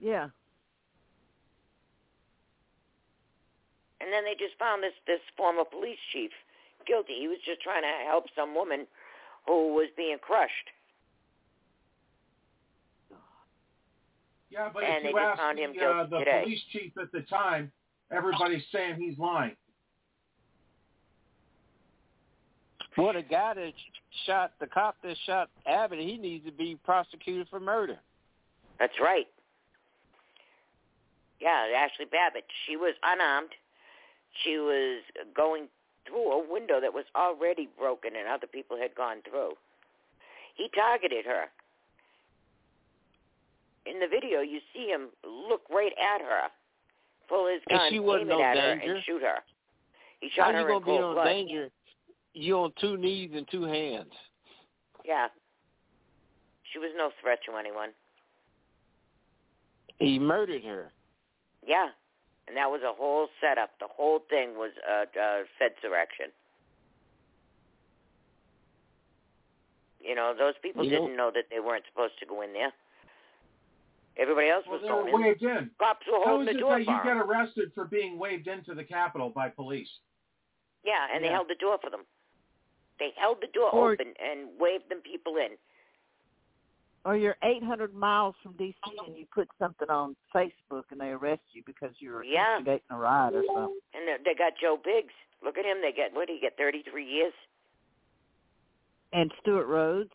Yeah. 0.00 0.28
And 4.00 4.12
then 4.12 4.24
they 4.24 4.34
just 4.38 4.58
found 4.58 4.82
this 4.82 4.92
this 5.06 5.20
former 5.34 5.64
police 5.64 5.98
chief 6.12 6.30
guilty. 6.86 7.14
He 7.18 7.28
was 7.28 7.38
just 7.44 7.60
trying 7.60 7.82
to 7.82 8.06
help 8.06 8.24
some 8.36 8.54
woman 8.54 8.86
who 9.46 9.74
was 9.74 9.88
being 9.96 10.18
crushed. 10.20 10.70
Yeah, 14.50 14.70
but 14.72 14.84
And 14.84 14.98
if 14.98 15.02
they 15.02 15.08
you 15.08 15.14
just 15.16 15.26
ask 15.26 15.38
found 15.38 15.58
him 15.58 15.72
the, 15.76 15.84
uh, 15.84 16.06
the 16.06 16.18
today. 16.20 16.40
police 16.44 16.60
chief 16.72 16.92
at 17.00 17.10
the 17.12 17.22
time, 17.22 17.72
everybody's 18.12 18.62
saying 18.70 18.96
he's 18.96 19.18
lying. 19.18 19.56
Well, 22.96 23.12
the 23.12 23.22
guy 23.22 23.54
that 23.54 23.72
shot 24.26 24.52
the 24.60 24.68
cop 24.68 24.96
that 25.02 25.16
shot 25.26 25.50
Abbott, 25.66 25.98
he 25.98 26.16
needs 26.16 26.44
to 26.46 26.52
be 26.52 26.78
prosecuted 26.84 27.48
for 27.48 27.58
murder. 27.58 27.98
That's 28.78 28.94
right. 29.02 29.26
Yeah, 31.40 31.66
Ashley 31.76 32.06
Babbitt. 32.06 32.44
She 32.66 32.76
was 32.76 32.94
unarmed. 33.02 33.50
She 34.44 34.58
was 34.58 35.02
going 35.36 35.66
through 36.06 36.32
a 36.32 36.52
window 36.52 36.80
that 36.80 36.92
was 36.92 37.04
already 37.16 37.68
broken 37.78 38.12
and 38.16 38.28
other 38.28 38.46
people 38.46 38.76
had 38.76 38.94
gone 38.94 39.18
through. 39.28 39.52
He 40.54 40.68
targeted 40.74 41.24
her. 41.24 41.44
In 43.86 44.00
the 44.00 44.06
video, 44.06 44.40
you 44.40 44.60
see 44.72 44.86
him 44.86 45.08
look 45.24 45.62
right 45.70 45.92
at 45.92 46.20
her, 46.20 46.48
pull 47.28 47.46
his 47.52 47.60
And 47.68 47.78
gun, 47.78 47.90
she 47.90 47.98
wasn't 47.98 48.30
aim 48.30 48.38
it 48.38 48.38
no 48.38 48.42
at 48.42 48.56
her, 48.56 48.70
and 48.72 49.04
shoot 49.04 49.20
her. 49.20 49.38
He 50.20 50.30
How 50.36 50.44
shot 50.44 50.54
you 50.54 50.62
her 50.62 50.72
in 50.72 50.82
gonna 50.82 50.86
be 50.86 51.02
on 51.02 51.14
blood. 51.14 51.24
danger? 51.24 51.70
You 52.32 52.58
on 52.58 52.72
two 52.80 52.96
knees 52.96 53.30
and 53.34 53.46
two 53.50 53.64
hands. 53.64 54.12
Yeah. 55.04 55.28
She 56.72 56.78
was 56.78 56.90
no 56.96 57.10
threat 57.20 57.38
to 57.46 57.56
anyone. 57.56 57.90
He 59.98 60.18
murdered 60.18 60.64
her. 60.64 60.90
Yeah. 61.66 61.88
And 62.46 62.56
that 62.56 62.70
was 62.70 62.82
a 62.84 62.92
whole 62.92 63.28
setup. 63.40 63.70
The 63.80 63.88
whole 63.88 64.20
thing 64.28 64.56
was 64.56 64.70
a, 64.86 65.04
a 65.18 65.44
Fedsurrection. 65.58 66.28
You 70.00 70.14
know, 70.14 70.34
those 70.36 70.54
people 70.62 70.84
You 70.84 70.90
didn't 70.90 71.16
know 71.16 71.30
that 71.34 71.44
they 71.50 71.60
weren't 71.60 71.84
supposed 71.90 72.14
to 72.20 72.26
go 72.26 72.42
in 72.42 72.52
there. 72.52 72.72
Everybody 74.16 74.48
else 74.50 74.64
Well, 74.68 74.78
was 74.78 74.82
they 74.82 74.88
going 74.88 75.12
were 75.12 75.18
in. 75.20 75.24
waved 75.26 75.42
in. 75.42 75.70
Cops 75.78 76.06
were 76.06 76.20
How 76.20 76.36
holding 76.38 76.48
is 76.48 76.52
the 76.54 76.58
it 76.58 76.60
door 76.60 76.78
that 76.78 76.84
for 76.84 76.90
you 76.92 76.98
'em. 76.98 77.04
get 77.04 77.16
arrested 77.16 77.72
for 77.74 77.84
being 77.86 78.18
waved 78.18 78.46
into 78.46 78.74
the 78.74 78.84
Capitol 78.84 79.30
by 79.30 79.48
police? 79.48 79.90
Yeah, 80.84 81.08
and 81.12 81.24
they 81.24 81.28
held 81.28 81.48
the 81.48 81.56
door 81.56 81.78
for 81.82 81.88
them. 81.90 82.04
They 83.00 83.10
held 83.16 83.40
the 83.40 83.48
door 83.48 83.70
Or- 83.74 83.92
open 83.92 84.14
and 84.20 84.56
waved 84.60 84.88
them 84.90 85.00
people 85.00 85.36
in. 85.38 85.56
Or 87.04 87.16
you're 87.16 87.36
800 87.42 87.92
miles 87.94 88.34
from 88.42 88.52
D.C. 88.56 88.76
and 89.06 89.16
you 89.16 89.26
put 89.32 89.48
something 89.58 89.90
on 89.90 90.16
Facebook 90.34 90.84
and 90.90 90.98
they 90.98 91.10
arrest 91.10 91.42
you 91.52 91.62
because 91.66 91.90
you're 91.98 92.24
Yeah. 92.24 92.56
instigating 92.56 92.80
a 92.90 92.96
riot 92.96 93.34
or 93.34 93.44
something. 93.44 93.78
And 93.92 94.08
they- 94.08 94.22
they 94.24 94.34
got 94.34 94.56
Joe 94.56 94.78
Biggs. 94.78 95.12
Look 95.42 95.58
at 95.58 95.66
him. 95.66 95.82
They 95.82 95.92
get 95.92 96.14
what? 96.14 96.28
Did 96.28 96.34
he 96.34 96.40
get 96.40 96.56
33 96.56 97.04
years? 97.04 97.34
And 99.12 99.30
Stewart 99.40 99.66
Rhodes. 99.66 100.12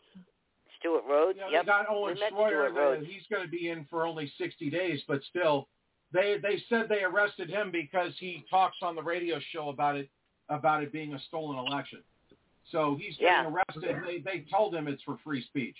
Stewart 0.78 1.04
Rhodes. 1.04 1.38
Yeah, 1.38 1.48
yep. 1.50 1.62
they 1.64 1.66
got 1.66 1.88
Owen 1.88 2.14
we 2.14 2.20
met 2.20 2.32
Shroyer. 2.32 2.48
Stewart 2.48 2.74
Rhodes. 2.74 3.06
He's 3.06 3.26
going 3.28 3.42
to 3.42 3.48
be 3.48 3.68
in 3.68 3.84
for 3.86 4.06
only 4.06 4.26
60 4.38 4.70
days, 4.70 5.02
but 5.06 5.22
still, 5.24 5.68
they 6.12 6.38
they 6.38 6.58
said 6.68 6.88
they 6.88 7.04
arrested 7.04 7.48
him 7.50 7.70
because 7.70 8.16
he 8.18 8.44
talks 8.50 8.76
on 8.82 8.94
the 8.96 9.02
radio 9.02 9.38
show 9.52 9.68
about 9.68 9.96
it 9.96 10.08
about 10.48 10.82
it 10.82 10.90
being 10.90 11.14
a 11.14 11.18
stolen 11.20 11.58
election. 11.58 12.02
So 12.70 12.96
he's 12.96 13.16
getting 13.18 13.52
Yeah. 13.52 13.62
arrested. 13.68 14.02
They 14.04 14.18
they 14.18 14.40
told 14.50 14.74
him 14.74 14.88
it's 14.88 15.02
for 15.02 15.16
free 15.18 15.42
speech. 15.42 15.76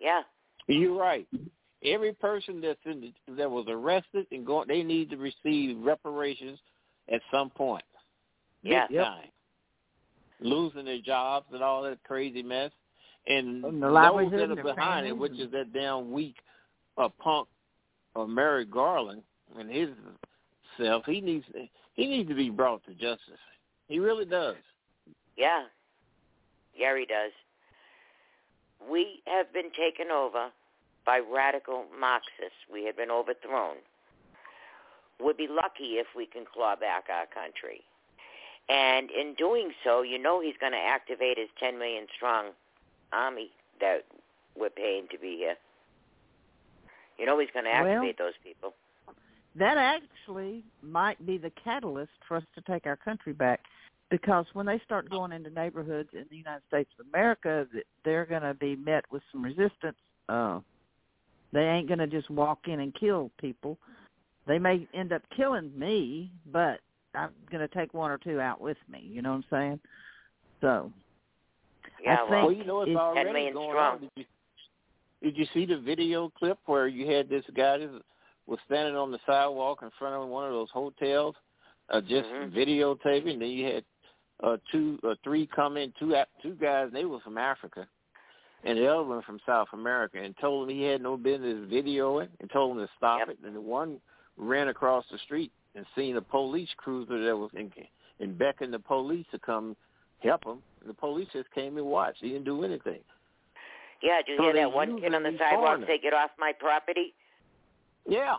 Yeah. 0.00 0.22
You're 0.66 0.98
right. 0.98 1.26
Every 1.84 2.12
person 2.12 2.60
that's 2.60 2.80
in 2.84 3.00
the, 3.00 3.34
that 3.34 3.50
was 3.50 3.66
arrested 3.68 4.26
and 4.32 4.44
going, 4.44 4.68
they 4.68 4.82
need 4.82 5.10
to 5.10 5.16
receive 5.16 5.78
reparations 5.78 6.58
at 7.12 7.20
some 7.30 7.50
point. 7.50 7.84
Yeah. 8.62 8.86
Big 8.88 8.98
time. 8.98 9.28
Losing 10.40 10.84
their 10.84 11.00
jobs 11.00 11.46
and 11.52 11.62
all 11.62 11.82
that 11.82 12.02
crazy 12.04 12.42
mess, 12.42 12.70
and 13.26 13.64
And 13.64 13.82
the 13.82 13.88
those 13.88 14.30
that 14.32 14.50
are 14.50 14.54
their 14.54 14.64
behind 14.64 15.06
it, 15.06 15.16
which 15.16 15.32
is 15.32 15.50
that 15.52 15.72
damn 15.72 16.12
weak, 16.12 16.36
uh, 16.98 17.08
punk, 17.18 17.48
uh, 18.14 18.26
Merrick 18.26 18.70
Garland 18.70 19.22
and 19.58 19.70
his 19.70 19.88
self. 20.76 21.04
He 21.06 21.20
needs 21.20 21.44
he 21.94 22.06
needs 22.06 22.28
to 22.28 22.34
be 22.34 22.50
brought 22.50 22.84
to 22.84 22.92
justice. 22.92 23.40
He 23.88 23.98
really 23.98 24.26
does. 24.26 24.56
Yeah. 25.36 25.64
Yeah, 26.74 26.96
he 26.98 27.06
does. 27.06 27.32
We 28.88 29.22
have 29.26 29.52
been 29.52 29.70
taken 29.70 30.10
over 30.10 30.50
by 31.04 31.18
radical 31.20 31.84
Marxists. 31.98 32.66
We 32.72 32.84
have 32.84 32.96
been 32.96 33.10
overthrown. 33.10 33.76
We'll 35.20 35.34
be 35.34 35.48
lucky 35.48 35.98
if 35.98 36.08
we 36.14 36.26
can 36.26 36.44
claw 36.44 36.76
back 36.76 37.04
our 37.10 37.26
country. 37.26 37.82
And 38.68 39.10
in 39.10 39.34
doing 39.34 39.72
so, 39.84 40.02
you 40.02 40.18
know 40.18 40.40
he's 40.40 40.56
going 40.60 40.72
to 40.72 40.78
activate 40.78 41.38
his 41.38 41.48
10 41.58 41.78
million 41.78 42.06
strong 42.14 42.46
army 43.12 43.50
that 43.80 44.04
we're 44.58 44.70
paying 44.70 45.06
to 45.12 45.18
be 45.18 45.36
here. 45.36 45.56
You 47.18 47.26
know 47.26 47.38
he's 47.38 47.50
going 47.52 47.64
to 47.64 47.70
Well- 47.70 47.86
activate 47.86 48.18
those 48.18 48.36
people. 48.42 48.74
That 49.54 49.78
actually 49.78 50.64
might 50.82 51.24
be 51.24 51.38
the 51.38 51.48
catalyst 51.48 52.12
for 52.28 52.36
us 52.36 52.44
to 52.56 52.60
take 52.60 52.86
our 52.86 52.96
country 52.96 53.32
back. 53.32 53.64
Because 54.10 54.46
when 54.52 54.66
they 54.66 54.80
start 54.84 55.10
going 55.10 55.32
into 55.32 55.50
neighborhoods 55.50 56.10
in 56.12 56.24
the 56.30 56.36
United 56.36 56.62
States 56.68 56.90
of 56.98 57.06
America, 57.08 57.66
they're 58.04 58.24
going 58.26 58.42
to 58.42 58.54
be 58.54 58.76
met 58.76 59.04
with 59.10 59.22
some 59.32 59.42
resistance. 59.42 59.96
Uh, 60.28 60.60
they 61.52 61.62
ain't 61.64 61.88
going 61.88 61.98
to 61.98 62.06
just 62.06 62.30
walk 62.30 62.60
in 62.68 62.80
and 62.80 62.94
kill 62.94 63.30
people. 63.40 63.78
They 64.46 64.58
may 64.60 64.86
end 64.94 65.12
up 65.12 65.22
killing 65.36 65.76
me, 65.76 66.30
but 66.52 66.80
I'm 67.14 67.30
going 67.50 67.66
to 67.66 67.74
take 67.74 67.94
one 67.94 68.10
or 68.12 68.18
two 68.18 68.40
out 68.40 68.60
with 68.60 68.76
me. 68.88 69.00
You 69.10 69.22
know 69.22 69.30
what 69.30 69.36
I'm 69.36 69.44
saying? 69.50 69.80
So, 70.60 70.92
Yeah, 72.02 72.12
I 72.12 72.16
well, 72.16 72.30
think 72.30 72.42
well, 72.46 72.52
you 72.52 72.64
know 72.64 72.82
it's 72.82 72.90
it's- 72.90 73.00
already 73.00 73.50
going 73.52 73.70
strong. 73.70 73.94
on. 73.94 74.00
Did 74.00 74.10
you, 74.16 74.24
did 75.22 75.36
you 75.36 75.46
see 75.52 75.66
the 75.66 75.78
video 75.78 76.28
clip 76.38 76.58
where 76.66 76.86
you 76.86 77.10
had 77.10 77.28
this 77.28 77.44
guy 77.56 77.78
that 77.78 78.02
was 78.46 78.58
standing 78.66 78.94
on 78.94 79.10
the 79.10 79.18
sidewalk 79.26 79.80
in 79.82 79.90
front 79.98 80.14
of 80.14 80.28
one 80.28 80.46
of 80.46 80.52
those 80.52 80.70
hotels, 80.70 81.34
uh, 81.88 82.00
just 82.00 82.28
Mhm. 82.28 82.52
videotaping? 82.52 83.38
Then 83.40 83.48
you 83.48 83.66
had 83.66 83.84
uh, 84.42 84.56
two 84.70 84.98
or 85.02 85.16
three 85.24 85.46
come 85.46 85.76
in, 85.76 85.92
two 85.98 86.14
two 86.42 86.54
guys. 86.54 86.88
They 86.92 87.04
were 87.04 87.20
from 87.20 87.38
Africa, 87.38 87.86
and 88.64 88.78
the 88.78 88.86
other 88.86 89.04
one 89.04 89.22
from 89.22 89.40
South 89.46 89.68
America, 89.72 90.18
and 90.22 90.34
told 90.40 90.68
him 90.68 90.76
he 90.76 90.82
had 90.82 91.02
no 91.02 91.16
business 91.16 91.70
videoing, 91.70 92.28
and 92.40 92.50
told 92.50 92.76
him 92.76 92.86
to 92.86 92.92
stop 92.96 93.20
Yep. 93.20 93.28
it. 93.30 93.38
And 93.44 93.56
the 93.56 93.60
one 93.60 94.00
ran 94.36 94.68
across 94.68 95.04
the 95.10 95.18
street 95.18 95.52
and 95.74 95.86
seen 95.94 96.16
a 96.16 96.22
police 96.22 96.68
cruiser 96.76 97.22
that 97.24 97.36
was 97.36 97.50
in, 97.54 97.72
and 98.20 98.38
beckoned 98.38 98.72
the 98.72 98.78
police 98.78 99.26
to 99.30 99.38
come 99.38 99.76
help 100.20 100.44
him. 100.44 100.62
And 100.80 100.90
the 100.90 100.94
police 100.94 101.28
just 101.32 101.50
came 101.52 101.76
and 101.76 101.86
watched. 101.86 102.18
He 102.20 102.28
didn't 102.30 102.44
do 102.44 102.64
anything. 102.64 103.00
Yeah, 104.02 104.18
did 104.18 104.32
you 104.32 104.36
So 104.38 104.42
hear 104.44 104.52
that 104.54 104.72
one 104.72 105.00
kid 105.00 105.14
on 105.14 105.22
the 105.22 105.36
sidewalk 105.38 105.80
say, 105.86 105.98
"Get 105.98 106.12
off 106.12 106.30
my 106.38 106.52
property"? 106.52 107.14
Yeah. 108.06 108.36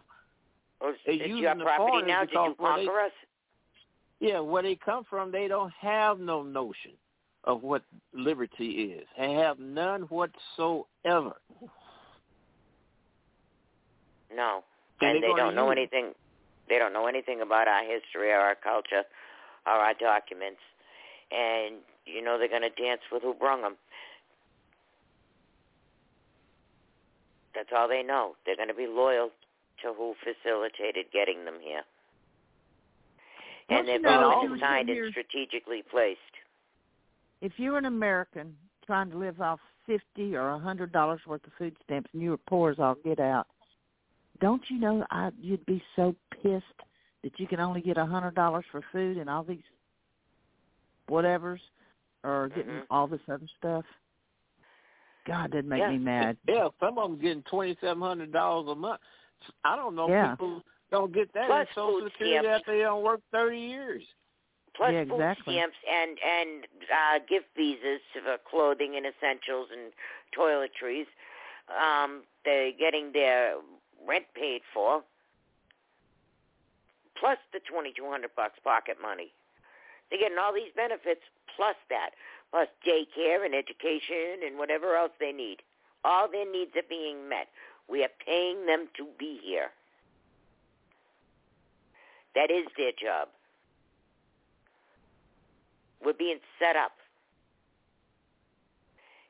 Or 0.80 0.92
is 1.06 1.22
your 1.22 1.56
property 1.56 2.04
now? 2.06 2.22
Did 2.22 2.34
you 2.34 2.56
conquer 2.60 3.00
us? 3.02 3.12
Yeah, 4.20 4.40
where 4.40 4.64
they 4.64 4.76
come 4.76 5.04
from, 5.10 5.32
they 5.32 5.48
don't 5.48 5.72
have 5.80 6.20
no 6.20 6.42
notion 6.42 6.94
of 7.44 7.64
what 7.64 7.84
liberty 8.14 8.98
is. 8.98 9.08
They 9.18 9.34
have 9.34 9.60
none 9.60 10.02
whatsoever. 10.04 11.36
No, 14.36 14.64
And 15.02 15.16
and 15.16 15.24
they 15.24 15.34
don't 15.36 15.56
know 15.56 15.70
anything. 15.72 16.14
They 16.68 16.78
don't 16.78 16.94
know 16.94 17.08
anything 17.08 17.42
about 17.42 17.68
our 17.68 17.84
history 17.84 18.32
or 18.32 18.40
our 18.40 18.56
culture 18.56 19.04
or 19.66 19.72
our 19.74 19.94
documents, 19.94 20.60
and 21.32 21.76
you 22.06 22.22
know 22.22 22.38
they're 22.38 22.50
going 22.50 22.62
to 22.64 22.82
dance 22.82 23.02
with 23.12 23.24
who 23.24 23.34
brung 23.34 23.62
them. 23.62 23.78
That's 27.56 27.70
all 27.76 27.88
they 27.88 28.04
know. 28.04 28.36
They're 28.46 28.56
going 28.58 28.68
to 28.68 28.76
be 28.76 28.88
loyal 28.88 29.30
to 29.82 29.94
who 29.94 30.14
facilitated 30.22 31.06
getting 31.14 31.46
them 31.46 31.56
here. 31.62 31.82
Don't 33.70 33.80
and 33.80 33.88
you 33.88 33.94
they've 33.96 34.02
know 34.02 34.32
all 34.32 34.42
that 34.42 34.48
been 34.48 34.54
designed 34.60 34.90
and 34.90 35.12
strategically 35.12 35.84
placed. 35.90 36.20
if 37.42 37.54
you're 37.58 37.78
an 37.78 37.86
American 37.86 38.56
trying 38.86 39.10
to 39.12 39.18
live 39.18 39.42
off 39.42 39.60
fifty 39.86 40.36
or 40.36 40.50
a 40.52 40.60
hundred 40.60 40.92
dollars 40.92 41.20
worth 41.28 41.46
of 41.46 41.54
food 41.58 41.76
stamps 41.84 42.10
and 42.14 42.22
you 42.22 42.32
were 42.32 42.38
poor 42.38 42.72
as 42.72 42.80
all 42.80 42.96
get 43.04 43.20
out, 43.20 43.48
don't 44.40 44.62
you 44.70 44.80
know 44.80 45.06
I 45.12 45.32
you'd 45.42 45.66
be 45.66 45.82
so 45.96 46.16
pissed 46.42 46.66
that 47.24 47.40
you 47.40 47.48
can 47.48 47.60
only 47.60 47.82
get 47.82 47.98
a 47.98 48.06
hundred 48.06 48.36
dollars 48.36 48.66
for 48.72 48.82
food 48.92 49.18
and 49.18 49.30
all 49.30 49.44
these 49.44 49.64
whatevers 51.10 51.60
or 52.24 52.50
getting 52.50 52.72
Mhm. 52.74 52.86
all 52.90 53.08
this 53.08 53.22
other 53.30 53.48
stuff. 53.58 53.86
God, 55.26 55.52
that'd 55.52 55.66
make 55.66 55.80
yeah. 55.80 55.92
me 55.92 55.98
mad. 55.98 56.38
Yeah, 56.48 56.70
some 56.80 56.98
of 56.98 57.10
them 57.12 57.20
getting 57.20 57.44
twenty 57.44 57.76
seven 57.82 58.02
hundred 58.02 58.32
dollars 58.32 58.70
a 58.70 58.76
month. 58.76 59.02
I 59.64 59.76
don't 59.76 59.96
know 59.96 60.08
Yeah. 60.10 60.32
people 60.36 60.64
don't 60.92 61.14
get 61.14 61.34
that 61.34 61.48
Plus 61.48 61.68
in 61.68 61.74
Social 61.76 62.00
food 62.00 62.12
Security 62.14 62.48
stamps. 62.48 62.60
after 62.62 62.78
they 62.78 62.84
don't 62.84 63.04
work 63.04 63.22
thirty 63.32 63.60
years. 63.60 64.04
plus 64.76 64.94
Yeah, 64.94 65.04
food 65.06 65.38
stamps 65.42 65.76
and 65.90 66.18
and 66.24 66.68
uh, 66.92 67.20
gift 67.28 67.48
visas 67.56 68.02
for 68.14 68.38
clothing 68.50 68.96
and 68.96 69.06
essentials 69.06 69.70
and 69.72 69.92
toiletries. 70.38 71.08
Um, 71.68 72.24
they're 72.46 72.72
getting 72.72 73.12
their 73.12 73.56
rent 74.08 74.26
paid 74.34 74.62
for, 74.74 75.04
plus 77.20 77.38
the 77.52 77.60
twenty 77.70 77.92
two 77.96 78.10
hundred 78.10 78.32
bucks 78.36 78.60
pocket 78.64 78.98
money. 79.02 79.32
They're 80.10 80.20
getting 80.20 80.38
all 80.38 80.54
these 80.54 80.72
benefits 80.76 81.22
plus 81.56 81.76
that, 81.90 82.12
plus 82.52 82.70
daycare 82.88 83.44
and 83.44 83.54
education 83.54 84.46
and 84.46 84.58
whatever 84.58 84.96
else 84.96 85.12
they 85.20 85.34
need. 85.34 85.58
All 86.06 86.30
their 86.32 86.50
needs 86.50 86.72
are 86.78 86.88
being 86.88 87.28
met. 87.28 87.48
We 87.90 88.04
are 88.04 88.14
paying 88.26 88.66
them 88.66 88.88
to 88.96 89.08
be 89.20 89.40
here. 89.44 89.72
That 92.38 92.54
is 92.54 92.70
their 92.78 92.94
job. 92.94 93.30
We're 96.06 96.14
being 96.14 96.38
set 96.62 96.76
up. 96.78 96.94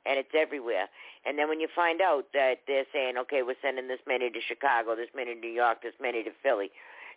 And 0.05 0.19
it's 0.19 0.35
everywhere. 0.35 0.91
And 1.25 1.39
then 1.39 1.47
when 1.47 1.61
you 1.61 1.69
find 1.73 2.01
out 2.01 2.27
that 2.34 2.67
they're 2.67 2.88
saying, 2.91 3.15
okay, 3.17 3.43
we're 3.43 3.59
sending 3.61 3.88
this 3.88 4.03
many 4.05 4.29
to 4.29 4.39
Chicago, 4.43 4.95
this 4.95 5.07
many 5.15 5.35
to 5.35 5.39
New 5.39 5.51
York, 5.51 5.84
this 5.84 5.95
many 6.01 6.21
to 6.23 6.31
Philly, 6.43 6.69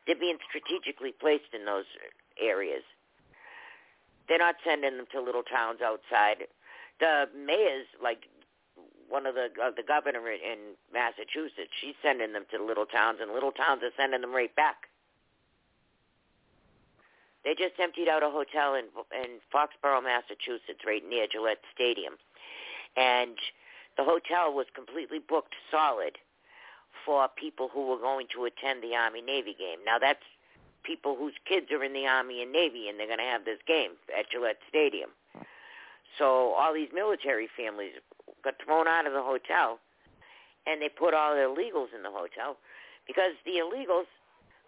they're 0.07 0.19
being 0.19 0.39
strategically 0.47 1.11
placed 1.11 1.51
in 1.53 1.67
those 1.67 1.91
areas. 2.41 2.87
They're 4.29 4.39
not 4.39 4.63
sending 4.63 4.97
them 4.97 5.07
to 5.11 5.21
little 5.21 5.43
towns 5.43 5.81
outside. 5.83 6.47
The 7.01 7.27
mayors, 7.35 7.87
like 8.01 8.31
one 9.09 9.27
of 9.27 9.35
the 9.35 9.51
uh, 9.59 9.75
the 9.75 9.83
governor 9.83 10.23
in 10.31 10.79
Massachusetts, 10.95 11.75
she's 11.81 11.99
sending 12.01 12.33
them 12.33 12.47
to 12.55 12.63
little 12.63 12.87
towns, 12.87 13.19
and 13.21 13.33
little 13.33 13.51
towns 13.51 13.83
are 13.83 13.91
sending 13.99 14.21
them 14.21 14.31
right 14.31 14.55
back. 14.55 14.90
They 17.45 17.55
just 17.55 17.81
emptied 17.81 18.09
out 18.09 18.23
a 18.23 18.31
hotel 18.31 18.75
in 18.75 18.87
in 19.17 19.41
Foxborough, 19.53 20.05
Massachusetts, 20.05 20.85
right 20.87 21.03
near 21.09 21.27
Gillette 21.27 21.65
Stadium, 21.75 22.15
and 22.97 23.37
the 23.97 24.05
hotel 24.05 24.53
was 24.53 24.67
completely 24.75 25.19
booked 25.19 25.55
solid 25.71 26.19
for 27.05 27.29
people 27.37 27.69
who 27.73 27.87
were 27.89 27.99
going 27.99 28.27
to 28.35 28.45
attend 28.45 28.83
the 28.83 28.95
Army 28.95 29.23
Navy 29.23 29.55
game. 29.59 29.79
Now 29.85 29.99
that's 29.99 30.25
people 30.83 31.17
whose 31.17 31.35
kids 31.47 31.67
are 31.73 31.85
in 31.85 31.93
the 31.93 32.07
Army 32.07 32.43
and 32.43 32.53
Navy, 32.53 32.89
and 32.89 32.99
they're 32.99 33.07
going 33.07 33.19
to 33.19 33.25
have 33.25 33.45
this 33.45 33.61
game 33.67 33.93
at 34.17 34.31
Gillette 34.31 34.61
Stadium. 34.69 35.11
So 36.19 36.55
all 36.55 36.75
these 36.75 36.89
military 36.93 37.49
families 37.57 37.93
got 38.43 38.55
thrown 38.65 38.89
out 38.89 39.07
of 39.07 39.13
the 39.13 39.23
hotel, 39.23 39.79
and 40.67 40.81
they 40.81 40.89
put 40.89 41.15
all 41.15 41.35
the 41.35 41.43
illegals 41.43 41.95
in 41.95 42.03
the 42.03 42.11
hotel 42.11 42.57
because 43.07 43.33
the 43.45 43.61
illegals 43.61 44.09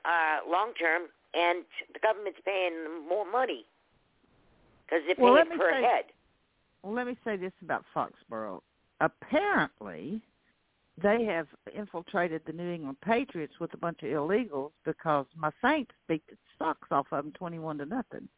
are 0.04 0.40
long 0.48 0.72
term, 0.74 1.02
and 1.34 1.64
the 1.92 1.98
government's 2.00 2.40
paying 2.44 2.82
them 2.84 3.08
more 3.08 3.24
money 3.30 3.64
because 4.86 5.02
they're 5.06 5.16
Well, 5.18 5.32
let 5.34 5.48
paying 5.48 5.58
me 5.58 5.64
per 5.64 5.70
say- 5.72 5.82
head. 5.82 6.04
Well, 6.82 6.94
let 6.94 7.06
me 7.06 7.16
say 7.24 7.36
this 7.36 7.52
about 7.62 7.84
Foxborough. 7.94 8.60
Apparently, 9.00 10.20
they 11.00 11.24
have 11.24 11.46
infiltrated 11.74 12.42
the 12.44 12.52
New 12.52 12.68
England 12.72 13.00
Patriots 13.00 13.54
with 13.60 13.72
a 13.74 13.76
bunch 13.76 14.02
of 14.02 14.08
illegals 14.10 14.72
because 14.84 15.26
my 15.36 15.50
Saints 15.62 15.92
beat 16.08 16.22
the 16.28 16.36
socks 16.58 16.88
off 16.90 17.06
of 17.12 17.24
them 17.24 17.32
twenty-one 17.32 17.78
to 17.78 17.86
nothing. 17.86 18.28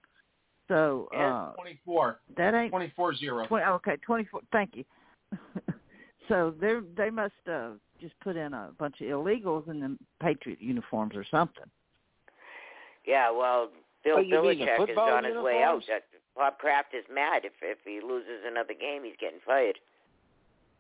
So 0.69 1.09
uh, 1.17 1.53
Twenty 1.55 1.79
four. 1.85 2.21
that 2.37 2.55
ain't 2.55 2.71
Twenty 2.71 2.93
four 2.95 3.15
zero. 3.15 3.47
Twenty, 3.47 3.65
okay, 3.67 3.97
twenty-four. 3.97 4.41
Thank 4.53 4.77
you. 4.77 4.85
so 6.29 6.55
they 6.61 6.79
they 6.97 7.11
must 7.11 7.33
uh, 7.51 7.71
just 8.01 8.15
put 8.21 8.37
in 8.37 8.53
a 8.55 8.71
bunch 8.79 9.01
of 9.01 9.07
illegals 9.09 9.69
in 9.69 9.81
the 9.81 9.97
Patriot 10.21 10.61
uniforms 10.61 11.15
or 11.17 11.25
something. 11.31 11.65
Yeah, 13.07 13.31
well, 13.31 13.71
Bill 14.05 14.17
Oh, 14.19 14.21
you 14.21 14.35
Belichick 14.35 14.63
is 14.63 14.69
football 14.79 15.11
on 15.11 15.25
his 15.25 15.35
way 15.37 15.63
out. 15.63 15.83
uniforms? 15.87 15.87
Bob 16.37 16.59
Kraft 16.59 16.95
is 16.95 17.05
mad 17.13 17.45
if 17.45 17.53
if 17.63 17.79
he 17.85 18.01
loses 18.05 18.43
another 18.47 18.75
game, 18.75 19.05
he's 19.05 19.15
getting 19.21 19.39
fired. 19.47 19.79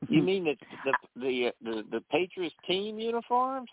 You 0.08 0.22
mean 0.22 0.44
the 0.44 0.56
the 0.84 0.92
the 1.16 1.52
the, 1.62 1.82
the 1.90 2.00
Patriots 2.10 2.54
team 2.66 2.98
uniforms? 2.98 3.70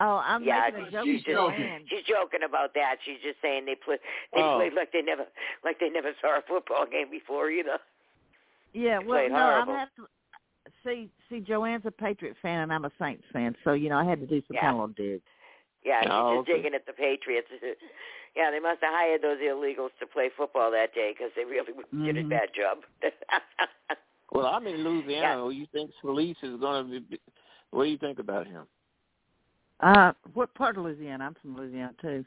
Oh, 0.00 0.20
I'm 0.24 0.42
yeah, 0.42 0.68
making 0.74 0.88
a 0.88 0.90
joke 0.90 1.04
she's 1.04 1.22
just 1.22 1.36
Joanne. 1.36 1.84
she's 1.88 2.04
joking 2.06 2.40
about 2.46 2.74
that. 2.74 2.96
She's 3.04 3.18
just 3.22 3.40
saying 3.40 3.64
they 3.66 3.76
play 3.76 3.96
they 4.34 4.40
Oh. 4.40 4.56
played 4.58 4.74
like 4.74 4.92
they 4.92 5.02
never 5.02 5.24
like 5.64 5.78
they 5.80 5.90
never 5.90 6.12
saw 6.20 6.38
a 6.38 6.42
football 6.46 6.86
game 6.90 7.10
before 7.10 7.50
either. 7.50 7.78
Yeah, 8.74 9.00
They 9.00 9.06
well, 9.06 9.18
played 9.20 9.30
no, 9.32 9.36
I'm 9.38 9.66
horrible. 9.66 9.74
have 9.74 9.88
to 9.96 10.06
see. 10.84 11.10
See, 11.30 11.40
Joanne's 11.40 11.86
a 11.86 11.90
Patriot 11.90 12.36
fan, 12.42 12.60
and 12.60 12.72
I'm 12.72 12.84
a 12.84 12.90
Saints 13.00 13.24
fan, 13.32 13.56
so 13.64 13.72
you 13.72 13.88
know 13.88 13.96
I 13.96 14.04
had 14.04 14.20
to 14.20 14.26
do 14.26 14.42
some 14.48 14.54
Yeah. 14.54 14.60
kind 14.62 14.74
of 14.80 14.90
little 14.90 14.94
dig. 15.12 15.22
Yeah, 15.84 16.02
she's 16.02 16.10
Oh, 16.12 16.36
just 16.36 16.48
okay. 16.50 16.56
digging 16.58 16.74
at 16.74 16.86
the 16.86 16.92
Patriots. 16.92 17.48
yeah, 18.36 18.50
they 18.50 18.60
must 18.60 18.82
have 18.82 18.94
hired 18.94 19.22
those 19.22 19.38
illegals 19.38 19.90
to 20.00 20.06
play 20.06 20.30
football 20.36 20.70
that 20.70 20.94
day 20.94 21.12
because 21.16 21.32
they 21.36 21.44
really 21.44 21.72
did 22.04 22.16
a 22.16 22.24
Mhm. 22.24 22.30
bad 22.30 22.48
job. 22.54 22.78
Well, 24.34 24.46
I'm 24.46 24.66
in 24.66 24.82
Louisiana. 24.82 25.36
Yeah. 25.36 25.42
What 25.42 25.54
you 25.56 25.66
think 25.72 25.90
Scalise 26.02 26.42
is 26.42 26.58
going 26.58 26.90
to 26.90 27.00
be? 27.00 27.20
What 27.70 27.84
do 27.84 27.90
you 27.90 27.98
think 27.98 28.18
about 28.18 28.46
him? 28.46 28.66
Uh, 29.80 30.12
what 30.32 30.54
part 30.54 30.78
of 30.78 30.84
Louisiana? 30.84 31.24
I'm 31.26 31.34
from 31.34 31.54
Louisiana 31.54 31.92
too. 32.00 32.24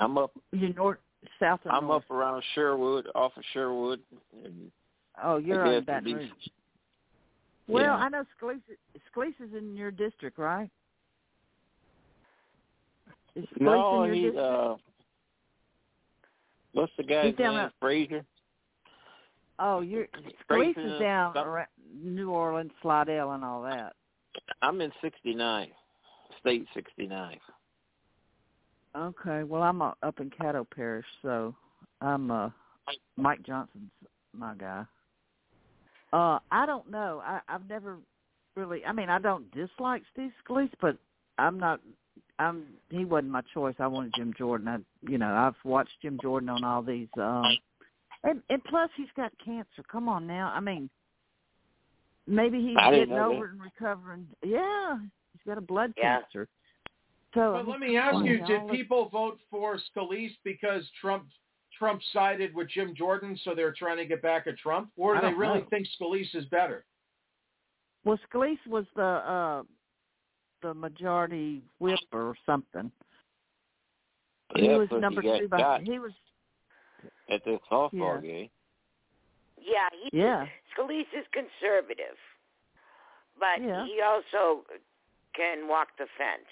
I'm 0.00 0.18
up. 0.18 0.32
You 0.50 0.72
north, 0.74 0.98
south, 1.38 1.60
or 1.64 1.70
I'm 1.70 1.86
north? 1.86 2.02
up 2.02 2.10
around 2.10 2.42
Sherwood, 2.56 3.06
off 3.14 3.30
of 3.36 3.44
Sherwood. 3.52 4.00
And 4.44 4.72
Oh, 5.22 5.36
you're 5.36 5.62
on 5.62 5.74
guess 5.74 5.84
Baton 5.86 6.14
Rouge. 6.14 6.30
Well, 7.68 7.84
Yeah. 7.84 7.94
I 7.94 8.08
know 8.08 8.24
Scalise. 8.40 8.60
Scalise 9.14 9.40
is 9.40 9.54
in 9.54 9.76
your 9.76 9.92
district, 9.92 10.36
right? 10.36 10.70
Is 13.34 13.44
no, 13.58 14.04
in 14.04 14.14
your 14.14 14.32
he. 14.32 14.38
uh 14.38 14.76
What's 16.72 16.92
the 16.96 17.02
guy's 17.02 17.26
He's 17.26 17.36
down 17.36 17.56
name? 17.56 17.70
Frazier. 17.80 18.24
oh, 19.58 19.80
you're 19.80 20.06
Scalise 20.50 20.78
is 20.78 21.00
down 21.00 21.36
around 21.36 21.68
New 22.02 22.30
Orleans, 22.30 22.70
Slidell, 22.80 23.32
and 23.32 23.44
all 23.44 23.62
that. 23.62 23.94
I'm 24.62 24.80
in 24.80 24.90
'69, 25.02 25.68
State 26.40 26.66
'69. 26.74 27.38
Okay, 28.96 29.42
well, 29.42 29.62
I'm 29.62 29.82
uh, 29.82 29.92
up 30.02 30.20
in 30.20 30.30
Caddo 30.30 30.66
Parish, 30.74 31.06
so 31.22 31.54
I'm 32.00 32.30
uh 32.30 32.50
Mike 33.16 33.42
Johnson's 33.42 33.90
my 34.34 34.54
guy. 34.54 34.84
Uh, 36.12 36.38
I 36.50 36.66
don't 36.66 36.90
know. 36.90 37.22
I 37.24 37.40
I've 37.48 37.68
never 37.68 37.98
really. 38.56 38.84
I 38.84 38.92
mean, 38.92 39.08
I 39.08 39.18
don't 39.18 39.50
dislike 39.52 40.02
Steve 40.12 40.32
Scalise, 40.46 40.70
but 40.80 40.96
I'm 41.38 41.58
not 41.58 41.80
I'm 42.38 42.64
he 42.90 43.04
wasn't 43.04 43.32
my 43.32 43.42
choice. 43.54 43.74
I 43.78 43.86
wanted 43.86 44.14
Jim 44.16 44.34
Jordan. 44.36 44.68
I 44.68 44.78
you 45.10 45.18
know 45.18 45.32
I've 45.34 45.56
watched 45.64 45.92
Jim 46.00 46.18
Jordan 46.20 46.48
on 46.48 46.64
all 46.64 46.82
these, 46.82 47.08
um, 47.16 47.56
and 48.24 48.42
and 48.50 48.62
plus 48.64 48.90
he's 48.96 49.06
got 49.16 49.32
cancer. 49.44 49.82
Come 49.90 50.08
on 50.08 50.26
now. 50.26 50.52
I 50.54 50.60
mean, 50.60 50.88
maybe 52.26 52.60
he's 52.60 52.76
getting 52.76 53.12
over 53.12 53.46
that. 53.46 53.52
and 53.52 53.60
recovering. 53.60 54.26
Yeah, 54.44 54.98
he's 55.32 55.42
got 55.46 55.58
a 55.58 55.62
blood 55.62 55.92
Yeah. 55.96 56.20
cancer. 56.20 56.48
So 57.34 57.52
But 57.52 57.68
let 57.68 57.80
me 57.80 57.96
ask 57.96 58.24
you: 58.24 58.40
all 58.42 58.46
Did 58.46 58.68
people 58.68 59.08
vote 59.08 59.40
for 59.50 59.78
Scalise 59.94 60.36
because 60.44 60.84
Trump 61.00 61.24
Trump 61.78 62.00
sided 62.12 62.54
with 62.54 62.68
Jim 62.68 62.94
Jordan, 62.94 63.38
so 63.44 63.54
they're 63.54 63.72
trying 63.72 63.96
to 63.96 64.04
get 64.04 64.20
back 64.22 64.46
at 64.46 64.58
Trump, 64.58 64.90
or 64.96 65.14
do 65.14 65.22
they 65.22 65.32
really 65.32 65.60
know. 65.60 65.66
think 65.70 65.86
Scalise 66.00 66.34
is 66.34 66.44
better? 66.46 66.84
Well, 68.04 68.18
Scalise 68.30 68.64
was 68.66 68.84
the 68.94 69.02
uh 69.02 69.62
the 70.62 70.74
majority 70.74 71.62
whip 71.78 72.00
or 72.12 72.34
something. 72.46 72.90
He 74.56 74.64
Yeah, 74.64 74.76
was 74.78 74.88
because 74.88 75.02
number 75.02 75.22
he 75.22 75.40
two 75.40 75.48
by 75.48 75.58
shot 75.58 75.82
he 75.82 75.98
was 75.98 76.12
at 77.30 77.44
the 77.44 77.58
softball 77.70 77.92
Yeah. 77.92 78.20
game. 78.20 78.50
Yeah, 79.58 79.88
he 79.92 80.18
Yeah. 80.18 80.46
Scalise 80.76 81.12
is 81.12 81.26
conservative, 81.32 82.16
but 83.38 83.60
Yeah. 83.60 83.84
he 83.86 84.00
also 84.00 84.64
can 85.34 85.68
walk 85.68 85.96
the 85.98 86.06
fence. 86.18 86.48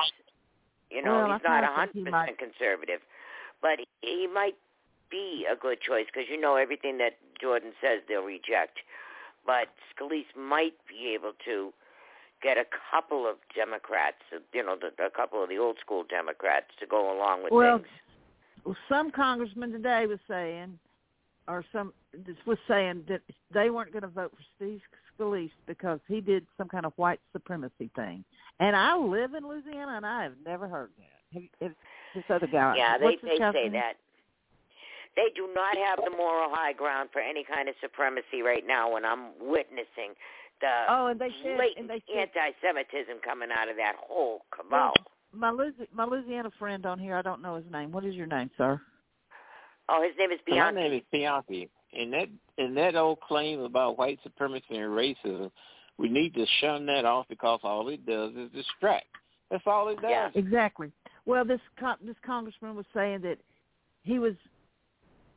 You 0.91 1.03
know, 1.03 1.13
Well, 1.13 1.25
I 1.27 1.35
he's 1.35 1.45
not 1.45 1.65
a 1.65 1.69
hundred 1.69 2.05
percent 2.05 2.39
conservative, 2.39 3.01
but 3.63 3.79
he, 3.79 3.87
he 4.01 4.27
might 4.27 4.57
be 5.11 5.47
a 5.51 5.57
good 5.57 5.81
choice 5.81 6.07
because 6.07 6.29
you 6.31 6.41
know 6.41 6.57
everything 6.57 6.99
that 6.99 7.19
Jordan 7.41 7.73
says 7.81 8.01
they'll 8.09 8.23
reject. 8.23 8.79
But 9.47 9.69
Scalise 9.95 10.31
might 10.37 10.75
be 10.89 11.15
able 11.15 11.33
to 11.45 11.73
get 12.43 12.57
a 12.57 12.65
couple 12.91 13.29
of 13.29 13.37
Democrats, 13.55 14.17
you 14.53 14.65
know, 14.65 14.77
the, 14.77 15.05
a 15.05 15.11
couple 15.11 15.43
of 15.43 15.49
the 15.49 15.59
old 15.59 15.77
school 15.81 16.05
Democrats 16.09 16.67
to 16.81 16.87
go 16.87 17.17
along 17.17 17.45
with 17.45 17.53
well, 17.53 17.79
things. 17.79 17.89
well, 18.65 18.77
some 18.89 19.11
congressman 19.11 19.73
today 19.73 20.07
was 20.07 20.19
saying, 20.29 20.79
or 21.49 21.65
some 21.73 21.93
was 22.47 22.59
saying 22.69 23.05
that 23.09 23.23
they 23.53 23.71
weren't 23.71 23.93
going 23.93 24.03
to 24.03 24.09
vote 24.09 24.33
for 24.37 24.43
Steve 24.57 24.81
Scalise 25.19 25.51
because 25.67 26.01
he 26.09 26.21
did 26.21 26.47
some 26.57 26.69
kind 26.69 26.87
of 26.87 26.93
white 26.97 27.21
supremacy 27.33 27.91
thing. 27.95 28.25
And 28.59 28.77
I 28.77 28.97
live 28.97 29.35
in 29.35 29.47
Louisiana, 29.47 29.93
and 29.97 30.07
I 30.07 30.23
have 30.25 30.35
never 30.45 30.69
heard 30.69 30.91
that. 30.99 31.41
Have, 31.41 31.43
have 31.61 31.73
this 32.15 32.25
other 32.29 32.47
guy? 32.47 32.75
Yeah, 32.77 32.99
they 32.99 33.17
they 33.23 33.37
say 33.39 33.69
that. 33.71 33.95
They 35.17 35.29
do 35.35 35.49
not 35.55 35.77
have 35.77 35.99
the 36.05 36.17
moral 36.17 36.51
high 36.53 36.73
ground 36.73 37.11
for 37.13 37.21
any 37.21 37.45
kind 37.45 37.69
of 37.69 37.75
supremacy 37.81 38.43
right 38.45 38.65
now 38.67 38.93
when 38.93 39.05
I'm 39.05 39.31
witnessing 39.41 40.15
the 40.61 40.71
Oh, 40.89 41.07
and 41.07 41.21
they 41.21 41.31
said, 41.43 41.57
blatant 41.57 41.79
and 41.79 41.91
they 41.91 42.03
said, 42.13 42.29
anti-Semitism 42.37 43.19
coming 43.25 43.49
out 43.57 43.69
of 43.69 43.77
that 43.77 43.95
whole 43.99 44.43
well, 44.71 44.93
cabal. 44.93 44.95
my 45.33 45.51
Louis- 45.51 45.89
my 45.93 46.05
Louisiana 46.05 46.51
friend 46.59 46.87
on 46.87 46.99
here, 46.99 47.17
I 47.17 47.23
don't 47.23 47.43
know 47.43 47.57
his 47.57 47.65
name. 47.71 47.93
What 47.93 48.05
is 48.05 48.15
your 48.15 48.27
name, 48.27 48.51
sir? 48.57 48.81
Oh, 49.89 50.03
his 50.03 50.13
name 50.19 50.31
is 50.31 50.39
Bianchi. 50.47 50.61
My 50.61 50.71
Bianchi. 50.73 50.89
name 50.91 50.99
is 51.01 51.07
Bianchi, 51.11 51.71
and 51.93 52.13
that 52.13 52.29
and 52.59 52.77
that 52.77 52.95
old 52.97 53.21
claim 53.21 53.61
about 53.61 53.99
white 53.99 54.19
supremacy 54.23 54.77
and 54.77 54.91
racism, 54.93 55.51
we 55.99 56.09
need 56.09 56.35
to 56.35 56.47
shun 56.61 56.87
that 56.87 57.05
off 57.05 57.27
because 57.29 57.61
all 57.63 57.89
it 57.89 58.05
does 58.07 58.33
is 58.37 58.51
distract. 58.53 59.07
That's 59.51 59.65
all 59.67 59.89
it 59.89 60.01
does. 60.01 60.31
Exactly. 60.35 60.93
Well, 61.27 61.45
this 61.45 61.61
con- 61.79 61.99
this 62.05 62.17
congressman 62.25 62.77
was 62.77 62.87
saying 62.95 63.23
that 63.23 63.39
he 64.03 64.19
was, 64.19 64.35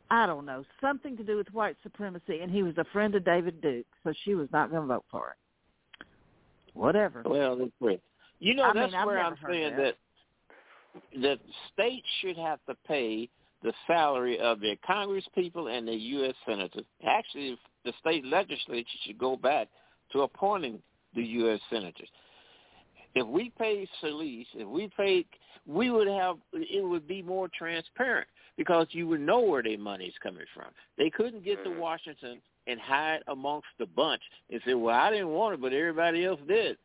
I 0.09 0.25
don't 0.25 0.45
know, 0.45 0.63
something 0.81 1.17
to 1.17 1.23
do 1.23 1.37
with 1.37 1.51
white 1.53 1.75
supremacy, 1.81 2.39
and 2.41 2.51
he 2.51 2.61
was 2.63 2.77
a 2.77 2.85
friend 2.93 3.15
of 3.15 3.25
David 3.25 3.61
Duke, 3.61 3.85
so 4.03 4.13
she 4.23 4.35
was 4.35 4.47
not 4.51 4.69
going 4.69 4.83
to 4.83 4.87
vote 4.87 5.05
for 5.09 5.31
it. 5.31 6.05
Whatever. 6.73 7.23
Well, 7.25 7.55
that's 7.55 7.71
great. 7.81 8.01
You 8.39 8.55
know, 8.55 8.63
I 8.63 8.73
that's 8.73 8.91
mean, 8.91 9.05
where 9.05 9.19
I'm 9.19 9.37
saying 9.47 9.75
that. 9.77 9.95
that 9.95 9.95
that 11.21 11.39
states 11.71 12.05
should 12.21 12.37
have 12.37 12.59
to 12.67 12.75
pay 12.87 13.29
the 13.63 13.73
salary 13.87 14.39
of 14.39 14.59
their 14.59 14.75
Congress 14.85 15.25
people 15.33 15.67
and 15.67 15.87
their 15.87 15.95
U.S. 15.95 16.35
senators. 16.45 16.85
Actually, 17.07 17.57
the 17.85 17.93
state 17.99 18.25
legislature 18.25 18.87
should 19.05 19.17
go 19.17 19.37
back 19.37 19.69
to 20.11 20.21
appointing 20.21 20.79
the 21.15 21.23
U.S. 21.23 21.59
senators. 21.69 22.09
If 23.15 23.27
we 23.27 23.51
paid 23.57 23.87
Solis, 24.01 24.47
if 24.53 24.67
we 24.67 24.89
paid, 24.97 25.25
we 25.65 25.91
would 25.91 26.07
have, 26.07 26.37
it 26.51 26.85
would 26.85 27.07
be 27.07 27.21
more 27.21 27.47
transparent 27.57 28.27
because 28.57 28.87
you 28.91 29.07
would 29.07 29.21
know 29.21 29.39
where 29.39 29.63
their 29.63 29.77
money's 29.77 30.13
coming 30.21 30.45
from. 30.53 30.67
They 30.97 31.09
couldn't 31.09 31.43
get 31.43 31.63
to 31.63 31.69
Washington 31.71 32.39
and 32.67 32.79
hide 32.79 33.19
amongst 33.27 33.67
the 33.79 33.85
bunch 33.85 34.21
and 34.51 34.61
say, 34.65 34.73
well, 34.73 34.95
I 34.95 35.09
didn't 35.11 35.29
want 35.29 35.55
it, 35.55 35.61
but 35.61 35.73
everybody 35.73 36.25
else 36.25 36.39
did. 36.47 36.77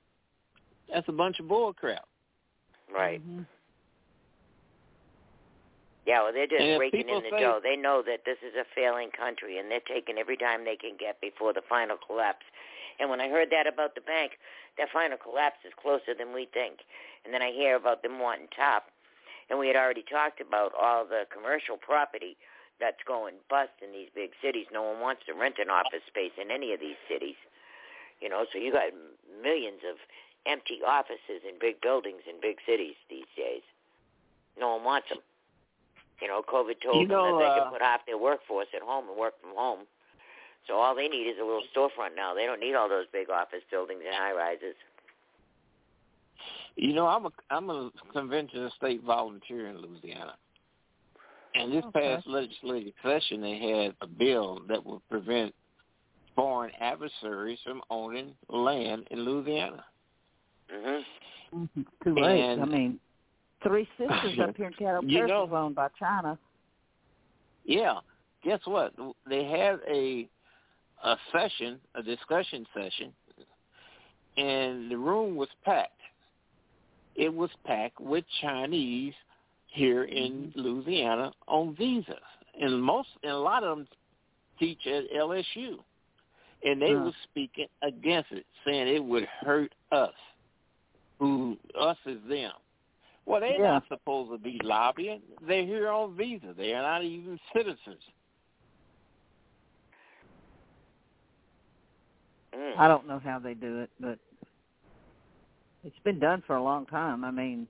That's 0.92 1.08
a 1.08 1.12
bunch 1.12 1.38
of 1.38 1.48
bull 1.48 1.72
crap. 1.72 2.06
Right. 2.92 3.20
Mm-hmm. 3.20 3.42
Yeah, 6.06 6.22
well, 6.22 6.32
they're 6.32 6.46
just 6.48 6.62
And 6.62 6.80
raking 6.80 7.08
in 7.08 7.22
the 7.22 7.30
say- 7.30 7.40
dough. 7.40 7.60
They 7.62 7.76
know 7.76 8.02
that 8.06 8.24
this 8.24 8.38
is 8.40 8.56
a 8.56 8.64
failing 8.74 9.10
country, 9.12 9.58
and 9.58 9.70
they're 9.70 9.84
taking 9.84 10.16
every 10.16 10.36
dime 10.38 10.64
they 10.64 10.76
can 10.76 10.96
get 10.98 11.20
before 11.20 11.52
the 11.52 11.60
final 11.68 11.98
collapse. 12.00 12.46
And 12.98 13.10
when 13.10 13.20
I 13.20 13.28
heard 13.28 13.50
that 13.50 13.66
about 13.66 13.94
the 13.94 14.00
bank, 14.00 14.32
that 14.78 14.88
final 14.90 15.18
collapse 15.18 15.58
is 15.66 15.72
closer 15.80 16.14
than 16.18 16.32
we 16.32 16.48
think. 16.54 16.80
And 17.24 17.34
then 17.34 17.42
I 17.42 17.52
hear 17.52 17.76
about 17.76 18.02
them 18.02 18.18
wanting 18.18 18.48
top, 18.56 18.86
and 19.50 19.58
we 19.58 19.66
had 19.66 19.76
already 19.76 20.04
talked 20.04 20.40
about 20.40 20.72
all 20.78 21.04
the 21.04 21.24
commercial 21.32 21.76
property 21.76 22.36
that's 22.80 23.02
going 23.06 23.34
bust 23.50 23.74
in 23.82 23.92
these 23.92 24.08
big 24.14 24.30
cities. 24.42 24.66
No 24.72 24.82
one 24.82 25.00
wants 25.00 25.22
to 25.26 25.34
rent 25.34 25.56
an 25.58 25.70
office 25.70 26.04
space 26.06 26.32
in 26.40 26.50
any 26.50 26.72
of 26.72 26.80
these 26.80 26.98
cities. 27.08 27.36
You 28.20 28.28
know, 28.28 28.46
so 28.52 28.58
you 28.58 28.72
got 28.72 28.90
millions 29.42 29.82
of 29.88 29.96
empty 30.46 30.80
offices 30.86 31.42
in 31.46 31.58
big 31.60 31.80
buildings 31.80 32.22
in 32.28 32.40
big 32.40 32.58
cities 32.66 32.94
these 33.10 33.28
days. 33.36 33.62
No 34.58 34.76
one 34.76 34.84
wants 34.84 35.08
them. 35.08 35.18
You 36.20 36.26
know, 36.26 36.42
COVID 36.42 36.82
told 36.82 37.02
You 37.02 37.06
know, 37.06 37.38
them 37.38 37.38
that 37.38 37.54
they 37.54 37.60
uh, 37.60 37.62
can 37.62 37.72
put 37.72 37.82
half 37.82 38.06
their 38.06 38.18
workforce 38.18 38.66
at 38.74 38.82
home 38.82 39.06
and 39.08 39.16
work 39.16 39.34
from 39.40 39.54
home. 39.54 39.86
So 40.66 40.74
all 40.74 40.94
they 40.94 41.08
need 41.08 41.30
is 41.30 41.38
a 41.40 41.46
little 41.46 41.62
storefront 41.74 42.16
now. 42.16 42.34
They 42.34 42.44
don't 42.44 42.60
need 42.60 42.74
all 42.74 42.88
those 42.88 43.06
big 43.12 43.30
office 43.30 43.62
buildings 43.70 44.02
and 44.04 44.14
high 44.14 44.34
rises. 44.34 44.74
You 46.80 46.92
know, 46.94 47.06
I'm 47.08 47.26
a 47.26 47.30
I'm 47.50 47.70
a 47.70 47.90
convention 48.12 48.62
and 48.62 48.72
state 48.72 49.02
volunteer 49.02 49.66
in 49.68 49.78
Louisiana, 49.78 50.34
and 51.56 51.72
this 51.72 51.84
Okay. 51.86 52.14
past 52.14 52.26
legislative 52.28 52.92
session 53.02 53.40
they 53.40 53.58
had 53.58 53.96
a 54.00 54.06
bill 54.06 54.60
that 54.68 54.84
would 54.86 55.06
prevent 55.08 55.52
foreign 56.36 56.70
adversaries 56.80 57.58
from 57.64 57.82
owning 57.90 58.32
land 58.48 59.08
in 59.10 59.24
Louisiana. 59.24 59.84
Mhm. 60.70 61.04
Mhm. 61.52 61.86
Too 62.04 62.14
late. 62.14 62.40
And- 62.42 62.62
I 62.62 62.64
mean, 62.64 63.00
Three 63.60 63.88
Sisters 63.98 64.38
up 64.38 64.56
here 64.56 64.66
in 64.66 64.72
Caddo 64.78 65.02
You 65.02 65.16
Parish 65.18 65.28
know- 65.30 65.44
is 65.46 65.52
owned 65.52 65.74
by 65.74 65.88
China. 65.98 66.38
Yeah. 67.64 68.00
Guess 68.44 68.64
what? 68.66 68.94
They 69.26 69.42
had 69.44 69.80
a 69.88 70.28
a 71.02 71.18
session, 71.32 71.80
a 71.96 72.02
discussion 72.04 72.66
session, 72.72 73.12
and 74.36 74.88
the 74.90 74.96
room 74.96 75.34
was 75.34 75.48
packed. 75.64 75.97
It 77.18 77.34
was 77.34 77.50
packed 77.66 78.00
with 78.00 78.24
Chinese 78.40 79.12
here 79.66 80.04
in 80.04 80.52
Louisiana 80.54 81.32
on 81.48 81.74
visas, 81.74 82.14
and 82.58 82.80
most 82.80 83.08
and 83.24 83.32
a 83.32 83.38
lot 83.38 83.64
of 83.64 83.76
them 83.76 83.88
teach 84.60 84.86
at 84.86 85.10
LSU, 85.10 85.84
and 86.62 86.80
they 86.80 86.92
Huh. 86.92 87.00
were 87.06 87.12
speaking 87.24 87.66
against 87.82 88.30
it, 88.30 88.46
saying 88.64 88.86
it 88.86 89.02
would 89.02 89.24
hurt 89.24 89.74
us, 89.90 90.14
who 91.18 91.58
us 91.74 91.98
is 92.06 92.22
them. 92.28 92.52
Well, 93.26 93.40
they're 93.40 93.58
Yeah. 93.58 93.72
not 93.72 93.88
supposed 93.88 94.30
to 94.30 94.38
be 94.38 94.60
lobbying. 94.60 95.20
They're 95.40 95.66
here 95.66 95.90
on 95.90 96.14
visa. 96.14 96.54
They 96.54 96.72
are 96.72 96.82
not 96.82 97.02
even 97.02 97.38
citizens. 97.52 98.02
Mm. 102.54 102.78
I 102.78 102.86
don't 102.86 103.06
know 103.08 103.18
how 103.18 103.40
they 103.40 103.54
do 103.54 103.80
it, 103.80 103.90
but 103.98 104.18
it's 105.84 105.98
been 106.04 106.18
done 106.18 106.42
for 106.46 106.56
a 106.56 106.62
long 106.62 106.86
time. 106.86 107.24
I 107.24 107.30
mean, 107.30 107.66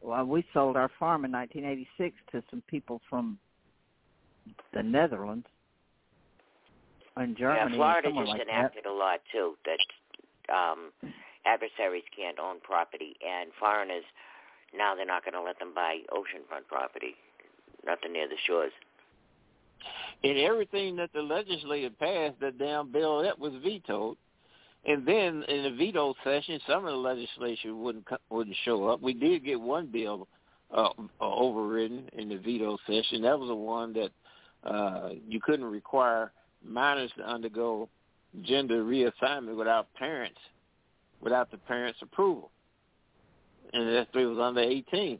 well, 0.00 0.24
we 0.24 0.44
sold 0.52 0.76
our 0.76 0.90
farm 0.98 1.24
in 1.24 1.32
1986 1.32 2.16
to 2.32 2.42
some 2.50 2.62
people 2.68 3.00
from 3.08 3.38
the 4.74 4.82
Netherlands 4.82 5.46
and 7.16 7.36
Germany, 7.36 7.72
yeah, 7.72 7.76
Florida 7.76 8.08
just 8.12 8.28
like 8.28 8.38
that. 8.38 8.48
enacted 8.48 8.86
a 8.86 8.92
law 8.92 9.14
too 9.30 9.54
that 9.66 10.52
um 10.52 10.90
adversaries 11.44 12.04
can't 12.16 12.38
own 12.38 12.58
property 12.60 13.14
and 13.22 13.50
foreigners 13.60 14.04
now 14.76 14.94
they're 14.94 15.06
not 15.06 15.24
going 15.24 15.34
to 15.34 15.42
let 15.42 15.58
them 15.58 15.72
buy 15.74 15.98
oceanfront 16.10 16.66
property, 16.68 17.14
nothing 17.84 18.12
near 18.12 18.28
the 18.28 18.36
shores. 18.46 18.72
And 20.24 20.38
everything 20.38 20.96
that 20.96 21.12
the 21.12 21.22
legislature 21.22 21.90
passed, 21.98 22.40
that 22.40 22.58
damn 22.58 22.90
bill 22.90 23.22
that 23.22 23.38
was 23.38 23.52
vetoed. 23.62 24.16
And 24.84 25.06
then 25.06 25.44
in 25.44 25.62
the 25.62 25.74
veto 25.78 26.14
session, 26.24 26.58
some 26.66 26.84
of 26.84 26.90
the 26.90 26.96
legislature 26.96 27.74
wouldn't 27.74 28.06
wouldn't 28.30 28.56
show 28.64 28.88
up. 28.88 29.00
We 29.00 29.14
did 29.14 29.44
get 29.44 29.60
one 29.60 29.86
bill 29.86 30.26
uh, 30.74 30.88
uh, 30.88 30.90
overridden 31.20 32.08
in 32.14 32.28
the 32.28 32.36
veto 32.36 32.78
session. 32.86 33.22
That 33.22 33.38
was 33.38 33.48
the 33.48 33.54
one 33.54 33.92
that 33.92 34.10
uh, 34.68 35.10
you 35.28 35.40
couldn't 35.40 35.66
require 35.66 36.32
minors 36.64 37.12
to 37.18 37.28
undergo 37.28 37.88
gender 38.42 38.82
reassignment 38.82 39.56
without 39.56 39.92
parents, 39.94 40.38
without 41.20 41.50
the 41.50 41.58
parents' 41.58 41.98
approval. 42.02 42.50
and 43.72 43.86
that 43.94 44.08
three 44.12 44.26
was 44.26 44.38
under 44.38 44.60
18. 44.60 45.18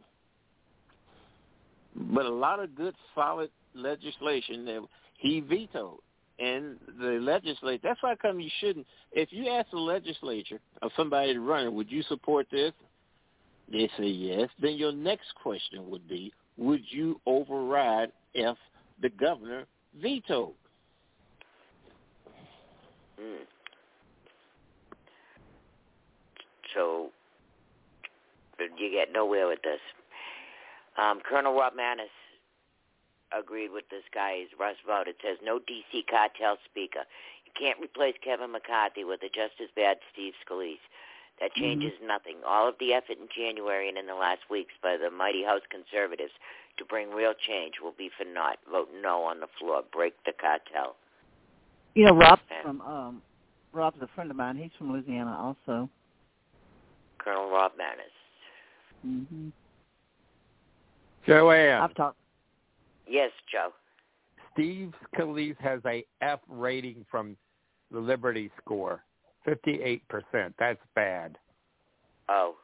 But 1.94 2.26
a 2.26 2.30
lot 2.30 2.60
of 2.60 2.74
good, 2.74 2.94
solid 3.14 3.50
legislation 3.74 4.64
that 4.64 4.80
he 5.18 5.40
vetoed. 5.40 5.98
And 6.42 6.76
the 6.98 7.20
legislature, 7.20 7.80
that's 7.84 8.02
why 8.02 8.12
I 8.12 8.16
come 8.16 8.40
you 8.40 8.50
shouldn't, 8.58 8.84
if 9.12 9.28
you 9.32 9.48
ask 9.48 9.70
the 9.70 9.76
legislature 9.76 10.58
or 10.82 10.90
somebody 10.96 11.34
to 11.34 11.40
run 11.40 11.72
would 11.74 11.90
you 11.90 12.02
support 12.02 12.48
this? 12.50 12.72
They 13.70 13.88
say 13.96 14.06
yes. 14.06 14.48
Then 14.60 14.74
your 14.74 14.90
next 14.90 15.34
question 15.40 15.88
would 15.88 16.08
be, 16.08 16.32
would 16.56 16.82
you 16.88 17.20
override 17.26 18.10
if 18.34 18.56
the 19.00 19.10
governor 19.10 19.66
vetoed? 20.00 20.54
Mm. 23.20 23.44
So 26.74 27.10
you 28.76 28.90
get 28.90 29.12
nowhere 29.12 29.46
with 29.46 29.62
this. 29.62 29.80
Um, 31.00 31.20
Colonel 31.28 31.54
Rob 31.54 31.74
Maness 31.74 32.10
agreed 33.36 33.70
with 33.72 33.88
this 33.90 34.04
guy, 34.14 34.44
Russ 34.58 34.76
Vought. 34.86 35.08
It 35.08 35.16
says 35.22 35.38
no 35.42 35.58
DC 35.58 36.06
cartel 36.08 36.58
speaker. 36.64 37.04
You 37.46 37.52
can't 37.58 37.80
replace 37.80 38.14
Kevin 38.22 38.52
McCarthy 38.52 39.04
with 39.04 39.22
a 39.22 39.28
just 39.28 39.60
as 39.62 39.68
bad 39.76 39.98
Steve 40.12 40.34
Scalise. 40.44 40.82
That 41.40 41.54
changes 41.54 41.94
Mm-hmm. 41.98 42.06
nothing. 42.06 42.36
All 42.46 42.68
of 42.68 42.74
the 42.78 42.92
effort 42.92 43.18
in 43.18 43.28
January 43.34 43.88
and 43.88 43.98
in 43.98 44.06
the 44.06 44.14
last 44.14 44.42
weeks 44.50 44.74
by 44.82 44.96
the 44.96 45.10
mighty 45.10 45.42
House 45.42 45.62
conservatives 45.70 46.32
to 46.78 46.84
bring 46.84 47.10
real 47.10 47.34
change 47.34 47.74
will 47.82 47.94
be 47.96 48.10
for 48.16 48.24
naught. 48.24 48.58
Vote 48.70 48.88
no 49.02 49.22
on 49.24 49.40
the 49.40 49.48
floor. 49.58 49.82
Break 49.92 50.14
the 50.24 50.32
cartel. 50.32 50.96
You 51.94 52.06
know, 52.06 52.14
Rob 52.14 52.38
Yeah. 52.50 52.62
from 52.62 52.80
um 52.82 53.22
Rob's 53.72 54.00
a 54.02 54.08
friend 54.14 54.30
of 54.30 54.36
mine. 54.36 54.56
He's 54.56 54.70
from 54.78 54.92
Louisiana 54.92 55.36
also. 55.40 55.88
Colonel 57.18 57.50
Rob 57.50 57.72
Maness. 57.72 58.12
hmm 59.02 59.48
Joanne, 61.26 61.80
I've 61.82 61.94
talked. 61.94 62.16
Yes, 63.12 63.30
Joe. 63.52 63.68
Steve 64.54 64.94
Scalise 65.14 65.60
has 65.60 65.80
a 65.84 66.02
F 66.22 66.40
rating 66.48 67.04
from 67.10 67.36
the 67.90 68.00
Liberty 68.00 68.50
score, 68.58 69.04
58%. 69.46 70.00
That's 70.58 70.80
bad. 70.94 71.36
Oh. 72.30 72.54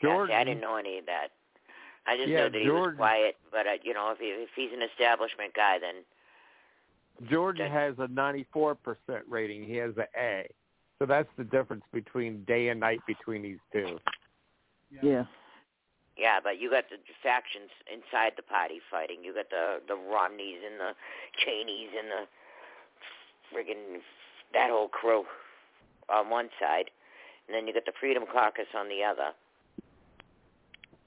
Yeah, 0.00 0.26
see, 0.28 0.32
I 0.32 0.44
didn't 0.44 0.60
know 0.60 0.76
any 0.76 0.98
of 0.98 1.06
that. 1.06 1.28
I 2.06 2.16
just 2.16 2.28
Yeah, 2.28 2.40
know 2.40 2.50
that 2.50 2.60
he 2.60 2.70
was 2.70 2.94
quiet. 2.96 3.36
But 3.50 3.66
uh, 3.66 3.70
you 3.82 3.94
know, 3.94 4.12
if 4.12 4.18
he, 4.18 4.26
if 4.26 4.50
he's 4.54 4.70
an 4.72 4.82
establishment 4.92 5.54
guy, 5.54 5.78
then 5.80 7.28
Jordan 7.28 7.68
has 7.70 7.94
a 7.98 8.06
94% 8.06 8.76
rating. 9.28 9.64
He 9.64 9.74
has 9.76 9.92
an 9.96 10.04
A. 10.16 10.46
So 11.00 11.06
that's 11.06 11.28
the 11.36 11.44
difference 11.44 11.82
between 11.92 12.44
day 12.44 12.68
and 12.68 12.78
night 12.78 13.00
between 13.08 13.42
these 13.42 13.58
two. 13.72 13.98
Yeah. 14.92 15.00
yeah. 15.02 15.24
Yeah, 16.16 16.38
but 16.42 16.60
you 16.60 16.70
got 16.70 16.90
the 16.90 16.96
factions 17.22 17.70
inside 17.90 18.32
the 18.36 18.42
party 18.42 18.80
fighting. 18.90 19.24
You 19.24 19.34
got 19.34 19.50
the 19.50 19.80
the 19.86 19.96
Romneys 19.96 20.62
and 20.64 20.78
the 20.78 20.94
Cheneys 21.36 21.90
and 21.98 22.08
the 22.08 22.22
friggin' 23.50 24.00
that 24.52 24.70
whole 24.70 24.88
crew 24.88 25.24
on 26.08 26.30
one 26.30 26.50
side, 26.60 26.90
and 27.46 27.54
then 27.54 27.66
you 27.66 27.74
got 27.74 27.84
the 27.84 27.92
Freedom 27.98 28.24
Caucus 28.30 28.70
on 28.74 28.88
the 28.88 29.02
other. 29.02 29.32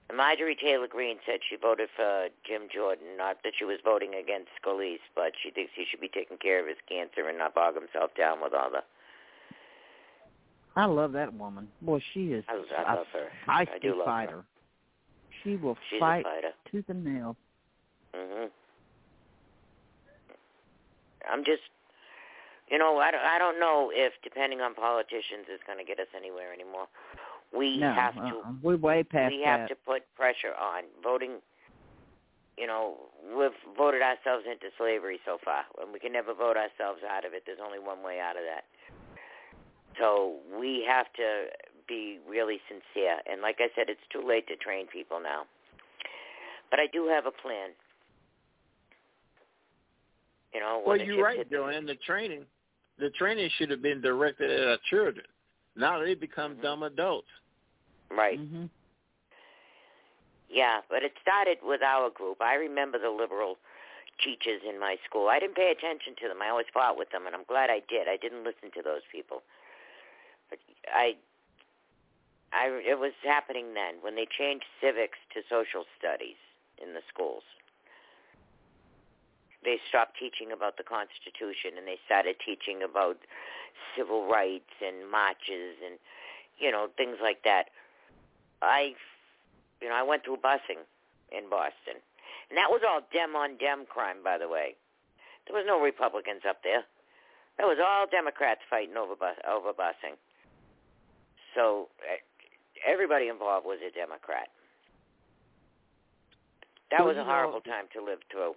And 0.10 0.18
Marjorie 0.18 0.56
Taylor 0.56 0.88
Greene 0.88 1.18
said 1.26 1.40
she 1.48 1.58
voted 1.58 1.90
for 1.96 2.28
Jim 2.46 2.64
Jordan, 2.74 3.18
not 3.18 3.44
that 3.44 3.54
she 3.58 3.66
was 3.66 3.80
voting 3.84 4.14
against 4.16 4.50
Scalise, 4.62 5.04
but 5.16 5.34
she 5.42 5.52
thinks 5.52 5.72
he 5.76 5.86
should 5.90 6.00
be 6.00 6.08
taking 6.08 6.38
care 6.38 6.62
of 6.62 6.68
his 6.68 6.78
cancer 6.88 7.28
and 7.28 7.38
not 7.38 7.54
bog 7.54 7.76
himself 7.76 8.12
down 8.16 8.42
with 8.42 8.54
all 8.54 8.72
the. 8.72 8.84
I 10.76 10.86
love 10.86 11.12
that 11.14 11.34
woman. 11.34 11.68
Boy, 11.82 12.02
she 12.14 12.34
is 12.34 12.46
I, 12.48 12.62
I 12.86 12.96
love 12.96 13.08
her. 13.12 13.28
I 13.48 13.66
feisty 13.66 13.82
do 13.82 13.98
love 13.98 14.06
fighter. 14.06 14.36
her. 14.38 14.46
She 15.48 15.56
will 15.56 15.78
She's 15.90 16.00
fight 16.00 16.26
tooth 16.70 16.90
and 16.90 17.06
nail. 17.06 17.38
Mhm. 18.14 18.52
I'm 21.30 21.44
just, 21.46 21.64
you 22.70 22.78
know, 22.78 22.98
I 22.98 23.12
don't, 23.12 23.24
I 23.24 23.38
don't 23.38 23.60
know 23.60 23.92
if 23.94 24.14
depending 24.24 24.60
on 24.60 24.76
politicians 24.76 25.48
is 25.48 25.60
going 25.66 25.78
to 25.78 25.86
get 25.86 26.00
us 26.00 26.08
anywhere 26.16 26.52
anymore. 26.54 26.88
We 27.56 27.78
no, 27.78 27.94
have 27.94 28.16
to 28.16 28.22
uh-uh. 28.22 28.52
we're 28.62 28.76
way 28.76 29.04
past 29.04 29.32
we 29.32 29.40
that. 29.44 29.60
have 29.60 29.70
to 29.70 29.76
put 29.76 30.04
pressure 30.16 30.54
on 30.60 30.84
voting. 31.02 31.40
You 32.58 32.68
know, 32.68 32.98
we've 33.24 33.52
voted 33.78 34.02
ourselves 34.02 34.46
into 34.50 34.68
slavery 34.78 35.20
so 35.26 35.38
far, 35.46 35.64
and 35.80 35.94
we 35.94 36.00
can 36.00 36.12
never 36.12 36.34
vote 36.34 36.58
ourselves 36.58 37.04
out 37.08 37.24
of 37.24 37.34
it. 37.34 37.44
There's 37.46 37.60
only 37.64 37.80
one 37.80 38.04
way 38.04 38.20
out 38.20 38.36
of 38.36 38.44
that. 38.44 38.66
So 40.00 40.38
we 40.60 40.84
have 40.88 41.06
to 41.14 41.48
be 41.88 42.20
really 42.28 42.60
sincere. 42.68 43.18
And 43.32 43.42
like 43.42 43.58
I 43.60 43.68
said, 43.76 43.90
it's 43.90 44.00
too 44.12 44.26
late 44.28 44.48
to 44.48 44.56
train 44.56 44.88
people 44.88 45.20
now. 45.22 45.44
But 46.70 46.80
I 46.80 46.88
do 46.92 47.08
have 47.08 47.26
a 47.26 47.32
plan. 47.32 47.70
You 50.54 50.60
know, 50.60 50.82
Well, 50.86 50.98
you're 51.00 51.24
right, 51.24 51.50
Joanne. 51.52 51.86
The 51.86 51.96
training, 51.96 52.44
the 53.00 53.10
training 53.12 53.50
should 53.58 53.70
have 53.70 53.82
been 53.82 54.02
directed 54.02 54.50
at 54.50 54.68
our 54.68 54.78
children. 54.90 55.26
Now 55.76 56.00
they 56.00 56.16
become 56.16 56.54
Mm-hmm. 56.54 56.62
dumb 56.62 56.84
adults. 56.84 57.28
Right. 58.10 58.40
hmm 58.40 58.66
Yeah, 60.50 60.80
but 60.90 61.04
it 61.04 61.12
started 61.22 61.58
with 61.62 61.82
our 61.84 62.10
group. 62.10 62.42
I 62.42 62.56
remember 62.56 62.98
the 62.98 63.10
liberal 63.10 63.58
teachers 64.24 64.62
in 64.68 64.80
my 64.80 64.96
school. 65.08 65.28
I 65.28 65.40
didn't 65.40 65.56
pay 65.56 65.72
attention 65.72 66.16
to 66.22 66.28
them. 66.28 66.42
I 66.42 66.50
always 66.50 66.66
fought 66.74 66.98
with 66.98 67.12
them, 67.12 67.28
and 67.28 67.36
I'm 67.36 67.44
glad 67.48 67.70
I 67.70 67.82
did. 67.88 68.08
I 68.08 68.18
didn't 68.18 68.44
listen 68.44 68.72
to 68.76 68.82
those 68.82 69.02
people. 69.12 69.44
But 70.50 70.60
I, 70.92 71.16
I, 72.54 72.72
it 72.84 73.00
was 73.00 73.14
happening 73.24 73.74
then 73.74 74.00
when 74.02 74.16
they 74.16 74.26
changed 74.26 74.66
civics 74.80 75.20
to 75.34 75.42
social 75.50 75.84
studies 76.00 76.40
in 76.82 76.94
the 76.94 77.02
schools. 77.12 77.44
They 79.64 79.80
stopped 79.90 80.16
teaching 80.18 80.52
about 80.54 80.78
the 80.78 80.88
Constitution 80.88 81.76
and 81.78 81.88
they 81.88 82.00
started 82.06 82.38
teaching 82.40 82.84
about 82.84 83.18
civil 83.98 84.28
rights 84.28 84.72
and 84.80 85.10
marches 85.12 85.76
and 85.84 86.00
you 86.58 86.72
know 86.72 86.88
things 86.96 87.18
like 87.22 87.44
that. 87.44 87.70
I 88.62 88.96
you 89.82 89.90
know, 89.90 89.96
I 89.96 90.04
went 90.04 90.24
through 90.24 90.38
busing 90.38 90.82
in 91.32 91.50
Boston. 91.50 92.02
And 92.50 92.58
that 92.58 92.72
was 92.72 92.82
all 92.88 93.02
dem 93.12 93.36
on 93.36 93.58
dem 93.58 93.86
crime, 93.86 94.24
by 94.24 94.38
the 94.38 94.48
way. 94.48 94.76
There 95.46 95.56
was 95.56 95.66
no 95.68 95.80
Republicans 95.80 96.42
up 96.48 96.64
there. 96.64 96.84
That 97.58 97.66
was 97.66 97.78
all 97.82 98.06
Democrats 98.10 98.62
fighting 98.70 98.98
over 98.98 99.16
bus, 99.16 99.36
over 99.48 99.74
busing. 99.74 100.16
So 101.56 101.90
eh, 102.06 102.22
everybody 102.86 103.28
involved 103.30 103.66
was 103.66 103.80
a 103.86 103.92
Democrat. 103.92 104.50
That 106.92 107.00
Well, 107.00 107.10
was 107.10 107.18
a 107.18 107.20
know- 107.20 107.26
horrible 107.26 107.62
time 107.62 107.88
to 107.94 108.02
live 108.02 108.20
through. 108.32 108.56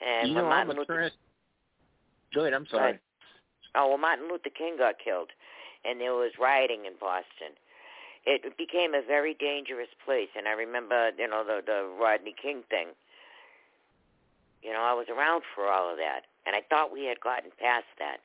And 0.00 0.28
you 0.28 0.34
know, 0.34 0.42
Martin 0.44 0.70
I'm 0.70 0.76
a 0.76 0.80
Luther 0.80 0.94
trans. 0.94 1.12
Go 2.34 2.40
ahead. 2.42 2.52
I'm 2.54 2.66
sorry. 2.66 2.98
Oh, 3.76 3.88
well, 3.88 3.98
Martin 3.98 4.28
Luther 4.28 4.50
King 4.50 4.76
got 4.76 4.98
killed, 4.98 5.30
and 5.84 6.00
there 6.00 6.14
was 6.14 6.32
rioting 6.38 6.84
in 6.86 6.94
Boston. 6.98 7.54
It 8.26 8.56
became 8.56 8.94
a 8.94 9.02
very 9.02 9.34
dangerous 9.34 9.88
place, 10.04 10.30
and 10.34 10.48
I 10.48 10.52
remember, 10.52 11.10
you 11.16 11.28
know, 11.28 11.44
the 11.44 11.62
the 11.64 11.84
Rodney 12.00 12.32
King 12.40 12.62
thing. 12.70 12.88
You 14.62 14.72
know, 14.72 14.80
I 14.82 14.94
was 14.94 15.06
around 15.08 15.44
for 15.54 15.68
all 15.68 15.90
of 15.90 15.98
that, 15.98 16.22
and 16.46 16.56
I 16.56 16.62
thought 16.62 16.90
we 16.90 17.04
had 17.04 17.20
gotten 17.20 17.50
past 17.60 17.86
that. 17.98 18.18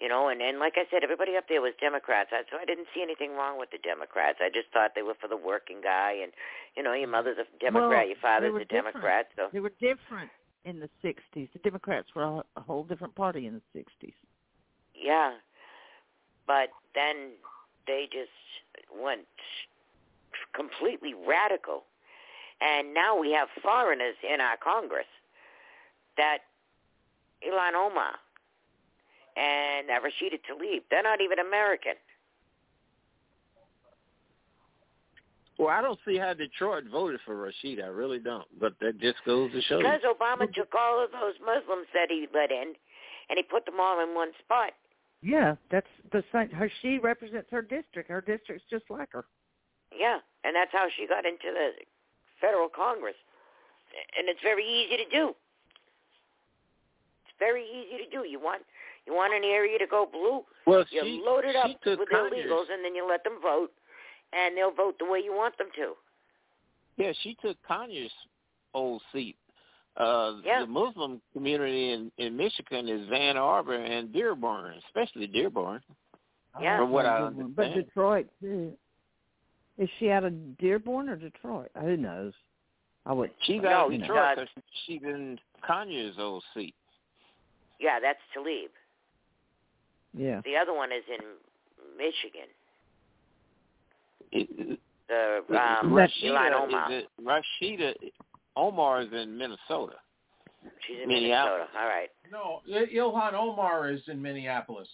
You 0.00 0.08
know, 0.08 0.28
and 0.28 0.40
and 0.40 0.60
like 0.60 0.74
I 0.76 0.86
said, 0.90 1.02
everybody 1.02 1.36
up 1.36 1.44
there 1.48 1.60
was 1.60 1.72
Democrats, 1.80 2.30
so 2.30 2.56
I 2.56 2.64
didn't 2.64 2.86
see 2.94 3.02
anything 3.02 3.32
wrong 3.34 3.58
with 3.58 3.70
the 3.70 3.78
Democrats. 3.78 4.38
I 4.40 4.48
just 4.48 4.70
thought 4.72 4.92
they 4.94 5.02
were 5.02 5.18
for 5.20 5.26
the 5.26 5.36
working 5.36 5.80
guy, 5.82 6.14
and 6.22 6.30
you 6.76 6.82
know, 6.84 6.92
your 6.92 7.08
mother's 7.08 7.38
a 7.38 7.46
Democrat, 7.58 7.90
Well, 7.90 8.06
your 8.06 8.22
father's 8.22 8.62
a 8.62 8.64
Democrat, 8.64 9.26
so 9.34 9.48
They 9.52 9.58
were 9.58 9.72
different 9.80 10.30
in 10.64 10.78
the 10.78 10.88
'60s. 11.02 11.50
The 11.52 11.58
Democrats 11.64 12.14
were 12.14 12.22
a, 12.22 12.44
a 12.56 12.60
whole 12.60 12.84
different 12.84 13.16
party 13.16 13.46
in 13.46 13.54
the 13.54 13.80
'60s. 13.80 14.14
Yeah. 14.94 15.32
But 16.46 16.70
then 16.94 17.32
they 17.88 18.08
just 18.10 18.30
went 19.02 19.26
completely 20.54 21.14
radical. 21.26 21.84
And 22.60 22.94
now 22.94 23.18
we 23.18 23.32
have 23.32 23.48
foreigners 23.62 24.16
in 24.22 24.40
our 24.40 24.56
Congress 24.56 25.06
that 26.16 26.38
Ilhan 27.46 27.74
Omar 27.74 28.14
and 29.38 29.90
uh, 29.90 30.00
Rashida 30.00 30.40
Tlaib, 30.50 30.82
they're 30.90 31.02
not 31.02 31.20
even 31.20 31.38
American. 31.38 31.94
Well, 35.58 35.68
I 35.68 35.82
don't 35.82 35.98
see 36.06 36.16
how 36.16 36.34
Detroit 36.34 36.84
voted 36.90 37.20
for 37.26 37.34
Rashida. 37.34 37.84
I 37.84 37.88
really 37.88 38.20
don't. 38.20 38.46
But 38.60 38.74
that 38.80 39.00
just 39.00 39.18
goes 39.26 39.50
to 39.52 39.60
show 39.62 39.78
you. 39.78 39.84
Because 39.84 40.02
Obama 40.02 40.52
took 40.52 40.72
all 40.74 41.02
of 41.02 41.10
those 41.10 41.34
Muslims 41.44 41.86
that 41.94 42.10
he 42.10 42.26
let 42.32 42.52
in 42.52 42.74
and 43.28 43.36
he 43.36 43.42
put 43.42 43.66
them 43.66 43.80
all 43.80 44.00
in 44.00 44.14
one 44.14 44.30
spot. 44.44 44.70
Yeah, 45.20 45.56
that's 45.70 45.88
the 46.12 46.22
same. 46.32 46.50
Her 46.50 46.70
she 46.80 46.98
represents 46.98 47.48
her 47.50 47.62
district. 47.62 48.08
Her 48.08 48.20
district's 48.20 48.64
just 48.70 48.84
like 48.88 49.10
her. 49.10 49.24
Yeah, 49.90 50.18
and 50.44 50.54
that's 50.54 50.70
how 50.70 50.86
she 50.96 51.08
got 51.08 51.26
into 51.26 51.50
the 51.50 51.70
federal 52.40 52.68
Congress. 52.68 53.18
And 54.16 54.28
it's 54.28 54.40
very 54.42 54.64
easy 54.64 54.96
to 55.02 55.10
do. 55.10 55.34
It's 57.26 57.34
very 57.40 57.64
easy 57.64 58.04
to 58.04 58.10
do. 58.10 58.28
You 58.28 58.38
want 58.38 58.62
you 59.08 59.14
want 59.14 59.32
an 59.32 59.42
area 59.44 59.78
to 59.78 59.86
go 59.86 60.06
blue, 60.10 60.44
Well, 60.66 60.84
you 60.90 61.00
she- 61.02 61.22
load 61.24 61.44
it 61.44 61.52
she 61.52 61.72
up 61.72 61.80
took 61.82 61.98
with 62.00 62.08
Congress. 62.10 62.44
illegals, 62.46 62.70
and 62.70 62.84
then 62.84 62.94
you 62.94 63.06
let 63.08 63.24
them 63.24 63.40
vote, 63.40 63.72
and 64.32 64.56
they'll 64.56 64.70
vote 64.70 64.98
the 64.98 65.06
way 65.06 65.20
you 65.20 65.32
want 65.32 65.56
them 65.56 65.68
to. 65.76 65.94
Yeah, 66.96 67.12
she 67.22 67.34
took 67.36 67.56
Conyers' 67.62 68.12
old 68.74 69.02
seat. 69.12 69.36
Uh, 69.96 70.40
Yeah. 70.44 70.60
The 70.60 70.66
Muslim 70.66 71.20
community 71.32 71.90
in 71.92 72.12
in 72.18 72.36
Michigan 72.36 72.88
is 72.88 73.08
Van 73.08 73.36
Arbor 73.36 73.74
and 73.74 74.12
Dearborn, 74.12 74.74
especially 74.86 75.26
Dearborn. 75.26 75.82
Yeah. 76.60 76.78
From 76.78 76.90
what 76.90 77.06
I 77.06 77.18
Good 77.28 77.36
one. 77.36 77.52
But. 77.52 77.74
Detroit 77.74 78.28
too. 78.40 78.76
Is 79.78 79.88
she 79.98 80.10
out 80.10 80.24
of 80.24 80.58
Dearborn 80.58 81.08
or 81.08 81.16
Detroit? 81.16 81.70
Who 81.80 81.96
knows? 81.96 82.34
I 83.06 83.12
would. 83.12 83.30
She's 83.42 83.62
No, 83.62 83.68
out 83.70 83.86
of 83.86 83.92
she's 83.92 84.00
Detroit 84.02 84.16
not. 84.18 84.36
'cause 84.36 84.48
she's 84.84 85.02
in 85.02 85.40
Conyers' 85.62 86.18
old 86.18 86.44
seat. 86.52 86.74
Yeah, 87.80 88.00
that's 88.00 88.20
Tlaib. 88.36 88.70
Yeah. 90.16 90.40
The 90.44 90.56
other 90.56 90.72
one 90.74 90.90
is 90.92 91.04
in 91.08 91.24
Michigan. 91.96 92.48
It- 94.32 94.80
The 95.08 95.38
um, 95.48 95.90
Rashida 95.92 96.52
Omar. 96.52 96.92
is 96.92 97.04
it, 97.04 97.08
Rashida 97.24 97.94
Omar 98.56 99.00
is 99.02 99.12
in 99.12 99.38
Minnesota. 99.38 99.94
She's 100.86 100.98
in 101.02 101.08
Minnesota. 101.08 101.66
All 101.78 101.86
right. 101.86 102.10
No, 102.30 102.60
Ilhan 102.68 103.32
Omar 103.32 103.88
is 103.90 104.02
in 104.08 104.20
Minneapolis. 104.20 104.88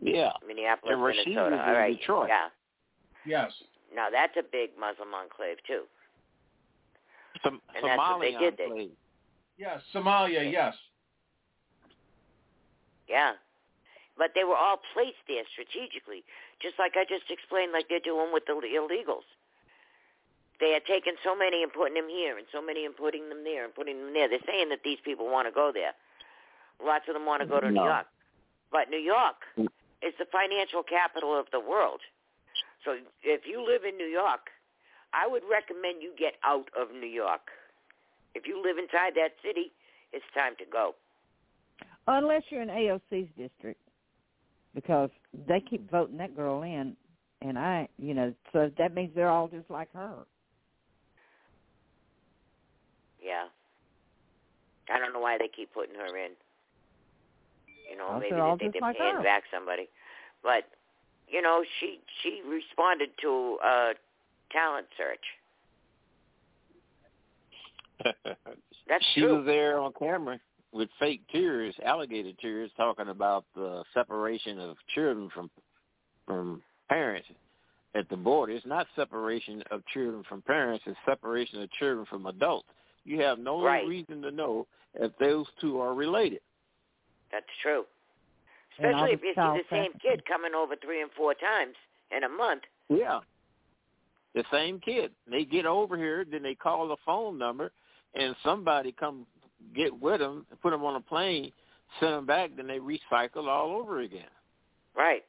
Yeah. 0.00 0.30
Minneapolis, 0.46 0.92
And 0.94 1.02
Rashida's 1.02 1.26
Minnesota. 1.26 1.54
in 1.54 1.60
All 1.60 1.72
right. 1.72 1.98
Detroit. 1.98 2.28
Yeah. 2.28 2.48
Yes. 3.26 3.52
Now 3.94 4.08
that's 4.10 4.36
a 4.36 4.42
big 4.42 4.70
Muslim 4.78 5.14
enclave 5.14 5.56
too. 5.66 5.82
Som- 7.42 7.60
And 7.74 7.84
that's 7.84 7.98
what 7.98 8.20
they 8.20 8.32
Somali 8.32 8.50
did. 8.50 8.58
They. 8.58 8.88
Yes, 9.58 9.80
Somalia, 9.94 10.50
yes. 10.52 10.74
yeah. 13.08 13.32
But 14.18 14.32
they 14.34 14.44
were 14.44 14.56
all 14.56 14.76
placed 14.92 15.24
there 15.26 15.44
strategically, 15.48 16.22
just 16.60 16.76
like 16.78 17.00
I 17.00 17.04
just 17.08 17.30
explained, 17.32 17.72
like 17.72 17.88
they're 17.88 18.04
doing 18.04 18.28
with 18.32 18.44
the 18.44 18.52
illegals. 18.52 19.26
They 20.60 20.76
had 20.76 20.84
taken 20.84 21.16
so 21.24 21.34
many 21.34 21.62
and 21.62 21.72
putting 21.72 21.94
them 21.94 22.08
here, 22.08 22.36
and 22.38 22.46
so 22.52 22.60
many 22.62 22.84
and 22.84 22.94
putting 22.94 23.28
them 23.28 23.42
there, 23.42 23.64
and 23.64 23.74
putting 23.74 23.98
them 23.98 24.12
there. 24.12 24.28
They're 24.28 24.46
saying 24.46 24.68
that 24.68 24.84
these 24.84 25.00
people 25.02 25.26
want 25.26 25.48
to 25.48 25.54
go 25.54 25.72
there. 25.72 25.96
Lots 26.78 27.08
of 27.08 27.14
them 27.14 27.26
want 27.26 27.42
to 27.42 27.48
go 27.48 27.58
to 27.58 27.70
New 27.70 27.82
York, 27.82 28.06
but 28.70 28.90
New 28.90 29.00
York 29.00 29.42
mm. 29.58 29.66
is 30.02 30.14
the 30.18 30.26
financial 30.30 30.82
capital 30.82 31.38
of 31.38 31.46
the 31.52 31.60
world. 31.60 32.00
So 32.84 32.98
if 33.22 33.42
you 33.46 33.64
live 33.64 33.84
in 33.84 33.96
New 33.96 34.10
York, 34.10 34.50
I 35.12 35.26
would 35.26 35.42
recommend 35.50 36.02
you 36.02 36.12
get 36.18 36.34
out 36.42 36.68
of 36.78 36.92
New 36.92 37.08
York. 37.10 37.50
If 38.34 38.46
you 38.46 38.62
live 38.62 38.78
inside 38.78 39.14
that 39.16 39.34
city, 39.44 39.72
it's 40.12 40.24
time 40.34 40.54
to 40.58 40.64
go. 40.70 40.94
Unless 42.06 42.42
you're 42.50 42.62
in 42.62 42.68
AOC's 42.68 43.28
district, 43.36 43.80
because 44.74 45.10
they 45.48 45.60
keep 45.60 45.90
voting 45.90 46.16
that 46.18 46.34
girl 46.36 46.62
in, 46.62 46.96
and 47.40 47.58
I, 47.58 47.88
you 47.98 48.14
know, 48.14 48.32
so 48.52 48.70
that 48.78 48.94
means 48.94 49.10
they're 49.14 49.28
all 49.28 49.48
just 49.48 49.68
like 49.70 49.92
her. 49.92 50.14
Yeah. 53.22 53.44
I 54.92 54.98
don't 54.98 55.12
know 55.12 55.20
why 55.20 55.38
they 55.38 55.48
keep 55.54 55.72
putting 55.72 55.94
her 55.94 56.16
in. 56.16 56.32
You 57.90 57.96
know, 57.98 58.08
Well, 58.10 58.20
maybe 58.20 58.30
they're 58.30 58.56
think 58.56 58.72
they're 58.72 58.82
like 58.82 58.98
paying 58.98 59.16
her. 59.16 59.22
back 59.22 59.44
somebody. 59.52 59.88
But 60.42 60.64
you 61.28 61.40
know, 61.42 61.62
she 61.80 62.00
she 62.22 62.40
responded 62.48 63.10
to 63.22 63.58
a 63.64 63.92
talent 64.50 64.86
search. 64.96 65.24
That's 68.88 69.04
she 69.14 69.20
true. 69.20 69.36
was 69.38 69.46
there 69.46 69.78
on 69.78 69.92
camera 69.98 70.38
with 70.72 70.88
fake 70.98 71.22
tears, 71.30 71.74
alligator 71.84 72.32
tears, 72.40 72.70
talking 72.76 73.08
about 73.08 73.44
the 73.54 73.84
separation 73.94 74.58
of 74.58 74.76
children 74.94 75.28
from 75.34 75.50
from 76.26 76.62
parents 76.88 77.28
at 77.94 78.08
the 78.08 78.16
border. 78.16 78.52
It's 78.52 78.64
not 78.64 78.86
separation 78.96 79.62
of 79.70 79.82
children 79.92 80.24
from 80.28 80.42
parents; 80.42 80.84
it's 80.86 80.98
separation 81.04 81.62
of 81.62 81.70
children 81.72 82.06
from 82.06 82.26
adults. 82.26 82.68
You 83.04 83.20
have 83.22 83.38
no 83.38 83.62
Right. 83.62 83.86
reason 83.86 84.22
to 84.22 84.30
know 84.30 84.66
if 84.94 85.16
those 85.18 85.46
two 85.60 85.80
are 85.80 85.94
related. 85.94 86.40
That's 87.30 87.46
true. 87.60 87.86
Especially 88.72 89.12
if 89.12 89.20
the 89.20 89.26
you 89.26 89.34
see 89.34 89.62
the 89.62 89.64
same 89.68 89.92
kid 89.94 90.24
coming 90.24 90.54
over 90.54 90.76
three 90.76 91.02
and 91.02 91.10
four 91.12 91.34
times 91.34 91.76
in 92.10 92.24
a 92.24 92.28
month. 92.28 92.62
Yeah. 92.88 93.20
The 94.34 94.44
same 94.50 94.80
kid. 94.80 95.12
They 95.26 95.44
get 95.44 95.66
over 95.66 95.96
here, 95.96 96.24
then 96.24 96.42
they 96.42 96.54
call 96.54 96.88
the 96.88 96.96
phone 97.04 97.36
number, 97.36 97.70
and 98.14 98.34
somebody 98.42 98.92
come 98.92 99.26
get 99.74 100.00
with 100.00 100.20
them, 100.20 100.46
put 100.62 100.70
them 100.70 100.84
on 100.84 100.96
a 100.96 101.00
plane, 101.00 101.52
send 102.00 102.12
them 102.12 102.26
back, 102.26 102.50
then 102.56 102.66
they 102.66 102.78
recycle 102.78 103.48
all 103.48 103.76
over 103.76 104.00
again. 104.00 104.30
Right. 104.96 105.24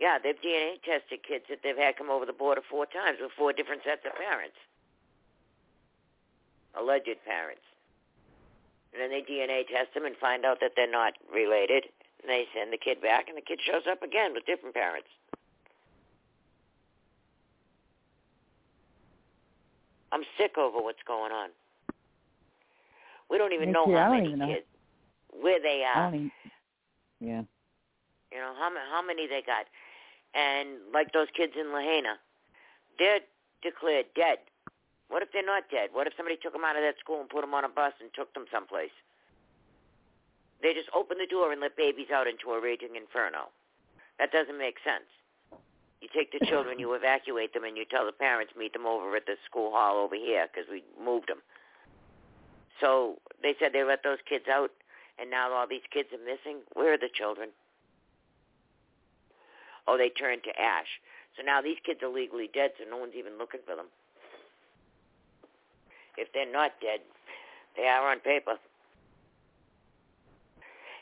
Yeah, 0.00 0.16
they've 0.22 0.40
DNA 0.40 0.80
tested 0.80 1.20
kids 1.26 1.44
that 1.50 1.58
they've 1.62 1.76
had 1.76 1.96
come 1.96 2.08
over 2.08 2.24
the 2.24 2.32
border 2.32 2.62
four 2.70 2.86
times 2.86 3.18
with 3.20 3.32
four 3.36 3.52
different 3.52 3.82
sets 3.84 4.00
of 4.06 4.16
parents. 4.16 4.56
Alleged 6.78 7.20
parents. 7.26 7.60
And 8.92 9.02
then 9.02 9.10
they 9.10 9.20
DNA 9.20 9.68
test 9.68 9.92
them 9.94 10.06
and 10.06 10.16
find 10.16 10.44
out 10.44 10.58
that 10.60 10.72
they're 10.74 10.90
not 10.90 11.14
related. 11.32 11.84
And 12.22 12.28
they 12.28 12.46
send 12.56 12.72
the 12.72 12.78
kid 12.78 13.00
back, 13.00 13.28
and 13.28 13.36
the 13.36 13.42
kid 13.42 13.60
shows 13.64 13.84
up 13.90 14.02
again 14.02 14.32
with 14.32 14.46
different 14.46 14.74
parents. 14.74 15.08
I'm 20.12 20.24
sick 20.38 20.58
over 20.58 20.80
what's 20.80 21.02
going 21.06 21.32
on. 21.32 21.50
We 23.30 23.38
don't 23.38 23.52
even 23.52 23.68
Me 23.68 23.72
know 23.72 23.86
too. 23.86 23.94
How 23.96 24.10
many 24.10 24.34
know. 24.34 24.46
kids, 24.46 24.66
where 25.30 25.60
they 25.62 25.84
are. 25.86 26.08
even, 26.08 26.30
yeah. 27.20 27.42
You 28.32 28.38
know 28.38 28.54
how 28.58 28.70
how 28.90 29.02
many 29.02 29.26
they 29.26 29.42
got, 29.46 29.66
and 30.34 30.78
like 30.92 31.12
those 31.12 31.28
kids 31.36 31.52
in 31.58 31.72
Lahaina, 31.72 32.18
they're 32.98 33.20
declared 33.62 34.06
dead. 34.14 34.38
What 35.08 35.22
if 35.22 35.32
they're 35.32 35.46
not 35.46 35.64
dead? 35.70 35.90
What 35.92 36.06
if 36.06 36.12
somebody 36.16 36.38
took 36.40 36.52
them 36.52 36.62
out 36.64 36.76
of 36.76 36.82
that 36.82 36.94
school 37.00 37.20
and 37.20 37.28
put 37.28 37.40
them 37.40 37.54
on 37.54 37.64
a 37.64 37.68
bus 37.68 37.92
and 38.00 38.10
took 38.14 38.32
them 38.34 38.46
someplace? 38.52 38.94
They 40.62 40.74
just 40.74 40.90
open 40.94 41.18
the 41.18 41.26
door 41.26 41.50
and 41.50 41.60
let 41.60 41.76
babies 41.76 42.14
out 42.14 42.26
into 42.28 42.50
a 42.52 42.60
raging 42.60 42.94
inferno. 42.94 43.50
That 44.18 44.30
doesn't 44.30 44.58
make 44.58 44.76
sense. 44.84 45.08
You 46.00 46.08
take 46.14 46.30
the 46.32 46.44
children, 46.46 46.78
you 46.78 46.92
evacuate 46.94 47.52
them, 47.52 47.64
and 47.64 47.76
you 47.76 47.84
tell 47.84 48.06
the 48.06 48.12
parents 48.12 48.52
meet 48.56 48.72
them 48.72 48.86
over 48.86 49.16
at 49.16 49.26
the 49.26 49.36
school 49.44 49.70
hall 49.72 49.98
over 49.98 50.14
here 50.14 50.46
because 50.46 50.70
we 50.70 50.84
moved 51.02 51.28
them. 51.28 51.42
So 52.80 53.18
they 53.42 53.54
said 53.60 53.72
they 53.72 53.84
let 53.84 54.02
those 54.02 54.18
kids 54.28 54.44
out, 54.50 54.70
and 55.18 55.30
now 55.30 55.52
all 55.52 55.66
these 55.68 55.86
kids 55.92 56.08
are 56.12 56.24
missing. 56.24 56.62
Where 56.74 56.94
are 56.94 56.98
the 56.98 57.10
children? 57.12 57.50
Oh, 59.86 59.98
they 59.98 60.08
turned 60.08 60.44
to 60.44 60.60
ash. 60.60 61.00
So 61.36 61.42
now 61.42 61.60
these 61.60 61.78
kids 61.84 62.00
are 62.02 62.08
legally 62.08 62.50
dead, 62.52 62.72
so 62.78 62.88
no 62.88 62.96
one's 62.96 63.14
even 63.16 63.38
looking 63.38 63.60
for 63.66 63.76
them. 63.76 63.86
If 66.16 66.28
they're 66.32 66.50
not 66.50 66.72
dead, 66.80 67.00
they 67.76 67.86
are 67.86 68.10
on 68.10 68.20
paper. 68.20 68.56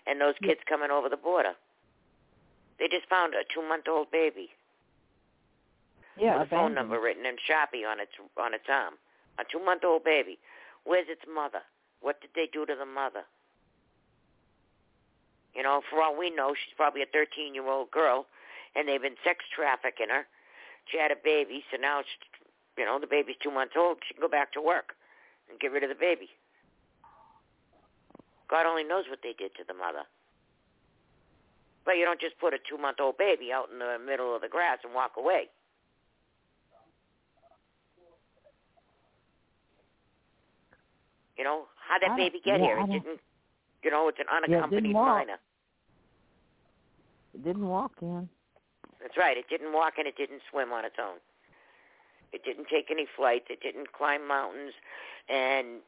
And 0.07 0.21
those 0.21 0.35
kids 0.43 0.61
coming 0.69 0.91
over 0.91 1.09
the 1.09 1.17
border, 1.17 1.53
they 2.79 2.89
just 2.89 3.09
found 3.09 3.35
a 3.35 3.43
two-month-old 3.53 4.11
baby 4.11 4.51
Yeah, 6.17 6.39
with 6.39 6.47
a 6.47 6.51
phone 6.51 6.75
number 6.75 7.01
written 7.01 7.27
in 7.27 7.37
Sharpie 7.37 7.87
on 7.87 8.01
its 8.01 8.13
on 8.41 8.55
its 8.55 8.65
arm. 8.69 8.95
A 9.39 9.45
two-month-old 9.51 10.05
baby. 10.05 10.39
Where's 10.89 11.13
its 11.13 11.29
mother? 11.29 11.61
What 12.01 12.23
did 12.25 12.31
they 12.35 12.49
do 12.51 12.65
to 12.65 12.73
the 12.73 12.89
mother? 12.89 13.29
You 15.53 15.63
know, 15.63 15.83
for 15.85 16.01
all 16.01 16.17
we 16.17 16.31
know, 16.31 16.57
she's 16.57 16.73
probably 16.81 17.03
a 17.05 17.13
13-year-old 17.13 17.91
girl, 17.91 18.25
and 18.75 18.89
they've 18.89 19.03
been 19.03 19.21
sex 19.21 19.45
trafficking 19.53 20.09
her. 20.09 20.25
She 20.89 20.97
had 20.97 21.13
a 21.13 21.21
baby, 21.23 21.63
so 21.69 21.77
now, 21.77 22.01
she, 22.01 22.81
you 22.81 22.87
know, 22.89 22.97
the 22.99 23.07
baby's 23.07 23.37
two 23.43 23.51
months 23.51 23.75
old. 23.77 23.99
She 24.09 24.15
can 24.15 24.23
go 24.23 24.33
back 24.33 24.57
to 24.57 24.63
work 24.63 24.97
and 25.51 25.61
get 25.61 25.73
rid 25.73 25.83
of 25.85 25.91
the 25.91 26.01
baby. 26.01 26.31
God 28.49 28.65
only 28.65 28.85
knows 28.85 29.05
what 29.11 29.21
they 29.23 29.37
did 29.37 29.53
to 29.61 29.69
the 29.69 29.75
mother. 29.75 30.09
But 31.85 32.01
you 32.01 32.07
don't 32.07 32.21
just 32.21 32.41
put 32.41 32.55
a 32.55 32.59
two-month-old 32.65 33.19
baby 33.19 33.53
out 33.53 33.69
in 33.71 33.79
the 33.79 34.01
middle 34.01 34.35
of 34.35 34.41
the 34.41 34.49
grass 34.49 34.79
and 34.85 34.95
walk 34.95 35.21
away. 35.21 35.53
You 41.39 41.45
know, 41.45 41.63
how'd 41.89 42.03
that 42.03 42.17
baby 42.17 42.41
get 42.45 42.59
yeah, 42.61 42.67
here? 42.67 42.79
It 42.81 42.91
didn't, 42.91 43.21
you 43.85 43.91
know, 43.91 44.09
it's 44.09 44.19
an 44.19 44.27
didn't 44.43 44.55
unaccompanied 44.55 44.95
walk. 44.95 45.09
minor. 45.19 45.39
It 47.35 47.45
didn't 47.45 47.69
walk 47.69 47.93
in. 48.03 48.29
That's 49.01 49.17
right. 49.17 49.37
It 49.37 49.45
didn't 49.49 49.73
walk 49.73 49.95
and 49.99 50.07
it 50.09 50.17
didn't 50.17 50.43
swim 50.51 50.73
on 50.73 50.85
its 50.85 50.97
own. 51.01 51.19
It 52.33 52.45
didn't 52.45 52.67
take 52.69 52.91
any 52.91 53.07
flights. 53.17 53.47
It 53.49 53.61
didn't 53.61 53.93
climb 53.93 54.27
mountains 54.27 54.73
and, 55.29 55.79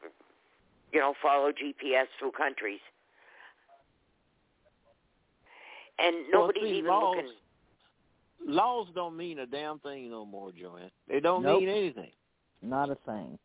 you 0.93 0.99
know, 0.99 1.13
follow 1.21 1.51
GPS 1.51 2.05
through 2.17 2.31
countries. 2.31 2.79
And 5.99 6.15
Well, 6.31 6.41
nobody's 6.47 6.63
see, 6.63 6.77
even 6.77 6.89
laws, 6.89 7.15
looking. 7.17 7.31
Laws 8.47 8.87
don't 8.95 9.17
mean 9.17 9.39
a 9.39 9.45
damn 9.45 9.79
thing 9.79 10.09
no 10.09 10.25
more, 10.25 10.51
Joanne. 10.51 10.89
They 11.07 11.19
don't 11.19 11.43
Nope. 11.43 11.59
mean 11.59 11.69
anything. 11.69 12.11
Not 12.61 12.89
a 12.89 12.95
thing. 13.05 13.37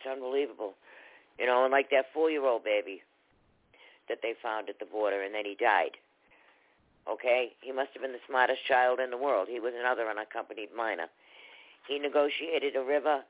It's 0.00 0.10
unbelievable. 0.10 0.74
You 1.38 1.46
know, 1.46 1.64
and 1.64 1.72
like 1.72 1.90
that 1.90 2.06
four-year-old 2.14 2.64
baby 2.64 3.02
that 4.08 4.18
they 4.22 4.34
found 4.42 4.68
at 4.68 4.78
the 4.78 4.86
border, 4.86 5.22
and 5.22 5.34
then 5.34 5.44
he 5.44 5.54
died. 5.54 5.96
Okay, 7.08 7.52
he 7.60 7.72
must 7.72 7.90
have 7.94 8.02
been 8.02 8.12
the 8.12 8.26
smartest 8.26 8.64
child 8.66 9.00
in 9.00 9.10
the 9.10 9.16
world. 9.16 9.48
He 9.50 9.60
was 9.60 9.72
another 9.78 10.08
unaccompanied 10.08 10.68
minor. 10.76 11.06
He 11.88 11.98
negotiated 11.98 12.76
a 12.76 12.82
river 12.82 13.22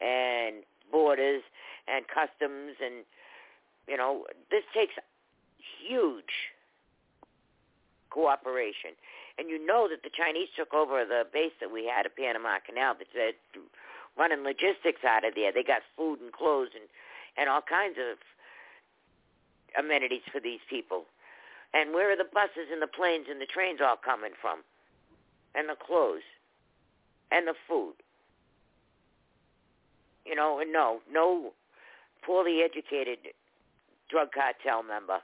and 0.00 0.56
borders 0.90 1.42
and 1.88 2.04
customs 2.08 2.76
and 2.84 3.04
you 3.88 3.96
know 3.96 4.24
this 4.50 4.62
takes 4.74 4.94
huge 5.80 6.52
cooperation. 8.10 8.94
And 9.38 9.50
you 9.50 9.58
know 9.58 9.88
that 9.90 10.06
the 10.06 10.14
Chinese 10.14 10.48
took 10.54 10.72
over 10.72 11.04
the 11.04 11.26
base 11.32 11.52
that 11.60 11.72
we 11.72 11.90
had 11.90 12.06
at 12.06 12.14
Panama 12.14 12.62
Canal 12.62 12.94
that 12.94 13.10
said 13.10 13.34
running 14.18 14.44
logistics 14.44 15.04
out 15.06 15.24
of 15.24 15.34
there. 15.34 15.52
They 15.52 15.62
got 15.62 15.82
food 15.96 16.20
and 16.20 16.32
clothes 16.32 16.70
and 16.74 16.84
and 17.36 17.48
all 17.48 17.62
kinds 17.62 17.96
of 17.98 18.18
amenities 19.76 20.22
for 20.30 20.40
these 20.40 20.60
people. 20.70 21.04
And 21.72 21.92
where 21.92 22.12
are 22.12 22.16
the 22.16 22.30
buses 22.32 22.70
and 22.70 22.80
the 22.80 22.86
planes 22.86 23.26
and 23.28 23.40
the 23.40 23.46
trains 23.46 23.80
all 23.82 23.96
coming 23.96 24.30
from? 24.40 24.62
And 25.54 25.68
the 25.68 25.74
clothes 25.74 26.22
and 27.32 27.48
the 27.48 27.54
food. 27.66 27.94
You 30.24 30.34
know, 30.34 30.60
and 30.60 30.72
no, 30.72 31.00
no 31.10 31.52
poorly 32.22 32.60
educated 32.62 33.18
drug 34.08 34.28
cartel 34.32 34.82
member 34.82 35.18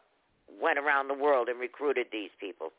went 0.61 0.79
around 0.79 1.09
the 1.09 1.15
world 1.15 1.49
and 1.49 1.61
recruited 1.61 2.07
these 2.11 2.31
people. 2.41 2.73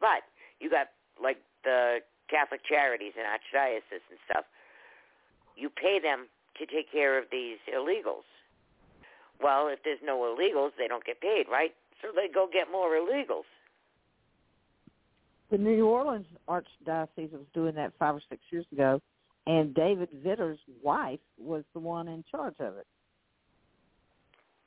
But 0.00 0.28
you 0.60 0.68
got 0.70 0.88
like 1.20 1.38
the 1.64 2.00
Catholic 2.28 2.60
charities 2.68 3.14
and 3.16 3.24
archdiocese 3.24 4.04
and 4.10 4.20
stuff. 4.30 4.44
You 5.58 5.68
pay 5.68 5.98
them 6.00 6.26
to 6.58 6.66
take 6.66 6.90
care 6.90 7.18
of 7.18 7.24
these 7.32 7.58
illegals. 7.74 8.26
Well, 9.42 9.68
if 9.68 9.80
there's 9.84 9.98
no 10.04 10.18
illegals, 10.18 10.70
they 10.78 10.88
don't 10.88 11.04
get 11.04 11.20
paid, 11.20 11.44
right? 11.50 11.72
So 12.00 12.08
they 12.14 12.32
go 12.32 12.48
get 12.52 12.70
more 12.70 12.90
illegals. 12.90 13.48
The 15.50 15.58
New 15.58 15.86
Orleans 15.86 16.26
Archdiocese 16.48 17.32
was 17.32 17.46
doing 17.54 17.74
that 17.76 17.92
five 17.98 18.14
or 18.14 18.22
six 18.28 18.42
years 18.50 18.66
ago, 18.70 19.00
and 19.46 19.74
David 19.74 20.10
Vitter's 20.22 20.58
wife 20.82 21.20
was 21.38 21.64
the 21.72 21.80
one 21.80 22.06
in 22.06 22.22
charge 22.30 22.56
of 22.60 22.76
it. 22.76 22.86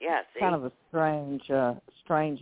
Yeah, 0.01 0.21
see? 0.33 0.39
Kind 0.39 0.55
of 0.55 0.65
a 0.65 0.71
strange, 0.89 1.49
uh, 1.51 1.75
strange 2.03 2.39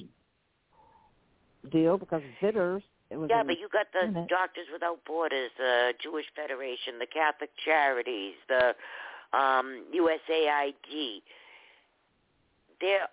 deal 1.71 1.97
because 1.97 2.21
Vitters. 2.41 2.83
It 3.09 3.17
was 3.17 3.29
yeah, 3.29 3.41
in, 3.41 3.47
but 3.47 3.59
you 3.59 3.67
got 3.73 3.87
the 3.91 4.05
in. 4.07 4.27
Doctors 4.27 4.67
Without 4.71 5.03
Borders, 5.05 5.49
the 5.57 5.93
Jewish 6.01 6.25
Federation, 6.35 6.99
the 6.99 7.07
Catholic 7.07 7.49
Charities, 7.65 8.35
the 8.47 8.75
um, 9.37 9.83
USAID. 9.93 11.21
They're 12.79 13.07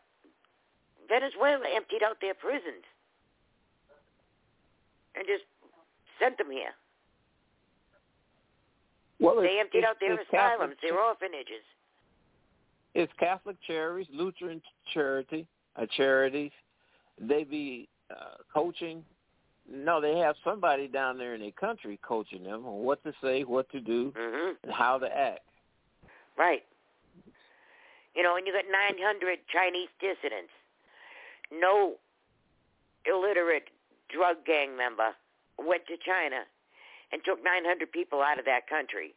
Venezuela 1.09 1.65
emptied 1.75 2.03
out 2.03 2.17
their 2.21 2.35
prisons 2.35 2.85
and 5.15 5.25
just 5.27 5.45
sent 6.21 6.37
them 6.39 6.51
here. 6.51 6.75
Well, 9.19 9.41
they 9.41 9.59
emptied 9.61 9.85
out 9.85 9.97
their 9.99 10.15
it's 10.15 10.31
Catholic 10.31 10.57
asylums, 10.59 10.77
their 10.83 10.99
orphanages. 11.01 11.65
It's 12.95 13.13
Catholic 13.19 13.57
charities, 13.67 14.09
Lutheran 14.13 14.61
charity, 14.93 15.47
uh, 15.77 15.87
charities. 15.97 16.51
They 17.21 17.45
be 17.45 17.89
uh, 18.11 18.43
coaching. 18.53 19.05
No, 19.71 20.01
they 20.01 20.17
have 20.19 20.37
somebody 20.45 20.87
down 20.87 21.19
there 21.19 21.35
in 21.35 21.41
their 21.41 21.51
country 21.51 21.99
coaching 22.07 22.45
them 22.45 22.65
on 22.67 22.85
what 22.85 23.03
to 23.05 23.13
say, 23.23 23.43
what 23.43 23.71
to 23.71 23.81
do, 23.81 24.13
hmm 24.17 24.53
and 24.63 24.73
how 24.73 24.99
to 24.99 25.07
act. 25.07 25.41
Right. 26.39 26.63
You 28.15 28.23
know, 28.23 28.37
and 28.37 28.47
you 28.47 28.53
got 28.53 28.65
900 28.71 29.39
Chinese 29.53 29.89
dissidents. 30.01 30.53
No 31.53 31.95
illiterate 33.05 33.69
drug 34.09 34.45
gang 34.47 34.77
member 34.77 35.15
went 35.59 35.87
to 35.87 35.97
China 35.97 36.45
and 37.13 37.23
took 37.25 37.43
900 37.43 37.91
people 37.91 38.23
out 38.23 38.39
of 38.39 38.45
that 38.45 38.69
country. 38.69 39.15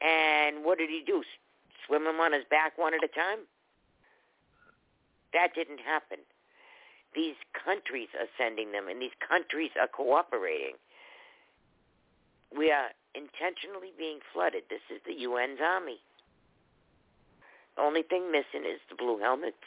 And 0.00 0.64
what 0.64 0.78
did 0.78 0.90
he 0.90 1.02
do? 1.04 1.22
Swim 1.86 2.04
them 2.04 2.20
on 2.20 2.32
his 2.32 2.44
back 2.50 2.78
one 2.78 2.94
at 2.94 3.02
a 3.02 3.08
time? 3.08 3.40
That 5.32 5.54
didn't 5.54 5.80
happen. 5.80 6.18
These 7.14 7.36
countries 7.52 8.08
are 8.18 8.28
sending 8.36 8.72
them, 8.72 8.88
and 8.88 9.00
these 9.00 9.16
countries 9.26 9.70
are 9.80 9.88
cooperating. 9.88 10.76
We 12.54 12.70
are 12.70 12.90
intentionally 13.14 13.92
being 13.96 14.20
flooded. 14.32 14.64
This 14.68 14.84
is 14.92 15.00
the 15.06 15.24
UN's 15.24 15.60
army. 15.60 15.98
The 17.76 17.82
only 17.82 18.02
thing 18.02 18.30
missing 18.30 18.66
is 18.68 18.80
the 18.88 18.96
blue 18.96 19.18
helmets. 19.18 19.62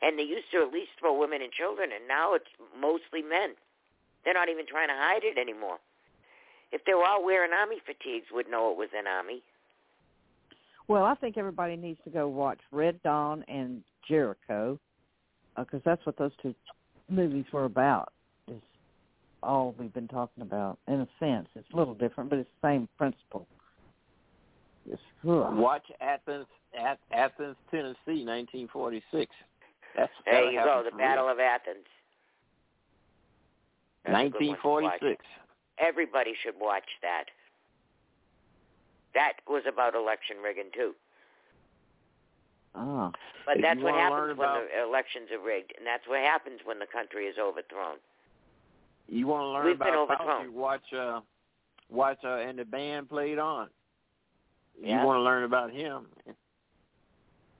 And 0.00 0.18
they 0.18 0.22
used 0.22 0.50
to 0.52 0.62
at 0.62 0.72
least 0.72 0.90
throw 0.98 1.18
women 1.18 1.42
and 1.42 1.52
children, 1.52 1.90
and 1.92 2.06
now 2.06 2.34
it's 2.34 2.50
mostly 2.78 3.22
men. 3.22 3.54
They're 4.24 4.34
not 4.34 4.48
even 4.48 4.66
trying 4.66 4.88
to 4.88 4.94
hide 4.94 5.24
it 5.24 5.38
anymore. 5.38 5.78
If 6.70 6.84
they 6.84 6.94
were 6.94 7.04
all 7.04 7.24
wearing 7.24 7.52
army 7.52 7.78
fatigues, 7.84 8.26
would 8.32 8.48
know 8.48 8.70
it 8.70 8.76
was 8.76 8.90
an 8.96 9.06
army. 9.06 9.42
Well, 10.86 11.04
I 11.04 11.14
think 11.14 11.36
everybody 11.36 11.76
needs 11.76 11.98
to 12.04 12.10
go 12.10 12.28
watch 12.28 12.60
Red 12.70 13.02
Dawn 13.02 13.44
and 13.48 13.82
Jericho 14.08 14.78
Uh, 15.58 15.64
because 15.64 15.80
that's 15.84 16.04
what 16.06 16.16
those 16.16 16.30
two 16.40 16.54
movies 17.08 17.44
were 17.52 17.64
about. 17.64 18.12
Is 18.48 18.60
all 19.42 19.74
we've 19.78 19.92
been 19.92 20.08
talking 20.08 20.42
about. 20.42 20.78
In 20.86 21.00
a 21.00 21.08
sense, 21.18 21.48
it's 21.56 21.66
a 21.72 21.76
little 21.76 21.94
different, 21.94 22.30
but 22.30 22.38
it's 22.38 22.48
the 22.62 22.68
same 22.68 22.88
principle. 22.96 23.46
It's, 24.88 25.00
ugh. 25.28 25.56
Watch 25.56 25.84
Athens, 26.00 26.46
at 26.78 26.98
Athens, 27.12 27.56
Tennessee, 27.70 28.24
1946. 28.24 29.32
That's 29.96 30.12
There 30.24 30.50
you 30.50 30.60
go, 30.62 30.84
the 30.84 30.96
Battle 30.96 31.24
real. 31.24 31.32
of 31.34 31.40
Athens. 31.40 31.86
That's 34.04 34.14
a 34.14 34.30
good 34.30 34.48
one 34.48 34.58
to 34.62 34.68
watch. 34.68 35.02
1946. 35.02 35.24
Everybody 35.78 36.34
should 36.42 36.54
watch 36.60 36.88
that. 37.02 37.24
That 39.14 39.34
was 39.48 39.62
about 39.70 39.94
election 39.94 40.36
rigging 40.42 40.70
too. 40.74 40.94
Ah. 42.74 43.10
But 43.46 43.56
If 43.56 43.62
that's 43.62 43.80
what 43.80 43.94
happens 43.94 44.38
when 44.38 44.48
about- 44.48 44.68
the 44.68 44.82
elections 44.82 45.30
are 45.32 45.38
rigged, 45.38 45.72
and 45.76 45.86
that's 45.86 46.06
what 46.06 46.20
happens 46.20 46.60
when 46.64 46.78
the 46.78 46.86
country 46.86 47.26
is 47.26 47.38
overthrown. 47.38 47.96
You 49.08 49.26
want 49.26 49.42
to 49.42 49.48
learn 49.48 49.66
We've 49.66 49.78
been 49.78 49.88
about 49.88 50.20
overthrown. 50.20 50.46
Fauci? 50.48 50.52
Watch, 50.52 50.92
uh, 50.92 51.20
watch, 51.88 52.18
uh, 52.24 52.36
and 52.36 52.58
the 52.58 52.64
band 52.64 53.08
played 53.08 53.38
on. 53.38 53.70
Yeah. 54.80 55.00
You 55.00 55.06
want 55.06 55.16
to 55.18 55.22
learn 55.22 55.44
about 55.44 55.70
him 55.72 56.06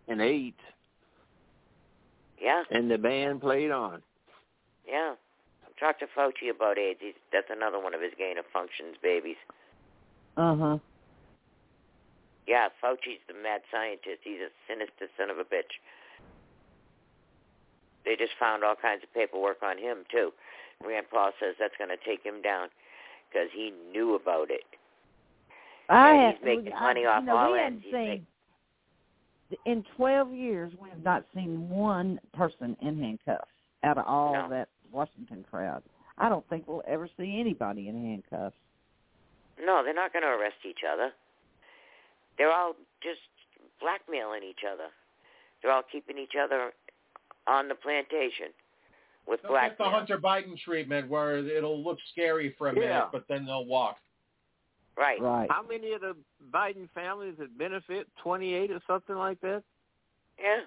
and 0.08 0.20
AIDS. 0.20 0.60
Yeah, 2.40 2.62
and 2.70 2.88
the 2.90 2.98
band 2.98 3.40
played 3.40 3.70
on. 3.70 4.02
yeah. 4.86 5.14
Talk 5.80 6.00
to 6.00 6.06
Fauci 6.08 6.50
about 6.50 6.76
AIDS. 6.76 6.98
He's, 7.00 7.14
that's 7.32 7.50
another 7.50 7.78
one 7.78 7.94
of 7.94 8.00
his 8.00 8.12
gain 8.18 8.36
of 8.36 8.44
functions 8.52 8.96
babies. 9.02 9.36
Uh 10.36 10.56
huh. 10.56 10.78
Yeah, 12.48 12.68
Fauci's 12.82 13.20
the 13.28 13.34
mad 13.34 13.60
scientist. 13.70 14.24
He's 14.24 14.40
a 14.40 14.48
sinister 14.66 15.12
son 15.18 15.28
of 15.28 15.36
a 15.36 15.44
bitch. 15.44 15.76
They 18.06 18.16
just 18.16 18.32
found 18.40 18.64
all 18.64 18.74
kinds 18.74 19.02
of 19.04 19.12
paperwork 19.12 19.62
on 19.62 19.76
him 19.76 19.98
too. 20.10 20.32
Rand 20.82 21.06
Paul 21.10 21.32
says 21.38 21.56
that's 21.60 21.76
going 21.76 21.90
to 21.90 22.00
take 22.08 22.24
him 22.24 22.40
down 22.40 22.68
because 23.28 23.48
he 23.54 23.70
knew 23.92 24.14
about 24.14 24.50
it. 24.50 24.64
I 25.90 26.12
and 26.12 26.20
have, 26.22 26.34
he's 26.36 26.44
making 26.44 26.72
I- 26.72 26.80
money 26.80 27.04
off 27.04 27.20
you 27.20 27.26
know, 27.26 27.36
all 27.36 27.52
we 27.52 27.60
ends. 27.60 27.82
He's 27.84 27.92
seen 27.92 28.26
in 29.66 29.84
twelve 29.96 30.32
years 30.32 30.72
we 30.80 30.88
have 30.90 31.02
not 31.02 31.24
seen 31.34 31.68
one 31.68 32.18
person 32.34 32.76
in 32.80 32.98
handcuffs 32.98 33.50
out 33.84 33.98
of 33.98 34.06
all 34.06 34.32
No. 34.32 34.48
that 34.50 34.68
Washington 34.90 35.44
crowd. 35.50 35.82
I 36.16 36.28
don't 36.28 36.46
think 36.48 36.66
we'll 36.66 36.82
ever 36.86 37.08
see 37.18 37.38
anybody 37.38 37.88
in 37.88 37.94
handcuffs. 38.02 38.56
No, 39.62 39.82
they're 39.84 39.94
not 39.94 40.12
going 40.12 40.22
to 40.22 40.28
arrest 40.28 40.56
each 40.68 40.80
other. 40.90 41.12
They're 42.38 42.52
all 42.52 42.74
just 43.02 43.20
blackmailing 43.80 44.42
each 44.44 44.64
other. 44.70 44.88
They're 45.62 45.72
all 45.72 45.82
keeping 45.90 46.18
each 46.18 46.34
other 46.40 46.72
on 47.46 47.68
the 47.68 47.74
plantation 47.74 48.48
with 49.26 49.42
They'll 49.42 49.52
get 49.52 49.76
the 49.78 49.84
blackmail. 49.84 49.90
Hunter 49.90 50.18
Biden 50.18 50.58
treatment 50.58 51.08
where 51.08 51.38
it'll 51.38 51.82
look 51.82 51.98
scary 52.12 52.54
for 52.56 52.68
a 52.68 52.74
Yeah. 52.74 52.80
minute, 52.80 53.08
but 53.12 53.26
then 53.28 53.44
they'll 53.44 53.64
walk. 53.66 53.98
Right. 54.96 55.20
Right. 55.20 55.50
How 55.50 55.62
many 55.62 55.92
of 55.92 56.00
the 56.00 56.16
Biden 56.50 56.88
families 56.90 57.36
that 57.38 57.56
benefit? 57.58 58.08
28 58.16 58.70
or 58.70 58.80
something 58.86 59.14
like 59.16 59.40
that? 59.42 59.62
Yeah. 60.38 60.60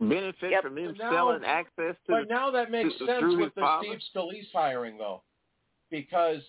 Benefit 0.00 0.50
Yep. 0.50 0.62
from 0.62 0.78
him 0.78 0.94
now- 0.98 1.10
selling 1.12 1.44
access 1.44 1.94
to 1.94 2.06
the. 2.06 2.12
But 2.20 2.28
now 2.28 2.50
that 2.50 2.70
makes 2.70 2.96
to- 2.98 3.06
sense 3.06 3.36
with 3.36 3.54
the 3.54 3.60
father? 3.60 3.86
Steve 3.86 4.00
Scalise 4.14 4.50
hiring, 4.52 4.96
though, 4.98 5.22
because 5.90 6.42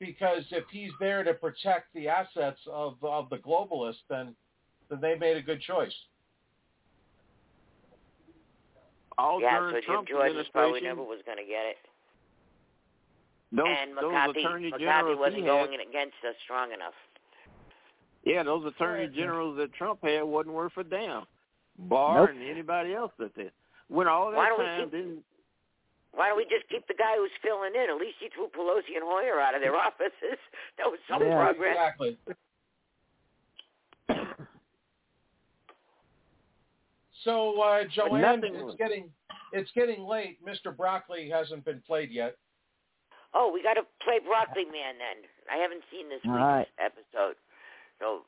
because 0.00 0.44
if 0.50 0.64
he's 0.70 0.90
there 1.00 1.22
to 1.24 1.34
protect 1.34 1.92
the 1.94 2.08
assets 2.08 2.60
of 2.70 2.96
of 3.02 3.28
the 3.30 3.38
globalists, 3.38 4.02
then 4.08 4.34
then 4.90 5.00
they 5.00 5.14
made 5.16 5.36
a 5.36 5.42
good 5.42 5.60
choice. 5.60 5.94
all 9.18 9.40
yeah, 9.40 9.58
during 9.58 9.74
so 9.74 9.80
Jim 9.80 9.84
Trump's 9.86 10.10
Jordan 10.10 10.44
probably 10.52 10.80
never 10.80 11.02
was 11.02 11.18
going 11.26 11.38
to 11.38 11.44
get 11.44 11.66
it. 11.66 11.76
those, 13.50 13.66
and 13.66 13.90
those 13.96 14.12
McCarthy, 14.12 14.40
attorney 14.40 14.70
McCarthy 14.70 15.14
wasn't 15.14 15.44
going 15.44 15.72
had, 15.72 15.80
in 15.80 15.88
against 15.88 16.14
us 16.28 16.34
strong 16.44 16.72
enough. 16.72 16.94
yeah, 18.24 18.42
those 18.42 18.64
attorney 18.66 19.04
Right. 19.06 19.14
generals 19.14 19.56
that 19.56 19.72
Trump 19.74 20.00
had 20.02 20.22
wasn't 20.22 20.54
worth 20.54 20.76
a 20.76 20.84
damn. 20.84 21.24
Barr 21.78 22.26
Nope. 22.26 22.30
and 22.30 22.42
anybody 22.42 22.92
else 22.94 23.12
that 23.18 23.34
did. 23.34 23.52
When 23.88 24.06
all 24.08 24.26
Why 24.32 24.42
that 24.44 24.48
don't 24.50 24.58
we 24.58 24.64
time, 24.64 24.80
keep- 24.82 24.90
didn't 24.90 25.24
Why 26.12 26.28
don't 26.28 26.36
we 26.36 26.44
just 26.44 26.68
keep 26.68 26.86
the 26.88 26.94
guy 26.94 27.16
who's 27.16 27.30
filling 27.42 27.74
in? 27.74 27.90
At 27.90 27.96
least 28.00 28.16
he 28.18 28.28
threw 28.34 28.48
Pelosi 28.48 28.96
and 28.96 29.04
Hoyer 29.04 29.40
out 29.40 29.54
of 29.54 29.60
their 29.60 29.76
offices. 29.86 30.38
That 30.78 30.86
was 30.86 30.98
some 31.08 31.22
yeah, 31.22 31.34
progress. 31.36 31.76
Exactly. 31.76 32.18
So, 37.24 37.60
uh, 37.60 37.82
Joanne, 37.92 38.42
it's 38.44 38.62
was- 38.62 38.76
getting 38.78 39.10
it's 39.52 39.70
getting 39.74 40.04
late. 40.04 40.38
Mr. 40.44 40.74
Broccoli 40.74 41.28
hasn't 41.28 41.64
been 41.64 41.82
played 41.86 42.10
yet. 42.10 42.36
Oh, 43.34 43.50
we 43.52 43.62
got 43.62 43.74
to 43.74 43.82
play 44.04 44.18
Broccoli 44.24 44.64
Man 44.64 44.96
then. 44.96 45.24
I 45.50 45.56
haven't 45.60 45.82
seen 45.90 46.08
this 46.08 46.20
All 46.24 46.32
week's 46.32 46.40
right. 46.40 46.68
episode, 46.78 47.36
so 48.00 48.22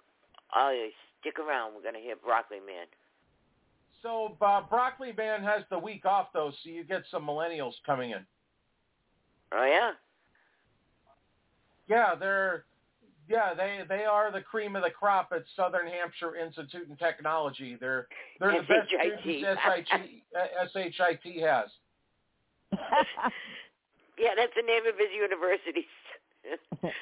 I'll 0.52 0.74
stick 1.20 1.38
around. 1.38 1.74
We're 1.74 1.82
gonna 1.84 2.02
hear 2.02 2.16
Broccoli 2.16 2.60
Man. 2.60 2.86
So, 4.02 4.36
uh, 4.40 4.62
Broccoli 4.62 5.12
Man 5.16 5.42
has 5.42 5.62
the 5.70 5.78
week 5.78 6.04
off 6.06 6.28
though, 6.32 6.50
so 6.62 6.70
you 6.70 6.84
get 6.84 7.02
some 7.10 7.26
millennials 7.26 7.74
coming 7.84 8.10
in. 8.10 8.24
Oh 9.52 9.64
yeah. 9.64 9.92
Yeah, 11.88 12.14
they're 12.14 12.64
yeah 13.28 13.52
they 13.54 13.80
they 13.88 14.04
are 14.04 14.32
the 14.32 14.40
cream 14.40 14.76
of 14.76 14.82
the 14.82 14.90
crop 14.90 15.32
at 15.34 15.42
Southern 15.56 15.86
Hampshire 15.86 16.36
Institute 16.36 16.88
and 16.88 16.98
Technology. 16.98 17.76
They're 17.78 18.06
they're 18.38 18.52
the 18.52 18.58
best 18.60 18.88
students 18.88 19.22
SHIT, 19.24 20.14
uh, 20.36 20.46
has. 21.40 21.70
Yeah, 24.20 24.36
that's 24.36 24.52
the 24.54 24.60
name 24.60 24.84
of 24.84 25.00
his 25.00 25.08
university. 25.16 25.88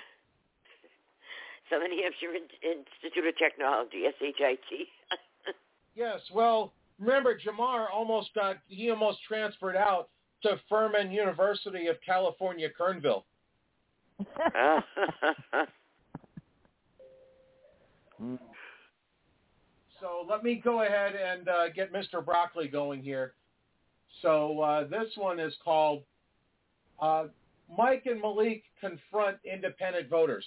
Southern 1.68 1.90
Hampshire 1.90 2.30
Institute 2.62 3.26
of 3.26 3.36
Technology, 3.36 4.06
SHIT. 4.20 4.86
Yes, 5.96 6.20
well, 6.32 6.72
remember 6.98 7.38
Jamar 7.38 7.86
almost 7.92 8.32
got 8.34 8.56
he 8.68 8.90
almost 8.90 9.18
transferred 9.26 9.76
out 9.76 10.08
to 10.42 10.58
Furman 10.68 11.10
University 11.10 11.88
of 11.88 11.96
California, 12.04 12.68
Kernville. 12.78 13.24
So 20.00 20.24
let 20.28 20.44
me 20.44 20.60
go 20.62 20.82
ahead 20.82 21.14
and 21.14 21.48
uh, 21.48 21.68
get 21.70 21.92
Mr. 21.92 22.24
Broccoli 22.24 22.68
going 22.68 23.02
here. 23.02 23.34
So 24.22 24.60
uh, 24.60 24.86
this 24.86 25.08
one 25.16 25.40
is 25.40 25.54
called 25.64 26.02
uh, 27.00 27.24
Mike 27.76 28.04
and 28.06 28.20
Malik 28.20 28.62
confront 28.80 29.38
independent 29.44 30.08
voters. 30.08 30.44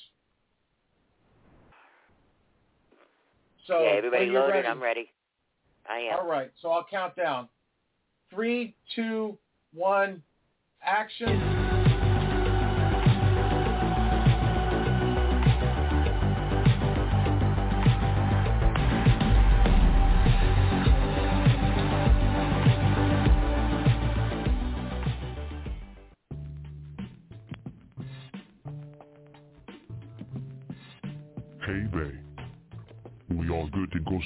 So 3.68 3.82
yeah, 3.82 3.90
are 3.90 3.98
everybody 3.98 4.26
loaded. 4.28 4.54
ready? 4.54 4.68
I'm 4.68 4.82
ready. 4.82 5.10
I 5.90 6.00
am. 6.00 6.20
All 6.20 6.28
right, 6.28 6.52
so 6.62 6.70
I'll 6.70 6.86
count 6.90 7.16
down. 7.16 7.48
Three, 8.30 8.76
two, 8.96 9.38
one, 9.74 10.22
action. 10.84 11.51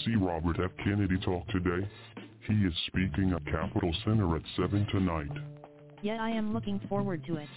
See 0.04 0.16
Robert 0.16 0.58
F. 0.64 0.72
Kennedy 0.84 1.18
talk 1.20 1.48
today? 1.48 1.88
He 2.48 2.54
is 2.54 2.74
speaking 2.88 3.34
at 3.34 3.46
Capitol 3.46 3.94
Center 4.04 4.36
at 4.36 4.42
7 4.56 4.88
tonight. 4.92 5.32
Yeah, 6.02 6.18
I 6.22 6.30
am 6.30 6.54
looking 6.54 6.80
forward 6.90 7.24
to 7.26 7.38
it. 7.38 7.50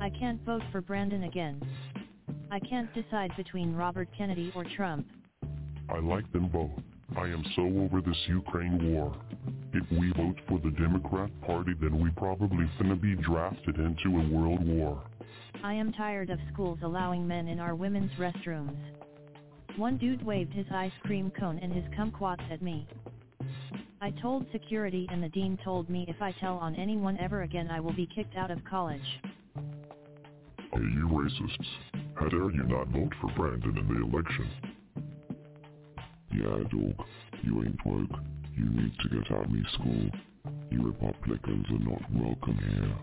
I 0.00 0.10
can't 0.10 0.40
vote 0.44 0.62
for 0.72 0.80
Brandon 0.80 1.24
again. 1.24 1.62
I 2.50 2.60
can't 2.60 2.92
decide 2.94 3.32
between 3.36 3.74
Robert 3.74 4.08
Kennedy 4.16 4.52
or 4.54 4.64
Trump. 4.76 5.06
I 5.88 5.98
like 5.98 6.30
them 6.32 6.48
both. 6.48 6.70
I 7.16 7.26
am 7.26 7.44
so 7.54 7.62
over 7.62 8.00
this 8.00 8.16
Ukraine 8.26 8.92
war. 8.92 9.14
If 9.72 9.84
we 9.98 10.12
vote 10.12 10.36
for 10.48 10.58
the 10.58 10.70
Democrat 10.70 11.30
Party, 11.46 11.72
then 11.80 12.02
we 12.02 12.10
probably 12.10 12.68
finna 12.78 13.00
be 13.00 13.14
drafted 13.16 13.76
into 13.76 14.18
a 14.18 14.28
world 14.28 14.66
war. 14.66 15.02
I 15.62 15.74
am 15.74 15.92
tired 15.92 16.30
of 16.30 16.38
schools 16.52 16.78
allowing 16.82 17.26
men 17.26 17.48
in 17.48 17.60
our 17.60 17.74
women's 17.74 18.12
restrooms. 18.18 18.76
One 19.76 19.96
dude 19.96 20.24
waved 20.24 20.52
his 20.52 20.66
ice 20.72 20.92
cream 21.02 21.32
cone 21.38 21.58
and 21.58 21.72
his 21.72 21.84
kumquats 21.98 22.48
at 22.52 22.62
me. 22.62 22.86
I 24.00 24.10
told 24.22 24.46
security 24.52 25.08
and 25.10 25.20
the 25.20 25.28
dean 25.30 25.58
told 25.64 25.90
me 25.90 26.04
if 26.08 26.22
I 26.22 26.30
tell 26.32 26.58
on 26.58 26.76
anyone 26.76 27.18
ever 27.18 27.42
again 27.42 27.68
I 27.70 27.80
will 27.80 27.92
be 27.92 28.08
kicked 28.14 28.36
out 28.36 28.52
of 28.52 28.64
college. 28.64 29.00
Hey, 29.56 30.80
you 30.80 31.08
racists. 31.10 32.02
How 32.14 32.28
dare 32.28 32.52
you 32.52 32.62
not 32.64 32.86
vote 32.88 33.12
for 33.20 33.32
Brandon 33.36 33.76
in 33.76 33.88
the 33.88 34.16
election? 34.16 34.48
Yeah, 36.30 36.58
dog. 36.70 37.06
You 37.42 37.64
ain't 37.64 37.84
woke. 37.84 38.20
You 38.56 38.66
need 38.66 38.92
to 39.02 39.08
get 39.08 39.32
out 39.32 39.46
of 39.46 39.50
me 39.50 39.64
school. 39.74 40.10
You 40.70 40.82
Republicans 40.82 41.66
are 41.70 41.90
not 41.90 42.02
welcome 42.12 42.58
here. 42.58 42.96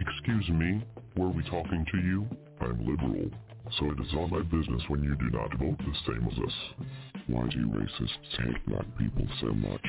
Excuse 0.00 0.48
me, 0.48 0.84
were 1.16 1.28
we 1.28 1.42
talking 1.44 1.86
to 1.92 1.98
you? 1.98 2.26
I'm 2.60 2.86
liberal, 2.86 3.30
so 3.78 3.90
it 3.90 4.00
is 4.00 4.14
all 4.16 4.28
my 4.28 4.42
business 4.42 4.82
when 4.88 5.02
you 5.02 5.16
do 5.16 5.30
not 5.30 5.58
vote 5.58 5.78
the 5.78 5.94
same 6.06 6.26
as 6.30 6.38
us. 6.38 6.86
Why 7.26 7.46
do 7.48 7.66
racists 7.66 8.38
hate 8.38 8.66
black 8.66 8.86
people 8.98 9.26
so 9.40 9.48
much? 9.48 9.86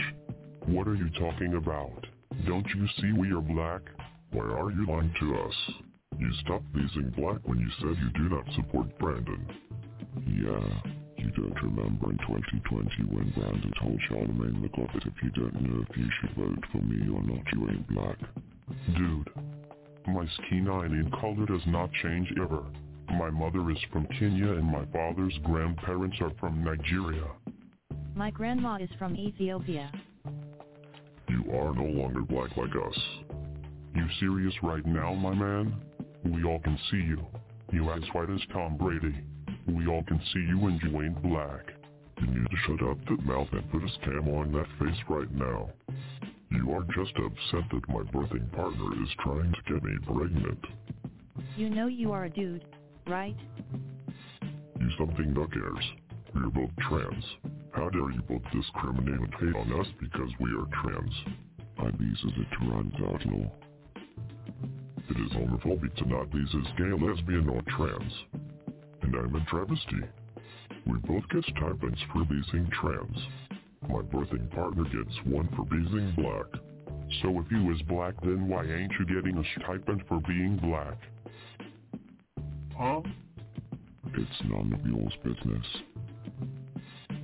What 0.66 0.88
are 0.88 0.96
you 0.96 1.10
talking 1.20 1.56
about? 1.56 2.06
Don't 2.46 2.68
you 2.68 2.88
see 3.00 3.14
we 3.14 3.32
are 3.32 3.42
black? 3.42 3.82
Why 4.32 4.44
are 4.44 4.72
you 4.72 4.86
lying 4.88 5.14
to 5.20 5.36
us? 5.38 5.54
You 6.18 6.30
stopped 6.42 6.74
being 6.74 7.14
black 7.16 7.40
when 7.46 7.60
you 7.60 7.70
said 7.80 7.96
you 8.02 8.10
do 8.16 8.36
not 8.36 8.46
support 8.56 8.98
Brandon. 8.98 9.46
Yeah, 10.26 10.92
you 11.18 11.30
don't 11.32 11.62
remember 11.62 12.12
in 12.12 12.18
2020 12.18 12.90
when 13.14 13.34
Brandon 13.38 13.74
told 13.80 14.00
Charlemagne 14.10 14.62
the 14.62 14.70
God 14.70 14.90
that 14.94 15.06
if 15.06 15.14
you 15.22 15.30
don't 15.32 15.62
know 15.62 15.86
if 15.88 15.98
you 15.98 16.10
should 16.20 16.36
vote 16.36 16.64
for 16.72 16.80
me 16.80 17.08
or 17.14 17.22
not, 17.22 17.46
you 17.54 17.70
ain't 17.70 17.88
black. 17.88 18.18
Dude, 18.98 19.30
my 20.08 20.26
skin 20.36 20.68
in 20.68 21.12
color 21.20 21.46
does 21.46 21.66
not 21.68 21.92
change 22.02 22.28
ever. 22.42 22.64
My 23.14 23.30
mother 23.30 23.70
is 23.72 23.78
from 23.92 24.06
Kenya 24.20 24.54
and 24.54 24.66
my 24.66 24.86
father's 24.94 25.38
grandparents 25.44 26.18
are 26.22 26.32
from 26.40 26.64
Nigeria. 26.64 27.26
My 28.16 28.32
grandma 28.32 28.78
is 28.78 28.90
from 29.00 29.16
Ethiopia. 29.16 29.92
You 31.30 31.44
are 31.54 31.74
no 31.74 31.86
longer 31.86 32.22
black 32.22 32.56
like 32.58 32.76
us. 32.76 33.00
You 33.96 34.06
serious 34.20 34.54
right 34.62 34.86
now, 34.86 35.14
my 35.14 35.34
man? 35.34 35.74
We 36.26 36.44
all 36.44 36.60
can 36.60 36.78
see 36.92 36.98
you. 36.98 37.26
You 37.72 37.92
as 37.92 38.04
white 38.14 38.30
as 38.30 38.42
Tom 38.52 38.78
Brady. 38.78 39.16
We 39.68 39.88
all 39.88 40.04
can 40.04 40.22
see 40.34 40.40
you 40.40 40.68
and 40.68 40.82
you 40.82 41.02
ain't 41.02 41.22
black. 41.22 41.66
You 42.22 42.28
need 42.28 42.50
to 42.50 42.58
shut 42.66 42.90
up 42.90 42.98
that 43.08 43.26
mouth 43.26 43.48
and 43.52 43.72
put 43.72 43.84
a 43.84 43.88
scam 44.00 44.28
on 44.40 44.52
that 44.54 44.68
face 44.80 45.00
right 45.10 45.32
now. 45.34 45.70
You 46.52 46.72
are 46.72 46.84
just 46.84 47.14
upset 47.18 47.70
that 47.72 47.90
my 47.90 48.04
birthing 48.12 48.52
partner 48.54 49.04
is 49.04 49.10
trying 49.20 49.54
to 49.54 49.74
get 49.74 49.84
me 49.84 49.98
pregnant. 50.06 50.60
You 51.56 51.70
know 51.70 51.88
you 51.88 52.12
are 52.12 52.26
a 52.26 52.30
dude, 52.30 52.66
right? 53.10 53.36
You 54.80 54.90
something 54.98 55.34
no 55.34 55.48
cares. 55.48 55.86
We 56.34 56.42
are 56.42 56.50
both 56.50 56.72
trans. 56.88 57.24
How 57.72 57.90
dare 57.90 58.12
you 58.12 58.22
both 58.28 58.42
discriminate 58.52 59.20
and 59.20 59.34
hate 59.36 59.56
on 59.56 59.80
us 59.80 59.88
because 60.00 60.30
we 60.40 60.50
are 60.52 60.68
trans? 60.82 61.14
IBs 61.80 62.26
is 62.26 62.34
a 62.42 62.56
trans 62.56 62.94
outlaw. 62.96 63.50
It 65.10 65.18
is 65.18 65.32
homophobic 65.32 65.96
to 65.96 66.10
not 66.10 66.32
be 66.32 66.40
as 66.40 66.78
gay, 66.78 66.92
lesbian, 66.92 67.48
or 67.50 67.62
trans. 67.78 68.14
And 69.04 69.16
I'm 69.16 69.36
a 69.36 69.46
travesty. 69.46 70.04
We 70.86 70.98
both 71.00 71.28
get 71.30 71.44
stipends 71.44 72.00
for 72.12 72.26
being 72.26 72.70
trans. 72.82 73.18
My 73.88 74.02
birthing 74.02 74.50
partner 74.52 74.84
gets 74.84 75.16
one 75.26 75.48
for 75.56 75.64
being 75.66 76.14
black. 76.18 76.62
So 77.22 77.40
if 77.40 77.52
you 77.52 77.72
is 77.74 77.82
black, 77.84 78.16
then 78.22 78.50
why 78.50 78.66
ain't 78.66 78.92
you 79.00 79.06
getting 79.06 79.38
a 79.38 79.44
stipend 79.62 80.04
for 80.10 80.20
being 80.28 80.58
black? 80.62 80.98
Huh? 82.78 83.02
It's 84.14 84.42
none 84.46 84.72
of 84.72 84.86
yours 84.86 85.14
business. 85.24 85.66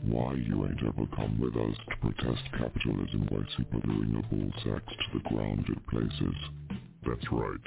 Why 0.03 0.33
you 0.33 0.65
ain't 0.65 0.81
ever 0.81 1.05
come 1.15 1.39
with 1.39 1.55
us 1.55 1.77
to 1.89 1.97
protest 2.01 2.41
capitalism 2.57 3.27
by 3.29 3.37
superdoing 3.55 4.17
a 4.17 4.27
ball 4.33 4.51
sacks 4.63 4.93
to 4.93 5.19
the 5.19 5.29
ground 5.29 5.65
at 5.69 5.87
places. 5.87 6.35
That's 7.05 7.31
right. 7.31 7.59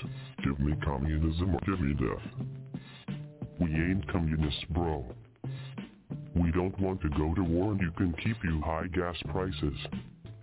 Give 0.43 0.59
me 0.59 0.75
communism 0.85 1.55
or 1.55 1.61
give 1.61 1.81
me 1.81 1.95
death. 1.95 3.17
We 3.61 3.69
ain't 3.69 4.11
communists, 4.11 4.65
bro. 4.71 5.05
We 6.35 6.51
don't 6.51 6.79
want 6.81 7.01
to 7.03 7.09
go 7.11 7.35
to 7.35 7.43
war 7.43 7.71
and 7.71 7.81
you 7.81 7.93
can 7.93 8.13
keep 8.15 8.37
you 8.43 8.61
high 8.63 8.89
gas 8.89 9.17
prices. 9.29 9.79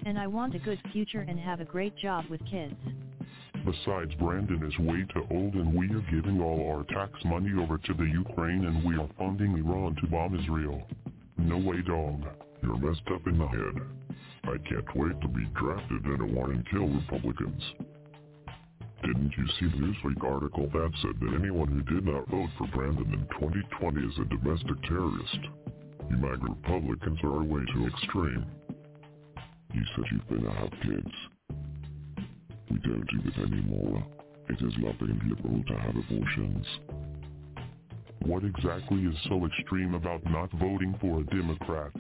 And 0.06 0.18
I 0.18 0.28
want 0.28 0.56
a 0.56 0.60
good 0.60 0.80
future 0.94 1.26
and 1.28 1.38
have 1.40 1.60
a 1.60 1.66
great 1.66 1.98
job 1.98 2.26
with 2.30 2.40
kids. 2.50 2.76
Besides, 3.66 4.14
Brandon 4.16 4.62
is 4.64 4.78
way 4.80 5.06
too 5.14 5.26
old 5.32 5.54
and 5.54 5.74
we 5.74 5.88
are 5.88 6.04
giving 6.12 6.42
all 6.42 6.70
our 6.70 6.84
tax 6.84 7.14
money 7.24 7.52
over 7.58 7.78
to 7.78 7.94
the 7.94 8.04
Ukraine 8.04 8.66
and 8.66 8.84
we 8.84 8.98
are 8.98 9.08
funding 9.18 9.58
Iran 9.58 9.96
to 10.02 10.08
bomb 10.08 10.38
Israel. 10.38 10.86
No 11.38 11.58
way, 11.58 11.82
dog. 11.82 12.24
You're 12.62 12.78
messed 12.78 13.08
up 13.14 13.26
in 13.26 13.38
the 13.38 13.48
head. 13.48 13.82
I 14.44 14.58
can't 14.68 14.96
wait 14.96 15.20
to 15.22 15.28
be 15.30 15.46
drafted 15.56 16.06
in 16.06 16.22
a 16.22 16.26
war 16.26 16.52
and 16.52 16.70
kill 16.70 16.88
Republicans. 16.88 17.64
Didn't 19.02 19.34
you 19.38 19.48
see 19.60 19.68
the 19.68 19.86
Newsweek 19.86 20.24
article 20.24 20.70
that 20.74 20.92
said 21.02 21.20
that 21.22 21.40
anyone 21.40 21.68
who 21.68 21.82
did 21.94 22.06
not 22.06 22.28
vote 22.30 22.50
for 22.58 22.68
Brandon 22.68 23.14
in 23.14 23.28
2020 23.40 24.08
is 24.08 24.20
a 24.20 24.26
domestic 24.26 24.82
terrorist? 24.84 25.40
You 26.10 26.18
MAGA 26.18 26.48
Republicans 26.50 27.20
are 27.24 27.44
way 27.44 27.62
too 27.74 27.88
extreme. 27.88 28.46
You 29.74 29.82
said 29.96 30.06
you've 30.12 30.28
been 30.28 30.44
to 30.44 30.52
have 30.52 30.72
kids. 30.82 31.33
We 32.74 32.80
don't 32.80 33.08
do 33.08 33.30
it 33.30 33.38
anymore. 33.38 34.04
It 34.50 34.56
is 34.56 34.74
lovely 34.80 35.12
and 35.12 35.30
liberal 35.30 35.64
to 35.64 35.80
have 35.80 35.96
abortions. 35.96 36.66
What 38.26 38.44
exactly 38.44 39.04
is 39.04 39.16
so 39.30 39.46
extreme 39.46 39.94
about 39.94 40.26
not 40.26 40.52
voting 40.54 40.98
for 41.00 41.20
a 41.20 41.24
Democrat? 41.26 41.92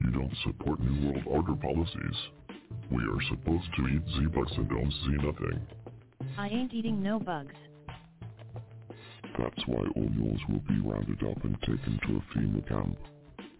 You 0.00 0.10
don't 0.10 0.34
support 0.42 0.80
New 0.80 1.12
World 1.12 1.22
Order 1.26 1.54
policies. 1.54 2.16
We 2.90 3.04
are 3.04 3.22
supposed 3.30 3.68
to 3.76 3.86
eat 3.86 4.02
Z-bugs 4.16 4.52
and 4.56 4.68
don't 4.68 4.90
see 4.90 5.24
nothing. 5.24 5.60
I 6.36 6.48
ain't 6.48 6.74
eating 6.74 7.00
no 7.00 7.20
bugs. 7.20 7.54
That's 9.38 9.66
why 9.66 9.84
all 9.94 10.10
yours 10.18 10.40
will 10.48 10.64
be 10.66 10.80
rounded 10.80 11.22
up 11.22 11.44
and 11.44 11.56
taken 11.60 12.00
to 12.08 12.16
a 12.16 12.36
FEMA 12.36 12.68
camp. 12.68 12.98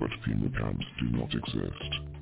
But 0.00 0.10
FEMA 0.26 0.52
camps 0.58 0.86
do 0.98 1.16
not 1.16 1.32
exist. 1.32 2.15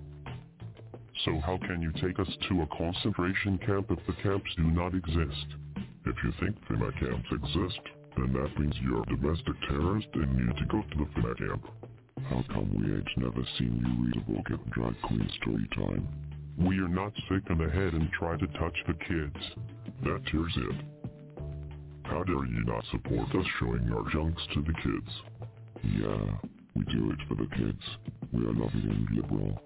So 1.24 1.40
how 1.40 1.58
can 1.58 1.80
you 1.80 1.92
take 2.02 2.18
us 2.18 2.28
to 2.48 2.62
a 2.62 2.66
concentration 2.76 3.58
camp 3.58 3.90
if 3.90 3.98
the 4.06 4.20
camps 4.22 4.50
do 4.56 4.64
not 4.64 4.94
exist? 4.94 5.46
If 6.06 6.16
you 6.24 6.32
think 6.40 6.56
FEMA 6.66 6.92
camps 6.98 7.28
exist, 7.30 7.80
then 8.16 8.32
that 8.32 8.58
means 8.58 8.74
you're 8.82 9.02
a 9.02 9.06
domestic 9.06 9.54
terrorist 9.68 10.08
and 10.14 10.36
need 10.36 10.56
to 10.56 10.66
go 10.66 10.82
to 10.82 10.98
the 10.98 11.20
FEMA 11.20 11.38
camp. 11.38 11.64
How 12.28 12.44
come 12.52 12.74
we 12.74 12.92
ain't 12.92 13.08
never 13.16 13.46
seen 13.58 13.78
you 13.78 14.06
read 14.06 14.16
a 14.16 14.30
book 14.30 14.50
at 14.50 14.70
Drag 14.70 15.00
Queen 15.02 15.30
Story 15.40 15.68
Time? 15.76 16.08
We 16.58 16.78
are 16.78 16.88
not 16.88 17.12
sick 17.28 17.42
in 17.48 17.58
the 17.58 17.70
head 17.70 17.94
and 17.94 18.10
try 18.12 18.36
to 18.36 18.46
touch 18.58 18.76
the 18.86 18.94
kids. 18.94 19.44
That 20.02 20.22
here's 20.30 20.56
it. 20.56 20.84
How 22.04 22.22
dare 22.22 22.44
you 22.44 22.64
not 22.64 22.84
support 22.90 23.34
us 23.34 23.46
showing 23.60 23.90
our 23.92 24.08
junks 24.10 24.42
to 24.54 24.62
the 24.62 24.74
kids? 24.74 25.10
Yeah, 25.82 26.48
we 26.76 26.84
do 26.84 27.10
it 27.12 27.18
for 27.28 27.34
the 27.34 27.48
kids. 27.56 27.82
We 28.32 28.44
are 28.46 28.52
loving 28.52 28.88
and 28.88 29.16
liberal. 29.16 29.63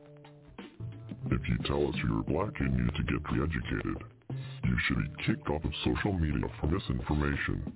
If 1.30 1.48
you 1.48 1.58
tell 1.66 1.88
us 1.88 1.94
you're 2.02 2.22
black 2.22 2.60
and 2.60 2.76
need 2.76 2.94
to 2.94 3.02
get 3.02 3.32
re-educated, 3.32 4.02
you 4.64 4.76
should 4.86 4.98
be 4.98 5.24
kicked 5.26 5.48
off 5.48 5.64
of 5.64 5.72
social 5.84 6.12
media 6.12 6.48
for 6.60 6.66
misinformation. 6.66 7.72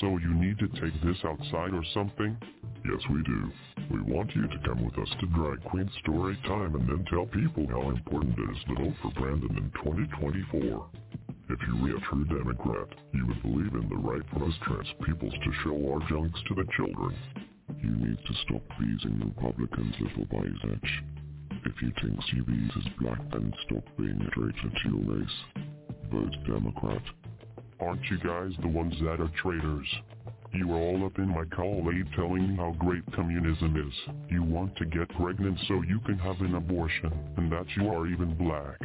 So 0.00 0.18
you 0.18 0.34
need 0.34 0.58
to 0.58 0.68
take 0.68 0.94
this 1.02 1.18
outside 1.24 1.74
or 1.74 1.84
something? 1.92 2.36
Yes, 2.84 3.00
we 3.10 3.22
do. 3.22 3.50
We 3.90 4.00
want 4.00 4.34
you 4.34 4.48
to 4.48 4.58
come 4.64 4.84
with 4.84 4.98
us 4.98 5.14
to 5.20 5.26
Drag 5.26 5.62
Queen 5.64 5.90
Story 6.02 6.36
Time 6.46 6.74
and 6.74 6.88
then 6.88 7.04
tell 7.10 7.26
people 7.26 7.66
how 7.68 7.90
important 7.90 8.38
it 8.38 8.50
is 8.50 8.64
to 8.68 8.74
vote 8.74 8.94
for 9.02 9.10
Brandon 9.20 9.56
in 9.56 9.70
2024. 9.84 10.86
If 11.50 11.58
you 11.68 11.82
were 11.82 11.96
a 11.96 12.00
true 12.00 12.24
Democrat, 12.24 12.88
you 13.12 13.26
would 13.26 13.42
believe 13.42 13.74
in 13.74 13.88
the 13.88 13.96
right 13.96 14.22
for 14.32 14.44
us 14.46 14.54
trans 14.62 14.88
peoples 15.04 15.34
to 15.34 15.52
show 15.62 15.76
our 15.92 16.00
junks 16.08 16.40
to 16.48 16.54
the 16.54 16.66
children. 16.76 17.14
You 17.82 17.90
need 17.90 18.18
to 18.18 18.34
stop 18.44 18.62
beezing 18.78 19.20
Republicans 19.36 19.94
little 20.00 20.26
H. 20.64 21.21
If 21.64 21.80
you 21.80 21.92
think 22.00 22.18
CBs 22.24 22.78
is 22.78 22.92
black, 23.00 23.20
then 23.30 23.52
stop 23.66 23.84
being 23.96 24.20
a 24.20 24.30
traitor 24.30 24.52
to 24.52 24.88
your 24.88 25.16
race. 25.16 25.64
Vote 26.10 26.34
Democrat. 26.46 27.02
Aren't 27.80 28.04
you 28.10 28.18
guys 28.18 28.52
the 28.60 28.68
ones 28.68 28.94
that 29.02 29.20
are 29.20 29.30
traitors? 29.40 29.86
You 30.52 30.72
are 30.72 30.78
all 30.78 31.06
up 31.06 31.18
in 31.18 31.28
my 31.28 31.44
Kool-Aid 31.56 32.06
telling 32.14 32.50
me 32.50 32.56
how 32.56 32.72
great 32.78 33.02
communism 33.14 33.76
is. 33.76 34.14
You 34.28 34.42
want 34.42 34.76
to 34.76 34.84
get 34.86 35.08
pregnant 35.16 35.58
so 35.68 35.82
you 35.82 36.00
can 36.00 36.18
have 36.18 36.40
an 36.40 36.56
abortion, 36.56 37.12
and 37.36 37.50
that 37.52 37.66
you 37.76 37.88
are 37.88 38.06
even 38.06 38.34
black. 38.36 38.78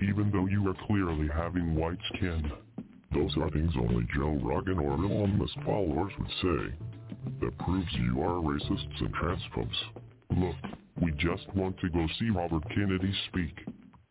Even 0.00 0.30
though 0.32 0.46
you 0.46 0.66
are 0.68 0.86
clearly 0.86 1.28
having 1.28 1.74
white 1.74 1.98
skin. 2.14 2.50
Those 3.12 3.36
are 3.36 3.50
things 3.50 3.72
only 3.76 4.06
Joe 4.14 4.38
Rogan 4.42 4.78
or 4.78 4.92
Elon 4.92 5.38
Musk 5.38 5.54
followers 5.64 6.12
would 6.18 6.30
say. 6.40 6.74
That 7.40 7.58
proves 7.58 7.92
you 7.94 8.22
are 8.22 8.40
racists 8.40 9.00
and 9.00 9.14
transphobes. 9.14 9.76
Look, 10.36 10.56
we 11.00 11.10
just 11.12 11.46
want 11.54 11.78
to 11.80 11.88
go 11.88 12.06
see 12.18 12.30
Robert 12.30 12.62
Kennedy 12.68 13.12
speak. 13.28 13.66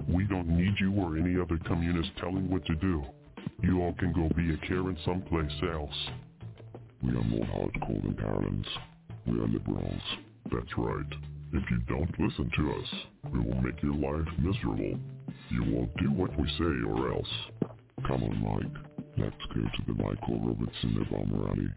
We 0.10 0.26
don't 0.26 0.48
need 0.48 0.74
you 0.80 0.94
or 0.94 1.18
any 1.18 1.40
other 1.40 1.60
communist 1.68 2.10
telling 2.18 2.50
what 2.50 2.66
to 2.66 2.76
do. 2.76 3.04
You 3.62 3.82
all 3.82 3.94
can 3.94 4.12
go 4.14 4.30
be 4.36 4.54
a 4.54 4.58
Karen 4.68 4.98
someplace 5.06 5.52
else. 5.74 6.10
We 7.04 7.12
are 7.12 7.24
more 7.24 7.46
hardcore 7.46 8.02
than 8.02 8.16
Karens. 8.16 8.68
We 9.28 9.40
are 9.40 9.48
liberals. 9.48 10.02
That's 10.52 10.78
right. 10.78 11.06
If 11.54 11.64
you 11.70 11.78
don't 11.88 12.20
listen 12.20 12.50
to 12.56 12.72
us, 12.72 12.88
we 13.32 13.40
will 13.40 13.62
make 13.62 13.82
your 13.84 13.94
life 13.94 14.28
miserable. 14.40 15.00
You 15.50 15.64
won't 15.64 15.96
do 15.98 16.12
what 16.12 16.38
we 16.40 16.48
say 16.58 16.90
or 16.90 17.12
else. 17.12 17.28
Come 18.08 18.24
on, 18.24 18.42
Mike. 18.42 19.06
Let's 19.18 19.36
go 19.54 19.62
to 19.62 19.84
the 19.88 19.94
Michael 19.94 20.40
Robinson 20.40 21.06
Obama 21.06 21.48
rally. 21.48 21.70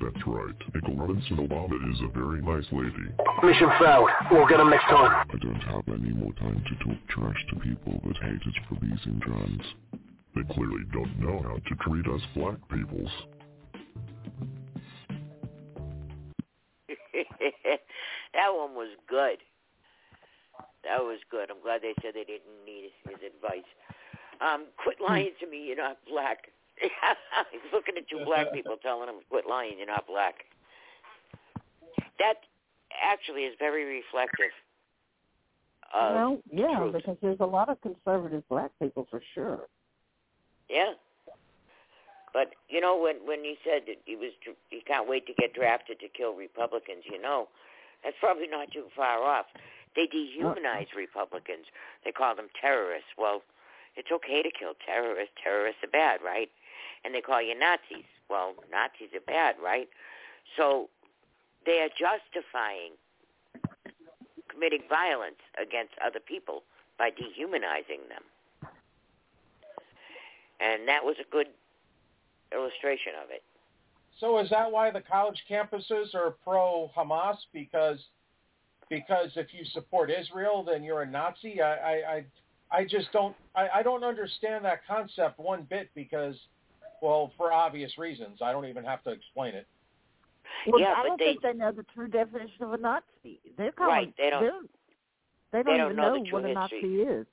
That's 0.00 0.26
right. 0.26 0.54
Michael 0.74 0.96
Robinson 0.96 1.36
Obama 1.36 1.92
is 1.92 2.00
a 2.00 2.08
very 2.18 2.40
nice 2.40 2.64
lady. 2.72 3.12
Mission 3.42 3.68
failed. 3.78 4.08
We'll 4.30 4.46
get 4.46 4.58
him 4.58 4.70
next 4.70 4.84
time. 4.84 5.26
I 5.28 5.36
don't 5.36 5.60
have 5.60 5.86
any 5.88 6.12
more 6.14 6.32
time 6.34 6.64
to 6.66 6.84
talk 6.84 6.96
trash 7.08 7.46
to 7.50 7.56
people 7.60 8.00
that 8.06 8.16
hate 8.22 8.40
us 8.40 8.54
for 8.68 8.76
being 8.76 9.20
trans. 9.22 9.62
They 10.34 10.42
clearly 10.54 10.84
don't 10.92 11.20
know 11.20 11.42
how 11.42 11.56
to 11.56 11.74
treat 11.82 12.06
us 12.06 12.22
black 12.34 12.56
peoples. 12.70 13.10
that 18.32 18.50
one 18.54 18.74
was 18.74 18.88
good. 19.08 19.38
That 20.84 21.02
was 21.02 21.18
good. 21.30 21.50
I'm 21.50 21.60
glad 21.62 21.82
they 21.82 21.94
said 22.00 22.14
they 22.14 22.24
didn't 22.24 22.64
need 22.64 22.90
his 23.04 23.18
advice. 23.34 23.68
Um, 24.40 24.66
quit 24.82 24.96
lying 25.06 25.32
to 25.40 25.46
me. 25.46 25.66
You're 25.66 25.76
not 25.76 25.98
black. 26.08 26.48
He's 26.80 27.60
looking 27.72 27.96
at 27.96 28.08
two 28.08 28.24
black 28.24 28.52
people 28.54 28.76
telling 28.82 29.08
him, 29.08 29.16
quit 29.28 29.44
lying. 29.48 29.78
You're 29.78 29.86
not 29.86 30.06
black. 30.06 30.46
That 32.18 32.34
actually 33.02 33.42
is 33.42 33.54
very 33.58 33.84
reflective. 33.84 34.52
Of 35.92 36.14
well, 36.14 36.38
yeah, 36.52 36.78
truth. 36.78 36.94
because 36.94 37.16
there's 37.20 37.40
a 37.40 37.46
lot 37.46 37.68
of 37.68 37.80
conservative 37.80 38.44
black 38.48 38.70
people 38.80 39.06
for 39.10 39.20
sure. 39.34 39.66
Yeah. 40.68 40.94
But 42.32 42.54
you 42.68 42.80
know 42.80 42.96
when 42.96 43.26
when 43.26 43.42
he 43.42 43.56
said 43.64 43.82
that 43.88 43.98
he 44.04 44.14
was 44.14 44.30
he 44.68 44.82
can't 44.86 45.08
wait 45.08 45.26
to 45.26 45.34
get 45.34 45.52
drafted 45.52 45.98
to 45.98 46.06
kill 46.08 46.34
Republicans, 46.34 47.02
you 47.10 47.20
know, 47.20 47.48
that's 48.04 48.14
probably 48.20 48.46
not 48.46 48.70
too 48.70 48.86
far 48.94 49.24
off. 49.24 49.46
They 49.96 50.06
dehumanize 50.06 50.94
Republicans. 50.96 51.66
They 52.04 52.12
call 52.12 52.36
them 52.36 52.46
terrorists. 52.60 53.10
Well, 53.18 53.42
it's 53.96 54.12
okay 54.12 54.42
to 54.42 54.50
kill 54.54 54.74
terrorists. 54.86 55.34
Terrorists 55.42 55.82
are 55.82 55.90
bad, 55.90 56.20
right? 56.24 56.48
And 57.04 57.14
they 57.14 57.20
call 57.20 57.42
you 57.42 57.58
Nazis. 57.58 58.04
Well, 58.28 58.54
Nazis 58.70 59.14
are 59.14 59.24
bad, 59.26 59.56
right? 59.62 59.88
So 60.56 60.88
they 61.66 61.80
are 61.80 61.88
justifying 61.88 62.92
committing 64.48 64.82
violence 64.88 65.40
against 65.60 65.92
other 66.04 66.20
people 66.20 66.62
by 66.98 67.10
dehumanizing 67.10 68.00
them. 68.08 68.22
And 70.60 70.86
that 70.88 71.04
was 71.04 71.16
a 71.20 71.30
good 71.30 71.46
illustration 72.52 73.12
of 73.22 73.30
it. 73.30 73.42
So 74.18 74.38
is 74.38 74.50
that 74.50 74.70
why 74.70 74.90
the 74.90 75.00
college 75.00 75.42
campuses 75.50 76.14
are 76.14 76.32
pro 76.44 76.90
Hamas? 76.96 77.36
Because 77.52 77.98
because 78.90 79.30
if 79.36 79.54
you 79.54 79.64
support 79.72 80.10
Israel, 80.10 80.64
then 80.64 80.82
you're 80.82 81.02
a 81.02 81.06
Nazi. 81.06 81.62
I 81.62 81.72
I 81.72 82.24
I, 82.72 82.84
just 82.84 83.10
don't 83.12 83.34
I, 83.56 83.68
I 83.76 83.82
don't 83.82 84.04
understand 84.04 84.64
that 84.66 84.86
concept 84.86 85.38
one 85.38 85.66
bit 85.70 85.88
because 85.94 86.34
well 87.00 87.32
for 87.36 87.52
obvious 87.52 87.96
reasons. 87.98 88.38
I 88.42 88.52
don't 88.52 88.66
even 88.66 88.84
have 88.84 89.02
to 89.04 89.10
explain 89.10 89.54
it. 89.54 89.66
Well, 90.66 90.80
yeah, 90.80 90.94
I 90.96 91.04
don't 91.04 91.18
they, 91.18 91.26
think 91.26 91.42
they 91.42 91.52
know 91.52 91.72
the 91.72 91.84
true 91.94 92.08
definition 92.08 92.62
of 92.64 92.72
a 92.72 92.76
Nazi. 92.76 93.40
They're 93.56 93.72
calling, 93.72 93.90
Right, 93.92 94.14
they 94.18 94.30
don't- 94.30 94.42
they're- 94.42 94.52
They 95.52 95.58
don't, 95.58 95.66
they 95.66 95.76
don't 95.78 95.86
even 95.92 95.96
know 95.96 96.14
know, 96.14 96.22
the 96.24 96.28
true 96.30 96.40
what 96.42 96.50
a. 96.50 96.54
Nazi 96.54 96.76
is. 96.76 97.26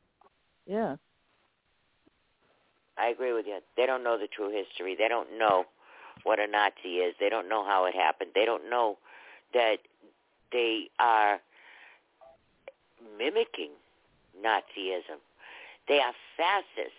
Yeah. 0.66 0.96
I 2.98 3.08
agree 3.10 3.34
with 3.34 3.46
you. 3.46 3.60
They 3.76 3.86
don't 3.86 4.04
know 4.04 4.18
the 4.18 4.28
true 4.28 4.50
history. 4.50 4.96
They 4.98 5.08
don't 5.08 5.38
know 5.38 5.66
what 6.24 6.40
a 6.40 6.48
Nazi 6.48 6.98
is. 6.98 7.14
They 7.20 7.30
don't 7.30 7.48
know 7.48 7.64
how 7.64 7.86
it 7.86 7.94
happened. 7.96 8.32
They 8.34 8.44
don't 8.46 8.70
know 8.70 8.98
that 9.54 9.78
they 10.52 10.90
are 11.00 11.40
mimicking 13.18 13.72
Nazism. 14.44 15.20
They 15.88 16.00
are 16.00 16.14
fascists. 16.36 16.98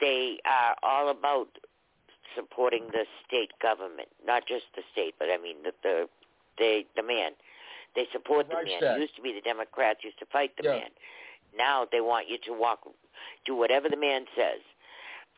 They 0.00 0.38
are 0.44 0.76
all 0.82 1.08
about 1.10 1.48
supporting 2.34 2.86
the 2.92 3.04
state 3.26 3.52
government, 3.60 4.08
not 4.24 4.46
just 4.46 4.64
the 4.76 4.82
state, 4.92 5.14
but 5.18 5.28
I 5.30 5.38
mean 5.38 5.56
the 5.62 5.72
the 5.82 6.08
the, 6.58 6.82
the 6.96 7.02
man. 7.02 7.32
They 7.94 8.06
support 8.12 8.48
the 8.48 8.54
man. 8.54 8.66
It 8.96 9.00
used 9.00 9.16
to 9.16 9.22
be 9.22 9.32
the 9.32 9.40
Democrats 9.40 10.00
used 10.02 10.18
to 10.18 10.26
fight 10.26 10.52
the 10.56 10.64
Yeah. 10.64 10.78
man. 10.78 10.90
Now 11.56 11.86
they 11.90 12.00
want 12.00 12.28
you 12.28 12.38
to 12.46 12.52
walk, 12.52 12.80
do 13.44 13.54
whatever 13.54 13.88
the 13.88 13.96
man 13.96 14.26
says. 14.36 14.60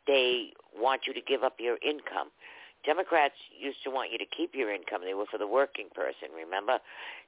They 0.06 0.52
want 0.77 1.06
you 1.06 1.12
to 1.14 1.20
give 1.20 1.43
up 1.43 1.56
your 1.59 1.78
income. 1.82 2.31
Democrats 2.85 3.35
used 3.59 3.82
to 3.82 3.90
want 3.90 4.12
you 4.12 4.18
to 4.18 4.24
keep 4.27 4.55
your 4.55 4.73
income. 4.73 5.02
They 5.05 5.14
were 5.14 5.27
for 5.27 5.39
the 5.39 5.47
working 5.47 5.89
person, 5.94 6.28
remember? 6.35 6.78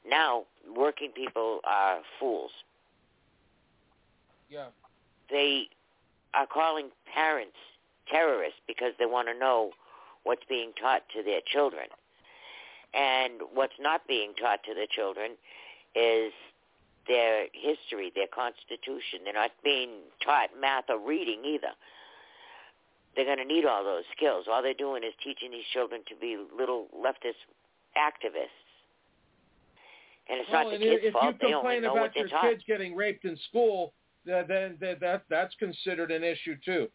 Now, 0.08 0.44
working 0.74 1.10
people 1.10 1.60
are 1.64 1.98
fools. 2.20 2.52
Yeah. 4.48 4.68
They 5.30 5.68
are 6.34 6.46
calling 6.46 6.90
parents 7.12 7.56
terrorists 8.10 8.60
because 8.66 8.92
they 8.98 9.06
want 9.06 9.28
to 9.28 9.38
know 9.38 9.70
what's 10.24 10.42
being 10.48 10.72
taught 10.80 11.02
to 11.16 11.22
their 11.22 11.40
children. 11.46 11.86
And 12.94 13.40
what's 13.52 13.78
not 13.78 14.06
being 14.08 14.32
taught 14.34 14.62
to 14.64 14.74
the 14.74 14.86
children 14.90 15.32
is 15.94 16.32
their 17.06 17.46
history, 17.52 18.12
their 18.14 18.28
constitution. 18.28 19.24
They're 19.24 19.34
not 19.34 19.52
being 19.64 19.90
taught 20.24 20.50
math 20.58 20.84
or 20.88 20.98
reading 20.98 21.44
either. 21.44 21.72
They're 23.16 23.24
going 23.24 23.38
to 23.38 23.44
need 23.44 23.64
all 23.64 23.84
those 23.84 24.04
skills. 24.16 24.46
All 24.50 24.62
they're 24.62 24.74
doing 24.74 25.02
is 25.02 25.12
teaching 25.24 25.50
these 25.50 25.66
children 25.72 26.02
to 26.08 26.14
be 26.20 26.36
little 26.56 26.86
leftist 26.94 27.40
activists. 27.96 28.62
And 30.28 30.40
it's 30.40 30.50
well, 30.52 30.70
not 30.70 30.72
the 30.72 30.78
kids' 30.78 31.00
if 31.04 31.12
fault. 31.12 31.24
you 31.24 31.48
They 31.48 31.54
only 31.54 31.76
complain 31.76 31.82
know 31.82 31.96
about 31.96 32.16
your 32.16 32.28
taught. 32.28 32.42
kids 32.42 32.62
getting 32.66 32.94
raped 32.94 33.24
in 33.24 33.36
school, 33.48 33.92
then, 34.26 34.76
then 34.78 34.96
that 35.00 35.22
that's 35.30 35.54
considered 35.56 36.10
an 36.10 36.22
issue 36.22 36.56
too. 36.64 36.88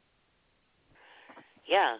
Yeah, 1.66 1.98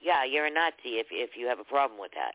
yeah, 0.00 0.24
you're 0.24 0.46
a 0.46 0.50
Nazi 0.50 0.98
if 0.98 1.06
if 1.10 1.30
you 1.36 1.46
have 1.46 1.58
a 1.58 1.64
problem 1.64 1.98
with 1.98 2.12
that. 2.12 2.34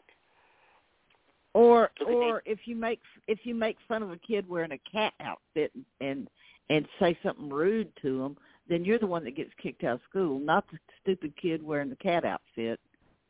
Or 1.54 1.92
or 2.06 2.42
if 2.46 2.60
you 2.66 2.76
make 2.76 3.02
if 3.28 3.40
you 3.44 3.56
make 3.56 3.78
fun 3.88 4.04
of 4.04 4.12
a 4.12 4.18
kid 4.18 4.48
wearing 4.48 4.72
a 4.72 4.92
cat 4.92 5.14
outfit 5.20 5.72
and 6.00 6.28
and 6.70 6.88
say 7.00 7.18
something 7.24 7.50
rude 7.50 7.92
to 8.02 8.24
him, 8.24 8.38
then 8.68 8.86
you're 8.86 9.00
the 9.00 9.08
one 9.08 9.24
that 9.24 9.36
gets 9.36 9.52
kicked 9.62 9.84
out 9.84 9.96
of 9.96 10.02
school, 10.08 10.40
not 10.40 10.66
the 10.72 10.78
stupid 11.02 11.34
kid 11.42 11.64
wearing 11.64 11.90
the 11.90 11.96
cat 11.96 12.26
outfit. 12.26 12.80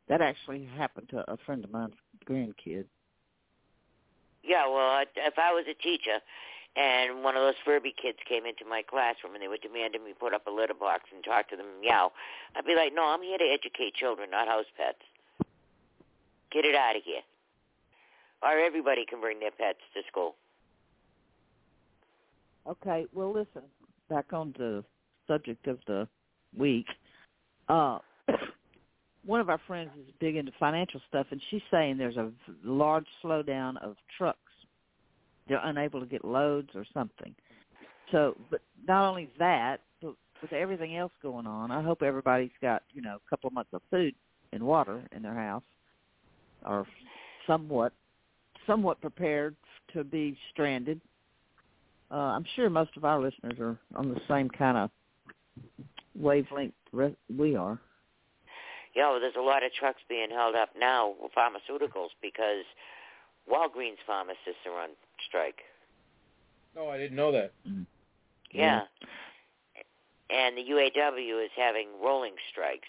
That 0.10 0.22
actually 0.22 0.66
happened 0.66 1.10
to 1.10 1.32
a 1.32 1.38
friend 1.38 1.64
of 1.64 1.72
mine's 1.72 1.94
grandkid. 2.26 2.86
Yeah, 4.44 4.68
well, 4.68 4.90
I- 4.90 5.06
if 5.16 5.38
I 5.38 5.54
was 5.54 5.66
a 5.68 5.74
teacher 5.76 6.20
and 6.80 7.24
one 7.26 7.36
of 7.36 7.44
those 7.44 7.60
Furby 7.66 7.94
kids 8.02 8.18
came 8.28 8.46
into 8.46 8.64
my 8.64 8.82
classroom 8.82 9.36
and 9.36 9.44
they 9.44 9.50
were 9.50 9.58
demanding 9.58 10.06
me 10.06 10.14
put 10.18 10.34
up 10.34 10.48
a 10.48 10.52
litter 10.52 10.74
box 10.74 11.04
and 11.14 11.22
talk 11.22 11.50
to 11.50 11.58
them 11.58 11.66
and 11.74 11.82
meow, 11.82 12.12
I'd 12.56 12.66
be 12.66 12.74
like, 12.74 12.94
no, 12.96 13.04
I'm 13.04 13.22
here 13.22 13.38
to 13.38 13.44
educate 13.44 13.96
children, 13.96 14.32
not 14.32 14.48
house 14.48 14.66
pets. 14.78 15.04
Get 16.52 16.64
it 16.64 16.76
out 16.76 16.96
of 16.96 17.04
here. 17.04 17.22
Or 18.42 18.58
everybody 18.58 19.06
can 19.06 19.20
bring 19.20 19.42
their 19.42 19.52
pets 19.52 19.80
to 19.94 20.02
school. 20.10 20.36
Okay, 22.66 23.06
well 23.14 23.34
listen, 23.34 23.68
back 24.10 24.32
on 24.32 24.54
the 24.58 24.84
subject 25.28 25.68
of 25.68 25.80
the 25.86 26.08
week. 26.58 26.88
Uh 27.68 28.00
one 29.26 29.42
of 29.42 29.50
our 29.50 29.60
friends 29.68 29.90
is 30.00 30.14
big 30.22 30.38
into 30.38 30.54
financial 30.58 31.02
stuff 31.10 31.28
and 31.32 31.42
she's 31.52 31.62
saying 31.70 31.98
there's 31.98 32.16
a 32.16 32.32
large 32.64 33.06
slowdown 33.22 33.76
of 33.84 33.98
trucks. 34.18 34.40
They're 35.50 35.62
unable 35.64 36.00
to 36.00 36.06
get 36.06 36.24
loads 36.24 36.70
or 36.76 36.86
something. 36.94 37.34
So, 38.12 38.36
but 38.50 38.62
not 38.88 39.08
only 39.08 39.30
that, 39.40 39.82
but 40.02 40.14
with 40.42 40.54
everything 40.54 40.96
else 40.96 41.12
going 41.22 41.48
on, 41.48 41.72
I 41.72 41.82
hope 41.82 42.02
everybody's 42.02 42.52
got, 42.62 42.84
you 42.94 43.02
know, 43.02 43.18
a 43.18 43.30
couple 43.30 43.48
of 43.48 43.54
months 43.54 43.72
of 43.74 43.82
food 43.92 44.16
and 44.54 44.64
water 44.64 45.02
in 45.16 45.22
their 45.22 45.34
house 45.34 45.64
or 46.66 46.86
somewhat 47.46 47.94
somewhat 48.68 49.02
prepared 49.02 49.56
to 49.94 50.04
be 50.04 50.38
stranded. 50.52 51.02
Uh, 52.12 52.16
I'm 52.16 52.46
sure 52.56 52.70
most 52.70 52.92
of 52.98 53.06
our 53.06 53.20
listeners 53.20 53.60
are 53.60 53.78
on 53.96 54.10
the 54.10 54.20
same 54.28 54.50
kind 54.50 54.78
of 54.78 54.92
wavelength 56.16 56.74
we 57.36 57.56
are. 57.56 57.80
Yeah, 58.96 59.12
well, 59.12 59.20
there's 59.20 59.36
a 59.38 59.42
lot 59.42 59.64
of 59.64 59.72
trucks 59.74 60.02
being 60.08 60.30
held 60.30 60.56
up 60.56 60.70
now 60.78 61.14
pharmaceuticals 61.38 62.10
because 62.22 62.66
Walgreens 63.50 63.98
pharmacists 64.06 64.66
are 64.66 64.84
on 64.84 64.90
strike. 65.28 65.62
No, 66.76 66.88
I 66.88 66.98
didn't 66.98 67.16
know 67.16 67.32
that. 67.32 67.52
Mm-hmm. 67.68 67.84
Yeah. 68.52 68.82
And 70.30 70.56
the 70.58 70.62
UAW 70.62 71.44
is 71.44 71.52
having 71.58 71.88
rolling 72.04 72.34
strikes. 72.52 72.88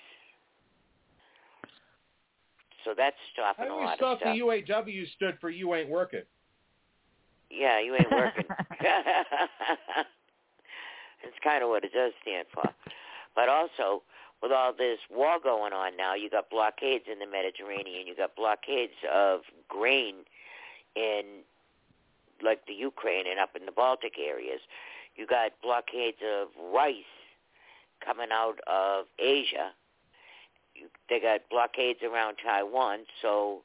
So 2.85 2.95
that's 2.97 3.17
I 3.17 3.53
stopping 3.53 3.71
a 3.71 3.77
lot 3.77 3.99
thought 3.99 4.13
of 4.15 4.19
stuff. 4.21 4.35
the 4.35 4.41
UAW 4.41 5.13
stood 5.17 5.39
for 5.41 5.51
"You 5.51 5.75
Ain't 5.75 5.89
Working." 5.89 6.23
Yeah, 7.51 7.81
you 7.81 7.95
ain't 7.95 8.11
working. 8.11 8.45
it's 11.23 11.37
kind 11.43 11.63
of 11.63 11.69
what 11.69 11.85
it 11.85 11.93
does 11.93 12.13
stand 12.23 12.47
for. 12.55 12.65
But 13.35 13.49
also, 13.49 14.03
with 14.43 14.53
all 14.53 14.73
this 14.77 14.99
war 15.11 15.39
going 15.43 15.73
on 15.73 15.97
now, 15.97 16.15
you 16.15 16.31
got 16.31 16.49
blockades 16.49 17.05
in 17.11 17.19
the 17.19 17.27
Mediterranean. 17.27 18.07
You 18.07 18.15
got 18.17 18.37
blockades 18.37 18.95
of 19.13 19.41
grain 19.69 20.25
in, 20.97 21.43
like 22.43 22.67
the 22.67 22.73
Ukraine 22.73 23.27
and 23.31 23.39
up 23.39 23.51
in 23.55 23.67
the 23.67 23.73
Baltic 23.73 24.15
areas. 24.19 24.61
You 25.17 25.27
got 25.27 25.53
blockades 25.63 26.19
of 26.25 26.49
rice 26.73 26.95
coming 28.05 28.29
out 28.33 28.59
of 28.67 29.07
Asia. 29.19 29.73
You, 30.75 30.87
they 31.09 31.21
got 31.21 31.41
blockades 31.51 32.01
around 32.03 32.37
Taiwan, 32.43 33.01
so 33.21 33.63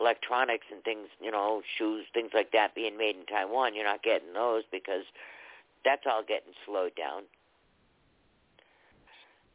electronics 0.00 0.66
and 0.72 0.82
things, 0.84 1.08
you 1.20 1.30
know, 1.30 1.62
shoes, 1.76 2.04
things 2.14 2.30
like 2.34 2.52
that 2.52 2.74
being 2.74 2.96
made 2.96 3.16
in 3.16 3.26
Taiwan, 3.26 3.74
you're 3.74 3.84
not 3.84 4.02
getting 4.02 4.32
those 4.32 4.62
because 4.70 5.04
that's 5.84 6.02
all 6.06 6.22
getting 6.22 6.52
slowed 6.66 6.94
down. 6.96 7.22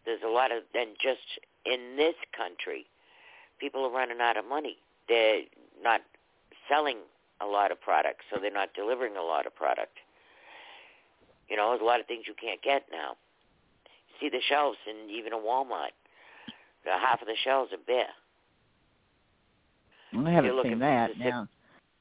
There's 0.05 0.21
a 0.25 0.29
lot 0.29 0.51
of, 0.51 0.63
and 0.75 0.91
just 1.01 1.21
in 1.65 1.95
this 1.95 2.15
country, 2.35 2.85
people 3.59 3.85
are 3.85 3.91
running 3.91 4.19
out 4.19 4.35
of 4.37 4.45
money. 4.45 4.77
They're 5.07 5.43
not 5.81 6.01
selling 6.67 6.97
a 7.43 7.47
lot 7.47 7.71
of 7.71 7.79
products, 7.81 8.25
so 8.33 8.39
they're 8.41 8.51
not 8.51 8.69
delivering 8.73 9.17
a 9.17 9.21
lot 9.21 9.45
of 9.45 9.55
product. 9.55 9.97
You 11.49 11.57
know, 11.57 11.69
there's 11.69 11.81
a 11.81 11.85
lot 11.85 11.99
of 11.99 12.07
things 12.07 12.23
you 12.27 12.33
can't 12.39 12.61
get 12.61 12.83
now. 12.91 13.15
See 14.19 14.29
the 14.29 14.41
shelves 14.47 14.77
in 14.89 15.09
even 15.09 15.33
a 15.33 15.37
Walmart. 15.37 15.93
The 16.85 16.91
half 16.91 17.21
of 17.21 17.27
the 17.27 17.35
shelves 17.43 17.71
are 17.73 17.77
bare. 17.85 18.07
I 20.25 20.31
haven't 20.31 20.63
seen 20.63 20.79
that 20.79 21.11
specific- 21.11 21.33
now. 21.33 21.47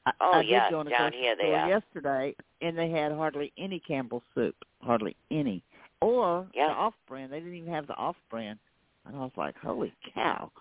I, 0.05 0.11
Oh, 0.19 0.31
I 0.33 0.41
yeah, 0.41 0.69
did 0.69 0.71
go 0.71 0.83
down 0.83 1.13
here 1.13 1.35
they 1.35 1.53
are. 1.55 1.67
yesterday, 1.67 2.35
and 2.61 2.77
they 2.77 2.89
had 2.89 3.11
hardly 3.13 3.53
any 3.57 3.79
Campbell's 3.79 4.23
soup, 4.35 4.55
hardly 4.81 5.15
any, 5.31 5.63
or 6.01 6.45
Yeah. 6.53 6.67
the 6.67 6.73
off-brand. 6.73 7.31
They 7.31 7.39
didn't 7.39 7.55
even 7.55 7.71
have 7.73 7.87
the 7.87 7.95
off-brand, 7.95 8.59
and 9.05 9.15
I 9.15 9.19
was 9.19 9.31
like, 9.37 9.57
"Holy 9.57 9.93
cow!" 10.13 10.51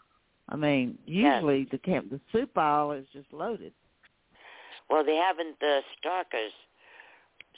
I 0.48 0.56
mean, 0.56 0.96
usually 1.06 1.64
the 1.64 1.78
camp 1.78 2.10
the 2.10 2.20
soup 2.30 2.56
aisle 2.56 2.92
is 2.92 3.06
just 3.12 3.32
loaded. 3.32 3.72
Well, 4.90 5.04
they 5.04 5.16
haven't 5.16 5.60
the 5.60 5.80
stockers 5.98 6.52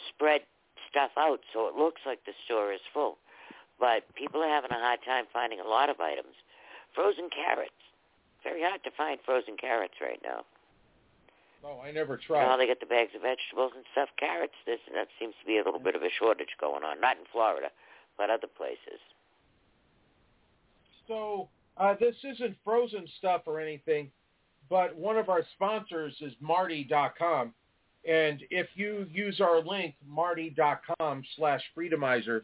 spread 0.09 0.43
stuff 0.91 1.11
out 1.17 1.41
so 1.53 1.67
it 1.69 1.75
looks 1.75 2.03
like 2.07 2.25
the 2.25 2.33
store 2.45 2.73
is 2.73 2.81
full. 2.93 3.19
But 3.81 4.07
people 4.15 4.43
are 4.43 4.49
having 4.49 4.71
a 4.71 4.79
hard 4.79 5.01
time 5.05 5.25
finding 5.33 5.61
a 5.61 5.67
lot 5.67 5.91
of 5.91 6.01
items. 6.01 6.35
Frozen 6.95 7.31
carrots. 7.35 7.73
Very 8.45 8.63
hard 8.63 8.85
to 8.85 8.91
find 8.97 9.19
frozen 9.25 9.57
carrots 9.57 9.95
right 10.01 10.21
now. 10.23 10.45
No, 11.65 11.81
I 11.81 11.91
never 11.91 12.19
tried. 12.19 12.47
how 12.47 12.57
they 12.59 12.67
get 12.67 12.81
the 12.81 12.87
bags 12.87 13.13
of 13.17 13.23
vegetables 13.23 13.73
and 13.75 13.85
stuff? 13.93 14.11
Carrots, 14.19 14.55
this 14.67 14.81
and 14.87 14.95
that 14.95 15.09
seems 15.19 15.35
to 15.41 15.47
be 15.47 15.59
a 15.59 15.65
little 15.65 15.81
bit 15.81 15.97
of 15.97 16.03
a 16.03 16.11
shortage 16.19 16.55
going 16.61 16.85
on. 16.85 17.01
Not 17.01 17.17
in 17.17 17.25
Florida, 17.33 17.69
but 18.19 18.29
other 18.29 18.47
places. 18.47 19.01
So 21.09 21.49
uh, 21.79 21.95
this 21.99 22.17
isn't 22.23 22.57
frozen 22.65 23.07
stuff 23.19 23.43
or 23.47 23.61
anything, 23.61 24.11
but 24.69 24.97
one 24.97 25.17
of 25.17 25.29
our 25.29 25.43
sponsors 25.55 26.15
is 26.21 26.33
Martie.com. 26.41 27.53
And 28.09 28.43
if 28.51 28.67
you 28.75 29.07
use 29.11 29.41
our 29.41 29.63
link, 29.63 29.95
Martie.com 30.07 31.23
slash 31.37 31.63
Freedomizer, 31.77 32.43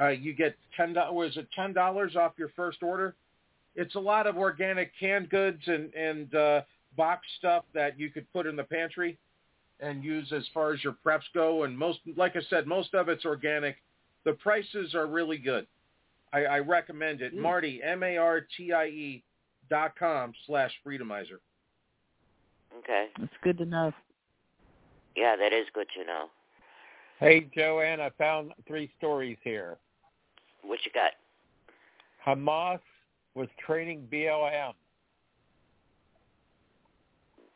uh, 0.00 0.08
you 0.08 0.32
get 0.32 0.56
ten 0.76 0.92
dollars. 0.92 1.12
Was 1.12 1.36
it 1.36 1.48
ten 1.54 1.72
dollars 1.72 2.16
off 2.16 2.32
your 2.38 2.50
first 2.54 2.82
order? 2.82 3.14
It's 3.74 3.94
a 3.94 4.00
lot 4.00 4.26
of 4.26 4.36
organic 4.36 4.92
canned 4.98 5.28
goods 5.28 5.62
and 5.66 5.92
and 5.94 6.34
uh, 6.34 6.62
box 6.96 7.26
stuff 7.38 7.64
that 7.74 7.98
you 7.98 8.10
could 8.10 8.30
put 8.32 8.46
in 8.46 8.54
the 8.56 8.64
pantry 8.64 9.18
and 9.80 10.04
use 10.04 10.32
as 10.32 10.44
far 10.54 10.72
as 10.72 10.82
your 10.84 10.96
preps 11.04 11.22
go. 11.34 11.64
And 11.64 11.76
most, 11.76 11.98
like 12.16 12.36
I 12.36 12.40
said, 12.48 12.66
most 12.66 12.94
of 12.94 13.08
it's 13.08 13.24
organic. 13.24 13.76
The 14.24 14.34
prices 14.34 14.94
are 14.94 15.06
really 15.06 15.38
good. 15.38 15.66
I, 16.32 16.44
I 16.44 16.58
recommend 16.60 17.20
it. 17.20 17.34
Marty, 17.34 17.82
M-A-R-T-I-E 17.82 19.24
dot 19.68 19.98
com 19.98 20.32
slash 20.46 20.72
Freedomizer. 20.86 21.38
Okay. 22.78 23.06
It's 23.20 23.32
good 23.42 23.58
to 23.58 23.64
know. 23.64 23.92
Yeah, 25.16 25.36
that 25.36 25.52
is 25.52 25.66
good 25.74 25.88
to 25.96 26.04
know. 26.04 26.26
Hey, 27.18 27.48
Joanne, 27.54 28.00
I 28.00 28.10
found 28.18 28.52
three 28.66 28.90
stories 28.98 29.36
here. 29.42 29.76
What 30.62 30.80
you 30.84 30.90
got? 30.92 31.12
Hamas 32.26 32.80
was 33.34 33.48
training 33.64 34.06
BLM 34.12 34.72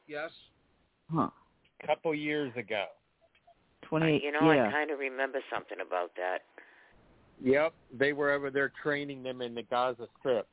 Yes. 0.09 0.31
Huh. 1.13 1.29
a 1.83 1.87
couple 1.87 2.15
years 2.15 2.53
ago. 2.57 2.85
Twenty. 3.83 4.21
You 4.23 4.33
know, 4.33 4.53
yeah. 4.53 4.69
I 4.69 4.73
kind 4.73 4.91
of 4.91 4.99
remember 4.99 5.41
something 5.53 5.79
about 5.87 6.11
that. 6.17 6.39
Yep, 7.43 7.75
they 7.97 8.13
were 8.13 8.33
over 8.33 8.51
there 8.51 8.73
training 8.83 9.23
them 9.23 9.43
in 9.43 9.55
the 9.55 9.63
Gaza 9.63 10.09
Strip. 10.19 10.47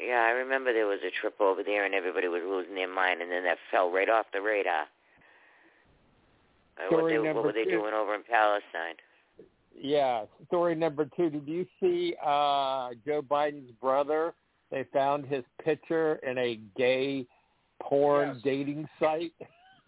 Yeah, 0.00 0.22
I 0.26 0.30
remember 0.30 0.72
there 0.72 0.86
was 0.86 1.00
a 1.06 1.10
trip 1.20 1.40
over 1.40 1.62
there 1.64 1.84
and 1.84 1.94
everybody 1.94 2.28
was 2.28 2.42
losing 2.46 2.74
their 2.74 2.92
mind, 2.92 3.20
and 3.22 3.30
then 3.30 3.42
that 3.44 3.58
fell 3.70 3.90
right 3.90 4.08
off 4.08 4.26
the 4.32 4.40
radar. 4.40 4.82
Uh, 6.76 6.84
what, 6.90 6.98
Story 7.00 7.12
they, 7.14 7.32
what 7.32 7.44
were 7.44 7.52
they 7.52 7.64
two. 7.64 7.70
doing 7.70 7.94
over 7.94 8.14
in 8.14 8.22
Palestine? 8.22 8.94
Yeah. 9.76 10.24
Story 10.46 10.74
number 10.74 11.08
two. 11.16 11.30
Did 11.30 11.46
you 11.48 11.66
see 11.80 12.14
uh 12.24 12.90
Joe 13.04 13.22
Biden's 13.22 13.70
brother? 13.80 14.34
They 14.70 14.84
found 14.92 15.24
his 15.26 15.44
picture 15.64 16.16
in 16.16 16.36
a 16.38 16.60
gay 16.76 17.26
porn 17.82 18.34
Yes. 18.34 18.42
dating 18.44 18.88
site. 19.00 19.32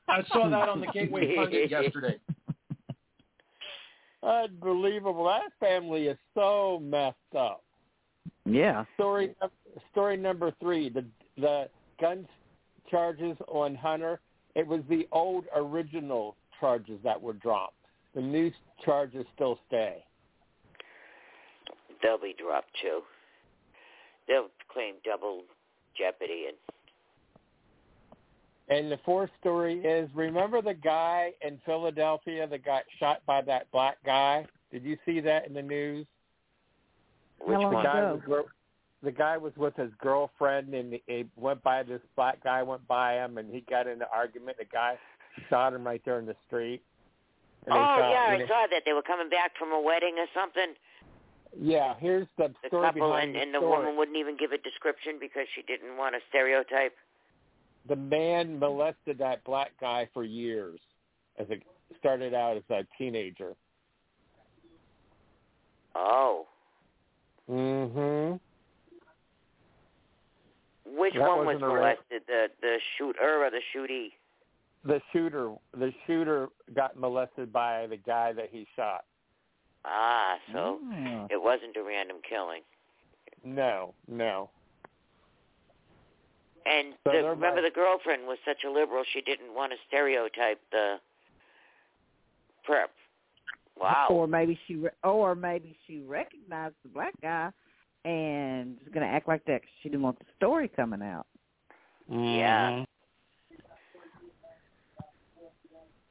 I 0.08 0.22
saw 0.32 0.48
that 0.48 0.68
on 0.68 0.80
the 0.80 0.86
Gateway 0.92 1.36
Pundit 1.36 1.70
yesterday. 1.70 2.18
Unbelievable. 4.22 5.24
That 5.24 5.50
family 5.60 6.06
is 6.08 6.18
so 6.34 6.80
messed 6.82 7.16
up. 7.38 7.62
Yeah. 8.44 8.84
Story 8.94 9.34
story 9.92 10.16
number 10.16 10.52
three. 10.60 10.88
The 10.88 11.04
the 11.36 11.68
gun 12.00 12.26
charges 12.90 13.36
on 13.48 13.74
Hunter. 13.74 14.20
It 14.54 14.66
was 14.66 14.80
the 14.88 15.06
old 15.12 15.44
original 15.54 16.36
charges 16.58 16.98
that 17.04 17.20
were 17.20 17.34
dropped. 17.34 17.74
The 18.14 18.20
new 18.20 18.50
charges 18.84 19.24
still 19.34 19.58
stay. 19.68 20.04
They'll 22.02 22.18
be 22.18 22.34
dropped 22.36 22.70
too. 22.82 23.00
They'll 24.26 24.48
claim 24.72 24.94
double 25.04 25.42
jeopardy 25.96 26.46
and 26.48 26.56
And 28.68 28.90
the 28.90 28.98
fourth 29.04 29.30
story 29.40 29.80
is 29.80 30.08
remember 30.14 30.62
the 30.62 30.74
guy 30.74 31.32
in 31.46 31.60
Philadelphia 31.64 32.46
that 32.48 32.64
got 32.64 32.84
shot 32.98 33.22
by 33.26 33.42
that 33.42 33.70
black 33.70 33.98
guy? 34.04 34.46
Did 34.72 34.84
you 34.84 34.96
see 35.04 35.20
that 35.20 35.46
in 35.46 35.54
the 35.54 35.62
news? 35.62 36.06
Which 37.40 37.60
How 37.60 37.70
the 37.70 37.82
guy 37.82 37.98
ago? 38.00 38.22
was 38.26 38.44
the 39.02 39.10
guy 39.12 39.36
was 39.38 39.56
with 39.56 39.74
his 39.76 39.90
girlfriend 39.98 40.74
and 40.74 40.98
he 41.06 41.24
went 41.36 41.62
by 41.62 41.82
this 41.82 42.02
black 42.16 42.42
guy 42.44 42.62
went 42.62 42.86
by 42.86 43.14
him 43.14 43.38
and 43.38 43.52
he 43.52 43.62
got 43.62 43.86
in 43.86 44.02
an 44.02 44.08
argument. 44.12 44.58
The 44.58 44.66
guy 44.66 44.98
shot 45.48 45.72
him 45.72 45.84
right 45.86 46.02
there 46.04 46.18
in 46.18 46.26
the 46.26 46.36
street. 46.46 46.82
And 47.66 47.74
Oh 47.74 47.76
shot- 47.78 48.10
yeah, 48.10 48.26
I 48.28 48.34
it- 48.34 48.48
saw 48.48 48.66
that. 48.70 48.82
They 48.84 48.92
were 48.92 49.02
coming 49.02 49.30
back 49.30 49.56
from 49.58 49.72
a 49.72 49.80
wedding 49.80 50.16
or 50.18 50.26
something. 50.34 50.74
Yeah, 51.58 51.94
here's 51.98 52.28
the 52.36 52.48
The 52.62 52.68
story 52.68 52.86
couple 52.88 53.08
behind 53.08 53.30
and, 53.30 53.34
the 53.36 53.40
and 53.42 53.54
the 53.54 53.58
story. 53.58 53.78
woman 53.78 53.96
wouldn't 53.96 54.16
even 54.18 54.36
give 54.36 54.52
a 54.52 54.58
description 54.58 55.18
because 55.18 55.46
she 55.54 55.62
didn't 55.62 55.96
want 55.96 56.14
to 56.14 56.20
stereotype. 56.28 56.94
the 57.88 57.96
man 57.96 58.58
molested 58.58 59.16
that 59.18 59.42
black 59.44 59.72
guy 59.80 60.06
for 60.12 60.22
years 60.22 60.78
as 61.38 61.48
it 61.48 61.62
started 61.98 62.34
out 62.34 62.56
as 62.58 62.62
a 62.70 62.84
teenager. 62.98 63.54
Oh. 65.94 66.46
Mhm. 67.50 68.40
Which 70.86 71.14
That 71.14 71.20
one 71.28 71.38
was 71.38 71.46
wasn't 71.46 71.64
a 71.64 71.66
ra- 71.68 71.74
molested? 71.74 72.22
The 72.26 72.50
the 72.60 72.78
shooter 72.96 73.44
or 73.44 73.50
the 73.50 73.60
shootee? 73.74 74.12
The 74.84 75.00
shooter 75.12 75.54
the 75.72 75.92
shooter 76.06 76.48
got 76.74 76.96
molested 76.96 77.52
by 77.52 77.86
the 77.86 77.96
guy 77.96 78.32
that 78.32 78.50
he 78.50 78.66
shot. 78.76 79.04
Ah, 79.84 80.38
so 80.52 80.78
Oh. 80.82 81.26
it 81.30 81.40
wasn't 81.42 81.76
a 81.76 81.82
random 81.82 82.20
killing. 82.22 82.62
No, 83.42 83.94
no. 84.06 84.50
And 86.66 86.94
So 87.04 87.12
the, 87.12 87.22
remember, 87.30 87.62
like- 87.62 87.72
the 87.72 87.80
girlfriend 87.80 88.26
was 88.26 88.38
such 88.44 88.64
a 88.64 88.70
liberal; 88.70 89.02
she 89.04 89.22
didn't 89.22 89.54
want 89.54 89.72
to 89.72 89.78
stereotype 89.88 90.60
the 90.70 91.00
perp. 92.66 92.90
Wow. 93.80 94.08
Or 94.10 94.26
maybe 94.26 94.58
she, 94.66 94.76
re- 94.76 94.90
or 95.02 95.34
maybe 95.34 95.76
she 95.86 96.00
recognized 96.00 96.74
the 96.82 96.90
black 96.90 97.14
guy 97.22 97.50
and 98.04 98.76
is 98.82 98.92
going 98.92 99.06
to 99.06 99.12
act 99.12 99.26
like 99.26 99.44
that 99.46 99.62
'cause 99.62 99.70
she 99.82 99.88
didn't 99.88 100.02
want 100.02 100.18
the 100.18 100.26
story 100.36 100.68
coming 100.68 101.02
out. 101.02 101.26
Yeah. 102.10 102.84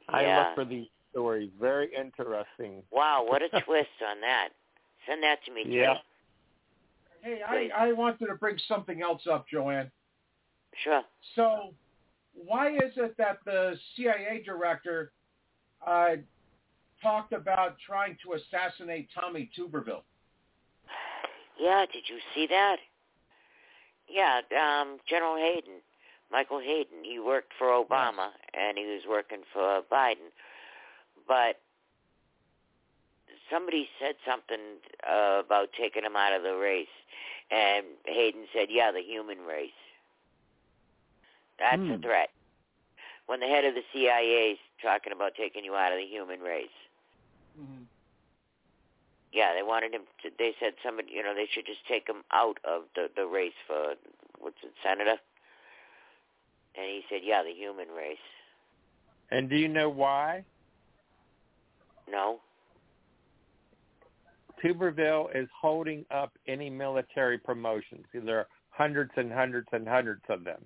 I 0.07 0.21
Yeah. 0.23 0.39
look 0.39 0.55
for 0.55 0.65
these 0.65 0.87
stories. 1.11 1.51
Very 1.59 1.93
interesting. 1.95 2.83
Wow, 2.91 3.23
what 3.27 3.41
a 3.41 3.49
twist 3.65 3.89
on 4.07 4.19
that. 4.21 4.49
Send 5.07 5.21
that 5.23 5.43
to 5.45 5.51
me 5.51 5.63
too. 5.63 5.69
Yeah. 5.69 5.97
Hey, 7.21 7.41
I, 7.47 7.69
I 7.89 7.91
wanted 7.91 8.27
to 8.27 8.35
bring 8.35 8.57
something 8.67 9.01
else 9.01 9.27
up, 9.27 9.47
Joanne. 9.47 9.91
Sure. 10.83 11.03
So, 11.35 11.73
why 12.33 12.75
is 12.75 12.93
it 12.95 13.15
that 13.17 13.39
the 13.45 13.77
CIA 13.95 14.41
director 14.45 15.11
uh, 15.85 16.15
talked 17.01 17.33
about 17.33 17.77
trying 17.85 18.17
to 18.23 18.33
assassinate 18.33 19.09
Tommy 19.19 19.49
Tuberville? 19.57 20.03
Yeah, 21.59 21.85
did 21.91 22.03
you 22.07 22.17
see 22.33 22.47
that? 22.47 22.77
Yeah, 24.07 24.41
um, 24.59 24.97
General 25.07 25.35
Hayden, 25.37 25.81
Michael 26.31 26.59
Hayden, 26.59 27.03
he 27.03 27.19
worked 27.19 27.53
for 27.57 27.67
Obama 27.67 28.29
and 28.53 28.77
he 28.77 28.85
was 28.85 29.01
working 29.07 29.41
for 29.53 29.81
Biden. 29.91 30.31
But 31.27 31.59
somebody 33.51 33.87
said 33.99 34.15
something 34.27 34.59
uh, 35.09 35.41
about 35.45 35.69
taking 35.77 36.03
him 36.03 36.15
out 36.15 36.33
of 36.33 36.43
the 36.43 36.55
race. 36.55 36.87
And 37.51 37.85
Hayden 38.05 38.45
said, 38.53 38.67
yeah, 38.69 38.91
the 38.91 39.01
human 39.01 39.39
race. 39.39 39.71
That's 41.59 41.81
a 41.83 41.97
Hmm. 41.97 42.01
threat. 42.01 42.29
When 43.25 43.39
the 43.41 43.47
head 43.47 43.65
of 43.65 43.75
the 43.75 43.83
CIA 43.93 44.51
is 44.53 44.59
talking 44.81 45.13
about 45.13 45.33
taking 45.35 45.63
you 45.65 45.75
out 45.75 45.91
of 45.91 45.99
the 45.99 46.05
human 46.05 46.39
race. 46.39 46.69
Mm-hmm. 47.59 47.83
Yeah, 49.31 49.53
they 49.53 49.63
wanted 49.63 49.93
him 49.93 50.01
to. 50.23 50.29
They 50.37 50.53
said 50.59 50.73
somebody, 50.83 51.09
you 51.11 51.23
know, 51.23 51.35
they 51.35 51.47
should 51.51 51.65
just 51.65 51.85
take 51.87 52.07
him 52.07 52.23
out 52.31 52.57
of 52.63 52.83
the 52.95 53.09
the 53.15 53.25
race 53.27 53.53
for 53.67 53.93
what's 54.39 54.57
it, 54.63 54.71
senator. 54.83 55.17
And 56.75 56.85
he 56.87 57.01
said, 57.09 57.21
"Yeah, 57.23 57.43
the 57.43 57.53
human 57.53 57.89
race." 57.89 58.17
And 59.31 59.49
do 59.49 59.55
you 59.55 59.67
know 59.67 59.89
why? 59.89 60.45
No. 62.11 62.39
Tuberville 64.63 65.29
is 65.35 65.47
holding 65.59 66.05
up 66.11 66.33
any 66.47 66.69
military 66.69 67.37
promotions. 67.37 68.05
There 68.13 68.39
are 68.39 68.47
hundreds 68.71 69.11
and 69.15 69.31
hundreds 69.31 69.67
and 69.71 69.87
hundreds 69.87 70.23
of 70.29 70.43
them. 70.43 70.61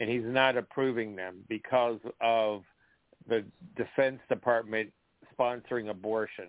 And 0.00 0.08
he's 0.08 0.24
not 0.24 0.56
approving 0.56 1.16
them 1.16 1.38
because 1.48 1.98
of 2.20 2.62
the 3.28 3.44
Defense 3.76 4.20
Department 4.28 4.92
sponsoring 5.38 5.90
abortion. 5.90 6.46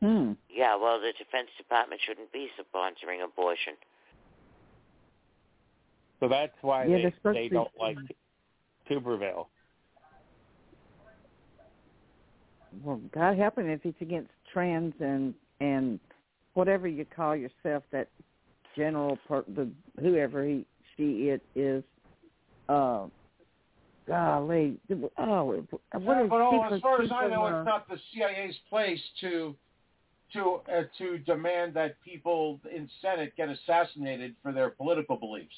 Hmm. 0.00 0.32
Yeah, 0.50 0.76
well, 0.76 1.00
the 1.00 1.12
Defense 1.16 1.48
Department 1.56 2.00
shouldn't 2.04 2.32
be 2.32 2.48
sponsoring 2.58 3.24
abortion. 3.24 3.74
So 6.18 6.28
that's 6.28 6.52
why 6.60 6.84
Yeah, 6.84 6.96
they, 6.96 7.02
they're 7.02 7.14
supposed 7.16 7.38
to 7.38 7.48
don't 7.48 7.70
like 7.78 7.98
Tuberville. 8.90 9.46
Well, 12.82 13.00
God 13.14 13.36
help 13.36 13.58
him 13.58 13.68
if 13.68 13.82
he's 13.82 13.94
against 14.00 14.30
trans 14.52 14.94
and 15.00 15.34
and 15.60 16.00
whatever 16.54 16.88
you 16.88 17.04
call 17.04 17.36
yourself, 17.36 17.84
that 17.92 18.08
general 18.76 19.18
per, 19.28 19.44
the 19.54 19.68
whoever 20.00 20.44
he 20.44 20.64
she 20.96 21.28
it 21.28 21.42
is. 21.54 21.84
Uh, 22.68 23.06
golly, 24.06 24.78
oh, 25.18 25.44
what 25.44 25.80
Yeah, 25.92 25.98
are 25.98 26.26
but 26.26 26.40
oh, 26.40 26.62
as 26.74 26.80
far 26.80 27.02
as 27.02 27.10
I 27.12 27.28
know, 27.28 27.44
uh, 27.44 27.58
it's 27.58 27.66
not 27.66 27.88
the 27.88 27.98
CIA's 28.12 28.56
place 28.68 29.00
to 29.20 29.54
to 30.34 30.60
uh, 30.72 30.82
to 30.98 31.18
demand 31.18 31.74
that 31.74 31.96
people 32.04 32.60
in 32.74 32.88
Senate 33.00 33.34
get 33.36 33.48
assassinated 33.48 34.34
for 34.42 34.52
their 34.52 34.70
political 34.70 35.16
beliefs. 35.16 35.54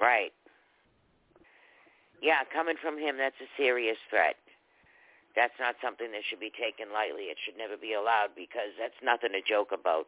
Right. 0.00 0.32
Yeah, 2.22 2.40
coming 2.52 2.76
from 2.80 2.98
him, 2.98 3.16
that's 3.18 3.36
a 3.40 3.50
serious 3.56 3.98
threat. 4.08 4.36
That's 5.36 5.54
not 5.58 5.74
something 5.82 6.10
that 6.12 6.22
should 6.30 6.40
be 6.40 6.52
taken 6.54 6.92
lightly. 6.92 7.28
It 7.28 7.36
should 7.44 7.58
never 7.58 7.76
be 7.76 7.92
allowed 7.92 8.32
because 8.36 8.72
that's 8.78 8.96
nothing 9.02 9.32
to 9.34 9.42
joke 9.42 9.74
about. 9.74 10.06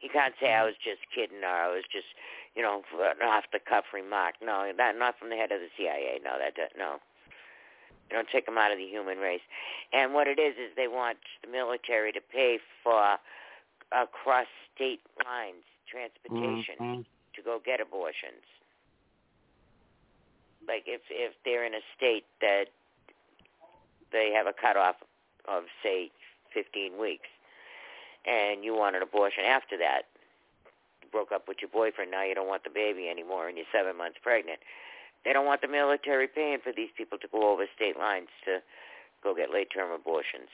You 0.00 0.08
can't 0.08 0.34
say 0.40 0.52
I 0.52 0.64
was 0.64 0.74
just 0.82 1.00
kidding 1.14 1.44
or 1.44 1.48
I 1.48 1.68
was 1.68 1.84
just, 1.92 2.06
you 2.54 2.62
know, 2.62 2.82
off 3.24 3.44
the 3.52 3.58
cuff 3.60 3.84
remark. 3.92 4.34
No, 4.42 4.70
that 4.76 4.96
not 4.96 5.18
from 5.18 5.28
the 5.28 5.36
head 5.36 5.52
of 5.52 5.60
the 5.60 5.68
CIA. 5.76 6.20
No, 6.24 6.38
that 6.38 6.56
no. 6.76 7.00
You 8.08 8.16
don't 8.16 8.28
take 8.28 8.46
them 8.46 8.58
out 8.58 8.72
of 8.72 8.78
the 8.78 8.86
human 8.86 9.18
race. 9.18 9.42
And 9.92 10.14
what 10.14 10.26
it 10.26 10.38
is 10.40 10.54
is 10.56 10.74
they 10.74 10.88
want 10.88 11.18
the 11.44 11.50
military 11.50 12.12
to 12.12 12.20
pay 12.20 12.58
for 12.82 13.18
across 13.92 14.46
state 14.74 15.00
lines 15.24 15.64
transportation 15.86 16.76
Mhm. 16.78 17.04
to 17.34 17.42
go 17.42 17.58
get 17.58 17.80
abortions. 17.80 18.44
Like 20.66 20.84
if 20.86 21.02
if 21.10 21.34
they're 21.44 21.64
in 21.64 21.74
a 21.74 21.82
state 21.96 22.26
that 22.40 22.68
they 24.12 24.32
have 24.32 24.46
a 24.46 24.52
cutoff 24.52 24.96
of 25.46 25.64
say 25.82 26.10
15 26.52 26.98
weeks, 26.98 27.28
and 28.26 28.64
you 28.64 28.74
want 28.74 28.96
an 28.96 29.02
abortion 29.02 29.44
after 29.44 29.76
that, 29.78 30.02
you 31.02 31.08
broke 31.10 31.32
up 31.32 31.48
with 31.48 31.58
your 31.60 31.70
boyfriend, 31.70 32.10
now 32.10 32.24
you 32.24 32.34
don't 32.34 32.48
want 32.48 32.64
the 32.64 32.70
baby 32.70 33.08
anymore, 33.08 33.48
and 33.48 33.56
you're 33.56 33.66
seven 33.72 33.96
months 33.96 34.18
pregnant. 34.22 34.60
They 35.24 35.32
don't 35.32 35.46
want 35.46 35.60
the 35.60 35.68
military 35.68 36.28
paying 36.28 36.58
for 36.62 36.72
these 36.72 36.90
people 36.96 37.18
to 37.18 37.28
go 37.28 37.52
over 37.52 37.66
state 37.74 37.98
lines 37.98 38.28
to 38.46 38.58
go 39.22 39.34
get 39.34 39.52
late-term 39.52 39.90
abortions. 39.92 40.48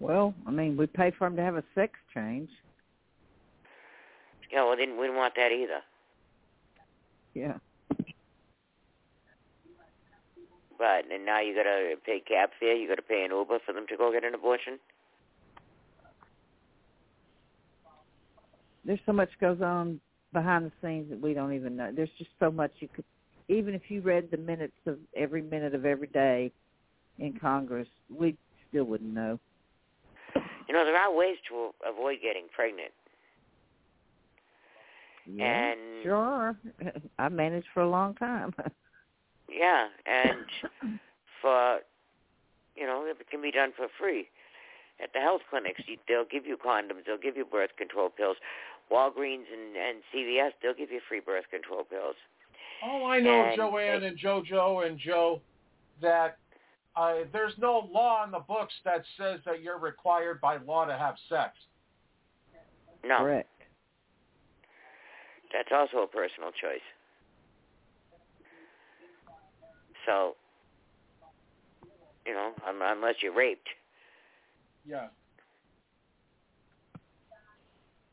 well, 0.00 0.34
I 0.46 0.50
mean, 0.50 0.76
we 0.76 0.86
pay 0.86 1.10
for 1.10 1.26
him 1.26 1.36
to 1.36 1.42
have 1.42 1.56
a 1.56 1.64
sex 1.74 1.98
change. 2.14 2.50
Yeah, 4.52 4.64
well, 4.64 4.76
then 4.76 4.98
we 4.98 5.06
don't 5.06 5.16
want 5.16 5.34
that 5.36 5.52
either. 5.52 5.80
Yeah. 7.34 7.58
But 10.78 11.10
and 11.12 11.26
now 11.26 11.40
you 11.40 11.54
got 11.54 11.64
to 11.64 11.96
pay 12.06 12.20
cab 12.20 12.50
fare. 12.60 12.74
You 12.74 12.88
got 12.88 12.96
to 12.96 13.02
pay 13.02 13.24
an 13.24 13.32
Uber 13.32 13.58
for 13.66 13.72
them 13.72 13.86
to 13.88 13.96
go 13.96 14.12
get 14.12 14.24
an 14.24 14.34
abortion. 14.34 14.78
There's 18.84 19.00
so 19.04 19.12
much 19.12 19.28
goes 19.40 19.60
on 19.60 20.00
behind 20.32 20.64
the 20.64 20.72
scenes 20.80 21.10
that 21.10 21.20
we 21.20 21.34
don't 21.34 21.52
even 21.52 21.76
know. 21.76 21.90
There's 21.94 22.10
just 22.16 22.30
so 22.38 22.50
much 22.50 22.70
you 22.78 22.88
could, 22.94 23.04
even 23.48 23.74
if 23.74 23.82
you 23.88 24.00
read 24.00 24.30
the 24.30 24.36
minutes 24.36 24.76
of 24.86 24.98
every 25.16 25.42
minute 25.42 25.74
of 25.74 25.84
every 25.84 26.06
day 26.06 26.52
in 27.18 27.38
Congress, 27.38 27.88
we 28.14 28.36
still 28.68 28.84
wouldn't 28.84 29.12
know. 29.12 29.38
You 30.68 30.74
know, 30.74 30.84
there 30.84 30.96
are 30.96 31.14
ways 31.14 31.36
to 31.48 31.70
avoid 31.86 32.18
getting 32.22 32.44
pregnant. 32.54 32.92
Yeah, 35.26 35.72
and 35.72 36.02
sure. 36.02 36.56
I 37.18 37.28
managed 37.28 37.66
for 37.74 37.82
a 37.82 37.90
long 37.90 38.14
time. 38.14 38.54
yeah, 39.48 39.88
and 40.06 40.98
for 41.42 41.80
you 42.76 42.86
know, 42.86 43.04
it 43.06 43.16
can 43.30 43.42
be 43.42 43.50
done 43.50 43.72
for 43.76 43.88
free 43.98 44.28
at 45.02 45.12
the 45.12 45.20
health 45.20 45.42
clinics. 45.50 45.82
You, 45.86 45.96
they'll 46.06 46.24
give 46.24 46.46
you 46.46 46.56
condoms. 46.56 47.04
They'll 47.06 47.18
give 47.18 47.36
you 47.36 47.44
birth 47.44 47.70
control 47.76 48.08
pills. 48.08 48.36
Walgreens 48.90 49.44
and, 49.52 49.76
and 49.76 49.98
CVS, 50.14 50.50
they'll 50.62 50.74
give 50.74 50.90
you 50.90 51.00
free 51.08 51.20
birth 51.20 51.44
control 51.50 51.84
pills. 51.84 52.14
Oh, 52.84 53.04
I 53.06 53.20
know, 53.20 53.44
And 53.46 53.56
Joanne 53.56 54.04
and 54.04 54.18
JoJo 54.18 54.86
and 54.86 54.98
Joe, 54.98 55.40
that 56.00 56.38
uh, 56.96 57.16
there's 57.32 57.52
no 57.58 57.88
law 57.92 58.24
in 58.24 58.30
the 58.30 58.38
books 58.38 58.72
that 58.84 59.02
says 59.18 59.40
that 59.44 59.62
you're 59.62 59.78
required 59.78 60.40
by 60.40 60.58
law 60.58 60.84
to 60.84 60.96
have 60.96 61.16
sex. 61.28 61.52
No, 63.04 63.18
Correct. 63.18 63.48
that's 65.52 65.68
also 65.72 66.04
a 66.04 66.06
personal 66.06 66.50
choice. 66.50 66.80
So, 70.08 70.36
you 72.24 72.32
know, 72.32 72.52
un- 72.66 72.80
unless 72.80 73.16
you're 73.22 73.34
raped, 73.34 73.68
Yeah. 74.86 75.08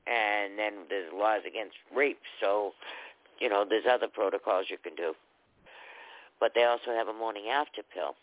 and 0.06 0.60
then 0.60 0.74
there's 0.90 1.12
laws 1.14 1.42
against 1.48 1.78
rape. 1.96 2.20
So, 2.42 2.74
you 3.40 3.48
know, 3.48 3.64
there's 3.64 3.86
other 3.90 4.10
protocols 4.10 4.66
you 4.70 4.78
can 4.78 4.94
do. 4.96 5.16
But 6.42 6.52
they 6.54 6.66
also 6.66 6.92
have 6.92 7.08
a 7.08 7.14
morning 7.14 7.48
after 7.48 7.82
pill, 7.82 8.16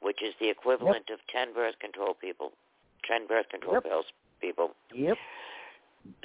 which 0.00 0.22
is 0.22 0.34
the 0.40 0.48
equivalent 0.48 1.10
of 1.10 1.18
10 1.26 1.52
birth 1.52 1.78
control 1.80 2.14
people, 2.14 2.52
10 3.04 3.26
birth 3.26 3.50
control 3.50 3.74
Yep. 3.74 3.84
pills 3.84 4.06
people. 4.40 4.74
Yep. 4.94 5.18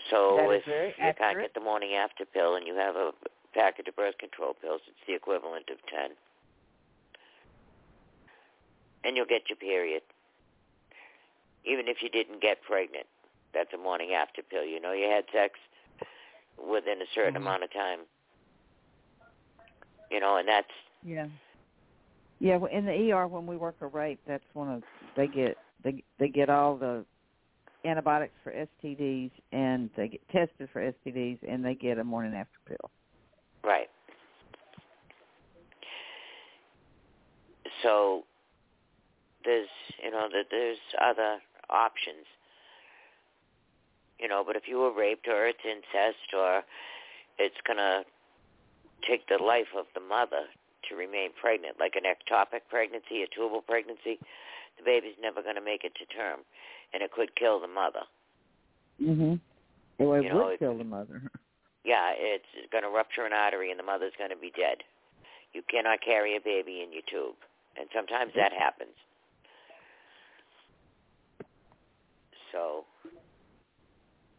So 0.09 0.37
That 0.37 0.49
if 0.51 0.67
you 0.97 1.13
can't 1.13 1.39
get 1.41 1.53
the 1.53 1.59
morning 1.59 1.93
after 1.95 2.23
pill 2.25 2.55
and 2.55 2.65
you 2.65 2.75
have 2.75 2.95
a 2.95 3.13
package 3.53 3.89
of 3.89 3.95
birth 3.97 4.17
control 4.17 4.53
pills, 4.53 4.81
it's 4.87 5.05
the 5.05 5.13
equivalent 5.13 5.69
of 5.69 5.85
10. 5.87 6.15
And 9.03 9.15
you'll 9.17 9.25
get 9.25 9.43
your 9.49 9.57
period. 9.57 10.01
Even 11.65 11.87
if 11.87 11.97
you 12.01 12.09
didn't 12.09 12.41
get 12.41 12.61
pregnant, 12.63 13.05
that's 13.53 13.73
a 13.73 13.77
morning 13.77 14.11
after 14.13 14.41
pill. 14.41 14.65
You 14.65 14.79
know 14.81 14.91
you 14.93 15.05
had 15.09 15.25
sex 15.33 15.53
within 16.57 17.01
a 17.01 17.05
certain 17.15 17.37
Mm-hmm. 17.37 17.43
amount 17.43 17.63
of 17.63 17.73
time. 17.73 17.99
You 20.11 20.19
know, 20.19 20.37
and 20.37 20.47
that's 20.47 20.67
Yeah. 21.05 21.27
Yeah, 22.39 22.57
well, 22.57 22.71
in 22.71 22.85
the 22.85 23.11
ER 23.11 23.27
when 23.27 23.47
we 23.47 23.55
work 23.57 23.75
a 23.81 23.87
rape, 23.87 24.19
that's 24.27 24.43
one 24.53 24.69
of 24.69 24.83
they 25.15 25.27
get 25.27 25.57
they 25.83 26.03
they 26.19 26.27
get 26.27 26.49
all 26.49 26.75
the 26.77 27.05
antibiotics 27.85 28.33
for 28.43 28.51
STDs 28.53 29.31
and 29.51 29.89
they 29.95 30.07
get 30.09 30.29
tested 30.29 30.69
for 30.73 30.81
STDs 30.81 31.39
and 31.47 31.63
they 31.63 31.75
get 31.75 31.99
a 31.99 32.03
morning 32.03 32.33
after 32.33 32.57
pill. 32.67 32.91
right. 33.63 33.89
So 37.81 38.23
there's 39.45 39.69
you 40.03 40.11
know 40.11 40.27
that 40.31 40.47
there's 40.51 40.79
other 40.99 41.39
options. 41.69 42.25
You 44.19 44.27
know, 44.29 44.43
but 44.45 44.55
if 44.55 44.67
you 44.67 44.77
were 44.77 44.91
raped 44.93 45.27
or 45.27 45.47
it's 45.47 45.59
incest 45.65 46.33
or 46.33 46.63
it's 47.37 47.59
gonna 47.67 48.03
take 49.07 49.27
the 49.27 49.43
life 49.43 49.73
of 49.77 49.85
the 49.93 49.99
mother 49.99 50.45
to 50.89 50.95
remain 50.95 51.31
pregnant, 51.39 51.79
like 51.79 51.95
an 51.95 52.03
ectopic 52.03 52.61
pregnancy, 52.69 53.23
a 53.23 53.27
tubal 53.27 53.61
pregnancy, 53.61 54.19
the 54.77 54.83
baby's 54.85 55.15
never 55.21 55.41
gonna 55.41 55.61
make 55.61 55.83
it 55.83 55.93
to 55.95 56.05
term, 56.05 56.41
and 56.93 57.03
it 57.03 57.11
could 57.11 57.35
kill 57.35 57.59
the 57.59 57.67
mother. 57.67 58.03
Mhm. 59.01 59.39
Well, 59.97 60.13
it 60.13 60.23
You 60.23 60.29
know, 60.29 60.45
would 60.45 60.53
it- 60.53 60.59
kill 60.59 60.77
the 60.77 60.83
mother. 60.83 61.21
Yeah, 61.83 62.11
it's 62.15 62.47
going 62.71 62.83
to 62.83 62.89
rupture 62.89 63.25
an 63.25 63.33
artery 63.33 63.69
and 63.69 63.79
the 63.79 63.83
mother's 63.83 64.13
going 64.17 64.29
to 64.29 64.37
be 64.37 64.51
dead. 64.51 64.83
You 65.51 65.61
cannot 65.63 66.01
carry 66.01 66.35
a 66.35 66.39
baby 66.39 66.81
in 66.81 66.91
your 66.93 67.01
tube, 67.03 67.35
and 67.75 67.89
sometimes 67.93 68.33
that 68.35 68.53
happens. 68.53 68.95
So, 72.53 72.85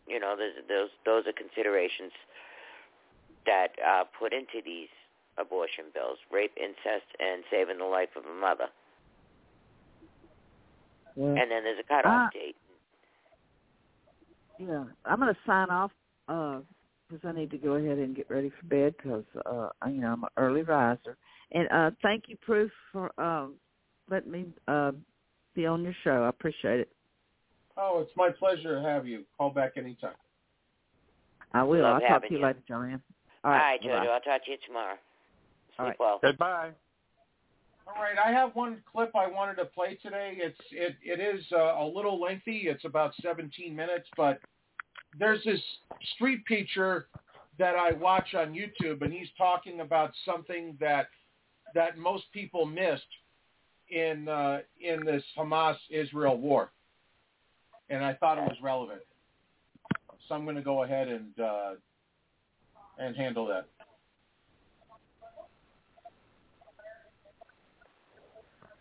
you 0.07 0.21
know, 0.21 0.35
there's, 0.39 0.55
those 0.69 0.91
those 1.05 1.27
are 1.27 1.35
considerations 1.37 2.13
that 3.45 3.77
are 3.85 4.07
put 4.19 4.33
into 4.33 4.63
these 4.65 4.89
abortion 5.37 5.87
bills: 5.93 6.19
rape, 6.33 6.53
incest, 6.57 7.11
and 7.19 7.43
saving 7.51 7.79
the 7.79 7.85
life 7.85 8.15
of 8.17 8.25
a 8.25 8.41
mother. 8.41 8.71
Yeah. 11.17 11.27
And 11.27 11.51
then 11.51 11.63
there's 11.65 11.79
a 11.79 11.87
cutoff 11.87 12.07
Ah. 12.07 12.31
date. 12.33 12.57
Yeah, 14.59 14.85
I'm 15.05 15.19
going 15.19 15.35
to 15.35 15.41
sign 15.47 15.69
off 15.71 15.91
because 16.27 17.25
I 17.25 17.33
need 17.33 17.51
to 17.51 17.59
go 17.59 17.73
ahead 17.73 17.99
and 17.99 18.15
get 18.15 18.31
ready 18.31 18.51
for 18.51 18.67
bed 18.67 18.95
because 18.97 19.25
uh, 19.47 19.69
you 19.87 20.01
know 20.01 20.13
I'm 20.13 20.23
an 20.23 20.31
early 20.37 20.63
riser. 20.63 21.17
And 21.53 21.69
uh, 21.71 21.91
thank 22.03 22.25
you, 22.29 22.37
Proof, 22.37 22.71
for 22.93 23.11
um, 23.21 23.55
letting 24.09 24.31
me 24.31 24.47
uh, 24.69 24.93
be 25.55 25.67
on 25.67 25.83
your 25.83 25.95
show. 26.05 26.23
I 26.25 26.29
appreciate 26.29 26.81
it. 26.81 26.89
Oh, 27.77 28.01
it's 28.01 28.13
my 28.17 28.31
pleasure 28.31 28.77
to 28.77 28.83
have 28.83 29.07
you. 29.07 29.25
Call 29.37 29.51
back 29.51 29.73
anytime. 29.77 30.15
I 31.53 31.63
will. 31.63 31.83
Love 31.83 32.03
I'll 32.03 32.09
talk 32.09 32.23
to 32.23 32.33
you 32.33 32.39
you. 32.39 32.45
later, 32.45 32.59
Joanne. 32.67 33.03
All 33.45 33.51
right, 33.51 33.81
bye-bye. 33.81 33.93
Jojo. 33.93 34.11
I'll 34.11 34.21
talk 34.21 34.45
to 34.45 34.51
you 34.51 34.57
tomorrow. 34.67 34.97
All 35.79 35.87
Sleep 35.87 35.89
right. 35.89 35.97
well. 36.01 36.21
Goodbye. 36.23 36.71
All 37.87 38.03
right, 38.03 38.17
I 38.25 38.31
have 38.31 38.55
one 38.55 38.79
clip 38.91 39.15
I 39.15 39.27
wanted 39.27 39.57
to 39.57 39.67
play 39.67 39.99
today. 40.03 40.37
It's 40.39 40.59
it 40.73 40.97
it 41.03 41.21
is 41.21 41.45
uh, 41.53 41.77
a 41.79 41.85
little 41.85 42.21
lengthy. 42.21 42.63
It's 42.67 42.85
about 42.85 43.13
17 43.23 43.77
minutes, 43.77 44.09
but 44.17 44.41
there's 45.19 45.45
this 45.45 45.61
street 46.15 46.45
preacher 46.47 47.09
that 47.59 47.77
I 47.77 47.93
watch 47.93 48.35
on 48.35 48.55
YouTube, 48.55 49.03
and 49.03 49.13
he's 49.13 49.29
talking 49.37 49.81
about 49.81 50.13
something 50.25 50.77
that 50.81 51.09
that 51.75 51.99
most 51.99 52.25
people 52.33 52.65
missed 52.65 53.03
in 53.91 54.29
uh, 54.29 54.61
in 54.81 55.05
this 55.05 55.23
Hamas 55.37 55.77
Israel 55.91 56.39
war, 56.39 56.73
and 57.91 58.05
I 58.05 58.15
thought 58.15 58.39
it 58.39 58.45
was 58.45 58.57
relevant. 58.63 59.01
So 60.29 60.35
I'm 60.35 60.45
going 60.45 60.57
to 60.57 60.63
go 60.63 60.85
ahead 60.85 61.09
and 61.09 61.39
uh, 61.39 61.71
and 62.99 63.17
handle 63.17 63.47
that. 63.47 63.67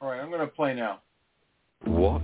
All 0.01 0.09
right, 0.09 0.19
I'm 0.19 0.29
going 0.29 0.41
to 0.41 0.47
play 0.47 0.73
now. 0.73 0.99
Watch 1.85 2.21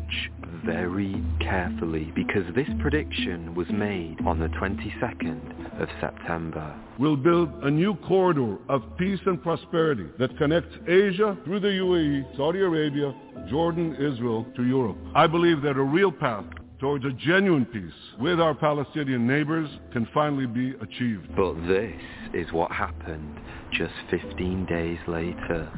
very 0.65 1.21
carefully 1.41 2.11
because 2.15 2.43
this 2.55 2.67
prediction 2.79 3.53
was 3.55 3.67
made 3.69 4.17
on 4.25 4.39
the 4.39 4.47
22nd 4.47 5.81
of 5.81 5.89
September. 5.99 6.75
We'll 6.97 7.17
build 7.17 7.49
a 7.63 7.69
new 7.69 7.95
corridor 7.95 8.57
of 8.69 8.83
peace 8.97 9.19
and 9.25 9.41
prosperity 9.41 10.07
that 10.17 10.37
connects 10.37 10.75
Asia 10.87 11.37
through 11.43 11.59
the 11.59 11.67
UAE, 11.67 12.37
Saudi 12.37 12.59
Arabia, 12.59 13.13
Jordan, 13.49 13.95
Israel 13.95 14.45
to 14.55 14.63
Europe. 14.63 14.97
I 15.13 15.27
believe 15.27 15.61
that 15.61 15.75
a 15.75 15.83
real 15.83 16.11
path 16.11 16.45
towards 16.79 17.03
a 17.03 17.11
genuine 17.11 17.65
peace 17.65 17.91
with 18.19 18.39
our 18.39 18.55
Palestinian 18.55 19.27
neighbors 19.27 19.69
can 19.91 20.07
finally 20.13 20.45
be 20.45 20.73
achieved. 20.81 21.27
But 21.35 21.55
this 21.67 21.93
is 22.33 22.51
what 22.53 22.71
happened 22.71 23.37
just 23.73 23.93
15 24.09 24.65
days 24.65 24.97
later. 25.07 25.69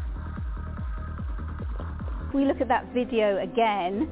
If 2.27 2.35
we 2.35 2.45
look 2.45 2.61
at 2.61 2.67
that 2.67 2.93
video 2.93 3.41
again, 3.41 4.09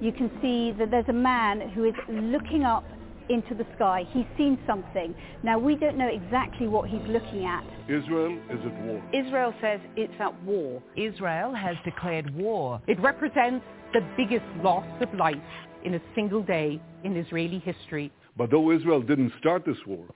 you 0.00 0.12
can 0.12 0.30
see 0.40 0.72
that 0.78 0.90
there's 0.90 1.08
a 1.08 1.12
man 1.12 1.68
who 1.70 1.84
is 1.84 1.94
looking 2.08 2.64
up 2.64 2.84
into 3.28 3.54
the 3.54 3.66
sky. 3.76 4.04
He's 4.10 4.24
seen 4.36 4.58
something. 4.66 5.14
Now, 5.44 5.58
we 5.58 5.76
don't 5.76 5.96
know 5.96 6.08
exactly 6.08 6.66
what 6.66 6.88
he's 6.88 7.06
looking 7.06 7.44
at. 7.44 7.62
Israel 7.88 8.36
is 8.50 8.58
at 8.64 8.82
war. 8.82 9.02
Israel 9.12 9.54
says 9.60 9.78
it's 9.94 10.14
at 10.18 10.42
war. 10.42 10.82
Israel 10.96 11.54
has 11.54 11.76
declared 11.84 12.34
war. 12.34 12.80
It 12.88 12.98
represents 12.98 13.64
the 13.92 14.00
biggest 14.16 14.44
loss 14.62 14.86
of 15.00 15.14
life 15.14 15.36
in 15.84 15.94
a 15.94 16.00
single 16.14 16.42
day 16.42 16.80
in 17.04 17.16
Israeli 17.16 17.58
history. 17.58 18.12
But 18.36 18.50
though 18.50 18.70
Israel 18.70 19.02
didn't 19.02 19.32
start 19.38 19.64
this 19.64 19.78
war, 19.86 20.06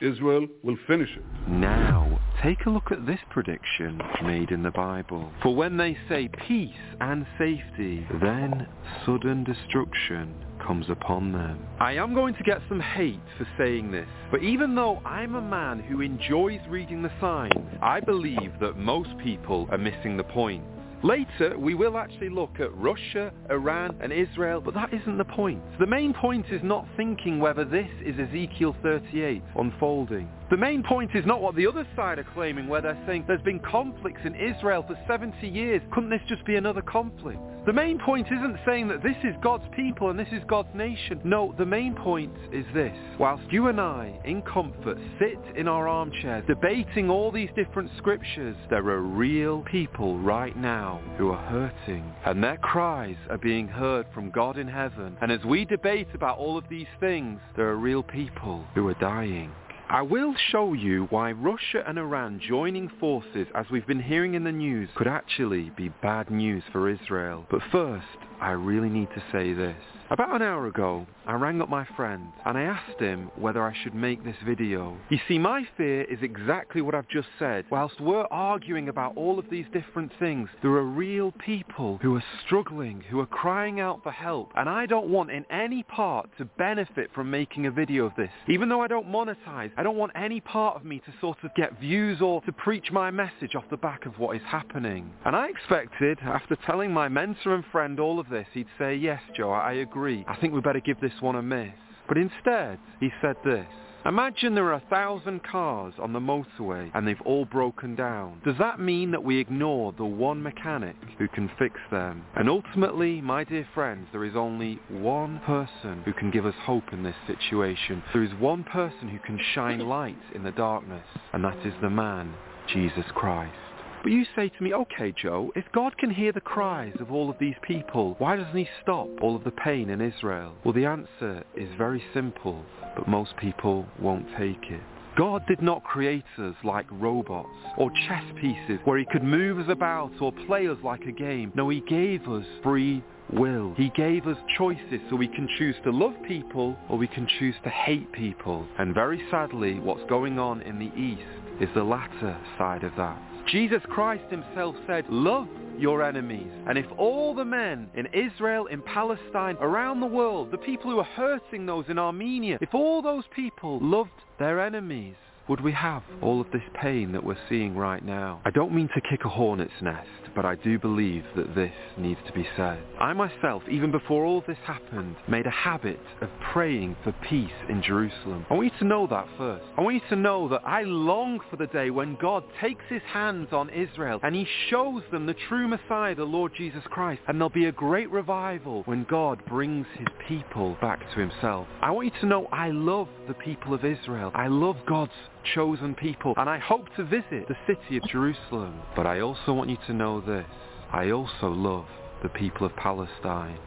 Israel 0.00 0.48
will 0.64 0.76
finish 0.86 1.08
it. 1.16 1.22
Now, 1.48 2.20
take 2.42 2.66
a 2.66 2.70
look 2.70 2.90
at 2.90 3.06
this 3.06 3.20
prediction 3.30 4.00
made 4.24 4.50
in 4.50 4.62
the 4.62 4.70
Bible. 4.72 5.30
For 5.42 5.54
when 5.54 5.76
they 5.76 5.96
say 6.08 6.28
peace 6.48 6.70
and 7.00 7.24
safety, 7.38 8.04
then 8.20 8.66
sudden 9.06 9.44
destruction 9.44 10.34
comes 10.66 10.86
upon 10.90 11.32
them. 11.32 11.64
I 11.78 11.92
am 11.92 12.14
going 12.14 12.34
to 12.34 12.42
get 12.42 12.60
some 12.68 12.80
hate 12.80 13.20
for 13.38 13.46
saying 13.56 13.92
this, 13.92 14.08
but 14.30 14.42
even 14.42 14.74
though 14.74 14.98
I'm 15.04 15.36
a 15.36 15.40
man 15.40 15.80
who 15.80 16.00
enjoys 16.00 16.60
reading 16.68 17.02
the 17.02 17.12
signs, 17.20 17.52
I 17.80 18.00
believe 18.00 18.52
that 18.60 18.76
most 18.76 19.10
people 19.22 19.68
are 19.70 19.78
missing 19.78 20.16
the 20.16 20.24
point. 20.24 20.64
Later, 21.02 21.58
we 21.58 21.74
will 21.74 21.98
actually 21.98 22.28
look 22.28 22.60
at 22.60 22.72
Russia, 22.76 23.32
Iran 23.50 23.96
and 24.00 24.12
Israel, 24.12 24.60
but 24.60 24.72
that 24.74 24.94
isn't 24.94 25.18
the 25.18 25.24
point. 25.24 25.60
The 25.80 25.86
main 25.86 26.14
point 26.14 26.46
is 26.52 26.60
not 26.62 26.86
thinking 26.96 27.40
whether 27.40 27.64
this 27.64 27.88
is 28.04 28.14
Ezekiel 28.20 28.76
38 28.84 29.42
unfolding. 29.56 30.28
The 30.52 30.58
main 30.58 30.82
point 30.82 31.12
is 31.14 31.24
not 31.24 31.40
what 31.40 31.56
the 31.56 31.66
other 31.66 31.86
side 31.96 32.18
are 32.18 32.26
claiming, 32.34 32.68
where 32.68 32.82
they're 32.82 33.02
saying 33.06 33.24
there's 33.26 33.40
been 33.40 33.58
conflicts 33.60 34.20
in 34.22 34.34
Israel 34.34 34.84
for 34.86 34.98
70 35.08 35.48
years. 35.48 35.80
Couldn't 35.92 36.10
this 36.10 36.20
just 36.28 36.44
be 36.44 36.56
another 36.56 36.82
conflict? 36.82 37.40
The 37.64 37.72
main 37.72 37.98
point 37.98 38.26
isn't 38.26 38.58
saying 38.66 38.88
that 38.88 39.02
this 39.02 39.16
is 39.24 39.34
God's 39.40 39.64
people 39.74 40.10
and 40.10 40.18
this 40.18 40.28
is 40.30 40.42
God's 40.48 40.68
nation. 40.74 41.20
No, 41.24 41.54
the 41.56 41.64
main 41.64 41.94
point 41.94 42.34
is 42.52 42.66
this. 42.74 42.92
Whilst 43.18 43.50
you 43.50 43.68
and 43.68 43.80
I, 43.80 44.20
in 44.24 44.42
comfort, 44.42 44.98
sit 45.18 45.38
in 45.56 45.68
our 45.68 45.88
armchairs 45.88 46.44
debating 46.46 47.08
all 47.08 47.30
these 47.30 47.50
different 47.56 47.90
scriptures, 47.96 48.56
there 48.68 48.86
are 48.88 49.00
real 49.00 49.62
people 49.70 50.18
right 50.18 50.56
now 50.56 51.00
who 51.16 51.30
are 51.30 51.48
hurting 51.48 52.12
and 52.26 52.44
their 52.44 52.58
cries 52.58 53.16
are 53.30 53.38
being 53.38 53.68
heard 53.68 54.06
from 54.12 54.30
God 54.30 54.58
in 54.58 54.68
heaven. 54.68 55.16
And 55.22 55.32
as 55.32 55.44
we 55.44 55.64
debate 55.64 56.08
about 56.12 56.36
all 56.36 56.58
of 56.58 56.64
these 56.68 56.88
things, 57.00 57.40
there 57.56 57.68
are 57.68 57.76
real 57.76 58.02
people 58.02 58.66
who 58.74 58.88
are 58.88 58.94
dying. 58.94 59.50
I 59.92 60.00
will 60.00 60.34
show 60.50 60.72
you 60.72 61.04
why 61.10 61.32
Russia 61.32 61.84
and 61.86 61.98
Iran 61.98 62.40
joining 62.48 62.88
forces, 62.98 63.46
as 63.54 63.66
we've 63.70 63.86
been 63.86 64.02
hearing 64.02 64.32
in 64.32 64.42
the 64.42 64.50
news, 64.50 64.88
could 64.96 65.06
actually 65.06 65.68
be 65.76 65.90
bad 66.00 66.30
news 66.30 66.62
for 66.72 66.88
Israel. 66.88 67.44
But 67.50 67.60
first, 67.70 68.06
I 68.40 68.52
really 68.52 68.88
need 68.88 69.10
to 69.10 69.22
say 69.30 69.52
this. 69.52 69.76
About 70.08 70.34
an 70.34 70.40
hour 70.40 70.66
ago, 70.66 71.06
I 71.24 71.34
rang 71.34 71.62
up 71.62 71.68
my 71.68 71.86
friend 71.96 72.32
and 72.44 72.58
I 72.58 72.62
asked 72.62 72.98
him 72.98 73.30
whether 73.36 73.62
I 73.62 73.74
should 73.82 73.94
make 73.94 74.24
this 74.24 74.36
video. 74.44 74.96
You 75.08 75.18
see, 75.28 75.38
my 75.38 75.66
fear 75.76 76.02
is 76.02 76.18
exactly 76.20 76.82
what 76.82 76.96
I've 76.96 77.08
just 77.08 77.28
said. 77.38 77.64
Whilst 77.70 78.00
we're 78.00 78.26
arguing 78.30 78.88
about 78.88 79.16
all 79.16 79.38
of 79.38 79.48
these 79.48 79.66
different 79.72 80.10
things, 80.18 80.48
there 80.62 80.72
are 80.72 80.84
real 80.84 81.32
people 81.44 81.98
who 82.02 82.16
are 82.16 82.24
struggling, 82.44 83.02
who 83.08 83.20
are 83.20 83.26
crying 83.26 83.78
out 83.78 84.02
for 84.02 84.10
help, 84.10 84.50
and 84.56 84.68
I 84.68 84.86
don't 84.86 85.08
want 85.08 85.30
in 85.30 85.44
any 85.50 85.84
part 85.84 86.28
to 86.38 86.44
benefit 86.44 87.10
from 87.14 87.30
making 87.30 87.66
a 87.66 87.70
video 87.70 88.06
of 88.06 88.16
this. 88.16 88.30
Even 88.48 88.68
though 88.68 88.80
I 88.80 88.88
don't 88.88 89.06
monetize, 89.06 89.70
I 89.76 89.84
don't 89.84 89.96
want 89.96 90.12
any 90.16 90.40
part 90.40 90.74
of 90.76 90.84
me 90.84 90.98
to 91.00 91.14
sort 91.20 91.38
of 91.44 91.54
get 91.54 91.78
views 91.78 92.20
or 92.20 92.40
to 92.42 92.52
preach 92.52 92.90
my 92.90 93.10
message 93.12 93.54
off 93.54 93.64
the 93.70 93.76
back 93.76 94.06
of 94.06 94.18
what 94.18 94.34
is 94.34 94.42
happening. 94.44 95.12
And 95.24 95.36
I 95.36 95.48
expected, 95.48 96.18
after 96.22 96.56
telling 96.66 96.92
my 96.92 97.08
mentor 97.08 97.54
and 97.54 97.64
friend 97.70 98.00
all 98.00 98.18
of 98.18 98.28
this, 98.28 98.46
he'd 98.52 98.66
say, 98.76 98.96
yes, 98.96 99.20
Joe, 99.36 99.50
I 99.50 99.74
agree. 99.74 100.24
I 100.26 100.36
think 100.36 100.52
we 100.52 100.60
better 100.60 100.80
give 100.80 101.00
this 101.00 101.11
one 101.20 101.36
a 101.36 101.42
miss. 101.42 101.72
But 102.08 102.18
instead, 102.18 102.78
he 103.00 103.10
said 103.20 103.36
this. 103.44 103.66
Imagine 104.04 104.56
there 104.56 104.66
are 104.66 104.72
a 104.72 104.82
thousand 104.90 105.44
cars 105.44 105.94
on 106.00 106.12
the 106.12 106.18
motorway 106.18 106.90
and 106.92 107.06
they've 107.06 107.20
all 107.24 107.44
broken 107.44 107.94
down. 107.94 108.40
Does 108.44 108.58
that 108.58 108.80
mean 108.80 109.12
that 109.12 109.22
we 109.22 109.38
ignore 109.38 109.92
the 109.92 110.04
one 110.04 110.42
mechanic 110.42 110.96
who 111.18 111.28
can 111.28 111.48
fix 111.56 111.76
them? 111.92 112.24
And 112.34 112.48
ultimately, 112.48 113.20
my 113.20 113.44
dear 113.44 113.66
friends, 113.74 114.08
there 114.10 114.24
is 114.24 114.34
only 114.34 114.80
one 114.88 115.40
person 115.46 116.02
who 116.04 116.12
can 116.12 116.32
give 116.32 116.46
us 116.46 116.54
hope 116.64 116.92
in 116.92 117.04
this 117.04 117.14
situation. 117.28 118.02
There 118.12 118.24
is 118.24 118.34
one 118.40 118.64
person 118.64 119.08
who 119.08 119.20
can 119.20 119.38
shine 119.54 119.78
light 119.78 120.18
in 120.34 120.42
the 120.42 120.50
darkness, 120.50 121.06
and 121.32 121.44
that 121.44 121.64
is 121.64 121.74
the 121.80 121.90
man, 121.90 122.34
Jesus 122.72 123.04
Christ. 123.14 123.54
But 124.02 124.10
you 124.10 124.24
say 124.34 124.48
to 124.48 124.62
me, 124.62 124.74
okay 124.74 125.12
Joe, 125.12 125.52
if 125.54 125.64
God 125.72 125.96
can 125.96 126.10
hear 126.10 126.32
the 126.32 126.40
cries 126.40 126.94
of 126.98 127.12
all 127.12 127.30
of 127.30 127.38
these 127.38 127.54
people, 127.62 128.16
why 128.18 128.36
doesn't 128.36 128.56
he 128.56 128.68
stop 128.82 129.08
all 129.20 129.36
of 129.36 129.44
the 129.44 129.52
pain 129.52 129.90
in 129.90 130.00
Israel? 130.00 130.54
Well 130.64 130.74
the 130.74 130.86
answer 130.86 131.44
is 131.54 131.68
very 131.78 132.02
simple, 132.12 132.64
but 132.96 133.06
most 133.06 133.36
people 133.36 133.86
won't 134.00 134.26
take 134.36 134.70
it. 134.70 134.80
God 135.16 135.46
did 135.46 135.62
not 135.62 135.84
create 135.84 136.24
us 136.38 136.54
like 136.64 136.86
robots 136.90 137.48
or 137.76 137.90
chess 138.08 138.24
pieces 138.40 138.80
where 138.84 138.98
he 138.98 139.06
could 139.12 139.22
move 139.22 139.58
us 139.58 139.70
about 139.70 140.10
or 140.20 140.32
play 140.46 140.66
us 140.66 140.78
like 140.82 141.02
a 141.02 141.12
game. 141.12 141.52
No, 141.54 141.68
he 141.68 141.80
gave 141.80 142.26
us 142.28 142.46
free 142.62 143.04
will. 143.32 143.74
He 143.76 143.90
gave 143.90 144.26
us 144.26 144.38
choices 144.56 145.00
so 145.10 145.16
we 145.16 145.28
can 145.28 145.48
choose 145.58 145.76
to 145.84 145.92
love 145.92 146.14
people 146.26 146.76
or 146.88 146.98
we 146.98 147.06
can 147.06 147.28
choose 147.38 147.54
to 147.62 147.70
hate 147.70 148.10
people. 148.12 148.66
And 148.78 148.94
very 148.94 149.22
sadly, 149.30 149.78
what's 149.78 150.08
going 150.08 150.38
on 150.38 150.62
in 150.62 150.78
the 150.78 150.92
East 150.98 151.22
is 151.60 151.68
the 151.74 151.84
latter 151.84 152.36
side 152.58 152.82
of 152.82 152.92
that. 152.96 153.20
Jesus 153.48 153.82
Christ 153.88 154.24
himself 154.30 154.76
said, 154.86 155.04
love 155.08 155.48
your 155.78 156.02
enemies. 156.02 156.50
And 156.68 156.78
if 156.78 156.86
all 156.96 157.34
the 157.34 157.44
men 157.44 157.88
in 157.94 158.06
Israel, 158.06 158.66
in 158.66 158.82
Palestine, 158.82 159.56
around 159.60 160.00
the 160.00 160.06
world, 160.06 160.50
the 160.50 160.58
people 160.58 160.90
who 160.90 160.98
are 160.98 161.04
hurting 161.04 161.66
those 161.66 161.84
in 161.88 161.98
Armenia, 161.98 162.58
if 162.60 162.74
all 162.74 163.02
those 163.02 163.24
people 163.34 163.78
loved 163.80 164.10
their 164.38 164.60
enemies, 164.60 165.14
would 165.48 165.60
we 165.60 165.72
have 165.72 166.02
all 166.20 166.40
of 166.40 166.50
this 166.52 166.62
pain 166.80 167.12
that 167.12 167.24
we're 167.24 167.36
seeing 167.48 167.76
right 167.76 168.04
now? 168.04 168.40
I 168.44 168.50
don't 168.50 168.72
mean 168.72 168.88
to 168.94 169.00
kick 169.00 169.24
a 169.24 169.28
hornet's 169.28 169.72
nest, 169.80 170.08
but 170.34 170.44
I 170.44 170.54
do 170.56 170.78
believe 170.78 171.24
that 171.36 171.54
this 171.54 171.72
needs 171.98 172.20
to 172.26 172.32
be 172.32 172.46
said. 172.56 172.82
I 173.00 173.12
myself, 173.12 173.62
even 173.70 173.90
before 173.90 174.24
all 174.24 174.42
this 174.46 174.58
happened, 174.64 175.16
made 175.28 175.46
a 175.46 175.50
habit 175.50 176.00
of 176.20 176.28
praying 176.52 176.96
for 177.04 177.12
peace 177.28 177.50
in 177.68 177.82
Jerusalem. 177.82 178.46
I 178.50 178.54
want 178.54 178.72
you 178.72 178.78
to 178.80 178.84
know 178.84 179.06
that 179.08 179.26
first. 179.38 179.64
I 179.76 179.80
want 179.80 179.94
you 179.94 180.08
to 180.10 180.16
know 180.16 180.48
that 180.48 180.62
I 180.64 180.82
long 180.82 181.40
for 181.50 181.56
the 181.56 181.66
day 181.66 181.90
when 181.90 182.16
God 182.20 182.44
takes 182.60 182.84
his 182.88 183.02
hands 183.12 183.48
on 183.52 183.70
Israel 183.70 184.20
and 184.22 184.34
he 184.34 184.46
shows 184.70 185.02
them 185.10 185.26
the 185.26 185.36
true 185.48 185.68
Messiah, 185.68 186.14
the 186.14 186.24
Lord 186.24 186.52
Jesus 186.56 186.82
Christ, 186.86 187.22
and 187.28 187.38
there'll 187.38 187.50
be 187.50 187.66
a 187.66 187.72
great 187.72 188.10
revival 188.10 188.82
when 188.84 189.04
God 189.08 189.44
brings 189.46 189.86
his 189.98 190.08
people 190.28 190.76
back 190.80 191.00
to 191.14 191.20
himself. 191.20 191.66
I 191.80 191.90
want 191.90 192.12
you 192.12 192.20
to 192.20 192.26
know 192.26 192.46
I 192.52 192.70
love 192.70 193.08
the 193.28 193.34
people 193.34 193.74
of 193.74 193.84
Israel. 193.84 194.30
I 194.34 194.48
love 194.48 194.76
God's 194.86 195.12
chosen 195.54 195.94
people 195.94 196.34
and 196.36 196.48
I 196.48 196.58
hope 196.58 196.86
to 196.96 197.04
visit 197.04 197.48
the 197.48 197.56
city 197.66 197.96
of 197.96 198.02
Jerusalem. 198.10 198.80
But 198.96 199.06
I 199.06 199.20
also 199.20 199.52
want 199.52 199.70
you 199.70 199.78
to 199.86 199.92
know 199.92 200.20
this. 200.20 200.46
I 200.92 201.10
also 201.10 201.48
love 201.48 201.86
the 202.22 202.28
people 202.28 202.66
of 202.66 202.76
Palestine 202.76 203.58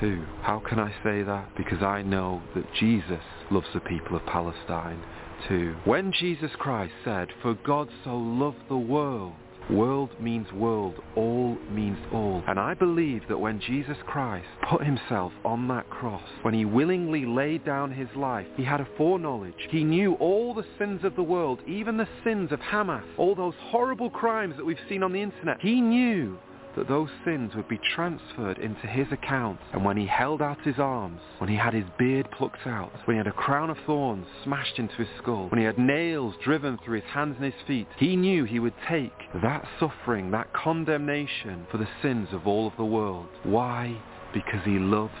too. 0.00 0.24
How 0.42 0.60
can 0.66 0.78
I 0.78 0.90
say 1.04 1.22
that? 1.22 1.56
Because 1.56 1.82
I 1.82 2.02
know 2.02 2.42
that 2.54 2.64
Jesus 2.78 3.22
loves 3.50 3.66
the 3.74 3.80
people 3.80 4.16
of 4.16 4.26
Palestine 4.26 5.02
too. 5.48 5.76
When 5.84 6.12
Jesus 6.12 6.50
Christ 6.58 6.94
said, 7.04 7.28
for 7.42 7.54
God 7.54 7.88
so 8.04 8.16
loved 8.16 8.68
the 8.68 8.76
world, 8.76 9.34
World 9.70 10.10
means 10.20 10.50
world, 10.52 10.96
all 11.16 11.56
means 11.70 11.98
all. 12.12 12.42
And 12.46 12.60
I 12.60 12.74
believe 12.74 13.22
that 13.28 13.38
when 13.38 13.60
Jesus 13.60 13.96
Christ 14.06 14.46
put 14.68 14.84
himself 14.84 15.32
on 15.44 15.68
that 15.68 15.88
cross, 15.88 16.22
when 16.42 16.52
he 16.52 16.64
willingly 16.64 17.24
laid 17.24 17.64
down 17.64 17.90
his 17.90 18.08
life, 18.14 18.46
he 18.56 18.64
had 18.64 18.82
a 18.82 18.88
foreknowledge. 18.98 19.54
He 19.70 19.82
knew 19.82 20.14
all 20.14 20.52
the 20.52 20.66
sins 20.78 21.00
of 21.02 21.16
the 21.16 21.22
world, 21.22 21.60
even 21.66 21.96
the 21.96 22.08
sins 22.24 22.52
of 22.52 22.60
Hamas, 22.60 23.04
all 23.16 23.34
those 23.34 23.54
horrible 23.58 24.10
crimes 24.10 24.54
that 24.56 24.66
we've 24.66 24.76
seen 24.88 25.02
on 25.02 25.12
the 25.12 25.22
internet. 25.22 25.60
He 25.60 25.80
knew 25.80 26.38
that 26.76 26.88
those 26.88 27.08
sins 27.24 27.52
would 27.54 27.68
be 27.68 27.80
transferred 27.94 28.58
into 28.58 28.86
his 28.86 29.06
account. 29.12 29.60
And 29.72 29.84
when 29.84 29.96
he 29.96 30.06
held 30.06 30.42
out 30.42 30.60
his 30.62 30.78
arms, 30.78 31.20
when 31.38 31.50
he 31.50 31.56
had 31.56 31.74
his 31.74 31.84
beard 31.98 32.30
plucked 32.30 32.66
out, 32.66 32.92
when 33.04 33.16
he 33.16 33.18
had 33.18 33.26
a 33.26 33.32
crown 33.32 33.70
of 33.70 33.78
thorns 33.86 34.26
smashed 34.42 34.78
into 34.78 34.94
his 34.96 35.08
skull, 35.18 35.48
when 35.48 35.58
he 35.58 35.64
had 35.64 35.78
nails 35.78 36.34
driven 36.42 36.78
through 36.78 37.00
his 37.00 37.10
hands 37.10 37.36
and 37.36 37.44
his 37.44 37.66
feet, 37.66 37.88
he 37.98 38.16
knew 38.16 38.44
he 38.44 38.58
would 38.58 38.74
take 38.88 39.12
that 39.42 39.66
suffering, 39.78 40.30
that 40.30 40.52
condemnation 40.52 41.66
for 41.70 41.78
the 41.78 41.88
sins 42.02 42.28
of 42.32 42.46
all 42.46 42.66
of 42.66 42.76
the 42.76 42.84
world. 42.84 43.28
Why? 43.42 44.00
Because 44.32 44.64
he 44.64 44.78
loves 44.78 45.12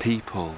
people 0.00 0.54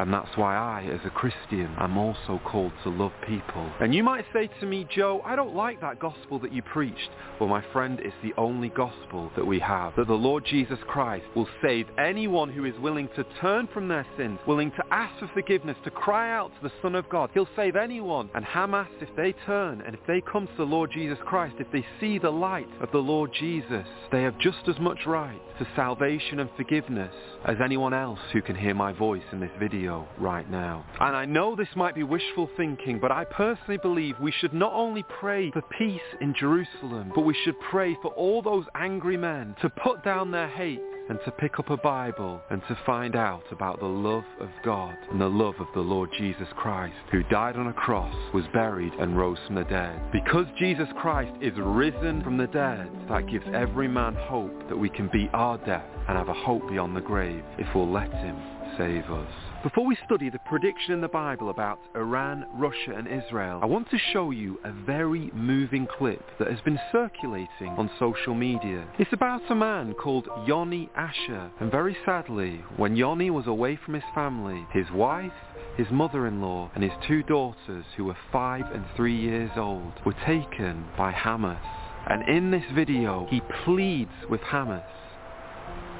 and 0.00 0.12
that's 0.12 0.36
why 0.36 0.56
I, 0.56 0.82
as 0.90 1.00
a 1.04 1.10
Christian, 1.10 1.74
am 1.78 1.98
also 1.98 2.40
called 2.44 2.72
to 2.84 2.88
love 2.88 3.12
people. 3.26 3.70
And 3.80 3.94
you 3.94 4.02
might 4.02 4.24
say 4.32 4.48
to 4.60 4.66
me, 4.66 4.86
Joe, 4.94 5.20
I 5.24 5.36
don't 5.36 5.54
like 5.54 5.80
that 5.82 5.98
gospel 5.98 6.38
that 6.40 6.52
you 6.52 6.62
preached. 6.62 7.10
Well, 7.38 7.48
my 7.48 7.62
friend, 7.72 8.00
it's 8.02 8.14
the 8.22 8.32
only 8.38 8.70
gospel 8.70 9.30
that 9.36 9.46
we 9.46 9.58
have. 9.60 9.94
That 9.96 10.06
the 10.06 10.14
Lord 10.14 10.44
Jesus 10.46 10.78
Christ 10.86 11.26
will 11.36 11.48
save 11.62 11.86
anyone 11.98 12.50
who 12.50 12.64
is 12.64 12.74
willing 12.80 13.08
to 13.16 13.24
turn 13.40 13.68
from 13.74 13.88
their 13.88 14.06
sins, 14.16 14.38
willing 14.46 14.70
to 14.72 14.84
ask 14.90 15.18
for 15.18 15.28
forgiveness, 15.28 15.76
to 15.84 15.90
cry 15.90 16.34
out 16.34 16.50
to 16.56 16.68
the 16.68 16.74
Son 16.80 16.94
of 16.94 17.08
God. 17.08 17.30
He'll 17.34 17.48
save 17.54 17.76
anyone. 17.76 18.30
And 18.34 18.44
Hamas, 18.44 18.88
if 19.00 19.14
they 19.16 19.34
turn 19.44 19.82
and 19.82 19.94
if 19.94 20.00
they 20.06 20.22
come 20.22 20.46
to 20.46 20.56
the 20.56 20.64
Lord 20.64 20.90
Jesus 20.92 21.18
Christ, 21.26 21.56
if 21.58 21.70
they 21.72 21.84
see 22.00 22.18
the 22.18 22.30
light 22.30 22.68
of 22.80 22.90
the 22.92 22.98
Lord 22.98 23.32
Jesus, 23.38 23.86
they 24.12 24.22
have 24.22 24.38
just 24.38 24.66
as 24.68 24.78
much 24.80 25.00
right 25.06 25.40
to 25.58 25.68
salvation 25.76 26.40
and 26.40 26.48
forgiveness 26.56 27.14
as 27.44 27.56
anyone 27.62 27.92
else 27.94 28.18
who 28.32 28.40
can 28.42 28.56
hear 28.56 28.74
my 28.74 28.92
voice 28.92 29.22
in 29.32 29.40
this 29.40 29.50
video 29.58 29.89
right 30.18 30.50
now. 30.50 30.84
And 31.00 31.16
I 31.16 31.24
know 31.24 31.56
this 31.56 31.68
might 31.76 31.94
be 31.94 32.02
wishful 32.02 32.48
thinking, 32.56 32.98
but 33.00 33.12
I 33.12 33.24
personally 33.24 33.78
believe 33.78 34.14
we 34.20 34.32
should 34.32 34.54
not 34.54 34.72
only 34.72 35.04
pray 35.20 35.50
for 35.50 35.62
peace 35.78 36.00
in 36.20 36.34
Jerusalem, 36.38 37.12
but 37.14 37.22
we 37.22 37.36
should 37.44 37.58
pray 37.70 37.96
for 38.02 38.12
all 38.12 38.42
those 38.42 38.64
angry 38.74 39.16
men 39.16 39.54
to 39.62 39.68
put 39.68 40.04
down 40.04 40.30
their 40.30 40.48
hate 40.48 40.80
and 41.10 41.18
to 41.24 41.30
pick 41.32 41.58
up 41.58 41.70
a 41.70 41.76
Bible 41.76 42.40
and 42.50 42.62
to 42.68 42.78
find 42.86 43.16
out 43.16 43.42
about 43.50 43.80
the 43.80 43.86
love 43.86 44.24
of 44.40 44.48
God 44.64 44.94
and 45.10 45.20
the 45.20 45.26
love 45.26 45.56
of 45.58 45.66
the 45.74 45.80
Lord 45.80 46.08
Jesus 46.16 46.46
Christ, 46.56 46.94
who 47.10 47.24
died 47.24 47.56
on 47.56 47.66
a 47.66 47.72
cross, 47.72 48.14
was 48.32 48.44
buried 48.52 48.92
and 48.94 49.18
rose 49.18 49.38
from 49.46 49.56
the 49.56 49.64
dead. 49.64 50.00
Because 50.12 50.46
Jesus 50.56 50.86
Christ 51.00 51.32
is 51.42 51.52
risen 51.56 52.22
from 52.22 52.36
the 52.36 52.46
dead, 52.46 52.88
that 53.08 53.26
gives 53.26 53.44
every 53.52 53.88
man 53.88 54.14
hope 54.14 54.68
that 54.68 54.76
we 54.76 54.88
can 54.88 55.10
beat 55.12 55.30
our 55.32 55.58
death 55.58 55.84
and 56.08 56.16
have 56.16 56.28
a 56.28 56.44
hope 56.44 56.68
beyond 56.68 56.94
the 56.94 57.00
grave 57.00 57.42
if 57.58 57.66
we'll 57.74 57.90
let 57.90 58.12
him 58.12 58.36
save 58.78 59.10
us. 59.10 59.49
Before 59.62 59.84
we 59.84 59.98
study 60.06 60.30
the 60.30 60.38
prediction 60.38 60.94
in 60.94 61.02
the 61.02 61.08
Bible 61.08 61.50
about 61.50 61.80
Iran, 61.94 62.46
Russia 62.54 62.94
and 62.96 63.06
Israel, 63.06 63.60
I 63.62 63.66
want 63.66 63.90
to 63.90 63.98
show 64.10 64.30
you 64.30 64.58
a 64.64 64.72
very 64.72 65.30
moving 65.34 65.86
clip 65.98 66.24
that 66.38 66.48
has 66.48 66.62
been 66.62 66.80
circulating 66.90 67.68
on 67.76 67.90
social 67.98 68.34
media. 68.34 68.88
It's 68.98 69.12
about 69.12 69.42
a 69.50 69.54
man 69.54 69.92
called 69.92 70.28
Yoni 70.46 70.88
Asher, 70.96 71.50
and 71.60 71.70
very 71.70 71.94
sadly, 72.06 72.64
when 72.78 72.96
Yoni 72.96 73.28
was 73.30 73.46
away 73.48 73.78
from 73.84 73.92
his 73.92 74.04
family, 74.14 74.66
his 74.72 74.90
wife, 74.94 75.30
his 75.76 75.88
mother-in-law 75.90 76.70
and 76.74 76.82
his 76.82 76.92
two 77.06 77.22
daughters, 77.24 77.84
who 77.98 78.06
were 78.06 78.16
five 78.32 78.64
and 78.72 78.86
three 78.96 79.16
years 79.16 79.50
old, 79.56 79.92
were 80.06 80.16
taken 80.24 80.86
by 80.96 81.12
Hamas. 81.12 81.60
And 82.08 82.26
in 82.30 82.50
this 82.50 82.64
video, 82.74 83.26
he 83.28 83.42
pleads 83.66 84.10
with 84.30 84.40
Hamas. 84.40 84.82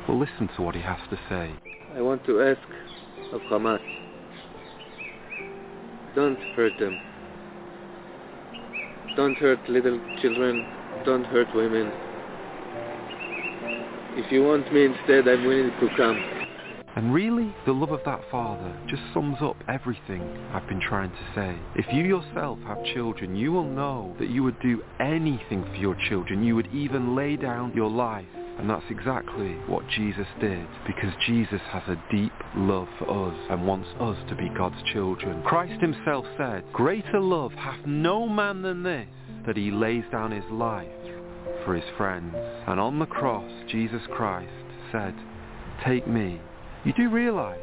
Well, 0.08 0.18
listen 0.18 0.48
to 0.56 0.62
what 0.62 0.74
he 0.74 0.80
has 0.80 0.98
to 1.10 1.18
say. 1.28 1.52
I 1.94 2.00
want 2.00 2.24
to 2.24 2.40
ask 2.40 2.60
of 3.32 3.40
Hamas. 3.42 3.80
Don't 6.14 6.38
hurt 6.56 6.78
them. 6.78 6.98
Don't 9.16 9.36
hurt 9.36 9.60
little 9.68 10.00
children. 10.20 10.66
Don't 11.04 11.24
hurt 11.24 11.48
women. 11.54 11.90
If 14.16 14.30
you 14.32 14.42
want 14.42 14.72
me 14.72 14.86
instead, 14.86 15.28
I'm 15.28 15.44
willing 15.44 15.70
to 15.80 15.88
come. 15.96 16.40
And 16.96 17.14
really, 17.14 17.54
the 17.66 17.72
love 17.72 17.92
of 17.92 18.00
that 18.04 18.20
father 18.30 18.76
just 18.88 19.02
sums 19.14 19.36
up 19.40 19.56
everything 19.68 20.22
I've 20.52 20.66
been 20.66 20.80
trying 20.80 21.10
to 21.10 21.34
say. 21.34 21.56
If 21.76 21.86
you 21.92 22.04
yourself 22.04 22.58
have 22.66 22.84
children, 22.92 23.36
you 23.36 23.52
will 23.52 23.68
know 23.68 24.16
that 24.18 24.28
you 24.28 24.42
would 24.42 24.60
do 24.60 24.82
anything 24.98 25.64
for 25.64 25.76
your 25.76 25.96
children. 26.08 26.42
You 26.42 26.56
would 26.56 26.74
even 26.74 27.14
lay 27.14 27.36
down 27.36 27.72
your 27.74 27.88
life. 27.88 28.26
And 28.60 28.68
that's 28.68 28.84
exactly 28.90 29.54
what 29.66 29.88
Jesus 29.88 30.26
did, 30.40 30.66
because 30.86 31.12
Jesus 31.26 31.60
has 31.70 31.82
a 31.88 32.02
deep 32.12 32.32
love 32.54 32.88
for 32.98 33.28
us 33.28 33.38
and 33.50 33.66
wants 33.66 33.88
us 33.98 34.18
to 34.28 34.36
be 34.36 34.50
God's 34.56 34.82
children. 34.92 35.42
Christ 35.42 35.80
himself 35.80 36.26
said, 36.36 36.62
Greater 36.72 37.20
love 37.20 37.52
hath 37.52 37.84
no 37.86 38.28
man 38.28 38.60
than 38.62 38.82
this, 38.82 39.08
that 39.46 39.56
he 39.56 39.70
lays 39.70 40.04
down 40.12 40.30
his 40.30 40.44
life 40.52 40.86
for 41.64 41.74
his 41.74 41.84
friends. 41.96 42.34
And 42.68 42.78
on 42.78 42.98
the 42.98 43.06
cross, 43.06 43.50
Jesus 43.68 44.02
Christ 44.14 44.52
said, 44.92 45.14
Take 45.84 46.06
me 46.06 46.38
you 46.82 46.94
do 46.94 47.10
realise 47.10 47.58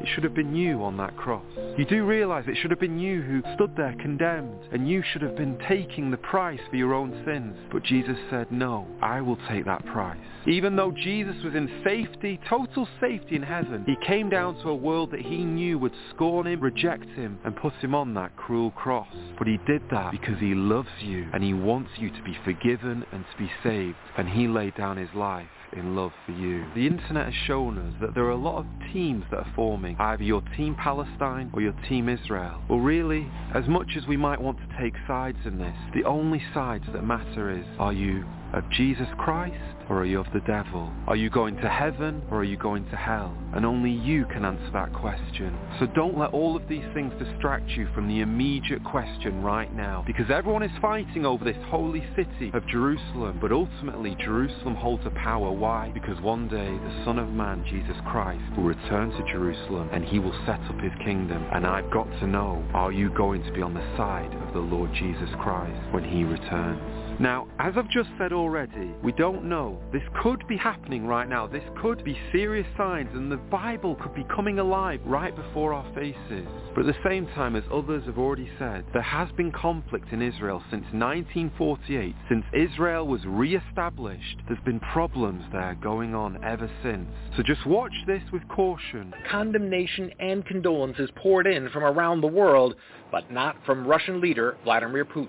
it 0.00 0.08
should 0.14 0.24
have 0.24 0.34
been 0.34 0.54
you 0.54 0.82
on 0.82 0.96
that 0.96 1.16
cross. 1.16 1.44
You 1.76 1.84
do 1.84 2.04
realise 2.04 2.44
it 2.48 2.56
should 2.60 2.70
have 2.70 2.80
been 2.80 2.98
you 2.98 3.22
who 3.22 3.42
stood 3.54 3.74
there 3.76 3.94
condemned 4.00 4.60
and 4.72 4.88
you 4.88 5.02
should 5.12 5.22
have 5.22 5.36
been 5.36 5.58
taking 5.68 6.10
the 6.10 6.16
price 6.16 6.60
for 6.70 6.76
your 6.76 6.94
own 6.94 7.22
sins. 7.24 7.56
But 7.70 7.82
Jesus 7.84 8.16
said, 8.30 8.50
no, 8.50 8.86
I 9.00 9.20
will 9.20 9.38
take 9.48 9.64
that 9.66 9.84
price. 9.86 10.18
Even 10.46 10.74
though 10.74 10.90
Jesus 10.90 11.36
was 11.44 11.54
in 11.54 11.70
safety, 11.84 12.40
total 12.48 12.88
safety 13.00 13.36
in 13.36 13.42
heaven, 13.42 13.84
he 13.86 13.94
came 14.06 14.28
down 14.28 14.56
to 14.62 14.70
a 14.70 14.74
world 14.74 15.12
that 15.12 15.20
he 15.20 15.44
knew 15.44 15.78
would 15.78 15.94
scorn 16.10 16.46
him, 16.46 16.60
reject 16.60 17.08
him, 17.10 17.38
and 17.44 17.54
put 17.56 17.74
him 17.74 17.94
on 17.94 18.12
that 18.14 18.36
cruel 18.36 18.72
cross. 18.72 19.06
But 19.38 19.46
he 19.46 19.58
did 19.66 19.82
that 19.90 20.10
because 20.10 20.38
he 20.40 20.54
loves 20.54 20.88
you 21.00 21.28
and 21.32 21.44
he 21.44 21.54
wants 21.54 21.90
you 21.98 22.10
to 22.10 22.22
be 22.22 22.36
forgiven 22.44 23.04
and 23.12 23.24
to 23.30 23.38
be 23.38 23.50
saved. 23.62 23.96
And 24.16 24.28
he 24.28 24.48
laid 24.48 24.74
down 24.74 24.96
his 24.96 25.10
life 25.14 25.46
in 25.76 25.96
love 25.96 26.12
for 26.26 26.32
you. 26.32 26.64
The 26.74 26.86
internet 26.86 27.26
has 27.26 27.34
shown 27.46 27.78
us 27.78 27.94
that 28.00 28.14
there 28.14 28.24
are 28.24 28.30
a 28.30 28.36
lot 28.36 28.58
of 28.58 28.66
teams 28.92 29.24
that 29.30 29.38
are 29.38 29.52
forming, 29.54 29.96
either 29.98 30.22
your 30.22 30.42
team 30.56 30.74
Palestine 30.74 31.50
or 31.52 31.60
your 31.60 31.74
team 31.88 32.08
Israel. 32.08 32.62
Well 32.68 32.80
really, 32.80 33.28
as 33.54 33.66
much 33.68 33.92
as 33.96 34.06
we 34.06 34.16
might 34.16 34.40
want 34.40 34.58
to 34.58 34.78
take 34.80 34.94
sides 35.06 35.38
in 35.44 35.58
this, 35.58 35.76
the 35.94 36.04
only 36.04 36.42
sides 36.54 36.84
that 36.92 37.02
matter 37.02 37.50
is, 37.50 37.64
are 37.78 37.92
you 37.92 38.24
of 38.52 38.68
Jesus 38.70 39.06
Christ 39.18 39.56
or 39.92 40.00
are 40.00 40.06
you 40.06 40.20
of 40.20 40.26
the 40.32 40.40
devil? 40.40 40.90
Are 41.06 41.16
you 41.16 41.28
going 41.28 41.54
to 41.56 41.68
heaven 41.68 42.22
or 42.30 42.38
are 42.38 42.44
you 42.44 42.56
going 42.56 42.88
to 42.88 42.96
hell? 42.96 43.36
And 43.54 43.66
only 43.66 43.90
you 43.90 44.24
can 44.24 44.42
answer 44.42 44.70
that 44.72 44.90
question. 44.94 45.54
So 45.78 45.86
don't 45.86 46.16
let 46.16 46.32
all 46.32 46.56
of 46.56 46.66
these 46.66 46.84
things 46.94 47.12
distract 47.22 47.68
you 47.68 47.86
from 47.94 48.08
the 48.08 48.20
immediate 48.20 48.82
question 48.84 49.42
right 49.42 49.72
now. 49.76 50.02
Because 50.06 50.30
everyone 50.30 50.62
is 50.62 50.70
fighting 50.80 51.26
over 51.26 51.44
this 51.44 51.62
holy 51.66 52.02
city 52.16 52.50
of 52.54 52.66
Jerusalem. 52.68 53.36
But 53.38 53.52
ultimately 53.52 54.16
Jerusalem 54.18 54.76
holds 54.76 55.04
a 55.04 55.10
power. 55.10 55.52
Why? 55.52 55.90
Because 55.92 56.18
one 56.22 56.48
day 56.48 56.70
the 56.72 57.04
Son 57.04 57.18
of 57.18 57.28
Man, 57.28 57.62
Jesus 57.68 57.96
Christ, 58.06 58.42
will 58.56 58.64
return 58.64 59.10
to 59.10 59.30
Jerusalem 59.30 59.90
and 59.92 60.06
he 60.06 60.18
will 60.18 60.34
set 60.46 60.60
up 60.62 60.80
his 60.80 60.92
kingdom. 61.04 61.44
And 61.52 61.66
I've 61.66 61.90
got 61.90 62.10
to 62.20 62.26
know, 62.26 62.64
are 62.72 62.92
you 62.92 63.10
going 63.10 63.44
to 63.44 63.52
be 63.52 63.60
on 63.60 63.74
the 63.74 63.96
side 63.98 64.32
of 64.48 64.54
the 64.54 64.60
Lord 64.60 64.90
Jesus 64.94 65.28
Christ 65.38 65.92
when 65.92 66.02
he 66.02 66.24
returns? 66.24 67.01
Now, 67.20 67.46
as 67.58 67.74
I've 67.76 67.90
just 67.90 68.08
said 68.18 68.32
already, 68.32 68.90
we 69.02 69.12
don't 69.12 69.44
know. 69.44 69.80
This 69.92 70.02
could 70.22 70.46
be 70.48 70.56
happening 70.56 71.06
right 71.06 71.28
now. 71.28 71.46
This 71.46 71.62
could 71.80 72.02
be 72.04 72.18
serious 72.32 72.66
signs 72.76 73.10
and 73.12 73.30
the 73.30 73.36
Bible 73.36 73.94
could 73.96 74.14
be 74.14 74.24
coming 74.34 74.58
alive 74.58 75.00
right 75.04 75.34
before 75.34 75.72
our 75.72 75.86
faces. 75.94 76.46
But 76.74 76.86
at 76.86 76.94
the 76.94 77.08
same 77.08 77.26
time, 77.28 77.54
as 77.54 77.64
others 77.72 78.04
have 78.06 78.18
already 78.18 78.50
said, 78.58 78.84
there 78.92 79.02
has 79.02 79.30
been 79.32 79.52
conflict 79.52 80.12
in 80.12 80.22
Israel 80.22 80.62
since 80.70 80.84
1948. 80.92 82.14
Since 82.28 82.44
Israel 82.54 83.06
was 83.06 83.20
re-established, 83.26 84.38
there's 84.48 84.64
been 84.64 84.80
problems 84.80 85.44
there 85.52 85.76
going 85.82 86.14
on 86.14 86.42
ever 86.42 86.70
since. 86.82 87.08
So 87.36 87.42
just 87.42 87.66
watch 87.66 87.92
this 88.06 88.22
with 88.32 88.46
caution. 88.48 89.12
Condemnation 89.30 90.10
and 90.18 90.44
condolences 90.46 91.10
poured 91.16 91.46
in 91.46 91.68
from 91.70 91.84
around 91.84 92.20
the 92.20 92.26
world, 92.26 92.74
but 93.12 93.30
not 93.30 93.56
from 93.66 93.86
Russian 93.86 94.20
leader 94.20 94.56
Vladimir 94.64 95.04
Putin. 95.04 95.28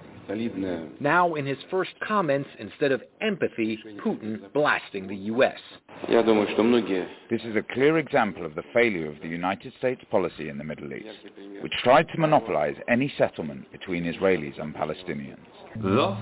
Now, 1.02 1.36
in 1.36 1.46
his 1.46 1.58
first 1.70 1.92
comments, 2.08 2.50
instead 2.58 2.94
of 2.94 3.04
empathy, 3.22 3.78
Putin 4.04 4.52
blasting 4.54 5.06
the 5.08 5.16
U.S. 5.34 5.60
This 7.30 7.42
is 7.44 7.58
a 7.58 7.74
clear 7.74 7.98
example 7.98 8.46
of 8.46 8.56
the 8.56 8.64
failure 8.74 9.10
of 9.10 9.20
the 9.22 9.28
United 9.28 9.74
States 9.80 10.02
policy 10.10 10.48
in 10.48 10.58
the 10.58 10.64
Middle 10.64 10.94
East, 10.94 11.28
which 11.62 11.74
tried 11.84 12.08
to 12.14 12.18
monopolize 12.20 12.76
any 12.88 13.14
settlement 13.18 13.70
between 13.74 14.06
Israelis 14.06 14.60
and 14.62 14.74
Palestinians. 14.74 15.38
Thus 15.76 16.18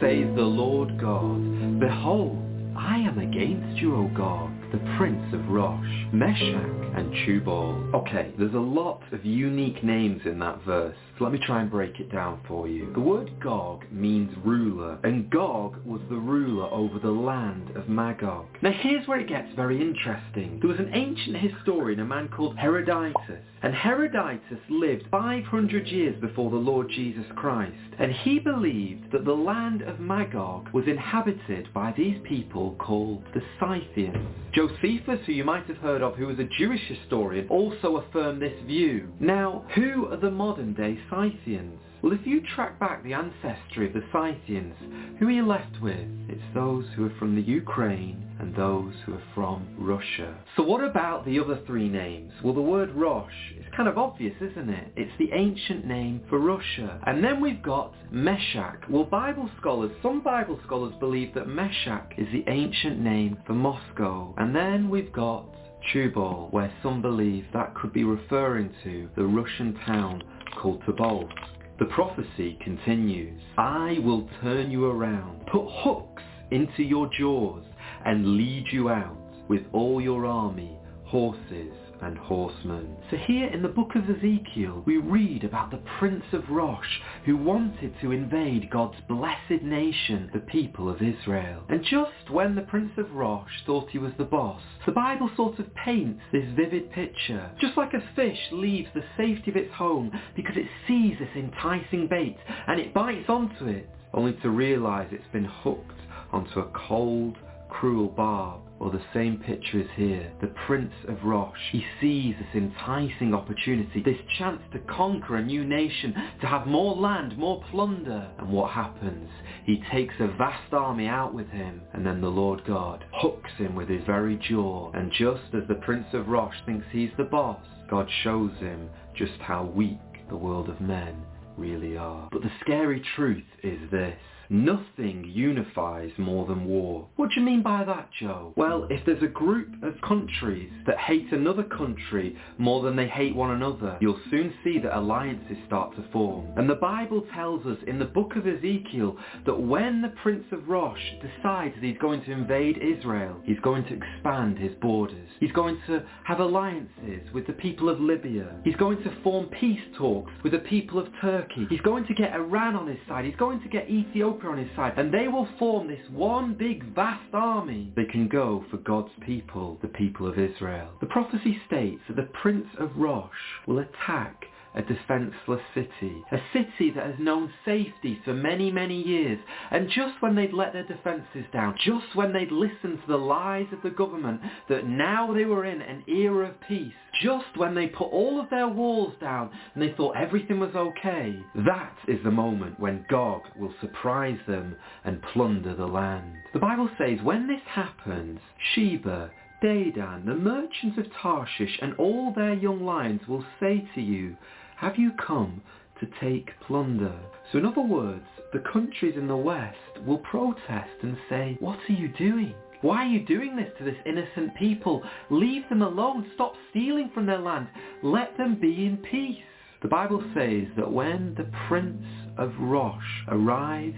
says 0.00 0.26
the 0.36 0.42
Lord 0.42 1.00
God, 1.00 1.80
Behold, 1.80 2.42
I 2.76 2.98
am 2.98 3.18
against 3.18 3.80
you, 3.80 3.96
O 3.96 4.08
Gog, 4.14 4.50
the 4.70 4.78
prince 4.98 5.32
of 5.32 5.48
Rosh, 5.48 5.86
Meshech, 6.12 6.94
and 6.94 7.10
Tubal. 7.24 7.90
Okay, 7.94 8.32
there's 8.38 8.52
a 8.52 8.58
lot 8.58 9.00
of 9.12 9.24
unique 9.24 9.82
names 9.82 10.20
in 10.26 10.38
that 10.40 10.62
verse, 10.64 10.96
so 11.18 11.24
let 11.24 11.32
me 11.32 11.38
try 11.38 11.62
and 11.62 11.70
break 11.70 11.98
it 11.98 12.12
down 12.12 12.40
for 12.46 12.68
you. 12.68 12.92
The 12.92 13.00
word 13.00 13.30
Gog 13.40 13.84
means 13.90 14.36
ruler, 14.44 14.98
and 15.02 15.30
Gog 15.30 15.78
was 15.86 16.02
the 16.10 16.16
ruler 16.16 16.66
over 16.66 16.98
the 16.98 17.10
land 17.10 17.70
of 17.74 17.88
Magog. 17.88 18.46
Now 18.60 18.72
here's 18.72 19.08
where 19.08 19.20
it 19.20 19.28
gets 19.28 19.48
very 19.56 19.80
interesting. 19.80 20.58
There 20.60 20.68
was 20.68 20.78
an 20.78 20.92
ancient 20.92 21.38
historian, 21.38 22.00
a 22.00 22.04
man 22.04 22.28
called 22.28 22.58
Herodotus, 22.58 23.38
and 23.62 23.74
Herodotus 23.74 24.58
lived 24.68 25.04
500 25.10 25.86
years 25.86 26.20
before 26.20 26.50
the 26.50 26.56
Lord 26.56 26.90
Jesus 26.90 27.24
Christ, 27.34 27.85
and 27.98 28.12
he 28.12 28.38
believed 28.38 29.10
that 29.12 29.24
the 29.24 29.32
land 29.32 29.82
of 29.82 30.00
Magog 30.00 30.68
was 30.72 30.86
inhabited 30.86 31.72
by 31.72 31.92
these 31.96 32.18
people 32.24 32.76
called 32.78 33.24
the 33.34 33.42
Scythians. 33.58 34.28
Josephus, 34.52 35.20
who 35.26 35.32
you 35.32 35.44
might 35.44 35.66
have 35.66 35.78
heard 35.78 36.02
of, 36.02 36.16
who 36.16 36.26
was 36.26 36.38
a 36.38 36.48
Jewish 36.58 36.80
historian, 36.88 37.48
also 37.48 37.96
affirmed 37.96 38.40
this 38.40 38.58
view. 38.66 39.12
Now, 39.20 39.64
who 39.74 40.08
are 40.08 40.16
the 40.16 40.30
modern 40.30 40.74
day 40.74 40.98
Scythians? 41.10 41.80
Well, 42.02 42.12
if 42.12 42.26
you 42.26 42.42
track 42.54 42.78
back 42.78 43.02
the 43.02 43.14
ancestry 43.14 43.88
of 43.88 43.94
the 43.94 44.04
Scythians, 44.12 44.74
who 45.18 45.28
are 45.28 45.30
you 45.32 45.46
left 45.46 45.80
with? 45.82 46.06
It's 46.28 46.54
those 46.54 46.84
who 46.94 47.06
are 47.06 47.18
from 47.18 47.34
the 47.34 47.42
Ukraine 47.42 48.26
and 48.38 48.54
those 48.54 48.92
who 49.04 49.14
are 49.14 49.22
from 49.34 49.66
Russia. 49.78 50.36
So 50.56 50.62
what 50.62 50.84
about 50.84 51.24
the 51.24 51.40
other 51.40 51.58
three 51.66 51.88
names? 51.88 52.32
Well, 52.44 52.54
the 52.54 52.60
word 52.60 52.94
Rosh 52.94 53.32
kind 53.76 53.88
of 53.88 53.98
obvious, 53.98 54.34
isn't 54.40 54.70
it? 54.70 54.92
It's 54.96 55.12
the 55.18 55.30
ancient 55.34 55.84
name 55.84 56.22
for 56.30 56.38
Russia. 56.38 56.98
And 57.06 57.22
then 57.22 57.40
we've 57.42 57.62
got 57.62 57.94
Meshech. 58.10 58.84
Well, 58.88 59.04
Bible 59.04 59.50
scholars, 59.60 59.92
some 60.02 60.22
Bible 60.22 60.58
scholars 60.64 60.94
believe 60.98 61.34
that 61.34 61.46
Meshech 61.46 62.14
is 62.16 62.26
the 62.32 62.44
ancient 62.50 62.98
name 62.98 63.36
for 63.46 63.52
Moscow. 63.52 64.34
And 64.38 64.56
then 64.56 64.88
we've 64.88 65.12
got 65.12 65.44
Tubal, 65.92 66.48
where 66.52 66.72
some 66.82 67.02
believe 67.02 67.44
that 67.52 67.74
could 67.74 67.92
be 67.92 68.04
referring 68.04 68.72
to 68.82 69.10
the 69.14 69.24
Russian 69.24 69.78
town 69.84 70.22
called 70.60 70.82
Tobolsk. 70.84 71.34
The 71.78 71.84
prophecy 71.86 72.58
continues, 72.64 73.40
I 73.58 73.98
will 74.02 74.26
turn 74.40 74.70
you 74.70 74.86
around, 74.86 75.46
put 75.52 75.66
hooks 75.68 76.22
into 76.50 76.82
your 76.82 77.10
jaws, 77.18 77.62
and 78.06 78.38
lead 78.38 78.64
you 78.72 78.88
out 78.88 79.18
with 79.48 79.62
all 79.72 80.00
your 80.00 80.24
army, 80.24 80.78
horses 81.04 81.74
and 82.02 82.16
horsemen. 82.18 82.96
So 83.10 83.16
here 83.16 83.46
in 83.48 83.62
the 83.62 83.68
book 83.68 83.94
of 83.94 84.08
Ezekiel, 84.08 84.82
we 84.86 84.98
read 84.98 85.44
about 85.44 85.70
the 85.70 85.82
Prince 85.98 86.24
of 86.32 86.48
Rosh 86.50 87.00
who 87.24 87.36
wanted 87.36 87.94
to 88.00 88.12
invade 88.12 88.70
God's 88.70 88.96
blessed 89.08 89.62
nation, 89.62 90.30
the 90.32 90.40
people 90.40 90.88
of 90.88 91.02
Israel. 91.02 91.62
And 91.68 91.82
just 91.84 92.30
when 92.30 92.54
the 92.54 92.62
Prince 92.62 92.92
of 92.98 93.12
Rosh 93.12 93.50
thought 93.64 93.90
he 93.90 93.98
was 93.98 94.12
the 94.18 94.24
boss, 94.24 94.62
the 94.84 94.92
Bible 94.92 95.30
sort 95.36 95.58
of 95.58 95.74
paints 95.74 96.20
this 96.32 96.44
vivid 96.54 96.90
picture. 96.92 97.50
Just 97.60 97.76
like 97.76 97.94
a 97.94 98.14
fish 98.14 98.38
leaves 98.52 98.88
the 98.94 99.04
safety 99.16 99.50
of 99.50 99.56
its 99.56 99.72
home 99.74 100.12
because 100.34 100.56
it 100.56 100.66
sees 100.86 101.18
this 101.18 101.28
enticing 101.36 102.06
bait 102.08 102.36
and 102.68 102.80
it 102.80 102.94
bites 102.94 103.28
onto 103.28 103.66
it, 103.66 103.88
only 104.12 104.32
to 104.42 104.50
realize 104.50 105.08
it's 105.12 105.32
been 105.32 105.44
hooked 105.44 105.92
onto 106.32 106.60
a 106.60 106.70
cold, 106.88 107.36
cruel 107.68 108.08
Barb. 108.08 108.65
Or 108.78 108.90
the 108.90 109.02
same 109.14 109.38
picture 109.38 109.80
is 109.80 109.88
here. 109.96 110.30
The 110.40 110.52
Prince 110.66 110.92
of 111.08 111.24
Rosh. 111.24 111.58
He 111.72 111.84
sees 112.00 112.34
this 112.38 112.62
enticing 112.62 113.34
opportunity, 113.34 114.02
this 114.02 114.20
chance 114.38 114.60
to 114.72 114.78
conquer 114.80 115.36
a 115.36 115.42
new 115.42 115.64
nation, 115.64 116.14
to 116.40 116.46
have 116.46 116.66
more 116.66 116.94
land, 116.94 117.38
more 117.38 117.62
plunder. 117.70 118.30
And 118.38 118.48
what 118.50 118.70
happens? 118.70 119.30
He 119.64 119.82
takes 119.90 120.14
a 120.20 120.28
vast 120.36 120.72
army 120.72 121.06
out 121.06 121.32
with 121.32 121.48
him, 121.48 121.80
and 121.94 122.04
then 122.04 122.20
the 122.20 122.28
Lord 122.28 122.64
God 122.66 123.04
hooks 123.12 123.50
him 123.56 123.74
with 123.74 123.88
his 123.88 124.04
very 124.04 124.36
jaw. 124.36 124.92
And 124.92 125.10
just 125.10 125.54
as 125.54 125.66
the 125.68 125.76
Prince 125.76 126.06
of 126.12 126.28
Rosh 126.28 126.56
thinks 126.66 126.86
he's 126.90 127.10
the 127.16 127.24
boss, 127.24 127.64
God 127.88 128.08
shows 128.22 128.52
him 128.58 128.90
just 129.14 129.40
how 129.40 129.64
weak 129.64 129.98
the 130.28 130.36
world 130.36 130.68
of 130.68 130.80
men 130.80 131.22
really 131.56 131.96
are. 131.96 132.28
But 132.30 132.42
the 132.42 132.52
scary 132.60 133.02
truth 133.14 133.44
is 133.62 133.78
this. 133.90 134.18
Nothing 134.48 135.24
unifies 135.26 136.10
more 136.18 136.46
than 136.46 136.64
war. 136.66 137.08
What 137.16 137.30
do 137.30 137.40
you 137.40 137.46
mean 137.46 137.62
by 137.62 137.84
that, 137.84 138.10
Joe? 138.20 138.52
Well, 138.56 138.86
if 138.90 139.04
there's 139.04 139.22
a 139.22 139.28
group 139.28 139.82
of 139.82 140.00
countries 140.02 140.70
that 140.86 140.98
hate 140.98 141.32
another 141.32 141.64
country 141.64 142.36
more 142.58 142.82
than 142.82 142.96
they 142.96 143.08
hate 143.08 143.34
one 143.34 143.50
another, 143.50 143.98
you'll 144.00 144.20
soon 144.30 144.52
see 144.62 144.78
that 144.78 144.96
alliances 144.96 145.56
start 145.66 145.96
to 145.96 146.04
form. 146.12 146.46
And 146.56 146.70
the 146.70 146.76
Bible 146.76 147.24
tells 147.34 147.66
us 147.66 147.78
in 147.86 147.98
the 147.98 148.04
book 148.04 148.36
of 148.36 148.46
Ezekiel 148.46 149.16
that 149.44 149.60
when 149.60 150.02
the 150.02 150.12
Prince 150.22 150.44
of 150.52 150.68
Rosh 150.68 151.00
decides 151.20 151.74
that 151.74 151.82
he's 151.82 151.98
going 151.98 152.22
to 152.24 152.32
invade 152.32 152.78
Israel, 152.78 153.36
he's 153.44 153.60
going 153.60 153.84
to 153.84 153.94
expand 153.94 154.58
his 154.58 154.72
borders. 154.80 155.28
He's 155.40 155.52
going 155.52 155.78
to 155.86 156.04
have 156.24 156.40
alliances 156.40 157.32
with 157.34 157.46
the 157.46 157.52
people 157.52 157.88
of 157.88 158.00
Libya. 158.00 158.56
He's 158.64 158.76
going 158.76 159.02
to 159.02 159.22
form 159.22 159.46
peace 159.46 159.80
talks 159.98 160.32
with 160.42 160.52
the 160.52 160.58
people 160.60 160.98
of 160.98 161.08
Turkey. 161.20 161.66
He's 161.68 161.80
going 161.80 162.06
to 162.06 162.14
get 162.14 162.32
Iran 162.32 162.76
on 162.76 162.86
his 162.86 162.98
side. 163.08 163.24
He's 163.24 163.36
going 163.36 163.60
to 163.62 163.68
get 163.68 163.88
Ethiopia 163.88 164.35
on 164.44 164.58
his 164.58 164.68
side. 164.76 164.94
And 164.96 165.12
they 165.12 165.28
will 165.28 165.48
form 165.58 165.88
this 165.88 166.00
one 166.10 166.54
big 166.54 166.94
vast 166.94 167.32
army. 167.32 167.92
They 167.96 168.04
can 168.04 168.28
go 168.28 168.64
for 168.70 168.76
God's 168.78 169.12
people, 169.24 169.78
the 169.82 169.88
people 169.88 170.26
of 170.26 170.38
Israel. 170.38 170.90
The 171.00 171.06
prophecy 171.06 171.60
states 171.66 172.02
that 172.08 172.16
the 172.16 172.28
Prince 172.42 172.66
of 172.78 172.90
Rosh 172.96 173.30
will 173.66 173.78
attack 173.78 174.44
a 174.76 174.82
defenceless 174.82 175.60
city, 175.74 176.22
a 176.30 176.38
city 176.52 176.90
that 176.94 177.06
has 177.06 177.14
known 177.18 177.50
safety 177.64 178.20
for 178.24 178.34
many, 178.34 178.70
many 178.70 179.02
years. 179.02 179.38
And 179.70 179.88
just 179.88 180.20
when 180.20 180.34
they'd 180.34 180.52
let 180.52 180.74
their 180.74 180.86
defences 180.86 181.44
down, 181.52 181.74
just 181.84 182.14
when 182.14 182.32
they'd 182.32 182.52
listened 182.52 183.00
to 183.00 183.06
the 183.08 183.16
lies 183.16 183.66
of 183.72 183.82
the 183.82 183.90
government 183.90 184.40
that 184.68 184.86
now 184.86 185.32
they 185.32 185.46
were 185.46 185.64
in 185.64 185.80
an 185.80 186.04
era 186.06 186.50
of 186.50 186.60
peace, 186.68 186.92
just 187.22 187.56
when 187.56 187.74
they 187.74 187.86
put 187.86 188.12
all 188.12 188.38
of 188.38 188.50
their 188.50 188.68
walls 188.68 189.14
down 189.20 189.50
and 189.74 189.82
they 189.82 189.94
thought 189.96 190.16
everything 190.16 190.60
was 190.60 190.74
okay, 190.74 191.38
that 191.66 191.96
is 192.06 192.18
the 192.22 192.30
moment 192.30 192.78
when 192.78 193.06
Gog 193.08 193.42
will 193.58 193.72
surprise 193.80 194.38
them 194.46 194.76
and 195.04 195.22
plunder 195.32 195.74
the 195.74 195.86
land. 195.86 196.34
The 196.52 196.58
Bible 196.58 196.90
says 196.98 197.18
when 197.22 197.48
this 197.48 197.62
happens, 197.66 198.40
Sheba, 198.74 199.30
Dedan, 199.62 200.26
the 200.26 200.34
merchants 200.34 200.98
of 200.98 201.06
Tarshish 201.22 201.78
and 201.80 201.94
all 201.94 202.32
their 202.34 202.52
young 202.52 202.84
lions 202.84 203.26
will 203.26 203.44
say 203.58 203.88
to 203.94 204.02
you, 204.02 204.36
have 204.76 204.96
you 204.96 205.12
come 205.26 205.62
to 206.00 206.08
take 206.20 206.50
plunder? 206.66 207.18
So 207.50 207.58
in 207.58 207.66
other 207.66 207.82
words, 207.82 208.26
the 208.52 208.62
countries 208.72 209.14
in 209.16 209.26
the 209.26 209.36
West 209.36 209.76
will 210.06 210.18
protest 210.18 210.90
and 211.02 211.16
say, 211.28 211.56
what 211.60 211.78
are 211.88 211.92
you 211.92 212.08
doing? 212.08 212.54
Why 212.82 213.04
are 213.04 213.08
you 213.08 213.24
doing 213.24 213.56
this 213.56 213.70
to 213.78 213.84
this 213.84 213.96
innocent 214.04 214.54
people? 214.56 215.02
Leave 215.30 215.68
them 215.68 215.82
alone. 215.82 216.30
Stop 216.34 216.54
stealing 216.70 217.10
from 217.14 217.26
their 217.26 217.38
land. 217.38 217.68
Let 218.02 218.36
them 218.36 218.60
be 218.60 218.86
in 218.86 218.98
peace. 218.98 219.42
The 219.82 219.88
Bible 219.88 220.22
says 220.34 220.66
that 220.76 220.90
when 220.90 221.34
the 221.36 221.50
Prince 221.68 222.04
of 222.36 222.52
Rosh 222.60 223.02
arrives 223.28 223.96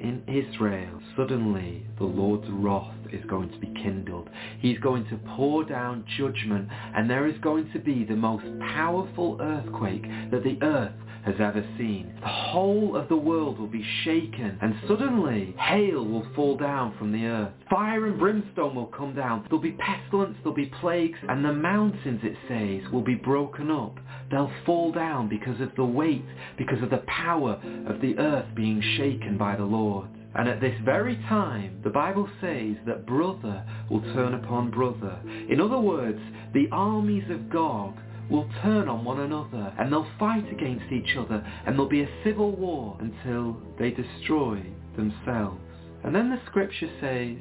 in 0.00 0.22
Israel, 0.26 1.00
suddenly 1.16 1.86
the 1.98 2.04
Lord's 2.04 2.48
wrath 2.50 2.94
is 3.12 3.24
going 3.26 3.50
to 3.50 3.58
be 3.58 3.72
kindled. 3.82 4.28
He's 4.60 4.78
going 4.78 5.06
to 5.08 5.18
pour 5.36 5.64
down 5.64 6.04
judgment 6.16 6.68
and 6.94 7.08
there 7.08 7.26
is 7.26 7.38
going 7.42 7.70
to 7.72 7.78
be 7.78 8.04
the 8.04 8.16
most 8.16 8.44
powerful 8.60 9.38
earthquake 9.40 10.04
that 10.30 10.42
the 10.42 10.58
earth 10.62 10.92
has 11.24 11.34
ever 11.38 11.64
seen. 11.76 12.14
The 12.20 12.28
whole 12.28 12.96
of 12.96 13.08
the 13.08 13.16
world 13.16 13.58
will 13.58 13.66
be 13.66 13.84
shaken 14.04 14.58
and 14.62 14.74
suddenly 14.88 15.54
hail 15.58 16.04
will 16.04 16.26
fall 16.34 16.56
down 16.56 16.96
from 16.98 17.12
the 17.12 17.26
earth. 17.26 17.52
Fire 17.68 18.06
and 18.06 18.18
brimstone 18.18 18.74
will 18.74 18.86
come 18.86 19.14
down. 19.14 19.44
There'll 19.44 19.60
be 19.60 19.72
pestilence, 19.72 20.36
there'll 20.42 20.54
be 20.54 20.72
plagues 20.80 21.18
and 21.28 21.44
the 21.44 21.52
mountains, 21.52 22.20
it 22.22 22.36
says, 22.48 22.90
will 22.92 23.02
be 23.02 23.14
broken 23.14 23.70
up. 23.70 23.98
They'll 24.30 24.52
fall 24.64 24.92
down 24.92 25.28
because 25.28 25.60
of 25.60 25.70
the 25.76 25.84
weight, 25.84 26.24
because 26.56 26.82
of 26.82 26.90
the 26.90 27.02
power 27.06 27.60
of 27.86 28.00
the 28.00 28.16
earth 28.18 28.46
being 28.54 28.80
shaken 28.96 29.36
by 29.36 29.56
the 29.56 29.64
Lord. 29.64 29.89
And 30.34 30.48
at 30.48 30.60
this 30.60 30.74
very 30.84 31.16
time, 31.28 31.80
the 31.82 31.90
Bible 31.90 32.28
says 32.40 32.76
that 32.86 33.06
brother 33.06 33.64
will 33.90 34.02
turn 34.14 34.34
upon 34.34 34.70
brother. 34.70 35.18
In 35.48 35.60
other 35.60 35.80
words, 35.80 36.20
the 36.54 36.68
armies 36.70 37.28
of 37.30 37.50
Gog 37.50 37.94
will 38.30 38.48
turn 38.62 38.88
on 38.88 39.04
one 39.04 39.20
another 39.20 39.74
and 39.78 39.92
they'll 39.92 40.06
fight 40.18 40.48
against 40.52 40.92
each 40.92 41.16
other 41.16 41.44
and 41.66 41.74
there'll 41.74 41.88
be 41.88 42.02
a 42.02 42.22
civil 42.24 42.54
war 42.54 42.96
until 43.00 43.60
they 43.78 43.90
destroy 43.90 44.62
themselves. 44.96 45.60
And 46.04 46.14
then 46.14 46.30
the 46.30 46.40
scripture 46.46 46.90
says 47.00 47.36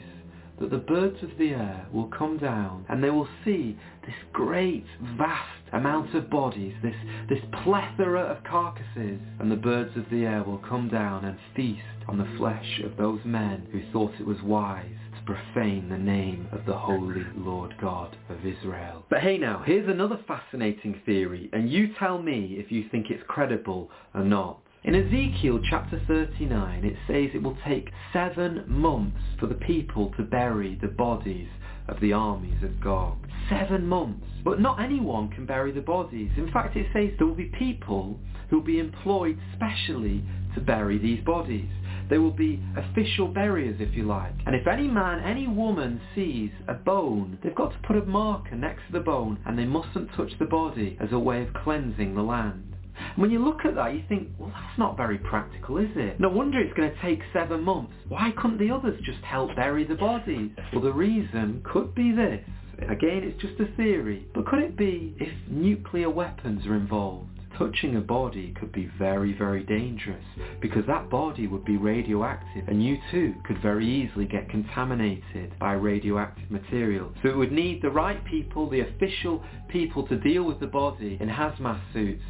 that 0.60 0.70
the 0.70 0.78
birds 0.78 1.22
of 1.24 1.30
the 1.38 1.50
air 1.50 1.88
will 1.92 2.08
come 2.08 2.38
down 2.38 2.86
and 2.90 3.04
they 3.04 3.10
will 3.10 3.28
see 3.46 3.78
this 4.06 4.16
great, 4.34 4.86
vast 5.18 5.60
amount 5.74 6.16
of 6.16 6.30
bodies, 6.30 6.74
this, 6.82 6.96
this 7.30 7.44
plethora 7.64 8.22
of 8.22 8.44
carcasses, 8.44 9.20
and 9.40 9.52
the 9.52 9.56
birds 9.56 9.96
of 9.96 10.06
the 10.10 10.26
air 10.26 10.44
will 10.44 10.58
come 10.58 10.90
down 10.90 11.26
and 11.26 11.38
feast 11.56 11.82
on 12.08 12.18
the 12.18 12.38
flesh 12.38 12.82
of 12.84 12.98
those 12.98 13.20
men 13.24 13.68
who 13.72 13.82
thought 13.92 14.14
it 14.20 14.26
was 14.26 14.42
wise 14.42 14.86
to 15.16 15.34
profane 15.34 15.90
the 15.90 15.98
name 15.98 16.48
of 16.52 16.66
the 16.66 16.78
holy 16.78 17.26
Lord 17.36 17.76
God 17.80 18.18
of 18.30 18.46
Israel. 18.46 19.06
But 19.10 19.20
hey 19.20 19.38
now, 19.38 19.64
here's 19.66 19.88
another 19.88 20.20
fascinating 20.28 21.02
theory, 21.06 21.50
and 21.54 21.70
you 21.70 21.94
tell 22.00 22.22
me 22.22 22.56
if 22.58 22.72
you 22.72 22.86
think 22.90 23.08
it's 23.10 23.24
credible 23.28 23.92
or 24.14 24.24
not. 24.24 24.60
In 24.82 24.96
Ezekiel 24.96 25.60
chapter 25.70 26.02
39 26.08 26.86
it 26.86 26.96
says 27.06 27.32
it 27.34 27.44
will 27.44 27.58
take 27.68 27.92
seven 28.14 28.64
months 28.66 29.20
for 29.38 29.48
the 29.48 29.56
people 29.56 30.14
to 30.16 30.24
bury 30.24 30.80
the 30.82 30.88
bodies 30.88 31.50
of 31.90 32.00
the 32.00 32.14
armies 32.14 32.64
of 32.64 32.80
Gog. 32.80 33.18
Seven 33.50 33.86
months. 33.86 34.26
But 34.42 34.62
not 34.62 34.80
anyone 34.80 35.32
can 35.32 35.46
bury 35.46 35.74
the 35.74 35.82
bodies. 35.82 36.32
In 36.38 36.50
fact 36.54 36.78
it 36.78 36.88
says 36.94 37.10
there 37.18 37.28
will 37.28 37.36
be 37.36 37.52
people 37.60 38.18
who 38.50 38.60
will 38.60 38.64
be 38.64 38.80
employed 38.80 39.38
specially 39.54 40.24
to 40.56 40.62
bury 40.62 40.98
these 40.98 41.22
bodies. 41.26 41.70
They 42.10 42.18
will 42.18 42.32
be 42.32 42.64
official 42.78 43.28
buriers, 43.28 43.82
if 43.82 43.94
you 43.94 44.04
like. 44.04 44.34
And 44.46 44.56
if 44.56 44.66
any 44.66 44.88
man, 44.88 45.20
any 45.26 45.46
woman 45.46 46.00
sees 46.16 46.52
a 46.70 46.74
bone, 46.74 47.38
they've 47.44 47.54
got 47.54 47.74
to 47.74 47.80
put 47.86 47.98
a 47.98 48.06
marker 48.06 48.56
next 48.56 48.88
to 48.88 48.94
the 48.94 49.02
bone 49.02 49.40
and 49.46 49.60
they 49.60 49.66
mustn't 49.66 50.14
touch 50.16 50.32
the 50.40 50.46
body 50.46 50.98
as 51.02 51.12
a 51.12 51.20
way 51.20 51.42
of 51.42 51.54
cleansing 51.54 52.16
the 52.16 52.24
land. 52.24 52.69
When 53.16 53.32
you 53.32 53.44
look 53.44 53.66
at 53.66 53.76
that, 53.76 53.94
you 53.94 54.04
think, 54.08 54.30
well, 54.38 54.52
that's 54.54 54.78
not 54.78 54.98
very 54.98 55.18
practical, 55.18 55.78
is 55.78 55.90
it? 55.96 56.20
No 56.20 56.30
wonder 56.30 56.60
it's 56.60 56.74
going 56.76 56.92
to 56.92 57.02
take 57.02 57.22
seven 57.34 57.62
months. 57.64 57.94
Why 58.08 58.32
couldn't 58.38 58.60
the 58.60 58.72
others 58.72 59.00
just 59.04 59.24
help 59.24 59.56
bury 59.56 59.84
the 59.84 59.96
bodies? 59.96 60.52
Well, 60.74 60.82
the 60.82 60.94
reason 60.94 61.64
could 61.64 61.94
be 61.96 62.12
this. 62.12 62.44
Again, 62.90 63.24
it's 63.24 63.42
just 63.42 63.60
a 63.60 63.76
theory. 63.76 64.26
But 64.34 64.46
could 64.46 64.60
it 64.60 64.78
be 64.78 65.16
if 65.20 65.30
nuclear 65.50 66.10
weapons 66.10 66.66
are 66.66 66.76
involved? 66.76 67.30
touching 67.60 67.98
a 67.98 68.02
body 68.02 68.56
could 68.58 68.72
be 68.72 68.90
very, 68.98 69.34
very 69.38 69.64
dangerous 69.64 70.24
because 70.62 70.86
that 70.88 71.10
body 71.10 71.46
would 71.46 71.66
be 71.66 71.78
radioactive 71.78 72.68
and 72.68 72.84
you 72.84 72.98
too 73.12 73.36
could 73.46 73.62
very 73.62 73.86
easily 73.86 74.26
get 74.26 74.50
contaminated 74.50 75.54
by 75.60 75.74
radioactive 75.74 76.50
material. 76.50 77.12
So 77.22 77.30
it 77.30 77.36
would 77.36 77.52
need 77.52 77.82
the 77.82 77.90
right 77.90 78.24
people, 78.26 78.70
the 78.70 78.82
official 78.82 79.44
people 79.68 80.08
to 80.08 80.18
deal 80.18 80.44
with 80.44 80.60
the 80.62 80.68
body 80.68 81.18
in 81.20 81.28
hazmat 81.28 81.82
suits 81.92 82.24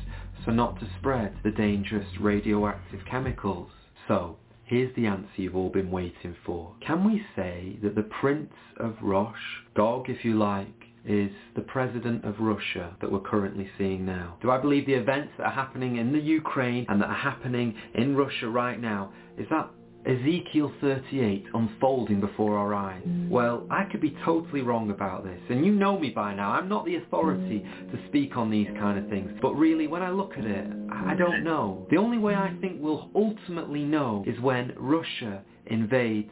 so 0.46 0.52
not 0.52 0.80
to 0.80 0.88
spread 1.00 1.36
the 1.44 1.52
dangerous 1.52 2.08
radioactive 2.20 3.02
chemicals. 3.10 3.70
So, 4.08 4.38
here's 4.66 4.96
the 4.96 5.06
answer 5.06 5.30
you've 5.38 5.56
all 5.56 5.70
been 5.70 5.92
waiting 5.92 6.36
for. 6.46 6.74
Can 6.86 7.04
we 7.04 7.24
say 7.36 7.78
that 7.84 7.96
the 7.96 8.10
Prince 8.22 8.54
of 8.78 8.96
Rosh, 9.02 9.36
Gog 9.76 10.10
if 10.10 10.24
you 10.24 10.38
like, 10.38 10.68
is 11.06 11.32
the 11.56 11.62
president 11.62 12.26
of 12.26 12.36
Russia 12.40 12.96
that 13.02 13.12
we're 13.12 13.20
currently 13.20 13.70
seeing 13.78 14.06
now? 14.06 14.38
Do 14.42 14.52
I 14.52 14.60
believe 14.60 14.86
the 14.86 14.94
events 14.94 15.34
that 15.38 15.46
are 15.46 15.54
happening 15.54 15.98
in 15.98 16.12
the 16.12 16.20
Ukraine 16.20 16.86
and 16.90 17.02
that 17.02 17.10
are 17.10 17.14
happening 17.14 17.76
in 17.96 18.16
Russia 18.16 18.48
right 18.48 18.80
now, 18.80 19.14
is 19.38 19.48
that 19.50 19.70
Ezekiel 20.10 20.72
38 20.82 21.46
unfolding 21.54 22.20
before 22.20 22.58
our 22.58 22.74
eyes. 22.74 23.04
Mm. 23.08 23.30
Well, 23.30 23.68
I 23.70 23.84
could 23.84 24.02
be 24.02 24.16
totally 24.26 24.62
wrong 24.62 24.90
about 24.90 25.24
this, 25.24 25.40
and 25.50 25.66
you 25.66 25.72
know 25.72 26.00
me 26.00 26.10
by 26.10 26.34
now. 26.34 26.52
I'm 26.52 26.68
not 26.68 26.86
the 26.86 26.96
authority 26.96 27.64
mm. 27.66 27.92
to 27.92 28.08
speak 28.08 28.36
on 28.36 28.50
these 28.50 28.68
kind 28.80 28.98
of 28.98 29.10
things, 29.10 29.32
but 29.42 29.54
really, 29.54 29.88
when 29.88 30.02
I 30.02 30.10
look 30.10 30.34
at 30.38 30.46
it, 30.46 30.66
I 30.92 31.14
don't 31.16 31.44
know. 31.44 31.86
The 31.92 31.98
only 31.98 32.18
way 32.18 32.34
I 32.34 32.56
think 32.60 32.78
we'll 32.80 33.10
ultimately 33.14 33.84
know 33.84 34.24
is 34.26 34.40
when 34.40 34.74
Russia 34.78 35.44
invades 35.68 36.32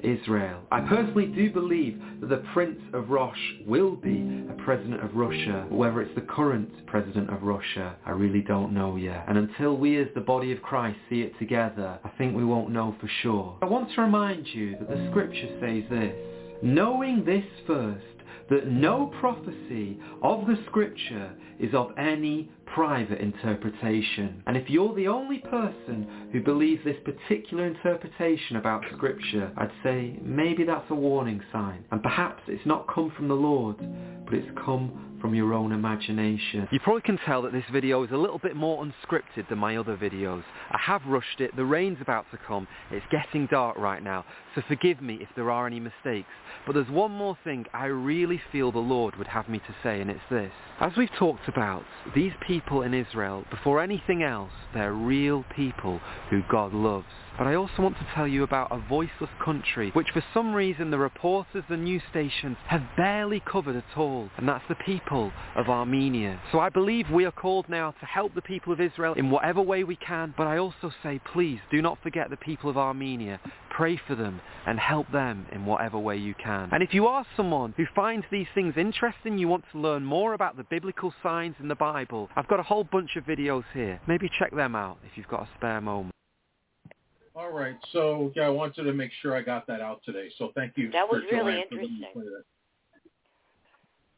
Israel. 0.00 0.60
I 0.70 0.80
personally 0.80 1.26
do 1.26 1.50
believe 1.50 2.00
that 2.20 2.28
the 2.28 2.42
Prince 2.52 2.80
of 2.92 3.10
Rosh 3.10 3.38
will 3.66 3.96
be 3.96 4.44
a 4.50 4.62
president 4.64 5.02
of 5.02 5.14
Russia. 5.14 5.66
Whether 5.68 6.02
it's 6.02 6.14
the 6.14 6.22
current 6.22 6.86
president 6.86 7.30
of 7.30 7.42
Russia, 7.42 7.96
I 8.06 8.10
really 8.10 8.42
don't 8.42 8.72
know 8.72 8.96
yet. 8.96 9.24
And 9.28 9.38
until 9.38 9.76
we 9.76 10.00
as 10.00 10.08
the 10.14 10.20
body 10.20 10.52
of 10.52 10.62
Christ 10.62 10.98
see 11.08 11.22
it 11.22 11.38
together, 11.38 11.98
I 12.04 12.10
think 12.18 12.36
we 12.36 12.44
won't 12.44 12.70
know 12.70 12.94
for 13.00 13.10
sure. 13.22 13.56
I 13.62 13.66
want 13.66 13.90
to 13.94 14.00
remind 14.00 14.46
you 14.46 14.76
that 14.78 14.88
the 14.88 15.08
scripture 15.10 15.48
says 15.60 15.84
this, 15.90 16.14
knowing 16.62 17.24
this 17.24 17.44
first, 17.66 18.04
that 18.50 18.66
no 18.68 19.12
prophecy 19.20 19.98
of 20.22 20.46
the 20.46 20.58
scripture 20.66 21.32
is 21.58 21.74
of 21.74 21.92
any 21.98 22.50
private 22.74 23.20
interpretation. 23.20 24.42
And 24.46 24.56
if 24.56 24.68
you're 24.68 24.94
the 24.94 25.08
only 25.08 25.38
person 25.38 26.28
who 26.32 26.42
believes 26.42 26.84
this 26.84 26.96
particular 27.04 27.66
interpretation 27.66 28.56
about 28.56 28.84
scripture, 28.94 29.50
I'd 29.56 29.70
say 29.82 30.18
maybe 30.22 30.64
that's 30.64 30.90
a 30.90 30.94
warning 30.94 31.42
sign. 31.52 31.84
And 31.90 32.02
perhaps 32.02 32.42
it's 32.46 32.66
not 32.66 32.86
come 32.92 33.12
from 33.16 33.28
the 33.28 33.34
Lord, 33.34 33.76
but 34.24 34.34
it's 34.34 34.48
come 34.64 35.17
from 35.20 35.34
your 35.34 35.52
own 35.52 35.72
imagination. 35.72 36.68
You 36.70 36.80
probably 36.80 37.02
can 37.02 37.18
tell 37.24 37.42
that 37.42 37.52
this 37.52 37.64
video 37.72 38.02
is 38.04 38.10
a 38.10 38.16
little 38.16 38.38
bit 38.38 38.56
more 38.56 38.84
unscripted 38.84 39.48
than 39.48 39.58
my 39.58 39.76
other 39.76 39.96
videos. 39.96 40.42
I 40.70 40.78
have 40.78 41.02
rushed 41.06 41.40
it, 41.40 41.54
the 41.56 41.64
rain's 41.64 41.98
about 42.00 42.26
to 42.30 42.38
come, 42.46 42.66
it's 42.90 43.04
getting 43.10 43.46
dark 43.46 43.76
right 43.76 44.02
now, 44.02 44.24
so 44.54 44.62
forgive 44.68 45.00
me 45.00 45.18
if 45.20 45.28
there 45.36 45.50
are 45.50 45.66
any 45.66 45.80
mistakes. 45.80 46.28
But 46.66 46.74
there's 46.74 46.88
one 46.90 47.12
more 47.12 47.36
thing 47.44 47.66
I 47.72 47.86
really 47.86 48.40
feel 48.52 48.72
the 48.72 48.78
Lord 48.78 49.16
would 49.16 49.26
have 49.28 49.48
me 49.48 49.58
to 49.58 49.74
say, 49.82 50.00
and 50.00 50.10
it's 50.10 50.20
this. 50.30 50.52
As 50.80 50.92
we've 50.96 51.12
talked 51.18 51.48
about, 51.48 51.84
these 52.14 52.32
people 52.46 52.82
in 52.82 52.94
Israel, 52.94 53.44
before 53.50 53.82
anything 53.82 54.22
else, 54.22 54.52
they're 54.74 54.92
real 54.92 55.44
people 55.56 56.00
who 56.30 56.42
God 56.50 56.72
loves. 56.74 57.06
But 57.38 57.46
I 57.46 57.54
also 57.54 57.82
want 57.82 57.96
to 57.98 58.06
tell 58.16 58.26
you 58.26 58.42
about 58.42 58.72
a 58.72 58.78
voiceless 58.88 59.30
country, 59.44 59.90
which 59.92 60.08
for 60.12 60.24
some 60.34 60.52
reason 60.52 60.90
the 60.90 60.98
reporters, 60.98 61.62
the 61.70 61.76
news 61.76 62.02
stations, 62.10 62.56
have 62.66 62.82
barely 62.96 63.40
covered 63.40 63.76
at 63.76 63.96
all, 63.96 64.28
and 64.36 64.48
that's 64.48 64.64
the 64.68 64.74
people 64.74 65.30
of 65.54 65.68
Armenia. 65.68 66.40
So 66.50 66.58
I 66.58 66.68
believe 66.68 67.08
we 67.10 67.26
are 67.26 67.32
called 67.32 67.68
now 67.68 67.92
to 67.92 68.06
help 68.06 68.34
the 68.34 68.42
people 68.42 68.72
of 68.72 68.80
Israel 68.80 69.14
in 69.14 69.30
whatever 69.30 69.62
way 69.62 69.84
we 69.84 69.94
can, 69.94 70.34
but 70.36 70.48
I 70.48 70.58
also 70.58 70.90
say, 71.00 71.20
please, 71.32 71.60
do 71.70 71.80
not 71.80 72.02
forget 72.02 72.28
the 72.28 72.36
people 72.36 72.70
of 72.70 72.76
Armenia. 72.76 73.40
Pray 73.70 74.00
for 74.08 74.16
them 74.16 74.40
and 74.66 74.80
help 74.80 75.08
them 75.12 75.46
in 75.52 75.64
whatever 75.64 75.96
way 75.96 76.16
you 76.16 76.34
can. 76.34 76.68
And 76.72 76.82
if 76.82 76.92
you 76.92 77.06
are 77.06 77.24
someone 77.36 77.72
who 77.76 77.86
finds 77.94 78.26
these 78.32 78.48
things 78.52 78.74
interesting, 78.76 79.38
you 79.38 79.46
want 79.46 79.64
to 79.70 79.78
learn 79.78 80.04
more 80.04 80.34
about 80.34 80.56
the 80.56 80.64
biblical 80.64 81.14
signs 81.22 81.54
in 81.60 81.68
the 81.68 81.76
Bible, 81.76 82.28
I've 82.34 82.48
got 82.48 82.58
a 82.58 82.64
whole 82.64 82.82
bunch 82.82 83.14
of 83.14 83.22
videos 83.22 83.62
here. 83.72 84.00
Maybe 84.08 84.28
check 84.40 84.50
them 84.52 84.74
out 84.74 84.98
if 85.04 85.16
you've 85.16 85.28
got 85.28 85.42
a 85.42 85.48
spare 85.56 85.80
moment. 85.80 86.12
All 87.38 87.52
right. 87.52 87.76
So 87.92 88.32
yeah, 88.34 88.42
I 88.42 88.48
wanted 88.48 88.82
to 88.82 88.92
make 88.92 89.12
sure 89.22 89.36
I 89.36 89.42
got 89.42 89.64
that 89.68 89.80
out 89.80 90.02
today. 90.04 90.28
So 90.38 90.50
thank 90.56 90.72
you. 90.74 90.90
That 90.90 91.06
was 91.08 91.22
really 91.30 91.52
Joanne 91.54 91.68
for 91.70 91.76
letting 91.76 91.90
me 91.94 92.06
interesting. 92.10 92.34
that. 92.34 92.44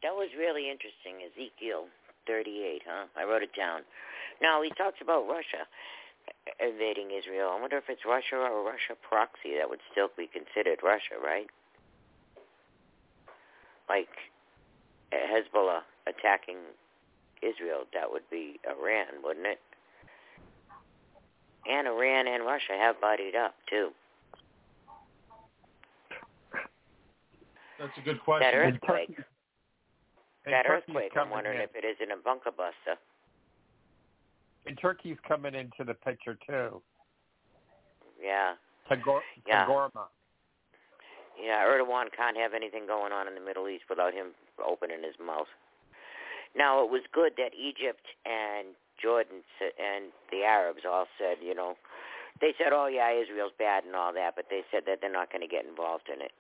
That 0.03 0.15
was 0.17 0.29
really 0.39 0.71
interesting. 0.71 1.21
Ezekiel 1.29 1.85
38, 2.27 2.83
huh? 2.89 3.07
I 3.19 3.25
wrote 3.25 3.43
it 3.43 3.53
down. 3.55 3.83
Now, 4.41 4.63
he 4.63 4.71
talks 4.71 4.97
about 5.03 5.29
Russia 5.29 5.69
invading 6.59 7.11
Israel. 7.13 7.53
I 7.53 7.61
wonder 7.61 7.77
if 7.77 7.91
it's 7.91 8.09
Russia 8.09 8.37
or 8.37 8.61
a 8.61 8.65
Russia 8.65 8.97
proxy 8.97 9.61
that 9.61 9.69
would 9.69 9.85
still 9.93 10.09
be 10.17 10.25
considered 10.25 10.81
Russia, 10.83 11.21
right? 11.23 11.49
Like 13.91 14.33
Hezbollah 15.13 15.85
attacking 16.09 16.57
Israel, 17.43 17.85
that 17.93 18.11
would 18.11 18.25
be 18.31 18.61
Iran, 18.65 19.21
wouldn't 19.23 19.47
it? 19.47 19.61
And 21.69 21.87
Iran 21.87 22.27
and 22.27 22.45
Russia 22.45 22.73
have 22.79 23.01
bodied 23.01 23.35
up, 23.37 23.55
too. 23.69 23.91
That's 27.79 27.97
a 27.97 28.01
good 28.03 28.21
question. 28.21 28.47
That 28.51 28.55
earthquake. 28.57 29.09
And 30.45 30.53
That 30.55 30.67
Turkey's 30.67 30.89
earthquake, 30.89 31.13
I'm 31.17 31.31
wondering 31.31 31.59
in. 31.59 31.65
if 31.65 31.71
it 31.75 31.85
isn't 31.85 32.11
a 32.13 32.17
bunker 32.23 32.51
buster. 32.51 33.01
And 34.67 34.77
Turkey's 34.79 35.17
coming 35.27 35.55
into 35.55 35.85
the 35.85 35.95
picture 35.95 36.37
too. 36.47 36.83
Yeah. 38.21 38.55
Tagor- 38.91 39.21
Yeah. 39.47 39.67
Togarmah. 39.67 40.09
Yeah, 41.41 41.65
Erdogan 41.65 42.13
can't 42.15 42.37
have 42.37 42.53
anything 42.53 42.87
going 42.87 43.13
on 43.13 43.27
in 43.27 43.35
the 43.35 43.41
Middle 43.41 43.67
East 43.69 43.85
without 43.89 44.13
him 44.13 44.35
opening 44.63 45.03
his 45.03 45.19
mouth. 45.19 45.49
Now, 46.55 46.85
it 46.85 46.91
was 46.91 47.01
good 47.13 47.33
that 47.39 47.55
Egypt 47.55 48.05
and 48.27 48.77
Jordan 49.01 49.43
and 49.61 50.13
the 50.31 50.45
Arabs 50.45 50.83
all 50.89 51.07
said, 51.19 51.39
you 51.43 51.55
know, 51.55 51.75
they 52.41 52.55
said, 52.57 52.73
oh, 52.73 52.87
yeah, 52.87 53.13
Israel's 53.13 53.53
bad 53.59 53.85
and 53.85 53.95
all 53.95 54.13
that, 54.15 54.37
but 54.37 54.47
they 54.49 54.63
said 54.71 54.85
that 54.87 55.01
they're 55.01 55.13
not 55.13 55.33
going 55.33 55.43
to 55.43 55.51
get 55.51 55.67
involved 55.67 56.09
in 56.13 56.21
it. 56.23 56.33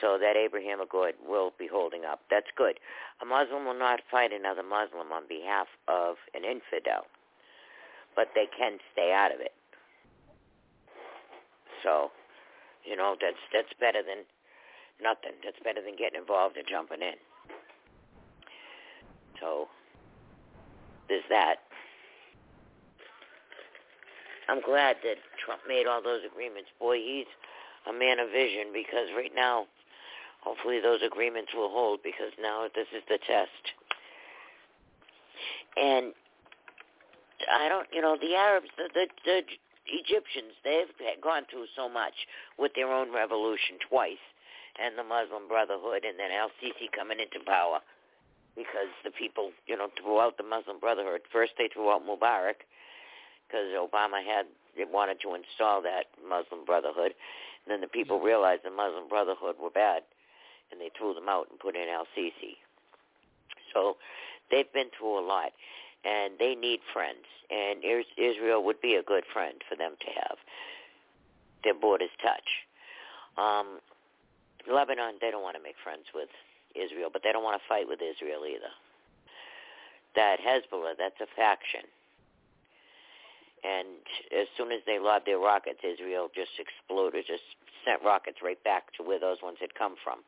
So 0.00 0.18
that 0.18 0.36
Abraham 0.36 0.80
Accord 0.80 1.14
will 1.22 1.52
be 1.58 1.68
holding 1.70 2.04
up. 2.04 2.20
That's 2.30 2.50
good. 2.56 2.80
A 3.22 3.24
Muslim 3.24 3.64
will 3.64 3.78
not 3.78 4.00
fight 4.10 4.32
another 4.32 4.62
Muslim 4.62 5.12
on 5.12 5.28
behalf 5.28 5.68
of 5.86 6.16
an 6.34 6.44
infidel, 6.44 7.06
but 8.16 8.28
they 8.34 8.46
can 8.50 8.78
stay 8.92 9.12
out 9.14 9.32
of 9.32 9.40
it. 9.40 9.54
So, 11.82 12.10
you 12.84 12.96
know, 12.96 13.14
that's 13.20 13.40
that's 13.52 13.72
better 13.78 14.02
than 14.02 14.24
nothing. 15.00 15.36
That's 15.44 15.60
better 15.62 15.80
than 15.84 15.96
getting 15.96 16.18
involved 16.18 16.56
and 16.56 16.66
jumping 16.66 17.02
in. 17.02 17.20
So 19.40 19.68
there's 21.08 21.24
that. 21.28 21.56
I'm 24.48 24.60
glad 24.60 24.96
that 25.04 25.16
Trump 25.44 25.62
made 25.66 25.86
all 25.86 26.02
those 26.02 26.20
agreements. 26.30 26.68
Boy, 26.78 26.98
he's 26.98 27.30
a 27.88 27.92
man 27.92 28.18
of 28.18 28.30
vision 28.30 28.72
because 28.72 29.08
right 29.16 29.32
now, 29.34 29.66
hopefully 30.42 30.80
those 30.80 31.00
agreements 31.04 31.52
will 31.54 31.70
hold 31.70 32.00
because 32.02 32.32
now 32.40 32.66
this 32.74 32.88
is 32.94 33.02
the 33.08 33.18
test. 33.26 33.64
And 35.76 36.12
I 37.50 37.68
don't, 37.68 37.88
you 37.92 38.00
know, 38.00 38.16
the 38.20 38.34
Arabs, 38.34 38.68
the, 38.76 38.88
the, 38.94 39.06
the 39.24 39.42
Egyptians, 39.86 40.52
they've 40.62 40.92
gone 41.22 41.44
through 41.50 41.66
so 41.76 41.88
much 41.88 42.14
with 42.58 42.72
their 42.74 42.92
own 42.92 43.12
revolution 43.12 43.76
twice, 43.88 44.22
and 44.80 44.96
the 44.96 45.04
Muslim 45.04 45.48
Brotherhood, 45.48 46.04
and 46.04 46.18
then 46.18 46.30
Al-Sisi 46.30 46.92
coming 46.94 47.18
into 47.20 47.44
power 47.44 47.80
because 48.56 48.90
the 49.02 49.10
people, 49.10 49.50
you 49.66 49.76
know, 49.76 49.88
threw 50.00 50.20
out 50.20 50.36
the 50.36 50.46
Muslim 50.46 50.78
Brotherhood. 50.78 51.22
First 51.32 51.52
they 51.58 51.68
threw 51.72 51.90
out 51.90 52.02
Mubarak 52.06 52.62
because 53.46 53.66
Obama 53.74 54.24
had 54.24 54.46
they 54.76 54.84
wanted 54.84 55.20
to 55.22 55.34
install 55.34 55.82
that 55.82 56.10
Muslim 56.18 56.64
Brotherhood, 56.64 57.14
and 57.64 57.68
then 57.68 57.80
the 57.80 57.86
people 57.86 58.20
realized 58.20 58.62
the 58.64 58.70
Muslim 58.70 59.08
Brotherhood 59.08 59.56
were 59.60 59.70
bad, 59.70 60.02
and 60.70 60.80
they 60.80 60.90
threw 60.96 61.14
them 61.14 61.28
out 61.28 61.46
and 61.50 61.58
put 61.58 61.76
in 61.76 61.88
Al-Sisi. 61.88 62.58
So 63.72 63.96
they've 64.50 64.72
been 64.72 64.90
through 64.98 65.18
a 65.18 65.24
lot, 65.26 65.52
and 66.04 66.34
they 66.38 66.54
need 66.54 66.80
friends, 66.92 67.26
and 67.50 67.82
Israel 68.16 68.64
would 68.64 68.80
be 68.80 68.94
a 68.94 69.02
good 69.02 69.24
friend 69.32 69.62
for 69.68 69.76
them 69.76 69.94
to 70.00 70.06
have. 70.20 70.38
Their 71.62 71.74
borders 71.74 72.10
touch. 72.22 72.66
Um, 73.38 73.78
Lebanon, 74.70 75.16
they 75.20 75.30
don't 75.30 75.42
want 75.42 75.56
to 75.56 75.62
make 75.62 75.76
friends 75.82 76.04
with 76.14 76.28
Israel, 76.74 77.10
but 77.12 77.22
they 77.22 77.32
don't 77.32 77.44
want 77.44 77.60
to 77.60 77.68
fight 77.68 77.88
with 77.88 78.00
Israel 78.02 78.44
either. 78.46 78.72
That 80.14 80.38
Hezbollah, 80.38 80.94
that's 80.98 81.20
a 81.20 81.26
faction. 81.34 81.82
And 83.64 84.04
as 84.38 84.46
soon 84.56 84.70
as 84.72 84.80
they 84.86 84.98
lobbed 84.98 85.26
their 85.26 85.38
rockets, 85.38 85.80
Israel 85.82 86.28
just 86.34 86.52
exploded, 86.58 87.24
just 87.26 87.42
sent 87.84 88.02
rockets 88.04 88.38
right 88.42 88.62
back 88.62 88.92
to 88.98 89.02
where 89.02 89.18
those 89.18 89.38
ones 89.42 89.56
had 89.60 89.74
come 89.74 89.94
from. 90.04 90.20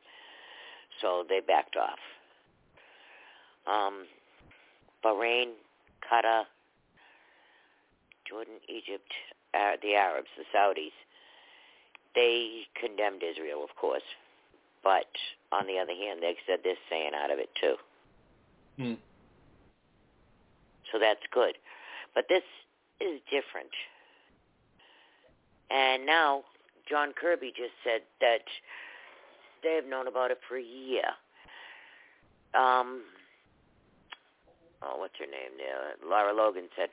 So 1.01 1.25
they 1.29 1.41
backed 1.41 1.77
off. 1.77 2.01
Um, 3.67 4.07
Bahrain, 5.05 5.53
Qatar, 6.01 6.45
Jordan, 8.29 8.55
Egypt, 8.69 9.13
uh, 9.55 9.77
the 9.83 9.95
Arabs, 9.95 10.29
the 10.37 10.45
Saudis, 10.57 10.97
they 12.15 12.63
condemned 12.81 13.23
Israel, 13.23 13.63
of 13.63 13.77
course. 13.77 14.07
But 14.83 15.11
on 15.53 15.67
the 15.67 15.79
other 15.79 15.95
hand, 15.95 16.21
they 16.23 16.37
said 16.47 16.61
they're 16.65 16.75
staying 16.87 17.13
out 17.15 17.31
of 17.31 17.39
it 17.39 17.51
too. 17.61 17.77
Hmm. 18.77 18.95
So 20.93 20.99
that's 20.99 21.21
good. 21.33 21.55
But 22.15 22.27
this 22.29 22.43
is 23.01 23.21
different. 23.31 23.71
And 25.71 26.07
now 26.07 26.45
John 26.89 27.13
Kirby 27.13 27.53
just 27.57 27.75
said 27.83 28.03
that 28.21 28.45
they 29.63 29.75
have 29.75 29.87
known 29.87 30.07
about 30.07 30.31
it 30.31 30.39
for 30.49 30.57
a 30.57 30.63
year. 30.63 31.05
Um, 32.55 33.03
oh, 34.83 34.97
what's 34.99 35.19
her 35.19 35.27
name 35.27 35.59
there? 35.59 36.09
Lara 36.09 36.33
Logan 36.33 36.69
said, 36.77 36.91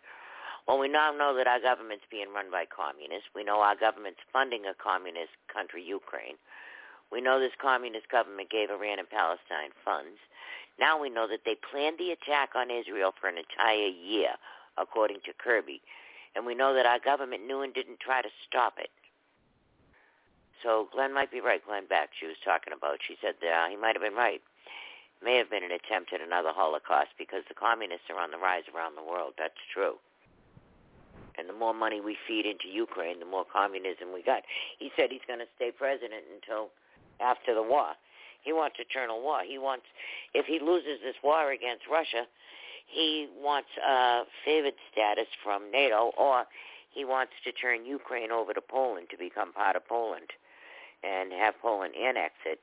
well, 0.67 0.79
we 0.79 0.87
now 0.87 1.11
know 1.11 1.35
that 1.35 1.47
our 1.47 1.59
government's 1.59 2.05
being 2.09 2.33
run 2.33 2.49
by 2.49 2.65
communists. 2.65 3.27
We 3.35 3.43
know 3.43 3.59
our 3.59 3.75
government's 3.75 4.21
funding 4.31 4.63
a 4.65 4.73
communist 4.73 5.35
country, 5.51 5.83
Ukraine. 5.83 6.35
We 7.13 7.21
know 7.21 7.39
this 7.39 7.53
communist 7.61 8.09
government 8.09 8.49
gave 8.49 8.71
Iran 8.71 8.97
and 8.97 9.09
Palestine 9.09 9.69
funds. 9.85 10.17
Now 10.79 10.99
we 10.99 11.13
know 11.13 11.27
that 11.29 11.45
they 11.45 11.53
planned 11.53 11.99
the 12.01 12.09
attack 12.09 12.57
on 12.57 12.73
Israel 12.73 13.13
for 13.13 13.29
an 13.29 13.37
entire 13.37 13.93
year, 13.93 14.33
according 14.81 15.21
to 15.29 15.37
Kirby. 15.37 15.81
And 16.35 16.43
we 16.43 16.55
know 16.55 16.73
that 16.73 16.87
our 16.89 16.97
government 16.97 17.45
knew 17.45 17.61
and 17.61 17.71
didn't 17.71 17.99
try 17.99 18.23
to 18.23 18.29
stop 18.49 18.81
it. 18.81 18.89
So 20.63 20.89
Glenn 20.91 21.13
might 21.13 21.29
be 21.29 21.39
right, 21.39 21.61
Glenn 21.61 21.85
Beck, 21.85 22.09
she 22.17 22.25
was 22.25 22.41
talking 22.43 22.73
about. 22.73 22.97
She 23.05 23.15
said 23.21 23.35
uh, 23.45 23.69
he 23.69 23.77
might 23.77 23.93
have 23.93 24.01
been 24.01 24.17
right. 24.17 24.41
May 25.21 25.37
have 25.37 25.51
been 25.51 25.63
an 25.63 25.71
attempt 25.71 26.13
at 26.13 26.21
another 26.21 26.49
Holocaust 26.49 27.13
because 27.19 27.43
the 27.47 27.53
communists 27.53 28.09
are 28.09 28.17
on 28.17 28.31
the 28.31 28.41
rise 28.41 28.65
around 28.73 28.97
the 28.97 29.05
world. 29.05 29.37
That's 29.37 29.61
true. 29.71 30.01
And 31.37 31.47
the 31.47 31.53
more 31.53 31.73
money 31.73 32.01
we 32.01 32.17
feed 32.27 32.47
into 32.47 32.73
Ukraine, 32.73 33.19
the 33.19 33.29
more 33.29 33.45
communism 33.45 34.13
we 34.13 34.23
got. 34.23 34.41
He 34.79 34.89
said 34.97 35.11
he's 35.11 35.25
going 35.27 35.39
to 35.39 35.51
stay 35.55 35.69
president 35.69 36.25
until 36.33 36.73
after 37.19 37.53
the 37.53 37.63
war. 37.63 37.93
He 38.41 38.51
wants 38.51 38.75
eternal 38.79 39.21
war. 39.21 39.41
He 39.47 39.57
wants, 39.57 39.85
if 40.33 40.45
he 40.45 40.59
loses 40.59 40.99
this 41.03 41.15
war 41.23 41.51
against 41.51 41.83
Russia, 41.89 42.25
he 42.87 43.27
wants 43.39 43.69
a 43.85 44.23
favored 44.43 44.75
status 44.91 45.27
from 45.43 45.71
NATO, 45.71 46.11
or 46.17 46.45
he 46.91 47.05
wants 47.05 47.33
to 47.45 47.51
turn 47.51 47.85
Ukraine 47.85 48.31
over 48.31 48.53
to 48.53 48.61
Poland 48.61 49.07
to 49.11 49.17
become 49.17 49.53
part 49.53 49.75
of 49.75 49.87
Poland 49.87 50.29
and 51.03 51.31
have 51.31 51.55
Poland 51.61 51.93
annex 51.95 52.33
it, 52.45 52.59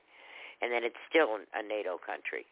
and 0.62 0.72
then 0.72 0.84
it's 0.84 0.96
still 1.08 1.36
a 1.54 1.62
NATO 1.62 1.98
country. 1.98 2.46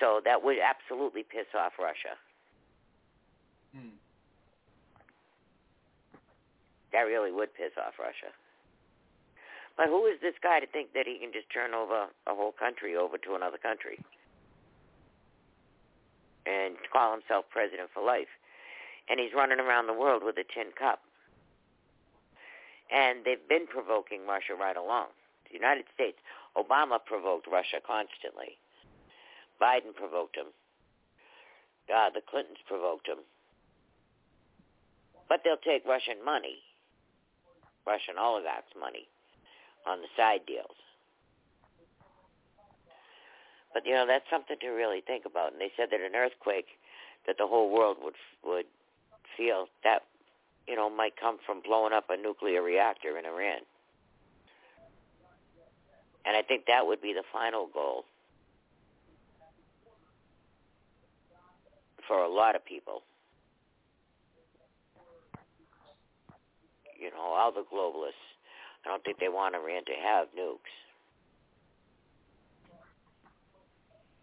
So 0.00 0.20
that 0.24 0.42
would 0.42 0.56
absolutely 0.58 1.22
piss 1.22 1.46
off 1.54 1.72
Russia. 1.78 2.18
Hmm. 3.74 4.01
That 6.92 7.08
really 7.08 7.32
would 7.32 7.54
piss 7.54 7.72
off 7.76 7.94
Russia. 7.98 8.32
But 9.76 9.86
who 9.88 10.04
is 10.06 10.20
this 10.20 10.34
guy 10.42 10.60
to 10.60 10.66
think 10.66 10.92
that 10.92 11.06
he 11.06 11.18
can 11.18 11.32
just 11.32 11.48
turn 11.48 11.72
over 11.72 12.08
a 12.26 12.34
whole 12.34 12.52
country 12.52 12.96
over 12.96 13.16
to 13.18 13.34
another 13.34 13.56
country 13.56 13.98
and 16.44 16.76
call 16.92 17.12
himself 17.12 17.46
president 17.50 17.88
for 17.94 18.04
life? 18.04 18.28
And 19.08 19.18
he's 19.18 19.32
running 19.34 19.58
around 19.60 19.86
the 19.86 19.96
world 19.96 20.22
with 20.24 20.36
a 20.36 20.44
tin 20.44 20.76
cup. 20.78 21.00
And 22.92 23.24
they've 23.24 23.48
been 23.48 23.66
provoking 23.66 24.26
Russia 24.28 24.52
right 24.52 24.76
along. 24.76 25.08
The 25.48 25.54
United 25.56 25.86
States, 25.94 26.18
Obama 26.56 26.98
provoked 27.04 27.48
Russia 27.50 27.80
constantly. 27.80 28.60
Biden 29.60 29.96
provoked 29.96 30.36
him. 30.36 30.52
God, 31.88 32.12
the 32.14 32.20
Clintons 32.20 32.60
provoked 32.68 33.08
him. 33.08 33.24
But 35.28 35.40
they'll 35.44 35.56
take 35.56 35.86
Russian 35.86 36.22
money, 36.22 36.60
Russian 37.86 38.18
oligarchs' 38.18 38.74
money, 38.78 39.08
on 39.86 40.00
the 40.00 40.08
side 40.16 40.46
deals. 40.46 40.76
But 43.74 43.86
you 43.86 43.94
know 43.94 44.06
that's 44.06 44.28
something 44.30 44.56
to 44.60 44.68
really 44.68 45.00
think 45.00 45.24
about. 45.24 45.52
And 45.52 45.60
they 45.60 45.72
said 45.76 45.88
that 45.90 46.00
an 46.00 46.14
earthquake 46.14 46.66
that 47.26 47.36
the 47.38 47.46
whole 47.46 47.70
world 47.70 47.96
would 48.02 48.14
would 48.44 48.66
feel 49.36 49.66
that 49.82 50.02
you 50.68 50.76
know 50.76 50.90
might 50.90 51.16
come 51.16 51.38
from 51.44 51.62
blowing 51.62 51.92
up 51.92 52.10
a 52.10 52.16
nuclear 52.16 52.62
reactor 52.62 53.18
in 53.18 53.24
Iran. 53.24 53.60
And 56.24 56.36
I 56.36 56.42
think 56.42 56.66
that 56.66 56.86
would 56.86 57.00
be 57.00 57.12
the 57.12 57.24
final 57.32 57.68
goal 57.72 58.04
for 62.06 62.22
a 62.22 62.28
lot 62.28 62.54
of 62.54 62.64
people. 62.64 63.02
You 67.02 67.10
know, 67.10 67.34
all 67.34 67.50
the 67.50 67.64
globalists. 67.72 68.22
I 68.84 68.88
don't 68.88 69.02
think 69.02 69.18
they 69.18 69.28
want 69.28 69.54
Iran 69.54 69.84
to 69.86 69.92
have 69.92 70.28
nukes. 70.38 70.70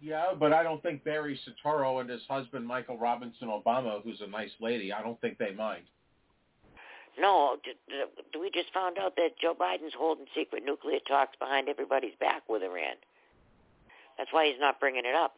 Yeah, 0.01 0.27
but 0.37 0.53
I 0.53 0.63
don't 0.63 0.81
think 0.81 1.03
Barry 1.03 1.37
Soetoro 1.43 1.99
and 1.99 2.09
his 2.09 2.21
husband 2.29 2.65
Michael 2.65 2.97
Robinson 2.97 3.49
Obama, 3.49 4.01
who's 4.01 4.21
a 4.21 4.27
nice 4.27 4.51
lady, 4.61 4.93
I 4.93 5.01
don't 5.01 5.19
think 5.19 5.37
they 5.37 5.51
mind. 5.51 5.83
No, 7.19 7.57
we 8.39 8.49
just 8.51 8.71
found 8.73 8.97
out 8.97 9.17
that 9.17 9.37
Joe 9.41 9.53
Biden's 9.59 9.93
holding 9.97 10.25
secret 10.33 10.63
nuclear 10.65 10.99
talks 11.05 11.35
behind 11.37 11.67
everybody's 11.67 12.15
back 12.19 12.43
with 12.47 12.63
Iran. 12.63 12.95
That's 14.17 14.31
why 14.31 14.47
he's 14.47 14.59
not 14.59 14.79
bringing 14.79 15.03
it 15.05 15.15
up. 15.15 15.35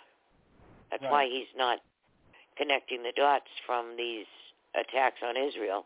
That's 0.91 1.01
right. 1.03 1.11
why 1.11 1.25
he's 1.25 1.49
not 1.57 1.79
connecting 2.55 3.01
the 3.01 3.13
dots 3.15 3.49
from 3.65 3.95
these 3.97 4.27
attacks 4.75 5.21
on 5.25 5.35
Israel 5.37 5.85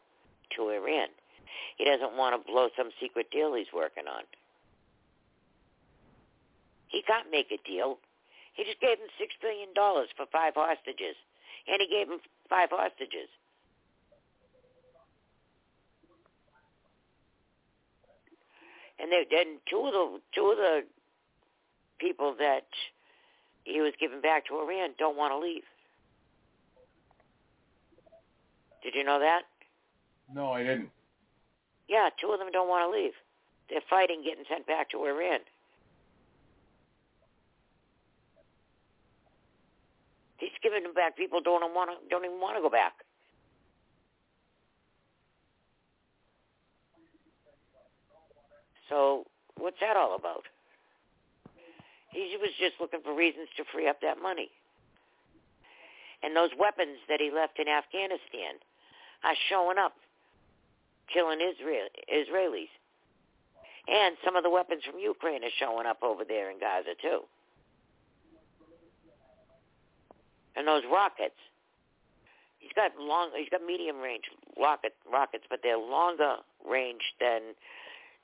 to 0.57 0.69
Iran. 0.69 1.07
He 1.77 1.85
doesn't 1.85 2.15
want 2.15 2.35
to 2.35 2.51
blow 2.51 2.69
some 2.77 2.89
secret 3.01 3.31
deal 3.31 3.53
he's 3.53 3.71
working 3.73 4.07
on. 4.07 4.23
He 6.87 7.01
can't 7.01 7.29
make 7.31 7.51
a 7.51 7.59
deal. 7.67 7.97
He 8.53 8.63
just 8.63 8.79
gave 8.79 8.97
him 8.97 9.09
six 9.19 9.33
billion 9.41 9.73
dollars 9.73 10.07
for 10.15 10.25
five 10.31 10.53
hostages, 10.55 11.15
and 11.67 11.81
he 11.81 11.87
gave 11.87 12.07
him 12.07 12.19
five 12.49 12.69
hostages. 12.71 13.27
And 18.97 19.11
they 19.11 19.25
then 19.29 19.59
two 19.69 19.83
of 19.85 19.91
the 19.91 20.21
two 20.33 20.51
of 20.51 20.57
the 20.57 20.83
people 21.99 22.35
that 22.39 22.67
he 23.65 23.81
was 23.81 23.93
giving 23.99 24.21
back 24.21 24.45
to 24.47 24.59
Iran 24.59 24.91
don't 24.97 25.17
want 25.17 25.33
to 25.33 25.37
leave. 25.37 25.63
Did 28.83 28.95
you 28.95 29.03
know 29.03 29.19
that? 29.19 29.41
No, 30.33 30.51
I 30.51 30.63
didn't. 30.63 30.89
Yeah, 31.87 32.09
two 32.19 32.31
of 32.31 32.39
them 32.39 32.51
don't 32.51 32.69
want 32.69 32.89
to 32.89 32.97
leave. 32.97 33.13
They're 33.69 33.85
fighting 33.89 34.23
getting 34.23 34.45
sent 34.49 34.67
back 34.67 34.89
to 34.91 35.05
Iran. 35.05 35.39
He's 40.37 40.49
giving 40.61 40.83
them 40.83 40.93
back. 40.93 41.17
People 41.17 41.41
don't 41.41 41.61
want 41.73 41.89
to, 41.89 42.09
don't 42.09 42.25
even 42.25 42.39
want 42.39 42.57
to 42.57 42.61
go 42.61 42.69
back. 42.69 42.93
So 48.89 49.25
what's 49.57 49.77
that 49.81 49.97
all 49.97 50.15
about? 50.15 50.43
He 52.11 52.37
was 52.39 52.51
just 52.59 52.79
looking 52.79 53.01
for 53.03 53.13
reasons 53.13 53.49
to 53.57 53.63
free 53.73 53.89
up 53.89 53.99
that 54.01 54.21
money. 54.21 54.49
And 56.23 56.35
those 56.35 56.51
weapons 56.57 56.97
that 57.09 57.19
he 57.19 57.29
left 57.29 57.59
in 57.59 57.67
Afghanistan 57.67 58.55
are 59.23 59.35
showing 59.49 59.77
up, 59.77 59.93
killing 61.15 61.39
Israel 61.39 61.87
Israelis. 62.11 62.67
And 63.87 64.17
some 64.25 64.35
of 64.35 64.43
the 64.43 64.49
weapons 64.49 64.83
from 64.83 64.99
Ukraine 64.99 65.43
are 65.43 65.55
showing 65.57 65.87
up 65.87 66.03
over 66.03 66.23
there 66.27 66.51
in 66.51 66.59
Gaza 66.59 66.99
too. 67.01 67.21
And 70.55 70.67
those 70.67 70.83
rockets. 70.91 71.39
He's 72.59 72.73
got 72.75 72.91
long 72.99 73.29
he's 73.37 73.49
got 73.49 73.63
medium 73.63 73.99
range 73.99 74.23
rocket 74.59 74.93
rockets, 75.09 75.45
but 75.49 75.59
they're 75.63 75.77
longer 75.77 76.37
range 76.67 77.13
than 77.19 77.55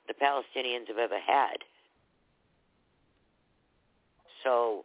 the 0.08 0.14
Palestinians 0.14 0.88
have 0.88 0.98
ever 0.98 1.20
had. 1.24 1.58
So 4.42 4.84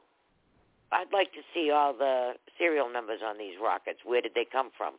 I'd 0.92 1.12
like 1.12 1.34
to 1.34 1.42
see 1.54 1.72
all 1.72 1.94
the 1.94 2.34
serial 2.58 2.92
numbers 2.92 3.20
on 3.26 3.38
these 3.38 3.56
rockets. 3.62 4.00
Where 4.06 4.22
did 4.22 4.34
they 4.36 4.46
come 4.50 4.70
from? 4.78 4.94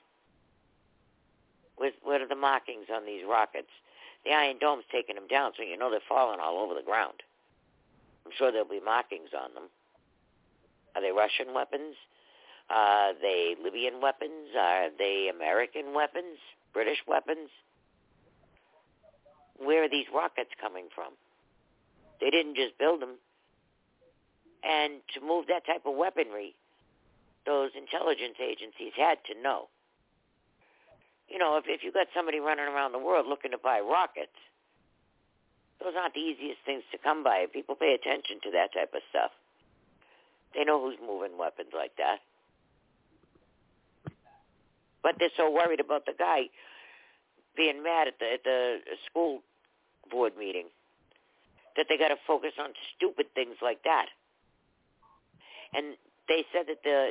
Where's, 1.79 1.95
what 2.03 2.21
are 2.21 2.29
the 2.29 2.37
markings 2.37 2.87
on 2.93 3.07
these 3.07 3.23
rockets? 3.29 3.71
The 4.25 4.33
Iron 4.33 4.59
Dome's 4.61 4.85
taking 4.91 5.15
them 5.15 5.29
down, 5.29 5.53
so 5.57 5.63
you 5.63 5.79
know 5.79 5.91
they're 5.91 6.01
falling 6.09 6.41
all 6.41 6.59
over 6.59 6.75
the 6.75 6.83
ground. 6.83 7.23
I'm 8.27 8.33
sure 8.37 8.53
there'll 8.53 8.69
be 8.69 8.81
markings 8.85 9.31
on 9.33 9.55
them. 9.55 9.65
Are 10.95 11.01
they 11.01 11.13
Russian 11.13 11.55
weapons? 11.55 11.95
Are 12.69 13.15
they 13.15 13.57
Libyan 13.63 14.01
weapons? 14.03 14.51
Are 14.59 14.89
they 14.99 15.31
American 15.35 15.95
weapons? 15.95 16.39
British 16.75 16.99
weapons? 17.07 17.49
Where 19.57 19.85
are 19.85 19.89
these 19.89 20.07
rockets 20.15 20.51
coming 20.61 20.89
from? 20.95 21.15
They 22.21 22.31
didn't 22.31 22.57
just 22.57 22.77
build 22.79 23.01
them. 23.01 23.17
And 24.63 25.01
to 25.15 25.21
move 25.21 25.47
that 25.49 25.65
type 25.67 25.87
of 25.87 25.95
weaponry, 25.95 26.55
those 27.47 27.71
intelligence 27.77 28.37
agencies 28.43 28.93
had 28.97 29.19
to 29.33 29.41
know. 29.41 29.69
You 31.29 31.39
know, 31.39 31.57
if, 31.57 31.65
if 31.69 31.85
you 31.85 31.93
got 31.93 32.09
somebody 32.15 32.41
running 32.41 32.67
around 32.67 32.93
the 32.93 32.99
world 32.99 33.27
looking 33.29 33.51
to 33.53 33.59
buy 33.59 33.81
rockets, 33.81 34.37
those 35.81 35.93
aren't 35.97 36.15
the 36.15 36.21
easiest 36.21 36.59
things 36.65 36.83
to 36.91 36.99
come 36.99 37.23
by. 37.23 37.47
People 37.53 37.77
pay 37.77 37.95
attention 37.95 38.41
to 38.43 38.51
that 38.53 38.73
type 38.73 38.93
of 38.95 39.03
stuff. 39.11 39.31
They 40.55 40.65
know 40.65 40.81
who's 40.81 40.99
moving 40.99 41.39
weapons 41.39 41.71
like 41.75 41.93
that. 41.99 42.19
But 45.03 45.17
they're 45.19 45.35
so 45.37 45.51
worried 45.51 45.81
about 45.81 46.07
the 46.07 46.15
guy 46.19 46.51
being 47.57 47.83
mad 47.83 48.09
at 48.09 48.19
the 48.19 48.27
at 48.35 48.45
the 48.45 48.79
school 49.09 49.41
board 50.11 50.33
meeting 50.39 50.67
that 51.77 51.87
they 51.89 51.97
got 51.97 52.09
to 52.09 52.17
focus 52.27 52.53
on 52.59 52.71
stupid 52.97 53.27
things 53.35 53.57
like 53.63 53.83
that. 53.85 54.07
And 55.75 55.95
they 56.27 56.45
said 56.53 56.67
that 56.67 56.83
the 56.83 57.11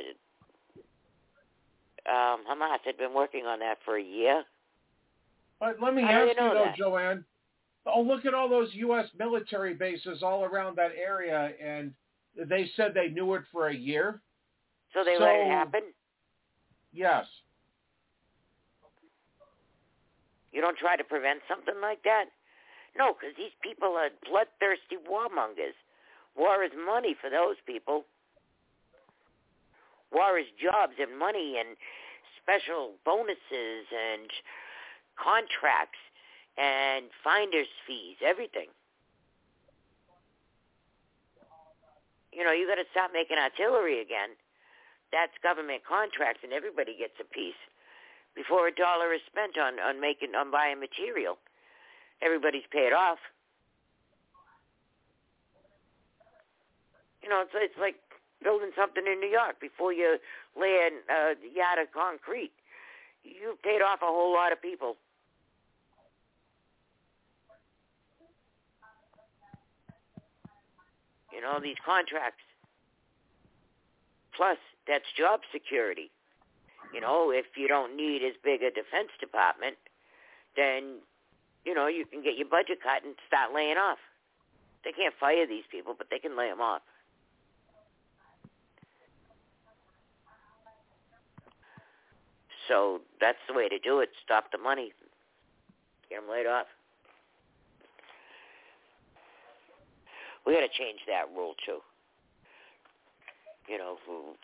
um, 2.08 2.40
Hamas 2.50 2.78
had 2.84 2.96
been 2.96 3.14
working 3.14 3.44
on 3.46 3.58
that 3.60 3.78
for 3.84 3.96
a 3.96 4.02
year. 4.02 4.44
But 5.60 5.76
let 5.82 5.94
me 5.94 6.02
How 6.02 6.08
ask 6.22 6.28
you 6.28 6.34
know 6.42 6.54
though, 6.54 6.64
that? 6.64 6.76
Joanne. 6.76 7.24
Oh, 7.86 8.02
look 8.02 8.26
at 8.26 8.34
all 8.34 8.48
those 8.48 8.68
U.S. 8.74 9.06
military 9.18 9.72
bases 9.74 10.22
all 10.22 10.44
around 10.44 10.76
that 10.76 10.92
area, 10.94 11.52
and 11.62 11.92
they 12.36 12.68
said 12.76 12.92
they 12.94 13.08
knew 13.08 13.34
it 13.34 13.42
for 13.50 13.68
a 13.68 13.74
year. 13.74 14.20
So 14.94 15.04
they 15.04 15.16
So- 15.16 15.24
let 15.24 15.36
it 15.36 15.48
happen. 15.48 15.82
Yes. 16.92 17.26
You 20.52 20.60
don't 20.60 20.78
try 20.78 20.96
to 20.96 21.04
prevent 21.04 21.40
something 21.48 21.74
like 21.80 22.02
that. 22.04 22.26
No, 22.96 23.12
because 23.14 23.36
these 23.36 23.52
people 23.62 23.94
are 23.96 24.08
bloodthirsty 24.28 24.96
warmongers. 25.08 25.76
War 26.36 26.64
is 26.64 26.72
money 26.74 27.14
for 27.20 27.30
those 27.30 27.56
people. 27.66 28.04
War 30.12 30.40
jobs 30.60 30.94
and 30.98 31.18
money 31.18 31.56
and 31.58 31.76
special 32.42 32.92
bonuses 33.04 33.86
and 33.92 34.30
contracts. 35.16 35.98
and 36.58 37.06
finder's 37.22 37.70
fees, 37.86 38.16
everything. 38.18 38.66
You 42.34 42.42
know, 42.44 42.50
you 42.52 42.66
got 42.66 42.82
to 42.82 42.88
stop 42.90 43.10
making 43.14 43.38
artillery 43.38 44.00
again. 44.02 44.34
That's 45.12 45.32
government 45.42 45.82
contracts, 45.86 46.42
and 46.42 46.52
everybody 46.52 46.98
gets 46.98 47.14
a 47.20 47.24
piece 47.24 47.58
before 48.34 48.66
a 48.68 48.74
dollar 48.74 49.14
is 49.14 49.22
spent 49.30 49.56
on 49.56 49.78
on 49.80 50.00
making 50.00 50.34
on 50.34 50.50
buying 50.50 50.78
material. 50.78 51.38
Everybody's 52.20 52.66
paid 52.70 52.92
off. 52.92 53.18
You 57.22 57.28
know, 57.30 57.40
it's 57.40 57.54
it's 57.54 57.78
like 57.78 57.96
building 58.42 58.70
something 58.76 59.04
in 59.06 59.20
New 59.20 59.28
York 59.30 59.60
before 59.60 59.92
you 59.92 60.18
lay 60.58 60.88
a 60.88 61.12
uh, 61.12 61.34
yard 61.54 61.78
of 61.82 61.92
concrete. 61.92 62.52
You've 63.24 63.60
paid 63.62 63.82
off 63.82 64.00
a 64.02 64.06
whole 64.06 64.32
lot 64.32 64.52
of 64.52 64.62
people. 64.62 64.96
You 71.32 71.40
know, 71.42 71.60
these 71.62 71.76
contracts. 71.84 72.42
Plus, 74.34 74.58
that's 74.86 75.04
job 75.16 75.40
security. 75.52 76.10
You 76.94 77.00
know, 77.00 77.30
if 77.30 77.46
you 77.56 77.68
don't 77.68 77.96
need 77.96 78.22
as 78.22 78.34
big 78.42 78.62
a 78.62 78.70
defense 78.70 79.12
department, 79.20 79.76
then, 80.56 80.98
you 81.64 81.74
know, 81.74 81.86
you 81.86 82.06
can 82.06 82.22
get 82.22 82.38
your 82.38 82.48
budget 82.48 82.78
cut 82.82 83.04
and 83.04 83.14
start 83.26 83.52
laying 83.54 83.76
off. 83.76 83.98
They 84.84 84.92
can't 84.92 85.14
fire 85.20 85.46
these 85.46 85.66
people, 85.70 85.94
but 85.98 86.06
they 86.10 86.18
can 86.18 86.36
lay 86.36 86.48
them 86.48 86.60
off. 86.60 86.82
So 92.68 93.00
that's 93.20 93.38
the 93.48 93.54
way 93.54 93.68
to 93.68 93.78
do 93.78 94.00
it. 94.00 94.10
Stop 94.24 94.52
the 94.52 94.58
money. 94.58 94.92
Get 96.10 96.20
them 96.20 96.30
laid 96.30 96.46
off. 96.46 96.66
We 100.46 100.54
got 100.54 100.60
to 100.60 100.78
change 100.78 101.00
that 101.08 101.24
rule 101.34 101.54
too. 101.66 101.78
You 103.68 103.76
know, 103.76 103.96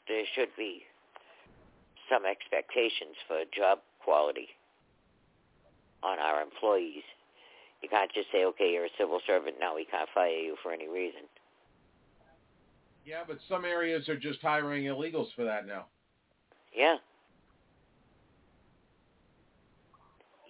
there 0.08 0.24
should 0.34 0.50
be 0.56 0.82
some 2.10 2.26
expectations 2.26 3.16
for 3.26 3.44
job 3.56 3.78
quality 4.02 4.48
on 6.02 6.18
our 6.18 6.42
employees. 6.42 7.04
You 7.82 7.88
can't 7.88 8.12
just 8.12 8.28
say, 8.32 8.44
okay, 8.44 8.72
you're 8.72 8.84
a 8.84 8.96
civil 8.98 9.20
servant, 9.26 9.56
now 9.58 9.74
we 9.74 9.86
can't 9.86 10.08
fire 10.14 10.28
you 10.28 10.56
for 10.62 10.72
any 10.72 10.88
reason. 10.88 11.22
Yeah, 13.06 13.22
but 13.26 13.38
some 13.48 13.64
areas 13.64 14.08
are 14.08 14.16
just 14.16 14.40
hiring 14.40 14.84
illegals 14.84 15.28
for 15.34 15.44
that 15.44 15.66
now. 15.66 15.86
Yeah. 16.74 16.96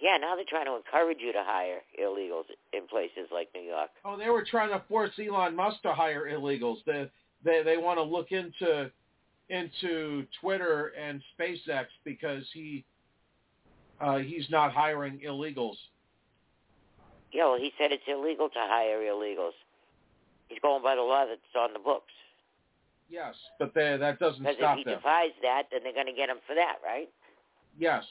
Yeah, 0.05 0.17
now 0.17 0.35
they're 0.35 0.45
trying 0.47 0.67
to 0.67 0.75
encourage 0.75 1.17
you 1.19 1.33
to 1.33 1.41
hire 1.43 1.81
illegals 1.99 2.43
in 2.73 2.85
places 2.87 3.27
like 3.31 3.49
New 3.55 3.63
York. 3.63 3.89
Oh, 4.05 4.15
they 4.15 4.29
were 4.29 4.45
trying 4.45 4.69
to 4.69 4.83
force 4.87 5.09
Elon 5.17 5.55
Musk 5.55 5.81
to 5.81 5.93
hire 5.93 6.27
illegals. 6.27 6.77
They 6.85 7.09
they 7.43 7.63
they 7.63 7.77
want 7.77 7.97
to 7.97 8.03
look 8.03 8.31
into 8.31 8.91
into 9.49 10.27
Twitter 10.41 10.93
and 11.01 11.23
SpaceX 11.33 11.85
because 12.03 12.43
he 12.53 12.85
uh, 13.99 14.17
he's 14.17 14.45
not 14.51 14.73
hiring 14.73 15.21
illegals. 15.25 15.77
Yeah, 17.31 17.45
well, 17.45 17.57
he 17.57 17.71
said 17.75 17.91
it's 17.91 18.03
illegal 18.07 18.49
to 18.49 18.59
hire 18.59 18.99
illegals. 18.99 19.53
He's 20.49 20.59
going 20.61 20.83
by 20.83 20.93
the 20.93 21.01
law 21.01 21.25
that's 21.25 21.41
on 21.59 21.73
the 21.73 21.79
books. 21.79 22.13
Yes, 23.09 23.33
but 23.57 23.73
they, 23.73 23.97
that 23.97 24.19
doesn't 24.19 24.43
stop 24.43 24.43
them. 24.43 24.55
because 24.55 24.71
if 24.71 24.77
he 24.77 24.83
them. 24.83 24.99
defies 24.99 25.31
that, 25.41 25.63
then 25.71 25.81
they're 25.83 25.93
going 25.93 26.05
to 26.05 26.13
get 26.13 26.29
him 26.29 26.37
for 26.45 26.53
that, 26.53 26.75
right? 26.85 27.09
Yes. 27.79 28.03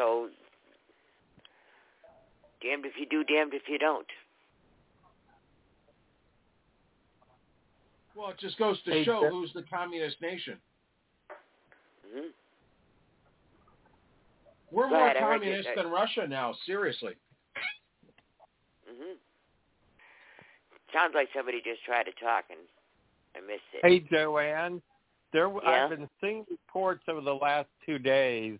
So, 0.00 0.30
damned 2.62 2.86
if 2.86 2.92
you 2.98 3.04
do, 3.04 3.22
damned 3.22 3.52
if 3.52 3.60
you 3.68 3.78
don't. 3.78 4.06
Well, 8.14 8.30
it 8.30 8.38
just 8.38 8.56
goes 8.58 8.80
to 8.84 8.92
Hey, 8.92 9.04
show 9.04 9.20
Jeff- 9.24 9.30
who's 9.30 9.52
the 9.52 9.62
communist 9.64 10.18
nation. 10.22 10.58
hmm 12.10 12.28
We're 14.70 14.84
Go 14.88 14.94
more 14.94 15.04
ahead, 15.04 15.16
I 15.18 15.20
heard 15.20 15.32
you. 15.44 15.50
communist 15.50 15.68
than 15.76 15.88
Russia 15.90 16.26
now. 16.26 16.54
Seriously. 16.64 17.14
hmm 18.88 19.12
Sounds 20.94 21.14
like 21.14 21.28
somebody 21.36 21.60
just 21.62 21.84
tried 21.84 22.04
to 22.04 22.12
talk 22.12 22.46
and 22.48 22.58
I 23.36 23.40
missed 23.40 23.60
it. 23.74 23.84
Hey, 23.84 24.00
Joanne. 24.00 24.80
There, 25.34 25.48
Yeah? 25.62 25.84
I've 25.84 25.90
been 25.90 26.08
seeing 26.22 26.46
reports 26.50 27.04
over 27.06 27.20
the 27.20 27.34
last 27.34 27.68
two 27.84 27.98
days 27.98 28.58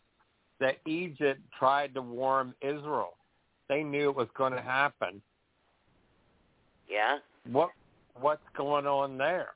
that 0.61 0.77
Egypt 0.87 1.41
tried 1.59 1.95
to 1.95 2.03
warn 2.03 2.55
Israel. 2.61 3.15
They 3.69 3.83
knew 3.83 4.11
it 4.11 4.17
was 4.17 4.29
going 4.37 4.53
to 4.53 4.61
happen. 4.61 5.21
Yeah? 6.89 7.19
What 7.51 7.71
What's 8.21 8.43
going 8.57 8.87
on 8.87 9.17
there? 9.17 9.55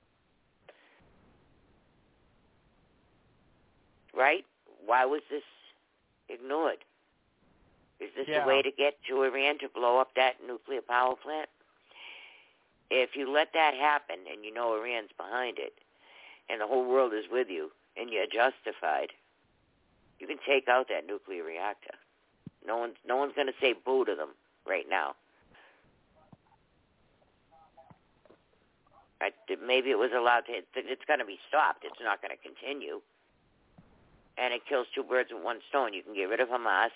Right? 4.17 4.45
Why 4.87 5.05
was 5.05 5.21
this 5.29 5.43
ignored? 6.29 6.79
Is 8.01 8.11
this 8.15 8.29
Yeah. 8.29 8.45
a 8.45 8.47
way 8.47 8.63
to 8.63 8.71
get 8.71 9.03
to 9.05 9.23
Iran 9.23 9.59
to 9.59 9.69
blow 9.69 9.99
up 9.99 10.15
that 10.15 10.43
nuclear 10.43 10.83
power 10.83 11.17
plant? 11.17 11.49
If 12.91 13.17
you 13.17 13.31
let 13.31 13.53
that 13.53 13.75
happen 13.75 14.27
and 14.31 14.45
you 14.45 14.53
know 14.53 14.75
Iran's 14.77 15.13
behind 15.13 15.59
it 15.59 15.75
and 16.49 16.61
the 16.61 16.67
whole 16.67 16.85
world 16.85 17.13
is 17.13 17.29
with 17.29 17.49
you 17.51 17.73
and 17.97 18.11
you're 18.11 18.27
justified, 18.27 19.13
you 20.25 20.37
can 20.37 20.41
take 20.49 20.69
out 20.69 20.89
that 20.89 21.07
nuclear 21.07 21.45
reactor. 21.45 21.93
No 22.67 22.79
one's 22.79 22.97
no 23.07 23.17
one's 23.17 23.35
going 23.37 23.47
to 23.47 23.59
say 23.61 23.75
boo 23.75 24.07
to 24.07 24.15
them 24.15 24.31
right 24.67 24.87
now. 24.89 25.15
I, 29.21 29.31
maybe 29.65 29.91
it 29.91 29.99
was 29.99 30.11
allowed 30.17 30.49
to. 30.49 30.65
It's 30.75 31.05
going 31.07 31.19
to 31.19 31.27
be 31.27 31.39
stopped. 31.47 31.85
It's 31.85 32.01
not 32.03 32.23
going 32.23 32.33
to 32.33 32.41
continue. 32.41 33.01
And 34.39 34.55
it 34.55 34.63
kills 34.67 34.87
two 34.95 35.05
birds 35.05 35.29
with 35.33 35.45
one 35.45 35.61
stone. 35.69 35.93
You 35.93 36.03
can 36.03 36.15
get 36.15 36.25
rid 36.25 36.41
of 36.41 36.49
Hamas. 36.49 36.91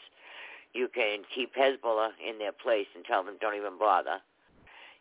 You 0.72 0.88
can 0.88 1.20
keep 1.34 1.54
Hezbollah 1.54 2.16
in 2.18 2.38
their 2.38 2.52
place 2.52 2.88
and 2.96 3.04
tell 3.04 3.22
them 3.22 3.36
don't 3.40 3.56
even 3.56 3.78
bother. 3.78 4.24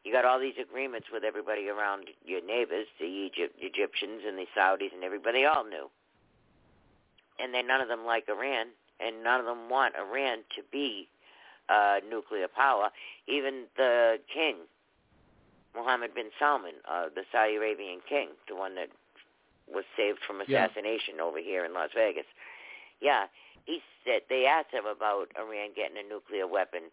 You 0.03 0.11
got 0.11 0.25
all 0.25 0.39
these 0.39 0.59
agreements 0.61 1.07
with 1.11 1.23
everybody 1.23 1.69
around 1.69 2.09
your 2.25 2.45
neighbors, 2.45 2.87
the 2.99 3.07
Egypt, 3.07 3.55
Egyptians 3.59 4.23
and 4.27 4.37
the 4.37 4.45
Saudis 4.55 4.93
and 4.93 5.03
everybody. 5.03 5.45
All 5.45 5.63
knew. 5.63 5.89
And 7.39 7.53
then 7.53 7.67
none 7.67 7.81
of 7.81 7.87
them 7.87 8.05
like 8.05 8.25
Iran, 8.29 8.67
and 8.99 9.23
none 9.23 9.39
of 9.39 9.45
them 9.45 9.69
want 9.69 9.95
Iran 9.95 10.39
to 10.55 10.63
be 10.71 11.07
uh, 11.69 11.97
nuclear 12.09 12.47
power. 12.47 12.89
Even 13.27 13.65
the 13.75 14.17
king, 14.33 14.55
Mohammed 15.75 16.15
bin 16.15 16.29
Salman, 16.39 16.73
uh, 16.89 17.05
the 17.13 17.23
Saudi 17.31 17.55
Arabian 17.55 17.99
king, 18.07 18.29
the 18.47 18.55
one 18.55 18.75
that 18.75 18.89
was 19.71 19.83
saved 19.95 20.19
from 20.25 20.41
Yeah. 20.47 20.65
assassination 20.65 21.19
over 21.19 21.39
here 21.39 21.65
in 21.65 21.73
Las 21.73 21.91
Vegas. 21.93 22.25
Yeah, 23.01 23.27
he 23.65 23.83
said 24.03 24.23
they 24.29 24.45
asked 24.47 24.71
him 24.71 24.85
about 24.85 25.29
Iran 25.37 25.73
getting 25.75 25.97
a 25.97 26.03
nuclear 26.07 26.47
weapon, 26.47 26.83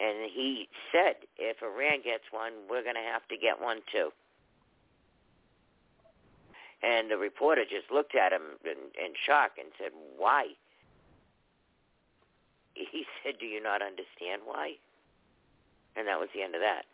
and 0.00 0.30
he 0.30 0.68
said 0.92 1.16
if 1.38 1.62
Iran 1.62 2.02
gets 2.02 2.24
one, 2.32 2.52
we're 2.68 2.82
going 2.82 2.96
to 2.96 3.00
have 3.00 3.26
to 3.28 3.36
get 3.36 3.60
one 3.60 3.80
too. 3.90 4.12
And 6.86 7.10
the 7.10 7.18
reporter 7.18 7.64
just 7.64 7.90
looked 7.90 8.14
at 8.14 8.32
him 8.32 8.62
in, 8.64 8.78
in 8.94 9.12
shock 9.26 9.58
and 9.58 9.68
said, 9.76 9.90
"Why?" 10.16 10.46
He 12.74 13.06
said, 13.24 13.38
"Do 13.40 13.46
you 13.46 13.60
not 13.60 13.82
understand 13.82 14.42
why?" 14.44 14.74
And 15.96 16.06
that 16.06 16.20
was 16.20 16.28
the 16.32 16.42
end 16.42 16.54
of 16.54 16.60
that. 16.60 16.84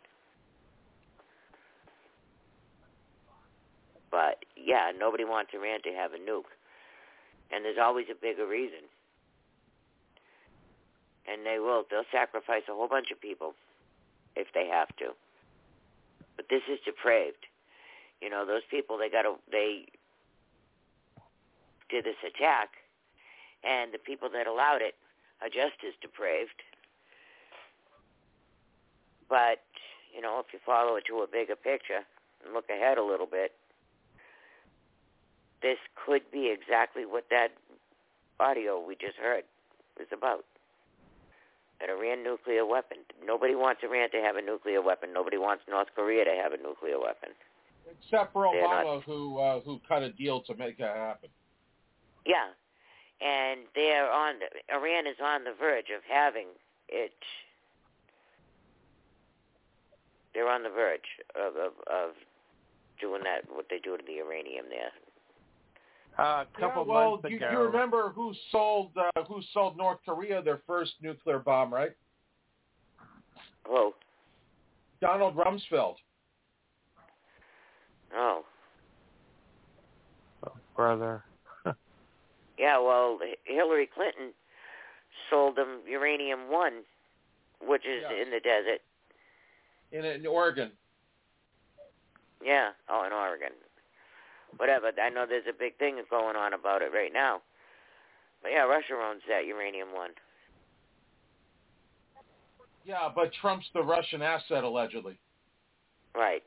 But 4.09 4.45
yeah, 4.55 4.91
nobody 4.97 5.25
wants 5.25 5.51
Iran 5.53 5.81
to 5.83 5.93
have 5.93 6.13
a 6.13 6.17
nuke. 6.17 6.49
And 7.51 7.65
there's 7.65 7.77
always 7.81 8.07
a 8.09 8.15
bigger 8.15 8.47
reason. 8.47 8.87
And 11.27 11.45
they 11.45 11.59
will. 11.59 11.83
They'll 11.89 12.09
sacrifice 12.11 12.63
a 12.69 12.73
whole 12.73 12.87
bunch 12.87 13.11
of 13.11 13.21
people 13.21 13.53
if 14.35 14.47
they 14.53 14.67
have 14.67 14.95
to. 14.97 15.11
But 16.35 16.45
this 16.49 16.63
is 16.71 16.79
depraved. 16.85 17.45
You 18.23 18.29
know, 18.29 18.45
those 18.45 18.63
people 18.71 18.97
they 18.97 19.09
got 19.09 19.23
to 19.23 19.35
they 19.51 19.85
did 21.89 22.05
this 22.05 22.15
attack 22.25 22.69
and 23.63 23.93
the 23.93 23.97
people 23.97 24.29
that 24.29 24.47
allowed 24.47 24.81
it 24.81 24.95
are 25.41 25.49
just 25.49 25.83
as 25.85 25.93
depraved. 26.01 26.63
But, 29.29 29.63
you 30.15 30.21
know, 30.21 30.39
if 30.39 30.53
you 30.53 30.59
follow 30.65 30.95
it 30.95 31.05
to 31.07 31.19
a 31.19 31.27
bigger 31.27 31.55
picture 31.55 32.03
and 32.43 32.53
look 32.53 32.69
ahead 32.69 32.97
a 32.97 33.03
little 33.03 33.25
bit, 33.25 33.51
this 35.61 35.77
could 36.05 36.21
be 36.31 36.51
exactly 36.51 37.05
what 37.05 37.25
that 37.29 37.49
audio 38.39 38.79
we 38.79 38.95
just 38.95 39.15
heard 39.15 39.43
is 39.99 40.07
about. 40.11 40.45
An 41.81 41.89
Iran 41.89 42.23
nuclear 42.23 42.65
weapon. 42.65 42.97
Nobody 43.25 43.55
wants 43.55 43.81
Iran 43.83 44.11
to 44.11 44.21
have 44.21 44.35
a 44.35 44.41
nuclear 44.41 44.81
weapon. 44.81 45.11
Nobody 45.13 45.37
wants 45.37 45.63
North 45.69 45.87
Korea 45.95 46.25
to 46.25 46.31
have 46.31 46.53
a 46.53 46.57
nuclear 46.57 46.99
weapon. 46.99 47.29
Except 47.89 48.33
for 48.33 48.49
They're 48.53 48.63
Obama, 48.63 48.95
not- 48.95 49.03
who 49.03 49.37
uh, 49.39 49.59
who 49.61 49.79
cut 49.87 50.03
a 50.03 50.11
deal 50.11 50.41
to 50.41 50.55
make 50.55 50.77
that 50.77 50.95
happen. 50.95 51.29
Yeah. 52.25 52.47
and 53.21 53.61
they're 53.75 54.09
on. 54.11 54.35
Iran 54.73 55.07
is 55.07 55.17
on 55.23 55.43
the 55.43 55.53
verge 55.59 55.89
of 55.95 56.01
having 56.09 56.47
it. 56.89 57.13
They're 60.33 60.49
on 60.49 60.63
the 60.63 60.69
verge 60.69 61.01
of 61.35 61.55
of, 61.55 61.73
of 61.91 62.11
doing 62.99 63.21
that. 63.23 63.41
What 63.53 63.67
they 63.69 63.79
do 63.79 63.97
to 63.97 64.03
the 64.05 64.13
uranium 64.13 64.65
there. 64.69 64.91
Uh, 66.17 66.43
a 66.43 66.59
couple 66.59 66.85
yeah, 66.85 66.93
well, 66.93 67.11
months 67.11 67.27
you, 67.29 67.37
ago. 67.37 67.49
you 67.51 67.57
remember 67.59 68.09
who 68.09 68.33
sold 68.51 68.91
uh, 68.97 69.23
who 69.23 69.41
sold 69.53 69.77
North 69.77 69.99
Korea 70.05 70.41
their 70.41 70.61
first 70.67 70.93
nuclear 71.01 71.39
bomb, 71.39 71.73
right? 71.73 71.91
Who? 73.67 73.93
Donald 75.01 75.35
Rumsfeld. 75.35 75.95
Oh. 78.15 78.43
brother. 80.75 81.23
Yeah, 82.57 82.77
well, 82.79 83.17
Hillary 83.45 83.89
Clinton 83.91 84.31
sold 85.29 85.55
them 85.55 85.79
uranium 85.87 86.51
one, 86.51 86.83
which 87.61 87.81
is 87.85 88.03
Yeah. 88.03 88.21
in 88.21 88.29
the 88.29 88.39
desert. 88.39 88.79
in 89.91 90.05
in 90.05 90.25
Oregon. 90.27 90.71
Yeah, 92.43 92.71
oh, 92.89 93.05
in 93.05 93.11
Oregon. 93.13 93.53
Whatever. 94.57 94.91
I 95.01 95.09
know 95.09 95.25
there's 95.27 95.47
a 95.49 95.53
big 95.57 95.77
thing 95.77 95.97
going 96.09 96.35
on 96.35 96.53
about 96.53 96.81
it 96.83 96.91
right 96.93 97.11
now. 97.11 97.41
But 98.43 98.51
yeah, 98.51 98.63
Russia 98.63 98.93
owns 98.93 99.21
that 99.27 99.45
uranium 99.45 99.93
one. 99.93 100.11
Yeah, 102.85 103.09
but 103.13 103.31
Trump's 103.41 103.65
the 103.73 103.81
Russian 103.81 104.21
asset 104.21 104.63
allegedly. 104.63 105.17
Right. 106.13 106.43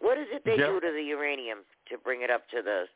What 0.00 0.18
is 0.18 0.26
it 0.32 0.44
they 0.44 0.56
Yeah. 0.56 0.66
do 0.66 0.80
to 0.80 0.90
the 0.92 1.02
uranium 1.02 1.64
to 1.88 1.98
bring 1.98 2.22
it 2.22 2.30
up 2.30 2.48
to 2.50 2.62
the 2.62 2.88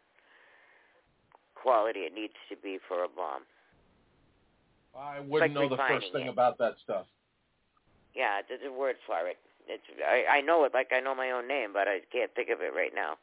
quality 1.54 2.00
it 2.00 2.12
needs 2.14 2.34
to 2.48 2.56
be 2.56 2.78
for 2.78 3.04
a 3.04 3.08
bomb? 3.08 3.46
I 4.96 5.20
wouldn't 5.20 5.40
Like 5.40 5.50
know 5.52 5.68
the 5.68 5.76
first 5.76 6.12
thing 6.12 6.26
it. 6.26 6.30
about 6.30 6.58
that 6.58 6.78
stuff. 6.82 7.06
Yeah, 8.14 8.42
there's 8.48 8.62
a 8.64 8.72
word 8.72 8.96
for 9.06 9.26
it. 9.26 9.38
It's 9.66 9.82
I, 10.06 10.38
I 10.38 10.40
know 10.40 10.64
it 10.64 10.74
like 10.74 10.92
I 10.92 11.00
know 11.00 11.14
my 11.14 11.30
own 11.30 11.48
name, 11.48 11.72
but 11.72 11.88
I 11.88 12.00
can't 12.12 12.32
think 12.34 12.50
of 12.50 12.60
it 12.60 12.72
right 12.74 12.94
now. 12.94 13.18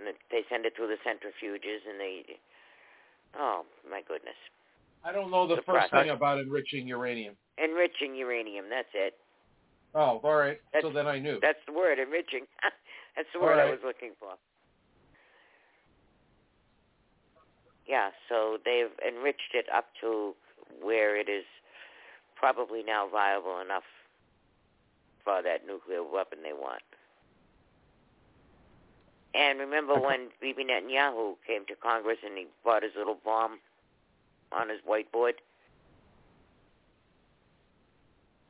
And 0.00 0.08
they 0.30 0.42
send 0.48 0.66
it 0.66 0.74
through 0.74 0.88
the 0.88 0.98
centrifuges, 1.06 1.86
and 1.88 2.00
they. 2.00 2.24
Oh 3.38 3.64
my 3.88 4.02
goodness! 4.02 4.34
I 5.04 5.12
don't 5.12 5.30
know 5.30 5.46
the 5.46 5.56
The 5.56 5.62
first 5.62 5.90
process. 5.90 6.02
thing 6.06 6.10
about 6.10 6.40
enriching 6.40 6.88
uranium. 6.88 7.36
Enriching 7.58 8.16
uranium. 8.16 8.68
That's 8.68 8.88
it. 8.94 9.14
Oh, 9.94 10.20
all 10.22 10.34
right. 10.36 10.60
That's- 10.72 10.82
so 10.82 10.94
then 10.94 11.06
I 11.06 11.18
knew. 11.18 11.38
That's 11.40 11.58
the 11.66 11.72
word. 11.72 11.98
Enriching. 11.98 12.46
that's 13.16 13.28
the 13.32 13.40
word 13.40 13.58
I 13.58 13.70
was 13.70 13.80
looking 13.84 14.12
for. 14.18 14.34
Yeah, 17.86 18.10
so 18.28 18.58
they've 18.64 18.90
enriched 19.06 19.52
it 19.52 19.66
up 19.72 19.86
to 20.00 20.34
where 20.82 21.16
it 21.16 21.28
is 21.28 21.44
probably 22.34 22.82
now 22.82 23.06
viable 23.08 23.60
enough 23.60 23.84
for 25.22 25.42
that 25.42 25.66
nuclear 25.66 26.02
weapon 26.02 26.38
they 26.42 26.52
want. 26.54 26.82
And 29.34 29.58
remember 29.58 29.98
when 29.98 30.28
Bibi 30.40 30.64
Netanyahu 30.64 31.34
came 31.46 31.66
to 31.66 31.74
Congress 31.74 32.18
and 32.24 32.38
he 32.38 32.46
bought 32.64 32.82
his 32.82 32.92
little 32.96 33.18
bomb 33.24 33.58
on 34.52 34.68
his 34.68 34.78
whiteboard? 34.88 35.34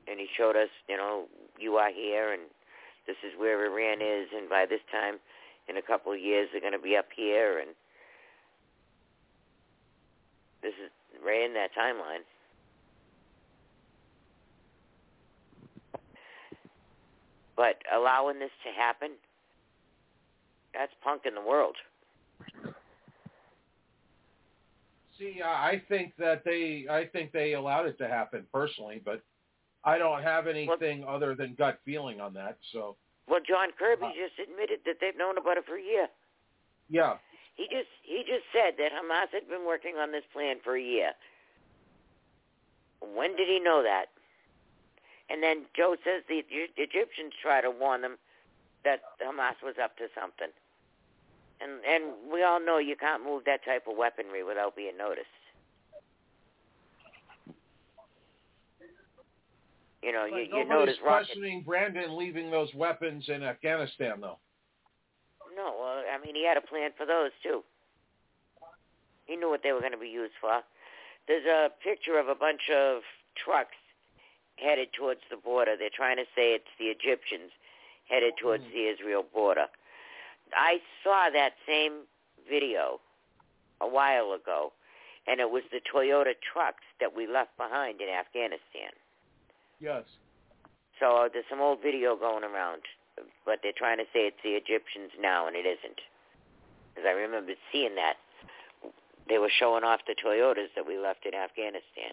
And 0.09 0.21
he 0.21 0.27
showed 0.37 0.57
us, 0.57 0.69
you 0.89 0.97
know, 0.97 1.25
you 1.59 1.77
are 1.77 1.93
here 1.93 2.33
and 2.33 2.43
this 3.07 3.17
is 3.25 3.33
where 3.39 3.65
Iran 3.67 4.01
is 4.03 4.29
and 4.35 4.49
by 4.49 4.67
this 4.69 4.81
time 4.91 5.17
in 5.69 5.77
a 5.77 5.83
couple 5.83 6.13
of 6.13 6.21
years 6.21 6.49
they're 6.53 6.61
going 6.61 6.73
to 6.73 6.79
be 6.79 6.97
up 6.97 7.09
here 7.15 7.59
and 7.59 7.71
this 10.63 10.73
is 10.83 10.91
right 11.25 11.45
in 11.45 11.55
that 11.55 11.71
timeline. 11.79 12.25
But 17.57 17.77
allowing 17.95 18.39
this 18.39 18.51
to 18.65 18.73
happen, 18.73 19.11
that's 20.73 20.93
punk 21.03 21.23
in 21.25 21.35
the 21.35 21.41
world. 21.41 21.77
See, 25.19 25.41
I 25.45 25.81
think 25.89 26.15
that 26.19 26.43
they, 26.45 26.87
I 26.91 27.07
think 27.07 27.31
they 27.31 27.53
allowed 27.53 27.87
it 27.87 27.97
to 27.99 28.09
happen 28.09 28.47
personally, 28.53 29.01
but 29.05 29.23
I 29.85 29.99
don't 29.99 30.23
have 30.23 30.47
anything 30.47 31.05
other 31.07 31.35
than 31.35 31.55
gut 31.55 31.79
feeling 31.85 32.21
on 32.21 32.33
that. 32.35 32.57
So, 32.73 32.97
Well, 33.29 33.41
John 33.47 33.69
Kirby 33.79 34.07
uh, 34.07 34.11
just 34.17 34.39
admitted 34.49 34.81
that 34.87 34.97
they've 35.01 35.17
known 35.17 35.37
about 35.39 35.59
it 35.59 35.65
for 35.67 35.77
a 35.77 35.83
year. 35.83 36.09
yeah, 36.89 37.17
He 37.55 37.65
just 37.65 37.89
he 38.03 38.25
just 38.27 38.45
said 38.53 38.75
that 38.79 38.93
Hamas 38.93 39.29
had 39.33 39.49
been 39.49 39.67
working 39.67 39.97
on 39.97 40.11
this 40.13 40.25
plan 40.33 40.57
for 40.65 40.77
a 40.77 40.83
year. 40.83 41.13
When 43.01 43.37
did 43.37 43.49
he 43.49 43.61
know 43.61 43.83
that? 43.83 44.07
And 45.29 45.43
then 45.43 45.65
Joe 45.77 45.97
says 46.05 46.23
the 46.29 46.43
Egyptians 46.77 47.33
try 47.41 47.61
to 47.61 47.71
warn 47.71 48.03
them 48.03 48.17
that 48.85 49.01
Hamas 49.21 49.61
was 49.63 49.75
up 49.83 49.97
to 49.99 50.09
something. 50.19 50.49
And 51.61 51.85
and 51.87 52.33
we 52.33 52.43
all 52.43 52.61
know 52.61 52.79
you 52.79 52.97
can't 52.97 53.25
move 53.25 53.45
that 53.45 53.65
type 53.65 53.85
of 53.89 53.97
weaponry 53.97 54.43
without 54.43 54.77
being 54.77 54.97
noticed. 54.97 55.29
You 60.05 60.13
know, 60.13 60.27
But 60.31 60.37
you 60.37 60.49
nobody's 60.51 60.69
notice 60.69 60.97
questioning 61.03 61.63
Brandon 61.63 62.17
leaving 62.17 62.51
those 62.51 62.69
weapons 62.75 63.25
in 63.29 63.43
Afghanistan, 63.43 64.21
though. 64.21 64.39
No, 65.57 65.75
well, 65.81 66.03
I 66.13 66.23
mean, 66.25 66.35
he 66.35 66.47
had 66.47 66.59
a 66.59 66.61
plan 66.61 66.91
for 66.97 67.07
those 67.07 67.31
too. 67.43 67.63
He 69.25 69.37
knew 69.37 69.49
what 69.49 69.63
they 69.63 69.73
were 69.73 69.81
going 69.81 69.93
to 69.93 69.99
be 69.99 70.09
used 70.09 70.35
for. 70.41 70.61
There's 71.27 71.47
a 71.47 71.71
picture 71.83 72.19
of 72.19 72.29
a 72.29 72.35
bunch 72.35 72.69
of 72.71 73.01
trucks 73.43 73.77
headed 74.57 74.89
towards 74.93 75.21
the 75.31 75.39
border. 75.39 75.75
They're 75.79 75.89
trying 75.95 76.17
to 76.17 76.29
say 76.37 76.53
it's 76.53 76.65
the 76.79 76.87
Egyptians 76.87 77.51
headed 78.11 78.35
towards 78.41 78.65
the 78.75 78.89
Israel 78.89 79.25
border. 79.33 79.67
I 80.55 80.81
saw 81.03 81.31
that 81.33 81.53
same 81.67 82.03
video 82.47 83.01
a 83.81 83.89
while 83.89 84.33
ago, 84.33 84.73
and 85.27 85.41
it 85.41 85.51
was 85.51 85.63
the 85.73 85.81
Toyota 85.81 86.35
trucks 86.53 86.85
that 87.01 87.17
we 87.17 87.27
left 87.27 87.57
behind 87.57 88.03
in 88.03 88.09
Afghanistan. 88.09 88.93
Yes. 89.81 90.05
So 91.01 91.29
there's 91.33 91.45
some 91.51 91.61
old 91.61 91.81
video 91.83 92.17
going 92.17 92.45
around, 92.45 92.83
but 93.45 93.59
they're 93.63 93.77
trying 93.77 93.99
to 93.99 94.05
say 94.13 94.31
it's 94.31 94.43
the 94.43 94.51
Egyptians 94.51 95.11
now, 95.21 95.47
and 95.47 95.57
it 95.57 95.67
isn't. 95.67 96.01
Because 96.95 97.09
I 97.09 97.13
remember 97.13 97.53
seeing 97.73 97.95
that. 97.97 98.15
They 99.29 99.39
were 99.39 99.51
showing 99.59 99.85
off 99.85 100.01
the 100.07 100.15
Toyotas 100.15 100.69
that 100.77 100.87
we 100.87 100.99
left 100.99 101.25
in 101.25 101.35
Afghanistan. 101.35 102.13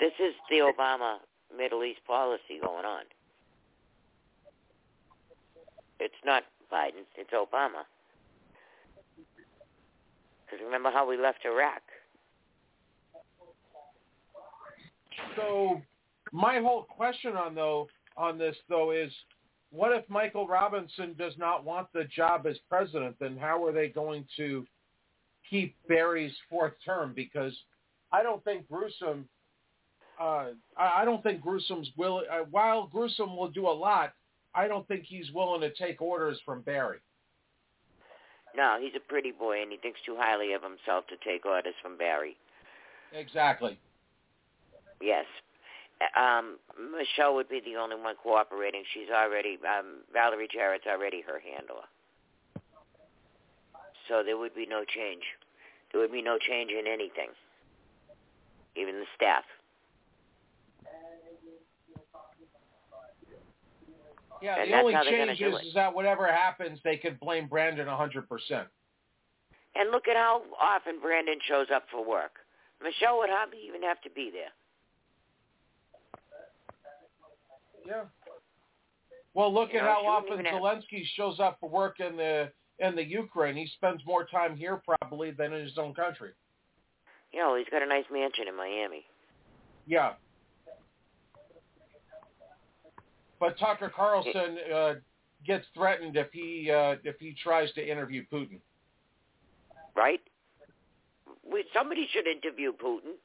This 0.00 0.12
is 0.18 0.34
the 0.50 0.56
Obama 0.56 1.18
Middle 1.56 1.84
East 1.84 2.00
policy 2.06 2.58
going 2.60 2.84
on. 2.84 3.04
It's 6.00 6.14
not 6.24 6.42
Biden, 6.72 7.06
it's 7.16 7.30
Obama. 7.30 7.86
Because 10.54 10.66
remember 10.66 10.90
how 10.92 11.08
we 11.08 11.16
left 11.16 11.44
Iraq? 11.44 11.82
So, 15.34 15.82
my 16.30 16.60
whole 16.60 16.84
question 16.84 17.34
on 17.34 17.56
though 17.56 17.88
on 18.16 18.38
this 18.38 18.54
though 18.68 18.92
is, 18.92 19.10
what 19.72 19.90
if 19.92 20.08
Michael 20.08 20.46
Robinson 20.46 21.16
does 21.18 21.32
not 21.38 21.64
want 21.64 21.88
the 21.92 22.04
job 22.04 22.46
as 22.46 22.56
president? 22.68 23.16
Then 23.18 23.36
how 23.36 23.64
are 23.64 23.72
they 23.72 23.88
going 23.88 24.26
to 24.36 24.64
keep 25.50 25.74
Barry's 25.88 26.34
fourth 26.48 26.74
term? 26.84 27.12
Because 27.16 27.52
I 28.12 28.22
don't 28.22 28.42
think 28.44 28.68
Gruesome. 28.68 29.28
Uh, 30.20 30.50
I 30.76 31.04
don't 31.04 31.24
think 31.24 31.42
Gruesome's 31.42 31.90
will. 31.96 32.22
Uh, 32.30 32.44
while 32.52 32.86
Gruesome 32.86 33.36
will 33.36 33.50
do 33.50 33.66
a 33.66 33.70
lot, 33.70 34.12
I 34.54 34.68
don't 34.68 34.86
think 34.86 35.02
he's 35.04 35.32
willing 35.32 35.62
to 35.62 35.74
take 35.74 36.00
orders 36.00 36.38
from 36.44 36.60
Barry. 36.60 36.98
No, 38.56 38.78
he's 38.80 38.94
a 38.96 39.00
pretty 39.00 39.32
boy 39.32 39.62
and 39.62 39.72
he 39.72 39.78
thinks 39.78 40.00
too 40.06 40.16
highly 40.18 40.52
of 40.52 40.62
himself 40.62 41.06
to 41.08 41.16
take 41.28 41.44
orders 41.44 41.74
from 41.82 41.98
Barry. 41.98 42.36
Exactly. 43.12 43.78
Yes. 45.00 45.26
Um, 46.16 46.58
Michelle 46.78 47.34
would 47.34 47.48
be 47.48 47.60
the 47.60 47.76
only 47.76 47.96
one 47.96 48.14
cooperating. 48.22 48.82
She's 48.92 49.10
already, 49.10 49.58
um, 49.66 50.02
Valerie 50.12 50.48
Jarrett's 50.52 50.86
already 50.86 51.20
her 51.22 51.40
handler. 51.40 51.84
So 54.08 54.22
there 54.22 54.36
would 54.36 54.54
be 54.54 54.66
no 54.66 54.84
change. 54.84 55.22
There 55.90 56.00
would 56.00 56.12
be 56.12 56.22
no 56.22 56.38
change 56.38 56.70
in 56.70 56.86
anything, 56.86 57.30
even 58.76 58.96
the 59.00 59.06
staff. 59.14 59.44
Yeah, 64.44 64.60
And 64.60 64.70
the 64.70 64.76
only 64.76 64.92
change 64.92 65.40
gonna 65.40 65.56
is, 65.56 65.72
that 65.74 65.94
whatever 65.94 66.26
happens, 66.26 66.78
they 66.84 66.98
could 66.98 67.18
blame 67.18 67.48
Brandon 67.48 67.86
100%. 67.86 68.66
And 69.74 69.90
look 69.90 70.06
at 70.06 70.16
how 70.16 70.42
often 70.60 71.00
Brandon 71.00 71.38
shows 71.48 71.68
up 71.74 71.84
for 71.90 72.04
work. 72.04 72.32
Michelle 72.82 73.16
would 73.18 73.30
hardly 73.30 73.58
even 73.66 73.82
have 73.82 74.02
to 74.02 74.10
be 74.10 74.30
there. 74.30 74.52
Yeah. 77.86 78.04
Well, 79.32 79.52
look 79.52 79.72
You 79.72 79.78
at 79.78 79.84
know, 79.84 79.94
how 79.94 80.06
often 80.06 80.44
Zelensky 80.44 81.04
shows 81.16 81.40
up 81.40 81.56
for 81.58 81.70
work 81.70 82.00
in 82.00 82.16
the 82.16 82.52
in 82.80 82.94
the 82.94 83.04
Ukraine. 83.04 83.56
He 83.56 83.66
spends 83.76 84.04
more 84.06 84.26
time 84.26 84.56
here 84.56 84.82
probably 84.86 85.30
than 85.30 85.52
in 85.52 85.64
his 85.64 85.78
own 85.78 85.94
country. 85.94 86.30
You 87.32 87.40
know, 87.40 87.56
he's 87.56 87.68
got 87.70 87.82
a 87.82 87.86
nice 87.86 88.04
mansion 88.12 88.46
in 88.48 88.56
Miami. 88.56 89.04
Yeah. 89.86 90.12
But 93.44 93.58
Tucker 93.58 93.92
Carlson 93.94 94.56
uh, 94.74 94.94
gets 95.46 95.66
threatened 95.74 96.16
if 96.16 96.32
he 96.32 96.70
uh, 96.70 96.96
if 97.04 97.16
he 97.20 97.36
tries 97.42 97.70
to 97.72 97.86
interview 97.86 98.24
Putin. 98.32 98.58
right? 99.94 100.20
We, 101.44 101.62
somebody 101.74 102.08
should 102.10 102.26
interview 102.26 102.72
Putin. 102.72 103.20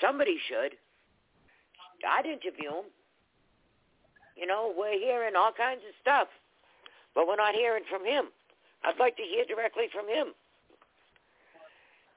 Somebody 0.00 0.36
should. 0.48 0.74
I'd 2.02 2.26
interview 2.26 2.70
him. 2.70 2.90
You 4.36 4.48
know, 4.48 4.74
we're 4.76 4.98
hearing 4.98 5.36
all 5.36 5.52
kinds 5.56 5.82
of 5.86 5.94
stuff, 6.00 6.26
but 7.14 7.28
we're 7.28 7.36
not 7.36 7.54
hearing 7.54 7.84
from 7.88 8.04
him. 8.04 8.24
I'd 8.82 8.98
like 8.98 9.16
to 9.16 9.22
hear 9.22 9.44
directly 9.44 9.84
from 9.94 10.08
him. 10.08 10.34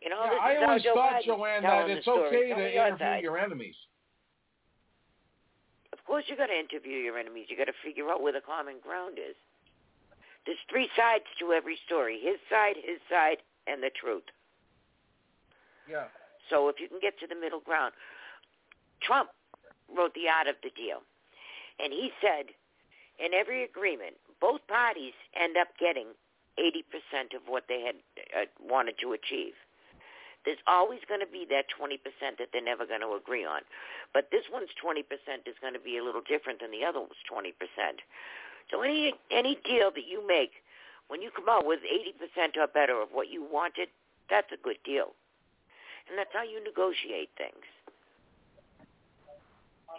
You 0.01 0.09
know, 0.09 0.25
Yeah, 0.25 0.39
I 0.41 0.65
always 0.65 0.83
thought, 0.83 1.21
Joanne, 1.23 1.61
that 1.61 1.89
it's 1.91 2.07
okay 2.07 2.49
to 2.49 2.87
interview 2.87 3.21
your 3.21 3.37
enemies. 3.37 3.75
Of 6.05 6.07
course, 6.07 6.25
you 6.27 6.37
got 6.37 6.53
to 6.53 6.59
interview 6.59 7.01
your 7.01 7.17
enemies. 7.17 7.47
You 7.49 7.57
got 7.57 7.65
to 7.65 7.79
figure 7.83 8.11
out 8.11 8.21
where 8.21 8.31
the 8.31 8.45
common 8.45 8.75
ground 8.77 9.17
is. 9.17 9.33
There's 10.45 10.61
three 10.69 10.87
sides 10.95 11.25
to 11.39 11.51
every 11.51 11.79
story: 11.85 12.21
his 12.21 12.37
side, 12.47 12.77
his 12.77 13.01
side, 13.09 13.41
and 13.65 13.81
the 13.81 13.89
truth. 13.89 14.29
Yeah. 15.89 16.05
So 16.47 16.69
if 16.69 16.79
you 16.79 16.87
can 16.87 16.99
get 17.01 17.17
to 17.21 17.27
the 17.27 17.33
middle 17.33 17.59
ground, 17.59 17.93
Trump 19.01 19.29
wrote 19.89 20.13
the 20.13 20.29
art 20.29 20.45
of 20.45 20.61
the 20.61 20.69
deal, 20.77 21.01
and 21.81 21.91
he 21.91 22.11
said, 22.21 22.53
in 23.17 23.33
every 23.33 23.63
agreement, 23.63 24.21
both 24.39 24.61
parties 24.67 25.17
end 25.33 25.57
up 25.57 25.69
getting 25.79 26.13
80% 26.59 27.33
of 27.33 27.41
what 27.47 27.65
they 27.67 27.81
had 27.81 27.95
uh, 28.37 28.45
wanted 28.61 28.95
to 29.01 29.13
achieve. 29.13 29.57
There's 30.45 30.61
always 30.67 31.01
going 31.09 31.21
to 31.21 31.27
be 31.27 31.45
that 31.49 31.65
20% 31.73 31.97
that 32.37 32.49
they're 32.53 32.63
never 32.63 32.85
going 32.85 33.01
to 33.01 33.13
agree 33.17 33.43
on. 33.43 33.61
But 34.13 34.29
this 34.31 34.45
one's 34.53 34.69
20% 34.77 35.01
is 35.45 35.55
going 35.59 35.73
to 35.73 35.79
be 35.79 35.97
a 35.97 36.03
little 36.03 36.21
different 36.21 36.61
than 36.61 36.71
the 36.71 36.85
other 36.85 36.99
one's 37.01 37.19
20%. 37.25 37.51
So 38.69 38.81
any 38.81 39.13
any 39.29 39.57
deal 39.63 39.91
that 39.91 40.07
you 40.07 40.25
make, 40.25 40.63
when 41.07 41.21
you 41.21 41.29
come 41.29 41.49
out 41.49 41.65
with 41.65 41.81
80% 41.81 42.57
or 42.57 42.67
better 42.67 43.01
of 43.01 43.09
what 43.11 43.29
you 43.29 43.43
wanted, 43.43 43.89
that's 44.29 44.51
a 44.51 44.57
good 44.57 44.77
deal. 44.83 45.13
And 46.09 46.17
that's 46.17 46.33
how 46.33 46.43
you 46.43 46.63
negotiate 46.63 47.29
things. 47.37 47.65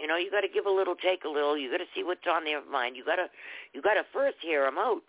You 0.01 0.07
know, 0.07 0.17
you 0.17 0.31
got 0.31 0.43
to 0.43 0.49
give 0.49 0.67
a 0.67 0.71
little, 0.71 0.95
take 0.95 1.25
a 1.25 1.29
little. 1.29 1.57
You 1.57 1.71
got 1.71 1.79
to 1.79 1.91
see 1.95 2.05
what's 2.05 2.27
on 2.31 2.45
their 2.45 2.65
mind. 2.71 2.97
You 2.97 3.05
got 3.05 3.17
to, 3.17 3.29
you 3.73 3.81
got 3.81 3.95
to 3.95 4.05
first 4.13 4.37
hear 4.41 4.65
them 4.65 4.79
out. 4.79 5.03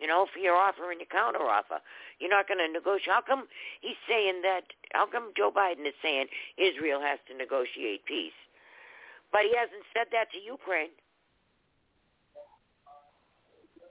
You 0.00 0.06
know, 0.06 0.26
for 0.32 0.38
your 0.38 0.54
offer 0.56 0.90
and 0.90 1.00
your 1.00 1.08
counter 1.08 1.40
offer. 1.40 1.80
You're 2.20 2.30
not 2.30 2.48
going 2.48 2.60
to 2.60 2.68
negotiate. 2.70 3.08
How 3.08 3.22
come 3.22 3.48
he's 3.80 3.96
saying 4.08 4.42
that? 4.42 4.68
How 4.92 5.06
come 5.06 5.32
Joe 5.36 5.50
Biden 5.50 5.86
is 5.86 5.96
saying 6.02 6.26
Israel 6.58 7.00
has 7.00 7.18
to 7.28 7.36
negotiate 7.36 8.04
peace, 8.04 8.36
but 9.32 9.42
he 9.48 9.56
hasn't 9.56 9.84
said 9.96 10.08
that 10.12 10.30
to 10.32 10.38
Ukraine? 10.38 10.92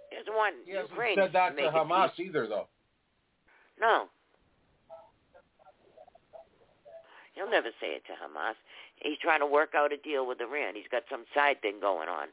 He 0.10 0.18
doesn't 0.18 0.34
want 0.34 0.56
He 0.66 0.72
hasn't 0.74 0.92
Ukraine 0.92 1.18
said 1.18 1.34
that 1.34 1.58
to 1.58 1.64
Hamas 1.74 2.16
peace. 2.16 2.28
either, 2.30 2.48
though. 2.48 2.68
No. 3.82 4.06
He'll 7.34 7.50
never 7.50 7.70
say 7.82 7.98
it 8.00 8.04
to 8.08 8.14
Hamas. 8.14 8.56
He's 9.02 9.18
trying 9.20 9.42
to 9.42 9.46
work 9.46 9.74
out 9.76 9.92
a 9.92 9.98
deal 9.98 10.26
with 10.26 10.40
Iran. 10.40 10.76
He's 10.76 10.88
got 10.90 11.04
some 11.12 11.26
side 11.34 11.62
thing 11.62 11.82
going 11.82 12.08
on. 12.08 12.28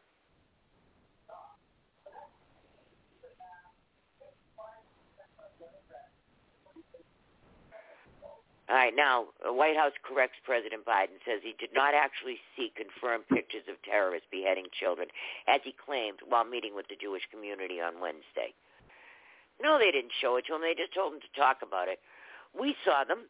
All 8.70 8.76
right, 8.76 8.94
now, 8.94 9.26
the 9.44 9.52
White 9.52 9.76
House 9.76 9.92
corrects 10.07 10.39
President 10.44 10.86
Biden, 10.86 11.18
says 11.26 11.42
he 11.42 11.55
did 11.58 11.74
not 11.74 11.94
actually 11.94 12.39
see 12.57 12.73
confirmed 12.76 13.26
pictures 13.28 13.66
of 13.68 13.74
terrorists 13.82 14.28
beheading 14.31 14.66
children, 14.70 15.08
as 15.49 15.60
he 15.65 15.74
claimed 15.74 16.20
while 16.26 16.44
meeting 16.44 16.74
with 16.74 16.86
the 16.89 16.97
Jewish 16.97 17.26
community 17.31 17.81
on 17.81 18.00
Wednesday. 18.00 18.55
No, 19.60 19.78
they 19.78 19.91
didn't 19.91 20.15
show 20.20 20.36
it 20.36 20.47
to 20.47 20.55
him. 20.55 20.62
They 20.62 20.74
just 20.78 20.94
told 20.94 21.12
him 21.15 21.20
to 21.20 21.32
talk 21.39 21.58
about 21.62 21.89
it. 21.89 21.99
We 22.58 22.74
saw 22.84 23.05
them. 23.05 23.26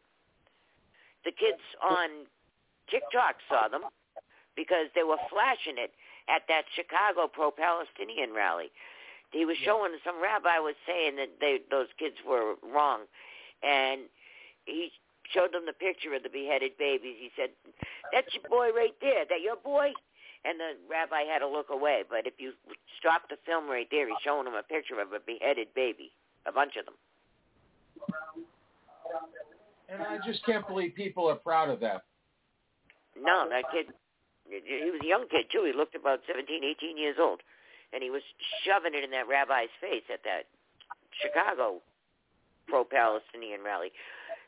The 1.25 1.31
kids 1.31 1.61
on 1.81 2.29
TikTok 2.89 3.41
saw 3.49 3.67
them 3.67 3.83
because 4.55 4.87
they 4.93 5.03
were 5.03 5.19
flashing 5.29 5.81
it 5.81 5.91
at 6.29 6.43
that 6.47 6.65
Chicago 6.75 7.27
pro-Palestinian 7.27 8.33
rally. 8.33 8.71
He 9.31 9.45
was 9.45 9.57
showing 9.57 9.97
some 10.05 10.21
rabbi 10.21 10.59
was 10.59 10.75
saying 10.85 11.15
that 11.17 11.41
they 11.41 11.59
those 11.71 11.87
kids 11.97 12.17
were 12.27 12.53
wrong, 12.61 13.09
and 13.63 14.01
he 14.65 14.91
showed 15.31 15.53
them 15.53 15.65
the 15.65 15.73
picture 15.73 16.13
of 16.13 16.23
the 16.23 16.29
beheaded 16.29 16.77
babies. 16.77 17.15
He 17.19 17.31
said, 17.35 17.51
"That's 18.11 18.33
your 18.33 18.43
boy 18.49 18.71
right 18.75 18.95
there. 18.99 19.25
That 19.25 19.41
your 19.41 19.55
boy." 19.55 19.93
And 20.45 20.59
the 20.59 20.75
rabbi 20.91 21.23
had 21.23 21.39
to 21.39 21.47
look 21.47 21.69
away. 21.69 22.03
But 22.03 22.27
if 22.27 22.33
you 22.37 22.51
stop 22.99 23.29
the 23.29 23.37
film 23.45 23.69
right 23.69 23.87
there, 23.89 24.07
he's 24.07 24.17
showing 24.25 24.43
them 24.43 24.55
a 24.55 24.63
picture 24.63 24.99
of 24.99 25.13
a 25.13 25.19
beheaded 25.19 25.73
baby, 25.73 26.11
a 26.45 26.51
bunch 26.51 26.75
of 26.75 26.83
them. 26.83 26.99
And 29.87 30.01
I 30.01 30.17
just 30.25 30.43
can't 30.45 30.67
believe 30.67 30.95
people 30.95 31.29
are 31.29 31.35
proud 31.35 31.69
of 31.69 31.79
that. 31.79 32.03
No, 33.15 33.47
that 33.47 33.63
kid, 33.71 33.93
he 34.49 34.91
was 34.91 34.99
a 35.01 35.07
young 35.07 35.27
kid 35.29 35.45
too. 35.51 35.63
He 35.63 35.71
looked 35.71 35.95
about 35.95 36.19
seventeen, 36.27 36.63
eighteen 36.63 36.97
years 36.97 37.15
old, 37.19 37.41
and 37.93 38.03
he 38.03 38.09
was 38.09 38.23
shoving 38.65 38.93
it 38.93 39.03
in 39.03 39.11
that 39.11 39.27
rabbi's 39.29 39.71
face 39.79 40.03
at 40.11 40.23
that 40.23 40.47
Chicago 41.21 41.81
pro-Palestinian 42.67 43.61
rally. 43.63 43.93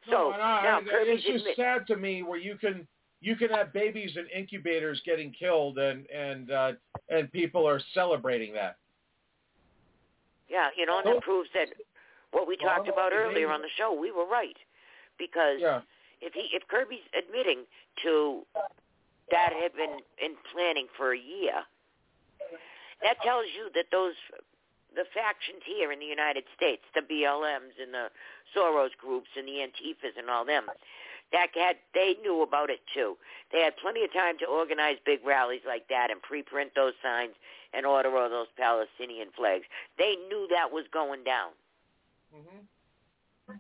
So 0.10 0.12
no, 0.12 0.32
I, 0.32 0.64
now 0.64 0.80
Kirby's 0.82 1.20
it's 1.20 1.24
just 1.26 1.40
admit- 1.42 1.56
sad 1.58 1.88
to 1.88 1.96
me 1.96 2.24
where 2.24 2.40
you 2.40 2.56
can 2.58 2.88
you 3.22 3.36
can 3.36 3.50
have 3.50 3.74
babies 3.74 4.12
in 4.18 4.28
incubators 4.28 5.02
getting 5.06 5.32
killed 5.32 5.78
and 5.80 6.06
and 6.10 6.52
uh, 6.52 6.72
and 7.10 7.32
people 7.32 7.68
are 7.68 7.82
celebrating 7.94 8.54
that. 8.54 8.78
Yeah, 10.50 10.70
you 10.78 10.86
know, 10.86 11.00
and 11.00 11.08
that 11.08 11.22
proves 11.24 11.50
that 11.54 11.70
what 12.32 12.48
we 12.48 12.56
talked 12.58 12.88
about 12.88 13.14
earlier 13.14 13.50
on 13.50 13.62
the 13.62 13.70
show, 13.78 13.94
we 13.94 14.12
were 14.12 14.28
right. 14.28 14.58
Because 15.18 15.58
Yeah. 15.60 15.82
if 16.22 16.34
he 16.34 16.50
if 16.54 16.68
Kirby's 16.68 17.06
admitting 17.18 17.64
to 18.04 18.46
that 19.32 19.54
had 19.54 19.74
been 19.74 19.98
in 20.22 20.36
planning 20.54 20.88
for 20.96 21.14
a 21.14 21.18
year, 21.18 21.64
that 23.02 23.22
tells 23.24 23.46
you 23.56 23.70
that 23.74 23.86
those 23.92 24.14
the 24.96 25.06
factions 25.14 25.62
here 25.66 25.92
in 25.92 26.00
the 26.00 26.06
United 26.06 26.44
States, 26.56 26.82
the 26.96 27.02
BLMs 27.02 27.76
and 27.82 27.94
the 27.94 28.08
Soros 28.56 28.96
groups 28.98 29.30
and 29.38 29.48
the 29.48 29.60
Antifas 29.62 30.18
and 30.18 30.30
all 30.30 30.46
them, 30.46 30.66
that 31.32 31.50
had 31.54 31.78
they 31.94 32.16
knew 32.22 32.42
about 32.42 32.70
it 32.70 32.80
too. 32.94 33.18
They 33.52 33.62
had 33.62 33.76
plenty 33.78 34.04
of 34.04 34.14
time 34.14 34.38
to 34.40 34.46
organize 34.46 34.98
big 35.06 35.20
rallies 35.26 35.62
like 35.68 35.88
that 35.90 36.12
and 36.12 36.22
pre-print 36.22 36.72
those 36.76 36.94
signs 37.04 37.34
and 37.74 37.86
order 37.86 38.16
all 38.16 38.30
those 38.30 38.48
Palestinian 38.58 39.30
flags. 39.36 39.66
They 39.98 40.16
knew 40.30 40.48
that 40.52 40.72
was 40.72 40.86
going 40.94 41.24
down. 41.24 41.52
Mm-hmm. 42.36 43.54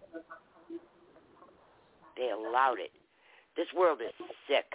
They 2.17 2.29
allowed 2.31 2.79
it. 2.79 2.91
This 3.57 3.67
world 3.75 3.99
is 4.01 4.13
sick. 4.47 4.65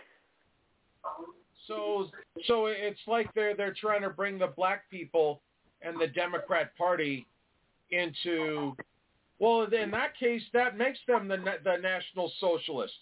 So 1.66 2.10
so 2.46 2.66
it's 2.66 3.00
like 3.06 3.32
they're 3.34 3.54
they're 3.56 3.74
trying 3.78 4.02
to 4.02 4.10
bring 4.10 4.38
the 4.38 4.48
black 4.48 4.90
people 4.90 5.40
and 5.82 6.00
the 6.00 6.06
Democrat 6.06 6.76
Party 6.76 7.26
into 7.90 8.76
well 9.38 9.62
in 9.62 9.90
that 9.90 10.16
case 10.18 10.42
that 10.52 10.76
makes 10.76 10.98
them 11.06 11.28
the 11.28 11.38
the 11.64 11.76
National 11.76 12.32
Socialists. 12.40 12.96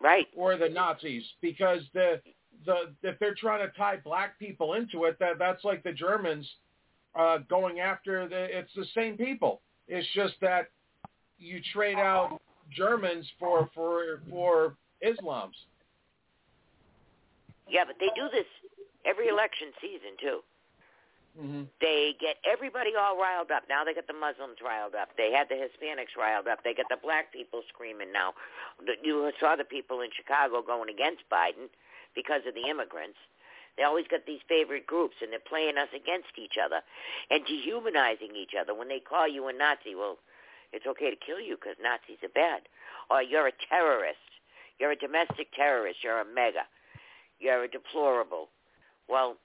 Right. 0.00 0.26
Or 0.36 0.56
the 0.56 0.68
Nazis 0.68 1.22
because 1.40 1.82
the 1.94 2.20
the 2.66 2.92
if 3.02 3.18
they're 3.18 3.34
trying 3.34 3.66
to 3.66 3.72
tie 3.76 3.96
black 4.02 4.38
people 4.38 4.74
into 4.74 5.04
it 5.04 5.18
that 5.20 5.38
that's 5.38 5.64
like 5.64 5.82
the 5.82 5.92
Germans 5.92 6.48
uh 7.14 7.38
going 7.48 7.80
after 7.80 8.28
the 8.28 8.58
it's 8.58 8.72
the 8.74 8.86
same 8.94 9.16
people. 9.16 9.60
It's 9.88 10.06
just 10.14 10.34
that 10.40 10.70
you 11.38 11.60
trade 11.72 11.98
out 11.98 12.40
Germans 12.74 13.26
for 13.38 13.68
for 13.74 14.22
for 14.30 14.76
Islams. 15.06 15.52
Yeah, 17.68 17.84
but 17.86 17.96
they 18.00 18.08
do 18.14 18.28
this 18.32 18.46
every 19.06 19.28
election 19.28 19.68
season 19.80 20.16
too. 20.20 20.40
Mm-hmm. 21.32 21.64
They 21.80 22.12
get 22.20 22.36
everybody 22.44 22.92
all 22.92 23.16
riled 23.16 23.50
up. 23.50 23.64
Now 23.68 23.84
they 23.84 23.94
get 23.94 24.06
the 24.06 24.12
Muslims 24.12 24.60
riled 24.60 24.94
up. 24.94 25.16
They 25.16 25.32
had 25.32 25.48
the 25.48 25.56
Hispanics 25.56 26.12
riled 26.12 26.46
up. 26.46 26.60
They 26.62 26.74
get 26.74 26.86
the 26.92 27.00
black 27.00 27.32
people 27.32 27.62
screaming 27.72 28.12
now. 28.12 28.36
You 29.02 29.32
saw 29.40 29.56
the 29.56 29.64
people 29.64 30.02
in 30.02 30.10
Chicago 30.12 30.60
going 30.60 30.92
against 30.92 31.24
Biden 31.32 31.72
because 32.14 32.44
of 32.46 32.52
the 32.52 32.68
immigrants. 32.68 33.16
They 33.76 33.84
always 33.84 34.04
got 34.12 34.26
these 34.26 34.44
favorite 34.48 34.86
groups, 34.86 35.16
and 35.22 35.32
they're 35.32 35.48
playing 35.48 35.78
us 35.80 35.88
against 35.96 36.36
each 36.36 36.60
other 36.60 36.84
and 37.30 37.40
dehumanizing 37.46 38.36
each 38.36 38.52
other. 38.52 38.74
When 38.76 38.88
they 38.88 39.00
call 39.00 39.26
you 39.26 39.48
a 39.48 39.52
Nazi, 39.56 39.96
well, 39.96 40.20
it's 40.72 40.84
okay 40.84 41.08
to 41.08 41.16
kill 41.16 41.40
you 41.40 41.56
because 41.56 41.80
Nazis 41.80 42.20
are 42.22 42.36
bad. 42.36 42.68
Or 43.08 43.22
you're 43.22 43.48
a 43.48 43.56
terrorist. 43.72 44.20
You're 44.78 44.92
a 44.92 44.96
domestic 44.96 45.48
terrorist. 45.56 46.04
You're 46.04 46.20
a 46.20 46.28
MAGA. 46.28 46.68
You're 47.40 47.64
a 47.64 47.68
deplorable. 47.68 48.48
Well, 49.08 49.36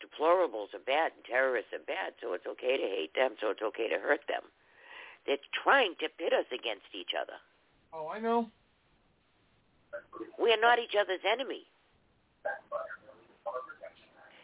deplorables 0.00 0.72
are 0.74 0.84
bad 0.84 1.12
and 1.14 1.24
terrorists 1.24 1.72
are 1.72 1.84
bad, 1.86 2.16
so 2.20 2.32
it's 2.32 2.46
okay 2.46 2.76
to 2.76 2.88
hate 2.88 3.14
them, 3.14 3.36
so 3.40 3.50
it's 3.50 3.62
okay 3.62 3.88
to 3.88 3.98
hurt 4.00 4.20
them. 4.28 4.42
They're 5.26 5.40
trying 5.62 5.94
to 6.00 6.08
pit 6.18 6.32
us 6.32 6.48
against 6.48 6.88
each 6.96 7.12
other. 7.14 7.36
Oh, 7.92 8.08
I 8.08 8.18
know. 8.18 8.48
We 10.40 10.52
are 10.52 10.60
not 10.60 10.78
each 10.78 10.96
other's 10.98 11.24
enemy. 11.26 11.66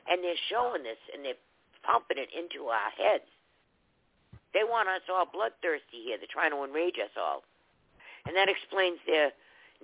And 0.09 0.23
they're 0.23 0.39
showing 0.51 0.83
this 0.83 1.01
and 1.15 1.25
they're 1.25 1.41
pumping 1.83 2.19
it 2.19 2.29
into 2.35 2.67
our 2.67 2.91
heads. 2.95 3.27
They 4.53 4.65
want 4.65 4.89
us 4.89 5.03
all 5.11 5.27
bloodthirsty 5.27 6.05
here. 6.05 6.19
They're 6.19 6.31
trying 6.31 6.53
to 6.53 6.65
enrage 6.65 6.99
us 6.99 7.13
all. 7.17 7.43
And 8.27 8.37
that 8.37 8.49
explains 8.49 8.99
their 9.07 9.33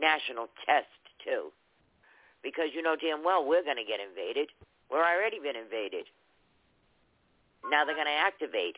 national 0.00 0.48
test, 0.66 0.90
too. 1.24 1.52
Because 2.42 2.74
you 2.74 2.82
know 2.82 2.96
damn 2.96 3.22
well 3.22 3.44
we're 3.46 3.62
going 3.62 3.78
to 3.78 3.86
get 3.86 4.00
invaded. 4.00 4.50
We're 4.92 4.98
already 4.98 5.38
been 5.38 5.56
invaded. 5.56 6.04
Now 7.70 7.86
they're 7.86 7.94
going 7.94 8.06
to 8.06 8.12
activate. 8.12 8.76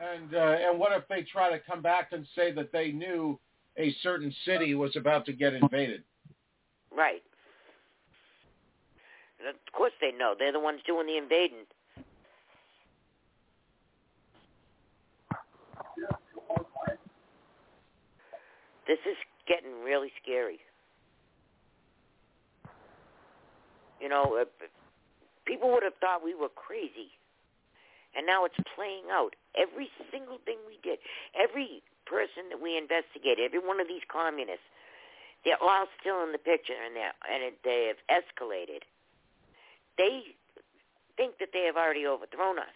And 0.00 0.34
uh, 0.34 0.70
and 0.70 0.78
what 0.78 0.92
if 0.92 1.06
they 1.08 1.22
try 1.22 1.50
to 1.50 1.58
come 1.58 1.82
back 1.82 2.12
and 2.12 2.26
say 2.34 2.52
that 2.52 2.72
they 2.72 2.92
knew 2.92 3.38
a 3.76 3.94
certain 4.02 4.32
city 4.46 4.74
was 4.74 4.96
about 4.96 5.26
to 5.26 5.32
get 5.32 5.54
invaded? 5.54 6.02
Right. 6.96 7.22
And 9.38 9.48
of 9.48 9.56
course 9.72 9.92
they 10.00 10.12
know. 10.16 10.34
They're 10.38 10.52
the 10.52 10.60
ones 10.60 10.80
doing 10.86 11.06
the 11.06 11.18
invading. 11.18 11.66
This 18.86 18.98
is 19.04 19.16
getting 19.46 19.82
really 19.84 20.10
scary. 20.22 20.60
You 24.00 24.08
know, 24.08 24.38
uh, 24.40 24.44
people 25.44 25.70
would 25.72 25.82
have 25.82 25.96
thought 26.00 26.22
we 26.22 26.34
were 26.34 26.52
crazy. 26.52 27.10
And 28.16 28.26
now 28.26 28.44
it's 28.44 28.58
playing 28.74 29.12
out. 29.12 29.36
Every 29.56 29.90
single 30.10 30.38
thing 30.44 30.56
we 30.66 30.78
did, 30.82 30.98
every 31.36 31.82
person 32.06 32.48
that 32.50 32.60
we 32.60 32.76
investigated, 32.76 33.44
every 33.44 33.60
one 33.60 33.80
of 33.80 33.88
these 33.88 34.04
communists, 34.08 34.64
they're 35.44 35.60
all 35.60 35.86
still 36.00 36.24
in 36.24 36.32
the 36.32 36.40
picture 36.40 36.74
and, 36.74 36.96
and 36.96 37.40
it, 37.44 37.60
they 37.62 37.92
have 37.92 38.00
escalated. 38.10 38.82
They 39.96 40.34
think 41.16 41.38
that 41.38 41.50
they 41.52 41.64
have 41.66 41.76
already 41.76 42.06
overthrown 42.06 42.58
us. 42.58 42.74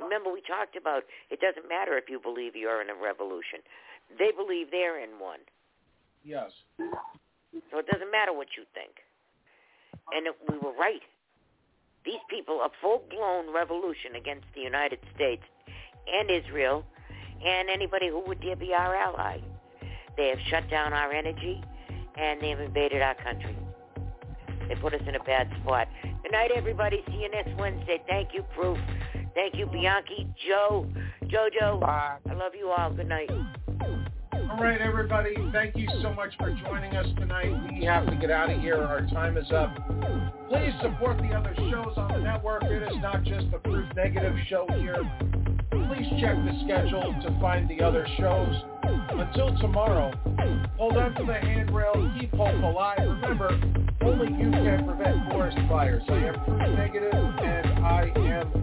Remember, 0.00 0.32
we 0.32 0.40
talked 0.42 0.74
about 0.74 1.04
it 1.30 1.38
doesn't 1.40 1.68
matter 1.68 1.96
if 1.98 2.08
you 2.08 2.18
believe 2.18 2.56
you're 2.56 2.82
in 2.82 2.90
a 2.90 2.96
revolution. 2.96 3.60
They 4.18 4.32
believe 4.34 4.70
they're 4.70 4.98
in 4.98 5.20
one. 5.20 5.40
Yes. 6.24 6.50
So 6.78 7.78
it 7.78 7.86
doesn't 7.86 8.10
matter 8.10 8.32
what 8.32 8.48
you 8.56 8.64
think. 8.74 9.02
And 10.14 10.26
it, 10.26 10.34
we 10.50 10.58
were 10.58 10.72
right. 10.72 11.00
These 12.04 12.20
people, 12.28 12.60
a 12.62 12.68
full-blown 12.80 13.54
revolution 13.54 14.16
against 14.16 14.46
the 14.54 14.60
United 14.60 14.98
States 15.14 15.42
and 16.12 16.30
Israel 16.30 16.84
and 17.44 17.68
anybody 17.70 18.08
who 18.08 18.20
would 18.26 18.40
dare 18.40 18.56
be 18.56 18.72
our 18.74 18.94
ally. 18.94 19.38
They 20.16 20.28
have 20.28 20.38
shut 20.48 20.68
down 20.70 20.92
our 20.92 21.12
energy 21.12 21.62
and 22.16 22.40
they 22.40 22.50
have 22.50 22.60
invaded 22.60 23.02
our 23.02 23.14
country. 23.14 23.56
They 24.68 24.74
put 24.76 24.94
us 24.94 25.02
in 25.06 25.14
a 25.14 25.22
bad 25.24 25.48
spot. 25.62 25.88
Good 26.02 26.32
night, 26.32 26.50
everybody. 26.54 27.02
See 27.08 27.22
you 27.22 27.30
next 27.30 27.56
Wednesday. 27.58 28.02
Thank 28.06 28.30
you, 28.34 28.44
Proof. 28.54 28.78
Thank 29.34 29.56
you, 29.56 29.66
Bianchi, 29.66 30.28
Joe, 30.46 30.86
Jojo. 31.24 31.80
Bye. 31.80 32.18
I 32.28 32.34
love 32.34 32.52
you 32.58 32.68
all. 32.70 32.92
Good 32.92 33.08
night. 33.08 33.30
All 34.52 34.58
right, 34.58 34.82
everybody. 34.82 35.34
Thank 35.50 35.76
you 35.76 35.88
so 36.02 36.12
much 36.12 36.36
for 36.36 36.54
joining 36.62 36.94
us 36.94 37.06
tonight. 37.16 37.50
We 37.72 37.86
have 37.86 38.04
to 38.06 38.14
get 38.16 38.30
out 38.30 38.50
of 38.50 38.60
here. 38.60 38.76
Our 38.76 39.00
time 39.06 39.38
is 39.38 39.50
up. 39.50 39.74
Please 40.50 40.74
support 40.82 41.16
the 41.16 41.32
other 41.32 41.54
shows 41.56 41.94
on 41.96 42.12
the 42.12 42.18
network. 42.18 42.62
It 42.64 42.82
is 42.82 42.98
not 43.00 43.22
just 43.24 43.50
the 43.50 43.56
Proof 43.56 43.88
Negative 43.96 44.36
show 44.50 44.66
here. 44.76 44.98
Please 45.70 46.06
check 46.20 46.36
the 46.36 46.60
schedule 46.64 47.14
to 47.22 47.40
find 47.40 47.66
the 47.66 47.80
other 47.82 48.06
shows. 48.18 48.54
Until 48.84 49.56
tomorrow, 49.56 50.12
hold 50.76 50.98
on 50.98 51.14
to 51.14 51.24
the 51.24 51.32
handrail. 51.32 52.12
Keep 52.20 52.34
hope 52.34 52.62
alive. 52.62 52.98
Remember, 53.00 53.58
only 54.02 54.26
you 54.32 54.50
can 54.50 54.84
prevent 54.84 55.30
forest 55.30 55.56
fires. 55.66 56.02
I 56.10 56.12
am 56.12 56.34
Proof 56.44 56.76
Negative, 56.76 57.14
and 57.14 57.86
I 57.86 58.12
am 58.16 58.62